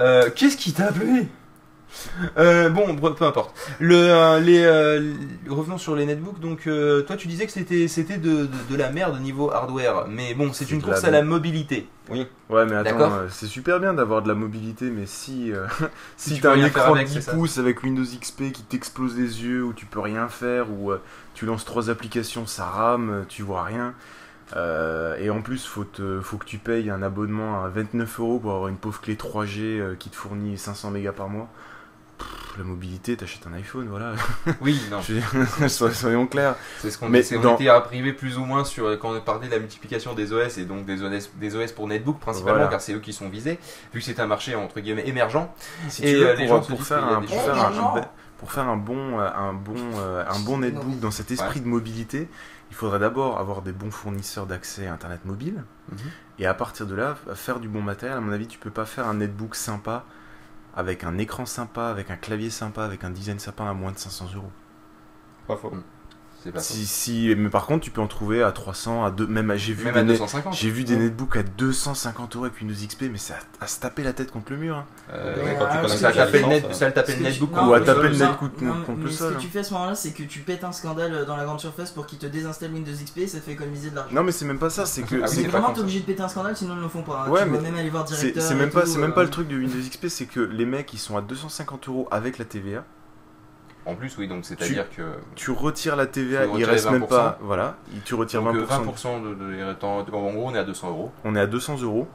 Euh, 0.00 0.28
qu'est-ce 0.34 0.56
qui 0.56 0.72
t'a 0.72 0.86
appelé 0.86 1.28
euh, 2.38 2.68
bon, 2.70 2.94
peu 2.96 3.24
importe. 3.24 3.54
Le, 3.78 3.94
euh, 3.96 4.40
les, 4.40 4.62
euh, 4.64 5.12
revenons 5.48 5.78
sur 5.78 5.94
les 5.96 6.06
netbooks. 6.06 6.40
Donc, 6.40 6.66
euh, 6.66 7.02
toi, 7.02 7.16
tu 7.16 7.28
disais 7.28 7.46
que 7.46 7.52
c'était, 7.52 7.88
c'était 7.88 8.18
de, 8.18 8.46
de, 8.46 8.48
de 8.70 8.76
la 8.76 8.90
merde 8.90 9.20
niveau 9.20 9.50
hardware, 9.50 10.06
mais 10.08 10.34
bon, 10.34 10.52
c'est 10.52 10.70
une 10.70 10.78
la 10.80 10.84
course 10.84 11.04
à 11.04 11.10
la 11.10 11.22
mobilité. 11.22 11.88
Ouais, 12.48 12.66
mais 12.66 12.74
attends, 12.74 12.98
euh, 13.12 13.26
c'est 13.30 13.46
super 13.46 13.78
bien 13.78 13.94
d'avoir 13.94 14.22
de 14.22 14.28
la 14.28 14.34
mobilité, 14.34 14.90
mais 14.90 15.06
si, 15.06 15.52
euh, 15.52 15.66
si, 16.16 16.34
tu 16.34 16.40
t'as 16.40 16.52
un 16.52 16.64
écran 16.64 16.94
avec, 16.94 17.06
de 17.06 17.12
c'est 17.12 17.18
10 17.20 17.24
ça. 17.26 17.32
pouces 17.32 17.58
avec 17.58 17.82
Windows 17.84 18.02
XP 18.04 18.50
qui 18.52 18.62
t'explose 18.62 19.16
les 19.16 19.42
yeux, 19.44 19.62
où 19.64 19.72
tu 19.72 19.86
peux 19.86 20.00
rien 20.00 20.28
faire, 20.28 20.66
ou 20.70 20.90
euh, 20.90 21.00
tu 21.34 21.46
lances 21.46 21.64
trois 21.64 21.88
applications, 21.90 22.46
ça 22.46 22.64
rame, 22.64 23.24
tu 23.28 23.42
vois 23.42 23.62
rien. 23.62 23.94
Euh, 24.56 25.16
et 25.18 25.30
en 25.30 25.42
plus, 25.42 25.64
faut, 25.66 25.84
te- 25.84 26.20
faut 26.20 26.36
que 26.36 26.44
tu 26.44 26.58
payes 26.58 26.90
un 26.90 27.02
abonnement 27.02 27.62
à 27.64 27.68
29 27.68 28.18
euros 28.20 28.38
pour 28.40 28.52
avoir 28.52 28.68
une 28.68 28.76
pauvre 28.78 29.00
clé 29.00 29.14
3G 29.14 29.60
euh, 29.60 29.94
qui 29.96 30.10
te 30.10 30.16
fournit 30.16 30.58
500 30.58 30.90
mégas 30.90 31.12
par 31.12 31.28
mois. 31.28 31.48
Pff, 32.20 32.58
la 32.58 32.64
mobilité, 32.64 33.16
t'achètes 33.16 33.46
un 33.46 33.52
iPhone, 33.54 33.86
voilà. 33.88 34.12
Oui, 34.60 34.80
non. 34.90 35.00
Soyons 35.68 36.26
clairs. 36.26 36.54
C'est 36.78 36.90
ce 36.90 36.98
qu'on 36.98 37.08
Mais 37.08 37.22
c'est- 37.22 37.36
on 37.36 37.40
dans- 37.40 37.54
était 37.56 37.68
arrivé 37.68 38.12
plus 38.12 38.38
ou 38.38 38.44
moins 38.44 38.64
sur 38.64 38.98
quand 38.98 39.14
on 39.14 39.20
parlait 39.20 39.46
de 39.48 39.52
la 39.52 39.58
multiplication 39.58 40.14
des 40.14 40.32
OS 40.32 40.58
et 40.58 40.64
donc 40.64 40.84
des 40.84 41.02
OS, 41.02 41.30
des 41.36 41.56
OS 41.56 41.72
pour 41.72 41.88
netbook 41.88 42.18
principalement 42.20 42.58
Voilà. 42.58 42.70
car 42.70 42.80
c'est 42.80 42.92
eux 42.92 43.00
qui 43.00 43.12
sont 43.12 43.28
visés 43.28 43.58
vu 43.92 44.00
que 44.00 44.04
c'est 44.06 44.20
un 44.20 44.26
marché 44.26 44.54
entre 44.54 44.80
guillemets 44.80 45.08
émergent. 45.08 45.48
Si 45.88 46.02
Et, 46.04 46.12
tu 46.12 46.18
veux, 46.18 46.26
euh, 46.28 46.34
les 46.34 46.46
pour, 46.46 46.56
gens 46.58 46.62
se 46.62 46.68
pour 46.68 46.78
disent 46.78 46.88
faire 46.88 47.04
un, 47.04 47.20
pour 47.22 47.42
faire 47.42 47.54
un- 47.54 47.56
l'argent. 47.56 47.96
un- 47.96 48.04
pour 48.38 48.52
faire 48.52 48.68
un 48.68 48.76
bon, 48.76 49.20
euh, 49.20 49.28
un 49.34 49.52
bon, 49.52 49.74
euh, 49.98 50.24
un 50.26 50.38
bon 50.40 50.58
netbook 50.58 50.98
dans 51.00 51.10
cet 51.10 51.30
esprit 51.30 51.60
de 51.60 51.66
mobilité, 51.66 52.26
il 52.70 52.74
faudrait 52.76 52.98
d'abord 52.98 53.38
avoir 53.38 53.60
des 53.62 53.72
bons 53.72 53.90
fournisseurs 53.90 54.46
d'accès 54.46 54.86
à 54.86 54.92
Internet 54.94 55.20
mobile. 55.26 55.62
Mhm. 55.92 55.98
Et 56.38 56.46
à 56.46 56.54
partir 56.54 56.86
de 56.86 56.94
là, 56.94 57.16
faire 57.34 57.60
du 57.60 57.68
bon 57.68 57.82
matériel. 57.82 58.16
À 58.16 58.20
mon 58.20 58.32
avis, 58.32 58.46
tu 58.46 58.58
peux 58.58 58.70
pas 58.70 58.86
faire 58.86 59.06
un 59.06 59.14
netbook 59.14 59.54
sympa, 59.54 60.04
avec 60.74 61.04
un 61.04 61.18
écran 61.18 61.46
sympa, 61.46 61.88
avec 61.88 62.10
un 62.10 62.16
clavier 62.16 62.50
sympa, 62.50 62.84
avec 62.84 63.04
un 63.04 63.10
design 63.10 63.38
sympa 63.38 63.64
à 63.64 63.74
moins 63.74 63.92
de 63.92 63.98
500 63.98 64.34
euros. 64.34 64.52
Pas 65.46 65.56
faux. 65.56 65.72
Pas. 66.54 66.60
Si, 66.60 66.86
si, 66.86 67.34
mais 67.36 67.50
par 67.50 67.66
contre, 67.66 67.84
tu 67.84 67.90
peux 67.90 68.00
en 68.00 68.06
trouver 68.06 68.42
à 68.42 68.50
300, 68.50 69.04
à 69.04 69.10
2, 69.10 69.26
même 69.26 69.50
à- 69.50 69.56
j'ai 69.58 69.74
vu, 69.74 69.84
Même 69.84 69.92
des 69.94 70.00
à 70.00 70.02
net- 70.04 70.18
250. 70.18 70.54
j'ai 70.54 70.70
vu 70.70 70.84
des 70.84 70.96
netbooks 70.96 71.36
à 71.36 71.42
250 71.42 72.34
euros 72.36 72.46
avec 72.46 72.58
Windows 72.60 72.74
XP, 72.74 73.10
mais 73.12 73.18
c'est 73.18 73.34
à, 73.34 73.38
à 73.60 73.66
se 73.66 73.78
taper 73.78 74.02
la 74.02 74.14
tête 74.14 74.30
contre 74.30 74.52
le 74.52 74.56
mur. 74.58 74.76
hein. 74.76 74.86
Euh, 75.12 75.34
Ouais, 75.44 75.56
tu 75.82 75.96
ça 75.98 76.08
la 76.10 76.16
taper 76.24 76.40
le 76.40 76.46
net, 76.48 76.74
ça 76.74 76.90
taper 76.92 77.14
que 77.16 77.22
netbook. 77.22 77.50
Ou 77.52 77.74
à 77.74 77.78
le 77.80 77.84
taper 77.84 78.00
sol. 78.00 78.10
le 78.10 78.16
non, 78.18 78.26
net 78.26 78.86
contre- 78.86 78.98
le 79.00 79.04
mais 79.04 79.10
sol, 79.10 79.28
Ce 79.28 79.34
hein. 79.34 79.36
que 79.36 79.42
tu 79.42 79.48
fais 79.48 79.58
à 79.58 79.64
ce 79.64 79.72
moment-là, 79.74 79.94
c'est 79.94 80.12
que 80.12 80.22
tu 80.22 80.38
pètes 80.40 80.64
un 80.64 80.72
scandale 80.72 81.12
euh, 81.12 81.24
dans 81.26 81.36
la 81.36 81.44
grande 81.44 81.60
surface 81.60 81.90
pour 81.90 82.06
qu'ils 82.06 82.18
te 82.18 82.26
désinstallent 82.26 82.72
Windows 82.72 82.90
XP 82.92 83.18
et 83.18 83.26
ça 83.26 83.38
te 83.38 83.44
fait 83.44 83.52
économiser 83.52 83.90
de 83.90 83.96
l'argent. 83.96 84.14
Non, 84.14 84.22
mais 84.22 84.32
c'est 84.32 84.46
même 84.46 84.58
pas 84.58 84.70
ça, 84.70 84.86
c'est 84.86 85.02
que. 85.02 85.16
Ah 85.22 85.26
oui, 85.28 85.34
c'est- 85.34 85.46
vraiment, 85.48 85.72
t'es 85.74 85.80
obligé 85.80 86.00
de 86.00 86.04
péter 86.06 86.22
un 86.22 86.28
scandale, 86.28 86.56
sinon 86.56 86.72
ils 86.74 86.78
ne 86.78 86.82
le 86.84 86.88
font 86.88 87.02
pas. 87.02 87.24
hein. 87.26 87.30
Ouais, 87.30 87.44
tu 87.44 87.50
mais 87.50 87.60
même 87.60 87.76
aller 87.76 87.90
voir 87.90 88.04
directeur. 88.04 88.42
c'est 88.42 88.54
même 88.54 88.70
pas, 88.70 88.86
c'est 88.86 88.98
même 88.98 89.12
pas 89.12 89.24
le 89.24 89.30
truc 89.30 89.46
de 89.48 89.56
Windows 89.56 89.78
XP, 89.78 90.08
c'est 90.08 90.26
que 90.26 90.40
les 90.40 90.64
mecs 90.64 90.92
ils 90.94 90.98
sont 90.98 91.16
à 91.18 91.20
250 91.20 91.88
euros 91.88 92.08
avec 92.10 92.38
la 92.38 92.44
TVA. 92.46 92.84
En 93.86 93.94
plus, 93.94 94.16
oui, 94.18 94.28
donc 94.28 94.44
c'est-à-dire 94.44 94.88
que. 94.90 95.02
Tu 95.36 95.50
retires 95.50 95.96
la 95.96 96.06
TVA, 96.06 96.44
il 96.56 96.64
reste 96.64 96.90
même 96.90 97.02
20%. 97.04 97.06
pas. 97.08 97.38
Voilà, 97.40 97.76
tu 98.04 98.14
retires 98.14 98.42
Donc 98.42 98.54
20%. 98.56 98.58
euh, 98.58 98.66
20% 98.66 99.22
de, 99.22 99.34
de, 99.34 99.74
de- 99.74 99.86
En 100.14 100.32
gros, 100.32 100.48
on 100.48 100.54
est 100.54 100.58
à 100.58 100.64
200 100.64 100.88
euros. 100.90 101.10
On 101.24 101.34
est 101.34 101.40
à 101.40 101.46
200 101.46 101.78
euros. 101.82 102.06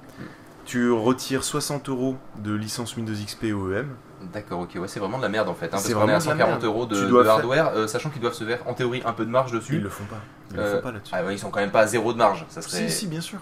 Tu 0.65 0.91
retires 0.91 1.43
60 1.43 1.89
euros 1.89 2.17
de 2.37 2.53
licence 2.53 2.95
Windows 2.95 3.13
XP 3.13 3.45
OEM. 3.53 3.95
D'accord, 4.33 4.61
ok, 4.61 4.77
ouais, 4.79 4.87
c'est 4.87 4.99
vraiment 4.99 5.17
de 5.17 5.23
la 5.23 5.29
merde 5.29 5.47
en 5.49 5.53
fait. 5.53 5.65
Hein, 5.65 5.69
parce 5.71 5.83
C'est 5.83 5.93
qu'on 5.93 5.99
est 6.07 6.13
à 6.13 6.17
vraiment 6.17 6.19
de 6.19 6.25
la 6.39 6.45
140 6.45 6.49
merde. 6.49 6.63
euros 6.63 6.85
de, 6.87 6.95
faire- 7.23 7.31
hardware, 7.33 7.67
euh, 7.75 7.85
sachant 7.87 8.09
qu'ils 8.09 8.21
doivent 8.21 8.33
se 8.33 8.43
faire 8.43 8.67
en 8.67 8.73
théorie 8.73 9.03
un 9.05 9.13
peu 9.13 9.25
de 9.25 9.29
marge 9.29 9.51
Ils 9.51 9.59
dessus. 9.59 9.79
le 9.79 9.89
font 9.89 10.05
pas. 10.05 10.15
Ils 10.51 10.57
le 10.57 10.63
Euh, 10.63 10.75
font 10.77 10.81
pas 10.81 10.91
là-dessus. 10.93 11.13
Ah 11.15 11.23
ouais, 11.23 11.35
ils 11.35 11.39
sont 11.39 11.51
quand 11.51 11.59
même 11.59 11.71
pas 11.71 11.81
à 11.81 11.87
zéro 11.87 12.13
de 12.13 12.17
marge. 12.17 12.45
Ça 12.49 12.61
serait. 12.63 12.87
Si, 12.87 12.91
si, 12.91 13.07
bien 13.07 13.21
sûr. 13.21 13.39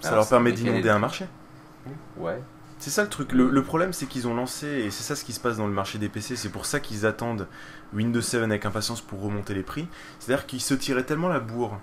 Ça 0.00 0.08
Alors, 0.08 0.20
leur 0.20 0.28
permet 0.28 0.52
d'inonder 0.52 0.90
un 0.90 0.98
marché. 0.98 1.26
Ouais. 2.18 2.42
C'est 2.78 2.90
ça 2.90 3.02
le 3.02 3.08
truc. 3.08 3.32
Le, 3.32 3.48
le 3.50 3.62
problème, 3.62 3.92
c'est 3.92 4.06
qu'ils 4.06 4.28
ont 4.28 4.34
lancé, 4.34 4.66
et 4.66 4.90
c'est 4.90 5.02
ça 5.02 5.16
ce 5.16 5.24
qui 5.24 5.32
se 5.32 5.40
passe 5.40 5.56
dans 5.56 5.66
le 5.66 5.72
marché 5.72 5.98
des 5.98 6.08
PC, 6.08 6.36
c'est 6.36 6.50
pour 6.50 6.66
ça 6.66 6.78
qu'ils 6.78 7.06
attendent 7.06 7.46
Windows 7.94 8.20
7 8.20 8.42
avec 8.42 8.66
impatience 8.66 9.00
pour 9.00 9.22
remonter 9.22 9.54
les 9.54 9.62
prix. 9.62 9.88
C'est-à-dire 10.18 10.46
qu'ils 10.46 10.60
se 10.60 10.74
tiraient 10.74 11.04
tellement 11.04 11.28
la 11.28 11.40
bourre 11.40 11.78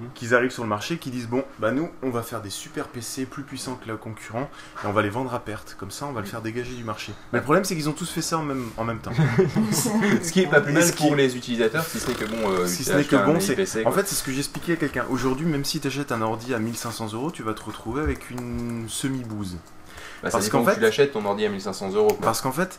Mhm. 0.00 0.08
qu'ils 0.14 0.34
arrivent 0.34 0.50
sur 0.50 0.62
le 0.62 0.68
marché, 0.70 0.96
qu'ils 0.96 1.12
disent 1.12 1.28
Bon, 1.28 1.44
bah 1.58 1.70
nous, 1.70 1.90
on 2.02 2.08
va 2.08 2.22
faire 2.22 2.40
des 2.40 2.48
super 2.48 2.88
PC 2.88 3.26
plus 3.26 3.42
puissants 3.42 3.74
que 3.76 3.86
le 3.86 3.98
concurrent, 3.98 4.48
et 4.82 4.86
on 4.86 4.92
va 4.92 5.02
les 5.02 5.10
vendre 5.10 5.34
à 5.34 5.40
perte. 5.40 5.76
Comme 5.78 5.90
ça, 5.90 6.06
on 6.06 6.12
va 6.12 6.20
le 6.22 6.26
faire 6.26 6.40
dégager 6.40 6.74
du 6.74 6.84
marché. 6.84 7.12
Mais 7.32 7.38
le 7.38 7.44
problème, 7.44 7.64
c'est 7.64 7.74
qu'ils 7.76 7.88
ont 7.90 7.92
tous 7.92 8.10
fait 8.10 8.22
ça 8.22 8.38
en 8.38 8.42
même, 8.42 8.64
en 8.78 8.84
même 8.84 8.98
temps. 9.00 9.12
Ce 9.72 10.32
qui 10.32 10.40
est 10.40 10.46
pas 10.46 10.62
plus 10.62 10.72
mal 10.72 10.90
qui- 10.90 11.06
pour 11.06 11.14
les 11.16 11.36
utilisateurs, 11.36 11.84
si 11.84 12.00
ce 12.00 12.08
n'est 12.08 12.14
que 12.14 12.24
bon. 12.24 12.50
euh, 12.50 12.66
Si 12.66 12.82
ce 12.82 12.94
n'est 12.94 13.04
que 13.04 13.14
un 13.14 13.26
bon, 13.26 13.38
c'est- 13.40 13.86
En 13.86 13.92
fait, 13.92 14.08
c'est 14.08 14.14
ce 14.14 14.22
que 14.22 14.32
j'expliquais 14.32 14.72
à 14.72 14.76
quelqu'un. 14.76 15.04
Aujourd'hui, 15.10 15.46
même 15.46 15.64
si 15.66 15.80
tu 15.80 15.86
achètes 15.86 16.12
un 16.12 16.22
ordi 16.22 16.54
à 16.54 16.58
1500 16.58 17.12
euros, 17.12 17.30
tu 17.30 17.42
vas 17.42 17.52
te 17.54 17.62
retrouver 17.62 18.02
avec 18.02 18.30
une 18.30 18.86
semi-bouse. 18.88 19.58
Bah, 20.24 20.30
parce 20.32 20.48
qu'en 20.48 20.64
fait- 20.64 20.74
tu 20.74 20.80
l'achètes 20.80 21.12
ton 21.12 21.24
ordi 21.24 21.44
à 21.44 21.48
1500 21.48 21.92
euros. 21.94 22.16
Parce 22.20 22.40
qu'en 22.40 22.52
fait, 22.52 22.78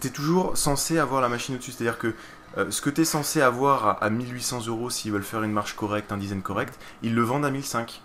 tu 0.00 0.08
es 0.08 0.10
toujours 0.10 0.56
censé 0.56 0.98
avoir 0.98 1.20
la 1.20 1.28
machine 1.28 1.54
au-dessus. 1.54 1.72
C'est-à-dire 1.72 1.98
que 1.98 2.14
euh, 2.56 2.70
ce 2.70 2.80
que 2.80 2.90
tu 2.90 3.02
es 3.02 3.04
censé 3.04 3.40
avoir 3.42 3.86
à, 3.86 3.90
à 4.04 4.10
1800 4.10 4.66
euros 4.66 4.90
s'ils 4.90 5.12
veulent 5.12 5.22
faire 5.22 5.42
une 5.42 5.52
marche 5.52 5.74
correcte, 5.74 6.10
un 6.12 6.16
design 6.16 6.42
correct, 6.42 6.78
ils 7.02 7.14
le 7.14 7.22
vendent 7.22 7.44
à 7.44 7.50
1005. 7.50 8.02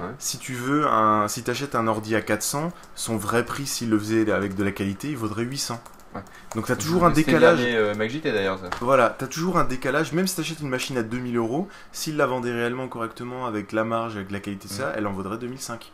Ouais. 0.00 0.06
Si 0.18 0.38
tu 0.38 0.54
veux, 0.54 0.86
un, 0.86 1.28
si 1.28 1.42
tu 1.42 1.50
achètes 1.50 1.74
un 1.74 1.86
ordi 1.86 2.14
à 2.16 2.22
400, 2.22 2.72
son 2.94 3.16
vrai 3.16 3.44
prix, 3.44 3.66
s'il 3.66 3.90
le 3.90 3.98
faisait 3.98 4.30
avec 4.32 4.54
de 4.54 4.64
la 4.64 4.72
qualité, 4.72 5.10
il 5.10 5.16
vaudrait 5.16 5.42
800. 5.44 5.80
Ouais. 6.14 6.20
Donc 6.54 6.66
tu 6.66 6.72
as 6.72 6.76
toujours 6.76 7.04
un 7.04 7.10
décalage. 7.10 7.58
dernier, 7.58 7.76
euh, 7.76 7.94
MacJT 7.94 8.32
d'ailleurs, 8.32 8.58
ça. 8.58 8.68
Voilà, 8.80 9.14
t'as 9.18 9.26
toujours 9.26 9.58
un 9.58 9.64
décalage, 9.64 10.12
même 10.12 10.26
si 10.26 10.36
t'achètes 10.36 10.60
une 10.60 10.68
machine 10.68 10.96
à 10.98 11.02
2000 11.02 11.36
euros, 11.36 11.68
s'il 11.92 12.16
la 12.16 12.26
vendait 12.26 12.52
réellement 12.52 12.86
correctement 12.88 13.46
avec 13.46 13.72
la 13.72 13.84
marge, 13.84 14.16
avec 14.16 14.30
la 14.30 14.40
qualité 14.40 14.68
de 14.68 14.72
ça, 14.72 14.92
elle 14.96 15.06
en 15.06 15.12
vaudrait 15.12 15.38
2005. 15.38 15.92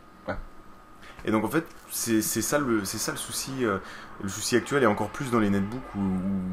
Et 1.24 1.30
donc 1.30 1.44
en 1.44 1.48
fait, 1.48 1.66
c'est 1.90 2.22
ça 2.22 2.58
le, 2.58 2.84
c'est 2.84 2.98
ça 2.98 3.10
le 3.12 3.18
souci, 3.18 3.64
euh, 3.64 3.78
le 4.22 4.28
souci 4.28 4.56
actuel 4.56 4.82
et 4.82 4.86
encore 4.86 5.10
plus 5.10 5.30
dans 5.30 5.40
les 5.40 5.50
netbooks 5.50 5.82
où, 5.96 6.00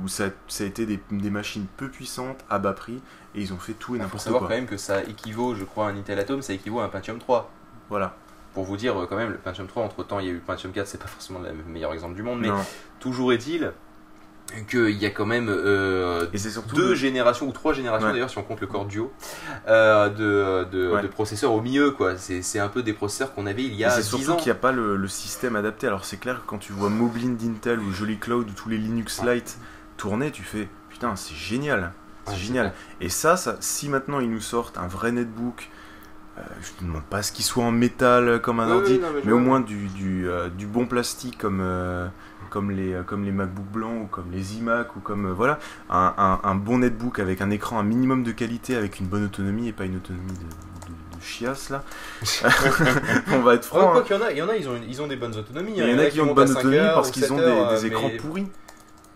où 0.04 0.08
ça, 0.08 0.26
ça 0.48 0.64
a 0.64 0.68
été 0.68 0.86
des, 0.86 1.00
des 1.12 1.30
machines 1.30 1.66
peu 1.78 1.90
puissantes 1.90 2.44
à 2.50 2.58
bas 2.60 2.74
prix 2.74 3.02
et 3.36 3.42
ils 3.42 3.54
ont 3.54 3.60
fait 3.60 3.74
tout 3.74 3.96
et 3.96 3.98
Il 3.98 4.02
faut 4.02 4.06
n'importe 4.06 4.24
savoir 4.24 4.40
quoi. 4.42 4.50
quand 4.50 4.56
même 4.56 4.66
que 4.66 4.78
ça 4.78 5.04
équivaut, 5.04 5.56
je 5.56 5.64
crois, 5.64 5.88
à 5.88 5.92
un 5.92 5.98
Intel 5.98 6.20
Atom, 6.20 6.42
ça 6.42 6.54
équivaut 6.54 6.80
à 6.80 6.86
un 6.86 6.90
Pentium 6.90 7.20
3. 7.20 7.52
Voilà. 7.90 8.16
Pour 8.54 8.64
vous 8.64 8.78
dire, 8.78 9.00
euh, 9.00 9.06
quand 9.06 9.18
même, 9.18 9.32
le 9.32 9.38
Pentium 9.38 9.68
3, 9.68 9.84
entre 9.84 10.04
temps, 10.04 10.20
il 10.20 10.26
y 10.26 10.30
a 10.30 10.32
eu 10.32 10.36
le 10.36 10.40
Pentium 10.42 10.72
4, 10.72 10.88
c'est 10.88 10.98
pas 10.98 11.08
forcément 11.08 11.40
le 11.40 11.54
meilleur 11.72 11.94
exemple 11.94 12.16
du 12.16 12.24
monde, 12.24 12.40
mais 12.40 12.48
Non. 12.48 12.66
toujours 13.00 13.34
est-il 13.34 13.72
qu'il 14.70 14.92
y 14.92 15.06
a 15.06 15.10
quand 15.10 15.26
même 15.26 15.50
euh, 15.50 16.28
Et 16.34 16.38
deux 16.74 16.90
le- 16.90 16.96
générations 16.96 17.48
ou 17.48 17.52
trois 17.52 17.74
générations 17.74 18.08
Ouais. 18.08 18.14
d'ailleurs 18.14 18.30
si 18.30 18.38
on 18.38 18.44
compte 18.44 18.62
le 18.62 18.68
Core 18.68 18.86
Duo 18.86 19.12
euh, 19.68 20.10
de, 20.10 20.70
de, 20.70 20.92
Ouais. 20.92 21.02
de 21.02 21.08
processeurs 21.08 21.52
au 21.52 21.62
milieu 21.62 21.92
quoi 21.92 22.14
c'est 22.18 22.60
un 22.60 22.68
peu 22.70 22.84
des 22.84 22.94
processeurs 22.94 23.34
qu'on 23.34 23.48
avait 23.48 23.64
il 23.64 23.74
y 23.76 23.84
a 23.84 23.90
c'est 23.90 24.02
10 24.02 24.08
surtout 24.24 24.36
qu'il 24.38 24.46
n'y 24.52 24.58
a 24.58 24.62
pas 24.62 24.72
le, 24.72 24.96
le 24.96 25.08
système 25.08 25.56
adapté. 25.56 25.88
Alors 25.88 26.06
c'est 26.06 26.18
clair 26.18 26.42
que 26.42 26.48
quand 26.48 26.60
tu 26.60 26.74
vois 26.74 26.90
Moblin 26.90 27.30
d'Intel 27.32 27.80
ou 27.80 27.92
Jolly 27.92 28.18
Cloud 28.18 28.50
ou 28.50 28.54
tous 28.54 28.70
les 28.70 28.78
Linux 28.78 29.24
Lite 29.24 29.58
tourner, 29.98 30.30
tu 30.32 30.44
fais 30.44 30.68
putain 30.90 31.16
c'est 31.16 31.36
génial, 31.36 31.92
c'est 32.26 32.32
Ouais, 32.34 32.38
génial. 32.38 32.74
Et 33.02 33.10
ça, 33.10 33.38
ça, 33.38 33.58
si 33.60 33.90
maintenant 33.90 34.20
ils 34.20 34.30
nous 34.30 34.42
sortent 34.42 34.78
un 34.78 34.88
vrai 34.88 35.12
netbook, 35.12 35.70
euh, 36.38 36.42
je 36.62 36.84
ne 36.84 36.90
demande 36.90 37.04
pas 37.06 37.22
ce 37.24 37.32
qu'il 37.32 37.46
soit 37.46 37.64
en 37.64 37.72
métal 37.72 38.42
comme 38.42 38.60
un 38.60 38.70
ordi, 38.70 39.00
non, 39.00 39.08
mais 39.24 39.32
au 39.32 39.40
moins 39.40 39.60
du, 39.62 39.88
du, 39.88 40.28
du 40.58 40.68
bon 40.68 40.86
plastique 40.86 41.38
comme, 41.38 41.62
comme, 42.56 42.72
les, 42.72 42.94
euh, 42.94 43.03
comme 43.03 43.26
les 43.26 43.34
MacBook 43.34 43.65
blancs 43.65 44.03
ou 44.03 44.07
comme 44.07 44.32
les 44.32 44.56
iMac 44.57 44.95
ou 44.95 45.02
comme 45.02 45.26
euh, 45.26 45.34
voilà, 45.34 45.60
un, 45.90 46.14
un- 46.18 46.40
un 46.49 46.56
bon 46.56 46.77
netbook 46.77 47.19
avec 47.19 47.41
un 47.41 47.49
écran 47.49 47.77
un 47.80 47.84
minimum 47.84 48.23
de 48.23 48.32
qualité 48.32 48.77
avec 48.77 49.02
une 49.02 49.07
bonne 49.07 49.26
autonomie 49.26 49.68
et 49.68 49.73
pas 49.73 49.84
une 49.84 49.98
autonomie 49.98 50.32
de, 50.32 50.36
de, 50.38 51.18
de 51.18 51.22
chiasse 51.22 51.69
là. 51.69 51.84
On 53.34 53.40
va 53.41 53.56
être 53.56 53.64
Ouais, 53.73 53.80
franc. 53.82 53.91
quoi 53.91 53.99
hein. 53.99 54.03
qu'il 54.07 54.15
y 54.15 54.19
en 54.19 54.22
a, 54.23 54.32
il 54.32 54.38
y 54.38 54.41
en 54.41 54.48
a, 54.48 54.56
ils 54.56 54.69
ont, 54.69 54.80
ils 54.88 55.02
ont 55.02 55.07
des 55.07 55.18
bonnes 55.18 55.36
autonomies. 55.36 55.73
Il 55.76 55.84
hein. 55.84 55.88
y 55.90 55.94
en 55.95 55.99
a 55.99 56.06
qui 56.06 56.22
ont 56.22 56.23
de 56.23 56.30
montent 56.30 56.40
à 56.40 56.44
bonne 56.45 56.48
5 56.53 56.60
autonomie 56.60 56.77
heures 56.77 56.95
parce 56.95 57.11
qu'ils 57.11 57.23
7 57.23 57.32
ont 57.32 57.40
heures, 57.40 57.69
des, 57.73 57.76
des 57.82 57.84
euh, 57.84 57.88
écrans 57.90 58.10
pourris. 58.22 58.48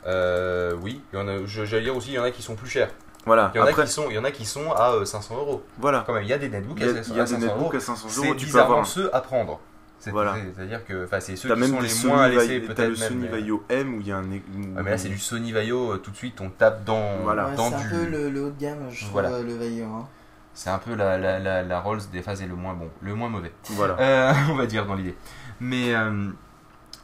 Euh, 0.06 0.74
oui, 0.82 1.02
il 1.14 1.20
y 1.20 1.22
en 1.22 1.28
a, 1.30 1.46
je- 1.46 1.64
j'allais 1.66 1.84
dire 1.84 1.96
aussi, 1.96 2.10
il 2.10 2.16
y 2.16 2.20
en 2.20 2.24
a 2.24 2.32
qui 2.32 2.42
sont 2.42 2.56
plus 2.56 2.70
chers. 2.70 2.90
Voilà. 3.26 3.52
Il 3.54 3.58
y 3.58 3.62
en, 3.62 3.66
Après, 3.68 3.84
a, 3.84 3.86
qui 3.86 3.92
sont, 3.92 4.06
il 4.10 4.16
y 4.16 4.18
en 4.20 4.24
a 4.26 4.32
qui 4.32 4.46
sont 4.46 4.72
à 4.74 4.92
euh, 4.96 5.06
500 5.06 5.36
euros. 5.38 5.64
voilà. 5.78 6.04
Quand 6.06 6.14
même, 6.14 6.24
il 6.24 6.30
y 6.30 6.34
a 6.34 6.38
des 6.38 6.50
netbooks 6.50 6.78
Il 6.80 6.84
a, 6.88 6.92
à, 6.92 7.04
il 7.08 7.16
y 7.16 7.20
a 7.20 7.24
à 7.24 7.26
des 7.26 7.32
500 7.34 7.46
euros. 7.46 7.56
netbooks 7.58 7.76
à 7.76 7.80
500 7.80 8.08
C'est 8.10 8.18
euros. 8.20 8.34
Tu 8.34 8.40
peux 8.40 8.46
bizarrement 8.46 8.72
avoir. 8.76 8.88
ceux 8.88 9.14
à 9.16 9.22
prendre. 9.22 9.60
C'est- 10.00 10.12
Voilà. 10.12 10.36
C'est-à-dire 10.56 10.86
que 10.86 11.04
enfin, 11.06 11.20
c'est 11.20 11.36
ceux 11.36 11.54
qui 11.54 11.60
même 11.60 11.70
sont 11.72 11.82
les 11.82 11.90
Sony 11.90 12.14
moins 12.14 12.22
à 12.24 12.30
laisser 12.30 12.60
Vaio- 12.60 12.68
t'as 12.68 12.74
peut-être 12.74 12.90
le. 12.90 12.96
Sony 12.96 13.22
mais- 13.24 13.28
Vaio 13.28 13.64
M 13.70 13.94
où 13.96 14.00
il 14.00 14.08
y 14.08 14.12
a 14.12 14.18
un. 14.18 14.24
Ouais, 14.24 14.42
mais 14.84 14.92
là, 14.92 14.98
c'est 14.98 15.10
du 15.10 15.18
Sony 15.20 15.52
Vaio, 15.52 15.94
euh, 15.94 15.98
tout 15.98 16.12
de 16.12 16.16
suite, 16.16 16.40
on 16.42 16.50
tape 16.50 16.86
dans, 16.86 17.18
Voilà. 17.24 17.50
Ouais, 17.50 17.56
dans 17.56 17.70
c'est 17.70 17.76
un 17.76 17.90
peu 17.90 18.06
le, 18.06 18.30
le 18.30 18.44
haut 18.46 18.50
de 18.50 18.60
gamme, 18.60 18.88
je 18.90 19.00
trouve, 19.02 19.12
Voilà. 19.12 19.30
euh, 19.32 19.44
le 19.44 19.54
Vaio. 19.56 19.86
Hein. 19.86 20.08
C'est 20.54 20.70
un 20.70 20.78
peu 20.80 20.96
la, 20.96 21.18
la, 21.18 21.40
la, 21.40 21.64
la 21.64 21.80
Rolls 21.82 22.02
des 22.12 22.22
phases 22.22 22.42
et 22.42 22.48
le 22.48 22.56
moins 22.56 22.74
bon, 22.74 22.90
le 23.02 23.14
moins 23.16 23.30
mauvais. 23.30 23.52
Voilà. 23.72 23.96
Euh, 24.00 24.34
on 24.52 24.56
va 24.56 24.66
dire 24.66 24.86
dans 24.86 24.96
l'idée. 24.96 25.16
Mais, 25.60 25.94
euh, 25.94 26.30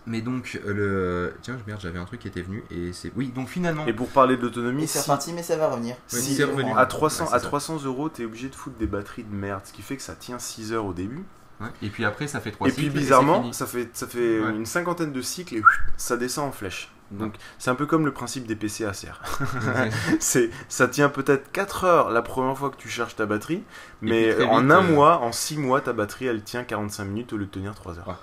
mais 0.08 0.22
donc, 0.22 0.60
euh, 0.66 0.74
le. 0.74 1.34
Tiens, 1.42 1.58
je- 1.60 1.70
merde, 1.70 1.82
j'avais 1.82 2.00
un 2.00 2.06
truc 2.06 2.22
qui 2.22 2.28
était 2.30 2.42
venu 2.42 2.64
et 2.72 2.94
c'est. 2.94 3.12
Oui, 3.18 3.28
donc 3.36 3.50
finalement. 3.50 3.86
Et 3.88 3.94
pour 3.94 4.08
parler 4.08 4.38
d'autonomie, 4.38 4.88
c'est 4.88 5.00
si 5.00 5.04
reparti, 5.10 5.34
mais 5.34 5.44
ça 5.44 5.58
va 5.58 5.68
revenir. 5.68 5.96
Ouais, 5.96 6.20
Si, 6.20 6.36
c'est 6.36 6.44
euh, 6.44 6.48
revenu. 6.48 6.72
à 6.78 6.86
300, 6.86 7.26
Ouais, 7.26 7.34
à 7.34 7.40
ça. 7.40 7.46
300 7.48 7.84
euros, 7.84 8.08
t'es 8.10 8.24
obligé 8.26 8.48
de 8.50 8.56
foutre 8.56 8.78
des 8.78 8.88
batteries 8.88 9.24
de 9.26 9.36
merde, 9.36 9.62
ce 9.66 9.74
qui 9.74 9.82
fait 9.82 9.98
que 9.98 10.04
ça 10.04 10.16
tient 10.16 10.40
6 10.40 10.72
heures 10.74 10.86
au 10.86 10.94
début. 10.94 11.24
Ouais, 11.62 11.68
Et 11.82 11.90
puis 11.90 12.04
après, 12.06 12.28
ça 12.28 12.40
fait 12.42 12.52
3 12.52 12.68
et 12.68 12.72
puis 12.72 12.90
bizarrement, 12.90 13.52
ça 13.54 13.66
fait, 13.66 13.90
ça 13.94 14.08
fait 14.08 14.40
Ouais. 14.40 14.50
une 14.52 14.66
cinquantaine 14.66 15.14
de 15.14 15.22
cycles 15.22 15.56
et 15.56 15.64
ça 15.98 16.18
descend 16.18 16.50
en 16.50 16.52
flèche. 16.52 16.92
Donc 17.12 17.36
c'est 17.60 17.70
un 17.70 17.76
peu 17.76 17.86
comme 17.86 18.06
le 18.06 18.12
principe 18.12 18.48
des 18.48 18.56
PC 18.56 18.84
Acer. 18.84 19.12
c'est, 20.20 20.50
ça 20.70 20.88
tient 20.88 21.08
peut-être 21.10 21.52
4 21.52 21.84
heures 21.86 22.10
la 22.10 22.22
première 22.22 22.58
fois 22.58 22.70
que 22.72 22.78
tu 22.78 22.90
charges 22.90 23.16
ta 23.16 23.26
batterie, 23.26 23.64
mais 24.02 24.36
en 24.46 24.70
un 24.70 24.84
euh, 24.84 24.94
mois, 24.94 25.20
en 25.20 25.32
6 25.32 25.58
mois, 25.58 25.82
ta 25.82 25.94
batterie 25.94 26.26
elle 26.26 26.42
tient 26.44 26.64
45 26.64 27.06
minutes 27.06 27.34
au 27.34 27.38
lieu 27.38 27.46
de 27.46 27.52
tenir 27.52 27.76
3 27.76 28.00
heures. 28.00 28.20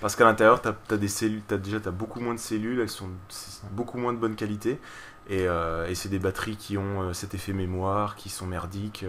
Parce 0.00 0.16
qu'à 0.16 0.24
l'intérieur, 0.24 0.62
t'as 0.62 0.74
as 0.90 0.96
des 0.96 1.08
cellules, 1.08 1.42
t'as 1.46 1.56
déjà 1.56 1.80
t'as 1.80 1.90
beaucoup 1.90 2.20
moins 2.20 2.34
de 2.34 2.38
cellules, 2.38 2.80
elles 2.80 2.88
sont 2.88 3.08
beaucoup 3.72 3.98
moins 3.98 4.12
de 4.12 4.18
bonne 4.18 4.34
qualité, 4.36 4.78
et, 5.28 5.46
euh, 5.46 5.86
et 5.88 5.94
c'est 5.94 6.08
des 6.08 6.18
batteries 6.18 6.56
qui 6.56 6.78
ont 6.78 7.02
euh, 7.02 7.12
cet 7.12 7.34
effet 7.34 7.52
mémoire, 7.52 8.16
qui 8.16 8.28
sont 8.28 8.46
merdiques. 8.46 9.04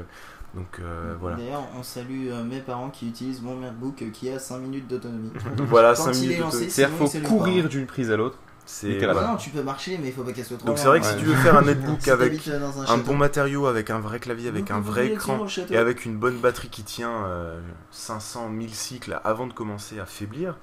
Donc 0.53 0.79
euh, 0.79 1.15
voilà. 1.19 1.37
D'ailleurs, 1.37 1.63
on 1.79 1.83
salue 1.83 2.27
euh, 2.27 2.43
mes 2.43 2.59
parents 2.59 2.89
qui 2.89 3.07
utilisent 3.07 3.41
mon 3.41 3.55
MacBook 3.55 4.01
euh, 4.01 4.09
qui 4.11 4.29
a 4.29 4.37
5 4.37 4.57
minutes 4.59 4.87
d'autonomie. 4.87 5.31
voilà, 5.57 5.93
Quand 5.95 6.05
5 6.05 6.15
il 6.17 6.23
est 6.23 6.27
minutes. 6.27 6.39
d'autonomie. 6.45 6.69
C'est-à-dire 6.69 6.97
qu'il 6.97 7.21
il 7.21 7.27
faut 7.27 7.27
courir 7.37 7.69
d'une 7.69 7.85
prise 7.85 8.11
à 8.11 8.17
l'autre. 8.17 8.37
C'est. 8.65 8.99
Bah 8.99 9.27
non, 9.31 9.37
tu 9.37 9.49
peux 9.49 9.63
marcher, 9.63 9.97
mais 9.97 10.09
il 10.09 10.13
faut 10.13 10.23
pas 10.23 10.31
qu'elle 10.33 10.45
soit 10.45 10.57
trop 10.57 10.67
Donc 10.67 10.77
c'est 10.77 10.87
vrai 10.87 10.99
que 10.99 11.05
si 11.05 11.15
tu 11.17 11.25
veux 11.25 11.35
faire 11.35 11.57
un 11.57 11.63
netbook 11.63 12.01
Si 12.01 12.11
avec 12.11 12.47
un 12.87 12.97
bon 12.99 13.15
matériau, 13.15 13.65
avec 13.65 13.89
un 13.89 13.99
vrai 13.99 14.19
clavier, 14.19 14.49
avec 14.49 14.65
Donc, 14.65 14.77
un 14.77 14.79
vrai 14.79 15.07
écran 15.07 15.45
et 15.69 15.77
avec 15.77 16.05
une 16.05 16.15
bonne 16.17 16.37
batterie 16.37 16.69
qui 16.69 16.83
tient 16.83 17.25
euh, 17.25 17.59
500 17.91 18.49
1000 18.49 18.73
cycles 18.73 19.19
avant 19.23 19.47
de 19.47 19.53
commencer 19.53 19.99
à 19.99 20.05
faiblir, 20.05 20.57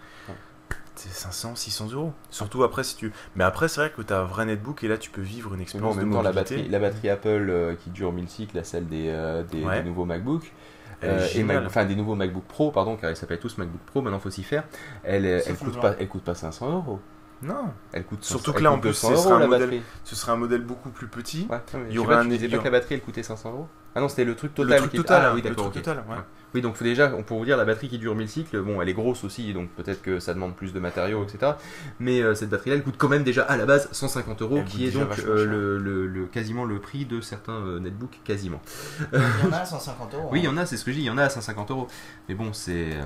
500 0.98 1.54
600 1.56 1.92
euros. 1.92 2.12
Surtout 2.30 2.62
après 2.64 2.82
si 2.84 2.96
tu. 2.96 3.12
Mais 3.36 3.44
après 3.44 3.68
c'est 3.68 3.80
vrai 3.80 3.90
que 3.96 4.02
tu 4.02 4.12
as 4.12 4.20
un 4.20 4.24
vrai 4.24 4.44
netbook 4.46 4.82
et 4.84 4.88
là 4.88 4.98
tu 4.98 5.10
peux 5.10 5.20
vivre 5.20 5.50
une 5.50 5.56
bon, 5.58 5.62
expérience 5.62 5.92
en 5.92 5.96
de 5.96 6.04
même 6.04 6.12
temps, 6.12 6.22
la 6.22 6.30
mobilité. 6.32 6.56
batterie, 6.56 6.70
la 6.70 6.78
batterie 6.78 7.08
Apple 7.10 7.46
euh, 7.50 7.74
qui 7.76 7.90
dure 7.90 8.12
1000 8.12 8.28
cycles, 8.28 8.56
la 8.56 8.64
celle 8.64 8.86
des, 8.88 9.08
euh, 9.08 9.42
des, 9.44 9.62
Ouais. 9.64 9.82
des 9.82 9.88
nouveaux 9.88 10.04
MacBook, 10.04 10.52
euh, 11.04 11.26
et. 11.34 11.42
Mac- 11.44 11.62
enfin 11.66 11.84
des 11.84 11.94
nouveaux 11.96 12.14
MacBook 12.16 12.44
Pro, 12.44 12.70
pardon, 12.72 12.96
car 12.96 13.10
ils 13.10 13.16
s'appellent 13.16 13.38
tous 13.38 13.56
MacBook 13.58 13.80
Pro, 13.86 14.02
maintenant 14.02 14.18
faut 14.18 14.30
s'y 14.30 14.42
faire. 14.42 14.64
Elle, 15.04 15.24
elle, 15.24 15.42
le 15.48 15.54
coûte 15.54 15.80
pas, 15.80 15.94
elle 15.98 16.08
coûte 16.08 16.22
pas 16.24 16.34
500 16.34 16.72
euros. 16.72 17.00
Non. 17.40 17.66
Elle 17.92 18.04
coûte 18.04 18.24
Surtout 18.24 18.46
500 18.50 18.58
que 18.58 18.64
là, 18.64 18.72
plus, 18.78 18.88
200 18.88 19.08
ce 19.08 19.12
euros 19.12 19.22
sera 19.22 19.36
un 19.36 19.46
modèle-. 19.46 19.80
Ce 20.02 20.16
serait 20.16 20.32
un 20.32 20.36
modèle 20.36 20.62
beaucoup 20.62 20.90
plus 20.90 21.06
petit. 21.06 21.46
Ouais, 21.48 21.60
Il 21.88 21.94
y 22.00 22.04
pas, 22.04 22.18
un 22.18 22.22
tu 22.24 22.30
disais 22.30 22.48
pas 22.48 22.58
que 22.58 22.64
la 22.64 22.70
batterie 22.70 22.94
elle 22.96 23.00
coûtait 23.00 23.22
500 23.22 23.50
euros 23.52 23.68
Ah 23.94 24.00
non, 24.00 24.08
c'était 24.08 24.24
le 24.24 24.34
truc 24.34 24.50
Le 24.58 24.64
total. 24.64 24.78
truc 24.80 24.90
qui- 24.90 24.96
total, 24.96 25.22
Ah 25.24 25.34
oui, 25.34 25.42
le 25.42 25.48
d'accord. 25.50 25.70
truc 25.70 25.84
total, 25.84 25.98
ouais. 26.08 26.16
Oui, 26.54 26.62
donc 26.62 26.76
faut 26.76 26.84
déjà, 26.84 27.12
on 27.14 27.22
peut 27.22 27.34
vous 27.34 27.44
dire 27.44 27.56
la 27.56 27.64
batterie 27.66 27.88
qui 27.88 27.98
dure 27.98 28.14
1000 28.14 28.28
cycles. 28.28 28.60
Bon, 28.62 28.80
elle 28.80 28.88
est 28.88 28.94
grosse 28.94 29.22
aussi, 29.24 29.52
donc 29.52 29.68
peut-être 29.70 30.00
que 30.00 30.18
ça 30.18 30.32
demande 30.32 30.56
plus 30.56 30.72
de 30.72 30.80
matériaux, 30.80 31.22
etc. 31.24 31.52
Mais 32.00 32.22
euh, 32.22 32.34
cette 32.34 32.48
batterie-là, 32.48 32.76
elle 32.76 32.82
coûte 32.82 32.94
quand 32.96 33.08
même 33.08 33.22
déjà 33.24 33.42
à 33.42 33.56
la 33.56 33.66
base 33.66 33.88
150 33.92 34.40
euros, 34.42 34.62
qui 34.66 34.86
est 34.86 34.90
donc 34.90 35.18
euh, 35.26 35.44
le, 35.44 35.78
le- 35.78 36.06
le- 36.06 36.26
quasiment 36.26 36.64
le 36.64 36.78
prix 36.78 37.04
de 37.04 37.20
certains 37.20 37.52
euh, 37.52 37.80
netbooks, 37.80 38.20
quasiment. 38.24 38.60
Il 39.12 39.18
y 39.18 39.48
en 39.48 39.52
a 39.52 39.58
à 39.58 39.64
150 39.66 40.14
euros. 40.14 40.28
Oui, 40.32 40.40
il 40.40 40.44
y 40.44 40.46
hein. 40.46 40.52
en 40.54 40.56
a, 40.56 40.64
c'est 40.66 40.76
ce 40.76 40.84
que 40.84 40.90
je 40.90 40.96
dis, 40.96 41.02
il 41.02 41.06
y 41.06 41.10
en 41.10 41.18
a 41.18 41.24
à 41.24 41.28
150 41.30 41.70
euros. 41.70 41.86
Mais 42.28 42.34
bon, 42.34 42.52
c'est. 42.52 42.96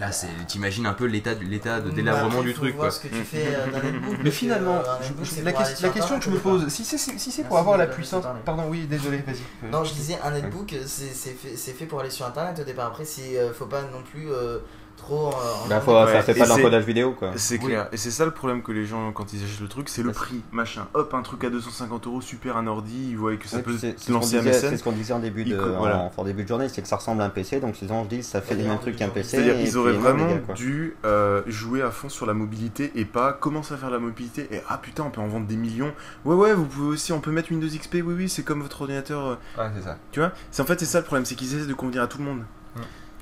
Là, 0.00 0.10
c'est, 0.10 0.28
t'imagines 0.48 0.86
un 0.86 0.94
peu 0.94 1.04
l'état, 1.04 1.34
de- 1.34 1.44
l'état 1.44 1.80
de 1.80 1.90
Bah, 1.90 1.94
délabrement 1.94 2.42
du 2.42 2.54
truc, 2.54 2.76
quoi. 2.76 2.90
ce 2.90 3.00
que 3.00 3.08
tu 3.08 3.22
fais 3.24 3.54
euh. 3.54 3.66
Mais 4.24 4.30
finalement, 4.30 4.76
euh, 4.76 4.82
je- 5.22 5.24
c'est 5.28 5.42
la, 5.42 5.52
question 5.52 6.18
que 6.18 6.24
je 6.24 6.30
me 6.30 6.38
pose, 6.38 6.68
si 6.68 6.84
c'est, 6.84 6.96
si 6.98 7.18
c'est 7.30 7.42
pour 7.44 7.52
Merci 7.56 7.60
avoir 7.60 7.76
la 7.78 7.86
puissance. 7.86 8.22
parler. 8.22 8.40
Pardon, 8.44 8.64
oui, 8.68 8.86
désolé, 8.86 9.18
vas-y. 9.18 9.70
Non, 9.70 9.84
je 9.84 9.92
disais 9.92 10.18
un 10.24 10.30
netbook, 10.32 10.74
c'est 10.86 11.12
c'est 11.14 11.32
fait, 11.34 11.56
c'est 11.56 11.72
fait 11.72 11.86
pour 11.86 12.00
aller 12.00 12.10
sur 12.10 12.26
internet 12.26 12.58
au 12.60 12.64
départ. 12.64 12.86
Après, 12.86 13.04
il 13.18 13.36
euh, 13.36 13.52
faut 13.52 13.66
pas 13.66 13.82
non 13.82 14.02
plus 14.02 14.30
euh, 14.30 14.58
trop. 15.02 15.28
euh, 15.28 15.64
en 15.64 15.68
Bah, 15.68 15.80
faut, 15.80 15.92
Ouais, 15.92 16.12
ça 16.12 16.22
fait 16.22 16.34
pas 16.34 16.46
d'encodage 16.46 16.84
vidéo 16.84 17.12
quoi. 17.12 17.32
C'est 17.36 17.58
Oui. 17.58 17.66
clair. 17.66 17.88
Et 17.92 17.96
c'est 17.96 18.10
ça 18.10 18.24
le 18.24 18.30
problème 18.30 18.62
que 18.62 18.72
les 18.72 18.86
gens, 18.86 19.12
quand 19.12 19.32
ils 19.32 19.44
achètent 19.44 19.60
le 19.60 19.68
truc, 19.68 19.88
c'est 19.88 20.02
le 20.02 20.12
prix, 20.12 20.42
machin. 20.52 20.86
Hop, 20.94 21.12
un 21.14 21.22
truc 21.22 21.44
à 21.44 21.50
250 21.50 22.06
euros, 22.06 22.20
super, 22.20 22.56
un 22.56 22.66
ordi, 22.66 23.08
ils 23.10 23.16
voient 23.16 23.36
que 23.36 23.46
ça 23.48 23.58
Ouais, 23.58 23.62
peut 23.62 23.72
se 23.74 23.78
c'est 23.78 23.98
ce 23.98 24.06
qu'on 24.06 24.12
lancer 24.14 24.38
à. 24.38 24.52
C'est 24.52 24.76
ce 24.76 24.82
qu'on 24.82 24.92
disait 24.92 25.12
en 25.14 25.18
début 25.18 25.44
de, 25.44 25.56
voilà. 25.56 25.98
en, 25.98 26.12
en 26.16 26.24
début 26.24 26.44
de 26.44 26.48
journée, 26.48 26.68
c'est 26.68 26.82
que 26.82 26.88
ça 26.88 26.96
ressemble 26.96 27.22
à 27.22 27.24
un 27.26 27.30
PC, 27.30 27.60
donc 27.60 27.80
ils 27.82 27.92
ont 27.92 28.04
dit 28.04 28.22
ça 28.22 28.40
fait 28.40 28.54
les 28.54 28.64
mêmes 28.64 28.78
trucs 28.78 28.96
qu'un 28.96 29.08
PC. 29.08 29.28
C'est-à-dire 29.36 29.56
qu'ils 29.56 29.76
auraient 29.76 29.92
vraiment 29.92 30.26
les 30.26 30.54
dû 30.54 30.96
euh, 31.04 31.42
jouer 31.46 31.82
à 31.82 31.90
fond 31.90 32.08
sur 32.08 32.26
la 32.26 32.34
mobilité 32.34 32.92
et 32.94 33.04
pas 33.04 33.32
commencer 33.32 33.74
à 33.74 33.76
faire 33.76 33.90
la 33.90 33.98
mobilité 33.98 34.48
et 34.52 34.60
ah 34.68 34.78
putain 34.78 35.04
on 35.04 35.10
peut 35.10 35.20
en 35.20 35.28
vendre 35.28 35.46
des 35.46 35.56
millions. 35.56 35.92
Ouais 36.24 36.34
ouais 36.34 36.54
vous 36.54 36.64
pouvez 36.66 36.88
aussi 36.88 37.12
on 37.12 37.20
peut 37.20 37.30
mettre 37.30 37.50
Windows 37.50 37.66
XP 37.66 37.94
oui 38.04 38.14
oui 38.16 38.28
c'est 38.28 38.42
comme 38.42 38.62
votre 38.62 38.80
ordinateur 38.82 39.26
euh, 39.26 39.34
Ouais, 39.58 39.70
c'est 39.76 39.82
ça. 39.84 39.96
tu 40.12 40.20
vois. 40.20 40.32
C'est 40.50 40.62
en 40.62 40.66
fait 40.66 40.78
c'est 40.78 40.86
ça 40.86 40.98
le 40.98 41.04
problème 41.04 41.24
c'est 41.24 41.34
qu'ils 41.34 41.54
essaient 41.56 41.66
de 41.66 41.74
convenir 41.74 42.02
à 42.02 42.06
tout 42.06 42.18
le 42.18 42.24
monde. 42.24 42.44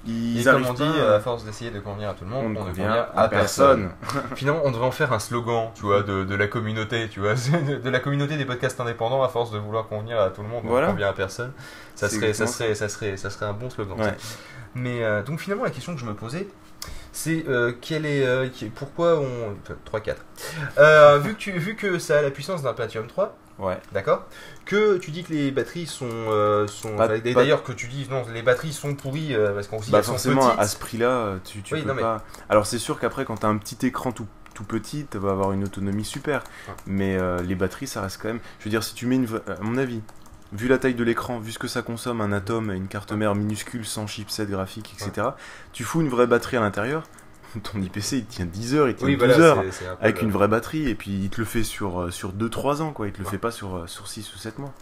Ils 0.06 0.40
Et 0.40 0.44
comme 0.44 0.64
on 0.66 0.72
dit, 0.72 0.82
euh, 0.82 1.16
à 1.16 1.20
force 1.20 1.44
d'essayer 1.44 1.70
de 1.70 1.78
convenir 1.78 2.10
à 2.10 2.14
tout 2.14 2.24
le 2.24 2.30
monde, 2.30 2.44
on 2.44 2.46
on 2.46 2.50
ne 2.50 2.70
convient 2.70 2.86
convient 2.86 3.06
à 3.14 3.28
personne. 3.28 3.90
Finalement, 4.34 4.62
on 4.64 4.70
devrait 4.70 4.86
en 4.86 4.90
faire 4.90 5.12
un 5.12 5.18
slogan, 5.18 5.70
tu 5.74 5.82
vois, 5.82 6.02
de, 6.02 6.24
de 6.24 6.34
la 6.34 6.46
communauté, 6.46 7.08
tu 7.10 7.20
vois, 7.20 7.34
de, 7.84 7.90
la 7.90 8.00
communauté 8.00 8.36
des 8.36 8.46
podcasts 8.46 8.80
indépendants, 8.80 9.22
à 9.22 9.28
force 9.28 9.50
de 9.50 9.58
vouloir 9.58 9.88
convenir 9.88 10.18
à 10.18 10.30
tout 10.30 10.42
le 10.42 10.48
monde, 10.48 10.62
Voilà. 10.64 10.86
on 10.86 10.90
ne 10.90 10.94
convient 10.94 11.08
à 11.08 11.12
personne. 11.12 11.52
Ça 11.94 12.08
serait, 12.08 12.32
ça, 12.32 12.46
serait, 12.46 12.74
ça, 12.74 12.88
serait, 12.88 13.16
ça 13.16 13.28
serait 13.30 13.46
un 13.46 13.52
bon 13.52 13.68
slogan. 13.68 14.00
Ouais. 14.00 14.14
Mais 14.74 15.04
euh, 15.04 15.22
donc 15.22 15.40
finalement, 15.40 15.64
la 15.64 15.70
question 15.70 15.94
que 15.94 16.00
je 16.00 16.06
me 16.06 16.14
posais, 16.14 16.46
c'est 17.12 17.44
euh, 17.48 17.72
quelle 17.80 18.06
est, 18.06 18.24
euh, 18.24 18.48
pourquoi 18.74 19.18
on... 19.18 19.56
enfin, 19.62 19.74
3-4. 19.98 20.14
Euh, 20.78 21.18
vu, 21.18 21.34
que 21.34 21.38
tu, 21.38 21.52
vu 21.52 21.74
que 21.74 21.98
ça 21.98 22.18
a 22.18 22.22
la 22.22 22.30
puissance 22.30 22.62
d'un 22.62 22.72
Pentium 22.72 23.06
3, 23.06 23.36
Ouais. 23.60 23.78
D'accord? 23.92 24.26
Que 24.64 24.96
tu 24.98 25.10
dis 25.10 25.22
que 25.22 25.32
les 25.32 25.50
batteries 25.50 25.86
sont. 25.86 26.08
euh, 26.10 26.66
sont 26.66 26.96
Pas- 26.96 27.18
D'ailleurs, 27.18 27.62
que 27.62 27.72
tu 27.72 27.86
dis 27.88 28.06
non, 28.10 28.24
les 28.32 28.42
batteries 28.42 28.72
sont 28.72 28.94
pourries 28.94 29.34
euh, 29.34 29.52
parce 29.54 29.66
qu'on 29.68 29.80
se 29.80 29.86
dit 29.86 29.90
Bah 29.92 29.98
elles 29.98 30.04
sont 30.04 30.12
forcément 30.12 30.46
petites. 30.48 30.60
à 30.60 30.66
ce 30.66 30.76
prix 30.78 30.98
là 30.98 31.34
tu, 31.44 31.62
tu 31.62 31.74
Oui, 31.74 31.82
peux 31.82 31.88
non, 31.88 31.94
mais- 31.94 32.00
pas. 32.02 32.24
Alors 32.48 32.66
c'est 32.66 32.78
sûr 32.78 32.98
qu'après 32.98 33.24
quand 33.24 33.36
t'as 33.38 33.48
un 33.48 33.58
petit 33.58 33.86
écran 33.86 34.12
tout 34.12 34.26
tout 34.54 34.64
petit, 34.64 35.06
tu 35.10 35.16
vas 35.18 35.30
avoir 35.30 35.52
une 35.52 35.62
autonomie 35.64 36.04
super. 36.04 36.42
Ouais. 36.68 36.74
Mais 36.86 37.16
euh, 37.16 37.40
les 37.42 37.54
batteries, 37.54 37.86
ça 37.86 38.00
reste 38.02 38.20
quand 38.20 38.28
même. 38.28 38.40
Je 38.58 38.64
veux 38.64 38.70
dire, 38.70 38.82
si 38.82 38.94
tu 38.94 39.06
mets 39.06 39.14
une. 39.16 39.26
À 39.46 39.60
mon 39.62 39.78
avis, 39.78 40.00
vu 40.52 40.66
la 40.68 40.76
taille 40.76 40.94
de 40.94 41.04
l'écran, 41.04 41.38
vu 41.38 41.52
ce 41.52 41.58
que 41.58 41.68
ça 41.68 41.82
consomme, 41.82 42.20
un 42.20 42.32
atome, 42.32 42.70
une 42.72 42.88
carte 42.88 43.12
mère 43.12 43.34
minuscule 43.36 43.86
sans 43.86 44.06
chipset 44.08 44.46
graphique, 44.46 44.92
etc., 45.00 45.28
tu 45.72 45.84
fous 45.84 46.00
une 46.00 46.08
vraie 46.08 46.26
batterie 46.26 46.56
à 46.56 46.60
l'intérieur, 46.60 47.04
ton 47.62 47.80
IPC 47.80 48.12
il 48.18 48.26
tient 48.26 48.46
10 48.46 48.74
heures, 48.74 48.88
il 48.88 48.94
tient 48.94 49.06
Oui, 49.06 49.16
12 49.16 49.28
voilà, 49.28 49.44
heures. 49.44 49.64
Avec 50.00 50.18
le- 50.20 50.24
une 50.26 50.30
vraie 50.32 50.48
batterie, 50.48 50.88
et 50.88 50.94
puis 50.94 51.10
il 51.10 51.30
te 51.30 51.40
le 51.40 51.44
fait 51.44 51.64
sur, 51.64 52.00
euh, 52.02 52.10
sur 52.10 52.32
2-3 52.32 52.80
ans, 52.82 52.92
quoi. 52.92 53.06
Il 53.08 53.12
te 53.12 53.18
le 53.18 53.24
Ouais. 53.24 53.30
fait 53.30 53.38
pas 53.38 53.50
sur, 53.50 53.76
euh, 53.76 53.86
sur 53.86 54.08
6 54.08 54.32
ou 54.34 54.38
7 54.38 54.58
mois. 54.58 54.72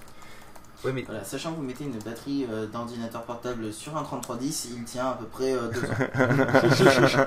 Ouais, 0.84 0.92
mais 0.92 1.02
Voilà, 1.08 1.24
sachant 1.24 1.50
que 1.52 1.56
vous 1.56 1.62
mettez 1.62 1.84
une 1.84 1.98
batterie 2.04 2.46
euh, 2.52 2.66
d'ordinateur 2.66 3.22
portable 3.22 3.72
sur 3.72 3.96
un 3.96 4.02
3310, 4.02 4.68
il 4.76 4.84
tient 4.84 5.06
à 5.08 5.14
peu 5.14 5.24
près 5.26 5.52
2 5.52 5.58
ans. 5.58 7.26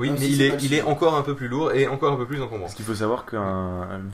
Oui, 0.00 0.08
Même 0.08 0.18
mais 0.18 0.24
si 0.26 0.32
il 0.32 0.42
est, 0.42 0.62
il 0.64 0.82
encore 0.84 1.14
un 1.14 1.22
peu 1.22 1.34
plus 1.34 1.46
lourd 1.48 1.72
et 1.72 1.86
encore 1.86 2.12
un 2.12 2.16
peu 2.16 2.26
plus 2.26 2.40
encombrant. 2.40 2.62
Parce 2.64 2.74
qu'il 2.74 2.84
faut 2.86 2.94
savoir 2.94 3.26
que 3.26 3.36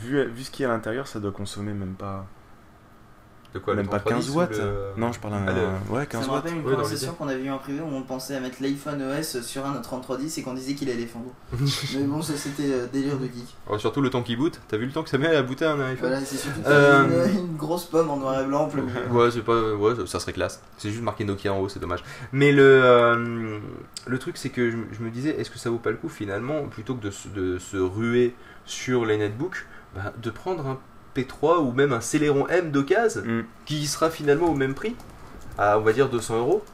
vu, 0.01 0.25
vu 0.31 0.43
ce 0.43 0.51
qu'il 0.51 0.65
y 0.65 0.67
a 0.67 0.71
à 0.71 0.73
l'intérieur, 0.73 1.07
ça 1.07 1.21
doit 1.21 1.31
consommer 1.31 1.73
même 1.73 1.95
pas, 1.95 2.27
De 3.55 3.59
quoi 3.61 3.75
même 3.75 3.89
pas 3.89 3.99
15 3.99 4.27
3310 4.27 4.37
watts. 4.37 4.59
le- 4.59 5.01
Non, 5.01 5.11
je 5.11 5.19
parle 5.21 5.33
d'un. 5.35 5.47
Ah, 5.49 5.93
Ouais, 5.93 6.01
Ça 6.01 6.07
15 6.07 6.21
me 6.21 6.27
watts. 6.27 6.37
rappelle 6.37 6.57
une 6.59 6.63
conversation 6.63 7.13
qu'on 7.15 7.29
avait 7.29 7.43
eu 7.43 7.51
en 7.51 7.57
privé 7.59 7.81
où 7.81 7.87
on 7.95 8.03
pensait 8.03 8.37
à 8.37 8.41
mettre 8.41 8.63
l'iPhone 8.63 9.01
ES 9.01 9.41
sur 9.43 9.65
un 9.65 9.73
3310 9.81 10.37
et 10.39 10.43
qu'on 10.43 10.53
disait 10.53 10.75
qu'il 10.75 10.91
allait 10.91 11.07
fondre. 11.07 11.31
Mais 11.97 12.03
bon, 12.05 12.21
ça 12.21 12.35
c'était 12.37 12.71
euh, 12.71 12.87
délire 12.93 13.17
de 13.17 13.25
geek. 13.25 13.57
Oh, 13.71 13.79
surtout 13.79 14.03
le 14.03 14.11
temps 14.11 14.23
qui 14.23 14.37
boot. 14.37 14.61
T'as 14.69 14.77
vu 14.77 14.85
le 14.85 14.93
temps 14.93 15.03
que 15.03 15.09
ça 15.09 15.17
met 15.17 15.35
à 15.35 15.43
booter 15.43 15.65
un 15.65 15.81
iPhone 15.81 15.97
Voilà, 16.11 16.21
c'est 16.25 16.37
surtout 16.37 16.61
que 16.61 16.69
Euh, 16.69 17.27
une, 17.33 17.39
une 17.51 17.57
grosse 17.57 17.87
pomme 17.87 18.11
en 18.11 18.19
noir 18.19 18.39
et 18.43 18.45
blanc. 18.45 18.69
Ouais, 19.11 19.31
c'est 19.31 19.41
pas. 19.43 19.73
Ouais, 19.75 19.95
ça- 19.97 20.07
ça 20.07 20.21
serait 20.21 20.35
classe. 20.35 20.63
C'est 20.77 20.91
juste 20.91 21.03
marqué 21.03 21.25
Nokia 21.25 21.53
en 21.55 21.61
haut, 21.61 21.71
c'est 21.71 21.81
dommage. 21.81 22.05
Mais 22.33 22.53
le, 22.53 22.63
euh, 22.63 23.59
le 24.07 24.19
truc, 24.19 24.37
c'est 24.37 24.51
que 24.51 24.71
je, 24.71 24.77
je 24.93 25.03
me 25.03 25.11
disais, 25.11 25.31
est-ce 25.41 25.51
que 25.51 25.59
ça 25.59 25.71
vaut 25.71 25.79
pas 25.79 25.91
le 25.91 25.97
coup 25.97 26.11
finalement, 26.11 26.65
plutôt 26.65 26.95
que 26.95 27.03
de, 27.03 27.11
se- 27.11 27.29
de 27.29 27.59
se 27.59 27.79
ruer 27.79 28.35
sur 28.67 29.07
les 29.07 29.17
netbooks, 29.17 29.65
bah, 29.97 30.13
de 30.21 30.31
prendre 30.31 30.67
un 30.67 30.79
P3 31.17 31.59
ou 31.61 31.73
même 31.73 31.93
un 31.93 32.01
Celeron 32.01 32.47
M 32.49 32.71
d'occasion 32.71 33.23
Mm. 33.25 33.45
qui 33.67 33.87
sera 33.87 34.11
finalement 34.11 34.47
au 34.47 34.55
même 34.55 34.75
prix, 34.75 34.95
à 35.59 35.79
on 35.79 35.83
va 35.83 35.93
dire 35.93 36.09
200 36.09 36.39
euros. 36.39 36.65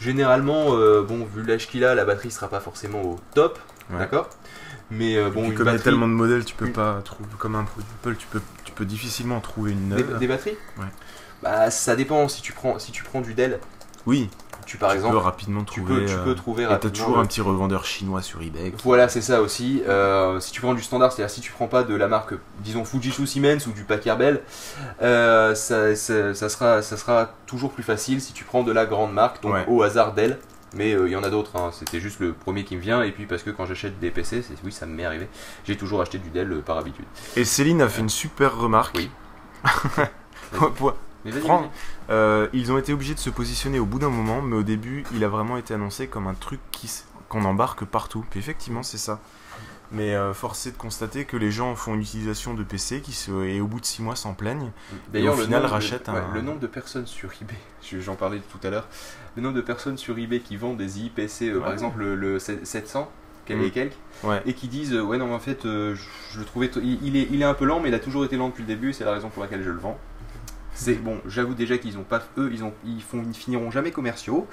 Généralement, 0.00 0.76
euh, 0.76 1.02
bon, 1.02 1.24
vu 1.34 1.42
l'âge 1.42 1.68
qu'il 1.68 1.84
a, 1.84 1.94
la 1.94 2.04
batterie 2.04 2.30
sera 2.30 2.48
pas 2.48 2.60
forcément 2.60 3.02
au 3.02 3.18
top, 3.34 3.58
Ouais. 3.90 3.98
d'accord? 3.98 4.28
Mais 4.90 5.16
euh, 5.16 5.30
Bon, 5.30 5.44
une 5.44 5.54
comme 5.54 5.68
il 5.68 5.72
y 5.72 5.76
a 5.76 5.78
tellement 5.78 6.06
de 6.08 6.12
modèles, 6.12 6.44
tu 6.44 6.54
peux 6.54 6.66
une- 6.66 6.72
pas 6.72 7.00
trouver. 7.04 7.28
Comme 7.38 7.54
un 7.56 7.64
produit 7.64 7.88
Apple, 8.02 8.16
tu 8.16 8.26
peux, 8.26 8.40
tu 8.64 8.72
peux 8.72 8.84
difficilement 8.84 9.40
trouver 9.40 9.72
une 9.72 9.88
des, 9.90 10.02
des 10.02 10.26
batteries? 10.26 10.56
Ouais. 10.78 10.84
Bah, 11.42 11.70
ça 11.70 11.96
dépend. 11.96 12.28
Si 12.28 12.42
tu 12.42 12.52
prends, 12.52 12.78
si 12.78 12.92
tu 12.92 13.02
prends 13.02 13.20
du 13.20 13.34
Dell, 13.34 13.58
Oui, 14.06 14.28
tu 14.66 14.76
par 14.76 14.90
tu 14.90 14.96
exemple, 14.96 15.14
peux 15.14 15.18
rapidement 15.20 15.64
tu 15.64 15.80
trouver. 15.80 16.00
peux, 16.00 16.06
tu 16.06 16.12
euh, 16.14 16.24
peux 16.24 16.34
trouver 16.34 16.62
Et 16.64 16.66
t'as 16.66 16.72
rapidement 16.72 16.92
toujours 16.96 17.16
le- 17.16 17.22
un 17.22 17.26
petit 17.26 17.40
revendeur 17.40 17.84
chinois 17.84 18.20
sur 18.22 18.42
eBay. 18.42 18.72
qui- 18.72 18.82
Voilà, 18.84 19.08
c'est 19.08 19.22
ça 19.22 19.40
aussi. 19.40 19.82
Euh, 19.88 20.38
si 20.40 20.52
tu 20.52 20.60
prends 20.60 20.74
du 20.74 20.82
standard, 20.82 21.12
c'est-à-dire 21.12 21.32
si 21.34 21.40
tu 21.40 21.52
prends 21.52 21.68
pas 21.68 21.82
de 21.84 21.94
la 21.94 22.08
marque, 22.08 22.34
disons 22.60 22.84
Fujitsu 22.84 23.26
Siemens 23.26 23.66
ou 23.66 23.72
du 23.72 23.84
Packard 23.84 24.18
Bell, 24.18 24.42
euh, 25.02 25.54
ça, 25.54 25.94
ça- 25.96 26.34
ça 26.34 26.48
sera, 26.48 26.82
ça 26.82 26.96
sera 26.96 27.30
toujours 27.46 27.72
plus 27.72 27.82
facile 27.82 28.20
si 28.20 28.32
tu 28.32 28.44
prends 28.44 28.62
de 28.62 28.72
la 28.72 28.84
grande 28.86 29.12
marque, 29.12 29.42
donc 29.42 29.54
Ouais. 29.54 29.64
au 29.68 29.82
hasard 29.82 30.12
Dell. 30.12 30.38
Mais 30.74 30.92
euh, 30.94 31.06
il 31.06 31.12
y 31.12 31.16
en 31.16 31.22
a 31.22 31.30
d'autres, 31.30 31.56
hein. 31.56 31.70
c'était 31.72 32.00
juste 32.00 32.18
le 32.20 32.32
premier 32.34 32.64
qui 32.64 32.76
me 32.76 32.80
vient. 32.82 33.02
Et 33.02 33.12
puis 33.12 33.24
parce 33.24 33.42
que 33.42 33.50
quand 33.50 33.64
j'achète 33.66 33.98
des 34.00 34.10
PC, 34.10 34.42
oui, 34.64 34.72
ça 34.72 34.84
m'est 34.84 35.04
arrivé, 35.06 35.28
j'ai 35.64 35.76
toujours 35.76 36.02
acheté 36.02 36.18
du 36.18 36.28
Dell 36.28 36.60
par 36.66 36.76
habitude. 36.76 37.04
Et 37.36 37.44
Céline 37.44 37.80
a 37.80 37.88
fait 37.88 38.00
une 38.02 38.08
super 38.10 38.56
remarque. 38.58 38.96
Oui. 38.96 39.08
Pour- 40.76 40.94
Mais 41.26 41.32
vas-y, 41.32 41.42
Prends. 41.42 41.60
vas-y. 41.62 41.70
Euh, 42.10 42.48
ils 42.54 42.72
ont 42.72 42.78
été 42.78 42.92
obligés 42.94 43.14
de 43.14 43.18
se 43.18 43.30
positionner 43.30 43.78
au 43.78 43.84
bout 43.86 43.98
d'un 43.98 44.08
moment, 44.10 44.40
mais 44.40 44.56
au 44.56 44.62
début, 44.62 45.04
il 45.14 45.22
a 45.24 45.28
vraiment 45.28 45.56
été 45.58 45.74
annoncé 45.74 46.06
comme 46.06 46.26
un 46.26 46.34
truc 46.34 46.60
qui 46.70 46.86
s- 46.86 47.04
qu'on 47.28 47.44
embarque 47.44 47.84
partout. 47.84 48.24
Puis 48.30 48.38
effectivement, 48.40 48.82
c'est 48.82 48.98
ça. 48.98 49.20
Mais 49.92 50.14
euh, 50.16 50.34
force 50.34 50.66
est 50.66 50.72
de 50.72 50.76
constater 50.76 51.24
que 51.26 51.36
les 51.36 51.52
gens 51.52 51.74
font 51.76 51.94
une 51.94 52.00
utilisation 52.00 52.54
de 52.54 52.64
PC 52.64 53.00
qui 53.00 53.12
se, 53.12 53.30
et 53.44 53.60
au 53.60 53.66
bout 53.68 53.78
de 53.80 53.84
6 53.86 54.02
mois 54.02 54.16
s'en 54.16 54.34
plaignent. 54.34 54.72
D'ailleurs, 55.12 55.34
au 55.34 55.36
le 55.38 55.44
final, 55.44 55.60
nombre 55.62 55.68
de- 55.70 55.74
rachète 55.74 56.08
un- 56.08 56.14
ouais, 56.14 56.22
le 56.34 56.40
nombre 56.42 56.58
de 56.58 56.66
personnes 56.66 57.06
sur 57.06 57.30
eBay, 57.40 57.54
je- 57.82 58.00
j'en 58.00 58.16
parlais 58.16 58.40
tout 58.50 58.66
à 58.66 58.70
l'heure, 58.70 58.88
le 59.36 59.42
nombre 59.42 59.54
de 59.54 59.60
personnes 59.60 59.96
sur 59.96 60.18
eBay 60.18 60.40
qui 60.40 60.56
vendent 60.56 60.76
des 60.78 61.00
IPC, 61.00 61.50
euh, 61.50 61.60
par 61.60 61.72
exemple 61.72 62.00
le, 62.00 62.16
le 62.16 62.38
700, 62.40 63.08
quel 63.44 63.58
Mm. 63.58 63.62
et 63.62 63.70
quelques, 63.70 63.96
Ouais. 64.24 64.42
et 64.44 64.54
qui 64.54 64.66
disent 64.66 64.92
euh, 64.92 65.02
ouais 65.02 65.18
non 65.18 65.28
mais 65.28 65.34
en 65.34 65.38
fait 65.38 65.64
euh, 65.66 65.94
je, 65.94 66.02
je 66.32 66.40
le 66.40 66.44
trouvais 66.46 66.68
t- 66.68 66.80
il, 66.82 66.98
il 67.06 67.16
est, 67.16 67.28
il 67.30 67.40
est 67.40 67.44
un 67.44 67.54
peu 67.54 67.64
lent 67.64 67.78
mais 67.78 67.90
il 67.90 67.94
a 67.94 68.00
toujours 68.00 68.24
été 68.24 68.36
lent 68.36 68.48
depuis 68.48 68.62
le 68.62 68.66
début 68.66 68.92
c'est 68.92 69.04
la 69.04 69.12
raison 69.12 69.28
pour 69.28 69.40
laquelle 69.40 69.62
je 69.62 69.70
le 69.70 69.78
vends 69.78 69.96
c'est 70.76 70.94
bon 70.94 71.18
j'avoue 71.26 71.54
déjà 71.54 71.78
qu'ils 71.78 71.98
ont 71.98 72.02
pas 72.04 72.22
eux 72.38 72.50
ils 72.52 72.62
ont 72.62 72.72
ils 72.84 73.02
font 73.02 73.22
ils 73.26 73.34
finiront 73.36 73.70
jamais 73.70 73.90
commerciaux 73.90 74.46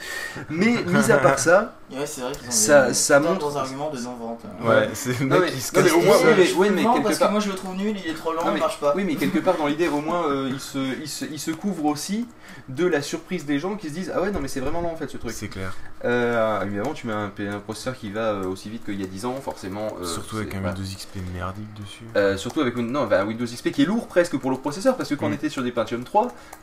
mais 0.50 0.84
mis 0.84 1.12
à 1.12 1.18
part 1.18 1.38
ça 1.40 1.76
Ouais, 1.94 2.08
c'est 2.08 2.22
vrai 2.22 2.32
qu'ils 2.32 2.48
ont 2.48 2.52
Ça- 2.52 2.88
des 2.88 2.94
ça 2.96 3.20
des 3.20 3.28
montre- 3.28 3.40
gros 3.42 3.56
arguments 3.58 3.92
de 3.92 4.00
non-vente. 4.00 4.42
Ouais, 4.64 4.90
c'est 4.94 5.20
le 5.20 5.28
Non, 5.28 5.36
mec 5.40 5.50
mais- 5.50 5.52
qui 5.52 5.62
se 5.62 5.76
non, 5.76 5.82
mais 5.84 5.92
au 5.92 6.02
moins, 6.02 6.16
oui, 6.26 6.52
oui, 6.58 6.86
parce 7.04 7.20
part- 7.20 7.28
que 7.28 7.32
moi 7.34 7.40
je 7.40 7.50
le 7.50 7.56
trouve 7.56 7.76
nul, 7.76 7.96
il 8.04 8.10
est 8.10 8.16
trop 8.16 8.34
lent, 8.34 8.44
Non, 8.46 8.56
il 8.56 8.60
marche 8.60 8.80
pas. 8.80 8.94
oui 8.96 9.04
mais 9.06 9.14
quelque 9.16 9.38
part 9.38 9.58
dans 9.58 9.68
l'idée 9.68 9.88
au 9.90 10.02
moins 10.02 10.28
euh, 10.28 10.50
il, 10.52 10.60
se, 10.60 10.80
il, 10.80 11.08
se, 11.08 11.26
il 11.26 11.40
se 11.40 11.52
couvre 11.52 11.86
aussi 11.86 12.26
de 12.68 12.88
la 12.88 13.04
surprise 13.04 13.46
des 13.46 13.60
gens 13.60 13.76
qui 13.76 13.90
se 13.90 13.94
disent 13.94 14.12
ah 14.16 14.22
ouais 14.22 14.32
non 14.32 14.40
mais 14.40 14.48
c'est 14.48 14.60
vraiment 14.60 14.82
lent 14.82 14.92
en 14.92 14.96
fait 14.96 15.08
ce 15.10 15.18
truc 15.18 15.32
C'est 15.34 15.50
clair. 15.50 15.76
Euh, 16.06 16.62
évidemment, 16.66 16.94
tu 16.94 17.08
mets 17.08 17.14
un, 17.14 17.32
un 17.52 17.60
processeur 17.60 17.96
qui 17.96 18.12
va 18.12 18.32
euh, 18.32 18.46
aussi 18.46 18.70
vite 18.70 18.84
qu'il 18.84 19.00
y 19.00 19.04
a 19.04 19.08
10 19.08 19.26
ans, 19.26 19.36
forcément. 19.42 19.88
euh, 20.02 20.06
Surtout 20.06 20.36
avec 20.38 20.50
c'est- 20.52 20.58
un 20.58 20.62
voilà. 20.62 20.76
Windows 20.76 20.90
XP 20.98 21.16
merdique 21.34 21.74
dessus. 21.82 22.04
Euh, 22.18 22.36
surtout 22.36 22.60
avec 22.60 22.76
une- 22.76 22.92
non, 22.92 23.06
bah, 23.06 23.22
un 23.22 23.26
Windows 23.26 23.46
XP 23.46 23.72
qui 23.72 23.84
est 23.84 23.86
lourd 23.86 24.08
presque 24.08 24.36
pour 24.38 24.52
le 24.52 24.58
processeur, 24.58 24.98
parce 24.98 25.08
que 25.10 25.16
quand 25.16 25.28
on 25.28 25.30
Mm. 25.30 25.34
était 25.34 25.50
sur 25.50 25.64
des 25.64 25.72
Pentium 25.72 26.04
3, 26.04 26.13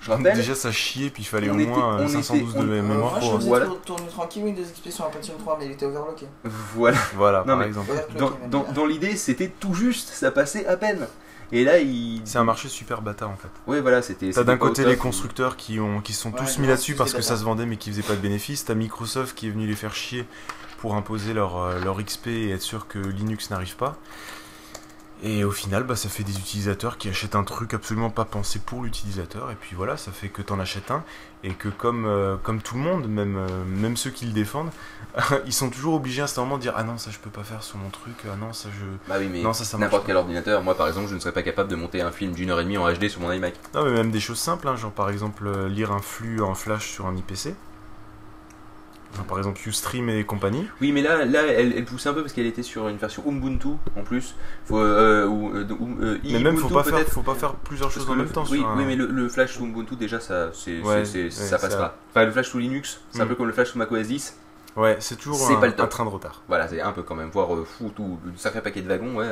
je 0.00 0.10
rappelle, 0.10 0.36
Déjà, 0.36 0.54
ça 0.54 0.72
chiait, 0.72 1.10
puis 1.10 1.22
il 1.22 1.26
fallait 1.26 1.50
on 1.50 1.54
au 1.54 1.66
moins 1.66 1.96
on 1.96 2.00
euh, 2.00 2.04
était- 2.06 2.22
512 2.22 2.54
on- 2.56 2.62
de 2.62 2.68
Euh, 2.68 2.82
mémoire 2.82 3.10
moi 3.12 3.20
je 3.40 3.46
Voilà. 3.46 3.66
tour- 3.66 3.80
tourner 3.82 4.06
tranquille 4.08 4.44
Windows 4.44 4.62
XP 4.62 4.90
sur 4.90 5.04
un 5.04 5.10
Pentium 5.10 5.36
3, 5.38 5.56
mais 5.58 5.66
il 5.66 5.72
était 5.72 5.86
overclocké. 5.86 6.26
voilà. 6.74 6.96
Voilà, 7.16 7.38
Non, 7.40 7.44
par 7.46 7.56
mais- 7.58 7.66
exemple. 7.66 7.92
Dans, 8.18 8.32
dans, 8.48 8.72
dans 8.72 8.86
l'idée, 8.86 9.16
c'était 9.16 9.48
tout 9.48 9.74
juste, 9.74 10.08
ça 10.10 10.30
passait 10.30 10.66
à 10.66 10.76
peine. 10.76 11.06
Et 11.52 11.64
là, 11.64 11.78
il. 11.80 12.20
C'est 12.24 12.38
un 12.38 12.44
marché 12.44 12.68
super 12.68 13.02
bâtard 13.02 13.28
en 13.30 13.36
fait. 13.36 13.48
Ouais, 13.66 13.80
voilà, 13.80 14.02
c'était. 14.02 14.30
T'as 14.30 14.44
d'un 14.44 14.56
côté 14.56 14.84
les 14.84 14.96
constructeurs 14.96 15.56
qui, 15.56 15.80
ont, 15.80 16.00
qui 16.00 16.12
se 16.12 16.22
sont 16.22 16.30
Ouais, 16.32 16.38
tous 16.38 16.58
mis 16.58 16.68
là-dessus 16.68 16.92
c'est 16.92 16.98
parce 16.98 17.10
que 17.12 17.16
des 17.16 17.22
ça 17.24 17.36
se 17.36 17.42
vendait 17.42 17.66
mais 17.66 17.76
qui 17.76 17.90
faisaient 17.90 18.02
pas 18.02 18.14
de 18.14 18.20
bénéfices. 18.20 18.64
T'as 18.64 18.74
Microsoft 18.74 19.36
qui 19.36 19.48
est 19.48 19.50
venu 19.50 19.66
les 19.66 19.74
faire 19.74 19.92
chier 19.94 20.26
pour 20.78 20.94
imposer 20.94 21.34
leur, 21.34 21.56
euh, 21.60 21.80
leur 21.80 21.96
XP 22.02 22.28
et 22.28 22.50
être 22.50 22.62
sûr 22.62 22.86
que 22.86 22.98
Linux 23.00 23.50
n'arrive 23.50 23.74
pas. 23.76 23.96
Et 25.22 25.44
au 25.44 25.50
final, 25.50 25.84
bah, 25.84 25.96
ça 25.96 26.08
fait 26.08 26.22
des 26.22 26.38
utilisateurs 26.38 26.96
qui 26.96 27.08
achètent 27.08 27.34
un 27.34 27.44
truc 27.44 27.74
absolument 27.74 28.08
pas 28.08 28.24
pensé 28.24 28.58
pour 28.58 28.82
l'utilisateur. 28.82 29.50
Et 29.50 29.54
puis 29.54 29.76
voilà, 29.76 29.96
ça 29.96 30.12
fait 30.12 30.28
que 30.28 30.40
t'en 30.40 30.58
achètes 30.58 30.90
un. 30.90 31.04
Et 31.44 31.50
que 31.50 31.68
comme, 31.68 32.06
euh, 32.06 32.36
comme 32.42 32.60
tout 32.62 32.74
le 32.74 32.82
monde, 32.82 33.06
même, 33.08 33.36
euh, 33.36 33.64
même 33.66 33.96
ceux 33.96 34.10
qui 34.10 34.26
le 34.26 34.32
défendent, 34.32 34.70
ils 35.46 35.52
sont 35.52 35.70
toujours 35.70 35.94
obligés 35.94 36.22
à 36.22 36.26
ce 36.26 36.40
moment 36.40 36.56
de 36.56 36.62
dire 36.62 36.74
Ah 36.76 36.84
non, 36.84 36.96
ça 36.98 37.10
je 37.10 37.18
peux 37.18 37.30
pas 37.30 37.44
faire 37.44 37.62
sur 37.62 37.76
mon 37.78 37.90
truc. 37.90 38.14
Ah 38.24 38.36
non, 38.36 38.52
ça 38.52 38.68
je. 38.78 38.84
Bah 39.08 39.16
oui, 39.18 39.28
mais 39.30 39.42
Non, 39.42 39.52
ça, 39.52 39.64
ça 39.64 39.76
n'importe 39.78 40.06
quel 40.06 40.16
ordinateur, 40.16 40.62
moi 40.62 40.74
par 40.74 40.88
exemple, 40.88 41.08
je 41.08 41.14
ne 41.14 41.20
serais 41.20 41.32
pas 41.32 41.42
capable 41.42 41.70
de 41.70 41.76
monter 41.76 42.00
un 42.00 42.12
film 42.12 42.32
d'une 42.32 42.50
heure 42.50 42.60
et 42.60 42.64
demie 42.64 42.78
en 42.78 42.90
HD 42.90 43.08
sur 43.08 43.20
mon 43.20 43.32
iMac. 43.32 43.54
Non, 43.74 43.84
mais 43.84 43.92
même 43.92 44.10
des 44.10 44.20
choses 44.20 44.38
simples, 44.38 44.68
hein, 44.68 44.76
genre 44.76 44.92
par 44.92 45.10
exemple 45.10 45.46
euh, 45.46 45.68
lire 45.68 45.92
un 45.92 46.00
flux 46.00 46.42
en 46.42 46.54
flash 46.54 46.90
sur 46.90 47.06
un 47.06 47.16
IPC. 47.16 47.54
Par 49.28 49.38
exemple 49.38 49.60
Ustream 49.66 50.08
et 50.08 50.24
compagnie. 50.24 50.66
Oui, 50.80 50.92
mais 50.92 51.02
là, 51.02 51.24
là 51.24 51.42
elle, 51.46 51.74
elle 51.76 51.84
poussait 51.84 52.08
un 52.08 52.14
peu 52.14 52.22
parce 52.22 52.32
qu'elle 52.32 52.46
était 52.46 52.62
sur 52.62 52.88
une 52.88 52.96
version 52.96 53.22
Ubuntu 53.26 53.68
en 53.96 54.02
plus. 54.02 54.34
Faut, 54.64 54.78
euh, 54.78 55.26
ou, 55.26 55.50
euh, 55.54 55.66
euh, 56.00 56.18
Mais 56.24 56.38
même, 56.38 56.56
faut 56.56 56.68
Ubuntu, 56.68 56.74
pas, 56.90 56.96
faire, 56.98 57.06
faut 57.08 57.22
pas 57.22 57.34
faire 57.34 57.54
plusieurs 57.54 57.90
choses 57.90 58.08
en 58.08 58.14
même 58.14 58.28
temps. 58.30 58.44
Oui, 58.50 58.64
un- 58.66 58.76
oui, 58.76 58.84
mais 58.86 58.96
le, 58.96 59.06
le 59.06 59.28
flash 59.28 59.54
sous 59.56 59.64
Ubuntu, 59.66 59.96
déjà, 59.96 60.20
ça, 60.20 60.50
c'est, 60.52 60.80
Ouais, 60.80 61.04
c'est- 61.04 61.24
ouais, 61.24 61.30
ça 61.30 61.58
c'est 61.58 61.66
passera. 61.66 61.94
Enfin, 62.10 62.24
le 62.24 62.30
flash 62.32 62.48
sous 62.48 62.58
Linux, 62.58 63.00
c'est 63.10 63.20
un 63.20 63.24
Mm. 63.24 63.28
peu 63.28 63.34
comme 63.34 63.46
le 63.46 63.52
flash 63.52 63.68
sous 63.72 63.78
Mac 63.78 63.90
OS 63.92 64.06
10. 64.06 64.36
Ouais, 64.76 64.96
c'est 65.00 65.16
toujours 65.16 65.36
C'est 65.38 65.54
un, 65.54 65.60
pas 65.60 65.66
le 65.66 65.80
un 65.80 65.86
train 65.88 66.04
de 66.04 66.10
retard. 66.10 66.42
Voilà, 66.48 66.68
c'est 66.68 66.80
un 66.80 66.92
peu 66.92 67.02
quand 67.02 67.16
même, 67.16 67.30
voire 67.30 67.52
euh, 67.54 67.64
fou, 67.64 67.90
tout, 67.94 68.18
un 68.26 68.38
sacré 68.38 68.62
paquet 68.62 68.80
de 68.80 68.88
wagons, 68.88 69.16
ouais. 69.16 69.26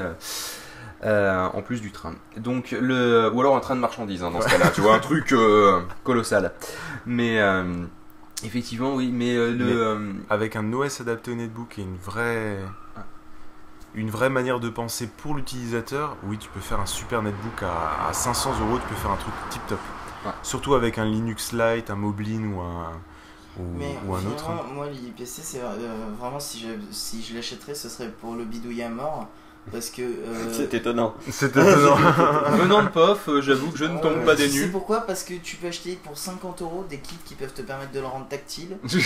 euh, 1.04 1.46
en 1.54 1.62
plus 1.62 1.80
du 1.80 1.92
train. 1.92 2.14
Donc 2.36 2.72
le 2.72 3.30
ou 3.32 3.40
alors 3.40 3.56
un 3.56 3.60
train 3.60 3.76
de 3.76 3.80
marchandises 3.80 4.22
hein, 4.24 4.30
dans 4.32 4.40
ce 4.40 4.48
cas-là, 4.48 4.70
tu 4.74 4.80
vois 4.80 4.94
un 4.94 4.98
truc 4.98 5.32
euh, 5.32 5.80
colossal. 6.02 6.52
Mais 7.06 7.40
euh, 7.40 7.62
effectivement 8.44 8.94
oui, 8.94 9.10
mais 9.12 9.34
euh, 9.36 9.50
le 9.52 9.64
Mais- 9.64 9.72
euh, 9.72 10.12
Avec 10.30 10.56
un 10.56 10.72
OS 10.72 11.00
adapté 11.00 11.30
au 11.30 11.34
netbook 11.34 11.78
et 11.78 11.82
une 11.82 11.96
vraie, 11.96 12.58
une 13.94 14.10
vraie 14.10 14.30
manière 14.30 14.60
de 14.60 14.68
penser 14.68 15.08
pour 15.08 15.34
l'utilisateur, 15.34 16.16
oui, 16.24 16.38
tu 16.38 16.48
peux 16.50 16.60
faire 16.60 16.80
un 16.80 16.86
super 16.86 17.22
netbook 17.22 17.62
à, 17.62 18.08
à 18.08 18.12
500 18.12 18.52
euros, 18.60 18.78
tu 18.78 18.86
peux 18.86 18.94
faire 18.94 19.10
un 19.10 19.16
truc 19.16 19.34
tip 19.50 19.66
top. 19.66 19.80
Ouais. 20.26 20.32
Surtout 20.42 20.74
avec 20.74 20.98
un 20.98 21.04
Linux 21.04 21.52
Lite, 21.52 21.90
un 21.90 21.96
Moblin 21.96 22.52
ou 22.52 22.60
un, 22.60 22.92
ou, 23.58 23.62
Mais 23.76 23.96
ou 24.06 24.14
un 24.14 24.26
autre. 24.26 24.44
finalement, 24.44 24.64
moi, 24.74 24.86
l'IPC, 24.88 25.24
c'est 25.42 25.60
euh, 25.62 26.10
vraiment 26.18 26.40
si 26.40 26.60
je, 26.60 26.68
si 26.90 27.22
je 27.22 27.34
l'achèterais, 27.34 27.74
ce 27.74 27.88
serait 27.88 28.10
pour 28.10 28.34
le 28.34 28.44
bidouiller 28.44 28.84
à 28.84 28.88
mort. 28.90 29.28
Parce 29.72 29.90
que. 29.90 30.02
euh, 30.02 30.52
C'est 30.52 30.72
étonnant. 30.74 31.14
C'est 31.30 31.46
étonnant. 31.46 31.96
venant 32.56 32.82
de 32.82 32.88
POF, 32.88 33.28
euh, 33.28 33.40
j'avoue 33.42 33.70
que 33.70 33.78
je 33.78 33.84
ne 33.84 33.98
tombe 34.00 34.18
euh, 34.18 34.24
pas 34.24 34.34
des 34.34 34.44
tu 34.48 34.50
sais 34.58 34.64
nues. 34.66 34.70
pourquoi? 34.72 35.00
Parce 35.02 35.22
que 35.22 35.34
tu 35.34 35.56
peux 35.56 35.68
acheter 35.68 35.98
pour 36.02 36.16
50 36.16 36.62
euros 36.62 36.84
des 36.88 36.98
kits 36.98 37.16
qui 37.24 37.34
peuvent 37.34 37.52
te 37.52 37.62
permettre 37.62 37.92
de 37.92 38.00
le 38.00 38.06
rendre 38.06 38.26
tactile. 38.28 38.76
qui, 38.88 38.98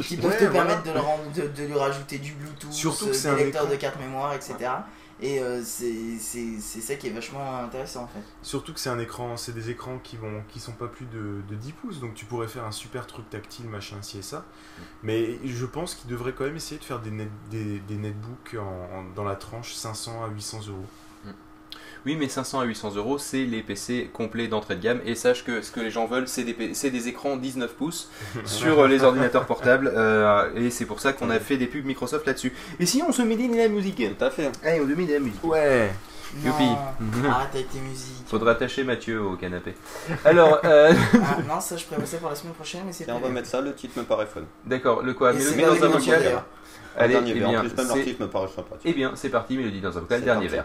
qui 0.00 0.16
peuvent 0.16 0.30
Ouais, 0.30 0.36
te 0.38 0.44
voilà. 0.44 0.50
permettre 0.64 0.82
de, 0.84 0.92
le 0.92 1.00
rendre, 1.00 1.22
de, 1.34 1.42
de 1.62 1.66
lui 1.66 1.74
rajouter 1.78 2.18
du 2.18 2.32
Bluetooth, 2.32 2.72
Surtout 2.72 3.06
que 3.06 3.10
euh, 3.10 3.14
c'est 3.14 3.34
des 3.36 3.44
lecteurs 3.44 3.68
de 3.68 3.76
carte 3.76 3.98
mémoire, 4.00 4.32
etc. 4.34 4.54
Et 5.20 5.40
euh, 5.40 5.62
c'est 5.64 6.18
ça 6.18 6.94
qui 6.96 7.06
est 7.06 7.10
vachement 7.10 7.58
intéressant 7.60 8.02
en 8.04 8.06
fait. 8.06 8.20
Surtout 8.42 8.74
que 8.74 8.80
c'est 8.80 8.90
un 8.90 8.98
écran, 8.98 9.36
c'est 9.38 9.52
des 9.54 9.70
écrans 9.70 9.98
qui 9.98 10.16
vont, 10.16 10.42
qui 10.50 10.60
sont 10.60 10.72
pas 10.72 10.88
plus 10.88 11.06
de, 11.06 11.40
de 11.48 11.54
10 11.54 11.72
pouces, 11.72 12.00
donc 12.00 12.14
tu 12.14 12.26
pourrais 12.26 12.48
faire 12.48 12.64
un 12.64 12.72
super 12.72 13.06
truc 13.06 13.28
tactile, 13.30 13.66
machin, 13.66 13.96
ci 14.02 14.18
et 14.18 14.22
ça. 14.22 14.44
Mais 15.02 15.38
je 15.44 15.64
pense 15.64 15.94
qu'ils 15.94 16.10
devraient 16.10 16.34
quand 16.34 16.44
même 16.44 16.56
essayer 16.56 16.78
de 16.78 16.84
faire 16.84 17.00
des, 17.00 17.10
net, 17.10 17.30
des, 17.50 17.78
des 17.80 17.96
netbooks 17.96 18.56
en- 18.58 18.98
en- 18.98 19.04
dans 19.14 19.24
la 19.24 19.36
tranche 19.36 19.72
500 19.72 20.22
à 20.24 20.28
800 20.28 20.60
euros. 20.68 20.84
Oui, 22.06 22.16
mais 22.16 22.28
500 22.28 22.60
à 22.60 22.64
800 22.64 22.94
euros, 22.96 23.18
c'est 23.18 23.44
les 23.44 23.62
PC 23.62 24.08
complets 24.12 24.46
d'entrée 24.46 24.76
de 24.76 24.80
gamme. 24.82 25.00
Et 25.04 25.16
sache 25.16 25.44
que 25.44 25.60
ce 25.60 25.72
que 25.72 25.80
les 25.80 25.90
gens 25.90 26.06
veulent, 26.06 26.28
c'est 26.28 26.44
des, 26.44 26.72
c'est 26.72 26.90
des 26.90 27.08
écrans 27.08 27.36
19 27.36 27.74
pouces 27.74 28.08
sur 28.44 28.78
euh, 28.80 28.86
les 28.88 29.02
ordinateurs 29.02 29.44
portables. 29.44 29.92
euh, 29.94 30.48
et 30.54 30.70
c'est 30.70 30.84
pour 30.86 31.00
ça 31.00 31.12
qu'on 31.12 31.30
a 31.30 31.40
fait 31.40 31.56
des 31.56 31.66
pubs 31.66 31.84
Microsoft 31.84 32.24
là-dessus. 32.26 32.52
Et 32.78 32.86
sinon, 32.86 33.06
on 33.08 33.12
se 33.12 33.22
met 33.22 33.36
de 33.36 33.56
la 33.56 33.66
musique. 33.68 34.00
Tout 34.16 34.24
à 34.24 34.30
fait. 34.30 34.50
Allez, 34.64 34.80
on 34.80 34.88
se 34.88 34.94
met 34.94 35.04
de 35.04 35.12
la 35.14 35.18
musique. 35.20 35.42
Ouais 35.44 35.90
Youpi. 36.44 36.64
Non, 36.64 37.30
arrête 37.30 37.48
avec 37.54 37.70
tes 37.70 37.78
musiques. 37.80 38.24
Faudra 38.26 38.52
attacher 38.52 38.84
Mathieu 38.84 39.20
au 39.22 39.36
canapé. 39.36 39.74
Alors, 40.24 40.60
euh, 40.64 40.92
Ah, 41.14 41.38
non, 41.48 41.60
ça 41.60 41.76
je 41.76 41.84
prévois 41.86 42.04
ça 42.06 42.18
pour 42.18 42.28
la 42.28 42.34
semaine 42.36 42.52
prochaine, 42.52 42.82
mais 42.86 42.92
c'est 42.92 43.04
Tiens, 43.04 43.14
on 43.16 43.20
va 43.20 43.28
mettre 43.30 43.48
ça, 43.48 43.60
le 43.60 43.74
titre 43.74 43.98
me 43.98 44.04
paraît 44.04 44.26
fun. 44.26 44.42
d'accord, 44.64 45.02
le 45.02 45.14
quoi 45.14 45.32
Et 45.32 45.36
Mélodie 45.36 45.62
dans 45.80 45.86
un 45.86 45.88
le 45.88 45.98
vocal. 45.98 46.42
Allez, 46.98 47.14
dernier 47.14 47.32
eh 47.34 47.38
verre. 47.40 47.48
bien, 47.48 47.58
En 47.58 47.62
plus, 47.62 47.74
même 47.76 47.86
c'est- 47.86 47.94
l'article 47.96 48.22
me 48.22 48.28
paraît 48.28 48.48
sympathique. 48.48 48.82
eh 48.84 48.92
bien, 48.92 49.12
c'est 49.14 49.28
parti, 49.28 49.56
Mélodie 49.56 49.80
dans 49.80 49.96
un 49.96 50.00
vocal, 50.00 50.22
dernier 50.22 50.48
verre. 50.48 50.64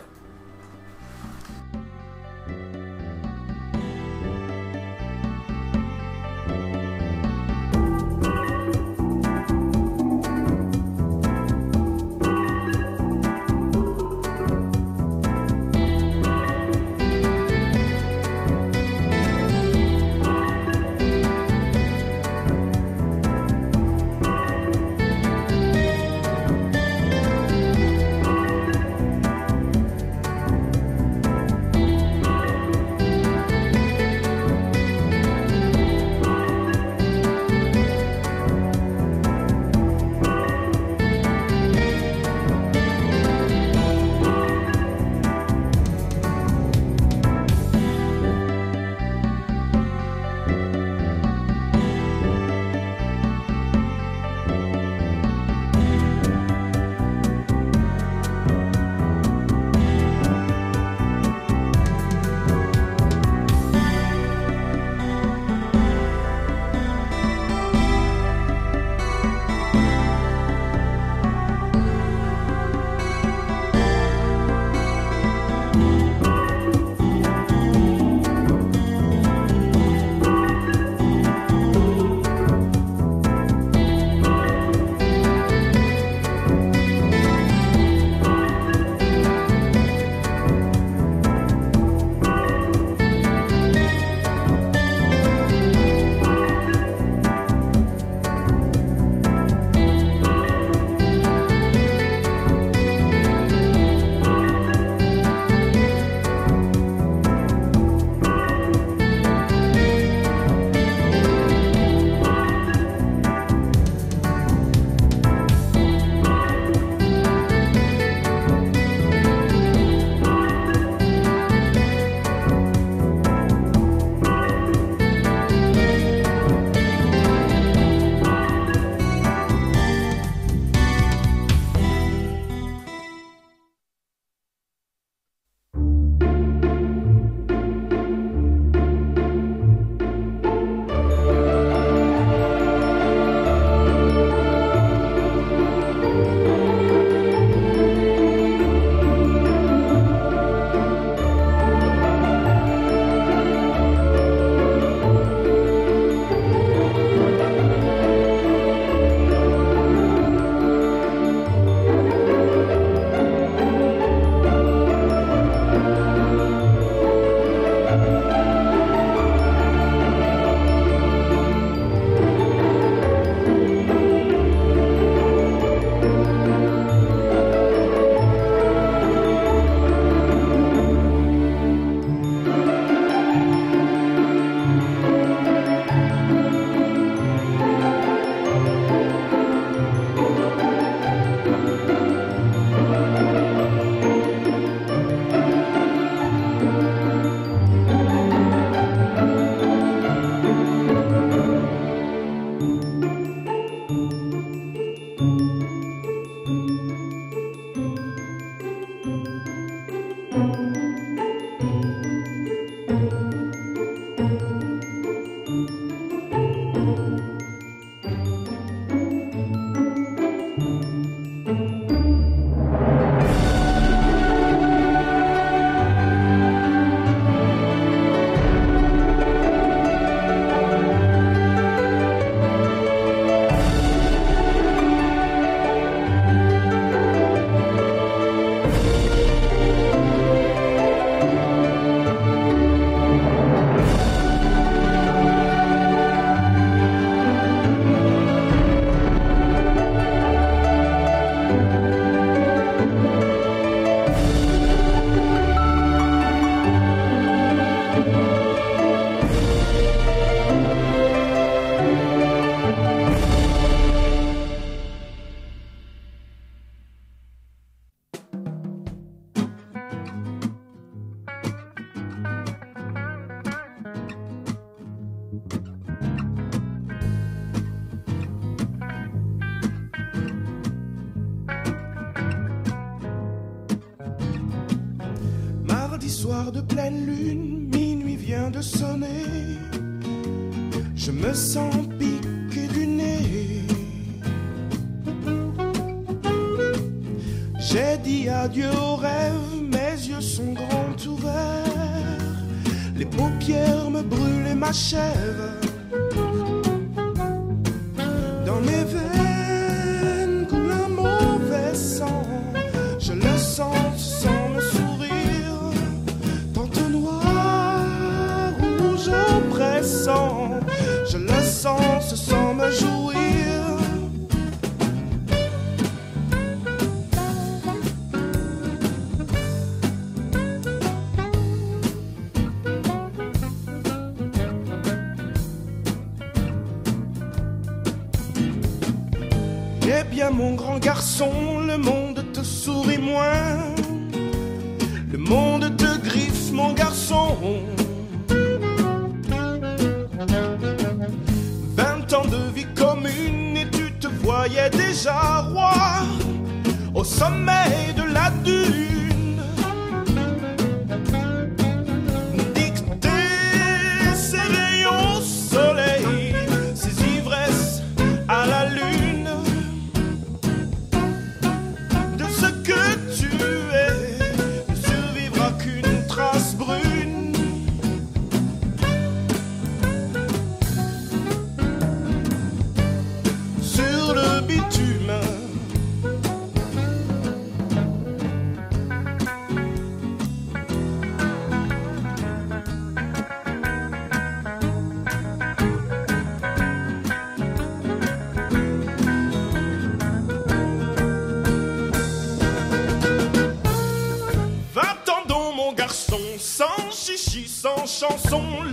Chanson, 407.87 408.70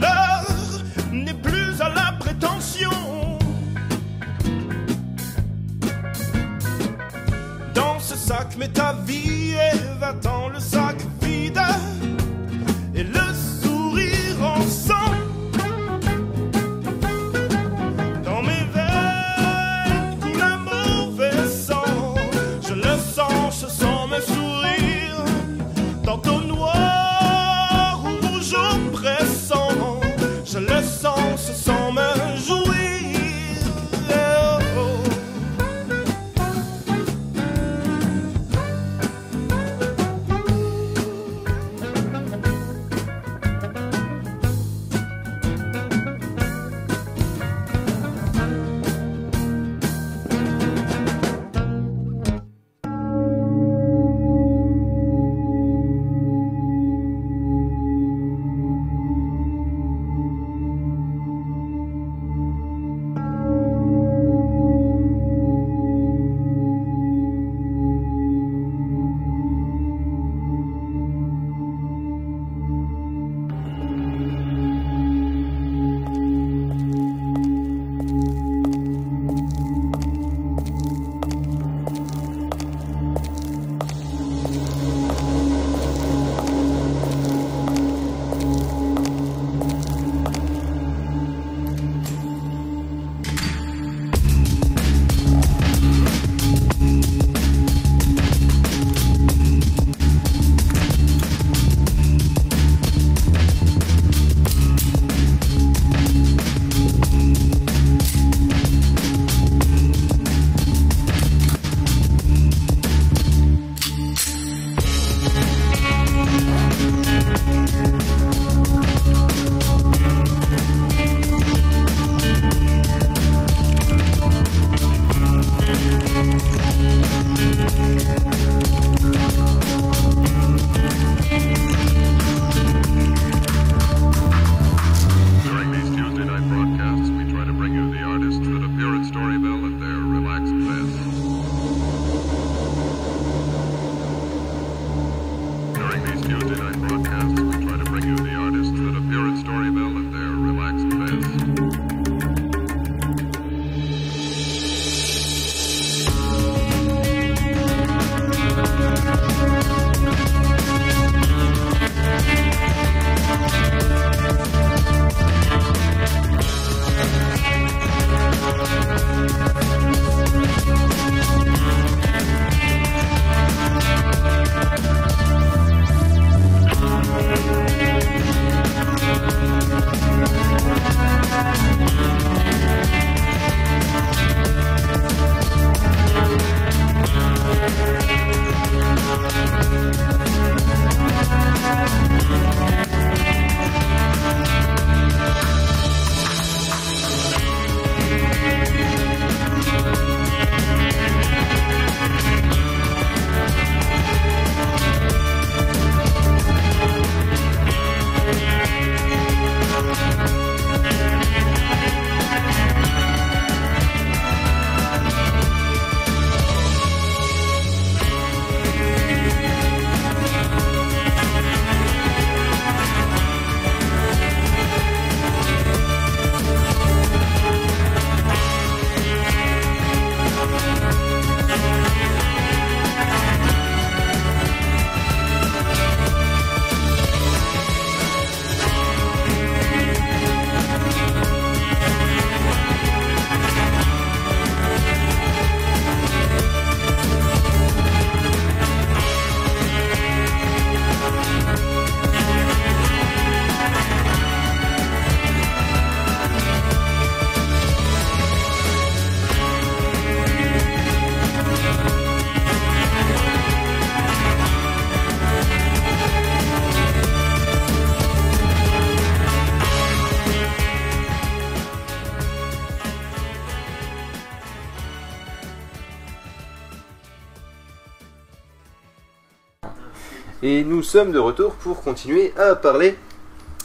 Et 280.42 280.62
nous 280.64 280.82
sommes 280.82 281.12
de 281.12 281.18
retour 281.18 281.54
pour 281.54 281.82
continuer 281.82 282.32
à 282.38 282.54
parler 282.54 282.96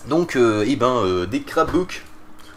donc 0.07 0.35
euh, 0.35 0.65
eh 0.67 0.75
ben, 0.75 0.97
euh, 1.05 1.25
des 1.25 1.41
crapbooks 1.41 2.03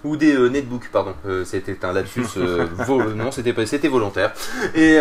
ou 0.04 0.16
des 0.16 0.34
euh, 0.34 0.48
netbooks, 0.48 0.90
pardon. 0.90 1.14
C'était 1.44 1.84
un 1.84 1.92
lapsus, 1.92 2.26
non, 2.88 3.30
c'était 3.30 3.66
c'était 3.66 3.88
volontaire. 3.88 4.32
Et 4.74 4.98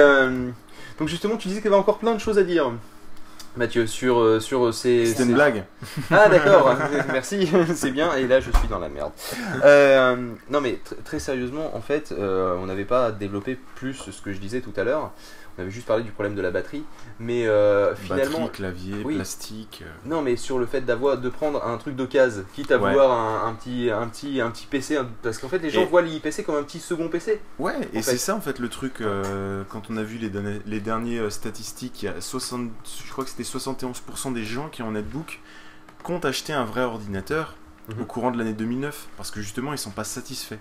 donc 0.99 1.07
justement, 1.07 1.37
tu 1.37 1.47
disais 1.47 1.61
qu'il 1.61 1.69
y 1.69 1.73
avait 1.73 1.81
encore 1.81 1.99
plein 1.99 2.13
de 2.13 2.19
choses 2.19 2.37
à 2.37 2.43
dire. 2.43 2.71
Mathieu, 3.57 3.87
sur, 3.87 4.41
sur 4.41 4.73
ces... 4.73 5.05
C'était 5.05 5.23
une 5.23 5.33
blague. 5.33 5.63
Ah 6.11 6.27
d'accord, 6.27 6.75
merci, 7.13 7.49
c'est 7.73 7.91
bien, 7.91 8.13
et 8.15 8.27
là 8.27 8.41
je 8.41 8.51
suis 8.51 8.67
dans 8.67 8.79
la 8.79 8.89
merde. 8.89 9.11
Euh, 9.63 10.33
non 10.49 10.59
mais 10.59 10.71
tr- 10.71 11.01
très 11.05 11.19
sérieusement, 11.19 11.73
en 11.73 11.79
fait, 11.79 12.11
euh, 12.11 12.57
on 12.61 12.65
n'avait 12.65 12.83
pas 12.83 13.13
développé 13.13 13.57
plus 13.75 13.93
ce 13.93 14.21
que 14.21 14.33
je 14.33 14.39
disais 14.39 14.59
tout 14.59 14.73
à 14.75 14.83
l'heure, 14.83 15.11
on 15.57 15.61
avait 15.61 15.71
juste 15.71 15.87
parlé 15.87 16.03
du 16.03 16.11
problème 16.11 16.35
de 16.35 16.41
la 16.41 16.51
batterie, 16.51 16.83
mais 17.19 17.47
euh, 17.47 17.95
finalement... 17.95 18.39
Batterie, 18.41 18.51
clavier, 18.51 18.95
Oui. 19.05 19.15
plastique. 19.15 19.83
euh, 19.85 19.89
Non 20.05 20.21
mais 20.21 20.35
sur 20.35 20.59
le 20.59 20.65
fait 20.65 20.81
d'avoir 20.81 21.17
de 21.17 21.29
prendre 21.29 21.63
un 21.65 21.77
truc 21.77 21.95
d'occasion, 21.95 22.43
quitte 22.53 22.71
à 22.71 22.77
Ouais. 22.77 22.89
vouloir 22.89 23.11
un, 23.11 23.47
un 23.49 23.53
petit, 23.53 23.89
un, 23.89 24.07
petit, 24.07 24.41
un 24.41 24.51
petit 24.51 24.65
PC, 24.65 24.97
un- 24.97 25.07
parce 25.23 25.37
qu'en 25.37 25.47
fait 25.47 25.59
les 25.59 25.69
gens 25.69 25.81
Et- 25.83 25.85
voient 25.85 26.01
l'IPC 26.01 26.43
comme 26.45 26.55
un 26.55 26.63
petit 26.63 26.79
second 26.79 27.07
PC. 27.07 27.39
Ouais, 27.59 27.75
et 27.93 28.01
c'est 28.01 28.17
ça 28.17 28.35
en 28.35 28.41
fait 28.41 28.59
le 28.59 28.67
truc, 28.69 29.01
euh, 29.01 29.63
quand 29.69 29.89
on 29.89 29.97
a 29.97 30.03
vu 30.03 30.17
les, 30.17 30.29
derniers- 30.29 30.61
les 30.65 30.79
derniers 30.81 31.19
euh, 31.19 31.29
statistiques, 31.29 32.03
il 32.03 32.05
y 32.05 32.09
a 32.09 32.19
60, 32.19 32.69
je 33.05 33.11
crois 33.11 33.23
que 33.23 33.29
c'était 33.29 33.43
71% 33.43 34.33
des 34.33 34.43
gens 34.43 34.67
qui 34.69 34.81
ont 34.81 34.89
un 34.89 34.93
netbook 34.93 35.39
comptent 36.03 36.25
acheter 36.25 36.53
un 36.53 36.65
vrai 36.65 36.81
ordinateur 36.81 37.55
Mhm. 37.89 38.01
au 38.01 38.05
courant 38.05 38.31
de 38.31 38.37
l'année 38.37 38.53
2009, 38.53 39.07
parce 39.15 39.31
que 39.31 39.41
justement 39.41 39.71
ils 39.71 39.77
sont 39.77 39.91
pas 39.91 40.03
satisfaits. 40.03 40.57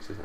C'est 0.00 0.12
ça. 0.12 0.22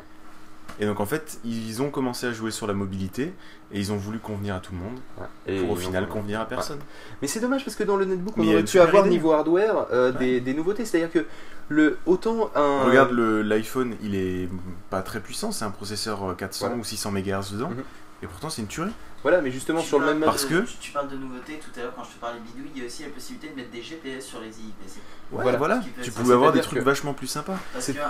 Et 0.78 0.84
donc 0.86 1.00
en 1.00 1.06
fait, 1.06 1.38
ils 1.44 1.80
ont 1.80 1.90
commencé 1.90 2.26
à 2.26 2.32
jouer 2.32 2.50
sur 2.50 2.66
la 2.66 2.74
mobilité, 2.74 3.32
et 3.72 3.78
ils 3.80 3.92
ont 3.92 3.96
voulu 3.96 4.18
convenir 4.18 4.54
à 4.56 4.60
tout 4.60 4.72
le 4.72 4.78
monde, 4.78 5.60
pour 5.62 5.70
au 5.70 5.76
final 5.76 6.06
convenir 6.08 6.40
à 6.40 6.46
personne. 6.46 6.78
Mais 7.22 7.28
c'est 7.28 7.40
dommage 7.40 7.64
parce 7.64 7.76
que 7.76 7.84
dans 7.84 7.96
le 7.96 8.04
netbook 8.04 8.34
on 8.36 8.42
Mais 8.42 8.52
aurait 8.54 8.62
pu 8.64 8.78
avoir 8.78 9.06
idée. 9.06 9.16
niveau 9.16 9.32
hardware 9.32 9.86
euh, 9.92 10.12
des, 10.12 10.40
des 10.40 10.52
nouveautés, 10.54 10.84
c'est-à-dire 10.84 11.10
que 11.10 11.24
le 11.68 11.98
autant 12.06 12.50
un... 12.54 12.84
Regarde 12.84 13.12
l'iPhone, 13.12 13.94
il 14.02 14.14
est 14.14 14.48
pas 14.90 15.02
très 15.02 15.20
puissant, 15.20 15.50
c'est 15.50 15.64
un 15.64 15.70
processeur 15.70 16.22
euh, 16.30 16.34
400 16.34 16.66
Voilà. 16.66 16.80
ou 16.80 16.84
600 16.84 17.10
MHz 17.12 17.52
dedans, 17.52 17.70
Mhm. 17.70 17.82
Et 18.22 18.26
pourtant 18.26 18.50
c'est 18.50 18.62
une 18.62 18.68
tuerie. 18.68 18.92
Voilà, 19.22 19.40
mais 19.40 19.50
justement 19.50 19.80
Tu 19.80 19.88
sur 19.88 19.98
le 19.98 20.06
même 20.06 20.20
de- 20.20 20.24
Parce 20.24 20.44
que- 20.44 20.60
tu, 20.60 20.76
tu 20.78 20.92
parles 20.92 21.08
de 21.08 21.16
nouveautés 21.16 21.58
tout 21.58 21.70
à 21.80 21.82
l'heure 21.82 21.92
quand 21.96 22.04
je 22.04 22.10
te 22.10 22.20
parlais 22.20 22.38
bidouille, 22.38 22.70
il 22.76 22.80
y 22.82 22.84
a 22.84 22.86
aussi 22.86 23.02
la 23.02 23.08
possibilité 23.08 23.48
de 23.48 23.56
mettre 23.56 23.70
des 23.70 23.82
GPS 23.82 24.24
sur 24.24 24.40
les 24.40 24.48
IPC. 24.50 24.98
Ouais, 25.32 25.42
Voilà. 25.42 25.58
voilà, 25.58 25.80
tu 26.00 26.12
pouvais 26.12 26.34
avoir 26.34 26.52
des 26.52 26.60
trucs 26.60 26.78
que- 26.78 26.84
vachement 26.84 27.12
plus 27.12 27.26
sympas. 27.26 27.56
Parce 27.72 27.86
C'est- 27.86 27.94
qu'un 27.94 28.02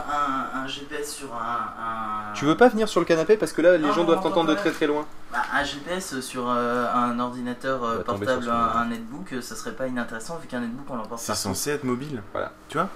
un 0.54 0.66
GPS 0.66 1.10
sur 1.14 1.32
un, 1.34 1.38
un- 1.38 2.32
Tu 2.34 2.44
veux 2.44 2.56
pas 2.56 2.68
venir 2.68 2.86
sur 2.88 3.00
le 3.00 3.06
canapé 3.06 3.38
parce 3.38 3.52
que 3.54 3.62
là 3.62 3.78
les 3.78 3.86
Non, 3.86 3.92
gens 3.94 4.04
doivent 4.04 4.22
t'entendre 4.22 4.50
de 4.50 4.54
très 4.56 4.72
très 4.72 4.86
loin. 4.86 5.06
Bah, 5.32 5.38
un 5.54 5.64
GPS 5.64 6.20
sur 6.20 6.50
euh, 6.50 6.86
un 6.92 7.18
ordinateur 7.18 7.82
euh, 7.82 8.02
tomber 8.02 8.26
portable, 8.26 8.50
un, 8.50 8.78
un 8.80 8.84
netbook, 8.86 9.32
euh, 9.32 9.40
ça 9.40 9.56
serait 9.56 9.72
pas 9.74 9.86
inintéressant 9.86 10.36
vu 10.36 10.48
qu'un 10.48 10.60
netbook 10.60 10.84
on 10.90 10.96
l'emporte 10.96 11.20
C'est 11.22 11.34
censé 11.34 11.70
être 11.70 11.84
mobile. 11.84 12.22
Voilà. 12.32 12.52
Tu 12.68 12.76
vois? 12.76 12.90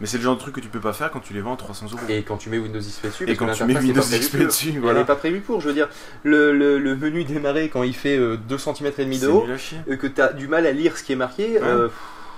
Mais 0.00 0.06
c'est 0.06 0.16
le 0.16 0.22
genre 0.22 0.34
de 0.36 0.40
truc 0.40 0.54
que 0.54 0.60
tu 0.60 0.68
peux 0.68 0.80
pas 0.80 0.94
faire 0.94 1.10
quand 1.10 1.20
tu 1.20 1.34
les 1.34 1.42
vends 1.42 1.52
à 1.54 1.56
300 1.58 1.86
euros. 1.92 2.00
Et 2.08 2.22
quand 2.22 2.38
tu 2.38 2.48
mets 2.48 2.56
Windows 2.58 2.78
XP 2.80 3.06
dessus, 3.06 3.24
Et 3.28 3.36
quand 3.36 3.52
tu 3.52 3.64
mets 3.64 3.76
Windows 3.78 4.00
XP 4.00 4.36
dessus, 4.38 4.70
Elle 4.74 4.80
voilà. 4.80 5.00
n'est 5.00 5.04
pas 5.04 5.16
prévue 5.16 5.40
pour, 5.40 5.60
je 5.60 5.68
veux 5.68 5.74
dire, 5.74 5.88
le, 6.22 6.52
le, 6.52 6.78
le 6.78 6.96
menu 6.96 7.24
démarrer 7.24 7.68
quand 7.68 7.82
il 7.82 7.94
fait 7.94 8.16
euh, 8.16 8.36
2 8.48 8.56
cm 8.58 8.92
et 8.98 9.04
demi 9.04 9.16
de 9.18 9.20
C'est 9.20 9.26
haut, 9.28 9.46
euh, 9.90 9.96
que 9.96 10.06
tu 10.06 10.20
as 10.22 10.32
du 10.32 10.48
mal 10.48 10.66
à 10.66 10.72
lire 10.72 10.96
ce 10.96 11.02
qui 11.04 11.12
est 11.12 11.16
marqué, 11.16 11.58
Ouais. 11.58 11.62
euh, 11.62 11.88
pff, 11.88 11.96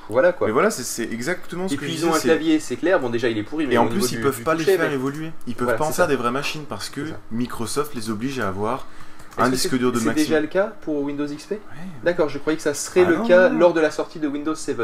voilà 0.09 0.33
quoi. 0.33 0.49
Mais 0.49 0.53
voilà, 0.53 0.71
c'est- 0.73 0.83
c'est 0.83 1.05
exactement 1.13 1.69
ce 1.69 1.75
Et 1.75 1.77
que 1.77 1.85
puis 1.85 1.95
ils 1.95 2.05
ont 2.05 2.11
un 2.13 2.19
c'est- 2.19 2.29
clavier, 2.29 2.59
c'est 2.59 2.75
clair, 2.77 2.99
bon 2.99 3.11
déjà 3.11 3.29
il 3.29 3.39
est 3.39 3.45
pourri, 3.45 3.67
mais 3.69 3.75
Et 3.75 3.79
en 3.79 3.87
plus, 3.87 4.11
ils 4.11 4.17
du- 4.17 4.23
peuvent 4.23 4.37
du 4.39 4.43
pas 4.43 4.55
les 4.57 4.65
faire 4.65 4.81
mais- 4.81 4.95
évoluer. 4.95 5.31
Ils 5.47 5.55
peuvent 5.55 5.67
Voilà, 5.67 5.79
pas 5.79 5.85
en 5.85 5.89
c'est 5.91 5.95
faire 5.99 6.05
ça. 6.07 6.11
des 6.11 6.17
vraies 6.17 6.33
machines 6.33 6.65
parce 6.69 6.89
que 6.89 7.07
C'est. 7.07 7.15
Microsoft 7.31 7.95
les 7.95 8.11
oblige 8.11 8.41
à 8.41 8.49
avoir 8.49 8.89
un 9.39 9.47
que 9.47 9.55
disque 9.55 9.71
c'est- 9.71 9.79
dur 9.79 9.93
de 9.93 9.99
C'est 10.01 10.07
maximum. 10.07 10.27
déjà 10.29 10.41
le 10.41 10.49
cas 10.49 10.73
pour 10.83 11.01
Windows 11.03 11.27
XP. 11.27 11.55
D'accord, 12.03 12.29
je 12.29 12.39
croyais 12.39 12.57
que 12.57 12.63
ça 12.63 12.75
serait 12.75 13.05
Ah 13.07 13.11
le 13.11 13.17
cas 13.27 13.49
lors 13.49 13.73
de 13.73 13.81
la 13.81 13.93
sortie 13.93 14.19
de 14.19 14.27
Windows 14.27 14.55
7. 14.57 14.77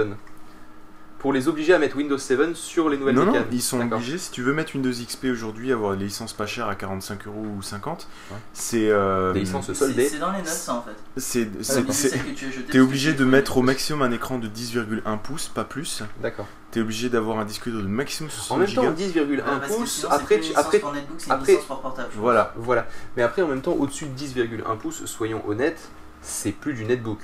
Pour 1.19 1.33
les 1.33 1.49
obliger 1.49 1.75
à 1.75 1.81
mettre 1.81 1.97
Windows 1.97 2.17
7 2.17 2.55
sur 2.55 2.89
les 2.89 2.97
nouvelles 2.97 3.17
Non, 3.17 3.25
non, 3.27 3.45
ils 3.51 3.61
sont 3.61 3.81
obligés. 3.81 4.19
Si 4.19 4.31
tu 4.31 4.43
veux 4.43 4.53
mettre 4.53 4.77
Windows 4.77 4.91
XP 4.93 5.25
aujourd'hui, 5.33 5.73
avoir 5.73 5.97
des 5.97 6.05
licences 6.05 6.33
pas 6.33 6.47
chères 6.47 6.69
à 6.69 6.77
45 6.77 7.27
euros 7.27 7.45
ou 7.59 7.61
50, 7.61 8.07
Ouais. 8.31 8.37
c'est. 8.53 8.89
euh, 8.89 9.33
Des 9.33 9.41
licences 9.41 9.73
soldées. 9.73 10.09
c'est 10.09 10.19
dans 10.21 10.31
les 10.31 10.39
notes 10.39 10.47
ça 10.47 10.75
en 10.75 10.83
fait. 10.83 10.93
C'est. 11.17 11.49
C'est 11.61 11.65
c'est- 11.87 11.93
c'est- 11.93 12.09
celle 12.11 12.25
que 12.25 12.31
tu 12.31 12.47
as 12.47 12.51
jetée 12.53 12.71
T'es 12.71 12.79
obligé 12.79 13.15
de 13.15 13.25
mettre 13.25 13.57
au 13.57 13.63
maximum 13.63 14.03
un 14.03 14.13
écran 14.13 14.39
de 14.39 14.47
10,1 14.47 15.17
pouces, 15.17 15.49
pas 15.49 15.65
plus. 15.65 16.05
D'accord. 16.23 16.47
T'es 16.71 16.81
obligé 16.81 17.09
d'avoir 17.09 17.41
un 17.41 17.45
disque 17.45 17.69
dur 17.69 17.83
de 17.83 17.89
maximum 17.89 18.29
En 18.31 18.33
60 18.35 18.59
même 18.61 18.73
temps, 18.73 18.83
gigas. 18.97 19.25
10,1 19.25 19.43
Ah, 19.45 19.67
que 19.67 19.73
pouces, 19.75 20.07
après, 20.09 20.39
tu- 20.39 20.53
après, 20.55 20.79
pour 20.79 20.93
netbook, 20.93 21.19
après- 21.29 21.57
pour 21.67 21.81
portable. 21.81 22.11
Voilà. 22.15 22.53
voilà. 22.57 22.87
Mais 23.17 23.25
après, 23.25 23.43
en 23.43 23.49
même 23.49 23.63
temps, 23.63 23.73
au-dessus 23.73 24.05
de 24.05 24.11
10,1 24.13 24.77
pouces, 24.77 25.05
soyons 25.07 25.43
honnêtes, 25.49 25.81
c'est 26.23 26.53
plus 26.53 26.75
du 26.75 26.85
netbook. 26.85 27.19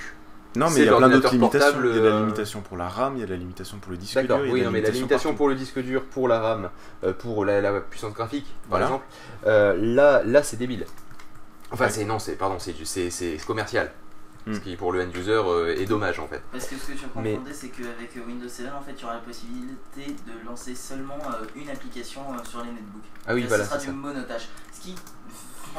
Non, 0.55 0.69
mais 0.69 0.79
il 0.81 0.85
y 0.85 0.89
a 0.89 0.95
plein 0.97 1.09
d'autres 1.09 1.31
limitations. 1.33 1.79
Il 1.83 1.95
y 1.95 1.99
a 1.99 2.01
la 2.01 2.07
euh, 2.09 2.19
limitation 2.21 2.61
pour 2.61 2.77
la 2.77 2.87
RAM, 2.87 3.13
il 3.17 3.21
y 3.21 3.23
a 3.23 3.27
la 3.27 3.35
limitation 3.35 3.77
pour 3.79 3.91
le 3.91 3.97
disque 3.97 4.15
D'accord, 4.15 4.39
dur. 4.39 4.49
a 4.49 4.53
oui, 4.53 4.61
non, 4.61 4.71
mais 4.71 4.81
la 4.81 4.89
limitation 4.89 5.29
partout. 5.29 5.37
pour 5.37 5.49
le 5.49 5.55
disque 5.55 5.79
dur, 5.79 6.03
pour 6.05 6.27
la 6.27 6.39
RAM, 6.39 6.69
euh, 7.03 7.13
pour 7.13 7.45
la, 7.45 7.61
la 7.61 7.81
puissance 7.81 8.13
graphique, 8.13 8.45
par 8.69 8.79
Voilà. 8.79 8.85
exemple, 8.85 9.05
euh, 9.47 9.75
là, 9.79 10.23
là 10.23 10.43
c'est 10.43 10.57
débile. 10.57 10.85
Enfin, 11.71 11.85
Ouais. 11.85 11.89
c'est 11.91 12.05
non, 12.05 12.19
c'est 12.19 12.33
pardon, 12.35 12.57
c'est 12.59 12.73
c'est- 12.85 13.09
c'est 13.09 13.37
commercial. 13.45 13.91
Ce 14.47 14.51
Hmm. 14.51 14.59
qui 14.59 14.75
pour 14.75 14.91
le 14.93 15.01
end 15.01 15.09
user 15.15 15.31
euh, 15.31 15.75
est 15.75 15.85
dommage 15.87 16.19
en 16.19 16.27
fait. 16.27 16.39
Parce 16.51 16.67
que 16.67 16.75
ce 16.75 16.85
que 16.85 16.91
tu 16.91 17.05
Mais- 17.15 17.31
confondais, 17.33 17.51
c'est 17.53 17.69
qu'avec 17.69 18.11
Windows 18.27 18.47
7, 18.47 18.67
en 18.79 18.81
fait, 18.83 18.93
tu 18.93 19.03
auras 19.03 19.15
la 19.15 19.19
possibilité 19.21 20.05
de 20.27 20.45
lancer 20.47 20.75
seulement 20.75 21.17
euh, 21.31 21.45
une 21.55 21.67
application 21.71 22.21
euh, 22.31 22.43
sur 22.43 22.59
les 22.59 22.69
netbooks. 22.69 23.01
Ah 23.25 23.33
oui, 23.33 23.41
Là, 23.41 23.47
voilà. 23.47 23.63
Ce 23.63 23.69
sera 23.71 23.79
du 23.79 23.87
ça. 23.87 23.91
monotage. 23.91 24.47
Ce 24.71 24.81
qui, 24.81 24.93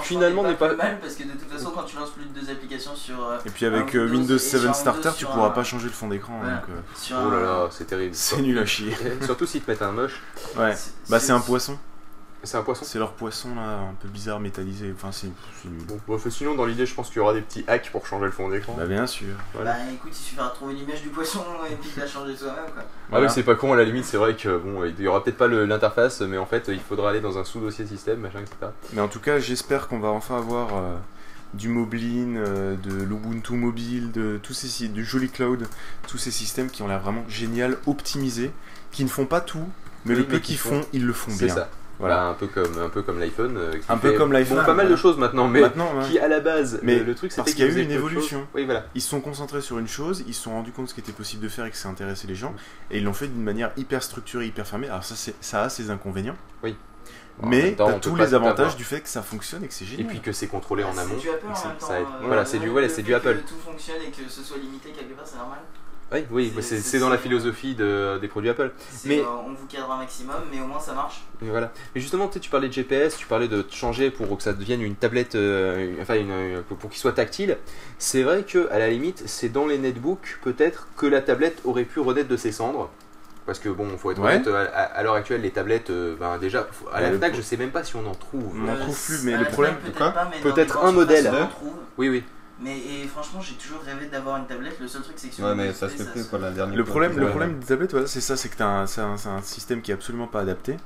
Finalement, 0.02 0.42
n'est 0.42 0.54
pas- 0.54 0.68
plus 0.68 0.76
mal 0.76 0.98
parce 1.00 1.14
que 1.14 1.22
de 1.24 1.30
toute 1.32 1.50
façon, 1.50 1.70
quand 1.74 1.82
tu 1.84 1.96
lances 1.96 2.10
plus 2.10 2.24
de 2.24 2.38
deux 2.40 2.50
applications 2.50 2.94
sur, 2.94 3.22
euh, 3.24 3.38
Et 3.44 3.50
puis 3.50 3.66
avec 3.66 3.94
euh, 3.94 4.04
Windows 4.04 4.18
Windows 4.18 4.36
et 4.36 4.38
7 4.38 4.60
sur 4.60 4.70
un 4.70 4.72
Starter, 4.72 5.10
tu 5.18 5.24
pourras 5.26 5.46
un- 5.48 5.50
pas 5.50 5.64
changer 5.64 5.86
le 5.86 5.92
fond 5.92 6.08
d'écran. 6.08 6.38
Voilà. 6.40 6.56
donc, 6.56 6.64
euh, 6.70 6.80
sur 6.96 7.16
Oh 7.26 7.30
là 7.30 7.40
là, 7.40 7.68
c'est 7.70 7.86
terrible. 7.86 8.14
c'est 8.14 8.40
nul 8.42 8.58
à 8.58 8.66
chier. 8.66 8.94
Surtout 9.24 9.46
si 9.46 9.60
te 9.60 9.70
mettent 9.70 9.82
un 9.82 9.92
moche. 9.92 10.20
Ouais. 10.56 10.74
Bah, 11.08 11.18
c'est 11.20 11.32
un 11.32 11.40
poisson. 11.40 11.78
C'est 12.42 12.56
un 12.56 12.62
poisson. 12.62 12.84
C'est 12.84 12.98
leur 12.98 13.12
poisson 13.12 13.54
là, 13.56 13.80
un 13.80 13.94
peu 14.00 14.08
bizarre, 14.08 14.38
métallisé. 14.38 14.92
Enfin, 14.94 15.10
c'est. 15.10 15.28
Bon, 15.64 15.98
bon, 16.06 16.18
sinon, 16.30 16.54
dans 16.54 16.64
l'idée, 16.64 16.86
je 16.86 16.94
pense 16.94 17.08
qu'il 17.08 17.16
y 17.16 17.20
aura 17.20 17.34
des 17.34 17.40
petits 17.40 17.64
hacks 17.66 17.90
pour 17.90 18.06
changer 18.06 18.26
le 18.26 18.30
fond 18.30 18.48
d'écran. 18.48 18.74
Bah, 18.78 18.86
bien 18.86 19.06
sûr. 19.06 19.34
Voilà. 19.52 19.72
Bah 19.72 19.78
écoute, 19.92 20.12
il 20.12 20.16
suffira 20.16 20.48
de 20.50 20.54
trouver 20.54 20.74
l'image 20.74 21.02
du 21.02 21.08
poisson 21.08 21.42
et 21.68 21.74
puis 21.74 21.90
de 21.96 22.00
la 22.00 22.06
changer 22.06 22.36
soi-même 22.36 22.64
quoi. 22.72 22.82
Ah 22.84 22.90
Voilà. 23.10 23.26
oui, 23.26 23.32
c'est 23.34 23.42
pas 23.42 23.54
con, 23.56 23.72
à 23.72 23.76
la 23.76 23.84
limite, 23.84 24.04
c'est 24.04 24.16
vrai 24.18 24.36
que 24.36 24.58
bon, 24.58 24.84
il 24.84 25.00
y 25.00 25.08
aura 25.08 25.24
peut-être 25.24 25.38
pas 25.38 25.48
l'interface, 25.48 26.20
mais 26.20 26.36
en 26.38 26.46
fait, 26.46 26.66
il 26.68 26.78
faudra 26.80 27.10
aller 27.10 27.20
dans 27.20 27.36
un 27.38 27.44
sous-dossier 27.44 27.84
système, 27.86 28.20
machin, 28.20 28.40
etc. 28.40 28.70
Mais 28.92 29.00
en 29.00 29.08
tout 29.08 29.20
cas, 29.20 29.38
j'espère 29.40 29.88
qu'on 29.88 29.98
va 29.98 30.08
enfin 30.08 30.36
avoir 30.38 30.76
euh, 30.76 30.94
du 31.54 31.68
Moblin, 31.68 32.36
euh, 32.36 32.76
de 32.76 32.92
l'Ubuntu 33.02 33.54
mobile, 33.54 34.12
de 34.12 34.38
tous 34.42 34.54
ces 34.54 34.86
du 34.88 35.04
Jolly 35.04 35.30
Cloud, 35.30 35.66
tous 36.06 36.18
ces 36.18 36.30
systèmes 36.30 36.70
qui 36.70 36.82
ont 36.82 36.88
l'air 36.88 37.00
vraiment 37.00 37.24
génial, 37.28 37.76
optimisés, 37.86 38.52
qui 38.92 39.02
ne 39.02 39.08
font 39.08 39.26
pas 39.26 39.40
tout, 39.40 39.68
mais 40.04 40.12
Oui, 40.14 40.20
le 40.20 40.26
peu 40.26 40.38
qu'ils 40.38 40.58
font- 40.58 40.82
font, 40.82 40.88
ils 40.92 41.04
le 41.04 41.12
font 41.12 41.32
C'est 41.32 41.46
bien. 41.46 41.54
ça. 41.54 41.68
Voilà. 41.98 42.14
Voilà, 42.16 42.28
un 42.30 42.34
peu 42.34 42.46
comme, 42.46 42.78
un 42.78 42.88
peu 42.88 43.02
comme 43.02 43.18
l'iPhone. 43.18 43.56
euh, 43.56 43.72
Un 43.88 43.96
peu 43.96 44.12
comme 44.12 44.32
l'iPhone, 44.32 44.58
Bon, 44.58 44.64
pas 44.64 44.74
mal 44.74 44.88
de 44.88 44.96
choses 44.96 45.16
maintenant, 45.16 45.48
mais 45.48 45.60
Maintenant, 45.60 45.96
ouais. 45.98 46.04
qui 46.08 46.18
à 46.18 46.28
la 46.28 46.40
base, 46.40 46.78
Mais 46.82 46.98
le, 46.98 47.04
le 47.04 47.14
truc, 47.14 47.32
c'était 47.32 47.42
parce 47.42 47.54
qu'il 47.54 47.64
y 47.64 47.68
a 47.68 47.72
eu 47.72 47.82
une 47.82 47.90
évolution. 47.90 48.46
Oui, 48.54 48.64
voilà. 48.64 48.84
Ils 48.94 49.00
se 49.00 49.08
sont 49.08 49.20
concentrés 49.20 49.60
sur 49.62 49.78
une 49.78 49.88
chose, 49.88 50.22
ils 50.26 50.34
se 50.34 50.42
sont 50.42 50.50
rendus 50.52 50.72
compte 50.72 50.88
ce 50.88 50.94
qui 50.94 51.00
était 51.00 51.12
possible 51.12 51.42
de 51.42 51.48
faire 51.48 51.64
et 51.64 51.70
que 51.70 51.76
ça 51.76 51.88
intéressait 51.88 52.26
les 52.26 52.34
gens, 52.34 52.54
et 52.90 52.98
ils 52.98 53.04
l'ont 53.04 53.12
fait 53.14 53.28
d'une 53.28 53.42
manière 53.42 53.70
hyper 53.76 54.02
structurée, 54.02 54.46
hyper 54.46 54.66
fermée. 54.66 54.88
Alors 54.88 55.04
ça, 55.04 55.14
c'est- 55.16 55.34
ça 55.40 55.62
a 55.62 55.68
ses 55.68 55.90
inconvénients, 55.90 56.36
Oui. 56.62 56.76
En 57.42 57.48
mais 57.48 57.74
t'as 57.76 57.92
tous 57.98 58.16
les 58.16 58.32
avantages 58.32 58.76
du 58.76 58.84
fait 58.84 59.00
que 59.02 59.08
ça 59.10 59.20
fonctionne 59.22 59.62
et 59.62 59.68
que 59.68 59.74
c'est 59.74 59.84
Et 59.84 59.88
génial. 59.88 60.06
puis 60.06 60.20
que 60.20 60.32
c'est 60.32 60.46
contrôlé 60.46 60.84
en 60.84 60.94
Bah, 60.94 61.02
amont. 61.02 61.14
C'est 61.16 61.20
du 61.20 61.28
Apple 61.28 61.44
en 61.46 61.68
même 61.68 61.76
temps. 61.76 61.86
euh, 61.92 62.02
Voilà, 62.22 62.44
c'est 62.46 62.58
du- 62.58 62.64
le 62.66 62.72
voilà, 62.72 62.88
fait 62.88 62.94
c'est 62.94 63.02
du 63.02 63.10
que 63.10 63.16
Apple. 63.16 63.42
Tout 63.46 63.54
fonctionne 63.62 63.96
et 64.06 64.10
que 64.10 64.26
ce 64.30 64.42
soit 64.42 64.56
limité 64.56 64.88
quelque 64.90 65.12
part, 65.14 65.26
c'est 65.26 65.36
normal. 65.36 65.58
Oui, 66.12 66.24
oui, 66.30 66.52
C'est- 66.54 66.62
c'est 66.62 66.76
c'est- 66.76 66.82
c'est 66.82 66.98
dans 67.00 67.08
la 67.08 67.18
philosophie 67.18 67.74
de- 67.74 68.18
des 68.20 68.28
produits 68.28 68.48
Apple. 68.50 68.70
C'est, 68.90 69.08
Mais- 69.08 69.20
euh, 69.20 69.24
on 69.44 69.52
vous 69.54 69.66
cadre 69.66 69.90
un 69.90 69.96
maximum, 69.98 70.36
mais 70.52 70.60
au 70.60 70.66
moins 70.66 70.78
ça 70.78 70.94
marche. 70.94 71.22
Voilà. 71.40 71.72
Mais 71.94 72.00
justement, 72.00 72.28
tu 72.28 72.48
parlais 72.48 72.68
de 72.68 72.72
GPS, 72.72 73.16
tu 73.16 73.26
parlais 73.26 73.48
de 73.48 73.64
changer 73.70 74.10
pour 74.12 74.36
que 74.36 74.42
ça 74.42 74.52
devienne 74.52 74.82
une 74.82 74.94
tablette, 74.94 75.34
euh, 75.34 75.94
enfin, 76.00 76.14
une, 76.14 76.30
euh, 76.30 76.60
pour 76.78 76.90
qu'il 76.90 77.00
soit 77.00 77.12
tactile. 77.12 77.56
C'est 77.98 78.22
vrai 78.22 78.44
que, 78.44 78.68
à 78.70 78.78
la 78.78 78.88
limite, 78.88 79.24
c'est 79.26 79.48
dans 79.48 79.66
les 79.66 79.78
netbooks, 79.78 80.38
peut-être, 80.42 80.86
que 80.96 81.06
la 81.06 81.20
tablette 81.22 81.58
aurait 81.64 81.84
pu 81.84 81.98
renaître 81.98 82.28
de 82.28 82.36
ses 82.36 82.52
cendres. 82.52 82.88
Parce 83.44 83.58
que, 83.58 83.68
bon, 83.68 83.86
faut 83.98 84.10
être 84.12 84.20
Ouais. 84.20 84.34
honnête, 84.34 84.48
à, 84.48 84.82
à 84.82 85.02
l'heure 85.02 85.14
actuelle, 85.14 85.40
les 85.40 85.50
tablettes, 85.52 85.90
euh, 85.90 86.16
ben, 86.18 86.36
déjà, 86.38 86.68
à 86.92 86.96
Ouais, 86.96 87.02
la 87.02 87.12
FNAC, 87.16 87.30
pro- 87.32 87.40
je 87.40 87.42
sais 87.46 87.56
même 87.56 87.70
pas 87.70 87.84
si 87.84 87.94
on 87.96 88.04
en 88.06 88.14
trouve. 88.14 88.52
On 88.60 88.68
en 88.68 88.76
trouve 88.76 89.04
plus, 89.06 89.22
mais 89.24 89.36
le 89.36 89.44
problème- 89.44 89.76
peut-être 89.76 89.98
pas, 90.12 90.28
mais 90.30 90.36
dans 90.48 90.54
Peut-être 90.54 90.84
un 90.84 90.92
modèle. 90.92 91.22
surfaces, 91.24 91.40
on 91.40 91.44
en 91.44 91.48
trouve. 91.48 91.72
Oui, 91.98 92.08
oui. 92.08 92.24
Mais 92.60 92.78
et 92.78 93.06
franchement, 93.06 93.40
j'ai 93.40 93.54
toujours 93.54 93.80
rêvé 93.82 94.06
d'avoir 94.06 94.38
une 94.38 94.46
tablette. 94.46 94.78
Le 94.80 94.88
seul 94.88 95.02
truc, 95.02 95.16
c'est 95.18 95.28
que 95.28 95.34
sur 95.34 95.44
Ouais, 95.44 95.54
mais 95.54 95.72
ça 95.74 95.88
se 95.90 95.94
fait 95.96 96.10
plus 96.10 96.24
quoi 96.24 96.38
la 96.38 96.50
dernière 96.50 96.74
Le 96.76 96.84
fois, 96.84 96.90
problème, 96.92 97.18
le 97.18 97.28
problème 97.28 97.58
des 97.58 97.66
tablettes, 97.66 97.90
voilà, 97.92 98.06
c'est 98.06 98.22
ça, 98.22 98.36
c'est 98.36 98.48
que 98.48 98.56
t'as 98.56 98.66
un, 98.66 98.86
c'est 98.86 99.02
un, 99.02 99.16
c'est 99.18 99.28
un 99.28 99.42
système 99.42 99.82
qui 99.82 99.90
est 99.90 99.94
absolument 99.94 100.26
pas 100.26 100.40
adapté. 100.40 100.76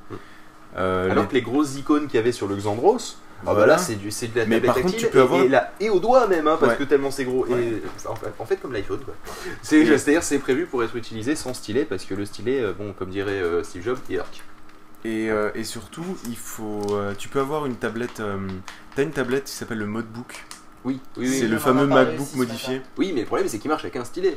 Euh, 0.76 1.10
Alors 1.10 1.24
les- 1.24 1.28
que 1.28 1.34
les 1.34 1.42
grosses 1.42 1.76
icônes 1.76 2.06
qu'il 2.06 2.16
y 2.16 2.18
avait 2.18 2.32
sur 2.32 2.46
le 2.48 2.56
Xandros, 2.56 3.18
ah 3.42 3.46
bah 3.46 3.52
Voilà. 3.54 3.66
là 3.74 3.78
c'est 3.78 3.94
du 3.96 4.10
c'est 4.10 4.28
de 4.28 4.38
la 4.38 4.46
Mais 4.46 4.56
tablette 4.56 4.66
par 4.66 4.74
contre, 4.76 4.86
tactile 4.90 5.06
tu 5.08 5.12
peux 5.12 5.18
et, 5.18 5.22
avoir- 5.22 5.40
et, 5.42 5.48
là- 5.48 5.72
et 5.80 5.90
au 5.90 5.98
doigt 5.98 6.26
même 6.28 6.46
hein, 6.46 6.56
parce 6.60 6.72
Ouais. 6.72 6.78
que 6.78 6.84
tellement 6.84 7.10
c'est 7.10 7.24
gros 7.24 7.44
Ouais. 7.46 7.58
et 7.60 7.82
en 8.08 8.14
fait, 8.14 8.32
en 8.38 8.44
fait, 8.44 8.56
comme 8.58 8.72
l'iPhone 8.72 9.00
quoi. 9.04 9.14
C'est 9.62 9.84
c'est-à-dire 9.86 10.22
c'est 10.22 10.38
prévu 10.38 10.66
pour 10.66 10.84
être 10.84 10.94
utilisé 10.96 11.34
sans 11.36 11.54
stylet 11.54 11.84
parce 11.84 12.04
que 12.04 12.14
le 12.14 12.24
stylet 12.24 12.60
euh, 12.60 12.72
bon 12.72 12.92
comme 12.92 13.10
dirait 13.10 13.40
euh, 13.40 13.62
Steve 13.64 13.82
Jobs 13.82 13.98
il 14.10 14.18
arc. 14.20 14.42
Et, 15.04 15.30
euh, 15.30 15.50
et 15.54 15.64
surtout, 15.64 16.04
il 16.28 16.36
faut, 16.36 16.82
euh, 16.90 17.14
tu 17.16 17.28
peux 17.28 17.40
avoir 17.40 17.64
une 17.64 17.76
tablette. 17.76 18.20
euh, 18.20 18.36
T'as 18.94 19.02
une 19.02 19.12
tablette 19.12 19.44
qui 19.44 19.52
s'appelle 19.52 19.78
le 19.78 19.86
Modebook. 19.86 20.44
Oui, 20.84 20.98
oui, 21.16 21.28
c'est 21.28 21.46
le 21.48 21.58
fameux 21.58 21.86
MacBook 21.86 22.34
modifié. 22.34 22.82
Oui, 22.96 23.12
mais 23.14 23.20
le 23.20 23.26
problème 23.26 23.48
c'est 23.48 23.58
qu'il 23.58 23.70
marche 23.70 23.84
avec 23.84 23.96
un 23.96 24.04
stylet. 24.04 24.36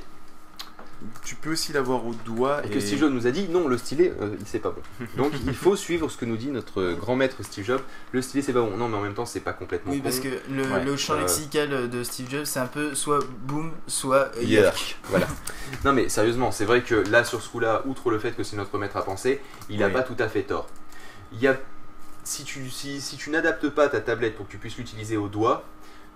tu 1.25 1.35
peux 1.35 1.51
aussi 1.51 1.73
l'avoir 1.73 2.05
au 2.05 2.13
doigt. 2.13 2.61
Et 2.65 2.69
que 2.69 2.79
Steve 2.79 2.99
Jobs 2.99 3.11
nous 3.13 3.27
a 3.27 3.31
dit 3.31 3.47
non, 3.49 3.67
le 3.67 3.77
stylet, 3.77 4.13
euh, 4.21 4.35
c'est 4.45 4.59
pas 4.59 4.71
bon. 4.71 4.81
Donc 5.17 5.33
il 5.45 5.53
faut 5.53 5.75
suivre 5.75 6.09
ce 6.09 6.17
que 6.17 6.25
nous 6.25 6.37
dit 6.37 6.47
notre 6.49 6.93
grand 6.93 7.15
maître 7.15 7.37
Steve 7.43 7.65
Jobs. 7.65 7.81
Le 8.13 8.21
stylet, 8.21 8.41
c'est 8.43 8.53
pas 8.53 8.61
bon. 8.61 8.75
Non, 8.77 8.87
mais 8.89 8.97
en 8.97 9.01
même 9.01 9.13
temps, 9.13 9.25
c'est 9.25 9.39
pas 9.41 9.51
complètement 9.53 9.91
Oui, 9.91 9.97
con. 9.99 10.03
parce 10.05 10.19
que 10.19 10.27
le, 10.49 10.63
Ouais. 10.63 10.83
le 10.83 10.95
champ 10.97 11.13
Euh, 11.15 11.21
lexical 11.21 11.89
de 11.89 12.03
Steve 12.03 12.29
Jobs, 12.29 12.45
c'est 12.45 12.59
un 12.59 12.67
peu 12.67 12.93
soit 12.95 13.19
boom, 13.41 13.71
soit 13.87 14.31
euh, 14.37 14.43
Yerk. 14.43 14.97
Voilà. 15.09 15.27
Non 15.85 15.91
mais 15.93 16.07
sérieusement, 16.07 16.51
c'est 16.51 16.65
vrai 16.65 16.83
que 16.83 16.95
là 16.95 17.23
sur 17.23 17.41
ce 17.41 17.49
coup-là, 17.49 17.81
outre 17.85 18.09
le 18.11 18.19
fait 18.19 18.31
que 18.31 18.43
c'est 18.43 18.55
notre 18.57 18.77
maître 18.77 18.95
à 18.97 19.03
penser, 19.03 19.41
il 19.69 19.81
a 19.83 19.87
Oui. 19.87 19.93
pas 19.93 20.03
tout 20.03 20.15
à 20.19 20.27
fait 20.29 20.43
tort. 20.43 20.67
Il 21.33 21.39
y 21.41 21.47
a 21.47 21.57
si 22.23 22.43
tu 22.45 22.69
si, 22.69 23.01
si 23.01 23.17
tu 23.17 23.29
n'adaptes 23.31 23.67
pas 23.69 23.89
ta 23.89 23.99
tablette 23.99 24.35
pour 24.35 24.45
que 24.45 24.51
tu 24.51 24.57
puisses 24.57 24.77
l'utiliser 24.77 25.17
au 25.17 25.27
doigt, 25.27 25.65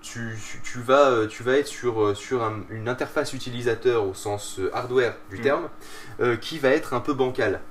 tu, 0.01 0.38
tu- 0.64 0.80
vas 0.82 1.09
euh, 1.09 1.27
tu 1.27 1.43
vas 1.43 1.58
être 1.58 1.67
sur 1.67 2.01
euh, 2.03 2.16
sur 2.16 2.43
un- 2.43 2.61
une 2.69 2.88
interface 2.88 3.34
utilisateur 3.34 4.06
au 4.08 4.14
sens 4.14 4.59
euh, 4.59 4.69
hardware 4.74 5.16
du 5.30 5.38
Mm. 5.40 5.42
terme 5.42 5.69
euh, 6.19 6.38
qui 6.38 6.59
va 6.59 6.69
être 6.69 6.93
un 6.93 7.00
peu 7.00 7.14
bancale. 7.14 7.61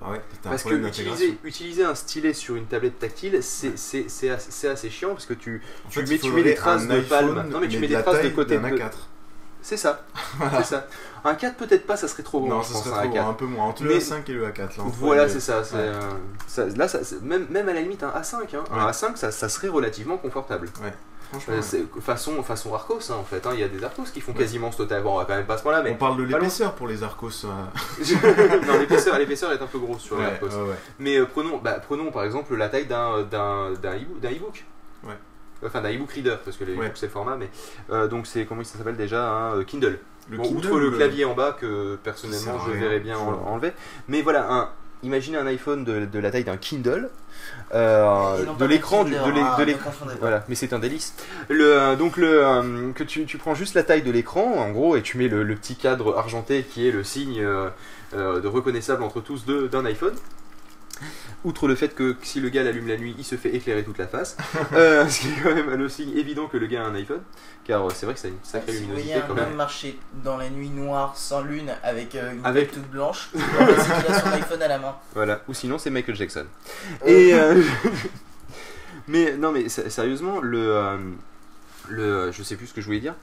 Ah 0.00 0.10
ouais, 0.12 0.18
un 0.44 0.50
Parce 0.50 0.62
que 0.62 0.74
utiliser, 0.74 1.36
utiliser 1.42 1.84
un 1.84 1.96
stylet 1.96 2.32
sur 2.32 2.54
une 2.54 2.66
tablette 2.66 3.00
tactile, 3.00 3.42
c'est 3.42 3.76
c'est 3.76 4.30
assez, 4.30 4.68
assez 4.68 4.90
chiant 4.90 5.10
parce 5.10 5.26
que 5.26 5.34
tu, 5.34 5.60
tu 5.90 6.00
fait, 6.00 6.06
mets- 6.08 6.18
tu 6.20 6.30
mets 6.30 6.44
des 6.44 6.54
traces 6.54 6.86
de 6.86 7.00
palme. 7.00 7.48
Non, 7.50 7.58
mais 7.60 7.66
tu 7.68 7.78
mets 7.80 7.88
de 7.88 7.96
des 7.96 8.02
traces 8.02 8.22
de 8.22 8.28
côté 8.28 8.58
d'un 8.58 8.70
de- 8.70 8.76
A4. 8.76 8.92
c'est 9.60 9.76
ça, 9.76 10.06
c'est 10.58 10.64
ça. 10.64 10.86
Un 11.24 11.34
4 11.34 11.56
peut-être 11.56 11.86
pas, 11.86 11.96
ça 11.96 12.08
serait 12.08 12.22
trop 12.22 12.40
gros. 12.40 12.48
Non, 12.48 12.62
ça 12.62 12.74
serait 12.74 12.90
un 12.90 13.02
trop 13.02 13.08
A4. 13.08 13.20
gros, 13.20 13.30
un 13.30 13.34
peu 13.34 13.46
moins. 13.46 13.64
Entre 13.66 13.82
Mais- 13.84 13.94
le 13.94 14.00
A5 14.00 14.22
et 14.28 14.32
le 14.32 14.46
A4. 14.46 14.58
Là, 14.78 14.84
Voilà, 14.86 15.28
c'est 15.28 15.40
ça. 15.40 15.60
Ouais. 15.60 15.66
euh, 15.74 16.00
ça- 16.46 16.66
là, 16.66 16.88
ça- 16.88 17.00
même, 17.22 17.46
même 17.50 17.68
à 17.68 17.72
la 17.72 17.80
limite, 17.82 18.02
un 18.02 18.10
A5, 18.10 18.54
hein, 18.54 18.64
un 18.72 18.84
Ouais. 18.86 18.90
A5, 18.90 19.16
ça, 19.16 19.30
ça 19.30 19.48
serait 19.48 19.68
relativement 19.68 20.16
confortable. 20.16 20.68
Franchement, 21.30 21.54
Euh, 21.54 21.60
ouais. 21.60 22.00
façon, 22.00 22.42
façon 22.42 22.72
Arcos, 22.74 23.10
hein, 23.10 23.16
en 23.20 23.24
fait. 23.24 23.46
hein, 23.46 23.50
Il 23.52 23.60
y 23.60 23.62
a 23.62 23.68
des 23.68 23.84
Arcos 23.84 24.04
qui 24.14 24.22
font 24.22 24.32
quasiment 24.32 24.72
ce 24.72 24.78
total. 24.78 25.02
Bon, 25.02 25.12
on 25.14 25.18
va 25.18 25.26
quand 25.26 25.34
même 25.36 25.44
pas 25.44 25.58
ce 25.58 25.62
point-là, 25.62 25.80
on 25.80 25.84
mais. 25.84 25.94
parle 25.94 26.16
de 26.16 26.22
l'épaisseur 26.22 26.72
pour 26.74 26.88
les 26.88 27.02
Arcos. 27.02 27.44
euh, 27.44 27.48
non, 28.66 28.78
l'épaisseur, 28.78 29.18
l'épaisseur 29.18 29.52
est 29.52 29.60
un 29.60 29.66
peu 29.66 29.78
grosse 29.78 30.02
sur 30.02 30.16
les 30.16 30.24
Ouais, 30.24 30.30
Arcos. 30.32 30.46
ouais, 30.46 30.68
ouais. 30.70 30.76
Mais 30.98 31.20
prenons, 31.26 31.58
bah, 31.58 31.80
prenons 31.86 32.10
par 32.10 32.24
exemple 32.24 32.54
la 32.56 32.68
taille 32.68 32.86
d'un 32.86 33.22
d'un 33.24 33.72
d'un 33.72 33.94
e-book. 33.96 34.64
Ouais. 35.04 35.12
Enfin, 35.66 35.80
d'un 35.82 35.92
e-book 35.94 36.10
reader, 36.12 36.36
parce 36.44 36.56
que 36.56 36.64
les 36.64 36.74
Ouais. 36.74 36.86
e-books 36.86 36.96
c'est 36.96 37.06
le 37.06 37.12
format, 37.12 37.36
mais. 37.36 37.50
donc, 38.08 38.26
c'est 38.26 38.46
comment 38.46 38.64
ça 38.64 38.78
s'appelle 38.78 38.96
déjà 38.96 39.30
un 39.30 39.64
Kindle. 39.64 39.98
Le 40.30 40.36
Bon, 40.36 40.42
Kindle 40.42 40.58
outre 40.58 40.72
ou 40.72 40.78
le 40.78 40.90
clavier 40.90 41.24
en 41.24 41.34
bas 41.34 41.56
que 41.58 41.96
personnellement 42.04 42.58
je 42.66 42.72
verrais 42.72 43.00
bien 43.00 43.16
en- 43.18 43.32
Faut- 43.32 43.46
enlever. 43.48 43.72
Mais 44.08 44.20
voilà, 44.22 44.46
un, 44.52 44.68
imaginez 45.02 45.38
un 45.38 45.46
iPhone 45.46 45.84
de, 45.84 46.04
de 46.04 46.18
la 46.18 46.30
taille 46.30 46.44
d'un 46.44 46.56
Kindle, 46.58 47.08
euh, 47.74 48.44
de 48.58 48.64
l'écran 48.66 49.04
du- 49.04 49.12
de 49.12 49.16
ah, 49.18 49.56
l'écran. 49.64 49.90
pas. 49.90 50.12
Voilà, 50.20 50.44
mais 50.48 50.54
c'est 50.54 50.72
un 50.72 50.78
délice. 50.78 51.14
Le, 51.48 51.64
euh, 51.80 51.96
donc 51.96 52.16
le 52.16 52.44
euh, 52.46 52.92
que 52.94 53.04
tu, 53.04 53.24
tu 53.24 53.38
prends 53.38 53.54
juste 53.54 53.74
la 53.74 53.82
taille 53.84 54.02
de 54.02 54.10
l'écran 54.10 54.44
en 54.58 54.70
gros 54.70 54.96
et 54.96 55.02
tu 55.02 55.16
mets 55.18 55.28
le, 55.28 55.42
le 55.42 55.54
petit 55.54 55.76
cadre 55.76 56.16
argenté 56.18 56.62
qui 56.62 56.86
est 56.86 56.92
le 56.92 57.04
signe 57.04 57.40
euh, 57.40 57.68
euh, 58.14 58.40
de 58.40 58.48
reconnaissable 58.48 59.02
entre 59.02 59.20
tous 59.20 59.46
d'un 59.46 59.84
iPhone. 59.86 60.14
Outre 61.44 61.68
le 61.68 61.74
fait 61.76 61.94
que 61.94 62.16
si 62.22 62.40
le 62.40 62.48
gars 62.48 62.62
l'allume 62.64 62.88
la 62.88 62.96
nuit, 62.96 63.14
il 63.18 63.24
se 63.24 63.36
fait 63.36 63.54
éclairer 63.54 63.84
toute 63.84 63.98
la 63.98 64.08
face, 64.08 64.36
euh, 64.72 65.06
ce 65.08 65.20
qui 65.20 65.28
est 65.28 65.42
quand 65.42 65.54
même 65.54 65.70
le 65.74 65.88
signe 65.88 66.16
évident 66.16 66.46
que 66.48 66.56
le 66.56 66.66
gars 66.66 66.82
a 66.84 66.86
un 66.86 66.94
iPhone, 66.96 67.20
car 67.64 67.86
euh, 67.86 67.90
c'est 67.94 68.06
vrai 68.06 68.14
que 68.14 68.20
ça 68.20 68.26
a 68.28 68.30
une 68.30 68.36
sacrée 68.42 68.72
Si 68.72 68.82
vous 68.84 68.92
voyez 68.92 69.14
un 69.14 69.20
quand 69.20 69.34
même. 69.34 69.44
homme 69.50 69.54
marcher 69.54 69.98
dans 70.24 70.36
la 70.36 70.50
nuit 70.50 70.70
noire, 70.70 71.16
sans 71.16 71.42
lune, 71.42 71.70
avec 71.84 72.14
euh, 72.16 72.32
une 72.32 72.44
Avec- 72.44 72.72
tête 72.72 72.82
toute 72.82 72.90
blanche, 72.90 73.28
c'est 73.34 73.38
qu'il 74.04 74.14
a 74.14 74.20
son 74.20 74.28
iPhone 74.32 74.62
à 74.62 74.68
la 74.68 74.78
main. 74.78 74.96
Voilà, 75.14 75.42
ou 75.48 75.54
sinon 75.54 75.78
c'est 75.78 75.90
Michael 75.90 76.16
Jackson. 76.16 76.46
Et 77.06 77.32
euh, 77.34 77.62
mais 79.08 79.36
non 79.36 79.52
mais 79.52 79.68
sé- 79.68 79.88
sérieusement 79.90 80.40
le 80.40 80.58
euh, 80.76 80.96
le 81.88 82.32
je 82.32 82.42
sais 82.42 82.56
plus 82.56 82.66
ce 82.66 82.74
que 82.74 82.80
je 82.80 82.86
voulais 82.86 83.00
dire. 83.00 83.14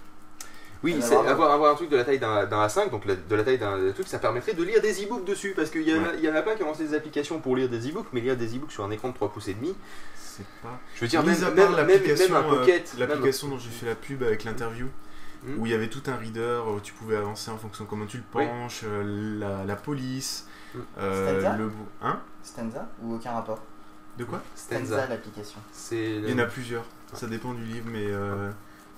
Oui, 0.85 0.95
Ah, 0.99 1.01
c'est 1.01 1.15
avoir, 1.15 1.51
avoir 1.51 1.72
un 1.72 1.75
truc 1.75 1.89
de 1.89 1.97
la 1.97 2.03
taille 2.03 2.19
d'un 2.19 2.45
d'un 2.45 2.65
A5, 2.67 2.91
donc 2.91 3.05
la- 3.05 3.15
de 3.15 3.35
la 3.35 3.43
taille 3.43 3.57
d'un 3.57 3.91
truc, 3.91 4.07
ça 4.07 4.19
permettrait 4.19 4.53
de 4.53 4.64
lire 4.64 4.81
des 4.81 5.03
e-books 5.03 5.25
dessus, 5.25 5.53
parce 5.55 5.69
qu'il 5.72 5.81
y, 5.81 5.91
Ouais. 5.93 6.19
y 6.22 6.30
en 6.30 6.35
a 6.35 6.41
plein 6.43 6.53
qui 6.55 6.61
ont 6.64 6.67
lancé 6.67 6.83
des 6.88 6.93
applications 6.93 7.39
pour 7.39 7.55
lire 7.55 7.67
des 7.69 7.89
e-books, 7.89 8.07
mais 8.14 8.22
lire 8.22 8.38
des 8.38 8.55
e-books 8.55 8.72
sur 8.72 8.83
un 8.85 8.91
écran 8.91 9.09
de 9.09 9.15
3 9.15 9.31
pouces 9.31 9.47
et 9.47 9.55
demi, 9.55 9.75
C'est 10.15 10.45
pas. 10.61 10.80
je 10.95 11.01
veux 11.01 11.07
dire, 11.07 11.23
même, 11.23 11.33
Mis 11.35 11.41
même, 11.41 11.53
même, 11.55 11.75
l'application, 11.75 12.33
même 12.35 12.43
euh, 12.45 12.59
pocket, 12.59 12.93
même- 12.99 13.09
l'application 13.09 13.47
dont 13.47 13.57
j'ai 13.57 13.69
fait 13.72 13.88
la 13.88 13.95
pub 13.95 14.22
avec 14.22 14.43
l'interview, 14.43 14.88
Hmm. 15.43 15.59
où 15.59 15.65
il 15.65 15.72
y 15.72 15.75
avait 15.75 15.89
tout 15.89 16.03
un 16.07 16.15
reader 16.17 16.61
où 16.67 16.80
tu 16.80 16.93
pouvais 16.93 17.15
avancer 17.17 17.49
en 17.51 17.57
fonction 17.57 17.83
de 17.85 17.89
comment 17.89 18.05
tu 18.05 18.17
le 18.17 18.23
penches, 18.31 18.81
euh, 18.83 19.39
la, 19.39 19.65
la 19.65 19.75
police, 19.75 20.47
Hmm. 20.75 20.80
euh, 20.99 21.39
Stanza 21.41 21.57
le 21.57 21.72
hein? 22.03 22.19
Stanza 22.43 22.88
ou 23.01 23.15
aucun 23.15 23.31
rapport? 23.31 23.59
De 24.19 24.23
quoi? 24.23 24.41
Stanza, 24.55 25.07
l'application. 25.07 25.59
Il 25.91 26.30
y 26.30 26.33
en 26.33 26.39
a 26.39 26.45
plusieurs. 26.45 26.83
Ça 27.14 27.25
dépend 27.27 27.53
du 27.53 27.64
livre, 27.64 27.88
mais 27.91 28.05
euh, 28.07 28.49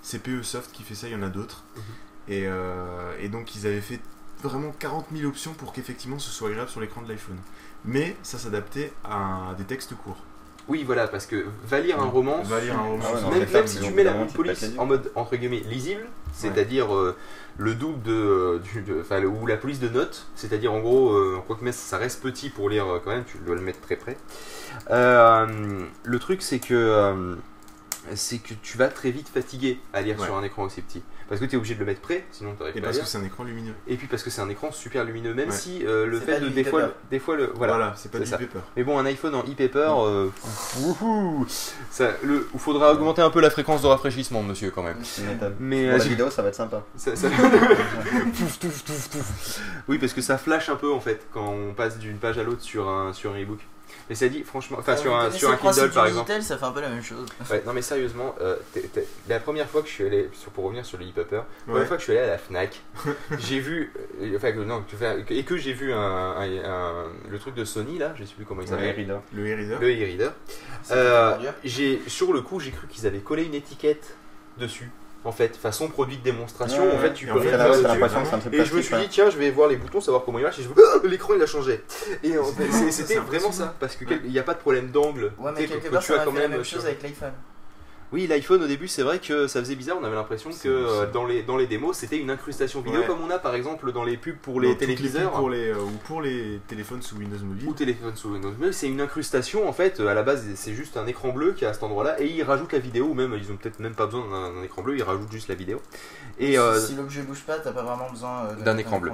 c'est 0.08 0.20
PE 0.20 0.42
Soft 0.44 0.72
qui 0.72 0.84
fait 0.84 0.96
ça. 0.96 1.08
Il 1.08 1.14
y 1.14 1.16
en 1.16 1.24
a 1.24 1.30
d'autres. 1.30 1.64
Mhm. 1.76 1.82
Et, 2.30 2.44
euh, 2.46 3.14
et 3.22 3.30
donc 3.30 3.56
ils 3.56 3.66
avaient 3.68 3.82
fait 3.82 4.00
vraiment 4.44 4.72
40 4.80 5.08
000 5.16 5.28
options 5.28 5.54
pour 5.54 5.74
qu'effectivement 5.74 6.20
ce 6.20 6.30
soit 6.30 6.50
agréable 6.50 6.70
sur 6.70 6.80
l'écran 6.82 7.02
de 7.02 7.10
l'iPhone. 7.10 7.38
Mais 7.86 8.16
ça 8.24 8.38
s'adaptait 8.38 8.92
à 9.04 9.54
des 9.58 9.64
textes 9.64 9.96
courts. 9.96 10.24
Oui, 10.68 10.84
voilà, 10.84 11.08
parce 11.08 11.26
que 11.26 11.46
va 11.66 11.80
lire 11.80 11.98
un 12.02 12.08
roman, 12.08 12.42
va 12.44 12.60
lire 12.60 12.78
un 12.78 12.84
roman. 12.84 13.04
Ah 13.08 13.14
ouais, 13.16 13.22
non, 13.22 13.30
même, 13.54 13.68
si 13.68 13.80
tu 13.80 13.92
mets 13.94 14.04
la 14.04 14.14
police 14.14 14.66
en 14.78 14.86
mode 14.86 15.10
entre 15.16 15.38
guillemets 15.38 15.62
lisible, 15.62 16.06
c'est-à-dire 16.34 16.94
euh, 16.94 17.16
le 17.58 17.74
double 17.74 18.02
de, 18.04 18.12
euh, 18.12 18.60
du- 18.60 18.82
de- 18.82 19.02
le- 19.10 19.28
ou 19.30 19.48
la 19.48 19.56
police 19.56 19.80
de 19.80 19.88
notes, 19.88 20.28
c'est-à-dire 20.36 20.74
en 20.74 20.80
gros, 20.82 21.12
euh, 21.14 21.38
quoique 21.48 21.64
mais 21.64 21.72
ça 21.72 21.98
reste 21.98 22.22
petit 22.22 22.50
pour 22.50 22.70
lire 22.70 22.86
quand 23.06 23.12
même, 23.12 23.24
tu 23.24 23.38
dois 23.46 23.56
le 23.56 23.62
mettre 23.62 23.80
très 23.80 23.96
près. 23.96 24.18
Euh, 24.92 25.86
le 26.04 26.20
truc 26.20 26.42
c'est 26.42 26.60
que 26.60 26.74
euh, 26.74 27.36
c'est 28.16 28.38
que 28.40 28.54
tu 28.62 28.78
vas 28.78 28.88
très 28.88 29.12
vite 29.12 29.30
fatiguer 29.30 29.80
à 29.94 30.02
lire 30.02 30.20
Ouais. 30.20 30.26
sur 30.26 30.36
un 30.38 30.44
écran 30.44 30.64
aussi 30.64 30.82
petit, 30.82 31.02
parce 31.30 31.40
que 31.42 31.46
tu 31.46 31.56
es 31.56 31.58
obligé 31.58 31.74
de 31.76 31.80
le 31.80 31.86
mettre 31.86 32.02
près, 32.02 32.26
sinon 32.32 32.52
tu 32.56 32.58
Et 32.58 32.66
n'arrives 32.66 32.74
pas 32.76 32.80
à 32.80 32.84
parce 32.84 32.96
lire. 32.98 33.04
que 33.06 33.10
c'est 33.10 33.18
un 33.18 33.24
écran 33.24 33.44
lumineux. 33.44 33.74
Et 33.88 33.96
puis 33.98 34.08
parce 34.08 34.24
que 34.24 34.30
c'est 34.30 34.42
un 34.42 34.50
écran 34.50 34.72
super 34.72 35.04
lumineux, 35.04 35.34
même 35.34 35.50
Ouais. 35.50 35.56
si 35.56 35.86
euh, 35.86 36.06
le 36.06 36.20
fait 36.20 36.40
de 36.40 36.50
des 36.50 36.64
fois, 36.64 36.82
e-paper. 36.82 36.94
des 37.12 37.20
fois 37.20 37.36
le 37.36 37.52
voilà. 37.56 37.74
Voilà, 37.74 37.94
c'est 37.98 38.12
pas 38.12 38.20
du 38.20 38.26
ça. 38.26 38.38
paper. 38.38 38.60
Mais 38.76 38.84
bon, 38.84 38.98
un 38.98 39.06
iPhone 39.06 39.36
en 39.36 39.42
e-paper, 39.44 39.94
euh, 40.00 40.30
wouhou, 40.80 41.46
ça, 41.92 42.12
le, 42.24 42.48
il 42.54 42.60
faudra 42.60 42.92
augmenter 42.94 43.22
un 43.22 43.30
peu 43.30 43.42
la 43.42 43.50
fréquence 43.50 43.82
de 43.82 43.88
rafraîchissement, 43.88 44.44
monsieur, 44.44 44.72
quand 44.72 44.84
même. 44.84 44.98
Mais 45.60 45.86
Pour 45.86 45.94
euh, 45.96 45.98
la 45.98 46.04
vidéo, 46.04 46.30
ça 46.30 46.42
va 46.42 46.50
être 46.50 46.56
sympa. 46.56 46.84
ça- 46.96 47.16
ça- 47.16 47.30
Touf, 48.38 48.60
touf, 48.60 48.84
touf, 48.84 49.10
touf. 49.10 49.60
oui, 49.88 49.98
parce 49.98 50.14
que 50.14 50.22
ça 50.22 50.38
flash 50.38 50.70
un 50.70 50.76
peu 50.76 50.92
en 50.92 51.00
fait 51.00 51.28
quand 51.34 51.48
on 51.48 51.74
passe 51.74 51.98
d'une 52.00 52.18
page 52.18 52.38
à 52.38 52.44
l'autre 52.44 52.62
sur 52.62 52.88
un 52.90 53.14
sur 53.14 53.34
un 53.34 53.42
e-book. 53.42 53.60
Mais 54.10 54.16
ça 54.16 54.30
dit, 54.30 54.44
franchement, 54.44 54.78
enfin 54.80 54.96
sur 54.96 55.14
un 55.16 55.30
sur 55.32 55.50
un 55.50 55.58
Kindle 55.58 55.92
par 55.92 56.08
exemple. 56.08 56.32
ça 56.42 56.58
fait 56.58 56.64
un 56.66 56.72
peu 56.72 56.80
la 56.82 56.90
même 56.90 57.04
chose. 57.04 57.26
Ouais, 57.52 57.62
non 57.66 57.74
mais 57.74 57.82
sérieusement, 57.82 58.36
euh, 58.40 58.56
t'es- 58.74 58.82
t'es- 58.82 59.06
la 59.28 59.40
première 59.40 59.68
fois 59.70 59.82
que 59.82 59.88
je 59.90 59.94
suis 59.94 60.06
allé, 60.06 60.30
sur- 60.34 60.50
pour 60.52 60.64
revenir 60.66 60.86
sur 60.86 60.98
le 60.98 61.06
e-paper, 61.06 61.36
la 61.36 61.42
Ouais. 61.42 61.46
première 61.68 61.88
fois 61.88 61.98
que 61.98 62.02
je 62.04 62.10
suis 62.12 62.18
allé 62.18 62.22
à 62.28 62.32
la 62.32 62.38
Fnac, 62.38 62.82
j'ai 63.40 63.60
vu, 63.60 63.92
euh, 64.22 64.38
enfin 64.38 64.54
que- 64.54 64.60
non, 64.60 64.84
que- 64.90 65.34
et 65.34 65.44
que 65.44 65.58
j'ai 65.58 65.74
vu 65.74 65.92
un, 65.92 65.98
un- 66.00 66.64
un- 66.66 67.06
le 67.30 67.38
truc 67.40 67.54
de 67.56 67.66
Sony 67.66 67.98
là, 67.98 68.14
je 68.18 68.24
sais 68.24 68.34
plus 68.34 68.46
comment 68.46 68.62
il 68.62 68.68
s'appelle, 68.70 68.96
Reader. 68.96 69.18
Le 69.34 69.44
e-reader. 69.46 69.78
le 69.80 69.88
e-reader. 69.90 70.32
Euh, 70.92 71.36
j'ai 71.66 72.02
sur 72.08 72.32
le 72.32 72.42
coup 72.42 72.60
j'ai 72.62 72.72
cru 72.72 72.88
qu'ils 72.88 73.06
avaient 73.08 73.20
collé 73.20 73.44
une 73.44 73.56
étiquette 73.56 74.16
dessus 74.58 74.90
en 75.24 75.32
fait 75.32 75.56
façon 75.58 75.88
produit 75.90 76.18
de 76.18 76.24
démonstration 76.24 76.84
Ouais, 76.86 76.94
en 76.96 76.98
fait 77.00 77.14
tu 77.14 77.26
Et 77.26 77.32
peux 77.32 77.40
rien 77.40 77.58
faire 77.58 77.70
dessus. 77.70 78.50
et 78.54 78.66
je 78.66 78.74
me 78.76 78.82
suis 78.82 78.96
dit 78.96 79.08
tiens 79.10 79.30
je 79.30 79.38
vais 79.38 79.50
voir 79.52 79.68
les 79.68 79.76
boutons 79.76 80.00
savoir 80.02 80.24
comment 80.24 80.40
il 80.40 80.44
marche 80.44 80.60
et 80.60 80.64
je 80.64 80.70
veux 80.70 80.76
Ah, 80.96 81.00
l'écran 81.06 81.34
il 81.36 81.42
a 81.42 81.46
changé. 81.46 81.84
Et 82.24 82.38
en 82.38 82.44
fait, 82.46 82.92
c'était 82.92 83.18
vraiment 83.18 83.52
ça. 83.52 83.76
Parce 83.80 83.96
que 83.96 84.06
quel- 84.06 84.22
il 84.26 84.32
n'y 84.32 84.40
a 84.40 84.44
pas 84.44 84.54
de 84.54 84.60
problème 84.60 84.88
d'angle 84.92 85.34
Ouais, 85.38 85.52
tu 85.56 85.62
mais 85.62 85.68
quelque 85.68 85.90
part, 85.90 86.02
tu 86.02 86.14
ça 86.14 86.22
as 86.22 86.26
quand 86.26 86.32
fait 86.32 86.38
la 86.42 86.48
même 86.48 86.58
même 86.58 86.66
chose 86.66 86.86
avec 86.86 87.02
l'iPhone. 87.04 87.34
Oui 88.14 88.26
l'iPhone 88.28 88.64
au 88.64 88.68
début 88.68 88.88
c'est 88.88 89.04
vrai 89.04 89.20
que 89.20 89.48
ça 89.48 89.60
faisait 89.60 89.76
bizarre. 89.76 89.98
On 90.02 90.04
avait 90.06 90.16
l'impression 90.16 90.50
que 90.52 90.68
euh, 90.70 91.06
dans 91.12 91.26
les 91.26 91.44
dans 91.44 91.58
les 91.58 91.68
démos 91.68 91.98
c'était 91.98 92.18
une 92.18 92.30
incrustation 92.30 92.82
vidéo 92.82 93.02
Ouais. 93.02 93.06
comme 93.08 93.20
on 93.22 93.30
a 93.30 93.38
par 93.40 93.54
exemple 93.56 93.92
dans 93.92 94.04
les 94.04 94.16
pubs 94.18 94.38
pour 94.38 94.62
les 94.62 94.78
téléviseurs 94.78 95.32
pubs 95.32 95.40
pour 95.40 95.50
les, 95.50 95.70
euh, 95.72 95.76
ou 95.82 95.92
pour 96.06 96.22
les 96.22 96.60
téléphones 96.68 97.02
sous 97.02 97.16
Windows 97.18 97.38
Mobile. 97.44 97.68
ou 97.68 97.74
téléphone 97.74 98.16
sous 98.16 98.30
Windows 98.30 98.54
mais 98.60 98.72
c'est 98.72 98.88
une 98.88 99.02
incrustation 99.02 99.68
en 99.68 99.74
fait. 99.74 100.00
À 100.00 100.14
la 100.14 100.24
base 100.24 100.46
c'est 100.56 100.74
juste 100.74 100.96
un 100.98 101.06
écran 101.08 101.30
bleu 101.34 101.52
qui 101.54 101.66
est 101.66 101.68
à 101.68 101.74
cet 101.74 101.84
endroit 101.84 102.04
là 102.04 102.22
et 102.22 102.28
ils 102.28 102.44
rajoutent 102.44 102.74
la 102.74 102.80
vidéo 102.80 103.08
ou 103.08 103.14
même 103.14 103.34
ils 103.36 103.52
ont 103.52 103.58
peut-être 103.58 103.80
même 103.80 103.96
pas 103.96 104.06
besoin 104.06 104.26
d'un 104.54 104.64
écran 104.64 104.82
bleu 104.82 104.96
ils 104.96 105.04
rajoutent 105.04 105.32
juste 105.32 105.48
la 105.50 105.56
vidéo. 105.56 105.82
Et 106.40 106.52
Si- 106.54 106.58
euh, 106.58 106.80
si 106.80 106.96
l'objet 106.96 107.24
bouge 107.24 107.42
pas, 107.42 107.58
t'as 107.60 107.72
pas 107.72 107.84
vraiment 107.84 108.10
besoin 108.10 108.46
euh, 108.46 108.64
d'un 108.64 108.78
écran 108.78 109.00
bleu. 109.00 109.12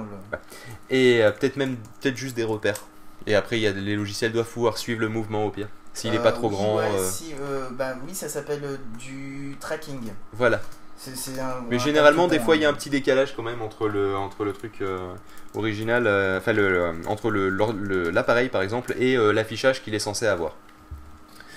et 0.90 1.22
euh, 1.24 1.30
peut-être 1.30 1.56
même 1.56 1.76
peut-être 2.00 2.16
juste 2.16 2.36
des 2.36 2.44
repères. 2.44 2.84
Et 3.26 3.34
après 3.34 3.58
y 3.58 3.66
a 3.66 3.72
les 3.72 3.96
logiciels 3.96 4.32
doivent 4.32 4.50
pouvoir 4.50 4.76
suivre 4.78 5.00
le 5.00 5.08
mouvement 5.08 5.46
au 5.46 5.50
pire 5.50 5.68
s'il 5.94 6.14
est 6.14 6.18
Euh, 6.18 6.22
pas 6.22 6.32
trop 6.32 6.48
oui, 6.48 6.54
grand 6.54 6.76
ouais, 6.76 6.84
euh, 6.84 7.08
si, 7.10 7.32
euh, 7.40 7.68
bah 7.72 7.94
oui, 8.06 8.14
ça 8.14 8.28
s'appelle 8.28 8.62
euh, 8.64 8.76
du 8.98 9.56
tracking. 9.60 10.12
voilà. 10.34 10.60
Un- 11.06 11.64
mais 11.68 11.78
généralement 11.78 12.28
des 12.28 12.38
fois 12.38 12.56
il 12.56 12.62
y 12.62 12.64
a 12.64 12.68
un 12.70 12.72
petit 12.72 12.88
décalage 12.88 13.34
quand 13.36 13.42
même 13.42 13.60
entre 13.60 13.88
le 13.88 14.16
entre 14.16 14.44
le 14.44 14.52
truc 14.52 14.80
euh, 14.80 15.12
original 15.54 16.06
euh, 16.06 16.38
enfin 16.38 16.52
le, 16.52 16.70
le- 16.70 16.92
entre 17.08 17.30
le- 17.30 18.10
l'appareil 18.10 18.48
par 18.48 18.62
exemple 18.62 18.94
et 18.98 19.16
euh, 19.16 19.32
l'affichage 19.32 19.82
qu'il 19.82 19.94
est 19.94 19.98
censé 19.98 20.26
avoir 20.26 20.54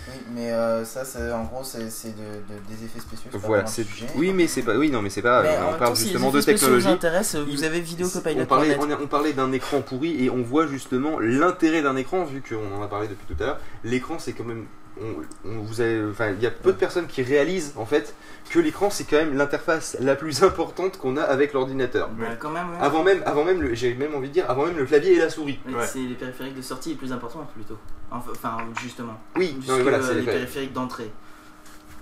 Oui, 0.10 0.22
mais 0.34 0.52
euh, 0.52 0.86
ça, 0.86 1.04
c'est- 1.04 1.32
en 1.32 1.44
gros, 1.44 1.64
c'est 1.64 1.90
c'est 1.90 2.10
de, 2.16 2.22
de- 2.22 2.76
des 2.76 2.86
effets 2.86 3.00
spéciaux. 3.00 3.30
voilà 3.34 3.66
c'est 3.66 3.84
sujet. 3.84 4.08
oui 4.16 4.32
mais 4.34 4.48
c'est 4.48 4.62
pas 4.62 4.76
oui 4.76 4.90
non 4.90 5.02
mais 5.02 5.10
c'est 5.10 5.22
pas 5.22 5.44
Mais 5.44 5.58
en 5.58 5.70
on 5.70 5.74
parle 5.78 5.90
temps, 5.90 5.96
si 5.96 6.04
les 6.06 6.10
justement 6.12 6.32
de 6.32 6.42
technologie 6.42 6.88
vous 6.88 6.94
intéressent, 6.94 7.42
vous 7.42 7.64
avez 7.64 7.80
vidéo 7.82 8.08
on 8.16 8.46
parlait, 8.46 8.78
on, 8.80 8.90
a- 8.92 9.00
on 9.02 9.08
parlait 9.08 9.34
d'un 9.34 9.52
écran 9.52 9.82
pourri 9.82 10.24
et 10.24 10.30
on 10.30 10.42
voit 10.44 10.68
justement 10.68 11.20
l'intérêt 11.20 11.82
d'un 11.82 11.96
écran, 11.96 12.24
vu 12.26 12.42
qu'on 12.42 12.76
en 12.80 12.82
a 12.84 12.88
parlé 12.88 13.08
depuis 13.08 13.26
tout 13.36 13.44
à 13.44 13.46
l'heure. 13.48 13.60
L'écran, 13.84 14.18
c'est 14.20 14.34
quand 14.34 14.46
même 14.46 14.66
on- 15.02 15.50
on- 15.50 15.62
vous 15.62 15.82
avez, 15.82 16.04
enfin, 16.10 16.30
il 16.32 16.42
y 16.42 16.46
a 16.48 16.52
peu 16.52 16.72
de 16.74 16.78
personnes 16.78 17.08
qui 17.08 17.22
réalisent 17.24 17.74
en 17.78 17.86
fait 17.86 18.14
que 18.50 18.60
l'écran 18.60 18.90
c'est 18.90 19.04
quand 19.04 19.18
même 19.18 19.36
l'interface 19.36 19.98
la 20.00 20.16
plus 20.16 20.44
importante 20.44 20.98
qu'on 20.98 21.18
a 21.18 21.22
avec 21.24 21.54
l'ordinateur. 21.54 22.10
Quand 22.40 22.50
même, 22.52 22.70
ouais. 22.72 22.78
Avant 22.80 23.04
même, 23.04 23.22
avant 23.26 23.44
même, 23.44 23.62
le- 23.62 23.74
j'ai 23.76 23.94
même 23.94 24.16
envie 24.16 24.30
de 24.30 24.34
dire, 24.34 24.50
avant 24.50 24.66
même 24.66 24.78
le 24.78 24.86
clavier 24.86 25.14
et 25.16 25.20
la 25.20 25.30
souris. 25.30 25.60
Ouais. 25.68 25.86
C'est 25.86 26.00
les 26.00 26.16
périphériques 26.16 26.56
de 26.56 26.62
sortie 26.62 26.90
les 26.90 26.96
plus 26.96 27.12
importants 27.12 27.48
plutôt. 27.54 27.78
Enfin, 28.12 28.58
justement. 28.82 29.20
Oui, 29.36 29.58
non, 29.68 29.80
voilà, 29.82 29.98
euh, 29.98 30.14
les 30.14 30.22
les 30.22 30.26
périphériques 30.26 30.74
d'entrée. 30.74 31.12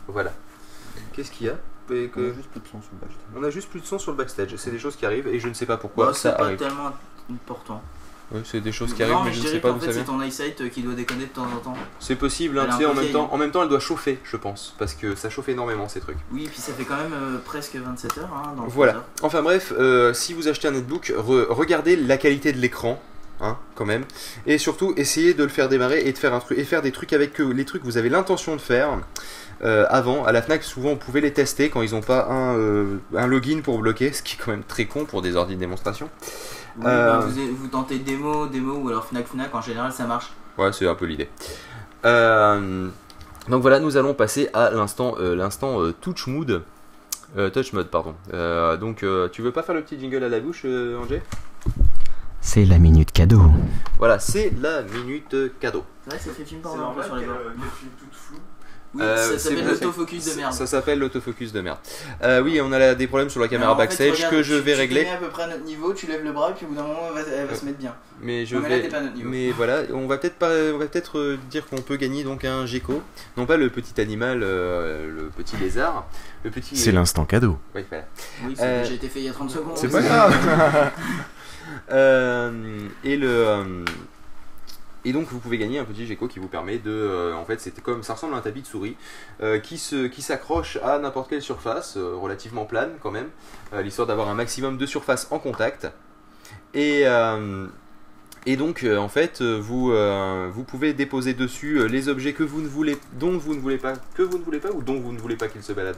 Voilà. 0.08 0.32
Qu'est-ce 1.14 1.32
qu'il 1.32 1.48
y 1.48 1.50
a 1.50 1.56
Et 1.92 2.08
que- 2.10 2.20
On 2.20 2.30
a 2.32 2.34
juste 2.34 2.50
plus 2.50 2.60
de 2.62 2.68
son 2.68 2.82
sur 2.82 2.92
le 2.94 3.00
backstage. 3.00 3.28
On 3.36 3.44
a 3.44 3.50
juste 3.52 3.70
plus 3.70 3.80
de 3.80 3.86
son 3.86 4.00
sur 4.00 4.12
le 4.12 4.18
backstage. 4.18 4.56
C'est 4.58 4.72
des 4.72 4.80
choses 4.80 4.96
qui 4.96 5.06
arrivent 5.06 5.28
et 5.28 5.40
je 5.40 5.48
ne 5.48 5.54
sais 5.54 5.68
pas 5.68 5.78
pourquoi 5.78 6.08
Bah, 6.08 6.14
ça 6.14 6.32
c'est 6.32 6.38
pas 6.38 6.56
tellement 6.56 6.92
important. 7.30 7.82
C'est 8.44 8.62
des 8.62 8.72
choses 8.72 8.94
qui 8.94 9.04
non, 9.04 9.18
arrivent, 9.18 9.26
mais 9.26 9.34
je 9.34 9.42
ne 9.42 9.48
sais 9.54 9.60
pas 9.60 9.76
c'est 9.82 10.04
ton 10.04 10.22
eyesight 10.22 10.62
euh, 10.62 10.70
qui 10.70 10.82
doit 10.82 10.96
déconner 10.96 11.26
de 11.26 11.30
temps 11.30 11.44
en 11.46 11.60
temps. 11.60 11.76
C'est 12.00 12.16
possible, 12.16 12.58
hein, 12.58 12.68
tu 12.72 12.78
sais, 12.78 12.86
en 12.86 12.94
même, 12.94 13.12
temps, 13.12 13.30
en 13.32 13.38
même 13.38 13.52
temps, 13.52 13.62
elle 13.64 13.70
doit 13.70 13.80
chauffer, 13.80 14.20
je 14.24 14.36
pense, 14.36 14.74
parce 14.80 14.94
que 14.96 15.16
ça 15.16 15.30
chauffe 15.30 15.48
énormément 15.50 15.88
ces 15.88 16.00
trucs. 16.00 16.18
Oui, 16.32 16.46
et 16.46 16.48
puis 16.48 16.60
ça 16.60 16.74
fait 16.74 16.86
quand 16.86 16.98
même 16.98 17.14
euh, 17.14 17.38
presque 17.46 17.76
27 17.76 18.18
heures. 18.18 18.30
Hein, 18.34 18.54
dans 18.58 18.66
Voilà. 18.68 19.06
Enfin 19.22 19.42
bref, 19.44 19.74
euh, 19.78 20.14
si 20.14 20.34
vous 20.34 20.48
achetez 20.48 20.68
un 20.68 20.72
netbook, 20.72 21.14
re- 21.16 21.46
regardez 21.50 21.96
la 21.96 22.18
qualité 22.18 22.52
de 22.52 22.58
l'écran. 22.58 23.02
Hein, 23.42 23.58
quand 23.76 23.84
même, 23.84 24.06
et 24.48 24.58
surtout 24.58 24.94
essayez 24.96 25.34
de 25.34 25.44
le 25.44 25.50
faire 25.50 25.68
démarrer 25.68 26.04
et 26.06 26.14
de 26.14 26.18
faire 26.18 26.34
un 26.34 26.40
truc 26.40 26.58
et 26.58 26.64
faire 26.64 26.82
des 26.82 26.94
trucs 26.94 27.12
avec 27.12 27.42
euh, 27.42 27.52
les 27.52 27.66
trucs 27.66 27.82
que 27.82 27.86
vous 27.86 27.98
avez 27.98 28.08
l'intention 28.08 28.56
de 28.56 28.62
faire 28.62 28.98
euh, 29.62 29.86
avant 29.90 30.24
à 30.24 30.32
la 30.32 30.42
Fnac 30.42 30.64
souvent 30.64 30.92
vous 30.92 30.96
pouvez 30.96 31.20
les 31.20 31.34
tester 31.34 31.70
quand 31.70 31.82
ils 31.82 31.92
n'ont 31.92 32.02
pas 32.02 32.28
un, 32.30 32.56
euh, 32.58 32.96
un 33.14 33.28
login 33.28 33.60
pour 33.62 33.78
bloquer 33.80 34.14
ce 34.14 34.22
qui 34.24 34.36
est 34.36 34.40
quand 34.42 34.52
même 34.52 34.64
très 34.64 34.86
con 34.86 35.04
pour 35.04 35.22
des 35.22 35.36
ordi 35.36 35.56
de 35.56 35.60
démonstration 35.60 36.10
Oui, 36.78 36.84
Euh, 36.86 37.20
bah, 37.20 37.26
vous, 37.26 37.56
vous 37.56 37.68
tentez 37.68 38.00
démo, 38.00 38.48
démo 38.48 38.74
ou 38.76 38.90
alors 38.90 39.06
Fnac 39.06 39.28
Fnac, 39.28 39.54
en 39.56 39.62
général 39.62 39.92
ça 39.92 40.06
marche. 40.06 40.32
Ouais, 40.58 40.72
c'est 40.74 40.88
un 40.88 40.96
peu 40.96 41.06
l'idée. 41.06 41.30
Euh, 42.06 42.90
donc 43.50 43.62
voilà, 43.62 43.80
nous 43.80 43.98
allons 43.98 44.14
passer 44.14 44.50
à 44.54 44.70
l'instant 44.70 45.16
euh, 45.20 45.36
l'instant 45.36 45.82
euh, 45.82 45.94
touch 45.94 46.28
mood. 46.28 46.64
Euh, 47.38 47.50
touch 47.50 47.74
mode, 47.74 47.90
pardon. 47.90 48.16
Euh, 48.34 48.78
donc, 48.78 49.04
euh, 49.04 49.28
tu 49.30 49.42
veux 49.42 49.52
pas 49.52 49.62
faire 49.62 49.76
le 49.76 49.82
petit 49.82 50.00
jingle 50.00 50.24
à 50.24 50.30
la 50.30 50.40
bouche, 50.40 50.62
euh, 50.64 50.98
Angers? 50.98 51.22
C'est 52.40 52.64
la 52.64 52.78
minute 52.78 53.12
cadeau. 53.12 53.42
Voilà, 53.98 54.20
c'est 54.20 54.54
la 54.62 54.84
minute 54.84 55.36
cadeau. 55.60 55.84
C'est 56.08 56.18
que 56.18 56.24
ça 56.24 56.32
fait 56.32 56.46
film 56.46 56.62
C'est 56.64 56.70
sur 56.70 57.16
les 57.18 57.26
bords. 57.26 57.36
euh, 57.36 57.50
qu'elle 57.50 57.70
filme 57.72 57.92
toute 58.00 58.14
floue. 58.14 58.38
Oui, 58.96 59.02
Euh, 59.04 59.18
ça 59.38 59.40
s'appelle 59.40 59.68
l'autofocus 59.68 60.26
de 60.26 60.34
merde. 60.40 60.54
Ça 60.54 60.66
s'appelle 60.68 61.00
l'autofocus 61.00 61.52
de 61.52 61.60
merde. 61.62 61.78
Euh, 62.24 62.42
oui, 62.42 62.62
on 62.64 62.72
a 62.72 62.80
la- 62.80 62.96
des 62.96 63.08
problèmes 63.08 63.30
sur 63.30 63.42
la 63.42 63.48
caméra 63.50 63.74
en 63.74 63.76
fait, 63.76 63.82
backstage 63.84 64.12
regarde, 64.14 64.34
que 64.34 64.42
je 64.44 64.56
tu- 64.56 64.62
vais 64.62 64.72
tu 64.72 64.78
te 64.78 64.82
régler. 64.82 65.04
mets 65.04 65.10
à 65.12 65.18
peu 65.18 65.28
près 65.28 65.44
à 65.44 65.48
notre 65.48 65.64
niveau, 65.66 65.94
tu 65.94 66.08
lèves 66.08 66.24
le 66.24 66.32
bras 66.32 66.52
et 66.52 66.54
puis 66.54 66.66
au 66.66 66.70
bout 66.70 66.76
d'un 66.76 66.84
moment 66.84 67.00
elle 67.10 67.22
va, 67.24 67.30
elle 67.30 67.48
va 67.48 67.56
se 67.56 67.66
mettre 67.66 67.78
bien. 67.78 67.94
Mais 68.22 68.46
je 68.46 68.56
Non, 68.56 68.62
mais 68.62 68.70
là, 68.70 68.76
vais. 68.78 68.82
t'es 68.84 68.88
pas 68.90 68.98
à 68.98 69.02
notre 69.02 69.16
niveau. 69.16 69.30
Mais 69.30 69.52
voilà, 69.52 69.82
on 69.94 70.08
va 70.08 70.18
peut-être 70.18 70.36
pas, 70.38 70.50
on 70.74 70.78
va 70.78 70.86
peut-être 70.86 71.20
euh, 71.20 71.38
dire 71.50 71.66
qu'on 71.68 71.82
peut 71.82 71.98
gagner 71.98 72.24
donc 72.24 72.46
un 72.46 72.66
gecko, 72.66 73.02
non 73.36 73.46
pas 73.46 73.58
le 73.58 73.70
petit 73.70 74.00
animal, 74.00 74.42
euh, 74.44 75.08
le 75.14 75.24
petit 75.26 75.58
lézard, 75.58 76.08
le 76.46 76.50
petit. 76.52 76.78
C'est 76.78 76.94
l'instant 76.94 77.26
cadeau. 77.26 77.58
Oui, 77.76 77.84
voilà. 77.90 78.06
Oui, 78.48 78.56
ça 78.56 78.64
Euh, 78.64 78.80
a 78.80 78.84
déjà 78.84 78.94
été 78.96 79.10
fait 79.10 79.20
il 79.20 79.26
y 79.26 79.30
a 79.30 79.34
30 79.34 79.52
secondes. 79.52 79.76
C'est 79.78 79.90
pas 79.92 80.02
grave. 80.02 80.34
Euh, 81.92 82.52
et 83.04 83.18
le 83.18 83.28
euh, 83.28 83.64
et 85.06 85.14
donc 85.14 85.28
vous 85.30 85.40
pouvez 85.40 85.58
gagner 85.58 85.80
un 85.80 85.86
petit 85.86 86.06
gecko 86.06 86.28
qui 86.28 86.40
vous 86.40 86.48
permet 86.50 86.78
de 86.78 86.92
euh, 86.92 87.34
en 87.36 87.46
fait 87.46 87.62
c'est 87.62 87.80
comme 87.82 88.04
ça 88.04 88.14
ressemble 88.16 88.34
à 88.34 88.38
un 88.38 88.42
tapis 88.42 88.62
de 88.62 88.68
souris 88.68 88.98
euh, 89.42 89.60
qui 89.60 89.78
se 89.78 90.08
qui 90.08 90.22
s'accroche 90.22 90.78
à 90.84 91.00
n'importe 91.00 91.30
quelle 91.30 91.42
surface 91.42 91.96
euh, 91.96 92.16
relativement 92.16 92.66
plane 92.66 92.92
quand 93.02 93.12
même 93.12 93.30
euh, 93.74 93.82
l'histoire 93.82 94.08
d'avoir 94.08 94.28
un 94.30 94.34
maximum 94.34 94.78
de 94.78 94.86
surface 94.86 95.28
en 95.32 95.40
contact. 95.40 95.88
Et 96.74 97.04
euh, 97.06 97.68
et 98.48 98.58
donc 98.58 98.84
euh, 98.84 98.98
en 98.98 99.08
fait 99.10 99.42
vous 99.42 99.92
euh, 99.92 100.50
vous 100.54 100.64
pouvez 100.64 100.94
déposer 100.94 101.34
dessus 101.34 101.78
euh, 101.80 101.86
les 101.88 102.10
objets 102.10 102.34
que 102.34 102.44
vous 102.44 102.62
ne 102.62 102.68
voulez 102.68 102.98
dont 103.14 103.38
vous 103.38 103.56
ne 103.56 103.60
voulez 103.60 103.78
pas 103.78 103.94
que 104.14 104.22
vous 104.24 104.38
ne 104.38 104.44
voulez 104.44 104.60
pas 104.60 104.72
ou 104.72 104.82
dont 104.84 105.00
vous 105.00 105.12
ne 105.14 105.18
voulez 105.20 105.36
pas 105.38 105.48
qu'ils 105.48 105.64
se 105.64 105.74
baladent. 105.74 105.98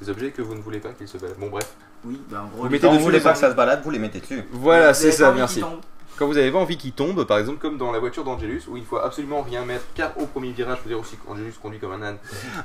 Les 0.00 0.10
objets 0.10 0.30
que 0.32 0.42
vous 0.42 0.54
ne 0.54 0.60
voulez 0.60 0.80
pas 0.80 0.90
qu'ils 0.90 1.08
se 1.08 1.18
baladent. 1.18 1.38
Bon 1.38 1.48
bref. 1.50 1.72
Oui, 2.04 2.20
bah 2.28 2.42
en 2.44 2.48
gros. 2.48 2.58
Vous 2.58 2.64
les- 2.64 2.70
mettez 2.70 2.82
Quand 2.82 2.88
vous 2.90 2.96
dessus 2.96 3.04
voulez 3.04 3.20
pas 3.20 3.32
que 3.32 3.38
ça 3.38 3.50
se 3.50 3.56
balade, 3.56 3.80
vous 3.84 3.90
les 3.90 3.98
mettez 3.98 4.20
dessus. 4.20 4.42
voilà 4.52 4.92
c'est 4.92 5.12
ça 5.12 5.32
merci 5.32 5.62
quand 6.16 6.26
vous 6.26 6.36
avez 6.38 6.50
envie 6.52 6.76
qu'il 6.76 6.92
tombe, 6.92 7.24
par 7.24 7.38
exemple 7.38 7.58
comme 7.58 7.76
dans 7.78 7.92
la 7.92 7.98
voiture 7.98 8.24
d'Angelus, 8.24 8.62
où 8.68 8.76
il 8.76 8.84
faut 8.84 8.96
absolument 8.98 9.42
rien 9.42 9.64
mettre, 9.64 9.84
car 9.94 10.12
au 10.20 10.26
premier 10.26 10.50
virage, 10.52 10.78
faut 10.82 10.88
dire 10.88 11.00
aussi 11.00 11.16
qu'Angelus 11.16 11.52
conduit 11.60 11.78
comme 11.78 11.92
un 11.92 12.02
âne, 12.02 12.18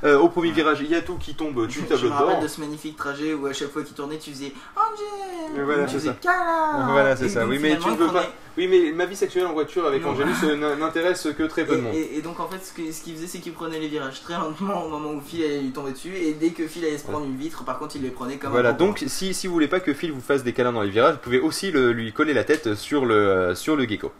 euh, 0.04 0.18
au 0.18 0.28
premier 0.28 0.50
virage, 0.52 0.78
il 0.80 0.90
y 0.90 0.94
a 0.94 1.00
tout 1.02 1.16
qui 1.16 1.34
tombe 1.34 1.66
du 1.66 1.80
Je 1.80 1.84
tableau 1.84 2.08
me 2.08 2.12
de 2.14 2.18
bord. 2.18 2.26
rappelle 2.28 2.42
de 2.42 2.48
ce 2.48 2.60
magnifique 2.60 2.96
trajet 2.96 3.34
où 3.34 3.46
à 3.46 3.52
chaque 3.52 3.70
fois 3.70 3.82
qu'il 3.82 3.94
tournait, 3.94 4.18
tu 4.18 4.30
faisais 4.30 4.52
Angel 4.76 5.64
voilà, 5.64 5.84
Tu 5.84 5.90
c'est 5.92 5.94
faisais 5.98 6.08
ça. 6.08 6.14
Kala 6.20 6.86
Voilà, 6.92 7.16
c'est 7.16 7.28
ça. 7.28 7.46
Oui, 7.46 7.58
mais 7.60 7.76
tu 7.78 7.88
ne 7.88 7.94
veux 7.94 8.08
pas. 8.12 8.26
Oui, 8.58 8.66
mais 8.68 8.92
ma 8.92 9.06
vie 9.06 9.14
sexuelle 9.16 9.46
en 9.46 9.52
voiture 9.52 9.86
avec 9.86 10.02
Non. 10.02 10.10
Angelus 10.10 10.32
euh, 10.44 10.76
n'intéresse 10.76 11.28
que 11.38 11.44
très 11.44 11.64
peu 11.64 11.76
de 11.76 11.82
monde. 11.82 11.94
Et, 11.94 12.20
donc 12.20 12.40
en 12.40 12.48
fait 12.48 12.58
ce 12.64 12.72
qu'il 13.02 13.14
faisait 13.14 13.26
c'est 13.26 13.38
qu'il 13.38 13.52
prenait 13.52 13.78
les 13.78 13.86
virages 13.88 14.20
très 14.22 14.34
lentement 14.34 14.84
au 14.84 14.88
moment 14.88 15.12
où 15.12 15.20
Phil 15.20 15.44
allait 15.44 15.60
lui 15.60 15.70
tomber 15.70 15.92
dessus 15.92 16.14
et 16.16 16.34
dès 16.34 16.50
que 16.50 16.66
Phil 16.66 16.84
allait 16.84 16.98
se 16.98 17.04
prendre 17.04 17.24
une 17.24 17.36
vitre 17.36 17.64
par 17.64 17.78
contre 17.78 17.96
il 17.96 18.02
les 18.02 18.10
prenait 18.10 18.36
comme 18.36 18.50
Voilà, 18.50 18.70
un 18.70 18.72
donc 18.74 19.04
si, 19.06 19.32
si 19.34 19.46
vous 19.46 19.52
voulez 19.52 19.68
pas 19.68 19.80
que 19.80 19.94
Phil 19.94 20.12
vous 20.12 20.20
fasse 20.20 20.42
des 20.42 20.52
câlins 20.52 20.72
dans 20.72 20.82
les 20.82 20.90
virages, 20.90 21.14
vous 21.14 21.20
pouvez 21.20 21.40
aussi 21.40 21.70
le- 21.70 21.92
lui 21.92 22.12
coller 22.12 22.34
la 22.34 22.44
tête 22.44 22.74
sur 22.74 23.06
le, 23.06 23.14
euh, 23.40 23.54
sur 23.54 23.76
le 23.76 23.86
gecko. 23.88 24.12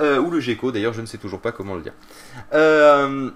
Euh, 0.00 0.18
ou 0.18 0.30
le 0.30 0.40
gecko, 0.40 0.72
d'ailleurs, 0.72 0.92
je 0.92 1.00
ne 1.00 1.06
sais 1.06 1.18
toujours 1.18 1.40
pas 1.40 1.52
comment 1.52 1.74
le 1.74 1.82
dire. 1.82 1.92
Euh, 2.54 3.30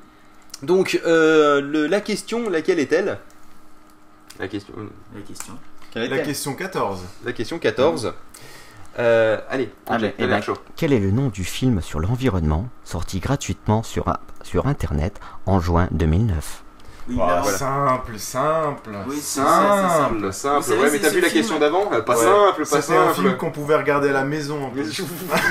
donc, 0.63 1.01
euh, 1.05 1.61
le- 1.61 1.87
la 1.87 2.01
question, 2.01 2.49
laquelle 2.49 2.79
est-elle? 2.79 3.19
La 4.39 4.49
question, 4.49 4.75
La 5.15 5.21
question. 5.21 5.55
Quelle 5.93 6.11
La 6.11 6.19
question 6.19 6.55
14. 6.55 7.03
la 7.25 7.33
question 7.33 7.59
14. 7.61 8.13
Euh, 8.99 9.39
allez, 9.49 9.71
Ah, 9.89 9.99
eh 10.19 10.43
chaud. 10.43 10.55
Quel 10.77 10.93
est 10.93 10.99
le 11.01 11.11
nom 11.13 11.29
du 11.29 11.45
film 11.45 11.81
sur 11.81 12.01
l'environnement 12.01 12.69
sorti 12.85 13.21
gratuitement 13.21 13.83
sur, 13.83 14.13
sur 14.43 14.67
Internet 14.67 15.21
en 15.47 15.61
juin 15.61 15.89
2009 15.93 16.35
Oui, 16.35 16.43
Ah, 16.45 16.53
là, 16.55 16.64
voilà. 17.09 17.43
Simple, 17.45 18.19
simple. 18.19 18.91
Oui, 19.07 19.17
c'est 19.21 19.41
ça, 19.41 19.47
c'est 19.47 19.89
simple. 19.99 20.15
Simple, 20.15 20.33
simple. 20.33 20.63
Savez, 20.65 20.79
Ouais, 20.81 20.85
mais 20.87 20.91
c'est 20.93 21.01
t'as 21.01 21.09
ce 21.11 21.15
vu 21.15 21.21
la 21.21 21.29
film- 21.29 21.41
question 21.43 21.59
d'avant 21.59 21.87
Pas 21.87 21.97
Ouais. 22.17 22.25
simple, 22.25 22.67
pas 22.69 22.81
C'était 22.83 22.97
un 22.97 23.07
simple. 23.09 23.15
film 23.21 23.37
qu'on 23.37 23.51
pouvait 23.51 23.77
regarder 23.77 24.09
à 24.09 24.13
la 24.13 24.25
maison 24.25 24.65
en 24.65 24.71
plus. 24.71 25.03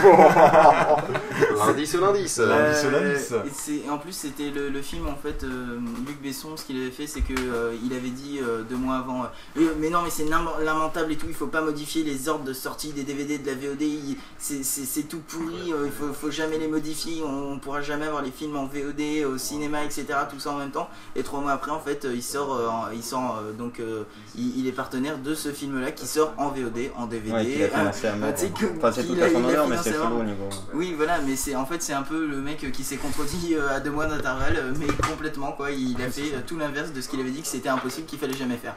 L'indice, 1.66 1.94
l'indice. 1.96 2.40
Euh, 2.40 2.48
Lundi, 2.48 2.78
c'est 2.80 2.88
Euh, 2.88 2.92
lundi. 2.92 3.48
et 3.48 3.52
c'est- 3.54 3.90
en 3.90 3.98
plus, 3.98 4.12
c'était 4.14 4.50
le, 4.50 4.70
le 4.70 4.82
film 4.82 5.08
en 5.08 5.16
fait. 5.16 5.44
euh, 5.44 5.80
Luc 6.06 6.22
Besson, 6.22 6.56
ce 6.58 6.66
qu'il 6.66 6.78
avait 6.82 6.92
fait, 6.92 7.08
c'est 7.08 7.22
que 7.22 7.34
euh, 7.34 7.74
il 7.84 7.94
avait 7.94 8.10
dit 8.10 8.40
euh, 8.42 8.64
deux 8.64 8.76
mois 8.76 8.98
avant. 8.98 9.24
euh, 9.58 9.62
mais 9.80 9.90
non, 9.90 10.02
mais 10.04 10.10
c'est 10.10 10.26
lam- 10.26 10.50
lamentable 10.64 11.12
et 11.12 11.16
tout. 11.16 11.26
Il 11.30 11.34
faut 11.36 11.48
pas 11.48 11.62
modifier 11.62 12.04
les 12.04 12.28
ordres 12.30 12.44
de 12.44 12.54
sortie 12.54 12.92
des 12.92 13.04
DVD 13.04 13.38
de 13.38 13.48
la 13.48 13.54
VOD. 13.56 14.18
c'est- 14.38 14.64
C'est 14.64 14.86
c'est 14.86 15.04
tout 15.04 15.20
pourri. 15.28 15.72
euh, 15.74 15.86
il 15.86 15.92
faut, 15.92 16.14
faut 16.14 16.32
jamais 16.32 16.58
les 16.58 16.68
modifier. 16.68 17.22
On, 17.26 17.54
on 17.54 17.60
pourra 17.60 17.82
jamais 17.82 18.06
avoir 18.08 18.22
les 18.22 18.32
films 18.32 18.56
en 18.58 18.66
VOD, 18.66 19.26
au 19.26 19.38
cinéma, 19.38 19.84
etc. 19.84 20.06
Tout 20.30 20.40
ça 20.40 20.52
en 20.52 20.58
même 20.58 20.72
temps. 20.72 20.90
Et 21.16 21.24
trois 21.24 21.42
mois 21.44 21.52
après, 21.52 21.70
en 21.72 21.80
fait, 21.80 22.06
euh, 22.06 22.14
il 22.16 22.24
sort. 22.24 22.54
euh, 22.56 22.68
en- 22.68 22.92
il 22.92 23.04
sort 23.04 23.40
euh, 23.44 23.52
donc, 23.54 23.80
euh, 23.80 24.04
il, 24.36 24.60
il 24.60 24.68
est 24.68 24.72
partenaire 24.72 25.18
de 25.20 25.36
ce 25.36 25.50
film-là 25.52 25.92
qui 25.92 26.08
sort 26.08 26.34
en 26.38 26.48
VOD, 26.50 26.90
en 26.98 27.06
DVD. 27.06 27.32
Ouais, 27.32 27.46
qu'il 27.46 27.64
a 27.64 27.68
financé 27.70 28.08
à 28.08 28.16
mort. 28.16 28.34
tu 28.34 28.40
sais 28.42 28.50
que- 28.50 28.78
Enfin, 28.78 28.92
c'est 28.92 29.04
qu'il 29.06 29.16
tout 29.18 29.22
a- 29.22 29.26
à 29.26 29.30
son 29.30 29.40
il 29.40 29.46
a 29.46 29.48
honneur, 29.50 29.68
mais 29.68 29.78
financé 29.78 29.90
c'est 29.92 29.96
à 29.96 30.00
mort. 30.00 30.08
chelou 30.10 30.20
au 30.22 30.24
niveau. 30.24 30.50
Oui, 30.74 30.94
voilà, 30.98 31.20
mais 31.22 31.36
c'est 31.36 31.56
en 31.56 31.66
fait 31.66 31.82
c'est 31.84 31.94
un 31.94 32.02
peu 32.04 32.26
le 32.26 32.38
mec 32.38 32.72
qui 32.72 32.84
s'est 32.84 32.98
contredit 32.98 33.56
à 33.56 33.80
deux 33.80 33.92
mois 33.92 34.08
d'intervalle, 34.08 34.74
mais 34.80 34.88
complètement 35.08 35.52
quoi. 35.52 35.70
Il 35.72 36.02
a 36.02 36.10
fait 36.10 36.42
tout 36.48 36.58
l'inverse 36.58 36.92
de 36.92 37.00
ce 37.02 37.08
qu'il 37.10 37.20
avait 37.20 37.32
dit 37.32 37.42
que 37.42 37.48
c'était 37.48 37.70
impossible, 37.70 38.08
qu'il 38.08 38.18
fallait 38.20 38.34
jamais 38.38 38.58
faire. 38.58 38.76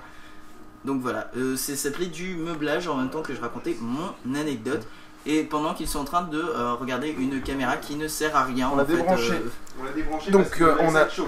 Donc 0.84 1.00
voilà, 1.02 1.30
euh, 1.36 1.56
c'est 1.56 1.74
s'appelait 1.76 2.06
du 2.06 2.36
meublage 2.36 2.86
en 2.86 2.96
même 2.96 3.10
temps 3.10 3.22
que 3.22 3.34
je 3.34 3.40
racontais 3.40 3.76
mon 3.80 4.34
anecdote. 4.38 4.86
Et 5.28 5.42
pendant 5.42 5.74
qu'ils 5.74 5.88
sont 5.88 5.98
en 5.98 6.04
train 6.04 6.22
de 6.22 6.38
euh, 6.40 6.74
regarder 6.74 7.08
une 7.08 7.42
caméra 7.42 7.78
qui 7.78 7.96
ne 7.96 8.06
sert 8.06 8.36
à 8.36 8.44
rien. 8.44 8.70
On 8.72 8.76
l'a 8.76 8.84
débranché. 8.84 9.32
euh, 9.32 9.50
On 9.80 9.84
l'a 9.84 9.90
débranché 9.90 10.30
Donc, 10.30 10.42
parce 10.44 10.54
que 10.54 10.62
euh, 10.62 10.76
la 10.76 10.82
on 10.84 10.94
a- 10.94 11.04
X7 11.04 11.10
chauffe. 11.16 11.26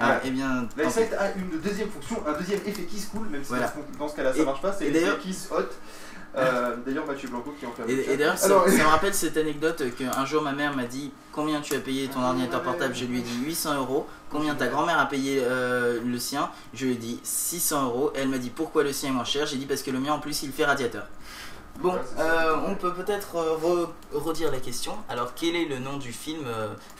Ah, 0.00 0.20
et 0.24 0.30
bien. 0.30 0.66
La 0.76 0.84
tant 0.84 0.90
pis. 0.90 0.98
X7 1.00 1.16
a 1.18 1.32
une 1.32 1.60
deuxième 1.60 1.88
fonction, 1.90 2.22
un 2.26 2.32
deuxième 2.38 2.60
effet 2.66 2.82
qui 2.84 2.98
se 2.98 3.08
coule, 3.10 3.28
même 3.28 3.42
si 3.42 3.50
Voilà. 3.50 3.72
dans 3.98 4.08
ce- 4.08 4.16
cas-là 4.16 4.32
ça 4.32 4.38
Et- 4.40 4.44
marche 4.44 4.60
pas, 4.62 4.72
c'est 4.72 4.86
et 4.86 4.90
l'effet 4.90 5.04
d'ailleurs- 5.06 5.18
qui 5.20 5.32
se 5.34 5.52
ôte. 5.52 5.72
Euh, 6.34 6.76
D'ailleurs, 6.86 7.06
Mathieu 7.06 7.28
Blanco 7.28 7.52
qui 7.60 7.66
en 7.66 7.72
fait 7.72 7.82
un 7.82 7.86
Et, 7.88 8.12
et 8.14 8.16
d'ailleurs, 8.16 8.38
ça, 8.38 8.46
Alors, 8.46 8.66
ça 8.66 8.72
me 8.78 8.84
rappelle 8.88 9.12
cette 9.12 9.36
anecdote 9.36 9.82
qu'un 9.98 10.24
jour 10.24 10.42
ma 10.42 10.52
mère 10.52 10.74
m'a 10.74 10.84
dit 10.86 11.12
Combien 11.30 11.60
tu 11.60 11.74
as 11.74 11.78
payé 11.80 12.08
ton 12.08 12.22
ordinateur 12.22 12.62
portable? 12.62 12.94
Je 12.94 13.04
lui 13.04 13.18
ai 13.18 13.22
dit 13.22 13.36
800 13.44 13.74
euros. 13.76 14.06
Combien 14.30 14.54
ta 14.54 14.68
grand-mère 14.68 14.98
a 14.98 15.04
payé 15.06 15.40
euh, 15.42 16.00
le 16.02 16.18
sien? 16.18 16.50
Je 16.72 16.86
lui 16.86 16.92
ai 16.92 16.96
dit 16.96 17.20
600 17.22 17.84
euros. 17.84 18.12
Et 18.14 18.20
elle 18.20 18.28
m'a 18.28 18.38
dit 18.38 18.48
Pourquoi 18.48 18.82
le 18.82 18.92
sien 18.94 19.10
est 19.10 19.12
moins 19.12 19.24
cher? 19.24 19.44
J'ai 19.46 19.56
dit 19.58 19.66
Parce 19.66 19.82
que 19.82 19.90
le 19.90 19.98
mien 20.00 20.14
en 20.14 20.20
plus 20.20 20.42
il 20.42 20.52
fait 20.52 20.64
radiateur. 20.64 21.04
Bon, 21.80 21.92
Ouais, 21.92 22.00
euh, 22.18 22.56
on 22.66 22.74
peut 22.76 22.92
peut-être 22.94 23.34
re- 23.62 23.88
redire 24.12 24.50
la 24.52 24.58
question. 24.60 24.92
Alors, 25.10 25.32
quel 25.34 25.54
est 25.56 25.64
le 25.66 25.78
nom 25.80 25.96
du 25.98 26.12
film 26.12 26.44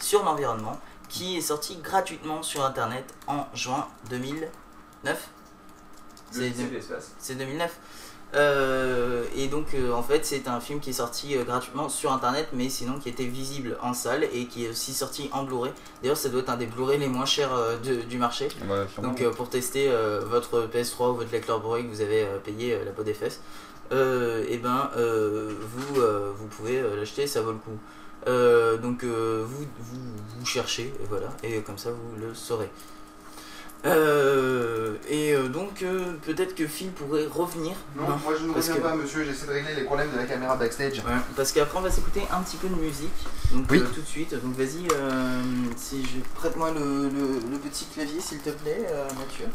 sur 0.01 0.25
l'environnement? 0.25 0.79
Qui 1.13 1.37
est 1.37 1.43
sorti 1.43 1.77
gratuitement 1.77 2.43
sur 2.43 2.65
internet 2.65 3.05
en 3.27 3.47
juin 3.55 3.87
2009 4.09 4.49
le 5.05 5.11
C'est- 6.31 6.53
c'est 6.57 6.71
l'espace. 6.73 7.13
c'est 7.19 7.35
2009. 7.35 7.77
Euh, 8.35 9.25
et 9.37 9.49
donc 9.49 9.75
euh, 9.75 9.93
en 9.93 10.03
fait 10.03 10.25
c'est 10.25 10.49
un 10.49 10.59
film 10.59 10.81
qui 10.81 10.89
est 10.89 10.95
sorti 10.95 11.37
euh, 11.37 11.45
gratuitement 11.45 11.91
sur 11.91 12.11
internet 12.15 12.49
mais 12.55 12.71
sinon 12.71 12.99
qui 12.99 13.11
était 13.11 13.27
visible 13.27 13.77
en 13.83 13.93
salle 13.93 14.25
et 14.33 14.47
qui 14.47 14.65
est 14.65 14.71
aussi 14.71 14.95
sorti 14.95 15.29
en 15.33 15.43
Blu-ray. 15.45 15.71
D'ailleurs 16.03 16.17
ça 16.17 16.31
doit 16.31 16.41
être 16.41 16.49
un 16.49 16.57
des 16.57 16.65
Blu-ray 16.65 16.99
les 16.99 17.09
moins 17.09 17.27
chers 17.27 17.53
euh, 17.53 17.77
de- 17.77 18.01
du 18.01 18.17
marché. 18.17 18.49
Ouais. 18.71 18.87
Donc 19.03 19.21
euh, 19.21 19.31
pour 19.33 19.51
tester 19.51 19.91
euh, 19.91 20.21
votre 20.25 20.63
PS3 20.73 21.11
ou 21.11 21.17
votre 21.17 21.31
lecteur 21.31 21.61
Blu-ray 21.61 21.85
que 21.85 21.91
vous 21.91 22.01
avez 22.01 22.23
euh, 22.25 22.39
payé 22.39 22.73
euh, 22.75 22.85
la 22.87 22.93
peau 22.93 23.03
des 23.03 23.13
fesses, 23.13 23.43
euh, 23.93 24.47
et 24.49 24.57
ben 24.57 24.89
euh, 24.97 25.53
vous, 25.61 26.01
euh, 26.01 26.33
vous 26.35 26.47
pouvez 26.47 26.79
euh, 26.81 26.97
l'acheter, 26.97 27.27
ça 27.27 27.43
vaut 27.43 27.53
le 27.53 27.59
coup. 27.59 27.79
Euh, 28.29 28.77
donc 28.77 29.03
euh, 29.05 29.45
vous, 29.47 29.65
vous, 29.81 30.01
vous 30.39 30.47
cherchez, 30.47 30.85
et 31.03 31.07
voilà, 31.09 31.29
et 31.43 31.61
comme 31.63 31.79
ça 31.79 31.91
vous 31.91 32.21
le 32.21 32.35
saurez. 32.35 32.71
Euh, 33.85 34.95
et 35.09 35.33
euh, 35.35 35.49
donc 35.49 35.83
euh, 35.83 36.13
peut-être 36.25 36.55
que 36.55 36.69
Phil 36.69 36.93
pourrait 36.93 37.27
revenir. 37.27 37.75
Non, 37.97 38.05
hein, 38.11 38.21
moi 38.23 38.35
je 38.39 38.45
ne 38.47 38.53
reviens 38.53 38.77
que- 38.77 38.81
pas, 38.81 38.95
monsieur, 38.95 39.25
j'essaie 39.25 39.47
de 39.47 39.51
régler 39.53 39.75
les 39.75 39.83
problèmes 39.83 40.13
de 40.13 40.17
la 40.17 40.25
caméra 40.25 40.55
backstage. 40.57 40.99
Ouais, 40.99 41.11
parce 41.37 41.51
qu'après 41.51 41.79
on 41.79 41.83
va 41.83 41.91
s'écouter 41.91 42.23
un 42.31 42.41
petit 42.43 42.57
peu 42.59 42.69
de 42.69 42.77
musique, 42.77 43.11
donc 43.53 43.67
Oui. 43.73 43.79
euh, 43.81 43.87
tout 43.93 44.01
de 44.01 44.07
suite. 44.07 44.35
Donc 44.41 44.55
vas-y, 44.57 44.87
euh, 44.95 45.41
si 45.77 46.05
je 46.05 46.21
prête-moi 46.37 46.71
le, 46.71 47.09
le- 47.09 47.41
le 47.51 47.59
petit 47.59 47.87
clavier 47.87 48.21
s'il 48.21 48.39
te 48.39 48.51
plaît, 48.51 48.87
euh, 48.89 49.05
Mathieu. 49.19 49.47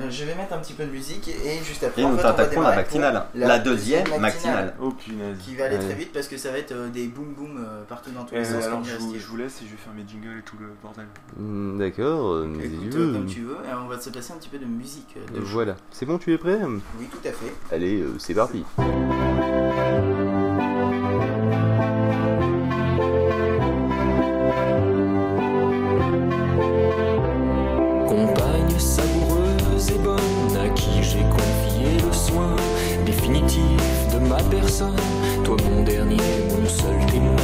Euh, 0.00 0.10
je 0.10 0.24
vais 0.24 0.34
mettre 0.34 0.52
un 0.52 0.58
petit 0.58 0.74
peu 0.74 0.84
de 0.84 0.90
musique 0.90 1.28
et 1.28 1.58
juste 1.64 1.82
après 1.82 2.02
Et 2.02 2.04
nous 2.04 2.16
fait, 2.16 2.24
on 2.24 2.28
va 2.28 2.32
t'attaquons 2.34 2.60
la 2.60 2.76
matinale. 2.76 3.26
pour 3.32 3.40
La 3.40 3.58
deuxième 3.58 4.06
matinale. 4.20 4.74
Oh 4.80 4.92
qui 4.92 5.56
va 5.56 5.64
aller 5.64 5.78
très 5.78 5.94
vite 5.94 6.12
parce 6.12 6.28
que 6.28 6.36
ça 6.36 6.50
va 6.52 6.58
être 6.58 6.72
euh, 6.72 6.88
des 6.88 7.08
boum 7.08 7.34
boum 7.34 7.56
euh, 7.58 7.82
partout 7.88 8.10
dans 8.12 8.24
tous 8.24 8.34
les 8.34 8.44
sens. 8.44 8.64
alors 8.64 8.84
je 8.84 8.94
vous, 8.96 9.08
Steve. 9.10 9.20
je 9.20 9.26
vous 9.26 9.36
laisse 9.36 9.60
et 9.62 9.64
je 9.66 9.70
vais 9.72 9.76
faire 9.76 9.92
mes 9.94 10.04
jingles 10.08 10.38
et 10.38 10.42
tout 10.42 10.56
le 10.60 10.68
bordel. 10.82 11.06
Hmm, 11.36 11.78
D'accord, 11.78 12.32
euh, 12.32 12.46
mais 12.48 12.66
Écoute 12.66 13.12
comme 13.12 13.26
tu 13.26 13.40
veux 13.40 13.56
et 13.68 13.74
on 13.74 13.88
va 13.88 13.98
se 14.00 14.10
passer 14.10 14.32
un 14.32 14.36
petit 14.36 14.48
peu 14.48 14.58
de 14.58 14.66
musique. 14.66 15.16
de 15.34 15.40
Voilà. 15.40 15.76
C'est 15.90 16.06
bon, 16.06 16.18
tu 16.18 16.32
es 16.32 16.38
prêt? 16.38 16.58
Oui, 16.62 17.06
tout 17.10 17.26
à 17.28 17.32
fait. 17.32 17.52
Allez, 17.74 18.00
euh, 18.00 18.14
c'est 18.18 18.34
parti. 18.34 18.64
Toi 35.44 35.56
mon 35.70 35.82
dernier, 35.82 36.16
mon 36.50 36.68
seul 36.68 37.06
témoin. 37.10 37.36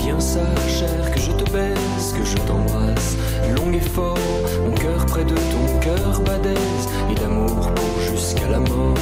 Viens 0.00 0.18
sache 0.18 0.82
que 1.14 1.20
je 1.20 1.30
te 1.30 1.50
baise, 1.50 2.12
que 2.12 2.24
je 2.24 2.36
t'embrasse. 2.38 3.16
Long 3.56 3.72
et 3.72 3.80
fort, 3.80 4.18
mon 4.64 4.72
cœur 4.72 5.06
près 5.06 5.24
de 5.24 5.34
ton 5.34 5.78
cœur 5.80 6.20
badaise. 6.22 6.88
Et 7.10 7.14
d'amour 7.14 7.72
pour 7.72 8.00
jusqu'à 8.10 8.48
la 8.48 8.58
mort. 8.58 8.98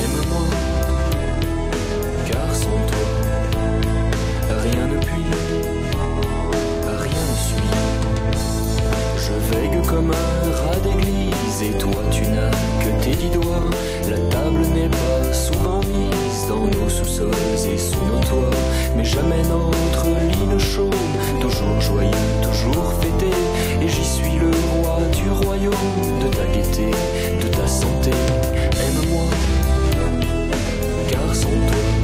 Aime-moi, 0.00 0.46
car 2.30 2.54
sans 2.54 2.80
toi, 2.90 3.08
rien 4.62 4.86
ne 4.86 4.98
puis, 4.98 5.26
rien 6.86 7.24
ne 7.30 7.36
suit. 7.46 7.72
Je 9.18 9.56
veille 9.56 9.82
comme 9.88 10.12
un 10.12 10.50
rat 10.62 10.78
d'église 10.84 11.62
et 11.62 11.78
toi 11.78 12.02
tu 12.12 12.22
n'as 12.22 12.50
que 12.50 13.04
tes 13.04 13.16
dix 13.16 13.30
doigts. 13.30 13.70
La 14.08 14.18
table 14.30 14.60
n'est 14.74 14.88
pas 14.88 15.32
souvent 15.32 15.80
mise 15.80 16.21
dans 16.48 16.66
nos 16.66 16.88
sous-sols 16.88 17.30
et 17.70 17.78
sous 17.78 18.04
nos 18.04 18.20
toits, 18.20 18.50
mais 18.96 19.04
jamais 19.04 19.42
notre 19.42 20.06
lit 20.30 20.46
ne 20.46 20.58
chaume. 20.58 20.90
Toujours 21.40 21.80
joyeux, 21.80 22.10
toujours 22.42 22.92
fêté, 23.00 23.30
et 23.80 23.88
j'y 23.88 24.04
suis 24.04 24.38
le 24.38 24.50
roi 24.72 24.98
du 25.12 25.30
royaume 25.30 25.72
de 26.22 26.28
ta 26.28 26.44
gaieté, 26.46 26.90
de 27.42 27.48
ta 27.48 27.66
santé. 27.66 28.10
Aime-moi, 28.10 29.24
car 31.08 31.34
sans 31.34 31.48
toi, 31.48 32.01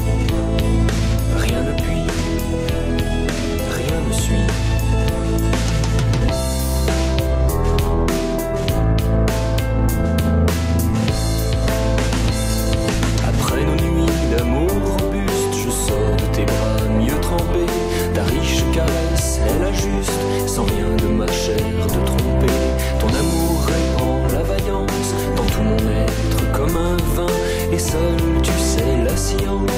tu 28.42 28.52
sais 28.52 29.04
la 29.04 29.16
science 29.16 29.77